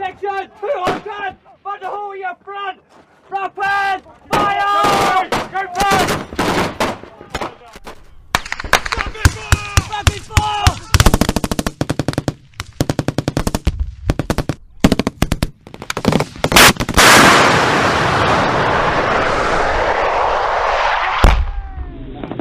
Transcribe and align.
section, 0.00 0.50
two 0.58 0.66
on 0.66 1.02
guard, 1.04 1.36
find 1.62 1.82
the 1.82 1.86
hole 1.86 2.12
in 2.12 2.20
your 2.20 2.34
front, 2.42 2.80
rapid, 3.28 4.02
fire! 4.32 5.28
Go 5.28 5.60
first! 5.74 6.14
Rapid 9.90 10.22
fire! 10.22 10.64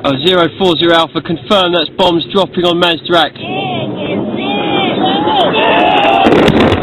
Oh, 0.06 0.16
zero 0.26 0.48
four 0.58 0.78
zero 0.78 0.94
Alpha, 0.94 1.22
confirm 1.22 1.74
that's 1.74 1.90
bombs 1.98 2.26
dropping 2.32 2.64
on 2.64 2.80
Mazdak. 2.80 3.36
Fucking 5.42 6.79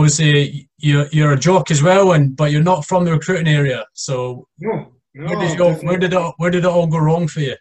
Obviously, 0.00 0.68
you're 0.78 1.06
you're 1.12 1.32
a 1.32 1.38
jock 1.38 1.70
as 1.70 1.82
well, 1.82 2.12
and 2.12 2.34
but 2.34 2.50
you're 2.50 2.62
not 2.62 2.86
from 2.86 3.04
the 3.04 3.12
recruiting 3.12 3.48
area. 3.48 3.84
So 3.92 4.48
No, 4.58 4.92
no. 5.14 5.26
where 5.26 5.38
did 5.38 5.50
it 5.52 5.60
all, 5.60 5.74
where 5.74 5.98
did 5.98 6.12
it 6.14 6.34
where 6.38 6.50
did 6.50 6.64
it 6.64 6.70
all 6.70 6.86
go 6.86 6.98
wrong 6.98 7.28
for 7.28 7.40
you? 7.40 7.56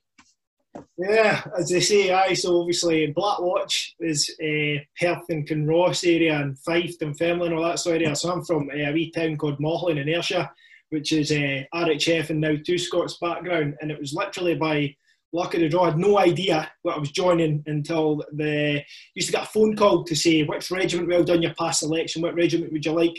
Yeah, 0.97 1.43
as 1.57 1.69
they 1.69 1.81
say, 1.81 2.11
I 2.11 2.33
So 2.33 2.61
obviously, 2.61 3.13
Blackwatch 3.13 3.93
is 3.99 4.29
uh, 4.41 4.81
Perth 4.99 5.25
and 5.29 5.47
Kinross 5.47 6.07
area, 6.07 6.39
and 6.39 6.57
Fife 6.59 6.95
and 7.01 7.19
and 7.19 7.53
all 7.53 7.63
that 7.63 7.79
sort 7.79 7.97
of 7.97 8.01
area. 8.03 8.15
So 8.15 8.31
I'm 8.31 8.45
from 8.45 8.69
uh, 8.69 8.77
a 8.89 8.93
wee 8.93 9.11
town 9.11 9.37
called 9.37 9.59
Mauchline 9.59 9.99
in 9.99 10.07
Ayrshire, 10.07 10.49
which 10.91 11.11
is 11.11 11.31
uh, 11.31 11.63
RHF 11.73 12.29
and 12.29 12.39
now 12.39 12.55
Two 12.65 12.77
Scots 12.77 13.17
background. 13.19 13.75
And 13.81 13.91
it 13.91 13.99
was 13.99 14.13
literally 14.13 14.55
by 14.55 14.95
luck 15.33 15.53
of 15.53 15.61
the 15.61 15.69
draw. 15.69 15.83
I 15.83 15.89
had 15.89 15.97
no 15.97 16.17
idea 16.17 16.71
what 16.81 16.95
I 16.95 16.99
was 16.99 17.11
joining 17.11 17.63
until 17.67 18.23
the 18.33 18.81
used 19.15 19.27
to 19.27 19.33
get 19.33 19.43
a 19.43 19.47
phone 19.47 19.75
call 19.75 20.03
to 20.03 20.15
say 20.15 20.43
which 20.43 20.71
regiment 20.71 21.09
well 21.09 21.23
done 21.23 21.41
your 21.41 21.53
past 21.55 21.79
selection, 21.79 22.21
what 22.21 22.35
regiment 22.35 22.71
would 22.71 22.85
you 22.85 22.91
like. 22.91 23.17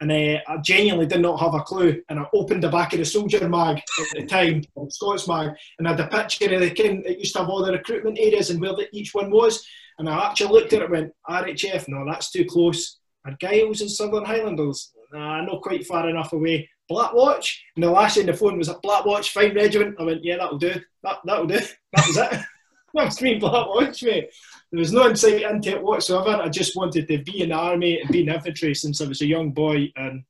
And 0.00 0.12
uh, 0.12 0.38
I 0.46 0.58
genuinely 0.58 1.06
did 1.06 1.20
not 1.20 1.40
have 1.40 1.54
a 1.54 1.60
clue. 1.60 2.00
And 2.08 2.20
I 2.20 2.24
opened 2.32 2.62
the 2.62 2.68
back 2.68 2.92
of 2.92 3.00
the 3.00 3.04
soldier 3.04 3.48
mag 3.48 3.78
at 3.78 4.06
the 4.14 4.26
time, 4.26 4.62
Scots 4.90 5.26
mag, 5.26 5.50
and 5.78 5.88
I 5.88 5.90
had 5.90 6.00
a 6.00 6.06
picture 6.06 6.54
of 6.54 6.60
the 6.60 6.70
king. 6.70 7.02
It 7.04 7.18
used 7.18 7.32
to 7.34 7.40
have 7.40 7.48
all 7.48 7.64
the 7.64 7.72
recruitment 7.72 8.18
areas 8.18 8.50
and 8.50 8.60
where 8.60 8.74
the, 8.74 8.86
each 8.92 9.12
one 9.12 9.30
was. 9.30 9.66
And 9.98 10.08
I 10.08 10.26
actually 10.30 10.52
looked 10.52 10.72
at 10.72 10.82
it 10.82 10.84
and 10.84 10.92
went, 10.92 11.12
RHF, 11.28 11.88
no, 11.88 12.04
that's 12.06 12.30
too 12.30 12.44
close. 12.44 12.98
And 13.24 13.36
Argyll 13.42 13.68
and 13.68 13.90
Sutherland 13.90 14.28
Highlanders, 14.28 14.92
nah, 15.12 15.42
not 15.42 15.62
quite 15.62 15.84
far 15.84 16.08
enough 16.08 16.32
away. 16.32 16.68
Blackwatch, 16.90 17.58
and 17.76 17.84
the 17.84 17.90
last 17.90 18.16
in 18.16 18.26
the 18.26 18.34
phone 18.34 18.58
was 18.58 18.68
a 18.68 18.78
black 18.82 19.04
watch, 19.04 19.32
fine 19.32 19.54
regiment. 19.54 19.96
I 19.98 20.04
went, 20.04 20.24
yeah, 20.24 20.36
that'll 20.36 20.58
do. 20.58 20.74
That, 21.02 21.18
that'll 21.24 21.46
do. 21.46 21.58
That 21.92 22.06
was 22.06 22.16
it. 22.16 22.30
that 22.94 23.04
was 23.04 23.22
me, 23.22 23.38
Blackwatch, 23.38 24.02
mate. 24.02 24.30
There 24.70 24.80
was 24.80 24.92
no 24.92 25.08
insight 25.08 25.42
into 25.42 25.70
it 25.70 25.82
whatsoever. 25.82 26.42
I 26.42 26.48
just 26.48 26.76
wanted 26.76 27.08
to 27.08 27.22
be 27.22 27.42
in 27.42 27.50
the 27.50 27.54
army 27.54 28.00
and 28.00 28.10
be 28.10 28.22
in 28.22 28.28
infantry 28.28 28.74
since 28.74 29.00
I 29.00 29.06
was 29.06 29.22
a 29.22 29.26
young 29.26 29.52
boy, 29.52 29.90
and 29.96 30.22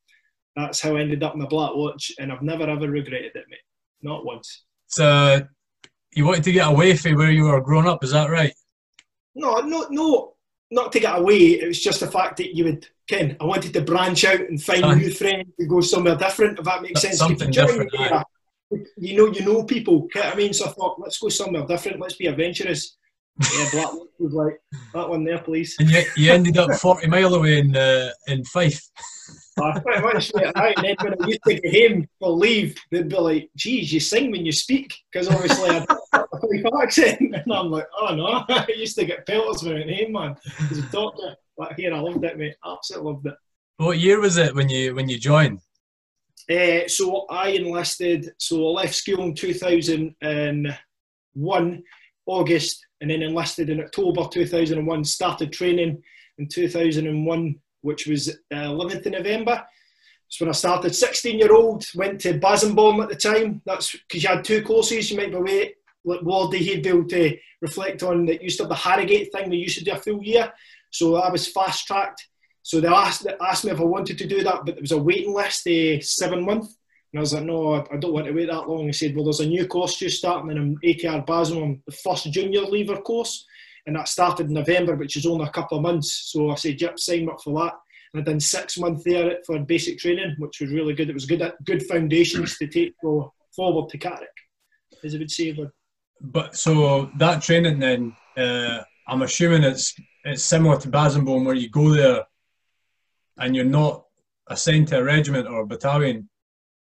that's 0.55 0.81
how 0.81 0.97
I 0.97 1.01
ended 1.01 1.23
up 1.23 1.35
in 1.35 1.41
the 1.41 1.47
Black 1.47 1.75
Watch. 1.75 2.13
And 2.19 2.33
I've 2.33 2.43
never 2.43 2.65
ever 2.65 2.89
regretted 2.89 3.33
it, 3.35 3.45
mate. 3.49 3.59
Not 4.03 4.25
once. 4.25 4.65
So 4.87 5.41
you 6.13 6.25
wanted 6.25 6.45
to 6.45 6.53
get 6.53 6.69
away 6.69 6.97
from 6.97 7.17
where 7.17 7.31
you 7.31 7.45
were 7.45 7.61
growing 7.61 7.89
up, 7.89 8.05
is 8.05 8.13
that 8.13 8.31
right? 8.31 8.55
No, 9.35 9.61
no, 9.61 9.87
no, 9.91 10.35
not 10.71 10.93
to 10.93 11.01
get 11.01 11.19
away. 11.19 11.37
It 11.37 11.69
was 11.69 11.81
just 11.83 12.01
the 12.01 12.11
fact 12.11 12.37
that 12.39 12.55
you 12.55 12.65
would, 12.65 12.87
Ken. 13.09 13.37
I 13.41 13.45
wanted 13.45 13.73
to 13.75 13.81
branch 13.81 14.25
out 14.25 14.41
and 14.41 14.63
find 14.63 14.85
Aye. 14.85 14.95
new 14.95 15.11
friends 15.11 15.49
and 15.59 15.69
go 15.69 15.81
somewhere 15.81 16.17
different. 16.17 16.59
If 16.59 16.65
that 16.65 16.83
makes 16.83 17.03
sense. 17.03 17.19
Something 17.19 17.49
you 17.49 17.55
different, 17.55 17.93
You 18.97 19.17
know, 19.17 19.33
you 19.33 19.45
know 19.45 19.65
people. 19.65 20.09
You 20.15 20.21
know 20.21 20.27
what 20.27 20.35
I 20.35 20.37
mean? 20.37 20.53
So 20.53 20.67
I 20.67 20.73
thought, 20.73 21.01
let's 21.01 21.19
go 21.19 21.29
somewhere 21.29 21.67
different. 21.67 22.01
Let's 22.01 22.17
be 22.17 22.27
adventurous. 22.27 22.97
Yeah, 23.41 23.69
Black 23.73 23.93
was 24.19 24.33
like 24.33 24.61
that 24.95 25.09
one 25.09 25.25
there, 25.25 25.39
please. 25.39 25.77
And 25.79 25.89
you, 25.89 26.03
you 26.17 26.33
ended 26.33 26.59
up 26.59 26.73
40 26.73 27.07
mile 27.07 27.35
away 27.35 27.61
in 27.61 27.77
uh, 27.77 28.11
in 28.27 28.45
Fife. 28.45 28.83
Uh, 29.61 29.81
pretty 29.81 30.03
much, 30.03 30.33
mate. 30.35 30.53
Aye, 30.55 30.75
and 30.77 30.87
then 30.87 30.97
when 31.01 31.15
I 31.23 31.27
used 31.27 31.41
to 31.47 31.55
get 31.55 31.91
home 31.91 32.07
for 32.19 32.31
leave, 32.31 32.77
they'd 32.91 33.09
be 33.09 33.17
like, 33.17 33.51
geez, 33.57 33.93
you 33.93 34.01
sing 34.01 34.31
when 34.31 34.47
you 34.47 34.53
speak. 34.53 34.95
Because 35.11 35.29
obviously 35.29 35.71
I 35.71 35.73
had 35.75 35.87
a 36.13 36.27
Fife 36.41 36.65
accent. 36.83 37.21
And 37.21 37.53
I'm 37.53 37.71
like, 37.71 37.87
oh 37.99 38.15
no. 38.15 38.45
I 38.49 38.67
used 38.77 38.97
to 38.99 39.05
get 39.05 39.27
pelters 39.27 39.63
when 39.63 39.77
I 39.77 39.81
went 39.81 39.95
home, 39.95 40.13
man. 40.13 40.35
As 40.71 40.79
a 40.79 40.83
doctor. 40.83 41.37
But 41.57 41.73
here, 41.75 41.93
I 41.93 41.99
loved 41.99 42.25
it, 42.25 42.39
mate. 42.39 42.55
Absolutely 42.65 43.13
loved 43.13 43.27
it. 43.27 43.35
What 43.79 43.99
year 43.99 44.21
was 44.21 44.37
it 44.37 44.55
when 44.55 44.69
you 44.69 44.95
when 44.95 45.09
you 45.09 45.19
joined? 45.19 45.59
Uh, 46.51 46.89
so 46.89 47.27
I 47.29 47.51
enlisted, 47.51 48.33
so 48.39 48.69
I 48.69 48.71
left 48.83 48.95
school 48.95 49.25
in 49.25 49.35
2001, 49.35 51.83
August, 52.27 52.87
and 53.01 53.11
then 53.11 53.23
enlisted 53.23 53.71
in 53.71 53.81
October 53.81 54.29
2001, 54.31 55.05
started 55.05 55.53
training 55.53 56.01
in 56.39 56.49
2001, 56.49 57.57
which 57.83 58.07
was 58.07 58.29
uh, 58.29 58.55
11th 58.55 59.07
of 59.07 59.13
November. 59.13 59.65
So 60.29 60.45
when 60.45 60.51
I 60.51 60.53
started, 60.53 60.95
16 60.95 61.39
year 61.39 61.53
old, 61.53 61.87
went 61.95 62.21
to 62.23 62.39
Bassingbourn 62.39 63.03
at 63.03 63.09
the 63.09 63.17
time. 63.17 63.63
That's 63.65 63.93
because 63.93 64.23
you 64.23 64.29
had 64.29 64.45
two 64.45 64.63
courses, 64.63 65.11
you 65.11 65.17
might 65.17 65.31
be 65.31 65.37
away. 65.37 65.75
Like 66.05 66.21
Wardy, 66.21 66.59
he'd 66.59 66.83
be 66.83 66.91
able 66.91 67.09
to 67.09 67.37
reflect 67.61 68.03
on 68.03 68.27
that 68.27 68.43
used 68.43 68.59
to 68.59 68.65
have 68.65 68.69
the 68.69 68.75
Harrogate 68.75 69.33
thing, 69.33 69.51
they 69.51 69.57
used 69.57 69.79
to 69.79 69.85
do 69.85 69.93
a 69.93 69.97
full 69.97 70.23
year. 70.23 70.53
So 70.91 71.17
I 71.17 71.31
was 71.31 71.49
fast 71.49 71.87
tracked. 71.87 72.29
So 72.63 72.81
they 72.81 72.89
asked, 72.89 73.25
they 73.25 73.35
asked 73.41 73.65
me 73.65 73.73
if 73.73 73.81
I 73.81 73.85
wanted 73.85 74.19
to 74.19 74.27
do 74.27 74.43
that, 74.45 74.65
but 74.65 74.75
there 74.75 74.83
was 74.83 74.93
a 74.93 74.99
waiting 74.99 75.35
list, 75.35 75.67
uh, 75.67 76.01
seven 76.01 76.45
months. 76.45 76.77
And 77.13 77.19
I 77.19 77.23
was 77.23 77.33
like, 77.33 77.45
no, 77.45 77.87
I 77.91 77.97
don't 77.97 78.13
want 78.13 78.27
to 78.27 78.33
wait 78.33 78.49
that 78.49 78.69
long. 78.69 78.87
He 78.87 78.93
said, 78.93 79.15
well, 79.15 79.25
there's 79.25 79.41
a 79.41 79.47
new 79.47 79.67
course 79.67 79.97
just 79.97 80.19
starting 80.19 80.51
in 80.51 80.77
ATR 80.85 81.25
Basel, 81.27 81.77
the 81.87 81.93
first 81.93 82.31
junior 82.31 82.61
lever 82.61 82.99
course. 82.99 83.47
And 83.89 83.97
that 83.97 84.07
started 84.07 84.49
in 84.49 84.53
November, 84.53 84.97
which 84.97 85.17
is 85.17 85.25
only 85.25 85.47
a 85.47 85.51
couple 85.51 85.79
of 85.79 85.83
months. 85.83 86.31
So 86.31 86.51
I 86.51 86.57
said, 86.57 86.79
yep, 86.79 86.99
sign 86.99 87.27
up 87.27 87.41
for 87.43 87.59
that. 87.59 87.73
And 88.13 88.21
I 88.21 88.25
done 88.25 88.39
six 88.39 88.77
months 88.77 89.03
there 89.03 89.39
for 89.47 89.59
basic 89.61 89.99
training, 89.99 90.37
which 90.37 90.61
was 90.61 90.71
really 90.71 90.93
good. 90.93 91.09
It 91.09 91.15
was 91.15 91.25
good 91.25 91.41
good 91.65 91.83
foundations 91.85 92.59
to 92.59 92.67
take 92.67 92.95
forward 93.01 93.89
to 93.89 93.99
Catterick, 93.99 94.39
as 95.03 95.15
I 95.15 95.19
would 95.19 95.31
say. 95.31 95.57
But 96.21 96.55
so 96.55 97.11
that 97.17 97.43
training 97.43 97.79
then, 97.79 98.15
uh, 98.37 98.83
I'm 99.07 99.23
assuming 99.23 99.63
it's 99.63 99.95
it's 100.23 100.43
similar 100.43 100.79
to 100.81 100.89
Bassingbourn 100.91 101.47
where 101.47 101.55
you 101.55 101.71
go 101.71 101.89
there 101.89 102.27
and 103.39 103.57
you're 103.57 103.65
not 103.65 104.05
assigned 104.49 104.89
to 104.89 104.99
a 104.99 105.03
regiment 105.03 105.49
or 105.49 105.63
a 105.63 105.67
battalion. 105.67 106.29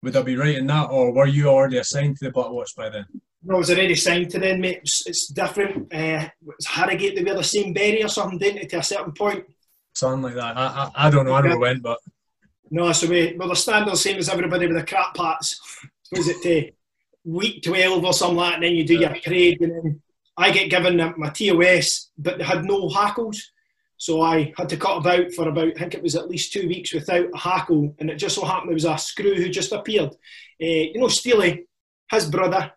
Would 0.04 0.18
I 0.18 0.24
be 0.24 0.36
right 0.36 0.58
in 0.58 0.68
that, 0.68 0.90
or 0.90 1.14
were 1.14 1.26
you 1.28 1.48
already 1.48 1.78
assigned 1.78 2.18
to 2.18 2.26
the 2.26 2.32
Black 2.32 2.50
Watch 2.50 2.76
by 2.76 2.90
then? 2.90 3.06
I 3.50 3.56
was 3.56 3.72
already 3.72 3.96
signed 3.96 4.30
to 4.32 4.40
them, 4.40 4.62
mate. 4.62 4.80
It's, 4.84 5.08
it's 5.08 5.28
different. 5.28 5.94
Uh, 5.94 6.30
it's 6.48 6.68
Harrogate, 6.68 7.16
they 7.16 7.24
wear 7.24 7.36
the 7.36 7.44
same 7.44 7.74
berry 7.74 8.04
or 8.04 8.08
something, 8.08 8.38
didn't 8.38 8.62
they, 8.62 8.68
to 8.68 8.80
a 8.80 8.84
certain 8.84 9.14
point? 9.14 9.46
Something 9.94 10.22
like 10.22 10.36
that. 10.36 10.58
I, 10.58 10.92
I, 10.96 11.08
I 11.08 11.10
don't 11.10 11.26
know. 11.26 11.34
I 11.34 11.42
never 11.42 11.60
went, 11.60 11.82
but 11.82 11.98
No, 12.70 12.92
so 12.92 13.08
we, 13.08 13.36
well, 13.38 13.50
the 13.50 13.56
standard 13.56 13.98
same 13.98 14.18
as 14.18 14.30
everybody 14.30 14.68
with 14.68 14.78
the 14.78 14.86
crap 14.86 15.16
pats. 15.16 15.60
Was 16.12 16.28
it 16.30 16.42
to 16.44 16.72
week 17.24 17.64
12 17.64 18.04
or 18.04 18.14
something 18.14 18.38
like 18.38 18.52
that, 18.52 18.56
and 18.56 18.64
then 18.64 18.76
you 18.76 18.86
do 18.86 19.00
your 19.00 19.16
parade, 19.24 19.62
and 19.62 19.72
then 19.72 20.02
I 20.38 20.52
get 20.52 20.70
given 20.70 20.98
my 21.18 21.30
TOS, 21.30 22.12
but 22.18 22.38
they 22.38 22.44
had 22.44 22.66
no 22.66 22.90
hackles. 22.90 23.52
So 23.98 24.22
I 24.22 24.52
had 24.58 24.70
to 24.70 24.78
cut 24.78 24.98
about 24.98 25.32
for 25.34 25.48
about, 25.48 25.74
I 25.76 25.80
think 25.80 25.94
it 25.94 26.02
was 26.02 26.16
at 26.16 26.30
least 26.30 26.54
two 26.54 26.68
weeks 26.68 26.94
without 26.94 27.28
a 27.34 27.38
hackle, 27.38 27.96
and 28.00 28.10
it 28.10 28.16
just 28.16 28.36
so 28.36 28.46
happened 28.46 28.70
there 28.70 28.74
was 28.76 28.86
a 28.86 28.98
screw 28.98 29.36
who 29.36 29.50
just 29.50 29.72
appeared. 29.72 30.10
Uh, 30.10 30.90
you 30.90 31.00
know, 31.00 31.08
Steely, 31.08 31.66
his 32.10 32.26
brother, 32.26 32.72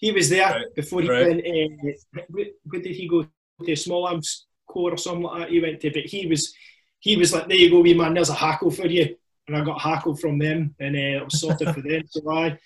he 0.00 0.12
was 0.12 0.30
there 0.30 0.50
Right, 0.50 0.74
before 0.74 1.02
he 1.02 1.08
right. 1.08 1.26
went. 1.26 1.46
Uh, 1.46 2.22
where, 2.30 2.82
did 2.82 2.96
he 2.96 3.06
go 3.06 3.26
to? 3.64 3.76
Small 3.76 4.06
Arms 4.06 4.46
Corps 4.66 4.94
or 4.94 4.96
something 4.96 5.22
like 5.22 5.40
that. 5.40 5.50
He 5.50 5.60
went 5.60 5.80
to, 5.80 5.90
but 5.90 6.04
he 6.04 6.26
was, 6.26 6.52
he 6.98 7.16
was 7.16 7.32
like, 7.34 7.46
"There 7.46 7.58
you 7.58 7.70
go, 7.70 7.80
wee 7.80 7.94
man. 7.94 8.14
There's 8.14 8.30
a 8.30 8.34
hackle 8.34 8.70
for 8.70 8.86
you." 8.86 9.14
And 9.46 9.56
I 9.56 9.64
got 9.64 9.76
a 9.76 9.88
hackle 9.88 10.16
from 10.16 10.38
them, 10.38 10.74
and 10.80 10.96
uh, 10.96 11.18
it 11.18 11.24
was 11.24 11.40
sorted 11.40 11.74
for 11.74 11.82
them. 11.82 12.02
So 12.06 12.20
I, 12.30 12.58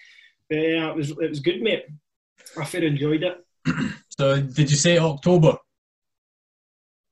but, 0.49 0.57
yeah, 0.57 0.91
it 0.91 0.97
was 0.97 1.11
it 1.11 1.31
was 1.31 1.41
good, 1.41 1.61
mate. 1.61 1.87
I 2.57 2.65
fair 2.65 2.85
enjoyed 2.85 3.25
it. 3.25 3.45
so 4.17 4.41
did 4.41 4.71
you 4.71 4.77
say 4.77 4.99
October? 4.99 5.57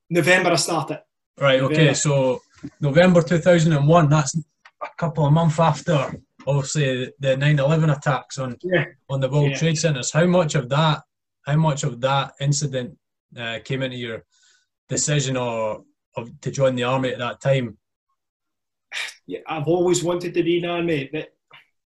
November 0.08 0.52
I 0.52 0.56
started. 0.56 1.02
Right. 1.40 1.60
Okay. 1.60 1.74
November. 1.74 1.94
So 1.94 2.40
November 2.80 3.22
2001. 3.22 4.08
That's 4.08 4.36
a 4.36 4.88
couple 4.96 5.26
of 5.26 5.32
months 5.32 5.58
after, 5.58 6.14
obviously, 6.46 7.12
the 7.20 7.36
9/11 7.36 7.90
attacks 7.96 8.38
on 8.38 8.56
Yeah. 8.62 8.86
on 9.08 9.20
the 9.20 9.28
World 9.28 9.50
Yeah. 9.50 9.58
Trade 9.58 9.78
Centers. 9.78 10.10
How 10.12 10.26
much 10.26 10.54
of 10.54 10.68
that? 10.70 11.02
How 11.46 11.56
much 11.56 11.82
of 11.84 12.00
that 12.00 12.32
incident 12.40 12.96
uh, 13.36 13.58
came 13.64 13.82
into 13.82 13.96
your 13.96 14.24
decision 14.88 15.36
or 15.36 15.84
of 16.16 16.30
to 16.42 16.50
join 16.50 16.74
the 16.76 16.84
army 16.84 17.10
at 17.10 17.18
that 17.18 17.40
time? 17.40 17.78
yeah, 19.26 19.40
I've 19.46 19.66
always 19.68 20.02
wanted 20.04 20.34
to 20.34 20.42
be 20.42 20.58
in 20.58 20.66
army, 20.66 21.08
but 21.12 21.28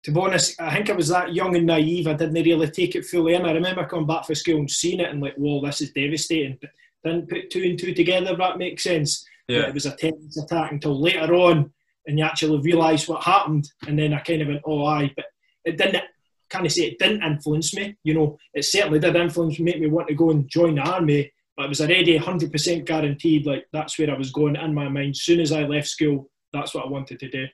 to 0.03 0.12
be 0.12 0.19
honest, 0.19 0.59
I 0.62 0.74
think 0.74 0.89
I 0.89 0.94
was 0.94 1.07
that 1.09 1.33
young 1.33 1.56
and 1.56 1.65
naive. 1.65 2.07
I 2.07 2.13
didn't 2.13 2.33
really 2.44 2.69
take 2.69 2.95
it 2.95 3.06
fully 3.06 3.33
in. 3.36 3.45
I 3.45 3.54
remember 3.54 3.86
coming 3.86 4.07
back 4.07 4.25
from 4.25 4.36
school 4.36 4.57
and 4.57 4.69
seeing 4.69 5.00
it 5.00 5.09
and 5.09 5.21
like, 5.21 5.36
whoa, 5.36 5.62
this 5.65 5.81
is 5.81 5.92
devastating. 5.92 6.57
But 6.62 6.71
didn't 7.04 7.30
put 7.30 7.50
two 7.50 7.63
and 7.63 7.80
two 7.80 7.94
together. 7.94 8.31
If 8.31 8.38
that 8.38 8.57
makes 8.57 8.83
sense. 8.83 9.25
Yeah. 9.47 9.68
it 9.68 9.74
was 9.74 9.86
a 9.86 9.95
terrorist 9.97 10.38
attack 10.38 10.71
until 10.71 11.00
later 11.00 11.33
on, 11.33 11.74
and 12.06 12.18
you 12.18 12.25
actually 12.25 12.59
realise 12.59 13.07
what 13.07 13.24
happened. 13.24 13.69
And 13.88 13.98
then 13.98 14.13
I 14.13 14.19
kind 14.19 14.42
of 14.42 14.48
went, 14.48 14.62
oh, 14.65 14.86
aye, 14.86 15.12
but 15.15 15.25
it 15.65 15.77
didn't. 15.77 16.03
Kind 16.50 16.65
of 16.65 16.71
say 16.74 16.81
it 16.81 17.00
didn't 17.00 17.24
influence 17.24 17.74
me. 17.74 17.95
You 18.03 18.13
know, 18.13 18.38
it 18.53 18.65
certainly 18.65 19.00
did 19.00 19.15
influence 19.15 19.57
me, 19.57 19.71
make 19.71 19.80
me 19.80 19.88
want 19.88 20.09
to 20.09 20.15
go 20.15 20.31
and 20.31 20.50
join 20.50 20.75
the 20.75 20.81
army. 20.81 21.31
But 21.56 21.65
it 21.68 21.69
was 21.69 21.80
already 21.80 22.19
100% 22.19 22.86
guaranteed. 22.86 23.45
Like 23.45 23.68
that's 23.71 23.98
where 23.98 24.12
I 24.12 24.18
was 24.18 24.31
going 24.31 24.57
in 24.57 24.74
my 24.74 24.89
mind. 24.89 25.12
As 25.12 25.21
soon 25.21 25.39
as 25.39 25.53
I 25.53 25.63
left 25.63 25.88
school, 25.88 26.30
that's 26.51 26.74
what 26.74 26.86
I 26.86 26.89
wanted 26.89 27.19
to 27.19 27.30
do. 27.30 27.45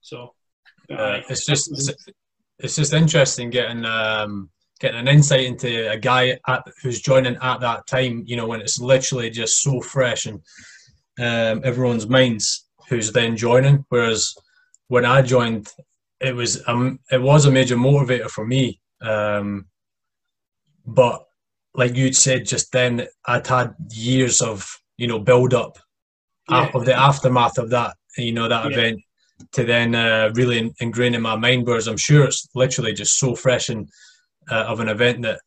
So 0.00 0.34
uh, 0.90 1.20
it's 1.28 1.46
just 1.46 1.70
it's, 1.70 1.92
it's, 2.58 2.74
just 2.74 2.92
interesting 2.92 3.50
getting 3.50 3.84
um, 3.84 4.50
getting 4.80 4.98
an 4.98 5.06
insight 5.06 5.44
into 5.44 5.88
a 5.88 5.96
guy 5.96 6.38
at, 6.48 6.64
who's 6.82 7.00
joining 7.00 7.36
at 7.36 7.60
that 7.60 7.86
time. 7.86 8.24
You 8.26 8.36
know, 8.36 8.48
when 8.48 8.60
it's 8.60 8.80
literally 8.80 9.30
just 9.30 9.62
so 9.62 9.80
fresh 9.80 10.26
and 10.26 10.40
um, 11.20 11.60
everyone's 11.64 12.08
minds 12.08 12.66
who's 12.90 13.12
then 13.12 13.36
joining. 13.36 13.86
Whereas 13.88 14.34
when 14.88 15.06
I 15.06 15.22
joined, 15.22 15.72
it 16.20 16.34
was 16.34 16.62
um, 16.68 16.98
it 17.10 17.22
was 17.22 17.46
a 17.46 17.50
major 17.50 17.76
motivator 17.76 18.28
for 18.28 18.46
me. 18.46 18.80
Um, 19.00 19.66
but 20.84 21.24
like 21.74 21.96
you'd 21.96 22.16
said 22.16 22.44
just 22.44 22.72
then, 22.72 23.06
I'd 23.26 23.46
had 23.46 23.74
years 23.90 24.42
of 24.42 24.68
you 24.98 25.06
know 25.06 25.20
build 25.20 25.54
up 25.54 25.78
yeah. 26.50 26.70
of 26.74 26.84
the 26.84 26.94
aftermath 26.94 27.56
of 27.56 27.70
that 27.70 27.96
you 28.18 28.32
know 28.32 28.48
that 28.48 28.64
yeah. 28.64 28.70
event 28.70 29.00
to 29.52 29.64
then 29.64 29.94
uh, 29.94 30.30
really 30.34 30.70
ingrain 30.80 31.14
in 31.14 31.22
my 31.22 31.36
mind. 31.36 31.66
Whereas 31.66 31.86
I'm 31.86 31.96
sure 31.96 32.24
it's 32.24 32.46
literally 32.54 32.92
just 32.92 33.18
so 33.18 33.34
fresh 33.34 33.70
and 33.70 33.88
uh, 34.50 34.64
of 34.64 34.80
an 34.80 34.88
event 34.88 35.22
that 35.22 35.40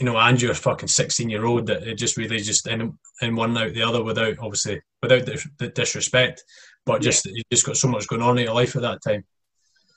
you 0.00 0.06
know, 0.06 0.16
Andrew, 0.16 0.50
a 0.50 0.54
fucking 0.54 0.88
16 0.88 1.28
year 1.28 1.44
old, 1.44 1.66
that 1.66 1.86
it 1.86 1.96
just 1.96 2.16
really 2.16 2.38
just 2.38 2.66
in, 2.66 2.98
in 3.20 3.36
one 3.36 3.56
out 3.56 3.74
the 3.74 3.82
other 3.82 4.02
without 4.02 4.38
obviously 4.38 4.80
without 5.02 5.26
the, 5.26 5.44
the 5.58 5.68
disrespect, 5.68 6.42
but 6.90 7.02
just 7.02 7.26
yeah. 7.26 7.32
you 7.36 7.42
just 7.52 7.66
got 7.66 7.76
so 7.76 7.88
much 7.88 8.08
going 8.08 8.22
on 8.22 8.38
in 8.38 8.44
your 8.44 8.54
life 8.54 8.74
at 8.74 8.82
that 8.82 9.02
time. 9.02 9.24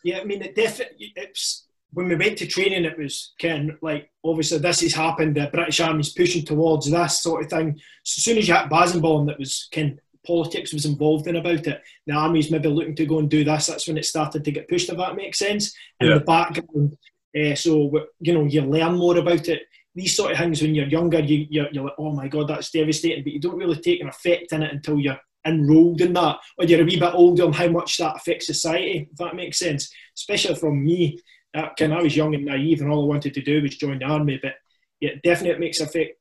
Yeah, 0.03 0.19
I 0.19 0.25
mean, 0.25 0.41
it 0.41 0.55
definitely. 0.55 1.11
It's 1.15 1.65
when 1.91 2.07
we 2.07 2.15
went 2.15 2.37
to 2.39 2.47
training, 2.47 2.85
it 2.85 2.97
was 2.97 3.33
kind 3.41 3.71
of 3.71 3.77
like 3.81 4.11
obviously 4.23 4.59
this 4.59 4.81
has 4.81 4.93
happened. 4.93 5.35
The 5.35 5.49
British 5.51 5.79
Army's 5.79 6.13
pushing 6.13 6.45
towards 6.45 6.89
this 6.89 7.21
sort 7.21 7.43
of 7.43 7.49
thing. 7.49 7.79
So 8.03 8.19
as 8.19 8.23
soon 8.23 8.37
as 8.37 8.47
you 8.47 8.53
had 8.53 8.69
Bassingbourn, 8.69 9.27
that 9.27 9.39
was 9.39 9.69
kind 9.73 9.93
of 9.93 9.99
politics 10.25 10.73
was 10.73 10.85
involved 10.85 11.27
in 11.27 11.35
about 11.35 11.67
it. 11.67 11.81
The 12.07 12.13
army's 12.13 12.49
maybe 12.49 12.69
looking 12.69 12.95
to 12.95 13.05
go 13.05 13.19
and 13.19 13.29
do 13.29 13.43
this. 13.43 13.67
That's 13.67 13.87
when 13.87 13.97
it 13.97 14.05
started 14.05 14.45
to 14.45 14.51
get 14.51 14.69
pushed. 14.69 14.89
If 14.89 14.97
that 14.97 15.15
makes 15.15 15.39
sense. 15.39 15.73
In 15.99 16.07
yeah. 16.07 16.13
the 16.15 16.21
background, 16.21 16.97
uh, 17.37 17.55
so 17.55 17.91
you 18.19 18.33
know 18.33 18.45
you 18.45 18.61
learn 18.61 18.95
more 18.95 19.17
about 19.17 19.47
it 19.47 19.63
these 19.95 20.15
sort 20.15 20.31
of 20.31 20.37
things 20.37 20.61
when 20.61 20.73
you're 20.73 20.87
younger, 20.87 21.19
you, 21.19 21.45
you're, 21.49 21.69
you're 21.71 21.83
like, 21.83 21.93
oh 21.99 22.11
my 22.11 22.27
god, 22.27 22.47
that's 22.47 22.71
devastating, 22.71 23.23
but 23.23 23.33
you 23.33 23.39
don't 23.39 23.57
really 23.57 23.79
take 23.79 24.01
an 24.01 24.09
effect 24.09 24.51
in 24.51 24.63
it 24.63 24.73
until 24.73 24.99
you're 24.99 25.19
enrolled 25.45 26.01
in 26.01 26.13
that, 26.13 26.37
or 26.57 26.65
you're 26.65 26.81
a 26.81 26.85
wee 26.85 26.99
bit 26.99 27.13
older 27.13 27.45
and 27.45 27.55
how 27.55 27.67
much 27.67 27.97
that 27.97 28.15
affects 28.15 28.47
society, 28.47 29.09
if 29.11 29.17
that 29.17 29.35
makes 29.35 29.59
sense. 29.59 29.93
Especially 30.15 30.55
from 30.55 30.83
me, 30.83 31.19
uh, 31.55 31.69
I 31.79 32.01
was 32.01 32.15
young 32.15 32.33
and 32.35 32.45
naive, 32.45 32.81
and 32.81 32.91
all 32.91 33.03
I 33.03 33.07
wanted 33.07 33.33
to 33.35 33.41
do 33.41 33.61
was 33.61 33.77
join 33.77 33.99
the 33.99 34.05
army, 34.05 34.39
but 34.41 34.53
yeah, 34.99 35.11
definitely 35.23 35.51
it 35.51 35.59
makes 35.59 35.81
effect. 35.81 36.17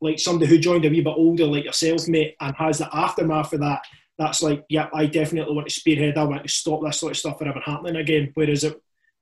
Like 0.00 0.18
somebody 0.18 0.50
who 0.50 0.58
joined 0.58 0.84
a 0.84 0.88
wee 0.88 1.02
bit 1.02 1.14
older, 1.16 1.46
like 1.46 1.64
yourself, 1.64 2.08
mate, 2.08 2.34
and 2.40 2.54
has 2.56 2.78
the 2.78 2.94
aftermath 2.94 3.52
of 3.52 3.60
that. 3.60 3.82
That's 4.18 4.42
like, 4.42 4.64
yeah, 4.68 4.88
I 4.94 5.06
definitely 5.06 5.54
want 5.54 5.68
to 5.68 5.74
spearhead. 5.74 6.18
I 6.18 6.24
want 6.24 6.42
to 6.42 6.48
stop 6.48 6.82
this 6.82 6.98
sort 6.98 7.12
of 7.12 7.18
stuff 7.18 7.38
from 7.38 7.48
ever 7.48 7.60
happening 7.60 7.96
again. 7.96 8.32
Whereas 8.34 8.64
it 8.64 8.80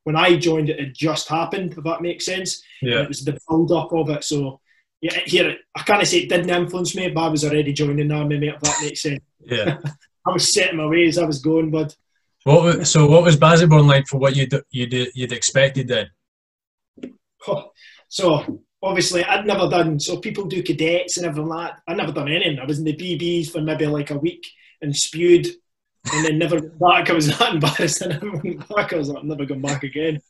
when 0.09 0.17
I 0.17 0.37
joined 0.37 0.71
it, 0.71 0.81
it 0.81 0.95
just 0.95 1.29
happened, 1.29 1.75
if 1.77 1.85
that 1.85 2.01
makes 2.01 2.25
sense. 2.25 2.63
Yeah. 2.81 3.03
it 3.03 3.09
was 3.09 3.27
the 3.27 3.39
build 3.47 3.71
up 3.73 3.93
of 3.93 4.09
it. 4.09 4.25
So, 4.25 4.59
yeah, 5.01 5.19
here, 5.25 5.57
I 5.77 5.83
can't 5.83 6.07
say 6.07 6.21
it 6.21 6.29
didn't 6.29 6.51
influence 6.51 6.95
me, 6.95 7.09
but 7.09 7.21
I 7.21 7.29
was 7.29 7.45
already 7.45 7.73
joining 7.73 8.09
the 8.09 8.15
army, 8.15 8.39
mate, 8.39 8.55
if 8.55 8.61
that 8.61 8.79
makes 8.83 9.03
sense. 9.03 9.21
Yeah. 9.41 9.79
I 10.27 10.33
was 10.33 10.53
setting 10.53 10.77
my 10.77 10.87
ways, 10.87 11.19
I 11.19 11.25
was 11.25 11.41
going, 11.41 11.71
bud. 11.71 11.95
What, 12.45 12.87
so, 12.87 13.07
what 13.07 13.25
was 13.25 13.37
Bassingbourn 13.37 13.87
like 13.87 14.07
for 14.07 14.19
what 14.19 14.37
you'd, 14.37 14.53
you'd, 14.71 14.93
you'd 15.15 15.33
expected 15.33 15.89
then? 15.89 16.11
Oh, 17.47 17.71
so, 18.09 18.63
obviously, 18.83 19.25
I'd 19.25 19.47
never 19.47 19.69
done, 19.69 20.01
so 20.01 20.19
people 20.19 20.45
do 20.45 20.63
cadets 20.63 21.17
and 21.17 21.27
everything 21.27 21.49
like 21.49 21.73
that. 21.73 21.83
I'd 21.87 21.97
never 21.97 22.13
done 22.13 22.29
anything. 22.29 22.59
I 22.59 22.65
was 22.65 22.79
in 22.79 22.85
the 22.85 22.97
BBs 22.97 23.51
for 23.51 23.61
maybe 23.61 23.87
like 23.87 24.11
a 24.11 24.19
week 24.19 24.47
and 24.83 24.95
spewed 24.97 25.47
and 26.13 26.25
then 26.25 26.39
never 26.39 26.57
went 26.57 26.79
back. 26.79 27.11
I 27.11 27.13
was 27.13 27.27
that 27.39 27.55
embarrassed. 27.55 28.03
and 28.03 28.15
I 28.15 28.17
never 28.17 28.37
went 28.37 28.69
back. 28.69 28.93
I 28.93 28.97
was 28.97 29.09
like, 29.09 29.23
I'm 29.23 29.29
never 29.29 29.47
going 29.47 29.63
back 29.63 29.83
again. 29.83 30.21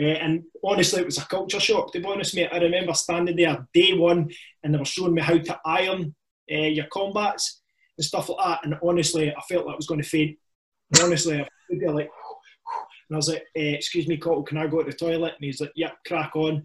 Uh, 0.00 0.06
and 0.06 0.42
honestly, 0.64 1.00
it 1.00 1.06
was 1.06 1.18
a 1.18 1.26
culture 1.26 1.60
shock, 1.60 1.92
to 1.92 2.00
be 2.00 2.06
honest, 2.06 2.34
mate. 2.34 2.50
I 2.52 2.58
remember 2.58 2.94
standing 2.94 3.36
there 3.36 3.66
day 3.72 3.92
one 3.92 4.30
and 4.62 4.74
they 4.74 4.78
were 4.78 4.84
showing 4.84 5.14
me 5.14 5.22
how 5.22 5.38
to 5.38 5.60
iron 5.64 6.14
uh, 6.50 6.56
your 6.56 6.86
combats 6.86 7.62
and 7.96 8.04
stuff 8.04 8.28
like 8.28 8.44
that. 8.44 8.64
And 8.64 8.78
honestly, 8.82 9.32
I 9.32 9.40
felt 9.48 9.66
like 9.66 9.74
I 9.74 9.76
was 9.76 9.86
going 9.86 10.02
to 10.02 10.08
faint. 10.08 10.36
Honestly, 11.02 11.40
I 11.40 11.48
would 11.70 11.80
be 11.80 11.86
like, 11.86 12.10
and 13.08 13.14
I 13.14 13.16
was 13.16 13.28
like, 13.28 13.44
uh, 13.56 13.60
excuse 13.60 14.08
me, 14.08 14.16
Cottle, 14.16 14.42
can 14.42 14.58
I 14.58 14.66
go 14.66 14.82
to 14.82 14.90
the 14.90 14.96
toilet? 14.96 15.34
And 15.36 15.44
he's 15.44 15.60
like, 15.60 15.72
yeah, 15.76 15.92
crack 16.06 16.34
on. 16.34 16.64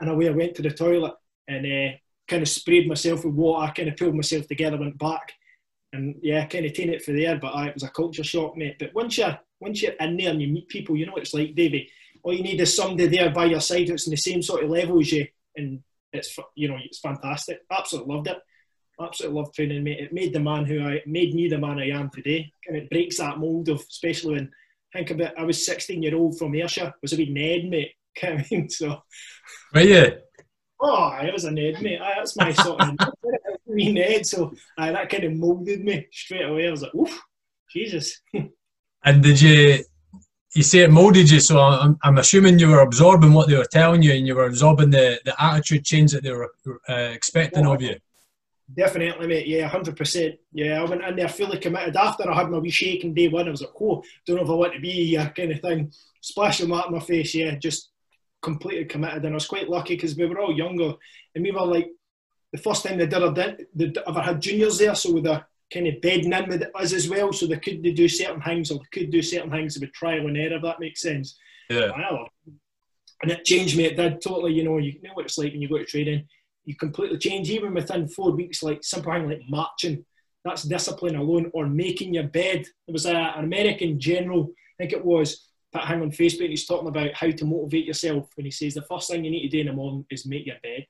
And 0.00 0.10
away 0.10 0.28
I 0.28 0.32
went 0.32 0.54
to 0.56 0.62
the 0.62 0.70
toilet 0.70 1.14
and 1.48 1.94
kind 2.28 2.42
of 2.42 2.48
sprayed 2.48 2.88
myself 2.88 3.24
with 3.24 3.34
water, 3.34 3.72
kind 3.72 3.88
of 3.88 3.96
pulled 3.96 4.14
myself 4.14 4.46
together, 4.46 4.76
went 4.76 4.98
back 4.98 5.32
and 5.92 6.16
yeah, 6.22 6.44
kind 6.46 6.66
of 6.66 6.72
taking 6.72 6.92
it 6.92 7.04
for 7.04 7.12
there. 7.12 7.38
But 7.38 7.68
it 7.68 7.74
was 7.74 7.82
a 7.82 7.88
culture 7.88 8.24
shock, 8.24 8.56
mate. 8.56 8.76
But 8.78 8.94
once 8.94 9.18
you 9.18 9.28
once 9.60 9.82
you're 9.82 9.92
in 9.92 10.16
there 10.16 10.30
and 10.30 10.42
you 10.42 10.48
meet 10.48 10.68
people, 10.68 10.96
you 10.96 11.06
know 11.06 11.12
what 11.12 11.22
it's 11.22 11.34
like, 11.34 11.54
Davey. 11.54 11.90
All 12.26 12.34
you 12.34 12.42
need 12.42 12.60
is 12.60 12.74
somebody 12.74 13.06
there 13.06 13.30
by 13.30 13.44
your 13.44 13.60
side 13.60 13.86
that's 13.86 14.08
in 14.08 14.10
the 14.10 14.16
same 14.16 14.42
sort 14.42 14.64
of 14.64 14.70
level 14.70 14.98
as 14.98 15.12
you, 15.12 15.28
and 15.54 15.80
it's 16.12 16.36
you 16.56 16.66
know 16.66 16.76
it's 16.84 16.98
fantastic. 16.98 17.60
Absolutely 17.70 18.12
loved 18.12 18.26
it. 18.26 18.38
Absolutely 19.00 19.40
loved 19.40 19.54
training, 19.54 19.84
mate. 19.84 20.00
It 20.00 20.12
made 20.12 20.32
the 20.32 20.40
man 20.40 20.64
who 20.64 20.82
I 20.82 21.02
made 21.06 21.36
me 21.36 21.46
the 21.46 21.56
man 21.56 21.78
I 21.78 21.90
am 21.90 22.10
today, 22.10 22.52
and 22.66 22.76
it 22.76 22.90
breaks 22.90 23.18
that 23.18 23.38
mold 23.38 23.68
of 23.68 23.78
especially 23.88 24.34
when 24.34 24.50
think 24.92 25.12
about 25.12 25.38
I 25.38 25.44
was 25.44 25.64
16 25.64 26.02
year 26.02 26.16
old 26.16 26.36
from 26.36 26.56
Ayrshire, 26.56 26.92
was 27.00 27.12
a 27.12 27.16
wee 27.16 27.30
Ned, 27.30 27.70
mate. 27.70 27.92
I 28.24 28.44
mean, 28.50 28.68
so. 28.68 29.02
Were 29.72 29.82
you? 29.82 30.18
Oh, 30.80 31.04
I 31.04 31.30
was 31.30 31.44
a 31.44 31.52
Ned, 31.52 31.80
mate. 31.80 32.00
That's 32.00 32.36
my 32.36 32.52
sort 32.52 32.80
of 32.80 32.98
wee 33.66 33.92
Ned. 33.92 34.26
So 34.26 34.52
uh, 34.76 34.90
that 34.90 35.08
kind 35.10 35.22
of 35.22 35.32
moulded 35.34 35.84
me 35.84 36.08
straight 36.10 36.44
away. 36.44 36.66
I 36.66 36.72
was 36.72 36.82
like, 36.82 36.94
oof, 36.96 37.22
Jesus. 37.70 38.20
and 39.04 39.22
did 39.22 39.40
you, 39.40 39.84
you 40.54 40.62
say 40.62 40.80
it 40.80 40.90
moulded 40.90 41.30
you, 41.30 41.40
so 41.40 41.60
I'm, 41.60 41.98
I'm 42.02 42.18
assuming 42.18 42.58
you 42.58 42.68
were 42.68 42.80
absorbing 42.80 43.32
what 43.32 43.48
they 43.48 43.56
were 43.56 43.64
telling 43.64 44.02
you 44.02 44.12
and 44.12 44.26
you 44.26 44.34
were 44.34 44.46
absorbing 44.46 44.90
the, 44.90 45.20
the 45.24 45.34
attitude 45.42 45.84
change 45.84 46.12
that 46.12 46.22
they 46.22 46.32
were 46.32 46.52
uh, 46.88 46.94
expecting 46.94 47.66
of 47.66 47.82
you. 47.82 47.96
Definitely, 48.74 49.28
mate. 49.28 49.46
Yeah, 49.46 49.68
hundred 49.68 49.96
percent. 49.96 50.36
Yeah, 50.52 50.80
I 50.80 50.84
went 50.84 51.04
in 51.04 51.14
there 51.14 51.28
fully 51.28 51.58
committed. 51.58 51.96
After 51.96 52.28
I 52.28 52.34
had 52.34 52.50
my 52.50 52.58
wee 52.58 52.70
shake 52.70 53.04
in 53.04 53.14
day 53.14 53.28
one, 53.28 53.46
I 53.46 53.52
was 53.52 53.60
like, 53.60 53.70
"Oh, 53.80 54.02
don't 54.26 54.36
know 54.36 54.42
if 54.42 54.50
I 54.50 54.54
want 54.54 54.72
to 54.74 54.80
be 54.80 55.06
here," 55.06 55.32
kind 55.36 55.52
of 55.52 55.60
thing. 55.60 55.92
Splashing 56.20 56.68
that 56.70 56.86
in 56.86 56.92
my 56.92 56.98
face. 56.98 57.32
Yeah, 57.32 57.54
just 57.54 57.90
completely 58.42 58.86
committed, 58.86 59.24
and 59.24 59.34
I 59.34 59.36
was 59.36 59.46
quite 59.46 59.68
lucky 59.68 59.94
because 59.94 60.16
we 60.16 60.26
were 60.26 60.40
all 60.40 60.52
younger, 60.52 60.94
and 61.36 61.44
we 61.44 61.52
were 61.52 61.64
like 61.64 61.90
the 62.52 62.58
first 62.58 62.84
time 62.84 62.98
they 62.98 63.06
did 63.06 63.66
they 63.74 63.92
ever 64.04 64.20
had 64.20 64.40
juniors 64.40 64.78
there, 64.78 64.96
so 64.96 65.12
with 65.12 65.26
a 65.26 65.46
kind 65.72 65.86
of 65.88 66.00
bedding 66.00 66.32
in 66.32 66.48
with 66.48 66.64
us 66.74 66.92
as 66.92 67.08
well, 67.08 67.32
so 67.32 67.46
they 67.46 67.58
could 67.58 67.82
do 67.82 68.08
certain 68.08 68.40
things 68.42 68.70
or 68.70 68.80
could 68.92 69.10
do 69.10 69.22
certain 69.22 69.50
things 69.50 69.78
with 69.78 69.92
trial 69.92 70.26
and 70.26 70.36
error. 70.36 70.56
If 70.56 70.62
that 70.62 70.80
makes 70.80 71.00
sense. 71.00 71.38
Yeah. 71.68 71.90
And 73.22 73.30
it 73.30 73.44
changed 73.44 73.76
me. 73.76 73.84
It 73.84 73.96
did 73.96 74.20
totally. 74.20 74.52
You 74.52 74.64
know, 74.64 74.78
you 74.78 75.00
know 75.02 75.10
what 75.14 75.24
it's 75.24 75.38
like 75.38 75.52
when 75.52 75.62
you 75.62 75.68
go 75.68 75.78
to 75.78 75.84
training. 75.84 76.26
You 76.64 76.76
completely 76.76 77.18
change 77.18 77.48
even 77.50 77.74
within 77.74 78.08
four 78.08 78.32
weeks. 78.32 78.62
Like 78.62 78.84
simple 78.84 79.12
thing 79.12 79.28
like 79.28 79.40
marching. 79.48 80.04
That's 80.44 80.62
discipline 80.62 81.16
alone, 81.16 81.50
or 81.54 81.66
making 81.66 82.14
your 82.14 82.28
bed. 82.28 82.64
There 82.86 82.92
was 82.92 83.06
a, 83.06 83.16
an 83.16 83.44
American 83.44 83.98
general, 83.98 84.52
I 84.78 84.84
think 84.84 84.92
it 84.92 85.04
was, 85.04 85.48
put 85.72 85.82
hang 85.82 86.02
on 86.02 86.12
Facebook. 86.12 86.50
He's 86.50 86.66
talking 86.66 86.86
about 86.86 87.14
how 87.14 87.30
to 87.30 87.44
motivate 87.44 87.84
yourself. 87.84 88.28
When 88.36 88.44
he 88.44 88.52
says 88.52 88.74
the 88.74 88.82
first 88.82 89.10
thing 89.10 89.24
you 89.24 89.30
need 89.32 89.42
to 89.42 89.48
do 89.48 89.60
in 89.60 89.66
the 89.66 89.72
morning 89.72 90.06
is 90.08 90.24
make 90.24 90.46
your 90.46 90.54
bed, 90.62 90.86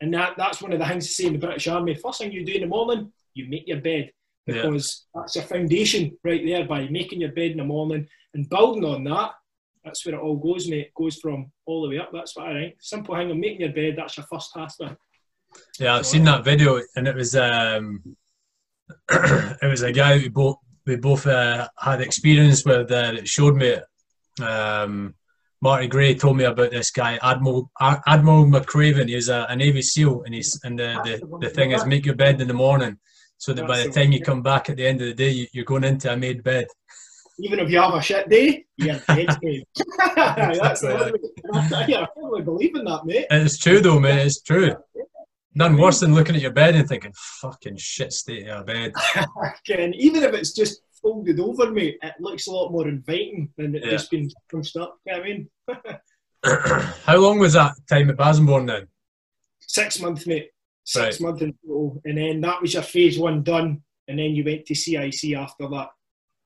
and 0.00 0.14
that 0.14 0.34
that's 0.38 0.62
one 0.62 0.72
of 0.72 0.78
the 0.78 0.86
things 0.86 1.08
to 1.08 1.12
say 1.12 1.26
in 1.26 1.32
the 1.32 1.40
British 1.40 1.66
Army. 1.66 1.96
First 1.96 2.20
thing 2.20 2.30
you 2.30 2.44
do 2.44 2.52
in 2.52 2.60
the 2.60 2.66
morning, 2.68 3.12
you 3.34 3.48
make 3.48 3.66
your 3.66 3.80
bed 3.80 4.10
because 4.46 5.06
yeah. 5.14 5.20
that's 5.20 5.36
your 5.36 5.44
foundation 5.44 6.16
right 6.24 6.44
there. 6.44 6.66
By 6.66 6.88
making 6.88 7.20
your 7.20 7.32
bed 7.32 7.52
in 7.52 7.58
the 7.58 7.64
morning 7.64 8.06
and 8.34 8.48
building 8.48 8.84
on 8.84 9.04
that, 9.04 9.32
that's 9.84 10.04
where 10.04 10.14
it 10.14 10.20
all 10.20 10.36
goes, 10.36 10.68
mate. 10.68 10.86
It 10.86 10.94
goes 10.94 11.16
from 11.16 11.50
all 11.66 11.82
the 11.82 11.88
way 11.88 11.98
up. 11.98 12.10
That's 12.12 12.36
what 12.36 12.48
I 12.48 12.54
think. 12.54 12.74
Simple 12.80 13.14
thing 13.14 13.30
of 13.30 13.36
making 13.36 13.60
your 13.60 13.72
bed. 13.72 13.94
That's 13.96 14.16
your 14.16 14.26
first 14.30 14.52
task. 14.54 14.80
Yeah, 15.78 15.96
I've 15.96 16.06
seen 16.06 16.24
that 16.24 16.44
video, 16.44 16.80
and 16.96 17.08
it 17.08 17.14
was 17.14 17.34
um, 17.36 18.02
it 19.10 19.68
was 19.68 19.82
a 19.82 19.92
guy 19.92 20.16
we 20.16 20.28
both 20.28 20.56
we 20.86 20.96
both 20.96 21.26
uh, 21.26 21.68
had 21.78 22.00
experience 22.00 22.64
with 22.64 22.90
uh, 22.90 23.12
that 23.12 23.28
showed 23.28 23.56
me 23.56 23.76
um, 24.42 25.14
Marty 25.60 25.88
Gray 25.88 26.14
told 26.14 26.36
me 26.36 26.44
about 26.44 26.70
this 26.70 26.90
guy, 26.90 27.18
Admiral 27.22 27.70
Admiral 27.80 28.46
McRaven. 28.46 29.08
He's 29.08 29.28
a, 29.28 29.46
a 29.48 29.56
Navy 29.56 29.82
SEAL, 29.82 30.22
and 30.24 30.34
he's 30.34 30.60
and 30.64 30.78
the, 30.78 31.00
the, 31.04 31.38
the 31.40 31.50
thing 31.50 31.72
is 31.72 31.84
make 31.84 32.06
your 32.06 32.14
bed 32.14 32.40
in 32.40 32.48
the 32.48 32.54
morning, 32.54 32.98
so 33.38 33.52
that 33.54 33.66
by 33.66 33.84
the 33.84 33.90
time 33.90 34.12
you 34.12 34.20
come 34.20 34.42
back 34.42 34.68
at 34.68 34.76
the 34.76 34.86
end 34.86 35.00
of 35.00 35.06
the 35.06 35.14
day, 35.14 35.48
you're 35.52 35.64
going 35.64 35.84
into 35.84 36.12
a 36.12 36.16
made 36.16 36.42
bed. 36.42 36.66
Even 37.40 37.60
if 37.60 37.70
you 37.70 37.80
have 37.80 37.94
a 37.94 38.02
shit 38.02 38.28
day, 38.28 38.66
you're 38.76 39.00
dead. 39.06 39.28
That's 40.16 40.82
yeah, 40.82 42.00
I 42.00 42.06
really 42.16 42.42
believe 42.42 42.74
in 42.74 42.84
that, 42.84 43.06
mate. 43.06 43.26
It's 43.30 43.58
true 43.58 43.80
though, 43.80 44.00
mate. 44.00 44.26
It's 44.26 44.42
true. 44.42 44.74
None 45.54 45.76
worse 45.76 46.00
than 46.00 46.14
looking 46.14 46.34
at 46.34 46.42
your 46.42 46.52
bed 46.52 46.74
and 46.74 46.88
thinking, 46.88 47.12
"Fucking 47.40 47.76
shit 47.76 48.12
state 48.12 48.48
of 48.48 48.66
bed." 48.66 48.92
Again, 49.68 49.94
even 49.94 50.24
if 50.24 50.34
it's 50.34 50.52
just 50.52 50.82
folded 51.00 51.38
over 51.38 51.70
me, 51.70 51.96
it 52.02 52.14
looks 52.18 52.48
a 52.48 52.52
lot 52.52 52.72
more 52.72 52.88
inviting 52.88 53.50
than 53.56 53.74
it 53.74 53.84
yeah. 53.84 53.90
just 53.90 54.10
been 54.10 54.28
crunched 54.50 54.76
up. 54.76 54.98
You 55.06 55.12
know 55.12 55.18
what 55.18 55.26
I 55.26 55.28
mean? 55.28 55.48
How 57.04 57.16
long 57.16 57.38
was 57.38 57.52
that 57.52 57.74
time 57.88 58.10
at 58.10 58.16
Bassingbourn 58.16 58.66
then? 58.66 58.88
Six 59.60 60.00
months, 60.00 60.26
mate. 60.26 60.50
Six 60.88 61.20
months 61.20 61.42
in 61.42 61.54
total, 61.66 62.00
and 62.04 62.16
then 62.16 62.40
that 62.40 62.62
was 62.62 62.74
your 62.74 62.82
phase 62.82 63.18
one 63.18 63.42
done, 63.42 63.82
and 64.08 64.18
then 64.18 64.34
you 64.34 64.44
went 64.44 64.64
to 64.66 64.74
CIC 64.74 65.34
after 65.34 65.68
that. 65.68 65.88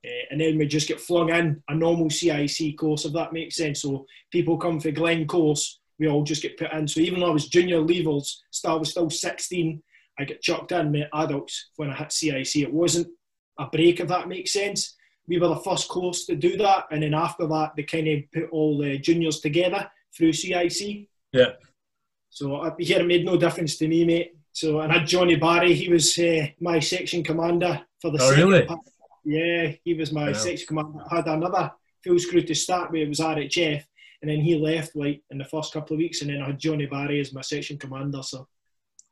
Uh, 0.05 0.25
and 0.31 0.41
then 0.41 0.59
we 0.59 0.67
just 0.67 0.89
get 0.89 1.01
flung 1.01 1.31
in 1.31 1.63
a 1.69 1.75
normal 1.75 2.11
CIC 2.11 2.77
course, 2.77 3.05
if 3.05 3.13
that 3.13 3.33
makes 3.33 3.57
sense. 3.57 3.83
So 3.83 4.05
people 4.33 4.59
come 4.59 4.81
for 4.81 4.91
Glencorse, 4.91 5.79
we 6.01 6.09
all 6.09 6.25
just 6.25 6.43
get 6.43 6.59
put 6.59 6.73
in. 6.73 6.89
So 6.89 6.99
even 6.99 7.21
though 7.21 7.29
I 7.29 7.33
was 7.33 7.49
junior 7.49 7.81
levels, 7.81 8.43
still 8.51 8.73
I 8.73 8.75
was 8.75 8.91
still 8.91 9.11
16, 9.11 9.81
I 10.19 10.25
get 10.25 10.43
chucked 10.43 10.73
in 10.73 10.91
with 10.91 11.09
adults 11.15 11.71
when 11.77 11.91
I 11.91 11.95
hit 11.95 12.11
CIC. 12.11 12.57
It 12.57 12.73
wasn't 12.73 13.09
a 13.61 13.67
break, 13.67 14.01
if 14.01 14.09
that 14.09 14.29
makes 14.29 14.53
sense. 14.53 14.97
We 15.29 15.39
were 15.39 15.49
the 15.49 15.57
first 15.57 15.89
course 15.89 16.27
to 16.27 16.35
do 16.35 16.57
that, 16.57 16.87
and 16.91 17.05
then 17.05 17.15
after 17.15 17.47
that, 17.47 17.75
they 17.77 17.85
kind 17.85 18.09
of 18.09 18.21
put 18.35 18.51
all 18.51 18.79
the 18.79 18.99
juniors 18.99 19.39
together 19.39 19.89
through 20.17 20.33
CIC. 20.33 21.09
Yeah. 21.33 21.53
So 22.33 22.57
up 22.57 22.81
here, 22.81 23.01
it 23.01 23.07
made 23.07 23.27
no 23.27 23.37
difference 23.37 23.77
to 23.77 23.87
me, 23.87 24.07
mate. 24.07 24.33
So 24.53 24.81
and 24.81 24.91
I 24.91 24.99
had 25.01 25.07
Johnny 25.07 25.37
Barry. 25.37 25.75
He 25.75 25.91
was 25.91 26.19
uh, 26.19 26.47
my 26.61 26.81
section 26.81 27.23
commander 27.23 27.83
for 28.01 28.11
the. 28.11 28.19
Oh, 28.23 28.35
really? 28.35 28.65
part. 28.65 28.81
Yeah, 29.23 29.73
he 29.85 29.93
was 29.93 30.12
my 30.12 30.29
Yeah. 30.29 30.33
section 30.33 30.67
commander. 30.67 31.01
I 31.11 31.17
had 31.17 31.27
another 31.27 31.71
full 32.03 32.19
screw 32.19 32.41
to 32.43 32.55
start 32.55 32.91
with. 32.91 33.03
It 33.03 33.09
was 33.11 33.21
RHF, 33.21 33.83
and 34.23 34.31
then 34.31 34.41
he 34.41 34.57
left 34.57 34.97
like 34.97 35.23
in 35.31 35.37
the 35.37 35.45
first 35.45 35.75
couple 35.75 35.93
of 35.95 35.99
weeks, 35.99 36.23
and 36.23 36.31
then 36.31 36.41
I 36.41 36.47
had 36.47 36.59
Johnny 36.59 36.87
Barry 36.87 37.21
as 37.21 37.35
my 37.35 37.43
section 37.43 37.77
commander. 37.77 38.23
So, 38.23 38.49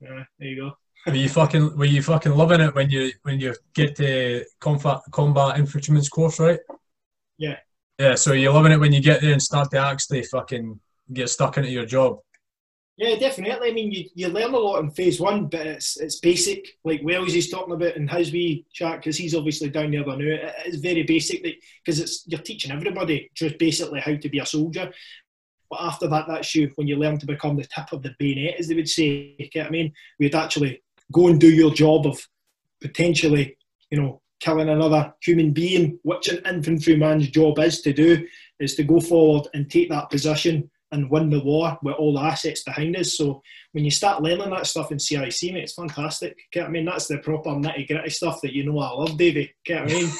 yeah, 0.00 0.24
there 0.38 0.48
you 0.48 0.56
go. 0.56 0.72
Were 1.06 1.14
you 1.14 1.28
fucking 1.28 1.76
were 1.76 1.84
you 1.84 2.02
fucking 2.02 2.32
loving 2.32 2.62
it 2.62 2.74
when 2.74 2.88
you 2.88 3.12
when 3.22 3.38
you 3.38 3.54
get 3.74 3.96
to 3.96 4.44
combat 4.60 5.00
combat 5.12 5.58
infantryman's 5.58 6.08
course, 6.08 6.40
right? 6.40 6.60
Yeah. 7.36 7.58
Yeah, 7.98 8.14
so 8.14 8.32
you're 8.32 8.52
loving 8.54 8.72
it 8.72 8.80
when 8.80 8.94
you 8.94 9.02
get 9.02 9.20
there 9.20 9.32
and 9.32 9.42
start 9.42 9.70
to 9.72 9.78
actually 9.78 10.22
fucking 10.22 10.80
get 11.12 11.28
stuck 11.28 11.58
into 11.58 11.70
your 11.70 11.84
job. 11.84 12.18
Yeah, 13.00 13.16
definitely. 13.16 13.70
I 13.70 13.72
mean, 13.72 13.92
you, 13.92 14.04
you 14.14 14.28
learn 14.28 14.52
a 14.52 14.58
lot 14.58 14.80
in 14.80 14.90
phase 14.90 15.18
one, 15.18 15.46
but 15.46 15.66
it's 15.66 15.96
it's 15.96 16.20
basic. 16.20 16.76
Like 16.84 17.00
Wells 17.02 17.34
is 17.34 17.48
talking 17.48 17.72
about 17.72 17.96
and 17.96 18.10
his 18.10 18.30
wee 18.30 18.66
chat, 18.74 18.98
because 18.98 19.16
he's 19.16 19.34
obviously 19.34 19.70
down 19.70 19.90
there 19.90 20.04
now. 20.04 20.18
It, 20.18 20.54
it's 20.66 20.76
very 20.76 21.04
basic 21.04 21.42
because 21.82 21.98
it's 21.98 22.24
you're 22.26 22.42
teaching 22.42 22.72
everybody 22.72 23.30
just 23.34 23.56
basically 23.56 24.00
how 24.00 24.16
to 24.16 24.28
be 24.28 24.38
a 24.38 24.44
soldier. 24.44 24.92
But 25.70 25.80
after 25.80 26.08
that, 26.08 26.26
that's 26.28 26.54
you 26.54 26.72
when 26.74 26.88
you 26.88 26.96
learn 26.96 27.18
to 27.20 27.26
become 27.26 27.56
the 27.56 27.64
tip 27.64 27.90
of 27.92 28.02
the 28.02 28.14
bayonet, 28.18 28.60
as 28.60 28.68
they 28.68 28.74
would 28.74 28.88
say. 28.88 29.34
You 29.38 29.48
get 29.48 29.62
what 29.62 29.68
I 29.68 29.70
mean? 29.70 29.92
We'd 30.18 30.34
actually 30.34 30.82
go 31.10 31.28
and 31.28 31.40
do 31.40 31.50
your 31.50 31.72
job 31.72 32.06
of 32.06 32.20
potentially, 32.82 33.56
you 33.90 33.98
know, 33.98 34.20
killing 34.40 34.68
another 34.68 35.14
human 35.22 35.52
being, 35.52 35.98
which 36.02 36.28
an 36.28 36.44
infantryman's 36.44 37.30
job 37.30 37.60
is 37.60 37.80
to 37.80 37.94
do, 37.94 38.26
is 38.58 38.74
to 38.74 38.82
go 38.82 39.00
forward 39.00 39.48
and 39.54 39.70
take 39.70 39.88
that 39.88 40.10
position 40.10 40.70
and 40.92 41.10
win 41.10 41.30
the 41.30 41.40
war 41.40 41.78
with 41.82 41.94
all 41.96 42.14
the 42.14 42.20
assets 42.20 42.62
behind 42.62 42.96
us. 42.96 43.16
So 43.16 43.42
when 43.72 43.84
you 43.84 43.90
start 43.90 44.22
learning 44.22 44.50
that 44.50 44.66
stuff 44.66 44.92
in 44.92 44.98
CIC, 44.98 45.52
mate, 45.52 45.64
it's 45.64 45.74
fantastic. 45.74 46.36
I 46.56 46.68
mean? 46.68 46.84
That's 46.84 47.06
the 47.06 47.18
proper 47.18 47.50
nitty 47.50 47.86
gritty 47.86 48.10
stuff 48.10 48.40
that 48.42 48.52
you 48.52 48.64
know 48.64 48.78
I 48.78 48.90
love, 48.90 49.16
Davey. 49.16 49.54
Get 49.64 49.82
what 49.82 49.92
I 49.92 49.94
mean? 49.94 50.10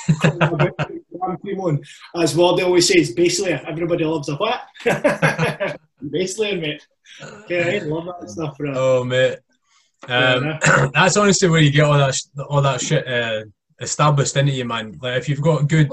As 2.17 2.35
Wardy 2.35 2.65
always 2.65 2.89
says, 2.89 3.13
basically 3.13 3.53
everybody 3.53 4.05
loves 4.05 4.29
a 4.29 4.37
what? 4.37 4.63
basically, 6.11 6.61
mate. 6.61 6.87
Yeah, 7.49 7.71
I 7.75 7.79
love 7.81 8.07
that 8.21 8.31
stuff, 8.31 8.57
bro. 8.57 8.73
Oh 8.75 9.05
mate, 9.05 9.39
um, 10.09 10.59
that's 10.95 11.17
honestly 11.17 11.49
where 11.49 11.61
you 11.61 11.71
get 11.71 11.85
all 11.85 11.99
that 11.99 12.15
sh- 12.15 12.41
all 12.49 12.63
that 12.63 12.81
shit 12.81 13.07
uh, 13.07 13.45
established 13.81 14.37
into 14.37 14.53
you, 14.53 14.65
man. 14.65 14.99
Like 15.01 15.19
if 15.19 15.29
you've 15.29 15.43
got 15.43 15.69
good 15.69 15.91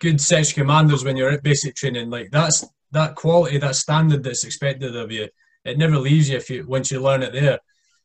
good 0.00 0.20
section 0.20 0.62
commanders 0.62 1.04
when 1.04 1.16
you're 1.16 1.30
at 1.30 1.42
basic 1.42 1.74
training, 1.74 2.10
like 2.10 2.30
that's 2.30 2.64
that 2.92 3.14
quality, 3.14 3.58
that 3.58 3.76
standard 3.76 4.22
that's 4.22 4.44
expected 4.44 4.94
of 4.96 5.10
you. 5.10 5.28
It 5.64 5.78
never 5.78 5.98
leaves 5.98 6.28
you 6.28 6.36
if 6.36 6.50
you 6.50 6.66
once 6.66 6.90
you 6.90 7.00
learn 7.00 7.22
it 7.22 7.32
there. 7.32 7.58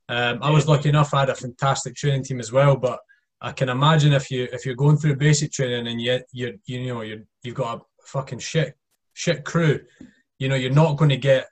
Um, 0.08 0.40
I 0.42 0.50
was 0.50 0.68
lucky 0.68 0.90
enough; 0.90 1.14
I 1.14 1.22
had 1.22 1.30
a 1.30 1.36
fantastic 1.36 1.96
training 1.96 2.24
team 2.24 2.40
as 2.40 2.52
well. 2.52 2.76
But 2.76 3.00
I 3.42 3.52
can 3.52 3.70
imagine 3.70 4.14
if 4.14 4.32
you 4.32 4.48
if 4.52 4.66
you're 4.66 4.76
going 4.76 4.98
through 4.98 5.18
basic 5.18 5.52
training 5.52 5.88
and 5.88 6.02
yet 6.02 6.26
you 6.32 6.60
you 6.66 6.88
know 6.88 7.02
you 7.02 7.26
you've 7.44 7.56
got 7.56 7.78
a 7.78 7.82
fucking 8.06 8.40
shit 8.40 8.76
shit 9.14 9.44
crew, 9.46 9.82
you 10.40 10.50
know 10.50 10.56
you're 10.56 10.72
not 10.72 10.98
going 10.98 11.10
to 11.10 11.18
get 11.18 11.48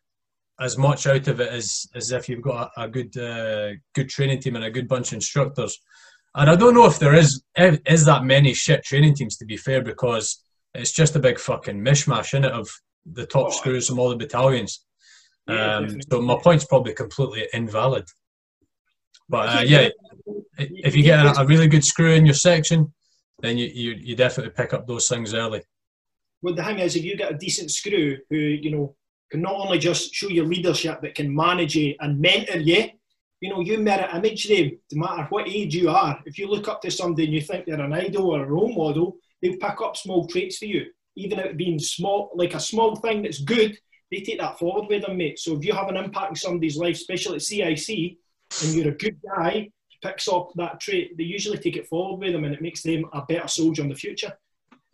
as 0.59 0.77
much 0.77 1.05
out 1.05 1.27
of 1.27 1.39
it 1.39 1.49
as 1.49 1.87
as 1.95 2.11
if 2.11 2.27
you've 2.27 2.41
got 2.41 2.71
a, 2.77 2.83
a 2.83 2.87
good 2.87 3.15
uh, 3.17 3.71
good 3.93 4.09
training 4.09 4.39
team 4.39 4.55
and 4.55 4.65
a 4.65 4.71
good 4.71 4.87
bunch 4.87 5.09
of 5.09 5.15
instructors. 5.15 5.79
And 6.35 6.49
I 6.49 6.55
don't 6.55 6.73
know 6.73 6.85
if 6.85 6.99
there 6.99 7.15
is 7.15 7.43
is 7.55 8.05
that 8.05 8.23
many 8.23 8.53
shit 8.53 8.83
training 8.83 9.15
teams 9.15 9.37
to 9.37 9.45
be 9.45 9.57
fair 9.57 9.81
because 9.81 10.43
it's 10.73 10.91
just 10.91 11.15
a 11.15 11.19
big 11.19 11.39
fucking 11.39 11.79
mishmash 11.79 12.33
in 12.33 12.45
it 12.45 12.51
of 12.51 12.69
the 13.13 13.25
top 13.25 13.47
Oh, 13.47 13.51
screws 13.51 13.87
from 13.87 13.99
all 13.99 14.09
the 14.09 14.15
battalions. 14.15 14.85
Yeah, 15.47 15.77
Um, 15.77 16.01
so 16.11 16.21
my 16.21 16.37
point's 16.41 16.65
probably 16.65 16.93
completely 16.93 17.47
invalid. 17.53 18.05
But 19.29 19.49
uh, 19.49 19.61
yeah, 19.61 19.89
if 20.57 20.95
you 20.95 21.03
get 21.03 21.25
a, 21.25 21.41
a 21.41 21.45
really 21.45 21.67
good 21.67 21.83
screw 21.83 22.11
in 22.11 22.25
your 22.25 22.35
section, 22.35 22.93
then 23.39 23.57
you, 23.57 23.67
you 23.67 23.91
you 23.91 24.15
definitely 24.15 24.53
pick 24.53 24.73
up 24.73 24.87
those 24.87 25.07
things 25.07 25.33
early. 25.33 25.61
Well, 26.41 26.55
the 26.55 26.63
thing 26.63 26.79
is, 26.79 26.95
if 26.95 27.03
you 27.03 27.17
get 27.17 27.31
a 27.31 27.37
decent 27.37 27.71
screw 27.71 28.17
who, 28.29 28.37
you 28.37 28.71
know, 28.71 28.95
can 29.31 29.41
not 29.41 29.55
only 29.55 29.79
just 29.79 30.13
show 30.13 30.29
you 30.29 30.45
leadership, 30.45 30.99
but 31.01 31.15
can 31.15 31.33
manage 31.35 31.75
you 31.75 31.95
and 31.99 32.19
mentor 32.19 32.59
you, 32.59 32.89
you 33.41 33.49
know, 33.49 33.61
you 33.61 33.77
mirror 33.79 34.09
image 34.13 34.47
them, 34.47 34.71
no 34.93 35.07
matter 35.07 35.27
what 35.29 35.47
age 35.47 35.75
you 35.75 35.89
are. 35.89 36.19
If 36.25 36.37
you 36.37 36.47
look 36.49 36.67
up 36.67 36.81
to 36.81 36.91
somebody 36.91 37.25
and 37.25 37.33
you 37.33 37.41
think 37.41 37.65
they're 37.65 37.81
an 37.81 37.93
idol 37.93 38.31
or 38.31 38.43
a 38.43 38.47
role 38.47 38.73
model, 38.73 39.17
they'll 39.41 39.57
pick 39.57 39.81
up 39.81 39.97
small 39.97 40.27
traits 40.27 40.57
for 40.57 40.65
you. 40.65 40.85
Even 41.17 41.39
it 41.39 41.57
being 41.57 41.79
small, 41.79 42.31
like 42.35 42.53
a 42.53 42.59
small 42.59 42.95
thing 42.95 43.23
that's 43.23 43.41
good, 43.41 43.77
they 44.11 44.21
take 44.21 44.39
that 44.39 44.57
forward 44.57 44.87
with 44.87 45.05
them, 45.05 45.17
mate. 45.17 45.39
So 45.39 45.57
if 45.57 45.65
you 45.65 45.73
have 45.73 45.89
an 45.89 45.97
impact 45.97 46.29
in 46.29 46.35
somebody's 46.35 46.77
life, 46.77 46.95
especially 46.95 47.35
at 47.35 47.41
CIC, 47.75 48.17
and 48.63 48.73
you're 48.73 48.89
a 48.89 48.97
good 48.97 49.17
guy, 49.35 49.69
picks 50.01 50.27
up 50.27 50.51
that 50.55 50.79
trait, 50.79 51.17
they 51.17 51.23
usually 51.23 51.57
take 51.57 51.75
it 51.75 51.87
forward 51.87 52.19
with 52.19 52.33
them 52.33 52.45
and 52.45 52.53
it 52.53 52.61
makes 52.61 52.83
them 52.83 53.05
a 53.13 53.23
better 53.23 53.47
soldier 53.47 53.81
in 53.81 53.89
the 53.89 53.95
future. 53.95 54.31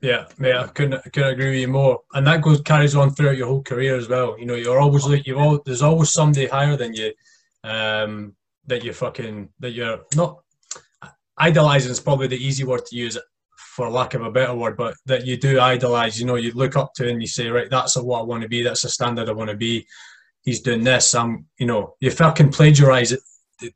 Yeah, 0.01 0.25
mate, 0.37 0.55
I 0.55 0.67
couldn't, 0.67 0.95
I 0.95 1.09
couldn't 1.09 1.33
agree 1.33 1.51
with 1.51 1.59
you 1.59 1.67
more. 1.67 2.01
And 2.13 2.27
that 2.27 2.41
goes 2.41 2.61
carries 2.61 2.95
on 2.95 3.11
throughout 3.11 3.37
your 3.37 3.47
whole 3.47 3.63
career 3.63 3.95
as 3.95 4.09
well. 4.09 4.37
You 4.37 4.45
know, 4.45 4.55
you're 4.55 4.79
always 4.79 5.05
like 5.05 5.25
you've 5.25 5.37
all 5.37 5.61
there's 5.65 5.81
always 5.81 6.11
somebody 6.11 6.47
higher 6.47 6.75
than 6.75 6.93
you, 6.93 7.13
um, 7.63 8.35
that 8.67 8.83
you 8.83 8.91
fucking 8.91 9.49
that 9.59 9.71
you're 9.71 10.01
not 10.15 10.39
idolizing 11.37 11.91
is 11.91 11.99
probably 11.99 12.27
the 12.27 12.45
easy 12.45 12.63
word 12.63 12.85
to 12.85 12.95
use 12.95 13.17
for 13.75 13.89
lack 13.89 14.13
of 14.13 14.21
a 14.21 14.31
better 14.31 14.53
word, 14.53 14.77
but 14.77 14.95
that 15.05 15.25
you 15.25 15.35
do 15.37 15.59
idolize. 15.59 16.19
You 16.19 16.25
know, 16.27 16.35
you 16.35 16.51
look 16.53 16.75
up 16.75 16.93
to 16.95 17.09
and 17.09 17.21
you 17.21 17.27
say, 17.27 17.47
right, 17.49 17.69
that's 17.69 17.97
what 17.97 18.19
I 18.19 18.23
want 18.23 18.43
to 18.43 18.49
be. 18.49 18.61
That's 18.61 18.83
the 18.83 18.89
standard 18.89 19.29
I 19.29 19.33
want 19.33 19.49
to 19.49 19.57
be. 19.57 19.85
He's 20.43 20.61
doing 20.61 20.83
this. 20.83 21.15
I'm, 21.15 21.47
you 21.57 21.65
know, 21.65 21.95
you 21.99 22.11
fucking 22.11 22.51
plagiarize 22.51 23.11
it, 23.13 23.21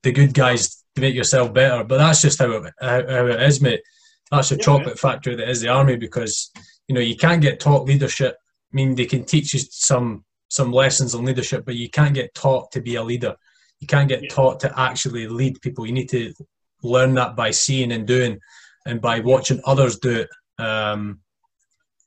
the, 0.04 0.12
good 0.12 0.34
guys 0.34 0.84
to 0.96 1.02
make 1.02 1.16
yourself 1.16 1.54
better. 1.54 1.84
But 1.84 1.98
that's 1.98 2.22
just 2.22 2.40
how 2.40 2.52
it, 2.52 2.74
how, 2.80 3.08
how 3.08 3.26
it 3.28 3.42
is, 3.42 3.62
mate. 3.62 3.82
That's 4.32 4.50
the 4.50 4.56
Yeah, 4.58 4.64
chocolate 4.64 5.00
factory 5.00 5.36
that 5.36 5.50
is 5.50 5.62
the 5.62 5.70
army 5.70 5.96
because 5.96 6.52
you 6.88 6.94
know 6.96 7.02
you 7.02 7.16
can't 7.16 7.42
get 7.42 7.60
taught 7.60 7.86
leadership. 7.86 8.36
I 8.72 8.76
mean, 8.76 8.96
they 8.96 9.06
can 9.06 9.24
teach 9.24 9.54
you 9.54 9.62
some 9.72 10.26
some 10.50 10.72
lessons 10.72 11.16
on 11.16 11.26
leadership, 11.26 11.66
but 11.66 11.76
you 11.76 11.90
can't 11.90 12.14
get 12.14 12.34
taught 12.36 12.72
to 12.74 12.82
be 12.82 12.96
a 12.96 13.04
leader. 13.04 13.36
You 13.80 13.88
can't 13.88 14.10
get 14.10 14.24
Yeah. 14.24 14.30
taught 14.30 14.60
to 14.62 14.80
actually 14.80 15.28
lead 15.28 15.62
people. 15.62 15.86
You 15.86 15.94
need 15.94 16.10
to 16.10 16.34
learn 16.84 17.14
that 17.16 17.36
by 17.36 17.52
seeing 17.52 17.92
and 17.92 18.06
doing, 18.06 18.40
and 18.88 19.02
by 19.02 19.20
watching 19.20 19.62
others 19.66 20.00
do 20.00 20.22
it. 20.22 20.64
Um, 20.64 21.20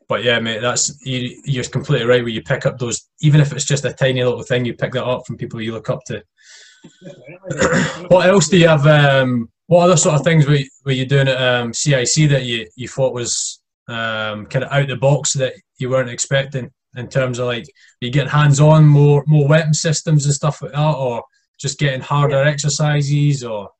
but 0.08 0.24
yeah, 0.24 0.40
mate, 0.40 0.60
that's 0.60 1.04
you, 1.06 1.40
you're 1.44 1.64
completely 1.64 2.06
right. 2.06 2.22
Where 2.22 2.32
you 2.32 2.42
pick 2.42 2.66
up 2.66 2.78
those, 2.78 3.08
even 3.20 3.40
if 3.40 3.52
it's 3.52 3.64
just 3.64 3.84
a 3.84 3.92
tiny 3.92 4.24
little 4.24 4.42
thing, 4.42 4.64
you 4.64 4.74
pick 4.74 4.92
that 4.92 5.04
up 5.04 5.26
from 5.26 5.36
people 5.36 5.60
you 5.60 5.72
look 5.72 5.90
up 5.90 6.00
to. 6.06 6.22
What 8.08 8.26
else 8.26 8.48
do 8.48 8.58
you 8.58 8.66
have? 8.66 8.86
Um, 8.86 9.50
what 9.66 9.84
other 9.84 9.96
sort 9.96 10.16
of 10.16 10.24
things 10.24 10.46
were 10.46 10.56
you, 10.56 10.68
were 10.84 10.92
you 10.92 11.06
doing 11.06 11.28
at 11.28 11.40
um, 11.40 11.72
CIC 11.72 12.28
that 12.30 12.44
you, 12.44 12.66
you 12.74 12.88
thought 12.88 13.14
was 13.14 13.60
um, 13.86 14.46
kind 14.46 14.64
of 14.64 14.72
out 14.72 14.88
the 14.88 14.96
box 14.96 15.34
that 15.34 15.54
you 15.78 15.90
weren't 15.90 16.10
expecting 16.10 16.70
in 16.96 17.08
terms 17.08 17.38
of 17.38 17.46
like 17.46 17.62
are 17.62 18.06
you 18.06 18.10
getting 18.10 18.28
hands 18.28 18.58
on 18.60 18.86
more 18.86 19.22
more 19.28 19.46
weapon 19.46 19.74
systems 19.74 20.24
and 20.24 20.34
stuff 20.34 20.60
like 20.60 20.72
that, 20.72 20.94
or 20.94 21.22
just 21.60 21.78
getting 21.78 22.00
harder 22.00 22.42
exercises, 22.42 23.44
or 23.44 23.70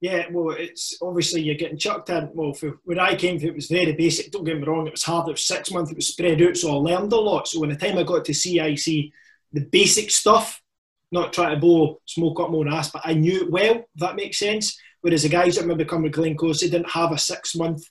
Yeah, 0.00 0.26
well, 0.32 0.56
it's 0.58 0.96
obviously 1.02 1.42
you're 1.42 1.56
getting 1.56 1.76
chucked 1.76 2.08
in. 2.08 2.30
Well, 2.32 2.54
for 2.54 2.78
where 2.84 3.00
I 3.00 3.14
came 3.14 3.38
from, 3.38 3.50
it 3.50 3.54
was 3.54 3.66
very 3.66 3.92
basic. 3.92 4.30
Don't 4.30 4.44
get 4.44 4.58
me 4.58 4.64
wrong, 4.64 4.86
it 4.86 4.92
was 4.92 5.02
hard. 5.02 5.28
It 5.28 5.32
was 5.32 5.44
six 5.44 5.70
months. 5.70 5.90
It 5.90 5.96
was 5.96 6.08
spread 6.08 6.40
out, 6.40 6.56
so 6.56 6.70
I 6.70 6.74
learned 6.74 7.12
a 7.12 7.16
lot. 7.16 7.48
So 7.48 7.60
when 7.60 7.68
the 7.68 7.76
time 7.76 7.98
I 7.98 8.02
got 8.02 8.24
to 8.24 8.34
CIC, 8.34 9.12
the 9.52 9.60
basic 9.70 10.10
stuff, 10.10 10.62
not 11.12 11.32
trying 11.32 11.54
to 11.54 11.60
blow 11.60 12.00
smoke 12.06 12.40
up 12.40 12.50
my 12.50 12.58
own 12.58 12.72
ass, 12.72 12.90
but 12.90 13.02
I 13.04 13.12
knew 13.12 13.42
it 13.42 13.50
well. 13.50 13.74
If 13.76 13.84
that 13.96 14.16
makes 14.16 14.38
sense. 14.38 14.78
Whereas 15.02 15.22
the 15.22 15.28
guys 15.28 15.56
that 15.56 15.66
maybe 15.66 15.84
come 15.84 16.02
with 16.02 16.12
Glencorse, 16.12 16.60
they 16.60 16.70
didn't 16.70 16.90
have 16.90 17.12
a 17.12 17.18
six 17.18 17.54
month 17.54 17.82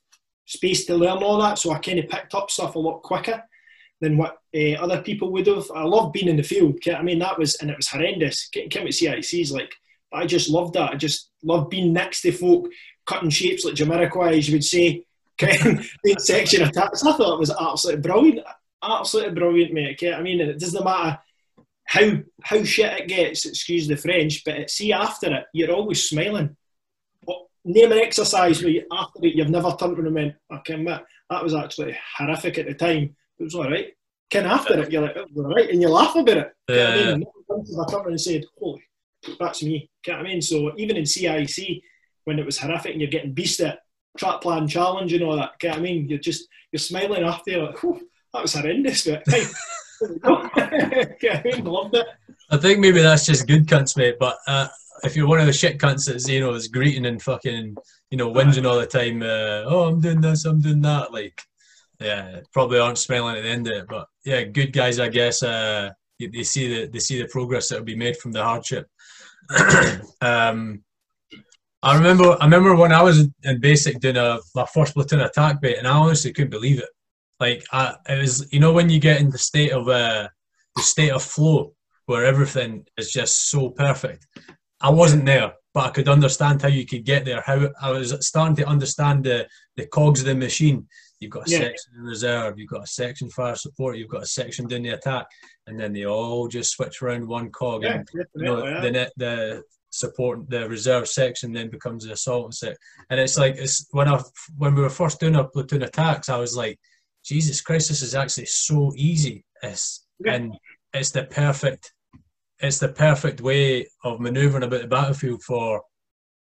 space 0.46 0.86
to 0.86 0.96
learn 0.96 1.22
all 1.22 1.40
that, 1.42 1.60
so 1.60 1.72
I 1.72 1.80
kind 1.80 2.00
of 2.00 2.10
picked 2.10 2.34
up 2.34 2.50
stuff 2.50 2.74
a 2.76 2.80
lot 2.80 3.04
quicker 3.04 3.44
than 4.02 4.18
what 4.18 4.38
uh, 4.56 4.74
other 4.74 5.02
people 5.02 5.32
would 5.32 5.46
have. 5.46 5.70
I 5.76 5.84
love 5.84 6.14
being 6.14 6.28
in 6.28 6.38
the 6.38 6.44
field. 6.44 6.80
I 6.92 7.04
mean, 7.04 7.20
that 7.20 7.38
was 7.38 7.56
and 7.56 7.70
it 7.70 7.78
was 7.78 7.88
horrendous. 7.88 8.50
Getting 8.52 8.70
came 8.70 8.88
at 8.88 8.94
CICs 8.94 9.52
like 9.52 9.74
I 10.12 10.26
just 10.26 10.50
loved 10.50 10.74
that. 10.74 10.92
I 10.92 10.96
just 10.96 11.30
loved 11.44 11.70
being 11.70 11.94
next 11.94 12.22
to 12.22 12.32
folk, 12.32 12.68
cutting 13.06 13.30
shapes 13.30 13.64
like 13.66 13.76
Jamiroquai, 13.76 14.38
as 14.38 14.48
you 14.50 14.56
would 14.56 14.64
say, 14.64 15.04
doing 15.38 15.84
section 16.20 16.64
attacks. 16.64 17.04
I 17.06 17.14
thought 17.14 17.36
it 17.36 17.40
was 17.40 17.52
absolutely 17.52 18.02
brilliant. 18.02 18.40
Absolutely 18.84 19.34
brilliant, 19.36 19.74
mate. 19.74 20.04
I 20.14 20.22
mean, 20.22 20.42
it 20.42 20.60
doesn't 20.60 20.84
matter 20.84 21.20
how 21.86 22.12
how 22.44 22.64
shit 22.64 23.00
it 23.02 23.08
gets, 23.08 23.46
excuse 23.46 23.88
the 23.88 23.96
French, 23.98 24.44
but 24.46 24.70
see 24.70 24.94
after 24.94 25.34
it, 25.34 25.46
you're 25.54 25.72
always 25.72 26.08
smiling. 26.08 26.56
Oh, 27.28 27.48
Name 27.66 27.92
an 27.92 27.98
exercise 28.00 28.62
where 28.62 28.72
you, 28.72 28.86
after 28.92 29.20
it 29.26 29.36
you've 29.36 29.50
never 29.50 29.76
turned 29.80 29.94
around 29.98 30.06
and 30.08 30.16
went, 30.16 30.36
I 30.52 30.58
can 30.66 30.76
admit, 30.76 31.02
that 31.30 31.44
was 31.44 31.54
actually 31.56 31.98
horrific 32.18 32.58
at 32.58 32.68
the 32.68 32.74
time. 32.74 33.16
It 33.40 33.44
was 33.44 33.56
all 33.56 33.70
right. 33.70 33.88
Ken 34.30 34.46
after 34.46 34.80
it, 34.80 34.92
you're 34.92 35.02
like, 35.02 35.16
it 35.16 35.26
was 35.34 35.46
all 35.46 35.54
right, 35.54 35.70
and 35.70 35.82
you 35.82 35.90
laugh 35.90 36.16
about 36.16 36.38
it. 36.38 36.54
You 36.70 36.76
know 36.76 36.84
what 36.84 36.92
I 36.94 36.96
Yeah. 36.96 37.06
mean? 37.12 37.20
Never 37.20 37.32
once 37.48 37.76
have 37.76 37.80
I 37.80 37.92
turned 37.92 38.02
around 38.06 38.12
and 38.12 38.22
said, 38.22 38.46
holy, 38.60 38.84
that's 39.40 39.64
me. 39.64 39.90
You 40.06 40.14
know 40.14 40.20
what 40.20 40.26
I 40.26 40.30
mean? 40.30 40.42
So 40.42 40.72
even 40.78 40.98
in 40.98 41.06
CIC, 41.06 41.82
when 42.26 42.40
it 42.40 42.46
was 42.46 42.58
horrific 42.58 42.92
and 42.92 43.02
you're 43.02 43.10
getting 43.10 43.34
beast 43.34 43.60
at 43.62 43.80
track 44.18 44.42
plan 44.42 44.68
challenge 44.68 45.14
and 45.14 45.24
all 45.24 45.36
that, 45.36 45.54
you 45.62 45.70
know 45.70 45.76
what 45.76 45.80
I 45.80 45.84
mean? 45.84 46.10
You're 46.10 46.20
just, 46.20 46.48
you're 46.72 46.80
smiling 46.80 47.24
after, 47.24 47.52
you're 47.52 47.66
like, 47.68 47.82
"Whew, 47.82 48.02
that 48.34 48.42
was 48.42 48.54
horrendous, 48.54 49.06
but 49.06 49.24
hey, 49.28 49.46
there 50.02 50.10
we 50.10 50.20
go. 50.20 50.30
You 50.32 50.70
know 50.80 51.10
what 51.22 51.24
I 51.26 51.42
mean? 51.44 51.66
Loved 51.66 51.96
it. 51.96 52.08
I 52.52 52.58
think 52.58 52.80
maybe 52.80 53.02
that's 53.02 53.26
just 53.26 53.48
good 53.48 53.68
cunts, 53.68 53.96
mate. 53.98 54.16
But 54.20 54.38
uh, 54.48 54.68
if 55.04 55.16
you're 55.16 55.28
one 55.28 55.40
of 55.40 55.46
the 55.46 55.54
shit 55.54 55.80
cunts 55.80 56.08
that's 56.08 56.28
you 56.28 56.40
know 56.40 56.54
is 56.54 56.68
greeting 56.68 57.06
and 57.06 57.22
fucking 57.22 57.76
you 58.12 58.18
know 58.18 58.32
whinging 58.32 58.68
all 58.68 58.80
the 58.80 58.86
time, 58.86 59.22
uh, 59.22 59.64
oh 59.66 59.88
I'm 59.88 60.02
doing 60.02 60.22
this, 60.22 60.46
I'm 60.46 60.62
doing 60.62 60.82
that, 60.82 61.12
like 61.14 61.42
yeah, 62.00 62.40
probably 62.54 62.80
aren't 62.80 62.98
smiling 62.98 63.38
at 63.38 63.44
the 63.44 63.50
end 63.50 63.68
of 63.68 63.74
it. 63.74 63.88
But 63.88 64.08
yeah, 64.26 64.44
good 64.44 64.74
guys, 64.74 65.00
I 65.00 65.10
guess. 65.10 65.44
Uh, 65.44 65.92
they 66.20 66.44
see 66.44 66.68
the 66.68 66.88
they 66.88 67.00
see 67.00 67.22
the 67.22 67.28
progress 67.28 67.70
that 67.70 67.80
will 67.80 67.86
be 67.86 67.96
made 67.96 68.18
from 68.18 68.32
the 68.32 68.44
hardship. 68.44 68.88
um, 70.22 70.84
I 71.82 71.96
remember 71.96 72.38
I 72.40 72.46
remember 72.46 72.76
when 72.76 72.92
I 72.92 73.02
was 73.02 73.28
in 73.44 73.60
basic 73.60 74.00
doing 74.00 74.18
a 74.18 74.40
my 74.54 74.66
first 74.66 74.94
platoon 74.94 75.22
attack 75.22 75.62
bait, 75.62 75.78
and 75.78 75.88
I 75.88 75.92
honestly 75.92 76.34
couldn't 76.34 76.52
believe 76.52 76.80
it. 76.80 76.90
Like 77.40 77.64
I, 77.72 77.96
it 78.10 78.20
was, 78.20 78.52
you 78.52 78.60
know, 78.60 78.74
when 78.74 78.90
you 78.90 79.00
get 79.00 79.22
in 79.22 79.30
the 79.30 79.38
state 79.38 79.72
of 79.72 79.88
uh, 79.88 80.28
the 80.76 80.82
state 80.82 81.12
of 81.12 81.24
flow 81.24 81.74
where 82.06 82.26
everything 82.26 82.86
is 82.98 83.12
just 83.12 83.50
so 83.50 83.70
perfect. 83.70 84.26
I 84.82 84.90
wasn't 84.90 85.26
there, 85.26 85.54
but 85.74 85.86
I 85.86 85.90
could 85.92 86.10
understand 86.10 86.62
how 86.62 86.68
you 86.68 86.86
could 86.86 87.06
get 87.06 87.24
there. 87.24 87.42
How 87.42 87.70
I 87.82 87.92
was 87.92 88.16
starting 88.26 88.56
to 88.58 88.68
understand 88.68 89.24
the 89.24 89.48
the 89.78 89.86
cogs 89.88 90.22
of 90.22 90.26
the 90.26 90.36
machine. 90.36 90.88
You've 91.20 91.32
got 91.32 91.48
a 91.48 91.52
Yeah. 91.52 91.60
section 91.60 91.94
in 91.98 92.04
reserve, 92.04 92.58
you've 92.58 92.70
got 92.70 92.84
a 92.84 92.88
section 92.88 93.30
fire 93.30 93.56
support, 93.56 93.98
you've 93.98 94.10
got 94.10 94.24
a 94.24 94.28
section 94.28 94.68
doing 94.68 94.84
the 94.84 94.90
attack, 94.90 95.28
and 95.70 95.80
then 95.80 95.94
they 95.94 96.06
all 96.06 96.48
just 96.48 96.72
switch 96.72 97.02
around 97.02 97.28
one 97.28 97.50
cog. 97.52 97.84
Yeah, 97.84 97.96
and 97.96 98.10
you 98.14 98.44
know, 98.44 98.58
definitely. 98.58 98.82
the 98.82 98.92
net, 98.92 99.12
the 99.18 99.64
support, 99.92 100.50
the 100.50 100.68
reserve 100.68 101.08
section 101.08 101.52
then 101.52 101.70
becomes 101.70 102.06
the 102.06 102.14
assault 102.14 102.54
section, 102.54 102.78
And 103.10 103.20
it's 103.20 103.38
like 103.38 103.56
it's 103.58 103.88
when 103.92 104.08
I 104.08 104.22
when 104.58 104.76
we 104.76 104.82
were 104.82 104.90
first 104.90 105.20
doing 105.20 105.36
our 105.36 105.48
platoon 105.48 105.84
attacks, 105.84 106.30
I 106.30 106.38
was 106.38 106.56
like, 106.56 106.80
Jesus 107.24 107.62
Christ, 107.62 107.90
this 107.90 108.02
is 108.02 108.16
actually 108.16 108.46
so 108.46 108.92
easy. 108.96 109.46
It's, 109.62 110.06
Yeah. 110.20 110.34
And 110.34 110.58
it's 110.94 111.12
the 111.12 111.24
perfect, 111.24 111.94
it's 112.60 112.80
the 112.80 112.90
perfect 112.90 113.42
way 113.42 113.88
of 114.04 114.20
manoeuvring 114.20 114.64
about 114.64 114.82
the 114.82 114.88
battlefield 114.88 115.44
for, 115.44 115.84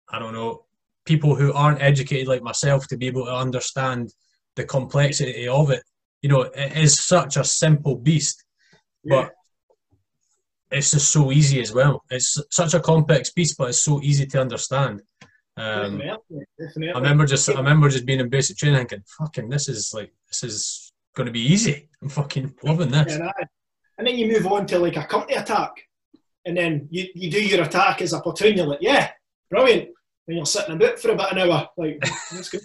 I 0.09 0.19
don't 0.19 0.33
know, 0.33 0.65
people 1.05 1.35
who 1.35 1.53
aren't 1.53 1.81
educated 1.81 2.27
like 2.27 2.41
myself 2.41 2.87
to 2.87 2.97
be 2.97 3.07
able 3.07 3.25
to 3.25 3.35
understand 3.35 4.13
the 4.55 4.63
complexity 4.63 5.47
of 5.47 5.71
it. 5.71 5.83
You 6.21 6.29
know, 6.29 6.41
it 6.41 6.77
is 6.77 7.03
such 7.05 7.37
a 7.37 7.43
simple 7.43 7.95
beast, 7.95 8.43
Yeah. 9.03 9.21
but 9.23 9.33
it's 10.71 10.91
just 10.91 11.11
so 11.11 11.31
easy 11.31 11.61
as 11.61 11.73
well. 11.73 12.03
It's 12.09 12.37
such 12.51 12.73
a 12.73 12.79
complex 12.79 13.31
piece, 13.31 13.55
but 13.55 13.69
it's 13.69 13.83
so 13.83 14.01
easy 14.01 14.25
to 14.27 14.41
understand. 14.41 15.01
Um. 15.57 16.01
I 16.01 16.97
remember 16.97 17.25
just 17.25 17.49
I 17.49 17.53
remember 17.55 17.89
just 17.89 18.05
being 18.05 18.19
in 18.19 18.29
basic 18.29 18.57
training 18.57 18.79
thinking, 18.79 19.03
fucking 19.17 19.49
this 19.49 19.67
is 19.67 19.91
like 19.93 20.13
this 20.27 20.43
is 20.43 20.93
gonna 21.15 21.31
be 21.31 21.41
easy. 21.41 21.89
I'm 22.01 22.09
fucking 22.09 22.53
loving 22.63 22.91
this. 22.91 23.15
And, 23.97 24.07
then 24.07 24.17
you 24.17 24.27
move 24.31 24.47
on 24.47 24.65
to 24.67 24.79
like 24.79 24.95
a 24.95 25.03
company 25.05 25.35
attack, 25.35 25.71
and 26.45 26.55
then 26.55 26.87
you, 26.89 27.07
you 27.13 27.29
do 27.29 27.43
your 27.43 27.63
attack 27.63 28.01
as 28.01 28.13
a 28.13 28.21
platoon. 28.21 28.55
You're 28.55 28.67
like, 28.67 28.79
yeah, 28.81 29.09
brilliant. 29.49 29.89
And 30.27 30.37
you're 30.37 30.45
sitting 30.45 30.75
about 30.75 30.99
for 30.99 31.11
about 31.11 31.33
an 31.33 31.39
hour, 31.39 31.67
like, 31.75 32.01
what's 32.31 32.47
going 32.49 32.63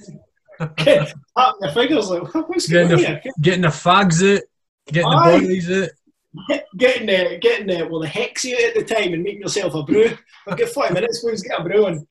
on? 0.61 0.75
Tapping 0.77 1.15
your 1.63 1.73
fingers, 1.73 2.11
like, 2.11 2.33
what's 2.49 2.69
Getting 2.69 2.89
going 2.89 3.01
the, 3.03 3.07
here? 3.09 3.23
getting 3.41 3.63
the 3.63 3.69
fags 3.69 4.37
out, 4.37 4.43
getting 4.87 5.11
the 5.11 5.17
Aye. 5.17 5.41
boilies 5.41 5.83
out. 5.83 5.91
Getting 6.77 7.07
the, 7.07 7.39
getting 7.41 7.67
the, 7.69 7.87
well, 7.87 8.01
the 8.01 8.09
hex 8.09 8.45
out 8.45 8.61
at 8.61 8.75
the 8.75 8.85
time 8.85 9.13
and 9.13 9.23
making 9.23 9.43
yourself 9.43 9.75
a 9.75 9.85
brew. 9.85 10.11
I've 10.49 10.59
got 10.59 10.69
40 10.69 10.95
minutes, 10.95 11.23
boys, 11.23 11.43
get 11.43 11.61
a 11.61 11.63
brew 11.63 11.87
on. 11.87 12.07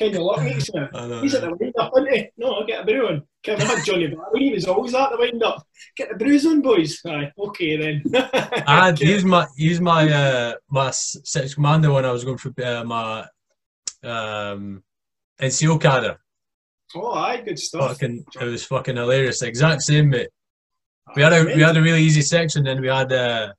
You 0.00 0.10
lock 0.20 0.42
me, 0.42 0.58
sir? 0.58 0.90
I 0.92 1.06
know, 1.06 1.22
He's 1.22 1.34
at 1.34 1.42
the 1.42 1.54
wind 1.54 1.74
up, 1.78 1.92
isn't 1.96 2.12
he? 2.12 2.28
No, 2.36 2.52
I'll 2.52 2.66
get 2.66 2.82
a 2.82 2.84
brew 2.84 3.08
on. 3.08 3.22
Come 3.44 3.60
on, 3.60 3.84
Johnny 3.84 4.08
Barry, 4.08 4.48
he 4.48 4.52
was 4.52 4.66
always 4.66 4.94
at 4.94 5.10
the 5.10 5.18
wind 5.18 5.42
up. 5.42 5.64
Get 5.96 6.08
the 6.08 6.16
brews 6.16 6.46
on, 6.46 6.62
boys. 6.62 7.00
Aye, 7.06 7.30
okay 7.38 7.76
then. 7.76 8.02
I 8.66 8.86
had 8.86 9.00
use 9.00 9.24
my 9.24 9.46
use 9.56 9.80
my 9.80 10.10
uh 10.10 10.54
my 10.68 10.90
six 10.90 11.54
commander 11.54 11.92
when 11.92 12.04
I 12.04 12.10
was 12.10 12.24
going 12.24 12.38
for 12.38 12.52
uh, 12.64 12.82
my 12.84 13.20
um 14.02 14.82
NCO 15.40 15.80
cadre. 15.80 16.16
Oh, 16.96 17.12
aye, 17.12 17.42
good 17.42 17.58
stuff. 17.58 17.92
Fucking 17.92 18.24
it 18.40 18.44
was 18.44 18.64
fucking 18.64 18.96
hilarious. 18.96 19.42
Exact 19.42 19.82
same 19.82 20.10
mate. 20.10 20.30
We 21.14 21.22
had 21.22 21.34
a 21.34 21.44
we 21.44 21.60
had 21.60 21.76
a 21.76 21.82
really 21.82 22.02
easy 22.02 22.22
section, 22.22 22.64
then 22.64 22.80
we 22.80 22.88
had 22.88 23.12
uh 23.12 23.52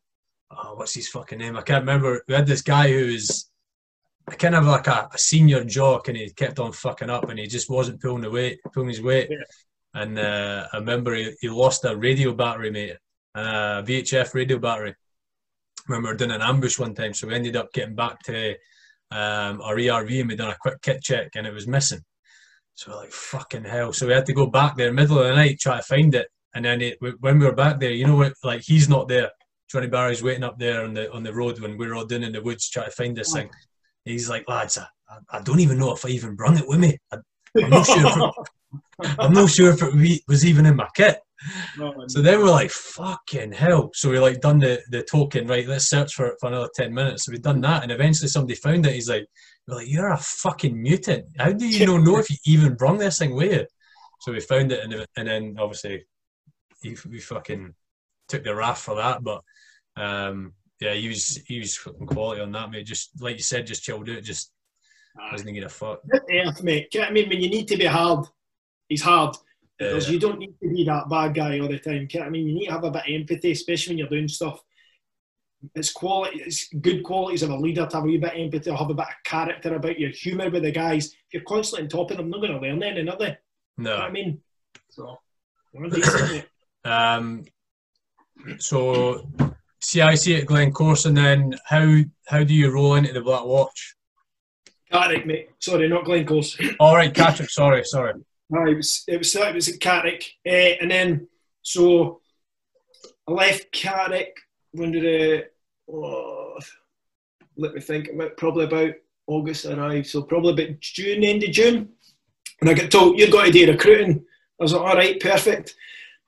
oh, 0.51 0.75
what's 0.75 0.93
his 0.93 1.07
fucking 1.07 1.39
name? 1.39 1.57
I 1.57 1.61
can't 1.61 1.81
remember. 1.81 2.23
We 2.27 2.33
had 2.33 2.47
this 2.47 2.61
guy 2.61 2.89
who 2.89 3.07
was 3.07 3.49
kind 4.37 4.55
of 4.55 4.65
like 4.65 4.87
a, 4.87 5.09
a 5.13 5.17
senior 5.17 5.63
jock, 5.63 6.07
and 6.07 6.17
he 6.17 6.29
kept 6.31 6.59
on 6.59 6.71
fucking 6.71 7.09
up, 7.09 7.29
and 7.29 7.39
he 7.39 7.47
just 7.47 7.69
wasn't 7.69 8.01
pulling 8.01 8.21
the 8.21 8.31
weight, 8.31 8.59
pulling 8.73 8.89
his 8.89 9.01
weight. 9.01 9.29
Yeah. 9.29 9.37
And 10.01 10.19
uh, 10.19 10.67
I 10.73 10.77
remember 10.77 11.13
he, 11.15 11.33
he 11.39 11.49
lost 11.49 11.85
a 11.85 11.95
radio 11.95 12.33
battery, 12.33 12.71
mate, 12.71 12.97
a 13.33 13.83
VHF 13.83 14.33
radio 14.33 14.59
battery. 14.59 14.91
I 14.91 15.93
remember 15.93 16.15
doing 16.15 16.31
an 16.31 16.41
ambush 16.41 16.79
one 16.79 16.95
time, 16.95 17.13
so 17.13 17.27
we 17.27 17.35
ended 17.35 17.55
up 17.55 17.71
getting 17.71 17.95
back 17.95 18.21
to 18.23 18.55
um, 19.11 19.61
our 19.61 19.75
ERV 19.75 20.19
and 20.19 20.29
we 20.29 20.35
done 20.35 20.51
a 20.51 20.57
quick 20.59 20.81
kit 20.81 21.01
check, 21.01 21.29
and 21.35 21.47
it 21.47 21.53
was 21.53 21.67
missing. 21.67 22.01
So 22.75 22.91
we're 22.91 22.97
like 22.97 23.11
fucking 23.11 23.63
hell. 23.63 23.93
So 23.93 24.07
we 24.07 24.13
had 24.13 24.25
to 24.25 24.33
go 24.33 24.47
back 24.47 24.75
there 24.75 24.91
middle 24.91 25.19
of 25.19 25.27
the 25.27 25.35
night 25.35 25.59
try 25.59 25.77
to 25.77 25.83
find 25.83 26.13
it. 26.13 26.27
And 26.53 26.65
then 26.65 26.81
it, 26.81 26.97
when 27.19 27.39
we 27.39 27.45
were 27.45 27.53
back 27.53 27.79
there, 27.79 27.91
you 27.91 28.05
know 28.05 28.15
what? 28.15 28.33
Like 28.43 28.61
he's 28.61 28.89
not 28.89 29.07
there. 29.07 29.31
Johnny 29.71 29.87
Barry's 29.87 30.23
waiting 30.23 30.43
up 30.43 30.59
there 30.59 30.83
on 30.83 30.93
the 30.93 31.11
on 31.11 31.23
the 31.23 31.33
road 31.33 31.59
when 31.59 31.77
we 31.77 31.87
were 31.87 31.95
all 31.95 32.05
down 32.05 32.23
in 32.23 32.33
the 32.33 32.41
woods 32.41 32.69
trying 32.69 32.85
to 32.85 32.91
find 32.91 33.15
this 33.15 33.33
thing. 33.33 33.49
He's 34.05 34.29
like, 34.29 34.47
lads, 34.47 34.77
I, 34.77 34.87
I 35.31 35.41
don't 35.41 35.59
even 35.59 35.79
know 35.79 35.93
if 35.93 36.05
I 36.05 36.09
even 36.09 36.35
brung 36.35 36.57
it 36.57 36.67
with 36.67 36.79
me. 36.79 36.97
I, 37.11 37.17
I'm 37.63 37.69
not 37.69 37.85
sure. 37.85 38.05
If 38.05 38.17
it, 38.17 38.31
I'm 39.19 39.33
not 39.33 39.49
sure 39.49 39.71
if 39.71 39.81
it 39.81 40.21
was 40.27 40.45
even 40.45 40.65
in 40.65 40.75
my 40.75 40.87
kit. 40.95 41.19
So 42.07 42.21
then 42.21 42.39
we're 42.39 42.49
like, 42.49 42.71
fucking 42.71 43.51
hell. 43.51 43.91
So 43.93 44.09
we 44.09 44.19
like 44.19 44.41
done 44.41 44.59
the, 44.59 44.81
the 44.89 45.03
token, 45.03 45.47
right? 45.47 45.67
Let's 45.67 45.89
search 45.89 46.13
for 46.13 46.27
it 46.27 46.37
for 46.39 46.47
another 46.47 46.69
10 46.75 46.93
minutes. 46.93 47.25
So 47.25 47.31
we 47.31 47.37
done 47.37 47.61
that. 47.61 47.83
And 47.83 47.91
eventually 47.91 48.29
somebody 48.29 48.55
found 48.55 48.85
it. 48.85 48.93
He's 48.93 49.09
like, 49.09 49.27
we're 49.67 49.75
like, 49.75 49.89
you're 49.89 50.11
a 50.11 50.17
fucking 50.17 50.81
mutant. 50.81 51.25
How 51.37 51.51
do 51.51 51.67
you 51.67 51.85
not 51.85 52.03
know 52.03 52.17
if 52.17 52.29
you 52.29 52.37
even 52.45 52.75
brung 52.75 52.97
this 52.97 53.19
thing 53.19 53.35
with 53.35 53.51
you? 53.51 53.65
So 54.21 54.31
we 54.31 54.39
found 54.39 54.71
it. 54.71 54.83
And, 54.83 55.05
and 55.17 55.27
then 55.27 55.55
obviously 55.59 56.05
he, 56.81 56.95
we 57.09 57.19
fucking 57.19 57.73
took 58.27 58.43
the 58.43 58.55
wrath 58.55 58.79
for 58.79 58.95
that. 58.95 59.23
But 59.23 59.41
um, 59.97 60.53
yeah, 60.79 60.93
he 60.93 61.07
was, 61.07 61.41
he 61.47 61.59
was 61.59 61.75
fucking 61.77 62.07
quality 62.07 62.41
on 62.41 62.51
that, 62.51 62.69
mate. 62.71 62.85
Just 62.85 63.21
like 63.21 63.37
you 63.37 63.43
said, 63.43 63.67
just 63.67 63.83
chilled 63.83 64.09
out. 64.09 64.23
Just 64.23 64.51
doesn't 65.31 65.53
give 65.53 65.63
a 65.63 65.69
fuck. 65.69 66.01
Earth, 66.31 66.63
mate. 66.63 66.87
You 66.93 66.99
know 66.99 67.05
what 67.05 67.11
I 67.11 67.13
mean? 67.13 67.29
When 67.29 67.41
you 67.41 67.49
need 67.49 67.67
to 67.69 67.77
be 67.77 67.85
hard, 67.85 68.25
he's 68.89 69.01
hard. 69.01 69.35
Because 69.77 70.07
Yeah. 70.07 70.13
you 70.13 70.19
don't 70.19 70.39
need 70.39 70.53
to 70.61 70.69
be 70.69 70.83
that 70.85 71.09
bad 71.09 71.33
guy 71.33 71.59
all 71.59 71.67
the 71.67 71.79
time. 71.79 72.07
You 72.09 72.19
know 72.19 72.19
what 72.19 72.27
I 72.27 72.29
mean? 72.29 72.47
You 72.47 72.55
need 72.55 72.65
to 72.67 72.71
have 72.73 72.83
a 72.83 72.91
bit 72.91 73.03
of 73.07 73.13
empathy, 73.13 73.51
especially 73.51 73.91
when 73.91 73.97
you're 73.99 74.07
doing 74.09 74.27
stuff. 74.27 74.61
It's 75.73 75.91
quality. 75.91 76.41
It's 76.41 76.67
good 76.73 77.03
qualities 77.03 77.43
of 77.43 77.49
a 77.49 77.55
leader 77.57 77.85
to 77.85 77.95
have 77.95 78.03
a 78.03 78.07
wee 78.07 78.17
bit 78.17 78.33
of 78.33 78.39
empathy, 78.39 78.69
or 78.69 78.77
have 78.77 78.89
a 78.89 78.93
bit 78.93 79.07
of 79.07 79.23
character 79.23 79.75
about 79.75 79.99
your 79.99 80.11
humour 80.11 80.49
with 80.49 80.63
the 80.63 80.71
guys. 80.71 81.07
If 81.07 81.33
you're 81.33 81.43
constantly 81.43 81.85
on 81.85 81.89
top 81.89 82.11
of 82.11 82.17
them, 82.17 82.29
they're 82.29 82.39
not 82.39 82.47
going 82.47 82.61
to 82.61 82.67
learn 82.67 82.83
anything, 82.83 83.09
are 83.09 83.17
they? 83.17 83.25
Do 83.25 83.37
you 83.77 83.83
know 83.83 83.95
what 83.95 84.01
I 84.01 84.11
mean? 84.11 84.41
So, 84.89 85.19
we're 85.73 85.89
decent, 85.89 86.45
Um, 89.93 90.15
so 90.15 90.15
CIC 90.15 90.41
at 90.41 90.47
Glencorse, 90.47 91.05
and 91.05 91.17
then 91.17 91.55
how 91.65 91.99
how 92.27 92.43
do 92.43 92.53
you 92.53 92.71
roll 92.71 92.95
into 92.95 93.13
the 93.13 93.21
Black 93.21 93.45
Watch? 93.45 93.95
Catterick, 94.91 95.25
mate. 95.25 95.49
Sorry, 95.59 95.87
not 95.87 96.05
Glencorse. 96.05 96.75
All 96.79 96.95
right, 96.95 97.13
Patrick. 97.13 97.49
Sorry, 97.49 97.83
sorry. 97.83 98.13
No, 98.49 98.65
it 98.65 98.75
was 98.75 99.03
it 99.07 99.17
was 99.17 99.35
it 99.35 99.55
was 99.55 99.69
at 99.69 99.79
Catterick, 99.79 100.23
uh, 100.47 100.77
and 100.81 100.91
then 100.91 101.27
so 101.61 102.21
I 103.27 103.31
left 103.31 103.71
Catterick 103.71 104.31
when 104.75 104.91
did 104.91 105.05
it? 105.05 105.53
Oh, 105.91 106.57
let 107.57 107.73
me 107.73 107.81
think. 107.81 108.09
About, 108.09 108.37
probably 108.37 108.65
about 108.65 108.93
August 109.27 109.65
I 109.65 109.73
arrived, 109.73 110.07
so 110.07 110.21
probably 110.23 110.63
about 110.63 110.79
June, 110.79 111.23
end 111.23 111.43
of 111.43 111.51
June, 111.51 111.89
and 112.61 112.69
I 112.69 112.73
got 112.73 112.91
told 112.91 113.17
you've 113.17 113.31
got 113.31 113.45
to 113.45 113.51
do 113.51 113.71
recruiting. 113.71 114.23
I 114.59 114.63
was 114.63 114.73
like, 114.73 114.81
all 114.81 114.95
right, 114.95 115.19
perfect. 115.19 115.75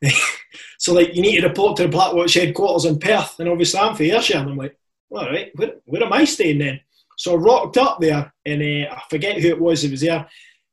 so 0.77 0.93
like 0.93 1.15
you 1.15 1.21
need 1.21 1.41
to 1.41 1.47
report 1.47 1.77
to 1.77 1.87
the 1.87 1.89
Blackwatch 1.89 2.39
headquarters 2.39 2.85
in 2.85 2.99
Perth, 2.99 3.39
and 3.39 3.49
obviously 3.49 3.79
I'm 3.79 3.95
for 3.95 4.03
Ayrshire, 4.03 4.37
and 4.37 4.51
I'm 4.51 4.57
like, 4.57 4.77
all 5.09 5.25
right, 5.25 5.51
where, 5.55 5.73
where 5.85 6.03
am 6.03 6.13
I 6.13 6.25
staying 6.25 6.59
then? 6.59 6.79
So 7.17 7.33
I 7.33 7.37
rocked 7.37 7.77
up 7.77 7.99
there, 7.99 8.31
and 8.45 8.61
uh, 8.61 8.93
I 8.93 9.01
forget 9.09 9.41
who 9.41 9.49
it 9.49 9.59
was 9.59 9.81
who 9.81 9.91
was 9.91 10.01
there. 10.01 10.27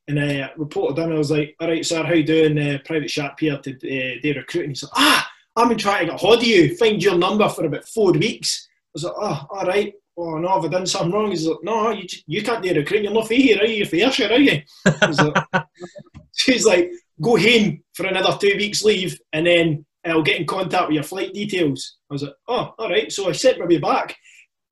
And 0.06 0.20
I 0.20 0.40
uh, 0.42 0.48
reported 0.58 1.02
in. 1.02 1.12
I 1.12 1.14
was 1.16 1.30
like, 1.30 1.56
"All 1.60 1.68
right, 1.68 1.84
sir, 1.84 2.02
how 2.02 2.12
you 2.12 2.24
doing? 2.24 2.58
Uh, 2.58 2.78
private 2.84 3.10
Sharp 3.10 3.40
here 3.40 3.56
to 3.56 3.70
uh, 3.72 4.20
do 4.22 4.34
recruiting." 4.34 4.70
He's 4.72 4.82
like, 4.82 4.92
"Ah, 4.96 5.30
I've 5.56 5.68
been 5.68 5.78
trying 5.78 6.06
to 6.06 6.12
get 6.12 6.20
hold 6.20 6.40
of 6.40 6.44
you, 6.44 6.76
find 6.76 7.02
your 7.02 7.16
number 7.16 7.48
for 7.48 7.64
about 7.64 7.88
four 7.88 8.12
weeks." 8.12 8.68
I 8.70 8.90
was 8.94 9.04
like, 9.04 9.14
oh, 9.16 9.46
all 9.50 9.66
right. 9.66 9.92
Oh 10.16 10.38
no, 10.38 10.48
have 10.48 10.64
I 10.64 10.68
done 10.68 10.86
something 10.86 11.10
wrong? 11.10 11.30
He's 11.30 11.48
like, 11.48 11.58
no, 11.64 11.90
you, 11.90 12.06
you 12.28 12.42
can't 12.44 12.62
do 12.62 12.72
recruiting. 12.72 13.04
You're 13.04 13.12
not 13.14 13.26
for 13.26 13.34
here, 13.34 13.58
are 13.58 13.66
you? 13.66 13.78
You're 13.78 13.86
for 13.86 13.96
Ayrshire, 13.96 14.32
are 14.32 14.38
you? 14.38 14.62
Was 15.02 15.20
like, 15.20 15.44
she's 16.36 16.64
like, 16.64 16.92
go 17.20 17.36
home 17.36 17.82
for 17.94 18.06
another 18.06 18.36
two 18.38 18.54
weeks 18.56 18.84
leave, 18.84 19.18
and 19.32 19.46
then 19.46 19.84
I'll 20.12 20.22
get 20.22 20.40
in 20.40 20.46
contact 20.46 20.88
with 20.88 20.94
your 20.94 21.02
flight 21.02 21.32
details. 21.32 21.96
I 22.10 22.14
was 22.14 22.22
like, 22.22 22.34
oh, 22.48 22.74
all 22.78 22.90
right. 22.90 23.10
So 23.10 23.28
I 23.28 23.32
sent 23.32 23.58
my 23.58 23.66
way 23.66 23.78
back, 23.78 24.16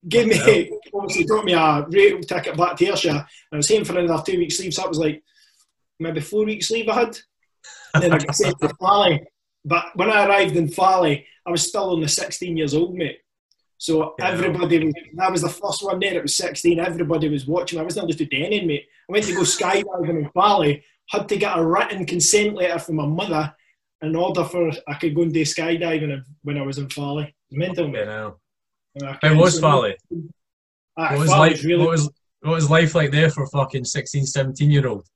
gave 0.09 0.27
me, 0.29 0.71
obviously 0.95 1.25
got 1.25 1.45
me 1.45 1.55
a 1.55 1.87
rail 1.89 2.21
ticket 2.21 2.57
back 2.57 2.77
to 2.77 2.87
Ayrshire, 2.87 3.11
and 3.11 3.27
I 3.53 3.57
was 3.57 3.69
home 3.69 3.85
for 3.85 3.99
another 3.99 4.23
two 4.25 4.39
weeks 4.39 4.61
leave. 4.61 4.75
So 4.75 4.83
that 4.83 4.89
was 4.89 4.99
like 4.99 5.23
maybe 5.99 6.21
four 6.21 6.45
weeks 6.45 6.71
leave 6.71 6.89
I 6.89 6.95
had. 6.95 7.19
And 7.95 8.03
then 8.03 8.13
I 8.13 8.19
got 8.19 8.35
sent 8.37 8.59
to 8.61 8.69
Fally. 8.81 9.21
But 9.65 9.87
when 9.95 10.11
I 10.11 10.27
arrived 10.27 10.57
in 10.57 10.69
Fally, 10.69 11.25
I 11.47 11.51
was 11.51 11.67
still 11.69 11.91
only 11.91 12.09
16 12.09 12.57
years 12.57 12.75
old, 12.75 12.95
mate. 12.95 13.19
So 13.79 14.15
Yeah. 14.19 14.29
everybody, 14.29 14.85
was, 14.85 14.95
I 15.21 15.31
was 15.31 15.43
the 15.43 15.49
first 15.49 15.85
one 15.85 15.99
there. 15.99 16.15
It 16.15 16.23
was 16.23 16.35
16. 16.37 16.79
Everybody 16.79 17.29
was 17.29 17.47
watching. 17.47 17.79
I 17.79 17.83
wasn't 17.83 18.05
allowed 18.05 18.19
to 18.19 18.25
do 18.25 18.37
anything, 18.37 18.69
mate. 18.69 18.87
I 19.09 19.13
went 19.13 19.25
to 19.27 19.35
go 19.35 19.41
skydiving 19.43 20.09
in 20.11 20.31
Bali. 20.35 20.85
Had 21.09 21.29
to 21.29 21.37
get 21.37 21.59
a 21.59 21.65
written 21.65 22.07
consent 22.07 22.55
letter 22.55 22.79
from 22.79 22.97
my 22.97 23.07
mother 23.07 23.55
in 24.03 24.17
order 24.17 24.45
for 24.45 24.71
I 24.89 24.95
could 24.95 25.15
go 25.15 25.23
and 25.23 25.33
do 25.33 25.43
skydiving 25.43 26.23
when 26.43 26.59
I 26.59 26.63
was 26.63 26.79
in 26.79 26.89
was 26.89 27.27
mental, 27.51 27.89
know. 27.89 28.37
I 29.23 29.29
How 29.29 29.35
was 29.35 29.55
so- 29.55 29.61
Ah, 30.97 31.11
What 31.13 31.19
was 31.21 31.29
life? 31.31 31.65
really 31.65 31.79
What 31.79 31.91
was 31.91 32.11
what 32.41 32.55
was 32.55 32.69
life 32.71 32.95
like 32.95 33.11
there 33.13 33.31
for 33.31 33.47
fucking 33.47 33.85
16, 33.85 34.27
17 34.27 34.71
year 34.71 34.87
old? 34.89 35.07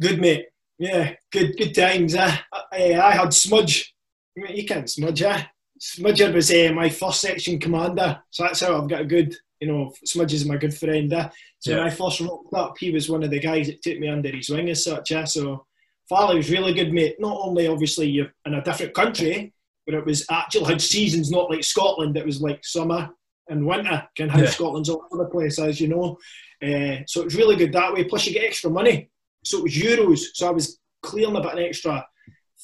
good, 0.00 0.20
mate. 0.20 0.46
Yeah, 0.78 1.14
good, 1.30 1.56
good 1.56 1.74
times. 1.74 2.14
Eh? 2.14 2.36
I, 2.72 2.94
I 2.94 3.12
had 3.14 3.32
Smudge. 3.32 3.94
You 4.36 4.64
can't 4.64 4.90
Smudge, 4.90 5.22
eh? 5.22 5.44
Smudger 5.80 6.32
was 6.32 6.50
uh, 6.50 6.70
my 6.74 6.88
first 6.88 7.20
section 7.20 7.58
commander, 7.58 8.20
so 8.30 8.44
that's 8.44 8.60
how 8.60 8.80
I've 8.80 8.88
got 8.88 9.02
a 9.02 9.04
good, 9.04 9.34
you 9.60 9.68
know, 9.68 9.92
Smudge 10.04 10.32
is 10.32 10.44
my 10.46 10.56
good 10.56 10.74
friend. 10.76 11.12
Eh? 11.12 11.28
So 11.60 11.76
when 11.76 11.86
I 11.86 11.90
first 11.90 12.20
rocked 12.20 12.54
up, 12.54 12.76
he 12.78 12.90
was 12.90 13.08
one 13.10 13.22
of 13.22 13.30
the 13.30 13.38
guys 13.40 13.66
that 13.68 13.82
took 13.82 13.98
me 13.98 14.08
under 14.08 14.30
his 14.30 14.48
wing 14.50 14.70
as 14.70 14.84
such. 14.84 15.12
Eh? 15.12 15.24
So 15.24 15.66
Fally 16.12 16.36
was 16.36 16.50
really 16.50 16.74
good, 16.74 16.92
mate. 16.92 17.16
Not 17.18 17.38
only 17.40 17.66
obviously 17.66 18.08
you're 18.08 18.32
in 18.46 18.54
a 18.54 18.62
different 18.62 18.94
country, 18.94 19.52
but 19.86 19.94
it 19.94 20.04
was 20.04 20.24
actually 20.30 20.66
had 20.66 20.80
seasons, 20.80 21.30
not 21.30 21.50
like 21.50 21.64
Scotland. 21.64 22.16
It 22.16 22.26
was 22.26 22.40
like 22.40 22.64
summer 22.64 23.10
and 23.48 23.66
winter, 23.66 24.06
of 24.20 24.30
how 24.30 24.40
Yeah. 24.40 24.46
Scotland's 24.46 24.88
all 24.88 25.04
over 25.10 25.24
the 25.24 25.30
place, 25.30 25.58
as 25.58 25.80
you 25.80 25.88
know. 25.88 26.18
Uh, 26.62 27.02
so 27.06 27.20
it 27.22 27.24
was 27.24 27.36
really 27.36 27.56
good 27.56 27.72
that 27.72 27.92
way. 27.92 28.04
Plus 28.04 28.26
you 28.26 28.32
get 28.32 28.44
extra 28.44 28.70
money. 28.70 29.10
So 29.44 29.58
it 29.58 29.64
was 29.64 29.74
euros. 29.74 30.20
So 30.34 30.46
I 30.46 30.50
was 30.50 30.78
clearing 31.02 31.36
about 31.36 31.58
an 31.58 31.64
extra 31.64 32.06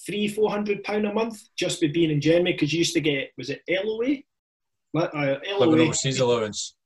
three, 0.07 0.29
four 0.29 0.51
hundred 0.51 0.85
pound 0.85 1.07
a 1.07 1.13
month 1.13 1.41
just 1.57 1.81
by 1.81 1.89
being 1.89 2.11
in 2.11 2.21
Germany 2.21 2.53
because 2.53 2.73
you 2.73 2.79
used 2.79 2.95
to 2.95 3.01
get 3.01 3.31
was 3.37 3.51
it 3.51 3.63
LOA? 3.69 4.19
Uh, 4.97 5.37
LOA. 5.59 5.81
overseas 5.81 6.21
allowance. 6.21 6.77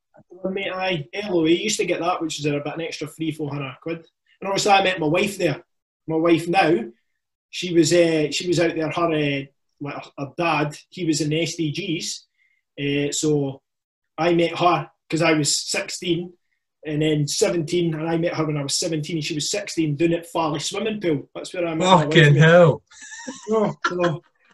Mate, 0.51 1.09
LOA 1.29 1.49
you 1.49 1.57
used 1.57 1.79
to 1.79 1.87
get 1.87 2.01
that, 2.01 2.21
which 2.21 2.39
is 2.39 2.47
about 2.47 2.75
an 2.75 2.81
extra 2.81 3.07
three, 3.07 3.33
four 3.33 3.51
hundred 3.51 3.77
quid. 3.83 4.07
And 4.41 4.49
obviously, 4.49 4.73
I 4.73 4.83
met 4.83 4.99
my 4.99 5.07
wife 5.07 5.37
there. 5.39 5.63
My 6.07 6.17
wife 6.17 6.49
now, 6.49 6.85
she 7.51 7.73
was 7.73 7.93
uh, 7.93 8.31
she 8.31 8.49
was 8.49 8.59
out 8.61 8.75
there. 8.75 8.91
Her 8.91 9.13
uh, 9.13 9.45
like 9.81 10.05
her 10.19 10.33
dad, 10.37 10.77
he 10.91 11.05
was 11.05 11.21
in 11.21 11.31
the 11.31 11.43
SDGs. 11.43 12.21
Uh, 12.81 13.13
so 13.13 13.61
I 14.17 14.35
met 14.35 14.59
her 14.59 14.91
because 15.09 15.23
I 15.23 15.33
was 15.35 15.57
sixteen, 15.57 16.33
and 16.85 17.03
then 17.03 17.29
seventeen, 17.29 17.95
and 17.95 18.09
I 18.09 18.17
met 18.17 18.35
her 18.35 18.47
when 18.47 18.57
I 18.57 18.63
was 18.63 18.75
seventeen. 18.75 19.17
and 19.17 19.25
She 19.25 19.35
was 19.35 19.51
sixteen, 19.51 19.97
doing 19.97 20.13
it 20.13 20.29
Fally 20.35 20.61
swimming 20.61 21.01
pool. 21.01 21.29
That's 21.35 21.53
where 21.55 21.67
I 21.67 21.75
met. 21.75 21.85
Fucking 21.87 22.35
hell! 22.35 22.83
Oh, 23.51 23.75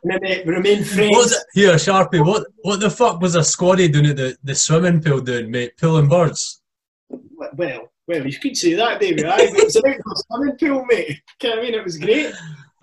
and 0.02 0.12
then 0.12 0.24
uh, 0.24 0.42
we 0.46 0.54
remained 0.54 0.86
friends. 0.86 1.10
What? 1.10 1.32
Here, 1.54 1.74
Sharpie. 1.74 2.24
What 2.24 2.46
what 2.62 2.80
the 2.80 2.90
fuck 2.90 3.20
was 3.20 3.34
a 3.34 3.40
squaddy 3.40 3.92
doing 3.92 4.06
at 4.06 4.16
the, 4.16 4.36
the 4.42 4.54
swimming 4.54 5.02
pool 5.02 5.20
doing, 5.20 5.50
mate? 5.50 5.76
Pulling 5.76 6.08
birds. 6.08 6.62
Well, 7.08 7.90
well, 8.08 8.26
you 8.26 8.38
could 8.38 8.56
say 8.56 8.74
that, 8.74 8.98
David. 9.00 9.24
But 9.24 9.40
it's 9.40 9.76
about 9.76 9.96
the 9.96 10.24
swimming 10.28 10.56
pool, 10.56 10.84
mate. 10.90 11.20
You 11.42 11.48
know 11.50 11.56
what 11.56 11.58
I 11.58 11.62
mean? 11.62 11.74
It 11.74 11.84
was 11.84 11.98
great. 11.98 12.34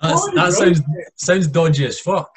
Oh, 0.02 0.32
that 0.36 0.54
sounds 0.54 0.82
sounds 1.16 1.48
dodgy 1.48 1.86
as 1.86 2.00
fuck. 2.00 2.32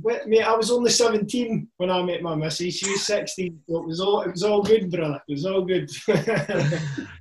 Well, 0.00 0.20
mate, 0.28 0.42
I 0.42 0.54
was 0.54 0.70
only 0.70 0.90
17 0.90 1.66
when 1.78 1.90
I 1.90 2.00
met 2.02 2.22
my 2.22 2.36
missus. 2.36 2.74
She 2.76 2.88
was 2.90 3.04
16. 3.04 3.60
So 3.68 3.78
it 3.78 3.86
was 3.86 4.00
all 4.00 4.20
it 4.22 4.30
was 4.30 4.44
all 4.44 4.62
good, 4.62 4.90
brother. 4.90 5.20
It 5.28 5.32
was 5.32 5.44
all 5.46 5.62
good. 5.64 5.90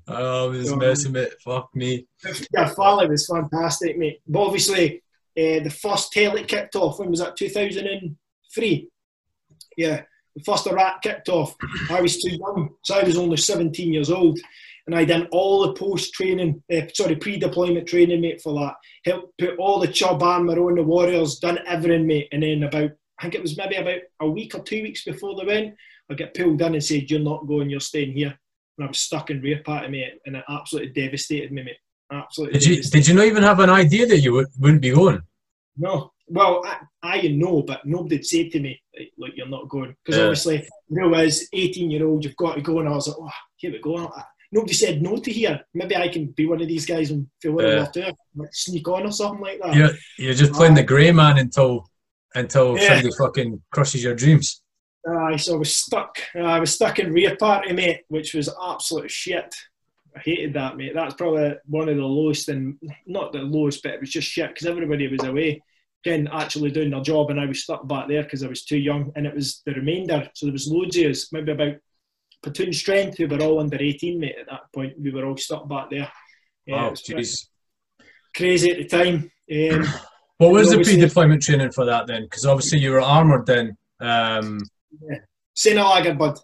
Oh, 0.09 0.45
I 0.45 0.47
was 0.47 0.69
So- 0.69 0.75
messing 0.77 1.13
with 1.13 1.33
fuck 1.43 1.69
me. 1.75 2.05
yeah, 2.53 2.69
Fally 2.73 3.09
was 3.09 3.27
fantastic, 3.27 3.97
mate. 3.97 4.21
But 4.27 4.41
obviously, 4.45 4.97
uh, 5.37 5.59
the 5.63 5.69
first 5.81 6.13
Telic 6.13 6.47
kicked 6.47 6.75
off. 6.75 6.99
When 6.99 7.09
was 7.09 7.19
that? 7.19 7.35
2003. 7.35 8.89
Yeah, 9.75 10.01
the 10.35 10.43
first 10.43 10.65
Iraq 10.67 11.01
kicked 11.01 11.29
off. 11.29 11.55
I 11.89 11.99
was 12.01 12.21
too 12.21 12.31
young, 12.37 12.69
so 12.83 12.95
I 12.99 13.03
was 13.03 13.17
only 13.17 13.37
17 13.37 13.91
years 13.93 14.09
old, 14.09 14.39
and 14.87 14.95
I 14.95 15.03
done 15.03 15.27
all 15.31 15.67
the 15.67 15.73
post 15.73 16.13
training, 16.13 16.63
uh, 16.73 16.81
sorry, 16.93 17.17
pre-deployment 17.17 17.87
training, 17.87 18.21
mate, 18.21 18.41
for 18.41 18.53
that. 18.59 18.75
Helped 19.05 19.37
put 19.37 19.57
all 19.57 19.79
the 19.79 19.87
Chobham 19.87 20.21
armour 20.23 20.59
on 20.61 20.75
the 20.75 20.83
Warriors, 20.83 21.39
done 21.39 21.59
everything, 21.67 22.07
mate. 22.07 22.29
And 22.31 22.41
then 22.41 22.63
about, 22.63 22.91
I 23.19 23.21
think 23.21 23.35
it 23.35 23.41
was 23.41 23.57
maybe 23.57 23.75
about 23.75 23.99
a 24.21 24.29
week 24.29 24.55
or 24.55 24.63
two 24.63 24.81
weeks 24.81 25.03
before 25.03 25.35
they 25.35 25.45
went, 25.45 25.75
I 26.09 26.13
get 26.13 26.33
pulled 26.33 26.61
in 26.61 26.73
and 26.73 26.83
said, 26.83 27.11
"You're 27.11 27.19
not 27.19 27.47
going. 27.47 27.69
You're 27.69 27.81
staying 27.81 28.13
here." 28.13 28.37
And 28.77 28.85
I 28.85 28.87
was 28.87 28.99
stuck 28.99 29.29
in 29.29 29.41
rear 29.41 29.61
part 29.65 29.83
of 29.85 29.91
mate, 29.91 30.13
and 30.25 30.37
it 30.37 30.43
absolutely 30.49 30.93
devastated 30.93 31.51
me, 31.51 31.63
mate. 31.63 31.77
Absolutely. 32.11 32.59
Did 32.59 32.67
you 32.67 32.81
did 32.83 33.07
you 33.07 33.13
not 33.13 33.25
even 33.25 33.43
have 33.43 33.59
an 33.59 33.69
idea 33.69 34.05
that 34.05 34.19
you 34.19 34.31
would, 34.33 34.47
wouldn't 34.57 34.81
be 34.81 34.91
going? 34.91 35.21
No. 35.75 36.13
Well, 36.29 36.63
I, 36.65 36.77
I 37.03 37.21
know, 37.27 37.61
but 37.61 37.85
nobody 37.85 38.21
said 38.23 38.51
to 38.51 38.59
me, 38.59 38.79
like, 38.97 39.11
look, 39.17 39.31
you're 39.35 39.47
not 39.47 39.69
going. 39.69 39.95
Because 40.03 40.17
Yeah. 40.17 40.25
obviously, 40.25 40.67
the 40.89 41.01
rule 41.01 41.19
is 41.19 41.47
18 41.53 41.91
year 41.91 42.05
old, 42.05 42.23
you've 42.23 42.35
got 42.35 42.55
to 42.55 42.61
go. 42.61 42.79
And 42.79 42.89
I 42.89 42.93
was 42.93 43.07
like, 43.07 43.17
oh, 43.19 43.29
here 43.57 43.71
we 43.71 43.79
go. 43.79 43.97
I- 43.97 44.23
Nobody 44.51 44.73
said 44.73 45.01
no 45.01 45.17
to 45.17 45.31
here. 45.31 45.61
Maybe 45.73 45.95
I 45.95 46.07
can 46.07 46.27
be 46.27 46.45
one 46.45 46.61
of 46.61 46.67
these 46.67 46.85
guys 46.85 47.11
and 47.11 47.27
feel 47.41 47.53
what 47.53 47.65
Yeah. 47.65 47.85
To 47.85 48.15
like 48.35 48.53
sneak 48.53 48.87
on 48.87 49.05
or 49.05 49.11
something 49.11 49.41
like 49.41 49.59
that. 49.61 49.75
You're 49.75 49.91
you're 50.17 50.33
just 50.33 50.53
playing 50.53 50.75
the 50.75 50.83
grey 50.83 51.11
man 51.11 51.37
until 51.37 51.89
until 52.35 52.77
Yeah. 52.77 52.87
somebody 52.87 53.15
fucking 53.17 53.61
crushes 53.71 54.03
your 54.03 54.15
dreams. 54.15 54.61
Aye, 55.09 55.37
so 55.37 55.55
I 55.55 55.57
was 55.57 55.75
stuck. 55.75 56.17
Uh, 56.35 56.39
I 56.39 56.59
was 56.59 56.73
stuck 56.73 56.99
in 56.99 57.13
rear 57.13 57.35
party, 57.37 57.71
mate, 57.73 58.01
which 58.09 58.33
was 58.33 58.49
absolute 58.61 59.09
shit. 59.09 59.53
I 60.15 60.19
hated 60.19 60.53
that, 60.55 60.75
mate. 60.75 60.93
That's 60.93 61.13
probably 61.15 61.53
one 61.65 61.87
of 61.87 61.95
the 61.95 62.03
lowest, 62.03 62.49
and 62.49 62.77
not 63.05 63.31
the 63.31 63.39
lowest, 63.39 63.83
but 63.83 63.93
it 63.93 64.01
was 64.01 64.09
just 64.09 64.27
shit 64.27 64.49
because 64.49 64.67
everybody 64.67 65.07
was 65.07 65.23
away, 65.23 65.61
again, 66.03 66.27
actually 66.31 66.71
doing 66.71 66.89
their 66.89 67.01
job, 67.01 67.29
and 67.29 67.39
I 67.39 67.45
was 67.45 67.63
stuck 67.63 67.87
back 67.87 68.07
there 68.09 68.23
because 68.23 68.43
I 68.43 68.47
was 68.47 68.65
too 68.65 68.77
young, 68.77 69.11
and 69.15 69.25
it 69.25 69.33
was 69.33 69.61
the 69.65 69.73
remainder. 69.75 70.29
So 70.33 70.45
there 70.47 70.53
was 70.53 70.67
loads 70.67 70.97
of 70.97 71.05
us, 71.05 71.31
maybe 71.31 71.51
about 71.53 71.75
platoon 72.43 72.73
strength, 72.73 73.17
who 73.17 73.27
were 73.27 73.41
all 73.41 73.59
under 73.59 73.77
18, 73.81 74.19
mate. 74.19 74.35
At 74.39 74.47
that 74.49 74.71
point, 74.73 74.99
we 74.99 75.11
were 75.11 75.25
all 75.25 75.37
stuck 75.37 75.67
back 75.67 75.89
there. 75.89 76.11
Yeah, 76.65 76.75
wow, 76.75 76.87
it 76.87 76.91
was 76.91 77.01
pretty 77.01 77.21
jeez. 77.21 77.47
crazy 78.35 78.71
at 78.71 78.77
the 78.77 78.85
time. 78.85 79.31
Um, 79.51 79.85
What 80.37 80.51
was 80.51 80.69
the 80.69 80.83
pre-deployment 80.83 81.41
training 81.41 81.71
for 81.71 81.85
that 81.85 82.05
then? 82.05 82.23
Because 82.23 82.45
obviously 82.45 82.77
you 82.77 82.91
were 82.91 83.01
armoured 83.01 83.47
then. 83.47 83.75
Um, 83.99 84.59
Sennelager, 85.55 86.15
bud. 86.15 86.37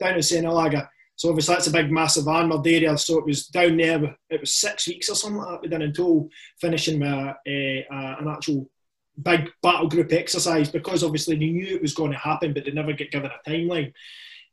Down 0.00 0.14
in 0.14 0.20
Sennelager. 0.20 0.88
So 1.16 1.28
obviously 1.28 1.54
that's 1.54 1.66
a 1.66 1.72
big, 1.72 1.90
massive 1.90 2.26
armoured 2.26 2.66
area. 2.66 2.96
So 2.96 3.18
it 3.18 3.26
was 3.26 3.48
down 3.48 3.76
there. 3.76 4.16
It 4.30 4.40
was 4.40 4.54
six 4.54 4.88
weeks 4.88 5.10
or 5.10 5.14
something 5.14 5.42
like 5.42 5.48
that 5.48 5.62
we 5.62 5.68
done 5.68 5.82
in 5.82 5.92
total, 5.92 6.30
finishing 6.58 7.00
with 7.00 7.10
a, 7.10 7.86
uh, 7.92 8.16
an 8.18 8.28
actual 8.28 8.70
big 9.22 9.50
battle 9.62 9.88
group 9.88 10.12
exercise 10.12 10.70
because 10.70 11.02
obviously 11.02 11.36
they 11.36 11.50
knew 11.50 11.74
it 11.74 11.82
was 11.82 11.94
going 11.94 12.12
to 12.12 12.18
happen, 12.18 12.54
but 12.54 12.64
they 12.64 12.70
never 12.70 12.92
get 12.92 13.10
given 13.10 13.30
a 13.30 13.50
timeline. 13.50 13.92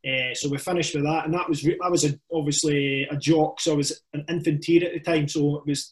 Uh, 0.06 0.36
so 0.36 0.50
we 0.50 0.58
finished 0.58 0.94
with 0.94 1.04
that, 1.04 1.26
and 1.26 1.34
that 1.34 1.50
was 1.50 1.68
I 1.84 1.90
was 1.90 2.06
a, 2.06 2.20
obviously 2.32 3.04
a 3.10 3.18
jock, 3.18 3.60
so 3.60 3.74
I 3.74 3.78
was 3.78 4.02
an 4.14 4.24
infantry 4.30 4.86
at 4.86 4.94
the 4.94 5.00
time. 5.00 5.28
So 5.28 5.58
it 5.58 5.66
was 5.66 5.92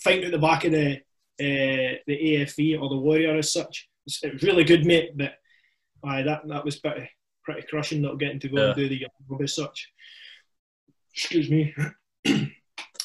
fighting 0.00 0.24
at 0.24 0.32
the 0.32 0.38
back 0.38 0.64
of 0.64 0.72
the 0.72 0.96
uh, 0.96 1.98
the 2.06 2.08
AFV 2.08 2.80
or 2.80 2.88
the 2.88 2.96
Warrior 2.96 3.36
as 3.36 3.52
such. 3.52 3.88
It 3.88 4.06
was, 4.06 4.20
it 4.24 4.32
was 4.34 4.42
really 4.42 4.64
good, 4.64 4.84
mate. 4.84 5.16
But 5.16 5.34
aye, 6.04 6.22
that 6.22 6.42
that 6.48 6.64
was 6.64 6.80
pretty 6.80 7.08
pretty 7.44 7.62
crushing 7.68 8.02
not 8.02 8.18
getting 8.18 8.40
to 8.40 8.48
go 8.48 8.66
and 8.66 8.76
do 8.76 8.88
the 8.88 8.98
job 8.98 9.42
as 9.42 9.54
such. 9.54 9.92
Excuse 11.14 11.50
me. 11.50 11.74
and 12.24 12.50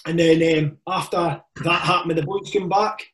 then 0.05 0.57
um, 0.65 0.77
after 0.87 1.41
that 1.63 1.81
happened, 1.81 2.17
the 2.17 2.23
boys 2.23 2.49
came 2.49 2.69
back. 2.69 3.05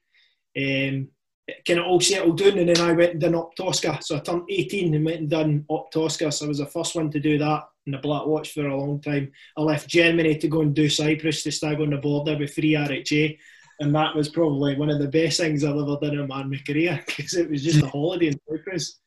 Um, 0.58 1.10
it 1.48 1.66
kind 1.66 1.80
of 1.80 1.86
all 1.86 2.00
settled 2.00 2.38
down, 2.38 2.58
and 2.58 2.70
then 2.70 2.80
I 2.80 2.94
went 2.94 3.12
and 3.12 3.22
done 3.22 3.36
Op 3.36 3.56
Tosca. 3.56 4.00
So 4.02 4.16
I 4.16 4.20
turned 4.20 4.44
18 4.50 4.94
and 4.94 5.06
went 5.06 5.20
and 5.20 5.30
done 5.30 5.66
Op 5.68 5.92
Tosca. 5.92 6.32
So 6.32 6.46
I 6.46 6.48
was 6.48 6.60
the 6.60 6.66
first 6.66 6.96
one 6.96 7.12
to 7.12 7.20
do 7.20 7.38
that 7.38 7.64
in 7.86 7.92
the 7.92 7.98
Black 7.98 8.26
Watch 8.26 8.54
for 8.54 8.68
a 8.68 8.78
long 8.78 9.02
time. 9.02 9.32
I 9.58 9.62
left 9.62 9.90
Germany 9.90 10.38
to 10.38 10.48
go 10.48 10.62
and 10.62 10.74
do 10.74 10.88
Cyprus 10.88 11.44
to 11.44 11.52
stag 11.52 11.82
on 11.82 11.90
the 11.90 11.98
border 11.98 12.38
with 12.38 12.54
free 12.54 12.74
RHA. 12.74 13.38
And 13.80 13.94
that 13.96 14.16
was 14.16 14.30
probably 14.30 14.76
one 14.76 14.90
of 14.90 15.00
the 15.00 15.08
best 15.08 15.40
things 15.40 15.64
I've 15.64 15.76
ever 15.76 15.98
done 16.02 16.18
in 16.18 16.28
my 16.28 16.44
career 16.66 17.04
because 17.18 17.34
it 17.34 17.50
was 17.50 17.64
just 17.64 17.84
a 17.84 17.88
holiday 17.88 18.28
in 18.28 18.40
Cyprus. 18.50 19.00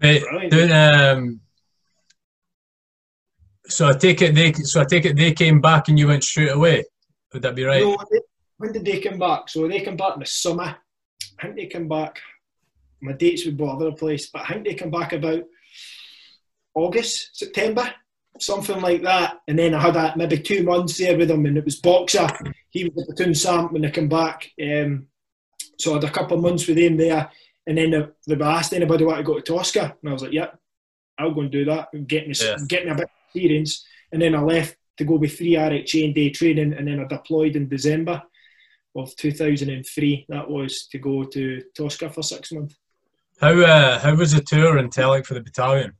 mate, 0.00 0.22
doing, 0.50 0.72
um, 0.72 1.40
so 3.66 3.88
I 3.88 3.92
take 3.92 4.22
it 4.22 4.34
they 4.34 4.52
so 4.54 4.80
I 4.80 4.84
take 4.84 5.04
it 5.04 5.16
they 5.16 5.32
came 5.32 5.60
back 5.60 5.88
and 5.88 5.98
you 5.98 6.06
went 6.06 6.24
straight 6.24 6.52
away. 6.52 6.84
Would 7.34 7.42
that 7.42 7.54
be 7.54 7.64
right? 7.64 7.82
No, 7.82 7.98
they, 8.10 8.20
when 8.56 8.72
did 8.72 8.84
they 8.86 9.00
come 9.00 9.18
back? 9.18 9.50
So 9.50 9.68
they 9.68 9.80
come 9.80 9.96
back 9.96 10.14
in 10.14 10.20
the 10.20 10.26
summer. 10.26 10.76
I 11.38 11.42
think 11.42 11.56
they 11.56 11.66
come 11.66 11.88
back. 11.88 12.20
My 13.00 13.12
dates 13.12 13.44
would 13.46 13.60
over 13.60 13.84
the 13.84 13.92
place, 13.92 14.28
but 14.28 14.42
I 14.42 14.54
think 14.54 14.64
they 14.66 14.74
come 14.74 14.90
back 14.90 15.12
about 15.12 15.44
August, 16.74 17.30
September, 17.36 17.92
something 18.40 18.80
like 18.80 19.02
that. 19.02 19.40
And 19.46 19.58
then 19.58 19.74
I 19.74 19.80
had 19.80 19.96
a, 19.96 20.14
maybe 20.16 20.38
two 20.38 20.64
months 20.64 20.98
there 20.98 21.16
with 21.16 21.30
him, 21.30 21.46
and 21.46 21.56
it 21.58 21.64
was 21.64 21.76
Boxer. 21.76 22.26
He 22.70 22.84
was 22.84 22.94
the 22.94 23.14
platoon 23.14 23.34
sergeant 23.34 23.72
when 23.72 23.84
I 23.84 23.90
come 23.90 24.08
back. 24.08 24.50
Um, 24.60 25.06
so 25.78 25.92
I 25.92 25.94
had 25.94 26.04
a 26.04 26.10
couple 26.10 26.36
of 26.36 26.42
months 26.42 26.66
with 26.66 26.78
him 26.78 26.96
there. 26.96 27.30
And 27.66 27.78
then 27.78 27.90
they, 27.90 28.34
they 28.34 28.44
asked 28.44 28.72
anybody 28.72 29.04
want 29.04 29.18
to 29.18 29.24
go 29.24 29.34
to 29.38 29.42
Tosca, 29.42 29.96
and 30.00 30.10
I 30.10 30.12
was 30.12 30.22
like, 30.22 30.32
"Yeah, 30.32 30.50
I'll 31.18 31.34
go 31.34 31.42
and 31.42 31.50
do 31.50 31.66
that. 31.66 31.88
Get 32.06 32.26
me, 32.26 32.34
Yeah. 32.40 32.56
get 32.66 32.86
me 32.86 32.92
a 32.92 32.94
bit 32.94 33.04
of 33.04 33.10
experience." 33.26 33.84
And 34.10 34.22
then 34.22 34.34
I 34.34 34.40
left 34.40 34.76
to 34.96 35.04
go 35.04 35.16
with 35.16 35.36
three 35.36 35.52
RHA 35.52 36.06
and 36.06 36.14
day 36.14 36.30
training, 36.30 36.72
and 36.72 36.88
then 36.88 36.98
I 36.98 37.04
deployed 37.04 37.56
in 37.56 37.68
December 37.68 38.22
of 38.96 39.14
2003. 39.16 40.26
That 40.28 40.50
was 40.50 40.86
to 40.88 40.98
go 40.98 41.24
to 41.24 41.62
Tosca 41.76 42.10
for 42.10 42.22
six 42.22 42.52
months. 42.52 42.76
How 43.40 43.58
uh, 43.60 43.98
how 44.00 44.14
was 44.14 44.32
the 44.32 44.40
tour 44.40 44.78
in 44.78 44.88
Telic 44.88 45.26
for 45.26 45.34
the 45.34 45.40
battalion? 45.40 45.92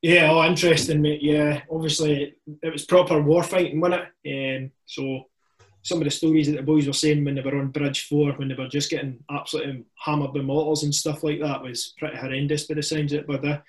Yeah, 0.00 0.30
oh, 0.30 0.44
interesting, 0.44 1.00
mate. 1.00 1.22
Yeah, 1.22 1.62
obviously 1.70 2.34
it 2.62 2.72
was 2.72 2.84
proper 2.84 3.22
war 3.22 3.42
fighting, 3.42 3.80
wasn't 3.80 4.02
it? 4.24 4.64
Um, 4.64 4.70
so 4.84 5.24
some 5.82 5.98
of 5.98 6.04
the 6.04 6.10
stories 6.10 6.46
that 6.46 6.56
the 6.56 6.62
boys 6.62 6.86
were 6.86 6.92
saying 6.94 7.24
when 7.24 7.34
they 7.34 7.42
were 7.42 7.58
on 7.58 7.68
Bridge 7.68 8.06
Four, 8.06 8.32
when 8.32 8.48
they 8.48 8.54
were 8.54 8.68
just 8.68 8.90
getting 8.90 9.18
absolutely 9.30 9.84
hammered 9.96 10.32
by 10.32 10.40
mortars 10.40 10.82
and 10.82 10.94
stuff 10.94 11.22
like 11.22 11.40
that, 11.40 11.62
was 11.62 11.94
pretty 11.98 12.16
horrendous 12.16 12.66
by 12.66 12.74
the 12.74 12.82
sounds 12.82 13.12
of 13.12 13.20
it. 13.20 13.26
But 13.26 13.44
uh, 13.46 13.60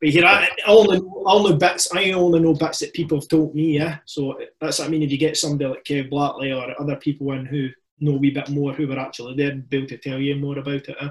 but 0.00 0.10
here, 0.10 0.24
I, 0.24 0.48
only 0.66 1.00
only 1.26 1.56
bits. 1.56 1.94
I 1.94 2.12
only 2.12 2.40
know 2.40 2.54
bits 2.54 2.78
that 2.78 2.94
people 2.94 3.18
have 3.20 3.28
told 3.28 3.54
me. 3.54 3.76
Yeah, 3.76 3.98
so 4.06 4.38
that's 4.60 4.78
what 4.78 4.88
I 4.88 4.90
mean. 4.90 5.02
If 5.02 5.12
you 5.12 5.18
get 5.18 5.36
somebody 5.36 5.68
like 5.70 5.84
Kev 5.84 6.10
Blackley 6.10 6.52
or 6.52 6.74
other 6.80 6.96
people 6.96 7.32
in 7.32 7.44
who 7.46 7.68
know 8.00 8.12
a 8.12 8.18
wee 8.18 8.30
bit 8.30 8.48
more, 8.48 8.72
who 8.72 8.86
were 8.86 8.98
actually 8.98 9.36
there, 9.36 9.50
and 9.50 9.68
be 9.68 9.78
able 9.78 9.88
to 9.88 9.98
tell 9.98 10.18
you 10.18 10.36
more 10.36 10.58
about 10.58 10.88
it. 10.88 10.96
Eh? 11.00 11.08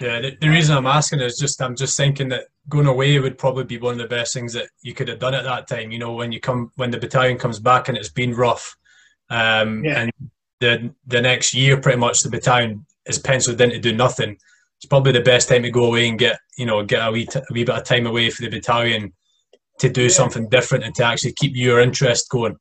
Yeah, 0.00 0.20
the, 0.20 0.36
the 0.40 0.50
reason 0.50 0.76
I'm 0.76 0.86
asking 0.86 1.20
is 1.20 1.38
just 1.38 1.62
I'm 1.62 1.74
just 1.74 1.96
thinking 1.96 2.28
that 2.28 2.44
going 2.68 2.86
away 2.86 3.18
would 3.18 3.38
probably 3.38 3.64
be 3.64 3.78
one 3.78 3.92
of 3.94 3.98
the 3.98 4.06
best 4.06 4.34
things 4.34 4.52
that 4.52 4.68
you 4.82 4.92
could 4.92 5.08
have 5.08 5.18
done 5.18 5.34
at 5.34 5.44
that 5.44 5.66
time. 5.68 5.90
You 5.90 5.98
know, 5.98 6.12
when 6.12 6.32
you 6.32 6.40
come 6.40 6.70
when 6.76 6.90
the 6.90 6.98
battalion 6.98 7.38
comes 7.38 7.58
back 7.58 7.88
and 7.88 7.96
it's 7.96 8.10
been 8.10 8.34
rough, 8.34 8.76
um, 9.30 9.84
Yeah. 9.84 10.00
and 10.02 10.12
the 10.60 10.94
the 11.06 11.22
next 11.22 11.54
year 11.54 11.80
pretty 11.80 11.98
much 11.98 12.22
the 12.22 12.30
battalion 12.30 12.84
is 13.06 13.18
penciled 13.18 13.60
in 13.60 13.70
to 13.70 13.78
do 13.78 13.94
nothing. 13.94 14.36
It's 14.78 14.86
probably 14.86 15.12
the 15.12 15.20
best 15.22 15.48
time 15.48 15.62
to 15.62 15.70
go 15.70 15.86
away 15.86 16.08
and 16.08 16.18
get 16.18 16.38
you 16.58 16.66
know 16.66 16.84
get 16.84 17.06
a 17.06 17.10
wee 17.10 17.26
t- 17.26 17.38
a 17.38 17.52
wee 17.52 17.64
bit 17.64 17.74
of 17.76 17.84
time 17.84 18.06
away 18.06 18.30
for 18.30 18.42
the 18.42 18.50
battalion 18.50 19.12
to 19.78 19.88
do 19.88 20.08
something 20.08 20.48
different 20.48 20.84
and 20.84 20.94
to 20.94 21.04
actually 21.04 21.32
keep 21.32 21.54
your 21.54 21.80
interest 21.80 22.28
going. 22.30 22.56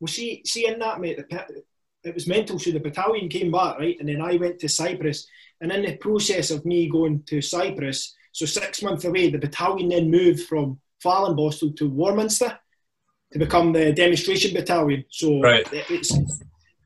Well, 0.00 0.08
see, 0.08 0.42
see 0.44 0.66
in 0.68 0.78
that, 0.80 1.00
mate, 1.00 1.16
the, 1.16 1.62
it 2.04 2.14
was 2.14 2.26
mental. 2.26 2.58
So 2.58 2.70
the 2.72 2.78
battalion 2.78 3.30
came 3.30 3.50
back, 3.50 3.78
right? 3.78 3.96
And 3.98 4.06
then 4.08 4.20
I 4.20 4.36
went 4.36 4.58
to 4.58 4.68
Cyprus. 4.68 5.26
And 5.62 5.72
in 5.72 5.80
the 5.82 5.96
process 5.96 6.50
of 6.50 6.66
me 6.66 6.90
going 6.90 7.22
to 7.28 7.40
Cyprus, 7.40 8.14
so 8.32 8.44
six 8.44 8.82
months 8.82 9.06
away, 9.06 9.30
the 9.30 9.38
battalion 9.38 9.88
then 9.88 10.10
moved 10.10 10.42
from 10.46 10.78
Fallingbostel 11.02 11.74
to 11.78 11.88
Warminster 11.88 12.58
to 13.32 13.38
become 13.38 13.72
the 13.72 13.94
demonstration 13.94 14.52
battalion. 14.52 15.06
So 15.08 15.40
Right. 15.40 15.66
it- 15.72 15.90
it's, 15.90 16.12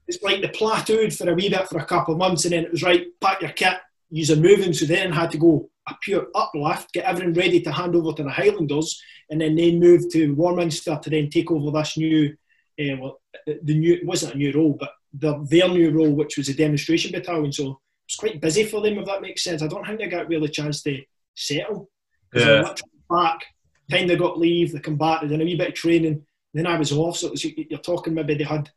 it's 0.07 0.23
like 0.23 0.43
the 0.43 0.49
plateaued 0.49 1.13
for 1.17 1.29
a 1.29 1.35
wee 1.35 1.49
bit 1.49 1.69
for 1.69 1.79
a 1.79 1.85
couple 1.85 2.15
of 2.15 2.19
months. 2.19 2.45
And 2.45 2.53
then 2.53 2.63
it 2.67 2.71
was 2.71 2.85
right, 2.85 3.09
pack 3.21 3.41
your 3.43 3.51
kit, 3.51 3.79
use 4.11 4.31
a 4.31 4.37
moving. 4.37 4.73
So 4.73 4.87
then 4.87 5.12
had 5.12 5.31
to 5.33 5.38
go 5.38 5.70
a 5.88 5.94
pure 6.03 6.27
uplift, 6.35 6.92
get 6.92 7.05
everything 7.05 7.35
ready 7.35 7.61
to 7.62 7.73
hand 7.73 7.94
over 7.96 8.12
to 8.12 8.23
the 8.23 8.31
Highlanders. 8.31 9.01
And 9.31 9.40
then 9.40 9.57
they 9.57 9.77
moved 9.77 10.11
to 10.12 10.35
Warminster 10.35 10.99
to 11.03 11.11
then 11.11 11.31
take 11.31 11.51
over 11.51 11.70
this 11.70 11.96
new 11.96 12.37
uh, 12.81 12.96
well, 12.99 13.20
the 13.46 13.79
new 13.79 13.94
it 13.94 14.07
wasn't 14.07 14.35
a 14.35 14.38
new 14.38 14.53
role, 14.53 14.77
but 14.79 14.90
the, 15.12 15.44
their 15.51 15.68
new 15.68 15.90
role, 15.90 16.12
which 16.12 16.37
was 16.37 16.49
a 16.49 16.55
demonstration 16.55 17.12
battalion. 17.12 17.53
So 17.53 17.62
it 17.62 17.77
was 18.09 18.16
quite 18.18 18.40
busy 18.40 18.64
for 18.64 18.81
them, 18.81 18.99
if 18.99 19.07
that 19.07 19.23
makes 19.23 19.44
sense. 19.44 19.62
I 19.62 19.66
don't 19.66 19.85
think 19.87 19.99
they 19.99 20.07
got 20.09 20.29
really 20.29 20.46
a 20.46 20.51
chance 20.51 20.83
to 20.83 21.03
settle. 21.35 21.90
Yeah. 22.35 22.75
back, 23.11 23.44
time 23.90 24.07
they 24.07 24.16
got 24.16 24.38
leave, 24.38 24.73
they 24.73 24.79
come 24.79 24.96
back, 24.96 25.20
they 25.20 25.29
done 25.29 25.40
a 25.40 25.44
wee 25.44 25.57
bit 25.57 25.68
of 25.68 25.75
training. 25.75 26.25
Then 26.55 26.66
I 26.66 26.79
was 26.79 26.92
off, 26.92 27.16
so 27.16 27.29
it 27.29 27.33
was, 27.33 27.44
you're 27.44 27.79
talking 27.81 28.14
maybe 28.14 28.35
they 28.35 28.44
had, 28.44 28.70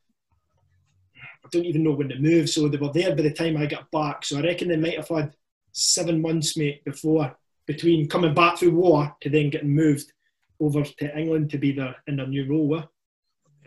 don't 1.53 1.65
even 1.65 1.83
know 1.83 1.91
when 1.91 2.09
they 2.09 2.17
moved, 2.17 2.49
so 2.49 2.67
they 2.67 2.77
were 2.77 2.91
there 2.91 3.15
by 3.15 3.21
the 3.21 3.31
time 3.31 3.55
I 3.55 3.65
got 3.65 3.89
back. 3.91 4.25
So 4.25 4.37
I 4.37 4.41
reckon 4.41 4.67
they 4.67 4.77
might 4.77 4.97
have 4.97 5.07
had 5.07 5.33
seven 5.71 6.21
months, 6.21 6.57
mate, 6.57 6.83
before 6.83 7.35
between 7.65 8.09
coming 8.09 8.33
back 8.33 8.57
through 8.57 8.71
war 8.71 9.15
to 9.21 9.29
then 9.29 9.49
getting 9.49 9.73
moved 9.73 10.11
over 10.59 10.83
to 10.83 11.17
England 11.17 11.49
to 11.51 11.57
be 11.57 11.71
there 11.71 11.95
in 12.07 12.17
their 12.17 12.27
new 12.27 12.47
role. 12.49 12.83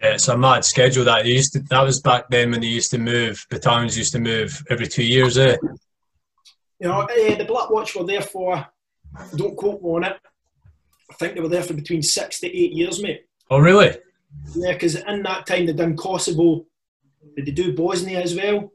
Yeah, 0.03 0.15
it's 0.15 0.29
a 0.29 0.37
mad 0.37 0.65
schedule 0.65 1.05
that 1.05 1.25
they 1.25 1.31
used 1.31 1.55
to. 1.55 1.61
That 1.61 1.83
was 1.83 2.01
back 2.01 2.29
then 2.29 2.51
when 2.51 2.61
they 2.61 2.67
used 2.67 2.91
to 2.91 2.99
move. 2.99 3.45
Battalions 3.49 3.97
used 3.97 4.13
to 4.13 4.21
move 4.21 4.63
every 4.69 4.87
two 4.87 5.05
years. 5.05 5.39
Eh? 5.39 5.57
You 6.81 6.89
know, 6.89 7.03
eh, 7.03 7.37
the 7.37 7.47
Black 7.47 7.71
Watch 7.71 7.97
were 7.97 8.05
there 8.05 8.21
for, 8.21 8.67
don't 9.35 9.57
quote 9.57 9.83
me 9.83 9.89
on 9.89 10.05
it, 10.05 10.19
I 11.11 11.15
think 11.15 11.35
they 11.35 11.41
were 11.41 11.49
there 11.49 11.63
for 11.63 11.73
between 11.73 12.03
six 12.03 12.41
to 12.41 12.47
eight 12.47 12.73
years, 12.73 13.03
mate. 13.03 13.25
Oh, 13.51 13.59
really? 13.59 13.97
Yeah, 14.55 14.73
because 14.73 14.97
in 14.97 15.23
that 15.23 15.47
time 15.47 15.65
they 15.65 15.73
done 15.73 15.97
Kosovo, 15.97 16.67
they 17.37 17.43
do 17.53 17.75
Bosnia 17.75 18.21
as 18.23 18.35
well? 18.35 18.73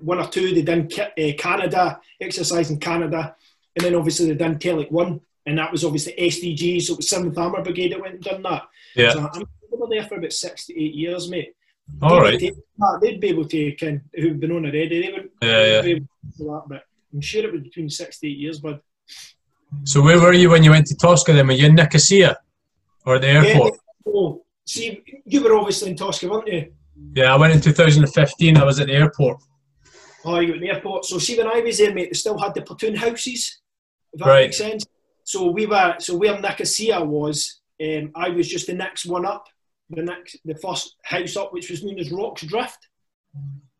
One 0.00 0.18
or 0.18 0.28
two, 0.28 0.54
they 0.54 0.62
done 0.62 0.88
eh, 1.16 1.32
Canada, 1.32 2.00
exercise 2.20 2.70
in 2.70 2.78
Canada, 2.78 3.34
and 3.74 3.84
then 3.84 3.94
obviously 3.94 4.26
they 4.26 4.34
done 4.34 4.58
Telic 4.58 4.90
1, 4.90 5.20
and 5.46 5.58
that 5.58 5.72
was 5.72 5.84
obviously 5.84 6.14
SDG, 6.18 6.80
so 6.82 6.92
it 6.94 6.98
was 6.98 7.10
7th 7.10 7.36
Armour 7.36 7.62
Brigade 7.62 7.92
that 7.92 8.00
went 8.00 8.14
and 8.14 8.22
done 8.24 8.42
that. 8.42 8.62
Yeah. 8.94 9.10
So 9.12 9.28
I'm, 9.32 9.44
there 9.90 10.04
for 10.04 10.16
about 10.18 10.32
six 10.32 10.66
to 10.66 10.80
eight 10.82 10.94
years, 10.94 11.30
mate. 11.30 11.54
All 12.02 12.16
They'd 12.16 12.20
right. 12.20 12.38
be 12.38 12.50
to- 12.50 12.98
They'd 13.00 13.20
be 13.20 13.28
able 13.28 13.46
to, 13.46 13.72
can, 13.72 14.02
who've 14.14 14.38
been 14.38 14.50
on 14.52 14.66
already, 14.66 14.88
they 15.00 15.12
would 15.12 15.30
Yeah, 15.40 15.64
yeah. 15.66 15.80
be 15.82 15.90
able 15.92 16.00
to 16.00 16.38
do 16.38 16.44
that, 16.44 16.62
but 16.68 16.82
I'm 17.12 17.20
sure 17.20 17.44
it 17.44 17.52
was 17.52 17.62
between 17.62 17.88
six 17.88 18.18
to 18.20 18.28
eight 18.28 18.36
years, 18.38 18.60
but 18.60 18.82
So 19.84 20.02
where 20.02 20.20
were 20.20 20.32
you 20.32 20.50
when 20.50 20.62
you 20.62 20.70
went 20.70 20.86
to 20.88 20.96
Tosca 20.96 21.32
then? 21.32 21.46
Were 21.46 21.52
you 21.54 21.66
in 21.66 21.74
Nicosia 21.74 22.38
or 23.06 23.18
the 23.18 23.28
airport? 23.28 23.78
Oh, 24.06 24.44
see, 24.64 25.02
you 25.24 25.42
were 25.42 25.56
obviously 25.56 25.90
in 25.90 25.96
Tosca, 25.96 26.28
weren't 26.28 26.48
you? 26.48 26.72
Yeah, 27.14 27.32
I 27.34 27.36
went 27.36 27.54
in 27.54 27.60
2015. 27.60 28.56
I 28.56 28.64
was 28.64 28.80
at 28.80 28.86
the 28.86 28.94
airport. 28.94 29.42
Oh, 30.24 30.40
you 30.40 30.48
were 30.48 30.54
at 30.54 30.60
the 30.60 30.70
airport. 30.70 31.04
So 31.04 31.18
see, 31.18 31.36
when 31.38 31.46
I 31.48 31.60
was 31.60 31.78
there, 31.78 31.94
mate, 31.94 32.10
they 32.10 32.14
still 32.14 32.38
had 32.38 32.54
the 32.54 32.62
platoon 32.62 32.94
houses. 32.96 33.60
If 34.12 34.20
that 34.20 34.26
Right. 34.28 34.44
makes 34.46 34.58
sense. 34.58 34.84
So 35.24 35.50
we 35.50 35.66
were, 35.66 35.96
so 35.98 36.16
where 36.16 36.40
Nicosia 36.40 37.04
was, 37.04 37.60
um, 37.82 38.10
I 38.14 38.30
was 38.30 38.48
just 38.48 38.66
the 38.66 38.74
next 38.74 39.06
one 39.06 39.26
up, 39.26 39.46
the 39.90 40.02
next, 40.02 40.36
the 40.44 40.54
first 40.56 40.96
house 41.02 41.36
up, 41.36 41.52
which 41.52 41.70
was 41.70 41.82
known 41.84 41.98
as 41.98 42.10
Rocks 42.10 42.42
Drift. 42.42 42.88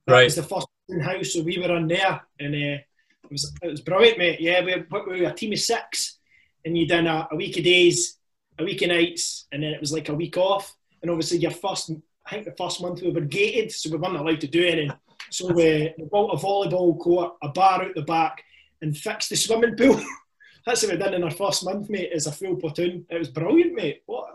That 0.07 0.13
Right. 0.13 0.25
was 0.25 0.37
the 0.37 0.43
first 0.43 0.67
platoon 0.87 1.05
house, 1.05 1.33
so 1.33 1.43
we 1.43 1.59
were 1.59 1.75
in 1.77 1.87
there, 1.89 2.21
and 2.39 2.55
uh, 2.55 2.59
it 2.59 3.31
was 3.31 3.53
it 3.63 3.69
was 3.71 3.81
brilliant, 3.81 4.19
mate. 4.19 4.41
Yeah, 4.41 4.65
we 4.65 4.75
were, 4.75 5.05
we 5.11 5.21
were 5.23 5.29
a 5.29 5.35
team 5.35 5.53
of 5.53 5.59
six, 5.59 6.19
and 6.65 6.77
you 6.79 6.87
done 6.87 7.07
a, 7.07 7.29
a 7.31 7.37
week 7.37 7.57
of 7.59 7.65
days, 7.65 8.19
a 8.59 8.65
week 8.65 8.81
of 8.83 8.89
nights, 8.89 9.47
and 9.53 9.63
then 9.63 9.73
it 9.73 9.81
was 9.81 9.93
like 9.93 10.09
a 10.09 10.15
week 10.15 10.37
off. 10.37 10.75
And 11.03 11.11
obviously, 11.11 11.39
your 11.39 11.51
first, 11.51 11.91
I 12.29 12.35
think 12.35 12.45
the 12.45 12.55
first 12.63 12.83
month 12.83 13.01
we 13.01 13.11
were 13.11 13.23
gated, 13.23 13.73
so 13.73 13.91
we 13.91 13.97
weren't 13.97 14.17
allowed 14.17 14.41
to 14.43 14.47
do 14.47 14.63
anything. 14.63 14.93
So 15.31 15.53
we, 15.53 15.95
we 15.97 16.05
built 16.05 16.33
a 16.33 16.37
volleyball 16.37 16.99
court, 16.99 17.35
a 17.43 17.49
bar 17.49 17.83
out 17.83 17.95
the 17.95 18.03
back, 18.03 18.45
and 18.83 18.97
fixed 18.97 19.31
the 19.31 19.37
swimming 19.37 19.77
pool. 19.77 20.01
That's 20.67 20.83
what 20.83 20.93
we 20.93 20.99
did 20.99 21.15
in 21.15 21.25
our 21.25 21.31
first 21.31 21.65
month, 21.65 21.89
mate, 21.89 22.11
as 22.15 22.27
a 22.27 22.33
full 22.33 22.57
platoon. 22.57 23.07
It 23.09 23.19
was 23.19 23.29
brilliant, 23.29 23.75
mate. 23.75 24.03
What? 24.05 24.29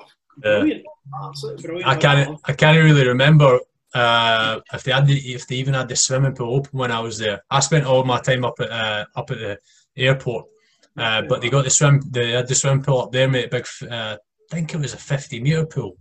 Yeah. 0.44 0.60
Brilliant. 0.60 0.86
Absolutely 1.24 1.64
brilliant. 1.64 1.88
I 1.88 1.96
can't. 1.96 2.40
I 2.46 2.54
can't 2.54 2.84
really 2.84 3.08
remember 3.08 3.60
uh, 3.94 4.60
if 4.74 4.84
they 4.84 4.92
had 4.92 5.06
the, 5.06 5.16
if 5.16 5.46
they 5.46 5.56
even 5.58 5.76
had 5.76 5.88
the 5.88 5.96
swimming 5.96 6.34
pool 6.34 6.56
open 6.56 6.80
when 6.80 6.92
I 6.92 7.00
was 7.00 7.20
there. 7.20 7.44
I 7.52 7.60
spent 7.60 7.86
all 7.86 8.04
my 8.04 8.20
time 8.20 8.44
up 8.44 8.60
at 8.60 8.72
uh, 8.72 9.06
up 9.16 9.30
at 9.30 9.38
the 9.38 9.60
airport, 9.96 10.48
uh, 10.98 11.22
but 11.30 11.42
they 11.42 11.50
got 11.50 11.66
the 11.66 11.70
swim. 11.70 12.02
They 12.10 12.32
had 12.32 12.48
the 12.48 12.56
swimming 12.56 12.84
pool 12.84 13.02
up 13.02 13.12
there, 13.12 13.30
mate. 13.30 13.52
Big. 13.52 13.68
Uh, 13.88 14.18
I 14.52 14.56
think 14.56 14.74
it 14.74 14.78
was 14.78 14.94
a 14.94 14.98
50 14.98 15.40
meter 15.42 15.66
pool. 15.66 15.98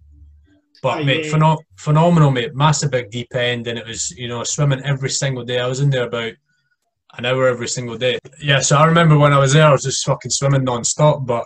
But 0.83 1.05
mate, 1.05 1.27
yeah. 1.27 1.33
pheno- 1.33 1.63
phenomenal, 1.77 2.33
mate. 2.33 2.55
Massive 2.55 2.91
big 2.91 3.11
deep 3.11 3.35
end, 3.35 3.69
and 3.69 3.79
it 3.79 3.87
was 3.87 4.11
you 4.11 4.29
know 4.29 4.43
swimming 4.43 4.85
every 4.85 5.11
single 5.11 5.45
day. 5.45 5.61
I 5.61 5.67
was 5.69 5.81
in 5.81 5.91
there 5.91 6.07
about 6.07 6.33
an 7.17 7.25
hour 7.25 7.47
every 7.47 7.69
single 7.69 7.97
day. 7.97 8.19
Yeah, 8.41 8.61
so 8.61 8.77
I 8.77 8.87
remember 8.87 9.17
when 9.17 9.33
I 9.33 9.39
was 9.39 9.53
there, 9.53 9.67
I 9.67 9.73
was 9.73 9.85
just 9.85 10.05
fucking 10.05 10.33
swimming 10.33 10.65
non-stop. 10.65 11.25
But 11.25 11.45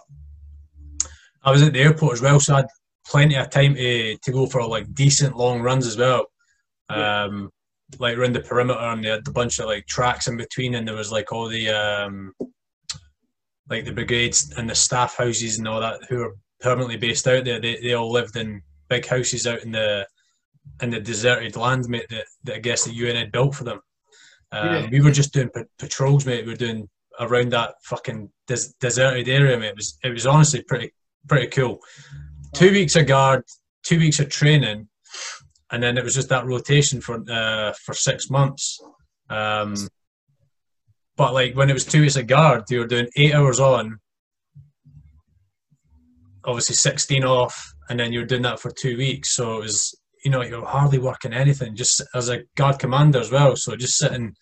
I 1.44 1.50
was 1.50 1.62
at 1.62 1.74
the 1.74 1.80
airport 1.80 2.14
as 2.14 2.22
well, 2.22 2.40
so 2.40 2.54
I 2.54 2.56
had 2.58 2.68
plenty 3.06 3.36
of 3.36 3.50
time 3.50 3.74
to 3.74 4.16
to 4.16 4.32
go 4.32 4.46
for 4.46 4.66
like 4.66 4.92
decent 4.94 5.36
long 5.36 5.60
runs 5.60 5.86
as 5.86 5.98
well. 5.98 6.26
Um, 6.88 7.50
like 7.98 8.16
around 8.16 8.34
the 8.34 8.40
perimeter, 8.40 8.80
and 8.80 9.04
they 9.04 9.10
had 9.10 9.28
a 9.28 9.32
bunch 9.32 9.58
of 9.58 9.66
like 9.66 9.86
tracks 9.86 10.28
in 10.28 10.38
between, 10.38 10.74
and 10.76 10.88
there 10.88 10.94
was 10.94 11.12
like 11.12 11.30
all 11.30 11.48
the 11.48 11.68
um, 11.68 12.32
like 13.68 13.84
the 13.84 13.92
brigades 13.92 14.52
and 14.56 14.68
the 14.68 14.74
staff 14.74 15.16
houses 15.16 15.58
and 15.58 15.68
all 15.68 15.80
that 15.80 16.00
who 16.08 16.22
are 16.22 16.36
permanently 16.60 16.96
based 16.96 17.28
out 17.28 17.44
there. 17.44 17.60
They 17.60 17.76
they 17.82 17.92
all 17.92 18.10
lived 18.10 18.36
in 18.36 18.62
big 18.88 19.06
houses 19.06 19.46
out 19.46 19.62
in 19.62 19.72
the 19.72 20.06
in 20.82 20.90
the 20.90 21.00
deserted 21.00 21.56
land, 21.56 21.88
mate. 21.88 22.06
That, 22.10 22.24
that 22.44 22.56
I 22.56 22.58
guess 22.58 22.84
the 22.84 22.92
UN 22.94 23.16
had 23.16 23.32
built 23.32 23.54
for 23.54 23.64
them. 23.64 23.80
Um, 24.52 24.66
Yeah. 24.66 24.88
We 24.90 25.00
were 25.00 25.10
just 25.10 25.32
doing 25.32 25.50
pa- 25.50 25.62
patrols, 25.78 26.26
mate. 26.26 26.44
We 26.44 26.52
were 26.52 26.56
doing 26.56 26.88
around 27.18 27.50
that 27.52 27.74
fucking 27.82 28.30
des- 28.46 28.72
deserted 28.80 29.28
area, 29.28 29.58
mate. 29.58 29.68
It 29.68 29.76
was 29.76 29.98
it 30.04 30.10
was 30.10 30.26
honestly 30.26 30.62
pretty 30.62 30.92
pretty 31.28 31.48
cool. 31.48 31.80
Two 32.54 32.70
weeks 32.70 32.96
of 32.96 33.06
guard, 33.06 33.42
two 33.82 33.98
weeks 33.98 34.20
of 34.20 34.28
training, 34.28 34.88
and 35.70 35.82
then 35.82 35.98
it 35.98 36.04
was 36.04 36.14
just 36.14 36.28
that 36.28 36.46
rotation 36.46 37.00
for 37.00 37.22
uh, 37.30 37.72
for 37.84 37.94
six 37.94 38.30
months. 38.30 38.80
Um, 39.28 39.74
but 41.16 41.32
like 41.34 41.54
when 41.56 41.70
it 41.70 41.74
was 41.74 41.84
two 41.84 42.02
weeks 42.02 42.16
of 42.16 42.26
guard, 42.26 42.64
you 42.70 42.80
were 42.80 42.86
doing 42.86 43.08
eight 43.16 43.34
hours 43.34 43.58
on, 43.58 43.98
obviously 46.44 46.74
16 46.74 47.24
off, 47.24 47.74
and 47.88 47.98
then 47.98 48.12
you're 48.12 48.26
doing 48.26 48.42
that 48.42 48.60
for 48.60 48.70
two 48.70 48.96
weeks. 48.96 49.34
So 49.34 49.58
it 49.58 49.64
was, 49.64 49.94
you 50.24 50.30
know, 50.30 50.42
you're 50.42 50.66
hardly 50.66 50.98
working 50.98 51.32
anything, 51.32 51.76
just 51.76 52.02
as 52.14 52.28
a 52.28 52.42
guard 52.56 52.78
commander 52.78 53.20
as 53.20 53.30
well. 53.30 53.56
So 53.56 53.76
just 53.76 53.96
sitting, 53.96 54.34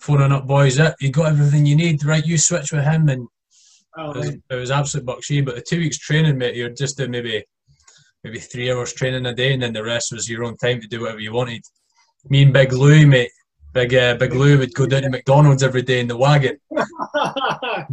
phoning 0.00 0.32
up 0.32 0.46
boys, 0.46 0.78
"Yeah, 0.78 0.94
you 1.00 1.10
got 1.10 1.32
everything 1.32 1.66
you 1.66 1.76
need, 1.76 2.04
right? 2.04 2.26
You 2.26 2.38
switch 2.38 2.72
with 2.72 2.84
him, 2.84 3.08
and 3.08 3.28
Oh, 3.98 4.10
it 4.10 4.16
was, 4.16 4.28
it 4.50 4.54
was 4.54 4.70
absolute 4.70 5.06
bucksy. 5.06 5.40
But 5.44 5.54
the 5.54 5.62
two 5.62 5.78
weeks 5.78 5.98
training, 5.98 6.36
mate, 6.36 6.54
you're 6.54 6.68
just 6.68 6.98
doing 6.98 7.10
maybe 7.10 7.44
maybe 8.22 8.38
three 8.38 8.70
hours 8.70 8.92
training 8.92 9.26
a 9.26 9.34
day, 9.34 9.52
and 9.52 9.62
then 9.62 9.72
the 9.72 9.84
rest 9.84 10.12
was 10.12 10.28
your 10.28 10.44
own 10.44 10.56
time 10.56 10.80
to 10.80 10.88
do 10.88 11.00
whatever 11.02 11.20
you 11.20 11.32
wanted. 11.32 11.62
Me 12.28 12.42
and 12.42 12.52
Big 12.52 12.72
Lou, 12.72 13.06
mate, 13.06 13.30
Big 13.76 13.94
uh, 13.94 14.14
Big 14.14 14.34
Lou 14.34 14.56
would 14.56 14.72
go 14.72 14.86
down 14.86 15.02
to 15.02 15.10
McDonald's 15.10 15.62
every 15.62 15.82
day 15.82 16.00
in 16.00 16.08
the 16.08 16.16
wagon. 16.16 16.58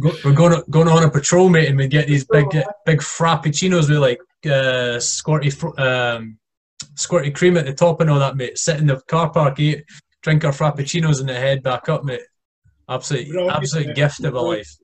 Go, 0.00 0.12
we're 0.24 0.32
going 0.32 0.62
going 0.70 0.88
on 0.88 1.02
a 1.02 1.10
patrol, 1.10 1.50
mate, 1.50 1.68
and 1.68 1.76
we 1.76 1.88
get 1.88 2.06
these 2.06 2.24
big 2.24 2.56
uh, 2.56 2.64
big 2.86 3.00
frappuccinos 3.00 3.90
with 3.90 3.98
like 3.98 4.18
uh, 4.46 4.96
squirty 4.96 5.52
fr- 5.52 5.78
um, 5.78 6.38
squirty 6.94 7.34
cream 7.34 7.58
at 7.58 7.66
the 7.66 7.74
top 7.74 8.00
and 8.00 8.08
all 8.08 8.18
that, 8.18 8.34
mate. 8.34 8.56
Sit 8.56 8.78
in 8.78 8.86
the 8.86 8.98
car 9.08 9.30
park, 9.30 9.60
eat, 9.60 9.84
drink 10.22 10.42
our 10.46 10.52
frappuccinos, 10.52 11.20
and 11.20 11.28
then 11.28 11.36
head 11.38 11.62
back 11.62 11.90
up, 11.90 12.02
mate. 12.02 12.22
Absolute 12.88 13.28
absolute 13.50 13.88
mate. 13.88 13.96
gift 13.96 14.24
of 14.24 14.34
a 14.34 14.40
life. 14.40 14.74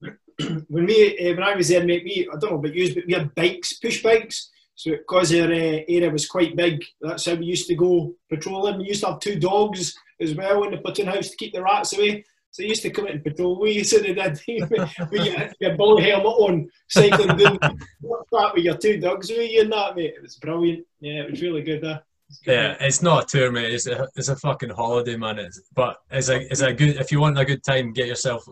when 0.68 0.84
me 0.86 1.18
uh, 1.28 1.34
when 1.34 1.42
I 1.42 1.56
was 1.56 1.68
there, 1.68 1.84
mate, 1.84 2.04
we 2.04 2.28
I 2.32 2.38
don't 2.38 2.52
know 2.52 2.58
about 2.58 2.72
you, 2.72 2.94
but 2.94 3.04
we 3.04 3.14
had 3.14 3.34
bikes, 3.34 3.72
push 3.78 4.00
bikes. 4.00 4.52
So 4.76 4.92
because 4.92 5.34
our 5.34 5.46
uh, 5.46 5.82
area 5.88 6.10
was 6.10 6.28
quite 6.28 6.54
big, 6.54 6.84
that's 7.00 7.26
how 7.26 7.34
we 7.34 7.46
used 7.46 7.66
to 7.66 7.74
go 7.74 8.14
patrolling. 8.30 8.78
We 8.78 8.88
used 8.88 9.00
to 9.00 9.08
have 9.08 9.20
two 9.20 9.40
dogs 9.40 9.96
as 10.20 10.34
well 10.34 10.64
in 10.64 10.70
the 10.72 10.78
platoon 10.78 11.06
house 11.06 11.30
to 11.30 11.36
keep 11.36 11.52
the 11.52 11.62
rats 11.62 11.96
away. 11.96 12.24
So 12.50 12.62
they 12.62 12.68
used 12.68 12.82
to 12.82 12.90
come 12.90 13.04
out 13.06 13.12
and 13.12 13.22
patrol. 13.24 13.60
We 13.60 13.72
used 13.72 13.92
to 13.92 14.02
do 14.02 14.14
that 14.14 14.40
with 15.10 15.54
your, 15.60 15.76
ball 15.76 16.00
helmet 16.00 16.26
on, 16.26 16.68
cycling 16.88 17.36
down 17.36 17.58
that 17.60 18.52
with 18.54 18.64
your 18.64 18.76
two 18.78 18.98
dogs 18.98 19.28
with 19.28 19.50
you 19.50 19.62
and 19.62 19.72
that, 19.72 19.94
mate. 19.94 20.14
It 20.16 20.22
was 20.22 20.36
brilliant. 20.36 20.86
Yeah, 21.00 21.22
it 21.22 21.30
was 21.30 21.42
really 21.42 21.62
good. 21.62 21.84
Uh, 21.84 21.98
It's 22.30 22.38
good, 22.38 22.52
Yeah, 22.52 22.68
mate. 22.68 22.76
it's 22.80 23.02
not 23.02 23.24
a 23.24 23.26
tour, 23.26 23.52
mate. 23.52 23.74
It's 23.74 23.86
a 23.86 24.08
it's 24.16 24.28
a 24.28 24.36
fucking 24.36 24.70
holiday, 24.70 25.16
man. 25.16 25.38
It's, 25.38 25.60
but 25.74 25.98
it's 26.10 26.30
a 26.30 26.40
it's 26.50 26.62
a 26.62 26.72
good 26.72 26.96
if 26.96 27.12
you 27.12 27.20
want 27.20 27.38
a 27.38 27.44
good 27.44 27.62
time, 27.62 27.92
get 27.92 28.08
yourself 28.08 28.48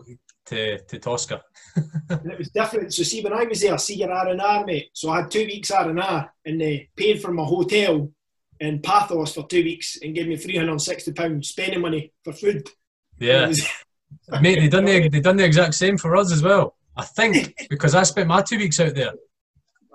to 0.47 0.77
to 0.77 0.99
Tosca. 0.99 1.41
And 2.09 2.31
it 2.31 2.37
was 2.37 2.49
different. 2.51 2.93
So 2.93 3.01
see, 3.03 3.23
when 3.23 3.33
I 3.33 3.43
was 3.45 3.61
there, 3.61 3.77
see 3.79 3.95
your 3.95 4.11
R 4.11 4.27
and 4.29 4.41
R, 4.41 4.63
mate. 4.65 4.89
So 4.93 5.09
I 5.09 5.21
had 5.21 5.31
two 5.31 5.45
weeks 5.45 5.71
R 5.71 5.89
and 5.89 5.99
R, 5.99 6.31
and 6.45 6.61
they 6.61 6.89
paid 6.95 7.21
for 7.21 7.31
my 7.33 7.43
hotel 7.43 8.11
in 8.59 8.81
Paphos 8.81 9.33
for 9.33 9.47
two 9.47 9.63
weeks 9.63 9.97
and 10.01 10.15
gave 10.15 10.27
me 10.27 10.37
three 10.37 10.57
hundred 10.57 10.71
and 10.71 10.81
sixty 10.81 11.11
pounds 11.11 11.49
spending 11.49 11.81
money 11.81 12.11
for 12.23 12.33
food. 12.33 12.69
Yeah, 13.19 13.51
mate. 14.41 14.59
They 14.59 14.67
done 14.67 14.85
the 14.85 15.09
they 15.09 15.19
done 15.19 15.37
the 15.37 15.45
exact 15.45 15.75
same 15.75 15.97
for 15.97 16.15
us 16.15 16.31
as 16.31 16.41
well. 16.41 16.75
I 16.97 17.03
think 17.03 17.67
because 17.69 17.95
I 17.95 18.03
spent 18.03 18.27
my 18.27 18.41
two 18.41 18.57
weeks 18.57 18.79
out 18.79 18.95
there. 18.95 19.11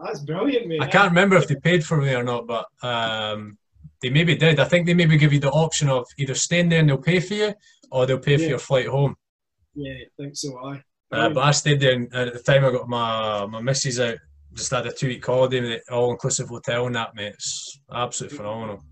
that's 0.04 0.20
brilliant, 0.20 0.66
mate. 0.68 0.82
I 0.82 0.86
can't 0.86 1.10
remember 1.10 1.36
if 1.36 1.48
they 1.48 1.56
paid 1.56 1.84
for 1.84 1.96
me 1.96 2.14
or 2.14 2.22
not, 2.22 2.46
but 2.46 2.66
um, 2.82 3.56
they 4.02 4.10
maybe 4.10 4.34
did. 4.36 4.60
I 4.60 4.64
think 4.64 4.86
they 4.86 4.94
maybe 4.94 5.16
give 5.16 5.32
you 5.32 5.40
the 5.40 5.50
option 5.50 5.88
of 5.88 6.06
either 6.18 6.34
staying 6.34 6.68
there 6.68 6.80
and 6.80 6.88
they'll 6.88 6.98
pay 6.98 7.20
for 7.20 7.34
you, 7.34 7.54
or 7.90 8.06
they'll 8.06 8.18
pay 8.18 8.36
for 8.36 8.44
your 8.44 8.58
flight 8.58 8.86
home. 8.86 9.16
Yeah, 9.74 9.92
I 9.92 10.22
think 10.22 10.36
so. 10.36 10.58
I. 10.58 10.82
Uh, 11.12 11.28
but 11.30 11.42
I 11.42 11.50
stayed 11.50 11.80
there, 11.80 11.94
and 11.94 12.14
at 12.14 12.32
the 12.32 12.38
time 12.38 12.64
I 12.64 12.70
got 12.70 12.88
my 12.88 13.46
my 13.46 13.60
missus 13.60 13.98
out. 13.98 14.18
Just 14.54 14.70
had 14.72 14.86
a 14.86 14.92
two 14.92 15.08
week 15.08 15.24
holiday 15.24 15.60
with 15.60 15.70
an 15.72 15.80
all 15.90 16.10
inclusive 16.10 16.48
hotel 16.48 16.86
and 16.86 16.94
that, 16.96 17.14
mate. 17.14 17.34
It's 17.34 17.80
absolutely 17.92 18.38
phenomenal. 18.38 18.82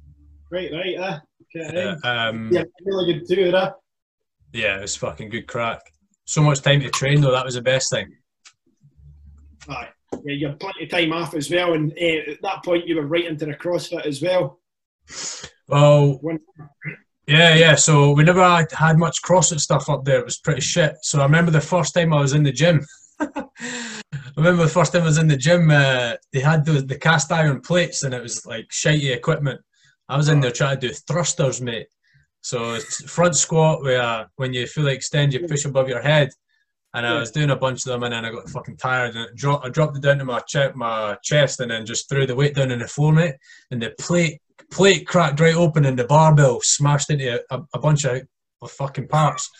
right, 0.50 0.70
right, 0.72 0.96
uh, 0.98 1.18
okay, 1.56 1.96
Uh, 2.02 2.08
um, 2.08 2.50
yeah, 2.52 2.62
really 2.84 3.12
good 3.14 3.26
tour, 3.26 3.54
uh. 3.56 3.70
yeah, 4.52 4.78
it 4.78 4.82
was 4.82 4.96
fucking 4.96 5.30
good 5.30 5.46
crack. 5.48 5.80
So 6.26 6.42
much 6.42 6.60
time 6.62 6.80
to 6.80 6.90
train 6.90 7.20
though. 7.20 7.32
That 7.32 7.44
was 7.44 7.54
the 7.54 7.62
best 7.62 7.90
thing. 7.90 8.06
Aye. 9.68 9.88
Yeah, 10.24 10.32
you 10.34 10.46
had 10.48 10.60
plenty 10.60 10.84
of 10.84 10.90
time 10.90 11.12
off 11.12 11.34
as 11.34 11.50
well, 11.50 11.74
and 11.74 11.92
uh, 11.92 12.30
at 12.32 12.42
that 12.42 12.64
point 12.64 12.86
you 12.86 12.96
were 12.96 13.06
right 13.06 13.26
into 13.26 13.44
the 13.46 13.52
CrossFit 13.54 14.06
as 14.06 14.22
well. 14.22 14.60
Well, 15.68 16.18
When- 16.22 16.40
yeah, 17.26 17.54
yeah. 17.54 17.74
So 17.74 18.12
we 18.12 18.24
never 18.24 18.42
had, 18.42 18.70
had 18.72 18.96
much 18.98 19.20
CrossFit 19.22 19.60
stuff 19.60 19.90
up 19.90 20.04
there. 20.04 20.18
It 20.18 20.24
was 20.24 20.38
pretty 20.38 20.62
shit. 20.62 20.94
So 21.02 21.20
I 21.20 21.24
remember 21.24 21.50
the 21.50 21.60
first 21.60 21.92
time 21.94 22.14
I 22.14 22.20
was 22.20 22.32
in 22.32 22.42
the 22.42 22.52
gym. 22.52 22.80
Remember 24.38 24.62
the 24.62 24.68
first 24.68 24.92
time 24.92 25.02
I 25.02 25.06
was 25.06 25.18
in 25.18 25.26
the 25.26 25.36
gym. 25.36 25.68
Uh, 25.68 26.14
they 26.32 26.38
had 26.38 26.64
the, 26.64 26.80
the 26.80 26.96
cast 26.96 27.32
iron 27.32 27.60
plates, 27.60 28.04
and 28.04 28.14
it 28.14 28.22
was 28.22 28.46
like 28.46 28.68
shitey 28.68 29.12
equipment. 29.12 29.60
I 30.08 30.16
was 30.16 30.28
in 30.28 30.40
there 30.40 30.52
trying 30.52 30.78
to 30.78 30.88
do 30.88 30.94
thrusters, 30.94 31.60
mate. 31.60 31.88
So 32.40 32.74
it's 32.74 33.02
front 33.10 33.36
squat 33.36 33.82
where 33.82 34.30
when 34.36 34.52
you 34.52 34.68
fully 34.68 34.94
extend, 34.94 35.34
you 35.34 35.46
push 35.48 35.64
above 35.64 35.88
your 35.88 36.00
head. 36.00 36.30
And 36.94 37.04
I 37.06 37.18
was 37.18 37.32
doing 37.32 37.50
a 37.50 37.56
bunch 37.56 37.84
of 37.84 37.90
them, 37.90 38.04
and 38.04 38.14
then 38.14 38.24
I 38.24 38.30
got 38.30 38.48
fucking 38.48 38.76
tired, 38.76 39.14
and 39.14 39.26
it 39.26 39.36
dro- 39.36 39.60
I 39.62 39.68
dropped 39.68 39.96
it 39.96 40.02
down 40.02 40.18
to 40.18 40.24
my 40.24 40.40
che- 40.46 40.72
my 40.74 41.16
chest, 41.22 41.60
and 41.60 41.70
then 41.70 41.84
just 41.84 42.08
threw 42.08 42.24
the 42.24 42.36
weight 42.36 42.54
down 42.54 42.72
on 42.72 42.78
the 42.78 42.88
floor, 42.88 43.12
mate. 43.12 43.34
And 43.70 43.82
the 43.82 43.92
plate 44.00 44.40
plate 44.70 45.06
cracked 45.06 45.40
right 45.40 45.54
open, 45.54 45.84
and 45.84 45.98
the 45.98 46.04
barbell 46.04 46.60
smashed 46.62 47.10
into 47.10 47.42
a, 47.50 47.60
a 47.74 47.78
bunch 47.78 48.04
of, 48.04 48.22
of 48.62 48.70
fucking 48.72 49.08
parts. 49.08 49.50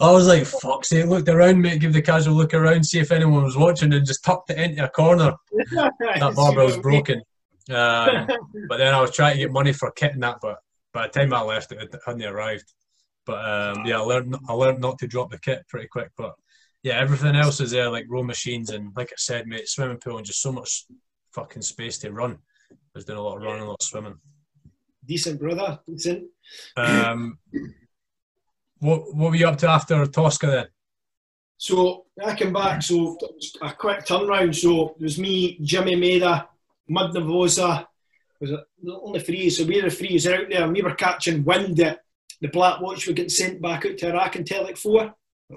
I 0.00 0.10
was 0.10 0.26
like, 0.26 0.44
"Fuck's 0.44 0.88
sake!" 0.88 1.06
Looked 1.06 1.28
around, 1.28 1.60
mate, 1.60 1.80
give 1.80 1.92
the 1.92 2.02
casual 2.02 2.34
look 2.34 2.54
around, 2.54 2.84
see 2.84 2.98
if 2.98 3.12
anyone 3.12 3.44
was 3.44 3.56
watching, 3.56 3.92
and 3.92 4.06
just 4.06 4.24
tucked 4.24 4.50
it 4.50 4.58
into 4.58 4.84
a 4.84 4.88
corner. 4.88 5.34
That 5.72 6.34
barbell 6.34 6.66
was 6.66 6.78
broken. 6.78 7.20
Um, 7.70 8.26
but 8.68 8.78
then 8.78 8.94
I 8.94 9.00
was 9.00 9.12
trying 9.12 9.34
to 9.34 9.38
get 9.38 9.52
money 9.52 9.72
for 9.72 9.90
kit 9.92 10.14
and 10.14 10.22
that, 10.22 10.38
but 10.42 10.58
by 10.92 11.06
the 11.06 11.12
time 11.12 11.32
I 11.32 11.42
left, 11.42 11.72
it 11.72 11.78
had- 11.78 12.00
hadn't 12.04 12.24
arrived. 12.24 12.72
But 13.24 13.44
um, 13.44 13.86
yeah, 13.86 13.98
I 13.98 14.02
learned 14.02 14.36
I 14.48 14.52
learned 14.52 14.80
not 14.80 14.98
to 14.98 15.06
drop 15.06 15.30
the 15.30 15.38
kit 15.38 15.64
pretty 15.68 15.86
quick. 15.88 16.10
But 16.16 16.34
yeah, 16.82 16.94
everything 16.98 17.36
else 17.36 17.60
is 17.60 17.70
there, 17.70 17.88
like 17.88 18.06
row 18.08 18.24
machines 18.24 18.70
and 18.70 18.92
like 18.96 19.12
I 19.12 19.16
said, 19.16 19.46
mate, 19.46 19.68
swimming 19.68 19.98
pool 19.98 20.16
and 20.16 20.26
just 20.26 20.42
so 20.42 20.50
much 20.52 20.86
fucking 21.32 21.62
space 21.62 21.98
to 21.98 22.10
run. 22.12 22.38
I 22.72 22.76
was 22.94 23.04
doing 23.04 23.18
a 23.18 23.22
lot 23.22 23.36
of 23.36 23.42
running, 23.42 23.62
a 23.62 23.66
lot 23.66 23.76
of 23.80 23.86
swimming. 23.86 24.18
Decent, 25.06 25.40
brother. 25.40 25.78
Decent. 25.88 26.24
Um, 26.76 27.38
what 28.82 29.14
what 29.14 29.30
were 29.30 29.36
you 29.36 29.46
up 29.46 29.58
to 29.58 29.68
after 29.68 30.04
Tosca 30.06 30.46
then? 30.46 30.66
So 31.56 32.06
I 32.24 32.34
came 32.34 32.52
back, 32.52 32.82
so 32.82 33.16
a 33.60 33.72
quick 33.72 34.04
turnaround. 34.04 34.54
So 34.54 34.96
it 34.98 35.02
was 35.02 35.18
me, 35.18 35.58
Jimmy 35.62 35.94
Maida, 35.94 36.48
Mud 36.88 37.14
Navosa, 37.14 37.86
was 38.40 38.50
it 38.50 38.60
only 39.00 39.20
three? 39.20 39.48
So 39.48 39.64
we 39.64 39.80
were 39.80 39.88
the 39.88 39.94
threes 39.94 40.26
out 40.26 40.48
there, 40.50 40.64
and 40.64 40.72
we 40.72 40.82
were 40.82 40.96
catching 40.96 41.44
wind 41.44 41.76
that 41.76 42.00
the 42.40 42.48
Black 42.48 42.80
Watch 42.80 43.06
were 43.06 43.12
getting 43.12 43.30
sent 43.30 43.62
back 43.62 43.86
out 43.86 43.96
to 43.98 44.08
Iraq 44.08 44.34
and 44.34 44.48
4. 44.48 44.58
I 44.60 44.74
thought, 44.74 45.14
nah, 45.50 45.56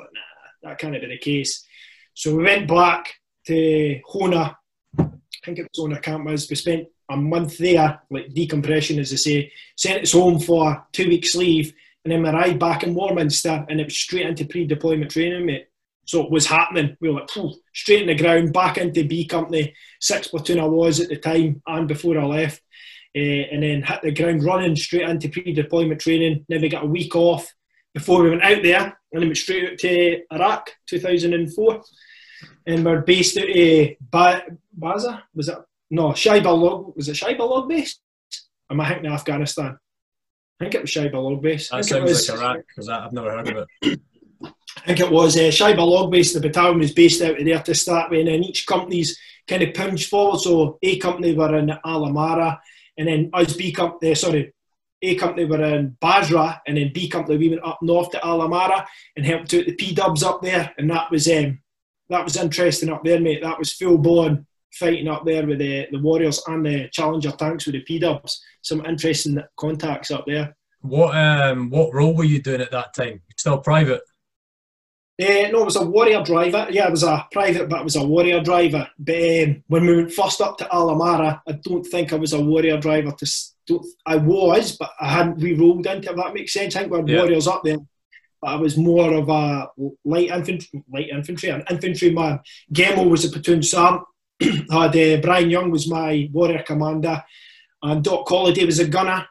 that 0.62 0.78
can't 0.78 0.94
be 0.94 1.08
the 1.08 1.18
case. 1.18 1.66
So 2.14 2.36
we 2.36 2.44
went 2.44 2.68
back 2.68 3.12
to 3.48 4.00
Hona, 4.08 4.56
I 5.00 5.10
think 5.44 5.58
it 5.58 5.68
was 5.76 5.84
Hona 5.84 6.02
Camp 6.02 6.26
was. 6.26 6.48
We 6.48 6.56
spent 6.56 6.88
a 7.10 7.18
month 7.18 7.58
there, 7.58 8.00
like 8.12 8.32
decompression, 8.34 9.00
as 9.00 9.10
they 9.10 9.18
say, 9.18 9.52
sent 9.76 10.04
us 10.04 10.14
home 10.14 10.40
for 10.40 10.86
two 10.92 11.08
weeks 11.08 11.34
leave, 11.34 11.74
and 12.06 12.12
then 12.12 12.22
we 12.22 12.30
arrived 12.30 12.60
back 12.60 12.84
in 12.84 12.94
Warminster, 12.94 13.66
and 13.68 13.82
it 13.82 13.86
was 13.86 13.98
straight 13.98 14.28
into 14.28 14.46
pre-deployment 14.46 15.10
training, 15.10 15.48
mate. 15.48 15.68
So 16.06 16.24
it 16.24 16.30
was 16.30 16.46
happening. 16.46 16.96
We 17.02 17.10
were 17.10 17.22
like, 17.22 17.32
"Phew," 17.32 17.52
straight 17.74 18.02
in 18.02 18.08
the 18.08 18.16
ground, 18.16 18.54
back 18.54 18.78
into 18.78 19.04
B 19.04 19.26
Company, 19.26 19.74
six 20.00 20.28
platoon 20.28 20.60
I 20.60 20.66
was 20.66 21.00
at 21.00 21.10
the 21.10 21.18
time, 21.18 21.64
and 21.66 21.88
before 21.88 22.20
I 22.20 22.26
left, 22.26 22.62
uh, 23.18 23.20
and 23.20 23.64
then 23.64 23.82
hit 23.82 24.02
the 24.04 24.12
ground 24.12 24.44
running 24.44 24.76
straight 24.76 25.10
into 25.10 25.30
pre-deployment 25.30 26.00
training. 26.00 26.46
Then 26.48 26.62
we 26.62 26.70
got 26.70 26.84
a 26.84 26.88
week 26.88 27.16
off 27.16 27.52
before 27.96 28.22
we 28.22 28.30
went 28.30 28.44
out 28.44 28.62
there, 28.62 28.84
and 28.84 29.22
then 29.22 29.30
went 29.30 29.38
straight 29.38 29.72
out 29.72 29.80
to 29.80 30.22
Iraq, 30.32 30.76
2004, 30.86 31.82
and 32.68 32.86
we're 32.86 33.02
based 33.02 33.38
out 33.40 33.50
of 33.50 33.90
ba- 34.00 34.44
Baza. 34.74 35.24
Was 35.34 35.50
it 35.50 35.58
no 35.90 36.10
Shaiba 36.10 36.56
Log? 36.56 36.96
Was 36.96 37.10
it 37.10 37.16
Shaiba 37.16 37.40
Log 37.40 37.68
base? 37.68 38.00
Am 38.70 38.80
I 38.80 38.90
thinking 38.90 39.12
Afghanistan? 39.12 39.80
I 40.60 40.64
think 40.64 40.76
it 40.76 40.82
was 40.82 40.92
Shaiba 40.92 41.14
Log 41.14 41.42
base. 41.42 41.72
I 41.72 41.82
That 41.82 41.92
it 41.92 42.04
was- 42.04 42.26
sounds 42.26 42.40
like 42.42 42.50
Iraq 42.56 42.66
because 42.68 42.90
I've 42.90 43.14
never 43.14 43.32
heard 43.32 43.48
of 43.50 43.68
it. 43.82 44.00
I 44.44 44.82
think 44.88 45.00
it 45.00 45.12
was 45.12 45.36
uh, 45.36 45.42
Shaiba 45.52 45.78
Log 45.86 46.12
base. 46.12 46.34
The 46.34 46.40
battalion 46.40 46.80
was 46.80 46.94
based 46.94 47.22
out 47.22 47.38
of 47.40 47.46
there 47.46 47.60
to 47.62 47.76
start 47.76 48.10
with, 48.12 48.20
and 48.22 48.30
then 48.30 48.44
each 48.44 48.66
company's 48.66 49.18
kind 49.48 49.64
of 49.64 49.74
punched 49.74 50.10
forward. 50.10 50.40
So 50.40 50.78
A 50.82 50.98
company 50.98 51.34
were 51.34 51.56
in 51.58 51.72
Al 51.72 52.06
Amarah, 52.06 52.60
and 52.98 53.08
then 53.08 53.30
us 53.34 53.54
B 53.54 53.72
company, 53.72 54.16
sorry, 54.16 54.54
A 55.02 55.16
company 55.16 55.46
were 55.46 55.62
in 55.64 55.98
Basra, 56.00 56.62
and 56.68 56.78
then 56.78 56.92
B 56.94 57.10
company 57.10 57.38
we 57.38 57.50
went 57.50 57.66
up 57.66 57.80
north 57.82 58.12
to 58.12 58.26
Al 58.26 58.40
Amarah 58.40 58.86
and 59.18 59.26
helped 59.26 59.54
out 59.54 59.66
the 59.66 59.74
P 59.76 59.94
Dubs 59.94 60.24
up 60.24 60.42
there, 60.42 60.74
and 60.78 60.90
that 60.90 61.12
was 61.12 61.28
um, 61.28 61.60
that 62.10 62.24
was 62.24 62.38
interesting 62.38 62.90
up 62.90 63.04
there, 63.04 63.20
mate. 63.20 63.42
That 63.44 63.60
was 63.60 63.74
full 63.74 63.98
blown 63.98 64.46
fighting 64.80 65.08
up 65.08 65.26
there 65.26 65.46
with 65.46 65.60
the, 65.60 65.88
the 65.92 66.00
Warriors 66.00 66.42
and 66.48 66.66
the 66.66 66.90
Challenger 66.92 67.32
tanks 67.32 67.66
with 67.66 67.74
the 67.76 67.82
P 67.82 68.00
Dubs. 68.00 68.42
Some 68.62 68.86
interesting 68.86 69.42
contacts 69.58 70.12
up 70.12 70.26
there. 70.28 70.56
What 70.82 71.16
um 71.18 71.70
what 71.70 71.94
role 71.94 72.14
were 72.16 72.24
you 72.24 72.42
doing 72.42 72.62
at 72.62 72.72
that 72.72 72.94
time? 72.94 73.22
Still 73.38 73.58
private. 73.58 74.02
Uh, 75.22 75.48
no, 75.50 75.62
it 75.62 75.66
was 75.66 75.78
a 75.78 75.86
warrior 75.86 76.22
driver. 76.24 76.68
Yeah, 76.70 76.88
it 76.88 76.92
was 76.92 77.04
a 77.04 77.26
private, 77.32 77.70
but 77.70 77.80
it 77.80 77.84
was 77.86 77.96
a 77.96 78.04
warrior 78.06 78.42
driver. 78.42 78.86
But 79.00 79.16
um, 79.44 79.64
when 79.68 79.86
we 79.86 79.96
went 79.96 80.12
first 80.12 80.42
up 80.42 80.58
to 80.58 80.68
Al 80.76 80.90
Amarah, 80.90 81.40
I 81.48 81.54
don't 81.54 81.86
think 81.86 82.12
I 82.12 82.18
was 82.18 82.34
a 82.34 82.42
warrior 82.42 82.78
driver. 82.78 83.14
To 83.18 83.84
I 84.06 84.18
was, 84.18 84.76
but 84.78 84.92
I 85.00 85.10
hadn't 85.10 85.42
re-rolled 85.42 85.88
into. 85.88 86.10
If 86.10 86.18
that 86.18 86.34
makes 86.34 86.52
sense, 86.54 86.76
I 86.76 86.80
think 86.82 86.92
we 86.92 86.98
had 87.00 87.10
Yeah. 87.10 87.20
warriors 87.20 87.48
up 87.48 87.64
there. 87.64 87.78
But 88.42 88.48
I 88.50 88.56
was 88.58 88.76
more 88.76 89.14
of 89.14 89.30
a 89.30 89.70
light 90.04 90.30
infantry, 90.32 90.84
light 90.92 91.10
infantry, 91.10 91.50
an 91.50 91.64
infantryman. 91.70 92.42
Gemo 92.74 93.10
was 93.10 93.24
a 93.24 93.30
platoon 93.30 93.64
sergeant, 93.64 94.04
Had 94.72 94.96
uh, 94.96 95.22
Brian 95.22 95.50
Young 95.50 95.72
was 95.72 95.90
my 95.90 96.30
warrior 96.32 96.64
commander, 96.64 97.24
and 97.82 98.04
Doc 98.04 98.28
Holliday 98.28 98.66
was 98.66 98.80
a 98.80 98.88
gunner. 98.88 99.26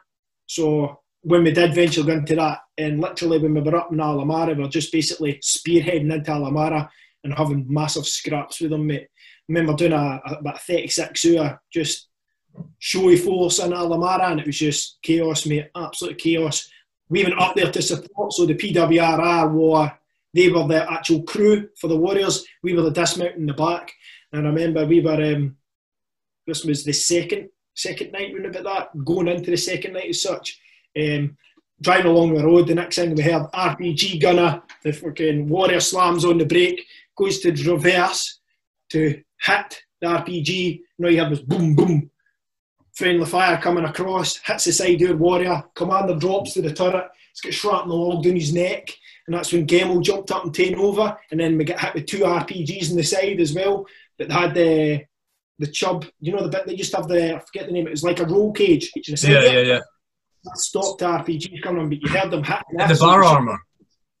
So 0.47 1.01
when 1.21 1.43
we 1.43 1.51
did 1.51 1.73
venture 1.73 2.09
into 2.11 2.35
that, 2.35 2.59
and 2.77 2.99
literally 2.99 3.39
when 3.39 3.53
we 3.53 3.61
were 3.61 3.75
up 3.75 3.91
in 3.91 3.99
Al 3.99 4.17
Amarah, 4.17 4.55
we 4.55 4.63
were 4.63 4.69
just 4.69 4.91
basically 4.91 5.39
spearheading 5.43 6.13
into 6.13 6.31
Al 6.31 6.41
Amarah 6.41 6.89
and 7.23 7.33
having 7.33 7.65
massive 7.67 8.05
scraps 8.05 8.61
with 8.61 8.71
them, 8.71 8.87
mate. 8.87 9.07
I 9.07 9.43
remember 9.47 9.73
doing 9.73 9.93
a, 9.93 10.21
a 10.25 10.33
about 10.39 10.61
36 10.61 11.25
hour 11.25 11.61
just 11.71 12.07
showy 12.79 13.17
force 13.17 13.59
in 13.59 13.73
Al 13.73 13.89
Amarah, 13.89 14.31
and 14.31 14.39
it 14.39 14.45
was 14.45 14.57
just 14.57 14.99
chaos, 15.01 15.45
mate, 15.45 15.69
absolute 15.75 16.17
chaos. 16.17 16.69
We 17.09 17.23
went 17.23 17.39
up 17.39 17.55
there 17.55 17.71
to 17.71 17.81
support, 17.81 18.33
so 18.33 18.45
the 18.45 18.55
PWRR 18.55 19.51
were 19.51 19.91
they 20.33 20.49
were 20.49 20.67
the 20.67 20.91
actual 20.91 21.23
crew 21.23 21.69
for 21.79 21.87
the 21.87 21.95
Warriors. 21.95 22.45
We 22.61 22.73
were 22.73 22.81
the 22.81 22.91
dismount 22.91 23.35
in 23.35 23.45
the 23.45 23.53
back, 23.53 23.93
and 24.35 24.47
I 24.47 24.49
remember 24.49 24.85
we 24.85 25.01
were. 25.01 25.35
Um, 25.35 25.57
this 26.47 26.63
was 26.63 26.83
the 26.83 26.93
second 26.93 27.49
second 27.73 28.11
night, 28.11 28.33
when 28.33 28.45
about 28.45 28.63
that, 28.93 29.05
going 29.05 29.27
into 29.27 29.51
the 29.51 29.57
second 29.57 29.93
night 29.93 30.09
as 30.09 30.21
such. 30.21 30.59
Um, 30.97 31.37
driving 31.81 32.11
along 32.11 32.33
the 32.33 32.43
road, 32.43 32.67
the 32.67 32.75
next 32.75 32.95
thing 32.95 33.13
we 33.13 33.21
heard 33.21 33.51
RPG 33.53 34.21
gunner, 34.21 34.61
the 34.83 34.93
fucking 34.93 35.49
warrior 35.49 35.81
slams 35.81 36.23
on 36.23 36.37
the 36.37 36.45
brake, 36.45 36.85
goes 37.17 37.39
to 37.39 37.51
reverse 37.51 38.39
to 38.91 39.21
hit 39.41 39.81
the 40.01 40.07
RPG. 40.07 40.81
Now 40.99 41.09
you 41.09 41.19
have 41.19 41.29
this 41.29 41.41
boom, 41.41 41.75
boom, 41.75 42.09
friendly 42.93 43.25
fire 43.25 43.57
coming 43.57 43.85
across, 43.85 44.37
hits 44.37 44.65
the 44.65 44.71
side 44.71 45.01
of 45.01 45.09
the 45.09 45.17
warrior, 45.17 45.63
commander 45.75 46.15
drops 46.15 46.53
to 46.53 46.61
the 46.61 46.73
turret, 46.73 47.09
he's 47.31 47.41
got 47.41 47.53
shrapnel 47.53 47.97
all 47.97 48.21
down 48.21 48.35
his 48.35 48.53
neck, 48.53 48.89
and 49.27 49.35
that's 49.35 49.51
when 49.51 49.67
Gemmell 49.67 50.03
jumped 50.03 50.31
up 50.31 50.45
and 50.45 50.53
taken 50.53 50.79
over, 50.79 51.17
and 51.31 51.39
then 51.39 51.57
we 51.57 51.65
get 51.65 51.79
hit 51.79 51.93
with 51.93 52.05
two 52.05 52.19
RPGs 52.19 52.91
on 52.91 52.97
the 52.97 53.03
side 53.03 53.41
as 53.41 53.53
well, 53.53 53.85
that 54.19 54.31
had 54.31 54.53
the 54.53 55.03
the 55.59 55.67
chub, 55.67 56.05
you 56.19 56.33
know 56.33 56.43
the 56.43 56.49
bit 56.49 56.65
they 56.65 56.75
used 56.75 56.91
to 56.91 56.97
have 56.97 57.07
the 57.07 57.35
I 57.35 57.39
forget 57.39 57.67
the 57.67 57.73
name, 57.73 57.87
it 57.87 57.91
was 57.91 58.03
like 58.03 58.19
a 58.19 58.25
roll 58.25 58.51
cage. 58.51 58.91
Yeah, 58.95 59.41
yeah, 59.41 59.59
yeah. 59.59 59.79
That 60.43 60.57
stopped 60.57 61.01
RPGs 61.01 61.61
coming 61.63 61.81
on, 61.81 61.89
but 61.89 62.01
you 62.01 62.09
heard 62.09 62.29
them 62.29 62.43
hit. 62.43 62.59
The 62.71 62.97
bar 62.99 63.23
armour. 63.23 63.57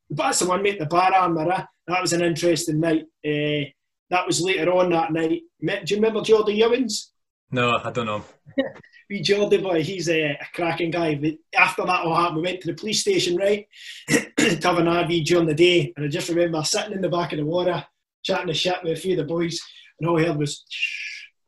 That's 0.09 0.39
the 0.39 0.47
one, 0.47 0.63
mate, 0.63 0.79
the 0.79 0.85
bar 0.85 1.13
armour. 1.13 1.51
Eh? 1.51 1.63
That 1.87 2.01
was 2.01 2.13
an 2.13 2.21
interesting 2.21 2.79
night. 2.79 3.03
Uh, 3.25 3.69
that 4.09 4.25
was 4.25 4.41
later 4.41 4.71
on 4.71 4.91
that 4.91 5.11
night. 5.11 5.41
Do 5.61 5.79
you 5.87 5.95
remember 5.97 6.21
Jordy 6.21 6.53
Ewins? 6.55 7.11
No, 7.51 7.79
I 7.83 7.91
don't 7.91 8.05
know. 8.05 8.23
we 9.09 9.21
Jordy 9.21 9.57
boy, 9.57 9.83
he's 9.83 10.09
a, 10.09 10.31
a, 10.31 10.47
cracking 10.53 10.91
guy. 10.91 11.15
But 11.15 11.33
after 11.55 11.85
that 11.85 12.01
all 12.01 12.15
happened, 12.15 12.37
we 12.37 12.43
went 12.43 12.61
to 12.61 12.67
the 12.67 12.73
police 12.73 13.01
station, 13.01 13.35
right, 13.35 13.67
to 14.09 14.59
have 14.63 14.77
an 14.77 14.87
RV 14.87 15.25
during 15.25 15.47
the 15.47 15.53
day. 15.53 15.93
And 15.95 16.05
I 16.05 16.07
just 16.09 16.29
remember 16.29 16.63
sitting 16.63 16.93
in 16.93 17.01
the 17.01 17.09
back 17.09 17.33
of 17.33 17.39
the 17.39 17.45
water, 17.45 17.85
chatting 18.23 18.47
to 18.47 18.53
shit 18.53 18.83
with 18.83 18.97
a 18.97 19.01
few 19.01 19.13
of 19.13 19.17
the 19.17 19.33
boys, 19.33 19.59
and 19.99 20.09
all 20.09 20.19
I 20.19 20.25
heard 20.25 20.37
was 20.37 20.63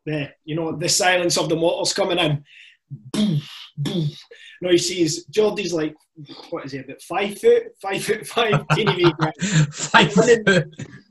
there, 0.06 0.34
you 0.44 0.56
know, 0.56 0.76
the 0.76 0.88
silence 0.88 1.36
of 1.36 1.48
the 1.48 1.56
motors 1.56 1.92
coming 1.92 2.18
in. 2.18 2.44
Boom, 2.90 3.40
boom. 3.76 4.08
Now 4.60 4.70
he 4.70 4.78
sees 4.78 5.24
Jordy's 5.26 5.72
like, 5.72 5.94
what 6.50 6.64
is 6.64 6.72
he, 6.72 6.78
about 6.78 7.02
five 7.02 7.38
foot, 7.38 7.64
five 7.80 8.02
foot 8.02 8.26
five, 8.26 8.66
teeny 8.72 9.04
five 9.70 10.12
foot. 10.12 10.66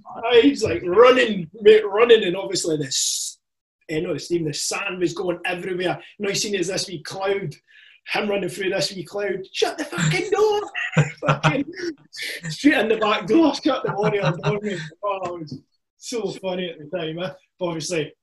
Ah, 0.07 0.21
he's 0.41 0.63
like 0.63 0.81
running, 0.83 1.49
running, 1.85 2.23
and 2.23 2.35
obviously 2.35 2.77
this, 2.77 3.39
you 3.87 3.97
eh, 3.97 4.01
know, 4.01 4.17
steam, 4.17 4.45
the 4.45 4.53
sand 4.53 4.99
was 4.99 5.13
going 5.13 5.39
everywhere. 5.45 6.01
Now 6.19 6.29
he's 6.29 6.41
seen 6.41 6.55
as 6.55 6.67
this 6.67 6.87
wee 6.87 7.03
cloud, 7.03 7.53
him 8.07 8.29
running 8.29 8.49
through 8.49 8.69
this 8.69 8.93
wee 8.93 9.03
cloud. 9.03 9.45
Shut 9.51 9.77
the 9.77 9.85
fucking 9.85 10.29
door! 10.31 10.61
fucking 11.21 11.65
straight 12.49 12.79
in 12.79 12.89
the 12.89 12.97
back 12.97 13.27
door, 13.27 13.53
shut 13.55 13.85
the 13.85 13.93
warrior 13.93 14.33
door. 14.43 14.59
Oh, 15.03 15.45
so 15.97 16.31
funny 16.31 16.69
at 16.69 16.77
the 16.79 16.97
time. 16.97 17.19
Eh? 17.19 17.31
Obviously, 17.59 18.13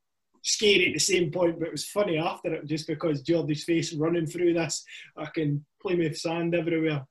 scary 0.43 0.89
at 0.89 0.95
the 0.95 1.01
same 1.01 1.31
point, 1.31 1.59
but 1.59 1.69
it 1.69 1.73
was 1.73 1.89
funny 1.89 2.19
after 2.19 2.55
it 2.55 2.67
just 2.67 2.87
because 2.87 3.23
Jordy's 3.23 3.65
face 3.65 3.95
running 3.95 4.27
through 4.27 4.55
this 4.55 4.85
fucking 5.17 5.65
Plymouth 5.81 6.17
sand 6.17 6.55
everywhere. 6.55 7.07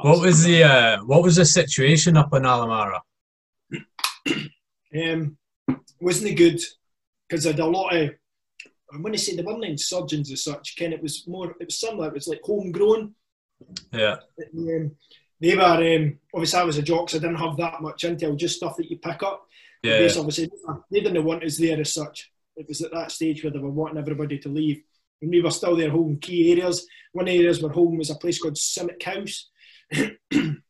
What 0.00 0.20
was 0.20 0.44
the 0.44 0.64
uh, 0.64 1.04
what 1.04 1.22
was 1.22 1.36
the 1.36 1.44
situation 1.44 2.16
up 2.16 2.32
in 2.34 2.46
Al 2.46 2.66
Amarah? 2.66 3.00
um, 4.94 5.36
wasn't 6.00 6.30
it 6.30 6.34
good 6.34 6.60
because 7.28 7.46
I 7.46 7.50
had 7.50 7.60
a 7.60 7.66
lot 7.66 7.94
of 7.94 8.10
I 8.92 8.98
want 8.98 9.14
to 9.14 9.18
say 9.18 9.34
they 9.34 9.42
weren't 9.42 9.64
insurgents 9.64 10.30
as 10.30 10.44
such. 10.44 10.76
Ken, 10.76 10.92
it 10.92 11.02
was 11.02 11.26
more 11.26 11.56
it 11.58 11.66
was 11.66 11.80
similar. 11.80 12.08
It 12.08 12.14
was 12.14 12.28
like 12.28 12.40
homegrown. 12.44 13.14
Yeah. 13.92 14.16
Um, 14.56 14.92
they 15.42 15.56
were 15.56 15.62
um, 15.64 16.18
obviously 16.32 16.60
I 16.60 16.64
was 16.64 16.78
a 16.78 16.82
jock, 16.82 17.10
so 17.10 17.18
I 17.18 17.20
didn't 17.20 17.36
have 17.36 17.56
that 17.56 17.82
much 17.82 18.04
intel, 18.04 18.36
just 18.36 18.56
stuff 18.56 18.76
that 18.76 18.88
you 18.88 18.96
pick 18.98 19.24
up. 19.24 19.46
Yeah. 19.82 19.98
Base, 19.98 20.16
obviously, 20.16 20.48
they 20.90 21.00
didn't 21.00 21.24
want 21.24 21.42
us 21.42 21.58
there 21.58 21.80
as 21.80 21.92
such. 21.92 22.30
It 22.56 22.68
was 22.68 22.80
at 22.80 22.92
that 22.92 23.10
stage 23.10 23.42
where 23.42 23.50
they 23.50 23.58
were 23.58 23.68
wanting 23.68 23.98
everybody 23.98 24.38
to 24.38 24.48
leave. 24.48 24.82
And 25.20 25.30
we 25.30 25.42
were 25.42 25.50
still 25.50 25.74
there 25.74 25.90
holding 25.90 26.20
key 26.20 26.52
areas. 26.52 26.86
One 27.10 27.26
of 27.26 27.32
the 27.32 27.38
areas 27.38 27.60
we're 27.60 27.72
holding 27.72 27.98
was 27.98 28.10
a 28.10 28.14
place 28.14 28.40
called 28.40 28.54
CIMIC 28.54 29.02
House. 29.02 29.50
and 29.92 30.62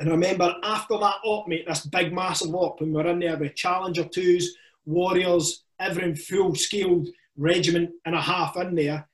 I 0.00 0.04
remember 0.04 0.52
after 0.64 0.98
that 0.98 1.16
op, 1.24 1.46
mate, 1.46 1.66
this 1.68 1.86
big 1.86 2.12
massive 2.12 2.54
op, 2.54 2.80
and 2.80 2.92
we're 2.92 3.06
in 3.06 3.20
there 3.20 3.36
with 3.36 3.54
Challenger 3.54 4.04
2s, 4.04 4.46
Warriors, 4.84 5.62
everything 5.78 6.16
full 6.16 6.56
scaled 6.56 7.08
regiment 7.36 7.90
and 8.04 8.16
a 8.16 8.20
half 8.20 8.56
in 8.56 8.74
there. 8.74 9.08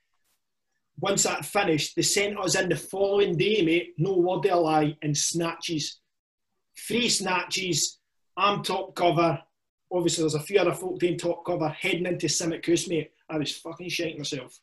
Once 0.99 1.23
that 1.23 1.45
finished, 1.45 1.95
they 1.95 2.01
sent 2.01 2.39
us 2.39 2.55
in 2.55 2.69
the 2.69 2.75
following 2.75 3.37
day, 3.37 3.61
mate, 3.63 3.93
no 3.97 4.17
word 4.17 4.45
of 4.45 4.51
a 4.51 4.55
lie, 4.55 4.97
in 5.01 5.13
snatches. 5.13 5.99
Three 6.87 7.09
snatches, 7.09 7.99
I'm 8.37 8.63
top 8.63 8.95
cover. 8.95 9.39
Obviously, 9.91 10.23
there's 10.23 10.35
a 10.35 10.39
few 10.39 10.59
other 10.59 10.73
folk 10.73 10.99
team 10.99 11.17
top 11.17 11.45
cover 11.45 11.69
heading 11.69 12.05
into 12.05 12.27
CIMIC 12.27 12.65
House, 12.65 12.87
mate. 12.87 13.11
I 13.29 13.37
was 13.37 13.57
fucking 13.57 13.89
shaking 13.89 14.19
myself. 14.19 14.57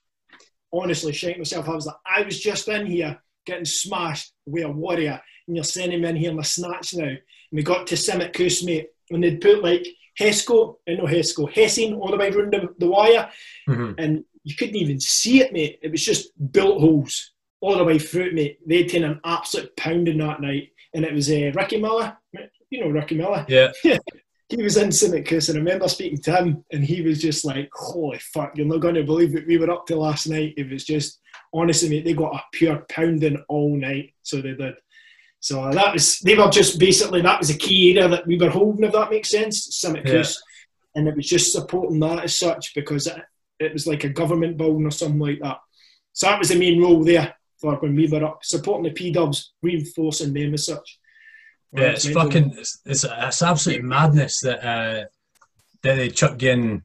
Honestly, 0.73 1.13
shaking 1.13 1.41
myself. 1.41 1.69
I 1.69 1.75
was 1.75 1.87
like, 1.87 1.97
I 2.07 2.23
was 2.23 2.41
just 2.41 2.69
in 2.69 2.87
here 2.87 3.21
getting 3.45 3.65
smashed 3.65 4.33
with 4.47 4.65
a 4.65 4.71
warrior, 4.71 5.21
and 5.47 5.57
you're 5.57 5.65
sending 5.65 6.01
me 6.01 6.09
in 6.09 6.17
here 6.17 6.31
in 6.31 6.37
my 6.37 6.43
snatch 6.43 6.95
now. 6.95 7.05
And 7.05 7.19
we 7.53 7.63
got 7.63 7.87
to 7.89 7.95
CIMIC 7.95 8.37
House, 8.39 8.63
mate, 8.63 8.89
and 9.11 9.23
they'd 9.23 9.41
put 9.41 9.63
like 9.63 9.87
Hesco, 10.19 10.77
uh, 10.89 10.93
no 10.93 11.05
Hesco, 11.05 11.51
Hessing 11.53 11.95
all 11.95 12.11
the 12.11 12.17
way 12.17 12.31
around 12.31 12.53
the, 12.53 12.75
the 12.79 12.87
wire, 12.89 13.31
mm-hmm. 13.69 13.93
and 13.99 14.25
you 14.45 14.55
couldn't 14.55 14.77
even 14.77 15.01
see 15.01 15.41
it, 15.41 15.53
mate. 15.53 15.79
It 15.83 15.91
was 15.91 16.05
just 16.05 16.31
built 16.53 16.81
holes 16.81 17.33
all 17.61 17.77
the 17.77 17.85
way 17.85 17.99
through, 17.99 18.33
mate. 18.33 18.59
They'd 18.67 18.89
taken 18.89 19.05
an 19.05 19.21
absolute 19.25 19.77
pounding 19.77 20.19
that 20.19 20.41
night, 20.41 20.71
and 20.95 21.05
it 21.05 21.13
was 21.13 21.31
uh, 21.31 21.53
Ricky 21.55 21.81
Miller 21.81 22.17
you 22.73 22.81
know 22.81 22.89
Ricky 22.89 23.15
Miller. 23.15 23.45
Yeah. 23.49 23.71
he 24.49 24.63
was 24.63 24.77
in 24.77 24.89
CIMIC 24.89 25.31
House 25.31 25.49
and 25.49 25.57
I 25.57 25.61
remember 25.61 25.89
speaking 25.89 26.21
to 26.23 26.37
him 26.37 26.65
and 26.73 26.85
he 26.85 27.03
was 27.03 27.23
just 27.23 27.45
like, 27.45 27.71
holy 27.73 28.19
fuck, 28.19 28.57
you're 28.57 28.67
not 28.67 28.81
going 28.81 28.97
to 28.97 29.05
believe 29.05 29.33
what 29.33 29.47
we 29.47 29.59
were 29.59 29.71
up 29.71 29.87
to 29.87 29.97
last 29.97 30.29
night. 30.29 30.55
It 30.57 30.71
was 30.71 30.85
just, 30.85 31.21
honestly, 31.55 31.89
mate, 31.89 32.05
they 32.05 32.13
got 32.15 32.35
a 32.35 32.43
pure 32.53 32.85
pounding 32.91 33.43
all 33.49 33.77
night. 33.77 34.15
So 34.23 34.43
they 34.43 34.55
did. 34.55 34.75
So 35.41 35.71
that 35.71 35.93
was, 35.93 36.19
they 36.21 36.35
were 36.35 36.51
just 36.51 36.79
basically, 36.79 37.23
that 37.23 37.39
was 37.39 37.51
a 37.51 37.57
key 37.57 37.97
area 37.97 38.09
that 38.09 38.27
we 38.27 38.37
were 38.37 38.51
holding, 38.51 38.85
if 38.85 38.93
that 38.93 39.11
makes 39.11 39.31
sense, 39.31 39.69
CIMIC 39.83 40.13
House. 40.13 40.35
Yeah. 40.35 41.01
And 41.01 41.09
it 41.09 41.17
was 41.17 41.29
just 41.29 41.53
supporting 41.53 42.01
that 42.01 42.25
as 42.25 42.37
such 42.37 42.75
because 42.75 43.07
it, 43.07 43.23
it 43.63 43.73
was 43.73 43.87
like 43.87 44.05
a 44.05 44.09
government 44.09 44.57
building 44.57 44.87
or 44.87 44.91
something 44.91 45.19
like 45.19 45.41
that. 45.41 45.59
So 46.13 46.27
that 46.27 46.39
was 46.39 46.49
the 46.49 46.59
main 46.59 46.81
role 46.81 47.03
there 47.03 47.35
for 47.59 47.77
when 47.77 47.95
we 47.95 48.09
were 48.09 48.25
up, 48.25 48.41
supporting 48.43 48.85
the 48.85 48.91
P-dubs, 48.91 49.53
reinforcing 49.63 50.35
them 50.35 50.55
as 50.55 50.67
such. 50.67 50.99
Yeah, 51.73 51.85
it's 51.85 52.09
fucking 52.09 52.55
it's, 52.59 52.81
it's, 52.85 53.05
it's 53.05 53.43
absolute 53.43 53.83
madness 53.83 54.41
that 54.41 54.63
uh, 54.63 55.05
that 55.83 55.95
they 55.97 56.11
chuck 56.11 56.43
in 56.43 56.83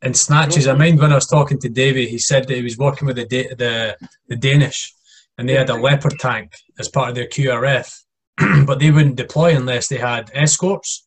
in 0.00 0.14
snatches. 0.14 0.66
I 0.66 0.74
mind 0.74 0.98
when 0.98 1.12
I 1.12 1.16
was 1.16 1.26
talking 1.26 1.58
to 1.60 1.68
Davey, 1.68 2.08
he 2.08 2.18
said 2.18 2.48
that 2.48 2.56
he 2.56 2.62
was 2.62 2.78
working 2.78 3.06
with 3.06 3.16
the 3.16 3.26
the 3.26 3.96
the 4.28 4.36
Danish, 4.36 4.94
and 5.36 5.46
they 5.46 5.54
had 5.54 5.68
a 5.68 5.74
Leopard 5.74 6.18
tank 6.18 6.52
as 6.78 6.88
part 6.88 7.10
of 7.10 7.16
their 7.16 7.26
QRF, 7.26 7.92
but 8.66 8.78
they 8.78 8.90
wouldn't 8.90 9.16
deploy 9.16 9.54
unless 9.54 9.88
they 9.88 9.98
had 9.98 10.30
escorts 10.32 11.04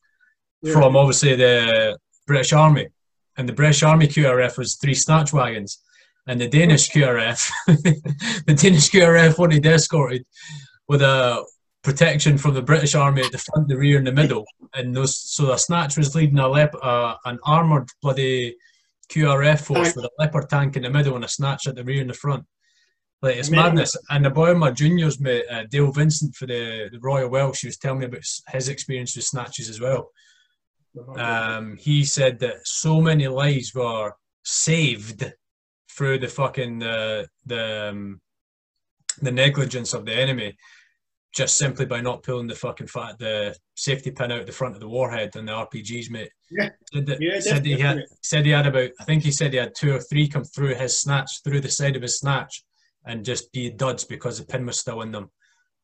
yeah. 0.62 0.72
from 0.72 0.96
obviously 0.96 1.34
the 1.34 1.98
British 2.28 2.52
Army, 2.52 2.86
and 3.36 3.48
the 3.48 3.52
British 3.52 3.82
Army 3.82 4.06
QRF 4.06 4.58
was 4.58 4.76
three 4.76 4.94
snatch 4.94 5.32
wagons, 5.32 5.82
and 6.26 6.40
the 6.40 6.48
Danish 6.48 6.90
QRF, 6.90 7.50
the 7.66 8.54
Danish 8.54 8.90
QRF 8.90 9.38
wanted 9.38 9.66
escorted 9.66 10.24
with 10.88 11.02
a 11.02 11.44
protection 11.82 12.38
from 12.38 12.54
the 12.54 12.62
British 12.62 12.94
Army 12.94 13.22
at 13.22 13.32
the 13.32 13.38
front, 13.38 13.68
the 13.68 13.76
rear, 13.76 13.98
and 13.98 14.06
the 14.06 14.12
middle. 14.12 14.44
And 14.74 14.94
those, 14.94 15.18
so 15.18 15.46
the 15.46 15.56
snatch 15.56 15.96
was 15.96 16.14
leading 16.14 16.38
a 16.38 16.48
lep, 16.48 16.74
uh, 16.82 17.14
an 17.24 17.38
armoured 17.44 17.88
bloody 18.02 18.56
QRF 19.10 19.66
force 19.66 19.94
with 19.94 20.04
a 20.04 20.10
leopard 20.18 20.48
tank 20.48 20.76
in 20.76 20.84
the 20.84 20.90
middle 20.90 21.16
and 21.16 21.24
a 21.24 21.28
snatch 21.28 21.66
at 21.66 21.74
the 21.74 21.84
rear 21.84 22.00
and 22.00 22.10
the 22.10 22.14
front. 22.14 22.44
Like 23.20 23.36
it's 23.36 23.50
madness. 23.50 23.96
And 24.10 24.24
the 24.24 24.30
boy 24.30 24.50
of 24.50 24.58
my 24.58 24.70
juniors 24.70 25.20
mate, 25.20 25.44
uh, 25.50 25.64
Dale 25.70 25.92
Vincent 25.92 26.34
for 26.34 26.46
the, 26.46 26.88
the 26.90 26.98
Royal 27.00 27.30
Welsh, 27.30 27.60
he 27.60 27.68
was 27.68 27.76
telling 27.76 28.00
me 28.00 28.06
about 28.06 28.24
his 28.48 28.68
experience 28.68 29.14
with 29.14 29.24
snatches 29.24 29.68
as 29.68 29.80
well. 29.80 30.10
Um, 31.16 31.76
he 31.78 32.04
said 32.04 32.38
that 32.40 32.66
so 32.66 33.00
many 33.00 33.28
lives 33.28 33.74
were 33.74 34.12
saved 34.44 35.32
through 35.90 36.18
the 36.18 36.28
fucking 36.28 36.82
uh, 36.82 37.24
the 37.46 37.90
um, 37.90 38.20
the 39.20 39.32
negligence 39.32 39.94
of 39.94 40.04
the 40.04 40.14
enemy 40.14 40.56
just 41.32 41.56
simply 41.56 41.86
by 41.86 42.00
not 42.00 42.22
pulling 42.22 42.46
the 42.46 42.54
fucking 42.54 42.86
fat, 42.86 43.18
the 43.18 43.56
safety 43.74 44.10
pin 44.10 44.30
out 44.30 44.44
the 44.44 44.52
front 44.52 44.74
of 44.74 44.80
the 44.80 44.88
warhead 44.88 45.34
and 45.34 45.48
the 45.48 45.52
RPGs, 45.52 46.10
mate. 46.10 46.30
Yeah. 46.50 46.68
Said 46.92 47.06
that, 47.06 47.20
Yeah, 47.20 47.40
said 47.40 47.64
that 47.64 47.66
he 47.66 47.78
had 47.78 48.04
said 48.22 48.44
he 48.44 48.52
had 48.52 48.66
about 48.66 48.90
I 49.00 49.04
think 49.04 49.22
he 49.22 49.32
said 49.32 49.52
he 49.52 49.58
had 49.58 49.74
two 49.74 49.94
or 49.94 50.00
three 50.00 50.28
come 50.28 50.44
through 50.44 50.74
his 50.74 51.00
snatch 51.00 51.42
through 51.42 51.60
the 51.60 51.70
side 51.70 51.96
of 51.96 52.02
his 52.02 52.18
snatch 52.18 52.62
and 53.06 53.24
just 53.24 53.50
be 53.52 53.70
duds 53.70 54.04
because 54.04 54.38
the 54.38 54.46
pin 54.46 54.66
was 54.66 54.78
still 54.78 55.00
in 55.00 55.10
them. 55.10 55.30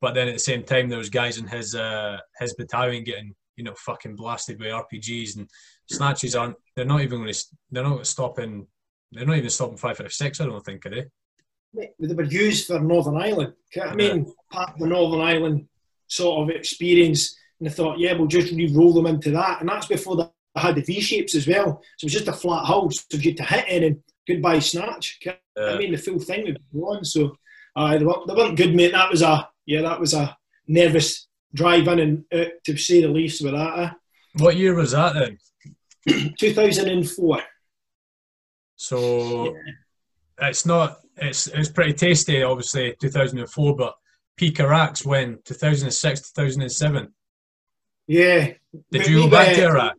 But 0.01 0.15
then 0.15 0.29
at 0.29 0.35
the 0.35 0.39
same 0.39 0.63
time 0.63 0.89
there 0.89 0.99
was 0.99 1.09
guys 1.09 1.39
in 1.39 1.47
his 1.47 1.75
uh 1.75 2.19
his 2.39 2.55
battalion 2.55 3.05
getting, 3.05 3.35
you 3.59 3.65
know, 3.65 3.75
fucking 3.77 4.17
blasted 4.17 4.59
by 4.59 4.67
RPGs 4.67 5.37
and 5.37 5.51
snatches 5.91 6.35
aren't 6.35 6.57
they're 6.77 6.85
not 6.85 7.03
even 7.03 7.19
gonna 7.19 7.33
they're 7.71 7.83
not 7.83 8.07
stopping 8.07 8.67
they're 9.11 9.27
not 9.27 9.37
even 9.37 9.51
stopping 9.51 9.77
5-6 9.77 10.41
I 10.41 10.47
don't 10.47 10.65
think, 10.65 10.87
are 10.87 10.91
they? 10.91 11.05
They 11.99 12.15
were 12.15 12.23
used 12.23 12.67
for 12.67 12.81
Northern 12.81 13.17
Ireland. 13.17 13.53
you 13.75 13.83
know 13.83 13.89
what 13.89 13.93
I 13.93 13.97
mean, 13.97 14.33
part 14.51 14.71
of 14.71 14.79
the 14.79 14.87
Northern 14.87 15.21
Ireland 15.21 15.69
sort 16.07 16.43
of 16.51 16.57
experience. 16.57 17.37
And 17.61 17.69
they 17.69 17.75
thought, 17.75 17.99
yeah, 17.99 18.15
we'll 18.15 18.27
just 18.27 18.53
re-roll 18.53 18.95
them 18.95 19.07
into 19.07 19.31
that. 19.33 19.61
And 19.61 19.69
that's 19.69 19.87
before 19.87 20.17
they 20.17 20.61
had 20.61 20.77
the 20.77 20.83
V 20.83 21.01
shapes 21.01 21.35
as 21.35 21.47
well. 21.47 21.83
So 21.99 22.05
it 22.05 22.07
was 22.07 22.13
just 22.13 22.29
a 22.29 22.33
flat 22.33 22.65
hull. 22.65 22.91
So 22.91 23.03
if 23.13 23.25
you 23.25 23.33
had 23.33 23.37
to 23.39 23.45
hit 23.45 23.69
in 23.69 23.85
and 23.85 24.03
goodbye 24.27 24.61
snatch. 24.61 25.19
I 25.27 25.77
mean, 25.77 25.93
the 25.93 25.99
full 25.99 26.21
thing 26.21 26.45
would 26.45 26.59
go 26.73 26.89
on. 26.91 27.05
So 27.05 27.37
uh, 27.77 27.99
they, 27.99 28.05
weren't, 28.05 28.27
they 28.27 28.35
weren't 28.35 28.57
good, 28.57 28.75
mate. 28.75 28.93
That 28.93 29.11
was 29.11 29.23
a 29.23 29.49
yeah, 29.67 29.83
that 29.83 30.01
was 30.01 30.15
a 30.15 30.37
nervous 30.67 31.28
drive 31.55 31.89
in 31.89 31.99
and 31.99 32.25
out, 32.33 32.49
to 32.65 32.77
say 32.77 33.01
the 33.03 33.09
least 33.09 33.43
with 33.43 33.55
that. 33.55 33.97
What 34.39 34.57
year 34.57 34.75
was 34.75 34.93
that 34.93 35.15
then? 35.15 35.39
2004. 36.39 37.43
So 38.77 39.55
it's 40.41 40.65
not 40.67 40.99
it's 41.17 41.49
it's 41.49 41.69
pretty 41.69 41.95
tasty, 41.95 42.43
obviously 42.43 42.95
2004, 43.01 43.77
but 43.77 43.95
peak 44.37 44.61
Iraq's 44.61 45.05
when 45.05 45.39
2006 45.45 46.33
2007. 46.33 47.13
Yeah. 48.07 48.53
Did 48.91 49.07
you 49.09 49.25
go 49.25 49.31
back 49.31 49.49
were- 49.49 49.55
to 49.55 49.67
Iraq? 49.69 49.95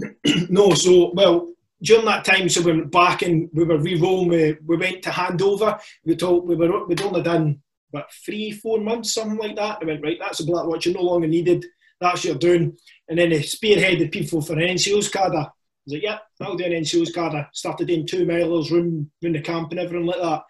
No, 0.48 0.72
so 0.74 1.12
well 1.14 1.52
during 1.82 2.04
that 2.06 2.24
time, 2.24 2.48
so 2.48 2.60
we 2.62 2.72
went 2.72 2.90
back 2.90 3.22
and 3.22 3.48
we 3.54 3.64
were 3.64 3.78
re-rolling. 3.78 4.28
We, 4.28 4.56
we 4.66 4.76
went 4.76 5.02
to 5.02 5.10
handover. 5.10 5.80
We 6.04 6.16
told 6.16 6.46
we 6.48 6.56
were 6.56 6.86
we'd 6.86 7.00
only 7.02 7.22
done 7.22 7.62
what 7.90 8.10
three, 8.24 8.52
four 8.52 8.80
months, 8.80 9.14
something 9.14 9.38
like 9.38 9.56
that. 9.56 9.80
They 9.80 9.86
went 9.86 10.02
right. 10.02 10.18
That's 10.20 10.40
a 10.40 10.46
black 10.46 10.66
watch. 10.66 10.86
You're 10.86 10.94
no 10.94 11.02
longer 11.02 11.26
needed. 11.26 11.64
That's 12.00 12.20
what 12.20 12.24
you're 12.24 12.34
doing. 12.36 12.76
And 13.08 13.18
then 13.18 13.30
they 13.30 13.40
spearheaded 13.40 14.12
people 14.12 14.40
for 14.40 14.54
an 14.54 14.60
NCO's 14.60 15.08
cadre. 15.08 15.38
I 15.38 15.48
was 15.84 15.94
like, 15.94 16.02
yeah, 16.02 16.18
I'll 16.40 16.56
do 16.56 16.64
an 16.64 16.72
NCO's 16.72 17.12
cadre. 17.12 17.48
Started 17.52 17.88
doing 17.88 18.06
two 18.06 18.24
milers, 18.24 18.70
round, 18.70 19.10
round 19.22 19.34
the 19.34 19.40
camp 19.40 19.70
and 19.70 19.80
everything 19.80 20.06
like 20.06 20.20
that. 20.20 20.42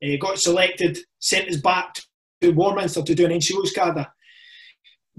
Uh, 0.00 0.16
got 0.20 0.38
selected, 0.38 0.98
sent 1.18 1.48
us 1.48 1.56
back 1.56 1.98
to 2.40 2.50
Warminster 2.50 3.02
to 3.02 3.14
do 3.14 3.26
an 3.26 3.32
NCO's 3.32 3.72
cadre. 3.72 4.06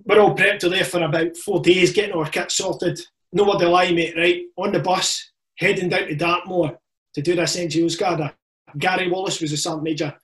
We're 0.05 0.22
all 0.22 0.36
prepped 0.36 0.60
to 0.60 0.70
there 0.70 0.86
for 0.86 1.03
about 1.03 1.36
four 1.36 1.62
days, 1.62 1.91
getting 1.91 2.16
our 2.16 2.30
kit 2.30 2.51
sorted. 2.51 2.99
No 3.34 3.51
of 3.51 3.62
lie, 3.62 3.91
mate, 3.91 4.16
right? 4.18 4.43
On 4.57 4.72
the 4.72 4.80
bus, 4.80 5.32
heading 5.57 5.89
down 5.89 6.07
to 6.07 6.16
Dartmoor 6.16 6.80
to 7.14 7.22
do 7.22 7.36
this 7.36 7.57
NCO's 7.57 7.97
cadre. 7.97 8.34
Gary 8.78 9.10
Wallace 9.10 9.41
was 9.41 9.51
the 9.51 9.57
sergeant 9.57 9.84
major. 9.84 10.16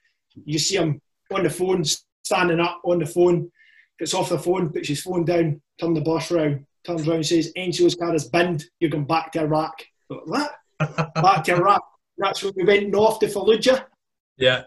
You 0.46 0.60
see 0.60 0.78
him 0.78 1.02
on 1.34 1.44
the 1.44 1.50
phone, 1.50 1.84
standing 2.24 2.60
up 2.60 2.82
on 2.84 3.00
the 3.00 3.06
phone, 3.06 3.52
gets 4.00 4.14
off 4.14 4.30
the 4.30 4.40
phone, 4.40 4.70
puts 4.70 4.88
his 4.88 5.02
phone 5.02 5.26
down, 5.26 5.62
turn 5.80 5.94
the 5.94 6.02
bus 6.02 6.32
round, 6.32 6.66
turns 6.86 7.08
around 7.08 7.18
and 7.18 7.26
says, 7.26 7.52
NCO's 7.58 7.96
cadre's 7.96 8.30
binned, 8.30 8.66
you're 8.80 8.90
going 8.90 9.06
back 9.06 9.32
to 9.34 9.42
Iraq. 9.42 9.84
What? 10.08 10.52
back 10.80 11.44
to 11.46 11.56
Iraq. 11.56 11.84
That's 12.18 12.44
when 12.44 12.54
we 12.56 12.64
went 12.64 12.90
north 12.90 13.20
to 13.20 13.28
Fallujah. 13.28 13.86
Yeah. 14.38 14.64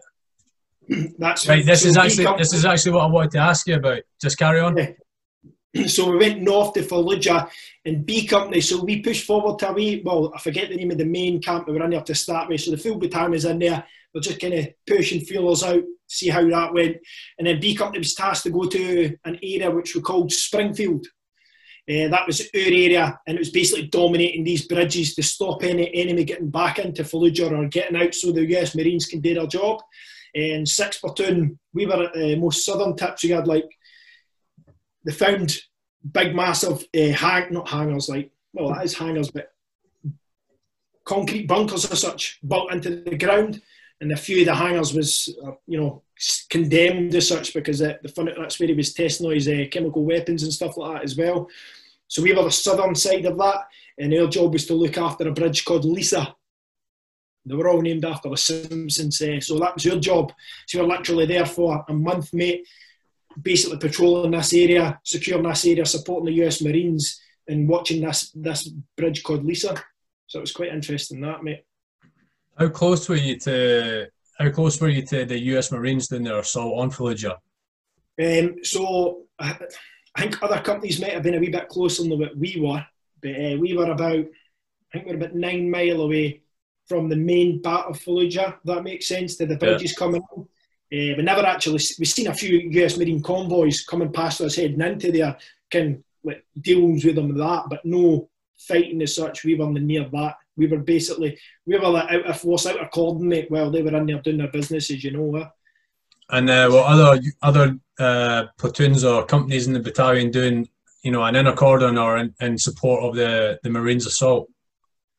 That's 1.18 1.46
Right. 1.48 1.64
This 1.64 1.82
so 1.82 1.88
is 1.88 1.96
actually 1.96 2.24
come- 2.24 2.38
this 2.38 2.52
is 2.52 2.64
actually 2.64 2.92
what 2.92 3.04
I 3.04 3.06
wanted 3.06 3.32
to 3.32 3.38
ask 3.38 3.66
you 3.66 3.76
about. 3.76 4.02
Just 4.20 4.38
carry 4.38 4.60
on. 4.60 4.76
Yeah. 4.76 5.86
so 5.86 6.10
we 6.10 6.16
went 6.16 6.42
north 6.42 6.74
to 6.74 6.82
Fallujah 6.82 7.48
in 7.84 8.02
B 8.02 8.26
Company. 8.26 8.60
So 8.60 8.82
we 8.82 9.00
pushed 9.00 9.26
forward 9.26 9.58
to 9.60 9.70
a 9.70 9.72
wee, 9.72 10.02
well, 10.04 10.32
I 10.34 10.38
forget 10.40 10.68
the 10.68 10.76
name 10.76 10.90
of 10.90 10.98
the 10.98 11.04
main 11.04 11.40
camp 11.40 11.66
we 11.66 11.74
were 11.74 11.84
in 11.84 11.90
there 11.90 12.02
to 12.02 12.14
start 12.14 12.48
with. 12.48 12.60
So 12.60 12.70
the 12.70 12.78
full 12.78 12.96
battalion 12.96 13.32
was 13.32 13.44
in 13.44 13.58
there. 13.58 13.84
Just 14.20 14.40
kind 14.40 14.54
of 14.54 14.68
pushing 14.86 15.20
feelers 15.20 15.62
out, 15.62 15.82
see 16.06 16.28
how 16.28 16.48
that 16.48 16.74
went. 16.74 16.96
And 17.38 17.46
then 17.46 17.60
B 17.60 17.74
Company 17.74 17.98
was 17.98 18.14
tasked 18.14 18.44
to 18.44 18.50
go 18.50 18.64
to 18.64 19.16
an 19.24 19.38
area 19.42 19.70
which 19.70 19.94
we 19.94 20.00
called 20.00 20.32
Springfield. 20.32 21.06
Uh, 21.90 22.08
that 22.08 22.26
was 22.26 22.42
our 22.42 22.46
area, 22.54 23.18
and 23.26 23.36
it 23.36 23.38
was 23.38 23.50
basically 23.50 23.86
dominating 23.86 24.44
these 24.44 24.66
bridges 24.68 25.14
to 25.14 25.22
stop 25.22 25.62
any 25.62 25.94
enemy 25.94 26.22
getting 26.22 26.50
back 26.50 26.78
into 26.78 27.02
Fallujah 27.02 27.50
or 27.50 27.66
getting 27.68 27.96
out 27.96 28.14
so 28.14 28.30
the 28.30 28.44
US 28.58 28.74
Marines 28.74 29.06
can 29.06 29.20
do 29.20 29.32
their 29.34 29.46
job. 29.46 29.80
And 30.34 30.66
6th 30.66 31.00
Platoon, 31.00 31.58
we 31.72 31.86
were 31.86 32.04
at 32.04 32.12
the 32.12 32.36
most 32.36 32.66
southern 32.66 32.94
tips. 32.94 33.24
We 33.24 33.30
had 33.30 33.46
like 33.46 33.64
they 35.04 35.12
found 35.12 35.56
big, 36.12 36.34
massive 36.34 36.84
uh, 36.94 37.12
hang, 37.12 37.52
not 37.52 37.68
hangars, 37.68 38.10
like 38.10 38.30
well, 38.52 38.74
that 38.74 38.84
is 38.84 38.96
hangars, 38.96 39.30
but 39.30 39.50
concrete 41.04 41.46
bunkers 41.46 41.90
as 41.90 42.00
such 42.00 42.38
built 42.46 42.72
into 42.72 43.02
the 43.02 43.16
ground, 43.16 43.62
and 44.00 44.12
a 44.12 44.16
few 44.16 44.40
of 44.40 44.46
the 44.46 44.54
hangars 44.54 44.94
was, 44.94 45.36
uh, 45.44 45.52
you 45.66 45.80
know, 45.80 46.02
condemned 46.50 47.14
as 47.14 47.28
such 47.28 47.52
because 47.52 47.80
the, 47.80 47.98
the 48.02 48.08
fun, 48.08 48.30
that's 48.36 48.58
where 48.58 48.68
he 48.68 48.74
was 48.74 48.94
testing 48.94 49.30
his 49.30 49.48
uh, 49.48 49.64
chemical 49.70 50.04
weapons 50.04 50.42
and 50.42 50.52
stuff 50.52 50.76
like 50.76 50.94
that 50.94 51.04
as 51.04 51.16
well. 51.16 51.48
So 52.06 52.22
we 52.22 52.32
were 52.32 52.44
the 52.44 52.50
southern 52.50 52.94
side 52.94 53.26
of 53.26 53.36
that, 53.38 53.66
and 53.98 54.14
our 54.14 54.28
job 54.28 54.52
was 54.52 54.66
to 54.66 54.74
look 54.74 54.96
after 54.96 55.28
a 55.28 55.32
bridge 55.32 55.64
called 55.64 55.84
Lisa. 55.84 56.34
They 57.44 57.54
were 57.54 57.68
all 57.68 57.80
named 57.80 58.04
after 58.04 58.28
the 58.28 58.36
Simpsons, 58.36 59.20
uh, 59.20 59.40
so 59.40 59.58
that 59.58 59.74
was 59.74 59.84
your 59.84 59.98
job. 59.98 60.32
So 60.66 60.78
we 60.78 60.82
were 60.82 60.96
literally 60.96 61.26
there 61.26 61.46
for 61.46 61.84
a 61.88 61.92
month, 61.92 62.32
mate 62.32 62.66
basically 63.42 63.78
patrolling 63.78 64.32
this 64.32 64.52
area, 64.52 65.00
securing 65.04 65.44
this 65.44 65.64
area, 65.64 65.86
supporting 65.86 66.26
the 66.26 66.44
US 66.44 66.62
Marines, 66.62 67.20
and 67.46 67.68
watching 67.68 68.02
this 68.02 68.30
this 68.34 68.68
bridge 68.96 69.22
called 69.22 69.44
Lisa. 69.44 69.74
So 70.26 70.38
it 70.38 70.42
was 70.42 70.52
quite 70.52 70.72
interesting, 70.72 71.20
that 71.22 71.42
mate. 71.42 71.64
How 72.58 72.68
close 72.68 73.08
were 73.08 73.16
you 73.16 73.38
to 73.40 74.08
how 74.38 74.50
close 74.50 74.80
were 74.80 74.88
you 74.88 75.02
to 75.02 75.24
the 75.24 75.38
US 75.54 75.70
Marines 75.70 76.08
doing 76.08 76.24
their 76.24 76.38
assault 76.38 76.78
on 76.78 76.90
Fallujah? 76.90 77.36
Um, 78.20 78.56
so 78.64 79.22
I, 79.38 79.56
I 80.14 80.22
think 80.22 80.42
other 80.42 80.60
companies 80.60 81.00
might 81.00 81.12
have 81.12 81.22
been 81.22 81.36
a 81.36 81.40
wee 81.40 81.50
bit 81.50 81.68
closer 81.68 82.02
than 82.02 82.18
what 82.18 82.36
we 82.36 82.60
were, 82.60 82.84
but 83.22 83.30
uh, 83.30 83.56
we 83.58 83.76
were 83.76 83.90
about, 83.90 84.18
I 84.18 84.92
think 84.92 85.06
we 85.06 85.12
we're 85.12 85.16
about 85.16 85.34
nine 85.34 85.70
mile 85.70 86.02
away 86.02 86.42
from 86.88 87.08
the 87.08 87.16
main 87.16 87.62
part 87.62 87.86
of 87.86 87.98
Fallujah. 87.98 88.54
if 88.54 88.62
That 88.64 88.82
makes 88.82 89.06
sense 89.06 89.36
to 89.36 89.46
the 89.46 89.56
bridges 89.56 89.92
coming 89.92 90.22
in. 90.36 90.42
Uh, 90.90 91.14
we 91.16 91.22
never 91.22 91.44
actually 91.44 91.80
we've 91.98 92.08
seen 92.08 92.28
a 92.28 92.34
few 92.34 92.58
US 92.82 92.96
Marine 92.96 93.22
convoys 93.22 93.84
coming 93.84 94.12
past 94.12 94.40
us 94.40 94.56
heading 94.56 94.80
into 94.80 95.12
there, 95.12 95.36
kind 95.70 96.02
like 96.24 96.44
deals 96.60 97.04
with 97.04 97.14
them 97.14 97.28
with 97.28 97.38
that, 97.38 97.64
but 97.68 97.84
no 97.84 98.28
fighting 98.56 99.02
as 99.02 99.14
such. 99.14 99.44
We 99.44 99.54
were 99.54 99.70
near 99.70 100.08
that. 100.12 100.36
We 100.58 100.66
were 100.66 100.78
basically 100.78 101.38
we 101.66 101.78
were 101.78 101.88
like 101.88 102.10
out 102.10 102.26
of 102.26 102.40
force, 102.40 102.66
out 102.66 102.80
of 102.80 102.90
coordinate 102.90 103.50
while 103.50 103.70
they 103.70 103.82
were 103.82 103.96
in 103.96 104.06
there 104.06 104.20
doing 104.20 104.38
their 104.38 104.48
businesses, 104.48 105.02
you 105.02 105.12
know. 105.12 105.36
eh? 105.36 105.46
And 106.30 106.50
uh, 106.50 106.68
what 106.68 106.86
other 106.86 107.22
other 107.40 107.78
uh, 107.98 108.46
platoons 108.58 109.04
or 109.04 109.24
companies 109.24 109.66
in 109.66 109.72
the 109.72 109.80
battalion 109.80 110.30
doing, 110.30 110.68
you 111.02 111.10
know, 111.10 111.24
an 111.24 111.36
inner 111.36 111.54
cordon 111.54 111.96
or 111.96 112.18
in, 112.18 112.34
in 112.40 112.58
support 112.58 113.02
of 113.02 113.14
the, 113.14 113.58
the 113.62 113.70
Marines 113.70 114.06
assault? 114.06 114.50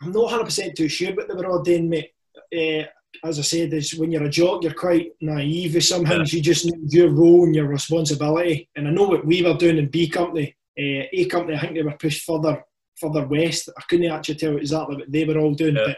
I'm 0.01 0.11
not 0.11 0.31
100% 0.31 0.75
too 0.75 0.87
sure 0.87 1.13
what 1.13 1.27
they 1.27 1.33
were 1.33 1.47
all 1.47 1.63
doing, 1.63 1.89
mate. 1.89 2.11
Uh, 2.55 2.87
as 3.23 3.39
I 3.39 3.41
said, 3.41 3.73
is 3.73 3.95
when 3.95 4.11
you're 4.11 4.23
a 4.23 4.29
jock, 4.29 4.63
you're 4.63 4.73
quite 4.73 5.11
naive. 5.19 5.73
with 5.73 5.83
Sometimes 5.83 6.31
you 6.31 6.41
just 6.41 6.65
know 6.65 6.77
your 6.83 7.09
role 7.09 7.43
and 7.45 7.55
your 7.55 7.67
responsibility. 7.67 8.69
And 8.75 8.87
I 8.87 8.91
know 8.91 9.07
what 9.07 9.25
we 9.25 9.41
were 9.41 9.55
doing 9.55 9.77
in 9.77 9.89
B 9.89 10.07
Company. 10.07 10.55
Uh, 10.77 11.03
a 11.11 11.25
Company, 11.25 11.57
I 11.57 11.59
think 11.59 11.73
they 11.73 11.81
were 11.81 11.97
pushed 11.97 12.23
further 12.23 12.63
further 12.99 13.25
west. 13.27 13.69
I 13.77 13.81
couldn't 13.89 14.11
actually 14.11 14.35
tell 14.35 14.57
exactly 14.57 14.97
what 14.97 15.11
they 15.11 15.25
were 15.25 15.37
all 15.37 15.53
doing. 15.53 15.75
Yeah. 15.75 15.83
But 15.87 15.97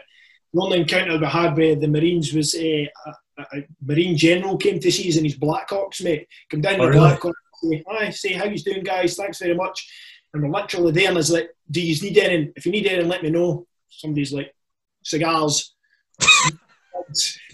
the 0.52 0.60
only 0.60 0.80
encounter 0.80 1.18
we 1.18 1.26
had 1.26 1.56
with 1.56 1.80
the 1.80 1.88
Marines 1.88 2.32
was 2.32 2.54
uh, 2.54 2.84
a, 3.06 3.42
a 3.56 3.66
Marine 3.84 4.16
General 4.16 4.56
came 4.56 4.78
to 4.80 4.92
see 4.92 5.08
us 5.08 5.16
in 5.16 5.24
his 5.24 5.38
Blackhawks, 5.38 6.02
mate. 6.02 6.28
Come 6.50 6.60
down 6.60 6.80
Oh, 6.80 6.84
to 6.84 6.90
really? 6.90 7.10
Blackhawks, 7.16 7.32
say, 7.62 7.84
hi, 7.88 8.10
say, 8.10 8.32
how 8.34 8.44
you 8.44 8.58
doing, 8.58 8.84
guys? 8.84 9.16
Thanks 9.16 9.38
very 9.38 9.54
much. 9.54 9.88
And 10.34 10.42
we're 10.42 10.50
literally 10.50 10.92
there, 10.92 11.08
and 11.08 11.18
it's 11.18 11.30
like, 11.30 11.50
do 11.70 11.80
you 11.80 12.00
need 12.00 12.18
anything? 12.18 12.52
If 12.56 12.66
you 12.66 12.72
need 12.72 12.86
anything, 12.86 13.08
let 13.08 13.22
me 13.22 13.30
know. 13.30 13.66
Somebody's 13.88 14.32
like, 14.32 14.54
cigars. 15.02 15.74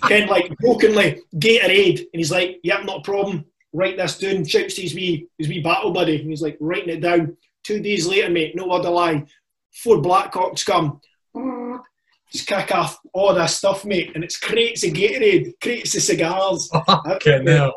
kind 0.02 0.24
of 0.24 0.30
like 0.30 0.56
brokenly, 0.58 1.22
Gatorade. 1.34 1.98
And 1.98 2.08
he's 2.12 2.30
like, 2.30 2.60
yep, 2.62 2.84
not 2.84 3.00
a 3.00 3.02
problem. 3.02 3.44
Write 3.72 3.96
this 3.96 4.18
down. 4.18 4.44
Shouts 4.44 4.74
to 4.74 4.82
his 4.82 4.94
wee, 4.94 5.26
his 5.38 5.48
wee 5.48 5.60
battle 5.60 5.92
buddy. 5.92 6.20
And 6.20 6.30
he's 6.30 6.42
like, 6.42 6.56
writing 6.60 6.90
it 6.90 7.00
down. 7.00 7.36
Two 7.68 7.80
days 7.80 8.06
later, 8.06 8.30
mate, 8.30 8.56
no 8.56 8.66
word 8.66 8.86
of 8.86 8.94
lie. 8.94 9.26
Four 9.82 9.98
Blackhawks 9.98 10.64
come. 10.64 11.02
Just 12.32 12.46
kick 12.46 12.74
off 12.74 12.98
all 13.12 13.34
this 13.34 13.58
stuff, 13.58 13.84
mate. 13.84 14.12
And 14.14 14.24
it's 14.24 14.38
crates 14.38 14.84
of 14.84 14.94
Gatorade, 14.94 15.52
crates 15.60 15.94
of 15.94 16.00
cigars. 16.00 16.66
Fucking 16.86 17.46
hell. 17.46 17.74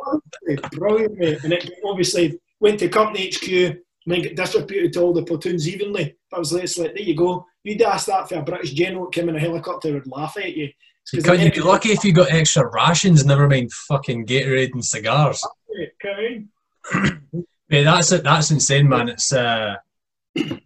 Brilliant, 0.71 1.17
mate. 1.17 1.43
And 1.43 1.51
it 1.51 1.69
obviously 1.83 2.39
went 2.61 2.79
to 2.79 2.87
company 2.87 3.29
HQ 3.33 3.51
and 3.51 3.79
then 4.05 4.21
got 4.21 4.35
distributed 4.35 4.93
to 4.93 5.01
all 5.01 5.11
the 5.11 5.23
platoons 5.23 5.67
evenly. 5.67 6.15
I 6.33 6.39
was 6.39 6.53
like, 6.53 6.69
there 6.93 6.97
you 6.97 7.13
go. 7.13 7.45
You'd 7.65 7.81
ask 7.81 8.05
that 8.07 8.29
for 8.29 8.35
a 8.35 8.43
British 8.43 8.71
general 8.71 9.07
that 9.07 9.13
came 9.13 9.27
in 9.27 9.35
a 9.35 9.39
helicopter 9.41 9.91
would 9.91 10.07
laugh 10.07 10.37
at 10.37 10.55
you. 10.55 10.69
It's 11.03 11.11
You 11.11 11.21
'cause 11.21 11.41
you'd 11.41 11.53
be 11.53 11.59
lucky 11.59 11.89
if 11.89 12.05
you 12.05 12.13
got 12.13 12.31
extra 12.31 12.65
rations, 12.65 13.25
never 13.25 13.49
mind 13.49 13.73
fucking 13.73 14.25
Gatorade 14.25 14.71
and 14.71 14.85
cigars. 14.85 15.45
Come 16.01 16.47
in. 16.93 17.43
Mate, 17.72 17.86
that's 17.86 18.11
it. 18.11 18.24
That's 18.26 18.51
insane, 18.51 18.89
man. 18.89 19.07
It's 19.07 19.32
uh, 19.32 19.76
that 20.36 20.61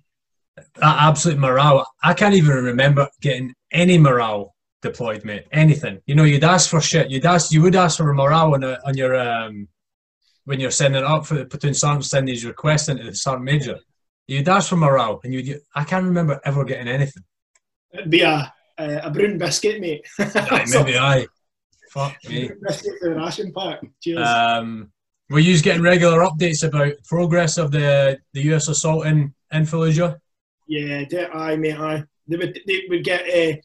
absolute 0.82 1.38
morale. 1.38 1.88
I 2.02 2.16
can't 2.16 2.34
even 2.34 2.64
remember 2.64 3.08
getting 3.22 3.54
any 3.72 4.00
morale 4.00 4.56
deployed, 4.82 5.24
mate. 5.24 5.46
Anything. 5.52 6.02
You 6.08 6.16
know, 6.16 6.24
you'd 6.24 6.44
ask 6.44 6.68
for 6.68 6.82
shit. 6.82 7.12
You'd 7.12 7.28
ask. 7.28 7.52
You 7.52 7.62
would 7.62 7.76
ask 7.76 7.98
for 7.98 8.12
morale 8.12 8.56
on, 8.56 8.64
a, 8.64 8.80
on 8.84 8.98
your 8.98 9.16
um, 9.16 9.68
when 10.46 10.60
you're 10.60 10.72
sending 10.72 11.04
up 11.04 11.28
for 11.28 11.36
the 11.36 11.46
platoon 11.46 11.76
sergeant 11.76 12.06
sending 12.06 12.34
his 12.34 12.44
request 12.44 12.90
into 12.90 13.04
the 13.04 13.16
sergeant 13.16 13.46
major. 13.46 13.78
You'd 14.28 14.50
ask 14.50 14.68
for 14.70 14.76
morale, 14.76 15.22
and 15.24 15.32
you'd. 15.32 15.62
I 15.76 15.84
can't 15.84 16.06
remember 16.06 16.42
ever 16.44 16.64
getting 16.64 16.88
anything. 16.88 17.24
It'd 17.94 18.10
be 18.10 18.22
a 18.22 18.52
a, 18.80 18.98
a 19.04 19.12
brown 19.12 19.38
biscuit, 19.38 19.80
mate. 19.80 20.08
Aye, 20.18 20.66
maybe 20.70 20.98
I. 20.98 21.28
Fuck 21.92 22.18
me. 22.28 22.50
biscuit 22.68 22.94
for 23.00 23.10
the 23.10 23.16
ration 23.16 23.54
pack. 23.54 23.80
Cheers. 24.02 24.28
Um, 24.28 24.92
were 25.30 25.40
you 25.40 25.60
getting 25.62 25.82
regular 25.82 26.20
updates 26.20 26.68
about 26.68 26.94
progress 27.06 27.58
of 27.58 27.72
the, 27.72 28.20
the 28.34 28.54
US 28.54 28.68
assault 28.68 29.08
in, 29.08 29.34
in 29.52 29.64
Fallujah? 29.64 30.18
Yeah, 30.68 31.04
de- 31.06 31.36
aye, 31.36 31.56
mate, 31.56 31.80
aye. 31.80 32.04
They 32.28 32.38
would, 32.38 32.60
they 32.66 32.84
would 32.90 33.04
get 33.04 33.22
uh, 33.22 33.58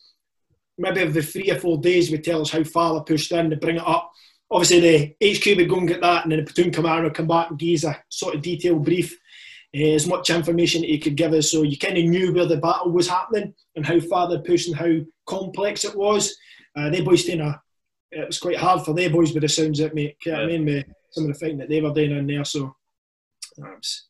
maybe 0.79 1.01
every 1.01 1.23
three 1.23 1.51
or 1.51 1.59
four 1.59 1.79
days 1.79 2.11
would 2.11 2.25
tell 2.25 2.43
us 2.43 2.51
how 2.51 2.65
far 2.65 2.95
they 2.95 3.13
pushed 3.13 3.33
in 3.33 3.51
to 3.51 3.57
bring 3.57 3.77
it 3.77 3.87
up. 3.87 4.11
Obviously, 4.51 5.15
the 5.21 5.35
HQ 5.35 5.57
would 5.57 5.69
go 5.69 5.79
and 5.79 5.89
get 5.89 6.01
that, 6.01 6.25
and 6.25 6.33
then 6.33 6.41
the 6.41 6.45
platoon 6.45 6.73
commander 6.73 7.05
would 7.05 7.15
come 7.15 7.29
back 7.29 7.51
and 7.51 7.59
give 7.59 7.77
us 7.77 7.85
a 7.85 8.03
sort 8.09 8.35
of 8.35 8.43
detailed 8.43 8.85
brief, 8.85 9.17
uh, 9.77 9.81
as 9.81 10.07
much 10.07 10.31
information 10.31 10.83
he 10.83 10.99
could 10.99 11.17
give 11.17 11.33
us, 11.33 11.51
so 11.51 11.63
you 11.63 11.79
kind 11.79 11.97
of 11.97 12.05
knew 12.05 12.33
where 12.33 12.47
the 12.47 12.57
battle 12.57 12.91
was 12.91 13.09
happening 13.09 13.55
and 13.77 13.87
how 13.87 14.01
far 14.01 14.29
they 14.29 14.39
pushed 14.39 14.67
and 14.67 14.77
how 14.77 14.99
complex 15.27 15.85
it 15.85 15.95
was. 15.95 16.35
Uh, 16.77 16.91
they 16.91 17.01
boys 17.01 17.27
kind 17.27 17.43
of, 17.43 17.55
it 18.11 18.27
was 18.27 18.41
quite 18.41 18.57
hard 18.57 18.85
for 18.85 18.93
their 18.93 19.11
boys, 19.11 19.33
with 19.33 19.43
the 19.43 19.49
sounds 19.49 19.81
like, 19.81 19.95
mate, 19.95 20.17
you 20.27 20.33
know 20.33 20.39
what 20.39 20.45
I 20.45 20.49
mean, 20.49 20.65
with 20.65 20.85
some 21.11 21.25
of 21.25 21.33
the 21.33 21.39
fighting 21.39 21.59
that 21.59 21.69
they 21.69 21.81
were 21.81 21.93
doing 21.93 22.13
in 22.13 22.27
there. 22.27 22.45
So 22.45 22.77
it 23.57 23.63
was, 23.63 24.09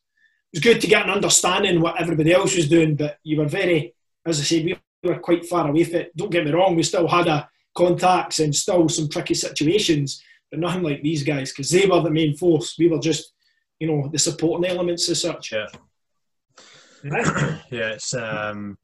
it 0.53 0.57
was 0.57 0.63
good 0.63 0.81
to 0.81 0.87
get 0.87 1.03
an 1.03 1.11
understanding 1.11 1.81
what 1.81 1.99
everybody 1.99 2.33
else 2.33 2.55
was 2.55 2.69
doing, 2.69 2.95
but 2.95 3.17
you 3.23 3.37
were 3.37 3.47
very, 3.47 3.95
as 4.25 4.39
I 4.39 4.43
say, 4.43 4.63
we 4.63 4.77
were 5.03 5.19
quite 5.19 5.45
far 5.45 5.69
away 5.69 5.83
from 5.83 5.95
it. 6.01 6.15
Don't 6.15 6.31
get 6.31 6.45
me 6.45 6.51
wrong, 6.51 6.75
we 6.75 6.83
still 6.83 7.07
had 7.07 7.27
a 7.27 7.49
contacts 7.73 8.39
and 8.39 8.55
still 8.55 8.89
some 8.89 9.09
tricky 9.09 9.33
situations, 9.33 10.21
but 10.49 10.59
nothing 10.59 10.83
like 10.83 11.01
these 11.01 11.23
guys 11.23 11.51
because 11.51 11.69
they 11.69 11.87
were 11.87 12.01
the 12.01 12.11
main 12.11 12.35
force. 12.35 12.75
We 12.77 12.87
were 12.87 12.99
just, 12.99 13.33
you 13.79 13.87
know, 13.87 14.09
the 14.11 14.19
supporting 14.19 14.69
elements 14.69 15.09
as 15.09 15.21
such. 15.21 15.53
Yeah. 15.53 15.67
yeah, 17.03 17.93
it's 17.93 18.13
um, 18.13 18.77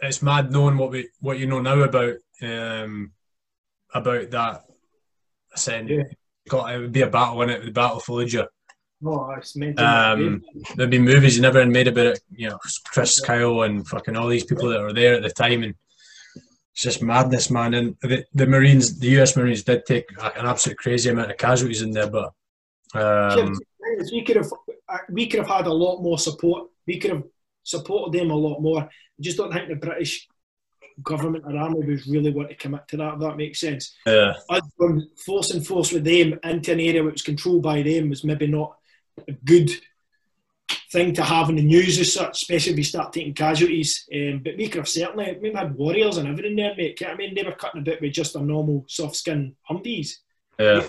it's 0.00 0.22
mad 0.22 0.52
knowing 0.52 0.76
what 0.76 0.90
we 0.90 1.08
what 1.20 1.38
you 1.38 1.46
know 1.46 1.60
now 1.60 1.80
about 1.80 2.16
um, 2.42 3.12
about 3.94 4.30
that. 4.30 4.64
Saying 5.54 5.88
Yeah. 5.88 6.02
Got 6.48 6.74
it 6.74 6.78
would 6.78 6.92
be 6.92 7.02
a 7.02 7.10
battle 7.10 7.42
in 7.42 7.50
it, 7.50 7.64
the 7.64 7.70
Battle 7.70 7.98
of 7.98 8.04
Fallujah. 8.04 8.46
Oh, 9.04 9.30
it's 9.30 9.52
to 9.52 9.74
Um, 9.76 10.42
there'd 10.74 10.90
be 10.90 10.98
movies 10.98 11.36
you 11.36 11.42
never 11.42 11.64
made 11.64 11.86
about 11.86 12.06
it. 12.06 12.20
You 12.32 12.50
know, 12.50 12.58
Chris 12.86 13.20
Kyle 13.20 13.62
and 13.62 13.86
fucking 13.86 14.16
all 14.16 14.26
these 14.26 14.44
people 14.44 14.68
that 14.70 14.80
were 14.80 14.92
there 14.92 15.14
at 15.14 15.22
the 15.22 15.30
time, 15.30 15.62
and 15.62 15.74
it's 16.34 16.82
just 16.82 17.02
madness, 17.02 17.50
man. 17.50 17.74
And 17.74 17.96
the, 18.02 18.24
the 18.34 18.46
Marines, 18.46 18.98
the 18.98 19.20
US 19.20 19.36
Marines, 19.36 19.62
did 19.62 19.86
take 19.86 20.10
an 20.20 20.46
absolute 20.46 20.78
crazy 20.78 21.10
amount 21.10 21.30
of 21.30 21.36
casualties 21.36 21.82
in 21.82 21.92
there, 21.92 22.10
but 22.10 22.32
um, 22.94 23.56
we 24.10 24.24
could 24.24 24.36
have 24.36 24.50
we 25.10 25.26
could 25.26 25.40
have 25.40 25.48
had 25.48 25.66
a 25.66 25.72
lot 25.72 26.02
more 26.02 26.18
support. 26.18 26.68
We 26.86 26.98
could 26.98 27.12
have 27.12 27.24
supported 27.62 28.18
them 28.18 28.30
a 28.30 28.36
lot 28.36 28.60
more. 28.60 28.82
I 28.82 28.88
just 29.20 29.36
don't 29.36 29.52
think 29.52 29.68
the 29.68 29.76
British 29.76 30.26
government 31.02 31.44
or 31.46 31.56
army 31.56 31.84
was 31.86 32.06
really 32.06 32.30
want 32.30 32.48
to 32.48 32.54
commit 32.54 32.86
to 32.88 32.96
that. 32.96 33.14
If 33.14 33.20
that 33.20 33.36
makes 33.36 33.60
sense. 33.60 33.96
yeah, 34.06 34.34
Us 34.50 34.62
going 34.78 35.08
force 35.24 35.50
and 35.50 35.66
force 35.66 35.92
with 35.92 36.04
them 36.04 36.38
into 36.42 36.72
an 36.72 36.80
area 36.80 37.02
which 37.02 37.14
was 37.14 37.22
controlled 37.22 37.62
by 37.62 37.82
them 37.82 38.10
was 38.10 38.24
maybe 38.24 38.46
not 38.46 38.76
a 39.26 39.32
good 39.32 39.70
thing 40.90 41.12
to 41.14 41.22
have 41.22 41.50
in 41.50 41.56
the 41.56 41.62
news 41.62 41.98
as 41.98 42.12
such, 42.12 42.42
especially 42.42 42.72
if 42.72 42.76
we 42.76 42.82
start 42.82 43.12
taking 43.12 43.34
casualties. 43.34 44.06
Um, 44.14 44.40
but 44.42 44.56
we 44.56 44.68
could 44.68 44.80
have 44.80 44.88
certainly, 44.88 45.38
we 45.40 45.52
had 45.52 45.74
warriors 45.74 46.16
and 46.16 46.28
everything 46.28 46.56
there, 46.56 46.74
mate. 46.76 47.02
I 47.06 47.14
mean, 47.14 47.34
they 47.34 47.42
were 47.42 47.52
cutting 47.52 47.80
a 47.80 47.84
bit 47.84 48.00
with 48.00 48.12
just 48.12 48.36
a 48.36 48.40
normal 48.40 48.84
soft 48.88 49.16
skin 49.16 49.54
Humvees. 49.70 50.10
yeah, 50.58 50.86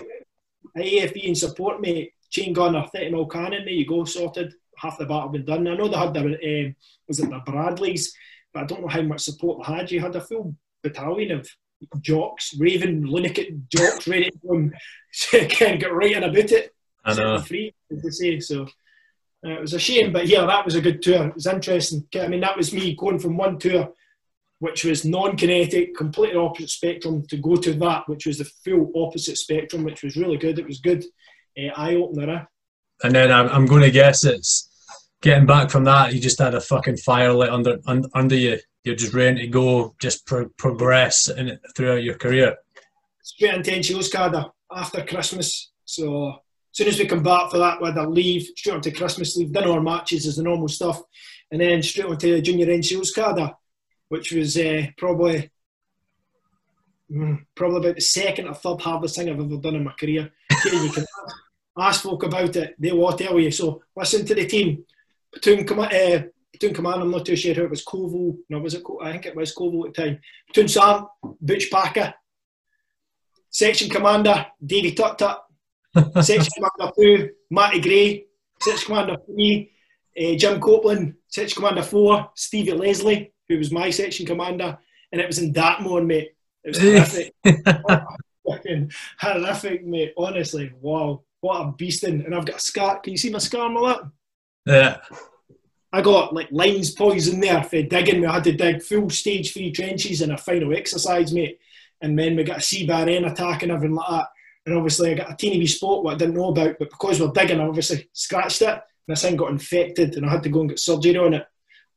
AFV 0.76 1.24
in 1.24 1.34
support, 1.34 1.80
mate. 1.80 2.12
Chain 2.30 2.52
gun 2.52 2.76
or 2.76 2.86
30 2.86 3.10
mil 3.10 3.26
cannon, 3.26 3.64
there 3.64 3.74
you 3.74 3.86
go, 3.86 4.04
sorted. 4.04 4.54
Half 4.76 4.98
the 4.98 5.06
battle 5.06 5.28
been 5.30 5.44
done. 5.44 5.66
I 5.66 5.74
know 5.74 5.88
they 5.88 5.96
had 5.96 6.14
their, 6.14 6.26
um, 6.26 6.76
was 7.08 7.18
it 7.18 7.28
the 7.28 7.40
Bradleys, 7.44 8.14
but 8.52 8.64
I 8.64 8.66
don't 8.66 8.82
know 8.82 8.88
how 8.88 9.02
much 9.02 9.20
support 9.20 9.66
they 9.66 9.74
had. 9.74 9.90
You 9.90 10.00
had 10.00 10.16
a 10.16 10.20
full 10.20 10.54
battalion 10.82 11.32
of 11.32 11.48
jocks, 12.00 12.54
raving 12.58 13.06
lunatic 13.06 13.52
jocks, 13.68 14.06
ready 14.06 14.30
to 14.30 14.38
go 14.46 14.54
and 14.54 14.74
kind 15.50 15.80
get 15.80 15.92
right 15.92 16.16
in 16.16 16.22
about 16.24 16.52
it. 16.52 16.74
I 17.04 17.14
know. 17.14 17.38
free, 17.38 17.74
as 17.90 18.02
they 18.02 18.10
say. 18.10 18.40
So 18.40 18.62
uh, 19.44 19.50
it 19.50 19.60
was 19.60 19.72
a 19.72 19.78
shame, 19.78 20.12
but 20.12 20.26
yeah, 20.26 20.44
that 20.44 20.64
was 20.64 20.74
a 20.74 20.80
good 20.80 21.02
tour. 21.02 21.28
It 21.28 21.34
was 21.34 21.46
interesting. 21.46 22.06
I 22.14 22.28
mean, 22.28 22.40
that 22.40 22.56
was 22.56 22.72
me 22.72 22.94
going 22.94 23.18
from 23.18 23.36
one 23.36 23.58
tour, 23.58 23.92
which 24.58 24.84
was 24.84 25.04
non-kinetic, 25.04 25.96
completely 25.96 26.36
opposite 26.36 26.68
spectrum, 26.70 27.26
to 27.28 27.36
go 27.38 27.56
to 27.56 27.72
that, 27.74 28.06
which 28.08 28.26
was 28.26 28.38
the 28.38 28.44
full 28.44 28.90
opposite 28.94 29.38
spectrum, 29.38 29.84
which 29.84 30.02
was 30.02 30.16
really 30.16 30.36
good. 30.36 30.58
It 30.58 30.66
was 30.66 30.80
good, 30.80 31.04
uh, 31.58 31.72
eye 31.74 31.94
opener. 31.94 32.34
Eh? 32.34 32.44
And 33.02 33.14
then 33.14 33.32
I'm, 33.32 33.48
I'm 33.48 33.66
going 33.66 33.82
to 33.82 33.90
guess 33.90 34.24
it's 34.24 34.68
getting 35.22 35.46
back 35.46 35.70
from 35.70 35.84
that. 35.84 36.14
You 36.14 36.20
just 36.20 36.38
had 36.38 36.54
a 36.54 36.60
fucking 36.60 36.98
fire 36.98 37.32
lit 37.32 37.50
under 37.50 37.78
un, 37.86 38.04
under 38.14 38.36
you. 38.36 38.58
You're 38.84 38.96
just 38.96 39.12
ready 39.12 39.42
to 39.42 39.46
go, 39.48 39.94
just 40.00 40.26
pro- 40.26 40.48
progress 40.56 41.28
in 41.28 41.58
throughout 41.76 42.02
your 42.02 42.16
career. 42.16 42.56
Straight 43.22 43.54
into 43.54 43.70
NCO's 43.70 44.50
after 44.72 45.04
Christmas. 45.04 45.70
So 45.84 46.28
as 46.28 46.36
soon 46.72 46.88
as 46.88 46.98
we 46.98 47.06
come 47.06 47.22
back 47.22 47.50
for 47.50 47.58
that, 47.58 47.80
we 47.80 47.88
had 47.88 47.98
a 47.98 48.08
leave 48.08 48.42
straight 48.56 48.74
onto 48.74 48.92
Christmas 48.92 49.36
leave, 49.36 49.52
dinner 49.52 49.72
our 49.72 49.80
matches 49.80 50.24
is 50.24 50.36
the 50.36 50.42
normal 50.42 50.68
stuff, 50.68 51.02
and 51.50 51.60
then 51.60 51.82
straight 51.82 52.06
onto 52.06 52.32
the 52.32 52.40
junior 52.40 52.66
NCO's 52.66 53.12
cadre, 53.12 53.52
which 54.08 54.32
was 54.32 54.56
uh, 54.56 54.86
probably 54.96 55.50
mm, 57.10 57.44
probably 57.54 57.78
about 57.78 57.96
the 57.96 58.00
second 58.00 58.46
or 58.46 58.54
third 58.54 58.80
hardest 58.80 59.16
thing 59.16 59.28
I've 59.28 59.40
ever 59.40 59.56
done 59.56 59.74
in 59.74 59.84
my 59.84 59.92
career. 59.92 60.30
You 60.64 60.90
can 60.90 61.04
ask 61.78 62.02
folk 62.02 62.22
about 62.22 62.54
it; 62.56 62.76
they 62.78 62.92
will 62.92 63.12
tell 63.12 63.38
you. 63.38 63.50
So 63.50 63.82
listen 63.96 64.24
to 64.26 64.34
the 64.34 64.46
team. 64.46 64.84
Platoon, 65.32 65.66
com- 65.66 65.80
uh, 65.80 66.22
platoon 66.52 66.74
command. 66.74 67.02
I'm 67.02 67.10
not 67.10 67.26
too 67.26 67.36
sure 67.36 67.54
who 67.54 67.64
it 67.64 67.70
was. 67.70 67.84
Koval. 67.84 68.36
No, 68.48 68.58
was 68.58 68.74
it? 68.74 68.82
I 69.02 69.12
think 69.12 69.26
it 69.26 69.36
was 69.36 69.54
Koval 69.54 69.88
at 69.88 69.94
the 69.94 70.02
time. 70.02 70.20
Platoon 70.52 70.68
Sam, 70.68 71.06
Butch 71.40 71.70
Packer. 71.70 72.14
Section 73.50 73.90
commander 73.90 74.46
Davy 74.64 74.92
Tut 74.92 75.18
Tut. 75.18 75.42
Section 76.24 76.52
commander 76.54 76.92
two, 76.98 77.30
Matty 77.50 77.80
Gray. 77.80 78.24
Section 78.62 78.86
commander 78.86 79.16
three, 79.26 79.72
uh, 80.20 80.34
Jim 80.36 80.60
Copeland. 80.60 81.14
Section 81.28 81.62
commander 81.62 81.82
four, 81.82 82.30
Stevie 82.34 82.72
Leslie, 82.72 83.32
who 83.48 83.58
was 83.58 83.72
my 83.72 83.90
section 83.90 84.26
commander, 84.26 84.78
and 85.12 85.20
it 85.20 85.26
was 85.26 85.38
in 85.38 85.52
Dartmoor, 85.52 86.02
mate. 86.02 86.30
It 86.64 86.68
was 86.68 86.78
horrific. 86.78 87.34
Fucking 88.48 88.92
horrific, 89.18 89.84
mate. 89.84 90.12
Honestly, 90.16 90.72
wow, 90.80 91.22
what 91.40 91.60
a 91.60 91.64
beasting! 91.72 92.24
And 92.24 92.34
I've 92.34 92.46
got 92.46 92.56
a 92.56 92.60
scar. 92.60 93.00
Can 93.00 93.12
you 93.12 93.18
see 93.18 93.30
my 93.30 93.38
scar 93.38 93.66
and 93.66 93.76
all 93.76 93.86
that? 93.86 94.02
Yeah, 94.66 94.98
I 95.92 96.02
got 96.02 96.32
like 96.34 96.48
lines 96.52 96.92
poison 96.92 97.40
there 97.40 97.62
for 97.64 97.82
digging. 97.82 98.20
We 98.20 98.26
had 98.26 98.44
to 98.44 98.52
dig 98.52 98.82
full 98.82 99.10
stage 99.10 99.52
three 99.52 99.72
trenches 99.72 100.20
in 100.22 100.30
a 100.30 100.38
final 100.38 100.74
exercise, 100.76 101.32
mate. 101.32 101.58
And 102.02 102.18
then 102.18 102.36
we 102.36 102.44
got 102.44 102.58
a 102.58 102.62
C 102.62 102.86
bar 102.86 103.08
N 103.08 103.24
attack 103.24 103.62
and 103.62 103.72
everything 103.72 103.96
like 103.96 104.08
that. 104.10 104.26
And 104.66 104.76
obviously 104.76 105.10
I 105.10 105.14
got 105.14 105.32
a 105.32 105.36
teeny 105.36 105.58
wee 105.58 105.66
spot 105.66 106.04
what 106.04 106.14
I 106.14 106.18
didn't 106.18 106.34
know 106.34 106.48
about, 106.50 106.76
but 106.78 106.90
because 106.90 107.20
we're 107.20 107.32
digging, 107.32 107.60
I 107.60 107.66
obviously 107.66 108.08
scratched 108.12 108.62
it. 108.62 108.68
And 108.68 108.80
this 109.08 109.22
thing 109.22 109.36
got 109.36 109.50
infected 109.50 110.14
and 110.14 110.24
I 110.26 110.30
had 110.30 110.42
to 110.44 110.48
go 110.48 110.60
and 110.60 110.68
get 110.70 110.78
surgery 110.78 111.16
on 111.16 111.34
it. 111.34 111.46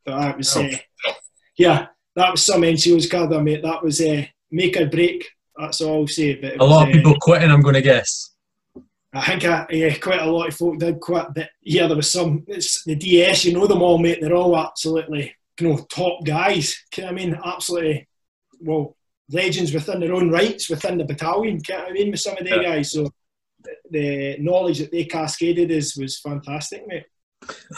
But 0.06 0.20
that 0.20 0.38
was, 0.38 0.58
Oh. 0.58 0.64
uh, 0.64 1.14
yeah, 1.58 1.88
that 2.16 2.32
was 2.32 2.44
some 2.44 2.62
NCO's 2.62 3.10
card, 3.10 3.30
there, 3.30 3.42
mate. 3.42 3.62
That 3.64 3.84
was 3.84 4.02
uh, 4.02 4.24
make 4.52 4.76
or 4.78 4.88
break. 4.88 5.30
That's 5.58 5.82
all 5.82 6.02
I'll 6.02 6.08
say. 6.08 6.36
But 6.36 6.56
a 6.56 6.58
was, 6.58 6.70
lot 6.70 6.84
of 6.84 6.90
uh, 6.90 6.92
people 6.98 7.16
quitting. 7.22 7.52
I'm 7.52 7.62
going 7.62 7.76
to 7.76 7.82
guess. 7.82 8.33
I 9.14 9.26
think 9.26 9.46
I, 9.46 9.66
yeah, 9.70 9.96
quite 9.98 10.22
a 10.22 10.26
lot 10.32 10.48
of 10.48 10.56
folk 10.56 10.80
did 10.80 11.00
quite. 11.00 11.34
But 11.34 11.50
yeah, 11.62 11.88
there 11.88 11.96
was 11.96 12.12
some. 12.12 12.44
It's 12.48 12.84
the 12.84 12.96
DS, 12.96 13.46
you 13.46 13.54
know 13.54 13.68
them 13.68 13.82
all, 13.82 13.98
mate. 14.00 14.20
They're 14.22 14.34
all 14.36 14.58
absolutely, 14.58 15.36
you 15.60 15.70
know, 15.70 15.78
top 15.90 16.26
guys. 16.26 16.76
Can 16.92 17.08
I 17.08 17.12
mean, 17.12 17.40
absolutely, 17.46 18.08
well, 18.60 18.96
legends 19.30 19.74
within 19.74 20.00
their 20.00 20.14
own 20.14 20.30
rights 20.32 20.70
within 20.70 20.98
the 20.98 21.06
battalion. 21.06 21.62
I 21.72 21.92
mean, 21.92 22.12
with 22.12 22.20
some 22.22 22.38
of 22.38 22.44
the 22.44 22.56
Yeah. 22.56 22.64
guys. 22.64 22.92
So 22.92 23.10
the 23.90 24.38
knowledge 24.40 24.80
that 24.80 24.92
they 24.92 25.06
cascaded 25.06 25.70
is 25.72 25.96
was 25.96 26.20
fantastic, 26.20 26.84
mate. 26.88 27.06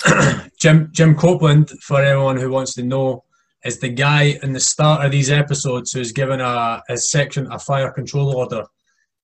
Jim 0.59 0.89
Jim 0.91 1.15
Copeland, 1.15 1.69
for 1.81 2.01
anyone 2.01 2.37
who 2.37 2.49
wants 2.49 2.73
to 2.75 2.83
know, 2.83 3.23
is 3.63 3.79
the 3.79 3.89
guy 3.89 4.39
in 4.41 4.53
the 4.53 4.59
start 4.59 5.05
of 5.05 5.11
these 5.11 5.29
episodes 5.31 5.91
who's 5.91 6.11
given 6.11 6.39
a 6.39 6.81
his 6.87 7.09
section 7.09 7.51
a 7.51 7.59
fire 7.59 7.91
control 7.91 8.35
order. 8.35 8.65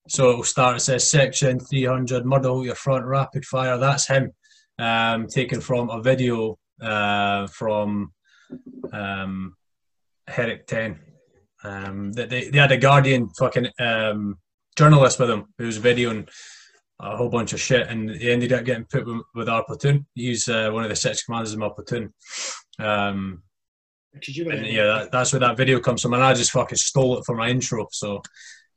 So 0.08 0.32
it'll 0.32 0.44
start. 0.44 0.78
It 0.78 0.82
says 0.82 1.10
section 1.10 1.60
300, 1.60 2.26
murder 2.26 2.64
your 2.64 2.76
front, 2.76 3.06
rapid 3.06 3.46
fire. 3.46 3.78
That's 3.78 4.08
him, 4.08 4.32
um, 4.80 5.28
taken 5.28 5.62
from 5.62 5.90
a 5.90 6.02
video 6.02 6.58
uh, 6.82 7.48
from 7.48 8.12
um, 8.92 9.56
Herrick 10.28 10.68
10. 10.68 11.00
Um, 11.64 12.12
they, 12.14 12.50
they, 12.50 12.58
had 12.58 12.72
a 12.72 12.78
Guardian 12.78 13.30
fucking 13.38 13.68
um, 13.80 14.40
journalist 14.76 15.20
with 15.20 15.30
him 15.30 15.46
who 15.60 15.66
was 15.66 15.78
videoing 15.78 16.28
a 17.00 17.16
whole 17.16 17.30
bunch 17.30 17.54
of 17.54 17.62
shit, 17.62 17.88
and 17.88 18.10
he 18.10 18.32
ended 18.32 18.54
up 18.54 18.66
getting 18.66 18.86
put 18.86 19.06
with, 19.06 19.22
with 19.36 19.50
our 19.50 19.64
platoon. 19.64 20.08
He's 20.16 20.48
uh, 20.48 20.70
one 20.72 20.84
of 20.84 20.90
the 20.90 20.96
six 20.96 21.24
commanders 21.24 21.54
in 21.54 21.60
my 21.60 21.70
platoon. 21.70 22.14
Um, 22.80 23.44
and 24.14 24.66
yeah, 24.66 24.86
that, 24.86 25.10
that's 25.12 25.32
where 25.32 25.40
that 25.40 25.58
video 25.58 25.80
comes 25.80 26.02
from, 26.02 26.14
and 26.14 26.24
I 26.24 26.34
just 26.34 26.52
fucking 26.52 26.78
stole 26.78 27.18
it 27.18 27.26
for 27.26 27.36
my 27.36 27.50
intro. 27.50 27.88
So 27.92 28.22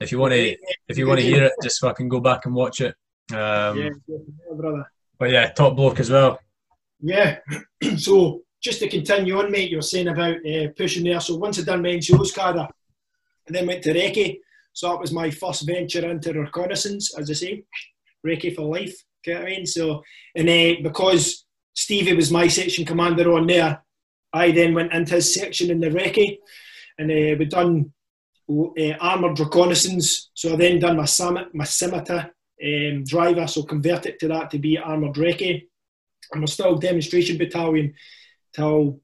if 0.00 0.12
you 0.12 0.18
want 0.18 0.32
to, 0.32 0.56
if 0.88 0.98
you 0.98 1.06
want 1.06 1.20
to 1.20 1.26
hear 1.26 1.44
it, 1.44 1.52
just 1.62 1.80
fucking 1.80 2.08
go 2.08 2.20
back 2.20 2.46
and 2.46 2.54
watch 2.54 2.80
it. 2.80 2.94
Um, 3.32 3.78
yeah, 3.78 3.90
brother. 4.54 4.90
But 5.18 5.30
yeah, 5.30 5.50
top 5.50 5.76
bloke 5.76 6.00
as 6.00 6.10
well. 6.10 6.38
Yeah. 7.00 7.38
so 7.96 8.42
just 8.62 8.80
to 8.80 8.88
continue 8.88 9.38
on, 9.38 9.50
mate, 9.50 9.70
you 9.70 9.76
were 9.76 9.82
saying 9.82 10.08
about 10.08 10.36
uh, 10.36 10.68
pushing 10.76 11.04
there. 11.04 11.20
So 11.20 11.36
once 11.36 11.58
I 11.58 11.62
done 11.62 11.82
my 11.82 11.90
NCO's 11.90 12.32
cadre, 12.32 12.66
and 13.46 13.54
then 13.54 13.66
went 13.66 13.82
to 13.84 13.92
Recce. 13.92 14.38
So 14.72 14.88
that 14.88 15.00
was 15.00 15.12
my 15.12 15.30
first 15.30 15.66
venture 15.66 16.10
into 16.10 16.32
reconnaissance, 16.32 17.16
as 17.16 17.30
I 17.30 17.34
say, 17.34 17.64
Recce 18.26 18.56
for 18.56 18.62
life. 18.62 18.94
Get 19.22 19.40
what 19.40 19.48
I 19.48 19.50
mean? 19.50 19.66
So, 19.66 20.02
and 20.34 20.48
uh, 20.48 20.82
because 20.82 21.46
Stevie 21.74 22.16
was 22.16 22.30
my 22.30 22.48
section 22.48 22.84
commander 22.84 23.32
on 23.32 23.46
there, 23.46 23.82
I 24.32 24.50
then 24.50 24.74
went 24.74 24.92
into 24.92 25.16
his 25.16 25.32
section 25.32 25.70
in 25.70 25.80
the 25.80 25.90
Recce, 25.90 26.38
and 26.98 27.10
uh, 27.10 27.36
we 27.38 27.44
done 27.44 27.92
uh, 28.50 28.96
armoured 29.00 29.38
reconnaissance. 29.40 30.30
So 30.34 30.52
I 30.52 30.56
then 30.56 30.80
done 30.80 30.96
my 30.96 31.04
summit, 31.04 31.54
my 31.54 31.64
scimitar 31.64 32.30
um, 32.64 33.04
driver, 33.04 33.46
so 33.46 33.62
converted 33.62 34.18
to 34.20 34.28
that 34.28 34.50
to 34.50 34.58
be 34.58 34.78
armoured 34.78 35.16
Recce. 35.16 35.66
And 36.32 36.42
we're 36.42 36.46
still 36.46 36.76
demonstration 36.76 37.38
battalion 37.38 37.94
till 38.54 39.00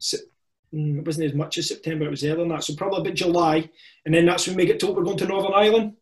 mm, 0.00 0.98
it 0.98 1.06
wasn't 1.06 1.26
as 1.26 1.34
much 1.34 1.58
as 1.58 1.68
September, 1.68 2.06
it 2.06 2.10
was 2.10 2.24
earlier 2.24 2.36
than 2.36 2.48
that. 2.48 2.64
So 2.64 2.74
probably 2.74 3.00
about 3.00 3.14
July. 3.14 3.70
And 4.04 4.14
then 4.14 4.26
that's 4.26 4.46
when 4.46 4.56
we 4.56 4.66
get 4.66 4.80
told 4.80 4.96
we're 4.96 5.04
going 5.04 5.18
to 5.18 5.26
Northern 5.26 5.54
Ireland. 5.54 5.94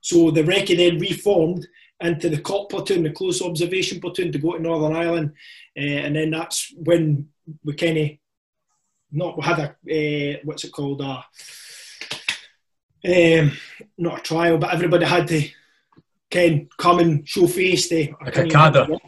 So 0.00 0.30
the 0.30 0.42
Recce 0.42 0.76
then 0.76 0.98
reformed 0.98 1.66
into 2.00 2.30
the 2.30 2.40
COP 2.40 2.70
platoon, 2.70 3.02
the 3.02 3.10
close 3.10 3.42
observation 3.42 4.00
platoon, 4.00 4.32
to 4.32 4.38
go 4.38 4.54
to 4.54 4.62
Northern 4.62 4.96
Ireland. 4.96 5.32
Uh, 5.76 5.82
and 5.82 6.16
then 6.16 6.30
that's 6.30 6.72
when 6.76 7.28
we 7.62 7.74
kind 7.74 7.98
of 7.98 8.10
not 9.12 9.36
we 9.36 9.42
had 9.42 9.58
a 9.88 10.34
uh, 10.34 10.38
what's 10.44 10.64
it 10.64 10.72
called 10.72 11.00
a 11.00 11.24
um, 13.04 13.52
not 13.98 14.20
a 14.20 14.22
trial, 14.22 14.58
but 14.58 14.72
everybody 14.72 15.06
had 15.06 15.28
to 15.28 15.48
can 16.30 16.68
come 16.78 17.00
and 17.00 17.28
show 17.28 17.46
face 17.46 17.88
to 17.88 18.14
Like 18.24 18.36
a 18.36 18.46
cadre. 18.46 18.98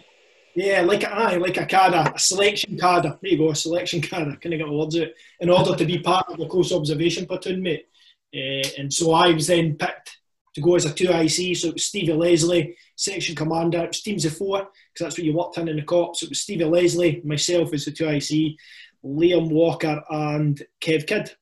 Yeah, 0.54 0.82
like 0.82 1.02
a 1.04 1.10
aye, 1.10 1.36
like 1.36 1.56
a 1.56 1.64
cadre, 1.64 2.12
a 2.14 2.18
selection 2.18 2.76
cadre. 2.76 3.16
There 3.22 3.30
you 3.30 3.38
go, 3.38 3.50
a 3.50 3.56
selection 3.56 4.00
cadre. 4.02 4.36
Can 4.36 4.52
I 4.52 4.56
get 4.56 4.66
the 4.66 4.72
words 4.72 4.98
out? 4.98 5.08
In 5.40 5.48
order 5.48 5.74
to 5.76 5.84
be 5.84 5.98
part 5.98 6.26
of 6.28 6.38
the 6.38 6.46
close 6.46 6.72
observation 6.72 7.26
platoon, 7.26 7.62
mate. 7.62 7.86
Uh, 8.34 8.68
and 8.78 8.92
so 8.92 9.12
I 9.12 9.32
was 9.32 9.46
then 9.46 9.76
picked 9.76 10.18
to 10.54 10.60
go 10.60 10.74
as 10.74 10.84
a 10.84 10.90
2IC. 10.90 11.56
So 11.56 11.68
it 11.68 11.74
was 11.74 11.86
Stevie 11.86 12.12
Leslie, 12.12 12.76
section 12.96 13.34
commander. 13.34 13.84
It 13.84 13.88
was 13.88 14.02
teams 14.02 14.24
of 14.24 14.36
four, 14.36 14.58
because 14.58 15.06
that's 15.06 15.18
what 15.18 15.24
you 15.24 15.34
worked 15.34 15.58
in 15.58 15.68
in 15.68 15.76
the 15.76 15.82
cops. 15.82 16.20
So 16.20 16.24
it 16.24 16.30
was 16.30 16.40
Stevie 16.40 16.64
Leslie, 16.64 17.22
myself 17.24 17.72
as 17.72 17.84
the 17.84 17.92
2IC, 17.92 18.56
Liam 19.04 19.50
Walker, 19.50 20.02
and 20.10 20.62
Kev 20.80 21.06
Kidd. 21.06 21.34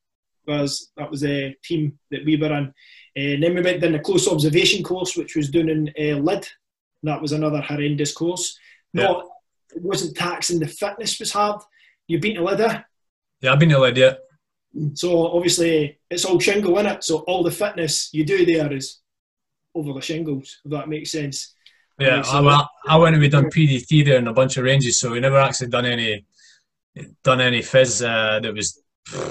That 0.97 1.11
was 1.11 1.25
a 1.25 1.57
team 1.65 1.99
that 2.11 2.25
we 2.25 2.37
were 2.37 2.53
in. 2.57 2.73
And 3.17 3.43
then 3.43 3.55
we 3.55 3.63
went 3.63 3.81
down 3.81 3.93
the 3.93 3.99
close 3.99 4.29
observation 4.29 4.83
course, 4.85 5.17
which 5.17 5.37
was 5.37 5.51
done 5.51 5.69
in 5.69 5.89
uh, 5.89 6.21
Lydd. 6.21 6.47
That 7.03 7.21
was 7.21 7.33
another 7.33 7.61
horrendous 7.61 8.13
course. 8.13 8.59
Not, 8.93 9.27
it 9.75 9.83
wasn't 9.83 10.17
taxing. 10.17 10.61
The 10.61 10.67
fitness 10.67 11.19
was 11.19 11.33
hard. 11.33 11.61
You've 12.07 12.21
been 12.21 12.37
to 12.37 12.43
Lydd, 12.43 12.85
Yeah, 13.41 13.53
I've 13.53 13.59
been 13.59 13.69
to 13.71 13.77
Lydd, 13.77 13.97
yeah. 13.97 14.15
so 14.95 15.29
obviously 15.29 15.99
it's 16.11 16.25
all 16.25 16.39
shingle 16.41 16.79
in 16.79 16.87
it. 16.87 17.05
So 17.05 17.19
all 17.21 17.43
the 17.43 17.51
fitness 17.51 18.11
you 18.13 18.25
do 18.25 18.45
there 18.45 18.73
is 18.73 18.99
over 19.75 19.93
the 19.93 20.01
shingles. 20.01 20.61
If 20.65 20.73
that 20.73 20.89
makes 20.89 21.13
sense. 21.13 21.55
Yeah, 21.99 22.23
I, 22.27 22.41
well, 22.41 22.71
I 22.89 22.97
went 22.97 23.15
and 23.15 23.23
we 23.23 23.29
done 23.29 23.51
PDT 23.51 24.07
there 24.07 24.19
in 24.19 24.27
a 24.27 24.33
bunch 24.33 24.57
of 24.57 24.65
ranges, 24.65 24.99
so 24.99 25.11
we 25.11 25.21
never 25.21 25.39
actually 25.39 25.69
done 25.69 25.85
any 25.85 26.25
done 27.23 27.41
any 27.41 27.63
fizz 27.63 28.03
uh, 28.03 28.41
that 28.43 28.55
was, 28.55 28.80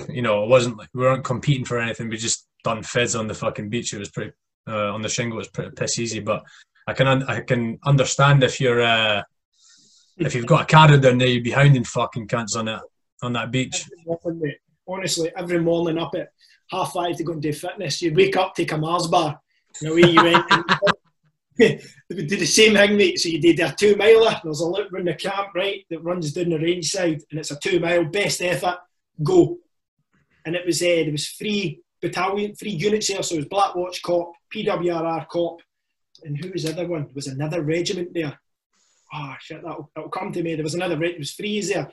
you 0.09 0.21
know, 0.21 0.43
it 0.43 0.49
wasn't 0.49 0.77
like 0.77 0.89
we 0.93 1.01
weren't 1.01 1.23
competing 1.23 1.65
for 1.65 1.79
anything. 1.79 2.09
We 2.09 2.17
just 2.17 2.47
done 2.63 2.83
fizz 2.83 3.15
on 3.15 3.27
the 3.27 3.33
fucking 3.33 3.69
beach. 3.69 3.93
It 3.93 3.99
was 3.99 4.09
pretty 4.09 4.31
uh, 4.67 4.93
on 4.93 5.01
the 5.01 5.09
shingle. 5.09 5.37
It 5.37 5.41
was 5.41 5.47
pretty 5.49 5.71
piss 5.71 5.99
easy, 5.99 6.19
but 6.19 6.43
I 6.87 6.93
can 6.93 7.07
un- 7.07 7.23
I 7.23 7.41
can 7.41 7.79
understand 7.85 8.43
if 8.43 8.59
you're 8.59 8.81
uh, 8.81 9.23
if 10.17 10.35
you've 10.35 10.45
got 10.45 10.63
a 10.63 10.65
carrier 10.65 10.99
down 10.99 11.17
there, 11.17 11.27
you'd 11.27 11.43
be 11.43 11.51
hounding 11.51 11.83
fucking 11.83 12.27
cunts 12.27 12.55
on 12.55 12.65
that 12.65 12.81
on 13.21 13.33
that 13.33 13.51
beach. 13.51 13.85
Honestly, 14.87 15.31
every 15.37 15.59
morning 15.59 15.99
up 15.99 16.15
at 16.15 16.29
half 16.71 16.93
five 16.93 17.15
to 17.17 17.23
go 17.23 17.33
and 17.33 17.41
do 17.41 17.53
fitness, 17.53 18.01
you'd 18.01 18.15
wake 18.15 18.35
up, 18.35 18.55
take 18.55 18.71
a 18.71 18.77
Mars 18.77 19.07
bar. 19.07 19.39
Know, 19.81 19.93
where 19.93 20.07
you 20.07 20.23
went. 20.23 20.45
And, 20.49 20.63
we 21.59 22.25
did 22.25 22.39
the 22.39 22.45
same 22.45 22.73
thing, 22.73 22.97
mate. 22.97 23.19
So 23.19 23.29
you 23.29 23.39
did 23.39 23.59
a 23.59 23.73
two 23.77 23.95
miler. 23.95 24.39
There's 24.43 24.61
a 24.61 24.65
loop 24.65 24.91
round 24.91 25.07
the 25.07 25.13
camp, 25.13 25.49
right, 25.53 25.85
that 25.89 26.03
runs 26.03 26.33
down 26.33 26.49
the 26.49 26.57
range 26.57 26.89
side, 26.91 27.21
and 27.29 27.39
it's 27.39 27.51
a 27.51 27.59
two 27.59 27.79
mile, 27.79 28.05
best 28.05 28.41
effort, 28.41 28.77
go. 29.23 29.57
And 30.45 30.55
it 30.55 30.65
was 30.65 30.81
uh, 30.81 30.85
there 30.85 31.11
was 31.11 31.29
three 31.29 31.81
battalion, 32.01 32.55
three 32.55 32.71
units 32.71 33.07
there. 33.07 33.21
So 33.23 33.35
it 33.35 33.39
was 33.39 33.47
Black 33.47 33.75
Watch 33.75 34.01
Cop, 34.01 34.31
PWRR 34.55 35.27
Cop, 35.27 35.57
and 36.23 36.37
who 36.37 36.51
was 36.51 36.63
the 36.63 36.71
other 36.71 36.87
one? 36.87 37.03
There 37.03 37.11
was 37.15 37.27
another 37.27 37.61
regiment 37.61 38.13
there. 38.13 38.39
Oh 39.13 39.35
shit, 39.39 39.61
that'll, 39.63 39.89
that'll 39.95 40.09
come 40.09 40.31
to 40.33 40.43
me. 40.43 40.55
There 40.55 40.63
was 40.63 40.75
another. 40.75 40.97
Re- 40.97 41.11
it 41.11 41.19
was 41.19 41.33
three 41.33 41.61
there, 41.61 41.91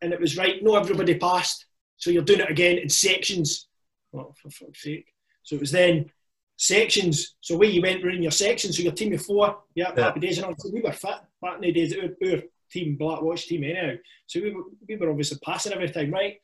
and 0.00 0.12
it 0.12 0.20
was 0.20 0.36
right. 0.36 0.62
No, 0.62 0.76
everybody 0.76 1.14
passed. 1.16 1.66
So 1.96 2.10
you're 2.10 2.22
doing 2.24 2.40
it 2.40 2.50
again 2.50 2.78
in 2.78 2.88
sections. 2.88 3.68
Oh, 4.14 4.34
for 4.40 4.50
fuck's 4.50 4.82
sake! 4.82 5.06
So 5.44 5.54
it 5.56 5.60
was 5.60 5.70
then 5.70 6.10
sections. 6.56 7.34
So 7.40 7.56
where 7.56 7.68
you 7.68 7.80
went 7.82 8.02
were 8.02 8.10
in 8.10 8.22
your 8.22 8.32
section, 8.32 8.72
so 8.72 8.82
your 8.82 8.92
team 8.92 9.12
of 9.12 9.22
four, 9.24 9.58
yeah, 9.74 9.92
Yeah. 9.96 10.04
happy 10.04 10.20
days 10.20 10.38
and 10.38 10.46
all. 10.46 10.54
So 10.58 10.70
we 10.72 10.80
were 10.80 10.92
fit 10.92 11.14
back 11.40 11.54
in 11.56 11.60
the 11.62 11.72
days. 11.72 11.94
Our, 11.96 12.04
our 12.30 12.42
team, 12.72 12.96
Black 12.96 13.22
Watch 13.22 13.46
team, 13.46 13.64
anyhow. 13.64 13.94
So 14.26 14.40
we 14.40 14.52
were, 14.54 14.62
we 14.88 14.96
were 14.96 15.10
obviously 15.10 15.38
passing 15.44 15.72
every 15.72 15.90
time, 15.90 16.10
right? 16.10 16.36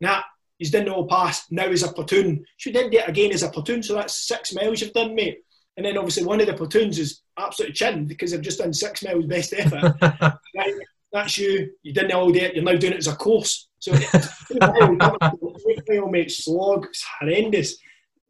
Nah, 0.00 0.22
he's 0.58 0.70
done 0.70 0.88
all 0.88 1.06
pass. 1.06 1.50
Now 1.50 1.68
he's 1.68 1.82
a 1.82 1.92
platoon. 1.92 2.44
Should 2.56 2.74
then 2.74 2.90
do 2.90 2.98
it 2.98 3.08
again 3.08 3.32
as 3.32 3.42
a 3.42 3.48
platoon. 3.48 3.82
So 3.82 3.94
that's 3.94 4.26
six 4.26 4.54
miles 4.54 4.80
you've 4.80 4.92
done, 4.92 5.14
mate. 5.14 5.38
And 5.76 5.86
then 5.86 5.96
obviously 5.96 6.24
one 6.24 6.40
of 6.40 6.46
the 6.46 6.54
platoons 6.54 6.98
is 6.98 7.22
absolutely 7.38 7.74
chin 7.74 8.06
because 8.06 8.30
they've 8.30 8.42
just 8.42 8.58
done 8.58 8.72
six 8.72 9.02
miles 9.02 9.26
best 9.26 9.54
effort. 9.56 9.94
right, 10.56 10.74
that's 11.12 11.38
you. 11.38 11.70
You 11.82 11.92
didn't 11.92 12.12
all 12.12 12.30
day. 12.30 12.52
You're 12.54 12.64
now 12.64 12.76
doing 12.76 12.92
it 12.92 12.98
as 12.98 13.06
a 13.06 13.16
course. 13.16 13.68
So 13.78 13.92
mile, 14.60 16.08
mate, 16.08 16.30
slog. 16.30 16.86
It's 16.86 17.04
horrendous. 17.20 17.76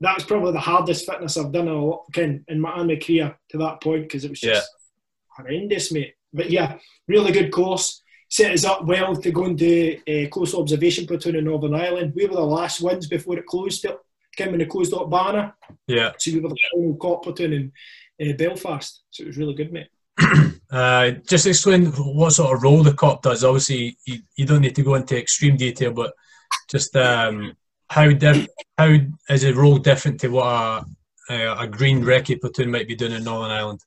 That 0.00 0.16
was 0.16 0.24
probably 0.24 0.52
the 0.52 0.60
hardest 0.60 1.06
fitness 1.06 1.36
I've 1.36 1.52
done 1.52 1.68
in, 1.68 1.74
a 1.74 1.84
lot, 1.84 2.04
kin- 2.12 2.44
in 2.48 2.60
my 2.60 2.70
army 2.70 2.96
career 2.96 3.36
to 3.50 3.58
that 3.58 3.80
point 3.80 4.02
because 4.02 4.24
it 4.24 4.30
was 4.30 4.40
just 4.40 4.68
horrendous, 5.36 5.92
mate. 5.92 6.14
But 6.32 6.50
yeah, 6.50 6.78
really 7.08 7.32
good 7.32 7.50
course. 7.52 8.02
Set 8.28 8.52
us 8.52 8.64
up 8.64 8.86
well 8.86 9.14
to 9.14 9.30
go 9.30 9.44
and 9.44 9.58
do 9.58 9.98
a 10.06 10.26
close 10.28 10.54
observation 10.54 11.06
platoon 11.06 11.36
in 11.36 11.44
Northern 11.44 11.74
Ireland. 11.74 12.14
We 12.16 12.26
were 12.26 12.36
the 12.36 12.40
last 12.40 12.80
ones 12.80 13.06
before 13.06 13.38
it 13.38 13.46
closed. 13.46 13.84
It 13.84 13.98
came 14.36 14.52
when 14.52 14.60
it 14.60 14.70
closed 14.70 14.94
up 14.94 15.10
Banner. 15.10 15.54
yeah. 15.86 16.12
So 16.18 16.32
we 16.32 16.40
were 16.40 16.48
the 16.48 16.56
final 16.72 16.96
cop 16.96 17.24
platoon 17.24 17.72
in 18.18 18.30
uh, 18.30 18.34
Belfast. 18.36 19.02
So 19.10 19.24
it 19.24 19.26
was 19.26 19.36
really 19.36 19.54
good, 19.54 19.72
mate. 19.72 19.88
Uh, 20.72 21.10
just 21.28 21.46
explain 21.46 21.84
what 21.88 22.32
sort 22.32 22.56
of 22.56 22.62
role 22.62 22.82
the 22.82 22.94
cop 22.94 23.20
does. 23.20 23.44
Obviously, 23.44 23.94
you, 24.06 24.20
you 24.36 24.46
don't 24.46 24.62
need 24.62 24.74
to 24.74 24.82
go 24.82 24.94
into 24.94 25.18
extreme 25.18 25.54
detail, 25.54 25.92
but 25.92 26.14
just 26.70 26.96
um, 26.96 27.52
how 27.90 28.10
diff- 28.10 28.48
how 28.78 28.96
is 29.28 29.44
a 29.44 29.52
role 29.52 29.76
different 29.76 30.18
to 30.18 30.28
what 30.28 30.46
a, 30.46 30.84
a, 31.28 31.56
a 31.64 31.66
green 31.66 32.00
recce 32.00 32.40
platoon 32.40 32.70
might 32.70 32.88
be 32.88 32.94
doing 32.94 33.12
in 33.12 33.22
Northern 33.22 33.50
Ireland? 33.50 33.80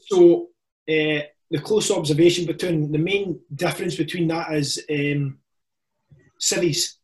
So 0.00 0.48
uh, 0.88 1.22
the 1.50 1.60
close 1.60 1.90
observation 1.90 2.46
between 2.46 2.92
the 2.92 2.98
main 2.98 3.40
difference 3.54 3.96
between 3.96 4.28
that 4.28 4.52
is 4.52 4.84
um, 4.90 5.38
civvies. 6.38 6.98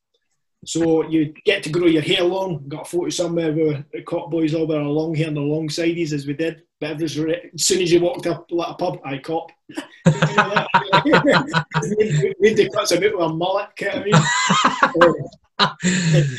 So 0.66 1.07
you 1.09 1.35
get 1.45 1.62
to 1.64 1.70
grow 1.70 1.87
your 1.87 2.03
hair 2.03 2.24
long. 2.24 2.66
Got 2.68 2.82
a 2.82 2.85
photo 2.85 3.11
somewhere 3.11 3.53
where 3.53 3.85
the 3.93 4.03
cop 4.03 4.30
boys 4.30 4.55
all 4.55 4.66
wear 4.66 4.80
a 4.80 4.89
long 4.89 5.14
hair 5.14 5.28
and 5.28 5.37
the 5.37 5.41
long 5.41 5.68
sideys 5.68 6.12
as 6.12 6.26
we 6.26 6.32
did. 6.35 6.62
But 6.80 7.03
as 7.03 7.12
soon 7.12 7.82
as 7.82 7.93
you 7.93 8.01
walked 8.01 8.26
up 8.26 8.47
like 8.51 8.70
a 8.70 8.74
pub, 8.74 8.99
I 9.05 9.18
cop. 9.18 9.51
Did 9.68 9.85
you 10.07 10.37
know 10.37 10.55
that? 10.55 11.64
we 11.99 12.35
we 12.41 12.55
had 12.55 12.72
cuts 12.72 12.93
a 12.93 13.01
bit 13.01 13.16
with 13.16 13.26
a 13.26 13.32
mullet, 13.32 13.68
you 13.80 13.87
know 13.87 14.24
I 15.59 15.66
mean? 16.14 16.24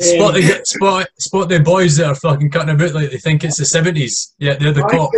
Spot 0.00 0.32
the 0.32 0.60
spot 0.64 1.08
spot 1.18 1.48
the 1.48 1.58
boys 1.58 1.96
that 1.96 2.06
are 2.06 2.14
fucking 2.14 2.52
cutting 2.52 2.72
about 2.72 2.94
like 2.94 3.10
they 3.10 3.18
think 3.18 3.42
it's 3.42 3.58
the 3.58 3.64
seventies. 3.64 4.32
Yeah, 4.38 4.54
they're 4.54 4.72
the 4.72 4.82
cop. 4.82 5.10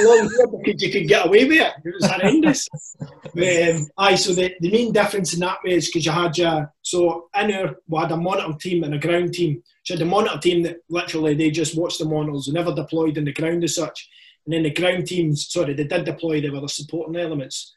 Long 0.00 0.30
hair 0.30 0.46
because 0.46 0.82
you 0.82 0.92
could 0.92 1.08
get 1.08 1.26
away 1.26 1.44
with 1.44 1.58
it. 1.58 1.72
It 1.84 1.94
was 1.94 2.10
horrendous. 2.10 2.68
um, 3.00 3.88
aye, 3.98 4.14
so 4.14 4.32
the, 4.32 4.54
the 4.60 4.70
main 4.70 4.92
difference 4.92 5.34
in 5.34 5.40
that 5.40 5.58
way 5.64 5.72
is 5.72 5.86
because 5.86 6.06
you 6.06 6.12
had 6.12 6.36
your 6.38 6.72
so 6.82 7.28
in 7.38 7.52
our 7.52 7.76
we 7.86 7.98
had 7.98 8.12
a 8.12 8.16
monitor 8.16 8.56
team 8.58 8.84
and 8.84 8.94
a 8.94 8.98
ground 8.98 9.34
team. 9.34 9.62
So 9.84 9.96
the 9.96 10.04
monitor 10.04 10.38
team 10.38 10.62
that 10.64 10.78
literally 10.88 11.34
they 11.34 11.50
just 11.50 11.76
watched 11.76 11.98
the 11.98 12.04
monitors, 12.04 12.46
they 12.46 12.52
never 12.52 12.74
deployed 12.74 13.18
in 13.18 13.24
the 13.24 13.32
ground 13.32 13.64
as 13.64 13.74
such. 13.74 14.08
And 14.46 14.54
then 14.54 14.62
the 14.62 14.70
ground 14.70 15.06
teams, 15.06 15.50
sorry, 15.50 15.74
they 15.74 15.84
did 15.84 16.04
deploy, 16.04 16.40
they 16.40 16.50
were 16.50 16.60
the 16.60 16.68
supporting 16.68 17.16
elements. 17.16 17.74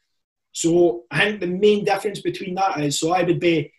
So 0.54 1.04
I 1.12 1.20
think 1.20 1.40
the 1.40 1.48
main 1.48 1.86
difference 1.86 2.22
between 2.22 2.56
that 2.56 2.80
is 2.82 3.00
so 3.00 3.12
I 3.12 3.24
would 3.24 3.40
be 3.40 3.72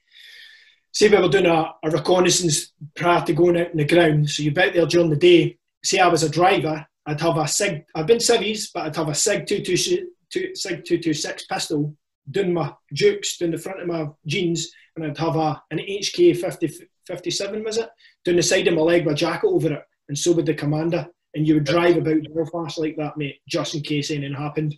say 0.93 1.09
we 1.09 1.19
were 1.19 1.29
doing 1.29 1.47
a, 1.47 1.75
a 1.83 1.91
reconnaissance 1.91 2.73
prior 2.95 3.25
to 3.25 3.33
going 3.33 3.59
out 3.59 3.71
in 3.71 3.79
the 3.79 3.87
ground. 3.87 4.29
So 4.29 4.43
you're 4.43 4.59
out 4.61 4.75
there 4.75 4.87
during 4.87 5.11
the 5.11 5.17
day. 5.17 5.59
Say 5.83 5.99
I 5.99 6.09
was 6.09 6.23
a 6.23 6.31
driver, 6.31 6.87
I'd 7.07 7.21
have 7.21 7.37
a 7.37 7.49
SIG, 7.49 7.85
I've 7.95 8.07
been 8.07 8.21
civvies, 8.21 8.71
but 8.73 8.87
I'd 8.87 8.97
have 8.97 9.09
a 9.09 9.15
SIG 9.15 9.47
226, 9.47 10.63
SIG 10.63 10.85
226 10.85 11.47
pistol 11.47 11.97
doing 12.31 12.55
my 12.55 12.73
jukes 12.93 13.39
down 13.39 13.51
the 13.51 13.59
front 13.59 13.81
of 13.81 13.89
my 13.89 14.07
jeans, 14.27 14.71
and 14.95 15.05
I'd 15.05 15.19
have 15.19 15.37
a, 15.37 15.61
an 15.71 15.79
HK 15.79 16.37
50, 16.37 16.89
57, 17.07 17.65
was 17.65 17.79
it? 17.79 17.89
Down 18.25 18.37
the 18.37 18.43
side 18.43 18.69
of 18.69 18.75
my 18.75 18.83
leg 18.83 19.05
with 19.05 19.15
a 19.15 19.17
jacket 19.17 19.49
over 19.49 19.73
it, 19.73 19.83
and 20.09 20.17
so 20.17 20.33
would 20.33 20.47
the 20.47 20.55
commander. 20.55 21.09
And 21.35 21.49
you 21.49 21.55
would 21.55 21.65
drive 21.65 21.97
about 21.97 22.23
Belfast 22.35 22.79
like 22.79 22.97
that, 22.99 23.17
mate, 23.17 23.41
just 23.49 23.75
in 23.75 23.81
case 23.81 24.11
anything 24.11 24.35
happened. 24.35 24.77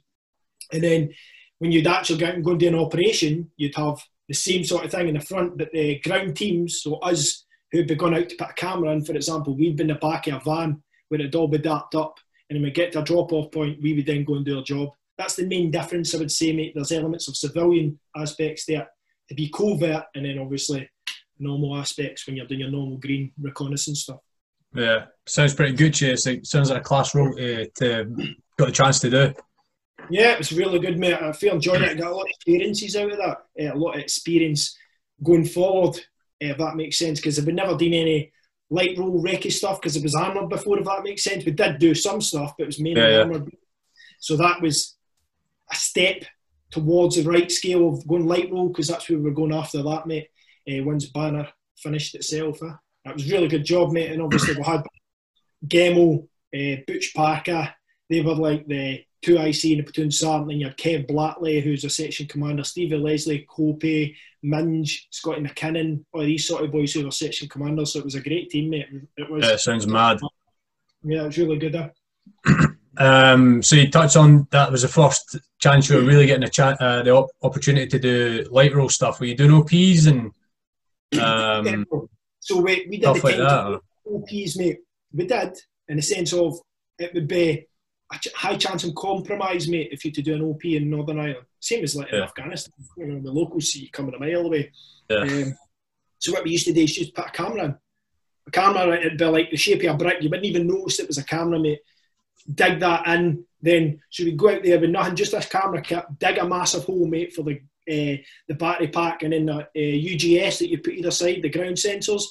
And 0.73 0.83
then 0.83 1.13
when 1.59 1.73
you'd 1.73 1.87
actually 1.87 2.21
go 2.21 2.27
out 2.27 2.35
and 2.35 2.45
go 2.45 2.53
and 2.53 2.61
do 2.61 2.69
an 2.69 2.77
operation, 2.77 3.51
you'd 3.57 3.75
have 3.75 4.01
the 4.29 4.35
same 4.35 4.65
sort 4.65 4.85
of 4.85 4.91
thing 4.91 5.09
in 5.09 5.15
the 5.15 5.21
front, 5.21 5.59
but 5.59 5.73
the 5.73 5.99
ground 5.99 6.37
teams, 6.37 6.81
so 6.81 6.97
us 6.97 7.45
who'd 7.73 7.89
be 7.89 7.97
going 7.97 8.15
out 8.15 8.29
to 8.29 8.37
put 8.37 8.51
a 8.51 8.55
camera 8.55 8.93
in, 8.93 9.05
for 9.05 9.15
example, 9.15 9.55
we'd 9.55 9.77
be 9.77 9.83
in 9.83 9.89
the 9.89 9.97
back 9.97 10.29
of 10.29 10.35
a 10.35 10.41
van 10.45 10.83
where 11.09 11.21
it'd 11.21 11.35
all 11.35 11.49
be 11.49 11.59
dapped 11.59 11.95
up, 11.95 12.19
and 12.49 12.57
when 12.57 12.65
we 12.65 12.71
get 12.71 12.93
to 12.93 13.01
a 13.01 13.05
drop 13.05 13.33
off 13.33 13.51
point, 13.53 13.83
we 13.83 13.95
would 13.95 14.07
then 14.07 14.25
go 14.25 14.35
and 14.35 14.45
do 14.45 14.59
our 14.59 14.65
job. 14.65 14.91
That's 15.17 15.37
the 15.37 15.47
main 15.47 15.71
difference, 15.71 16.15
I 16.15 16.19
would 16.19 16.33
say, 16.33 16.53
mate. 16.53 16.73
There's 16.75 16.93
elements 16.93 17.29
of 17.29 17.37
civilian 17.37 17.99
aspects 18.17 18.67
there 18.67 18.89
to 19.29 19.35
be 19.35 19.49
covert, 19.49 20.05
and 20.15 20.25
then 20.25 20.39
obviously 20.39 20.89
normal 21.39 21.77
aspects 21.77 22.27
when 22.27 22.37
you're 22.37 22.47
doing 22.47 22.61
your 22.61 22.71
normal 22.71 22.99
green 22.99 23.33
reconnaissance 23.41 24.03
stuff. 24.03 24.21
Yeah, 24.75 25.07
sounds 25.27 25.55
pretty 25.55 25.75
good, 25.75 25.95
Chase. 25.95 26.27
It 26.27 26.47
sounds 26.47 26.71
like 26.71 26.81
a 26.81 26.85
class 26.85 27.15
role 27.15 27.33
to, 27.35 27.69
to 27.69 28.35
got 28.59 28.69
a 28.69 28.73
chance 28.73 28.99
to 29.01 29.11
do. 29.11 29.35
Yeah, 30.11 30.33
it 30.33 30.39
was 30.39 30.53
really 30.53 30.81
good, 30.81 30.99
mate. 30.99 31.15
I 31.15 31.33
feel 31.33 31.55
enjoyed 31.55 31.81
it. 31.81 31.91
I 31.91 31.95
got 31.95 32.13
a 32.13 32.15
lot 32.15 32.23
of 32.23 32.31
experiences 32.31 32.97
out 32.97 33.13
of 33.13 33.19
that. 33.19 33.39
Uh, 33.59 33.75
a 33.75 33.79
lot 33.79 33.95
of 33.95 34.01
experience 34.01 34.77
going 35.23 35.45
forward, 35.45 35.97
uh, 35.97 36.01
if 36.51 36.59
that 36.59 36.77
makes 36.77 36.99
sense, 36.99 37.21
because 37.21 37.39
I've 37.39 37.47
never 37.47 37.77
done 37.77 37.95
any 37.95 38.33
light 38.75 38.97
role 38.99 39.23
recce 39.23 39.53
stuff 39.53 39.81
because 39.81 39.97
it 39.97 40.03
was 40.03 40.15
armoured 40.15 40.49
before, 40.49 40.79
if 40.79 40.85
that 40.85 41.05
makes 41.05 41.25
sense. 41.25 41.45
We 41.45 41.53
did 41.53 41.79
do 41.79 41.95
some 41.95 42.21
stuff, 42.21 42.55
but 42.57 42.65
it 42.65 42.73
was 42.73 42.81
mainly 42.81 43.01
Yeah, 43.01 43.09
yeah. 43.11 43.19
armoured. 43.23 43.51
So 44.21 44.37
that 44.37 44.61
was 44.61 44.97
a 45.71 45.77
step 45.77 46.19
towards 46.71 47.17
the 47.17 47.29
right 47.35 47.51
scale 47.51 47.89
of 47.89 48.07
going 48.07 48.27
light 48.27 48.51
role 48.51 48.69
because 48.69 48.89
that's 48.89 49.09
where 49.09 49.19
we 49.19 49.25
we're 49.25 49.41
going 49.41 49.55
after 49.55 49.83
that, 49.83 50.07
mate. 50.07 50.29
Uh, 50.69 50.83
once 50.85 51.07
Banner 51.07 51.49
finished 51.77 52.15
itself, 52.15 52.63
uh. 52.63 52.75
that 53.05 53.15
was 53.15 53.27
a 53.29 53.33
really 53.35 53.49
good 53.49 53.65
job, 53.65 53.93
mate. 53.93 54.11
And 54.13 54.23
obviously 54.23 54.55
we 54.57 54.63
had 54.63 54.83
Gemo, 55.67 56.27
uh, 56.57 56.77
Butch 56.87 57.13
Parker. 57.15 57.73
They 58.11 58.21
were 58.23 58.35
like 58.35 58.67
the 58.67 59.05
two 59.25 59.39
IC 59.39 59.65
in 59.65 59.79
the 59.79 59.83
platoon 59.83 60.11
sergeant. 60.11 60.53
You 60.53 60.67
had 60.67 60.77
Kev 60.77 61.09
Blatley, 61.09 61.63
who's 61.63 61.85
a 61.85 61.91
section 61.91 62.27
commander. 62.27 62.63
Stevie 62.63 62.97
Leslie, 62.97 63.47
Copey, 63.49 64.15
Minge, 64.43 65.09
Scotty 65.11 65.41
McKinnon, 65.41 66.05
all 66.13 66.23
these 66.23 66.47
sort 66.47 66.65
of 66.65 66.71
boys 66.73 66.93
who 66.93 67.05
were 67.05 67.11
section 67.11 67.49
commanders. 67.49 67.93
So 67.93 68.01
it 68.01 68.05
was 68.05 68.15
a 68.15 68.21
great 68.21 68.51
team, 68.51 68.71
mate. 68.71 68.87
It 69.17 69.31
was. 69.31 69.45
Yeah, 69.45 69.55
it 69.55 69.61
sounds 69.61 69.87
mad. 69.87 70.21
Yeah, 71.03 71.23
it 71.23 71.27
was 71.27 71.39
really 71.39 71.59
good. 71.59 71.77
Uh. 71.77 71.89
Um, 72.97 73.61
so 73.61 73.75
you 73.75 73.91
touched 73.91 74.17
on 74.17 74.47
that 74.53 74.71
was 74.71 74.83
the 74.83 74.89
first 74.89 75.37
chance 75.59 75.89
you 75.89 75.97
were 75.97 76.03
really 76.05 76.27
getting 76.27 76.49
a 76.49 76.65
uh, 76.65 77.03
the 77.03 77.11
op- 77.11 77.31
opportunity 77.43 77.89
to 77.89 77.99
do 77.99 78.47
light 78.53 78.73
role 78.73 78.89
stuff. 78.89 79.19
Were 79.19 79.27
you 79.27 79.37
doing 79.37 79.51
OPs 79.51 80.07
and 80.07 80.31
um, 81.21 81.85
so 82.39 82.61
we, 82.61 82.87
we 82.89 82.99
did 82.99 83.03
stuff 83.03 83.17
the 83.17 83.27
like 83.27 83.37
that? 83.39 83.81
OPs, 84.15 84.57
mate. 84.57 84.79
We 85.13 85.27
did 85.27 85.59
in 85.89 85.97
the 85.97 86.03
sense 86.03 86.33
of 86.33 86.57
it 87.01 87.13
would 87.15 87.27
be 87.27 87.67
a 88.15 88.31
high 88.37 88.57
chance 88.57 88.85
of 88.85 88.95
compromise, 88.95 89.69
mate, 89.69 89.91
if 89.93 90.05
you 90.05 90.11
to 90.13 90.23
do 90.23 90.35
an 90.35 90.43
OP 90.43 90.65
in 90.65 90.91
Northern 90.91 91.21
Ireland. 91.21 91.47
Same 91.61 91.85
as 91.85 91.97
like 91.97 92.13
in 92.13 92.23
Afghanistan. 92.23 92.73
You 92.97 93.07
know, 93.07 93.21
the 93.21 93.33
locals 93.33 93.71
see 93.71 93.81
you 93.81 93.91
coming 93.91 94.15
a 94.15 94.19
mile 94.19 94.47
away. 94.47 94.71
Yeah. 95.09 95.19
Um, 95.19 95.55
so 96.19 96.33
what 96.33 96.45
we 96.45 96.51
used 96.53 96.67
to 96.67 96.73
do 96.73 96.83
is 96.83 96.95
just 96.95 97.15
put 97.15 97.29
a 97.29 97.31
camera 97.31 97.65
in. 97.65 97.77
A 98.47 98.51
camera, 98.51 98.97
it'd 98.97 99.19
be 99.19 99.25
like 99.25 99.51
the 99.51 99.57
shape 99.57 99.85
of 99.85 99.95
a 99.95 99.99
brick. 99.99 100.23
You 100.23 100.29
wouldn't 100.29 100.47
even 100.47 100.67
notice 100.67 101.01
it 101.01 101.09
was 101.09 101.19
a 101.19 101.25
camera, 101.25 101.59
mate. 101.59 101.81
Dig 102.55 102.81
that 102.81 103.07
in, 103.07 103.45
then 103.63 104.01
so 104.11 104.25
we 104.25 104.33
go 104.33 104.51
out 104.51 104.63
there 104.63 104.79
with 104.79 104.91
nothing, 104.91 105.17
just 105.17 105.33
this 105.33 105.47
camera 105.47 105.81
kit, 105.81 106.05
dig 106.19 106.37
a 106.37 106.47
massive 106.47 106.85
hole, 106.85 107.07
mate, 107.07 107.33
for 107.33 107.43
the 107.43 107.59
uh, 107.91 108.17
the 108.49 108.55
battery 108.55 108.89
pack, 108.89 109.23
and 109.23 109.33
then 109.33 109.47
the 109.47 109.59
uh, 109.59 109.67
UGS 109.75 110.59
that 110.59 110.69
you 110.69 110.79
put 110.79 110.95
either 110.95 111.11
side, 111.11 111.41
the 111.43 111.49
ground 111.49 111.77
sensors. 111.77 112.23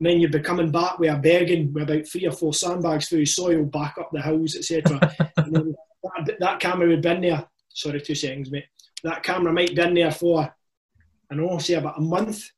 And 0.00 0.08
then 0.08 0.20
you'd 0.20 0.32
be 0.32 0.40
coming 0.40 0.70
back 0.70 0.98
with 0.98 1.12
a 1.12 1.18
Bergen 1.18 1.72
with 1.74 1.82
about 1.82 2.08
three 2.08 2.26
or 2.26 2.32
four 2.32 2.54
sandbags 2.54 3.08
through 3.08 3.26
soil 3.26 3.64
back 3.64 3.96
up 4.00 4.10
the 4.10 4.22
hills, 4.22 4.56
etc. 4.56 4.98
that, 5.36 6.36
that 6.40 6.58
camera 6.58 6.88
would 6.88 7.02
be 7.02 7.08
in 7.10 7.20
there. 7.20 7.46
Sorry, 7.68 8.00
two 8.00 8.14
seconds, 8.14 8.50
mate. 8.50 8.64
That 9.04 9.22
camera 9.22 9.52
might 9.52 9.74
be 9.74 9.82
in 9.82 9.94
there 9.94 10.10
for, 10.10 10.40
I 10.40 11.34
don't 11.34 11.46
know, 11.46 11.58
say 11.58 11.74
about 11.74 11.98
a 11.98 12.00
month, 12.00 12.48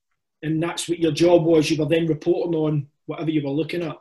and 0.43 0.63
that's 0.63 0.89
what 0.89 1.01
your 1.01 1.11
job 1.11 1.45
was. 1.45 1.69
You 1.69 1.79
were 1.79 1.89
then 1.89 2.07
reporting 2.07 2.55
on 2.55 2.87
whatever 3.07 3.31
you 3.31 3.43
were 3.43 3.51
looking 3.51 3.83
at. 3.83 3.97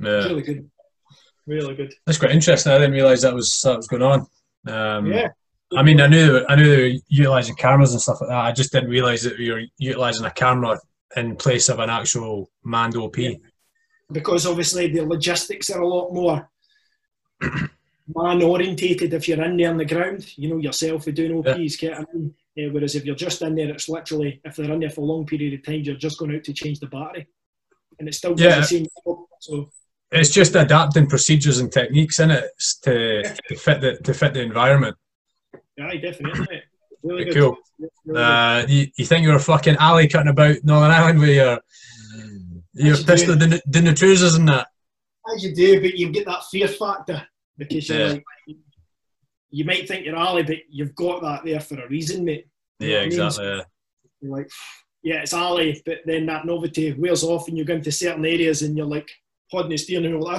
Yeah. 0.00 0.24
Really 0.24 0.42
good, 0.42 0.70
really 1.46 1.74
good. 1.74 1.92
That's 2.06 2.18
quite 2.18 2.32
interesting. 2.32 2.72
I 2.72 2.78
didn't 2.78 2.92
realise 2.92 3.22
that 3.22 3.34
was 3.34 3.60
that 3.64 3.76
was 3.76 3.88
going 3.88 4.02
on. 4.02 4.26
Um, 4.66 5.12
Yeah. 5.12 5.28
I 5.76 5.82
mean, 5.82 6.00
I 6.00 6.06
knew 6.06 6.44
I 6.48 6.56
knew 6.56 6.68
they 6.68 6.82
were 6.82 6.98
utilising 7.08 7.56
cameras 7.56 7.92
and 7.92 8.00
stuff 8.00 8.20
like 8.20 8.30
that. 8.30 8.38
I 8.38 8.52
just 8.52 8.72
didn't 8.72 8.90
realise 8.90 9.22
that 9.24 9.38
we 9.38 9.50
were 9.50 9.62
utilising 9.78 10.24
a 10.24 10.30
camera 10.30 10.78
in 11.16 11.36
place 11.36 11.68
of 11.68 11.78
an 11.78 11.90
actual 11.90 12.50
manned 12.64 12.96
OP. 12.96 13.18
Yeah. 13.18 13.30
because 14.12 14.46
obviously 14.46 14.88
the 14.92 15.04
logistics 15.04 15.70
are 15.70 15.80
a 15.80 15.88
lot 15.88 16.12
more 16.12 16.48
man 18.14 18.42
orientated 18.42 19.14
if 19.14 19.28
you're 19.28 19.42
in 19.42 19.56
there 19.56 19.70
on 19.70 19.76
the 19.78 19.84
ground, 19.84 20.30
you 20.36 20.48
know, 20.48 20.58
yourself 20.58 21.06
you're 21.06 21.14
doing 21.14 21.38
OPs, 21.38 21.76
get 21.76 21.94
I 21.98 22.04
mean? 22.12 22.34
Uh, 22.56 22.70
whereas 22.70 22.94
if 22.94 23.04
you're 23.04 23.16
just 23.16 23.42
in 23.42 23.54
there, 23.56 23.70
it's 23.70 23.88
literally, 23.88 24.40
if 24.44 24.54
they're 24.56 24.70
in 24.70 24.80
there 24.80 24.90
for 24.90 25.00
a 25.00 25.04
long 25.04 25.26
period 25.26 25.54
of 25.54 25.64
time, 25.64 25.80
you're 25.82 25.96
just 25.96 26.18
going 26.18 26.34
out 26.34 26.44
to 26.44 26.52
change 26.52 26.78
the 26.80 26.86
battery. 26.86 27.26
And 27.98 28.08
it 28.08 28.14
still 28.14 28.34
Yeah. 28.38 28.56
the 28.60 28.62
same 28.64 28.86
job. 29.04 29.18
So, 29.40 29.70
It's 30.12 30.30
just 30.30 30.54
adapting 30.54 31.06
procedures 31.08 31.58
and 31.58 31.72
techniques 31.72 32.20
in 32.20 32.30
it 32.30 32.44
to, 32.82 33.22
to 33.48 33.56
fit 33.56 33.80
the 33.80 33.96
to 34.04 34.14
fit 34.14 34.34
the 34.34 34.42
environment. 34.42 34.96
aye, 35.80 35.96
definitely. 35.96 36.62
Really 37.04 37.24
good. 37.26 37.34
cool. 37.34 37.56
Really. 38.06 38.20
Uh, 38.22 38.66
you, 38.66 38.86
you 38.96 39.04
think 39.04 39.24
you're 39.24 39.36
a 39.36 39.40
fucking 39.40 39.76
alley 39.78 40.08
cutting 40.08 40.30
about 40.30 40.56
Northern 40.64 40.90
Ireland 40.90 41.20
with 41.20 41.28
your 41.30 41.60
your 42.72 42.96
you 42.96 43.04
pistol 43.04 43.36
doing 43.36 43.60
the 43.84 43.92
trousers 43.94 44.34
and 44.36 44.48
that? 44.48 44.68
As 45.34 45.44
you 45.44 45.54
do, 45.54 45.80
but 45.80 45.94
you 45.96 46.10
get 46.10 46.26
that 46.26 46.44
fear 46.50 46.66
factor 46.68 47.22
because 47.56 47.88
you're 47.88 47.98
Yeah. 47.98 48.06
like, 48.14 48.24
you 49.50 49.64
might 49.64 49.86
think 49.86 50.04
you're 50.04 50.16
alley, 50.16 50.42
but 50.42 50.56
you've 50.68 50.94
got 50.96 51.22
that 51.22 51.44
there 51.44 51.60
for 51.60 51.80
a 51.80 51.88
reason, 51.88 52.24
mate. 52.24 52.46
You 52.80 52.88
Yeah, 52.88 52.94
what 52.94 52.98
I 52.98 53.08
mean? 53.08 53.12
exactly. 53.12 53.46
yeah. 53.46 53.62
Like, 54.22 54.50
yeah, 55.02 55.20
it's 55.22 55.34
alley, 55.34 55.82
but 55.86 55.98
then 56.06 56.26
that 56.26 56.44
novelty 56.46 56.92
wears 56.92 57.22
off 57.22 57.46
and 57.48 57.56
you 57.58 57.64
go 57.64 57.74
into 57.74 57.92
certain 57.92 58.24
areas 58.24 58.62
and 58.62 58.76
you're 58.76 58.86
like, 58.86 59.08
holding 59.50 59.70
the 59.70 59.76
steering 59.76 60.18
wheel. 60.18 60.38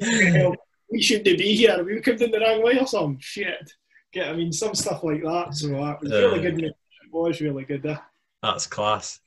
Well, 0.00 0.54
we 0.90 1.02
shouldn't 1.02 1.38
be 1.38 1.54
here. 1.56 1.82
We've 1.84 2.02
come 2.02 2.14
in 2.16 2.30
the 2.30 2.38
wrong 2.40 2.62
way 2.62 2.78
or 2.78 2.86
something. 2.86 3.18
Shit. 3.20 3.70
Get, 4.12 4.28
I 4.28 4.32
mean, 4.34 4.52
some 4.52 4.74
stuff 4.74 5.02
like 5.04 5.22
that. 5.22 5.54
So 5.54 5.68
that 5.68 6.00
was 6.00 6.10
really 6.10 6.40
good. 6.40 6.62
It 6.62 6.74
was 7.12 7.40
really 7.40 7.64
good. 7.64 7.84
Uh, 7.86 7.98
That's 8.42 8.66
class. 8.66 9.20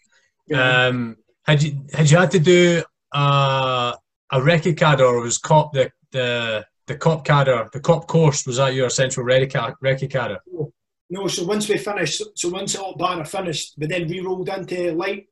yeah. 0.48 0.88
Um, 0.88 1.18
had 1.44 1.64
you 1.64 1.82
had 1.92 2.10
you 2.10 2.18
had 2.18 2.32
to 2.32 2.40
do 2.40 2.84
uh, 3.14 3.94
a 4.32 4.40
recce 4.40 4.78
card 4.78 5.02
or 5.02 5.22
was 5.22 5.38
cop 5.38 5.74
the 5.74 5.92
the 6.12 6.66
the 6.88 6.96
cop 6.96 7.26
cadre 7.26 7.68
the 7.74 7.80
cop 7.80 8.08
course 8.08 8.46
was 8.46 8.58
that 8.58 8.74
your 8.74 8.90
central 8.90 9.26
recce 9.26 10.10
cadre? 10.10 10.38
no, 11.10 11.28
so 11.28 11.44
once 11.44 11.68
we 11.68 11.78
finished, 11.78 12.24
so 12.36 12.50
once 12.50 12.76
all 12.76 12.96
banner 12.96 13.26
finished, 13.26 13.74
but 13.78 13.90
then 13.90 14.08
we 14.08 14.22
rolled 14.22 14.48
into 14.48 14.94
light 14.94 15.28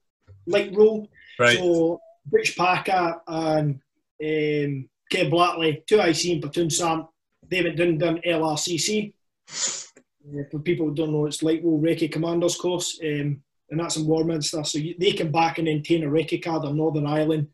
light 0.46 0.76
role. 0.76 1.08
Right. 1.40 1.58
So 1.58 2.02
Butch 2.26 2.58
Parker 2.58 3.22
and 3.28 3.76
um, 3.76 4.90
Kev 5.12 5.32
Blatley, 5.32 5.86
two 5.88 6.00
IC 6.00 6.26
and 6.34 6.42
platoon 6.42 6.70
Sam, 6.70 7.08
they 7.48 7.64
went 7.64 8.00
down 8.00 8.20
LRCC. 8.26 9.14
Uh, 9.50 10.44
for 10.52 10.60
people 10.60 10.88
who 10.88 10.96
don't 10.96 11.12
know, 11.12 11.26
it's 11.26 11.44
Light 11.44 11.64
Role 11.64 11.82
Recce 11.82 12.12
Commanders 12.12 12.56
course, 12.56 13.00
um, 13.04 13.42
and 13.70 13.80
that's 13.80 13.98
in 13.98 14.06
Warminster. 14.06 14.64
So 14.64 14.78
you, 14.78 14.96
they 15.00 15.14
come 15.14 15.32
back 15.32 15.58
and 15.58 15.68
then 15.68 15.78
obtain 15.78 16.04
a 16.04 16.08
Recce 16.08 16.44
card 16.44 16.66
on 16.66 16.78
Northern 16.78 17.08
Ireland, 17.08 17.48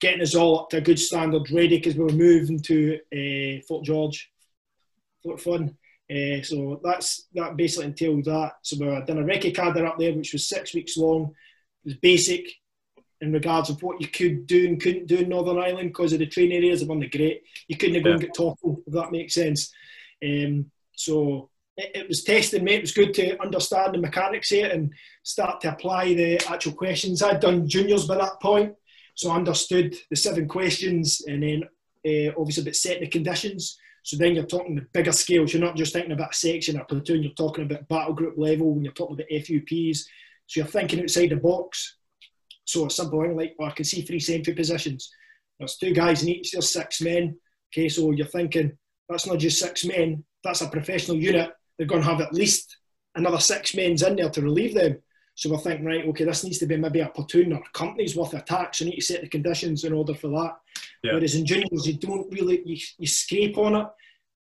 getting 0.00 0.22
us 0.22 0.34
all 0.34 0.60
up 0.60 0.70
to 0.70 0.78
a 0.78 0.82
good 0.82 0.98
standard, 0.98 1.50
ready 1.50 1.78
because 1.78 1.96
we 1.96 2.04
were 2.04 2.12
moving 2.12 2.60
to 2.60 2.98
uh, 3.12 3.62
Fort 3.66 3.84
George, 3.84 4.30
Fort 5.22 5.40
Fun. 5.40 5.76
Uh, 6.10 6.42
so 6.42 6.80
that's 6.82 7.28
that 7.34 7.56
basically 7.56 7.86
entailed 7.86 8.24
that. 8.24 8.52
So 8.62 8.76
we 8.78 8.86
done 8.86 9.18
a 9.18 9.24
Recce 9.24 9.54
card 9.54 9.76
up 9.78 9.98
there, 9.98 10.14
which 10.14 10.32
was 10.32 10.48
six 10.48 10.74
weeks 10.74 10.96
long. 10.96 11.34
It 11.84 11.88
was 11.88 11.94
basic 11.96 12.46
in 13.22 13.32
regards 13.32 13.70
of 13.70 13.80
what 13.82 14.00
you 14.00 14.08
could 14.08 14.46
do 14.46 14.66
and 14.66 14.82
couldn't 14.82 15.06
do 15.06 15.18
in 15.18 15.28
Northern 15.28 15.58
Ireland 15.58 15.90
because 15.90 16.12
of 16.12 16.18
the 16.18 16.26
train 16.26 16.50
areas 16.50 16.80
have 16.80 16.88
the 16.88 17.08
great. 17.08 17.42
You 17.68 17.76
couldn't 17.76 18.02
go 18.02 18.10
and 18.10 18.20
get 18.20 18.34
toppled, 18.34 18.82
if 18.84 18.92
that 18.92 19.12
makes 19.12 19.34
sense. 19.34 19.72
Um, 20.22 20.70
so 20.94 21.50
it, 21.76 21.90
it 21.94 22.08
was 22.08 22.24
testing, 22.24 22.64
mate. 22.64 22.76
It 22.76 22.82
was 22.82 22.92
good 22.92 23.14
to 23.14 23.40
understand 23.42 23.94
the 23.94 23.98
mechanics 23.98 24.52
it 24.52 24.70
and 24.70 24.92
start 25.22 25.60
to 25.62 25.72
apply 25.72 26.14
the 26.14 26.40
actual 26.48 26.72
questions. 26.72 27.22
I'd 27.22 27.40
done 27.40 27.68
juniors 27.68 28.06
by 28.06 28.16
that 28.16 28.40
point, 28.40 28.74
so 29.14 29.30
I 29.30 29.36
understood 29.36 29.96
the 30.10 30.16
seven 30.16 30.48
questions 30.48 31.22
and 31.26 31.42
then 31.42 31.62
uh, 32.06 32.32
obviously 32.38 32.62
about 32.62 32.76
setting 32.76 33.02
the 33.02 33.08
conditions. 33.08 33.78
So 34.04 34.16
then 34.16 34.34
you're 34.34 34.46
talking 34.46 34.74
the 34.74 34.86
bigger 34.92 35.12
scales. 35.12 35.52
You're 35.52 35.62
not 35.62 35.76
just 35.76 35.92
thinking 35.92 36.12
about 36.12 36.32
a 36.32 36.34
section 36.34 36.78
or 36.78 36.84
platoon. 36.84 37.22
You're 37.22 37.32
talking 37.32 37.64
about 37.64 37.88
battle 37.88 38.14
group 38.14 38.34
level 38.36 38.74
when 38.74 38.84
you're 38.84 38.92
talking 38.92 39.14
about 39.14 39.28
FUPs. 39.30 39.98
So 40.46 40.60
you're 40.60 40.66
thinking 40.66 41.00
outside 41.00 41.30
the 41.30 41.36
box. 41.36 41.98
So 42.64 42.86
a 42.86 42.90
simple 42.90 43.22
thing 43.22 43.36
like, 43.36 43.54
well, 43.58 43.68
I 43.68 43.72
can 43.72 43.84
see 43.84 44.02
three 44.02 44.18
sentry 44.18 44.54
positions. 44.54 45.10
There's 45.58 45.76
two 45.76 45.94
guys 45.94 46.22
in 46.22 46.30
each, 46.30 46.50
there's 46.50 46.72
six 46.72 47.00
men. 47.00 47.36
Okay, 47.72 47.88
so 47.88 48.10
you're 48.10 48.26
thinking 48.26 48.72
that's 49.08 49.26
not 49.26 49.38
just 49.38 49.60
six 49.60 49.84
men, 49.84 50.24
that's 50.44 50.60
a 50.60 50.68
professional 50.68 51.16
unit. 51.16 51.52
They're 51.78 51.86
going 51.86 52.02
to 52.02 52.08
have 52.08 52.20
at 52.20 52.32
least 52.32 52.76
another 53.14 53.38
six 53.38 53.74
men's 53.74 54.02
in 54.02 54.16
there 54.16 54.30
to 54.30 54.42
relieve 54.42 54.74
them. 54.74 54.98
So 55.34 55.50
we're 55.50 55.58
thinking, 55.58 55.86
right, 55.86 56.06
okay, 56.08 56.24
this 56.24 56.44
needs 56.44 56.58
to 56.58 56.66
be 56.66 56.76
maybe 56.76 57.00
a 57.00 57.08
platoon 57.08 57.52
or 57.52 57.56
a 57.60 57.78
company's 57.78 58.14
worth 58.14 58.34
of 58.34 58.40
attacks. 58.40 58.78
So 58.78 58.84
you 58.84 58.90
need 58.90 58.96
to 58.96 59.02
set 59.02 59.22
the 59.22 59.28
conditions 59.28 59.84
in 59.84 59.92
order 59.92 60.14
for 60.14 60.28
that. 60.28 60.56
Yeah. 61.02 61.14
Whereas 61.14 61.34
in 61.34 61.46
juniors, 61.46 61.86
you 61.86 61.94
don't 61.94 62.30
really, 62.30 62.62
you, 62.66 62.76
you 62.98 63.06
scrape 63.06 63.56
on 63.56 63.76
it, 63.76 63.86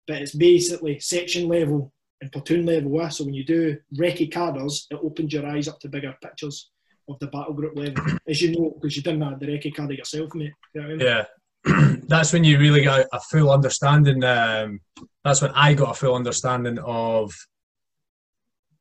but 0.07 0.23
it's 0.23 0.35
basically 0.35 0.99
section 0.99 1.47
level 1.47 1.93
and 2.21 2.33
platoon 2.33 2.65
level. 2.65 3.09
So 3.11 3.25
when 3.25 3.35
you 3.35 3.45
do 3.45 3.77
recce 3.99 4.33
cadres, 4.33 4.87
it 4.91 4.99
opens 5.03 5.33
your 5.33 5.47
eyes 5.47 5.69
up 5.69 5.79
to 5.81 5.89
bigger 5.89 6.17
pictures 6.23 6.71
of 7.09 7.19
the 7.21 7.27
battle 7.29 7.55
group 7.55 7.77
level, 7.77 8.05
as 8.27 8.41
you 8.43 8.59
know, 8.59 8.71
because 8.81 8.97
you 8.97 9.03
didn't 9.03 9.23
have 9.23 9.39
the 9.41 9.47
recce 9.47 9.75
cadre 9.75 9.97
yourself, 9.97 10.35
mate. 10.35 10.53
You 10.75 10.81
know 10.81 10.87
I 10.87 10.91
mean? 10.91 11.01
Yeah, 11.01 11.25
that's 12.09 12.33
when 12.33 12.45
you 12.45 12.59
really 12.59 12.83
got 12.83 13.07
a 13.13 13.21
full 13.21 13.51
understanding. 13.51 14.23
Um, 14.25 14.81
that's 15.25 15.43
when 15.43 15.51
I 15.53 15.75
got 15.75 15.91
a 15.91 15.95
full 15.95 16.15
understanding 16.15 16.79
of 16.79 17.35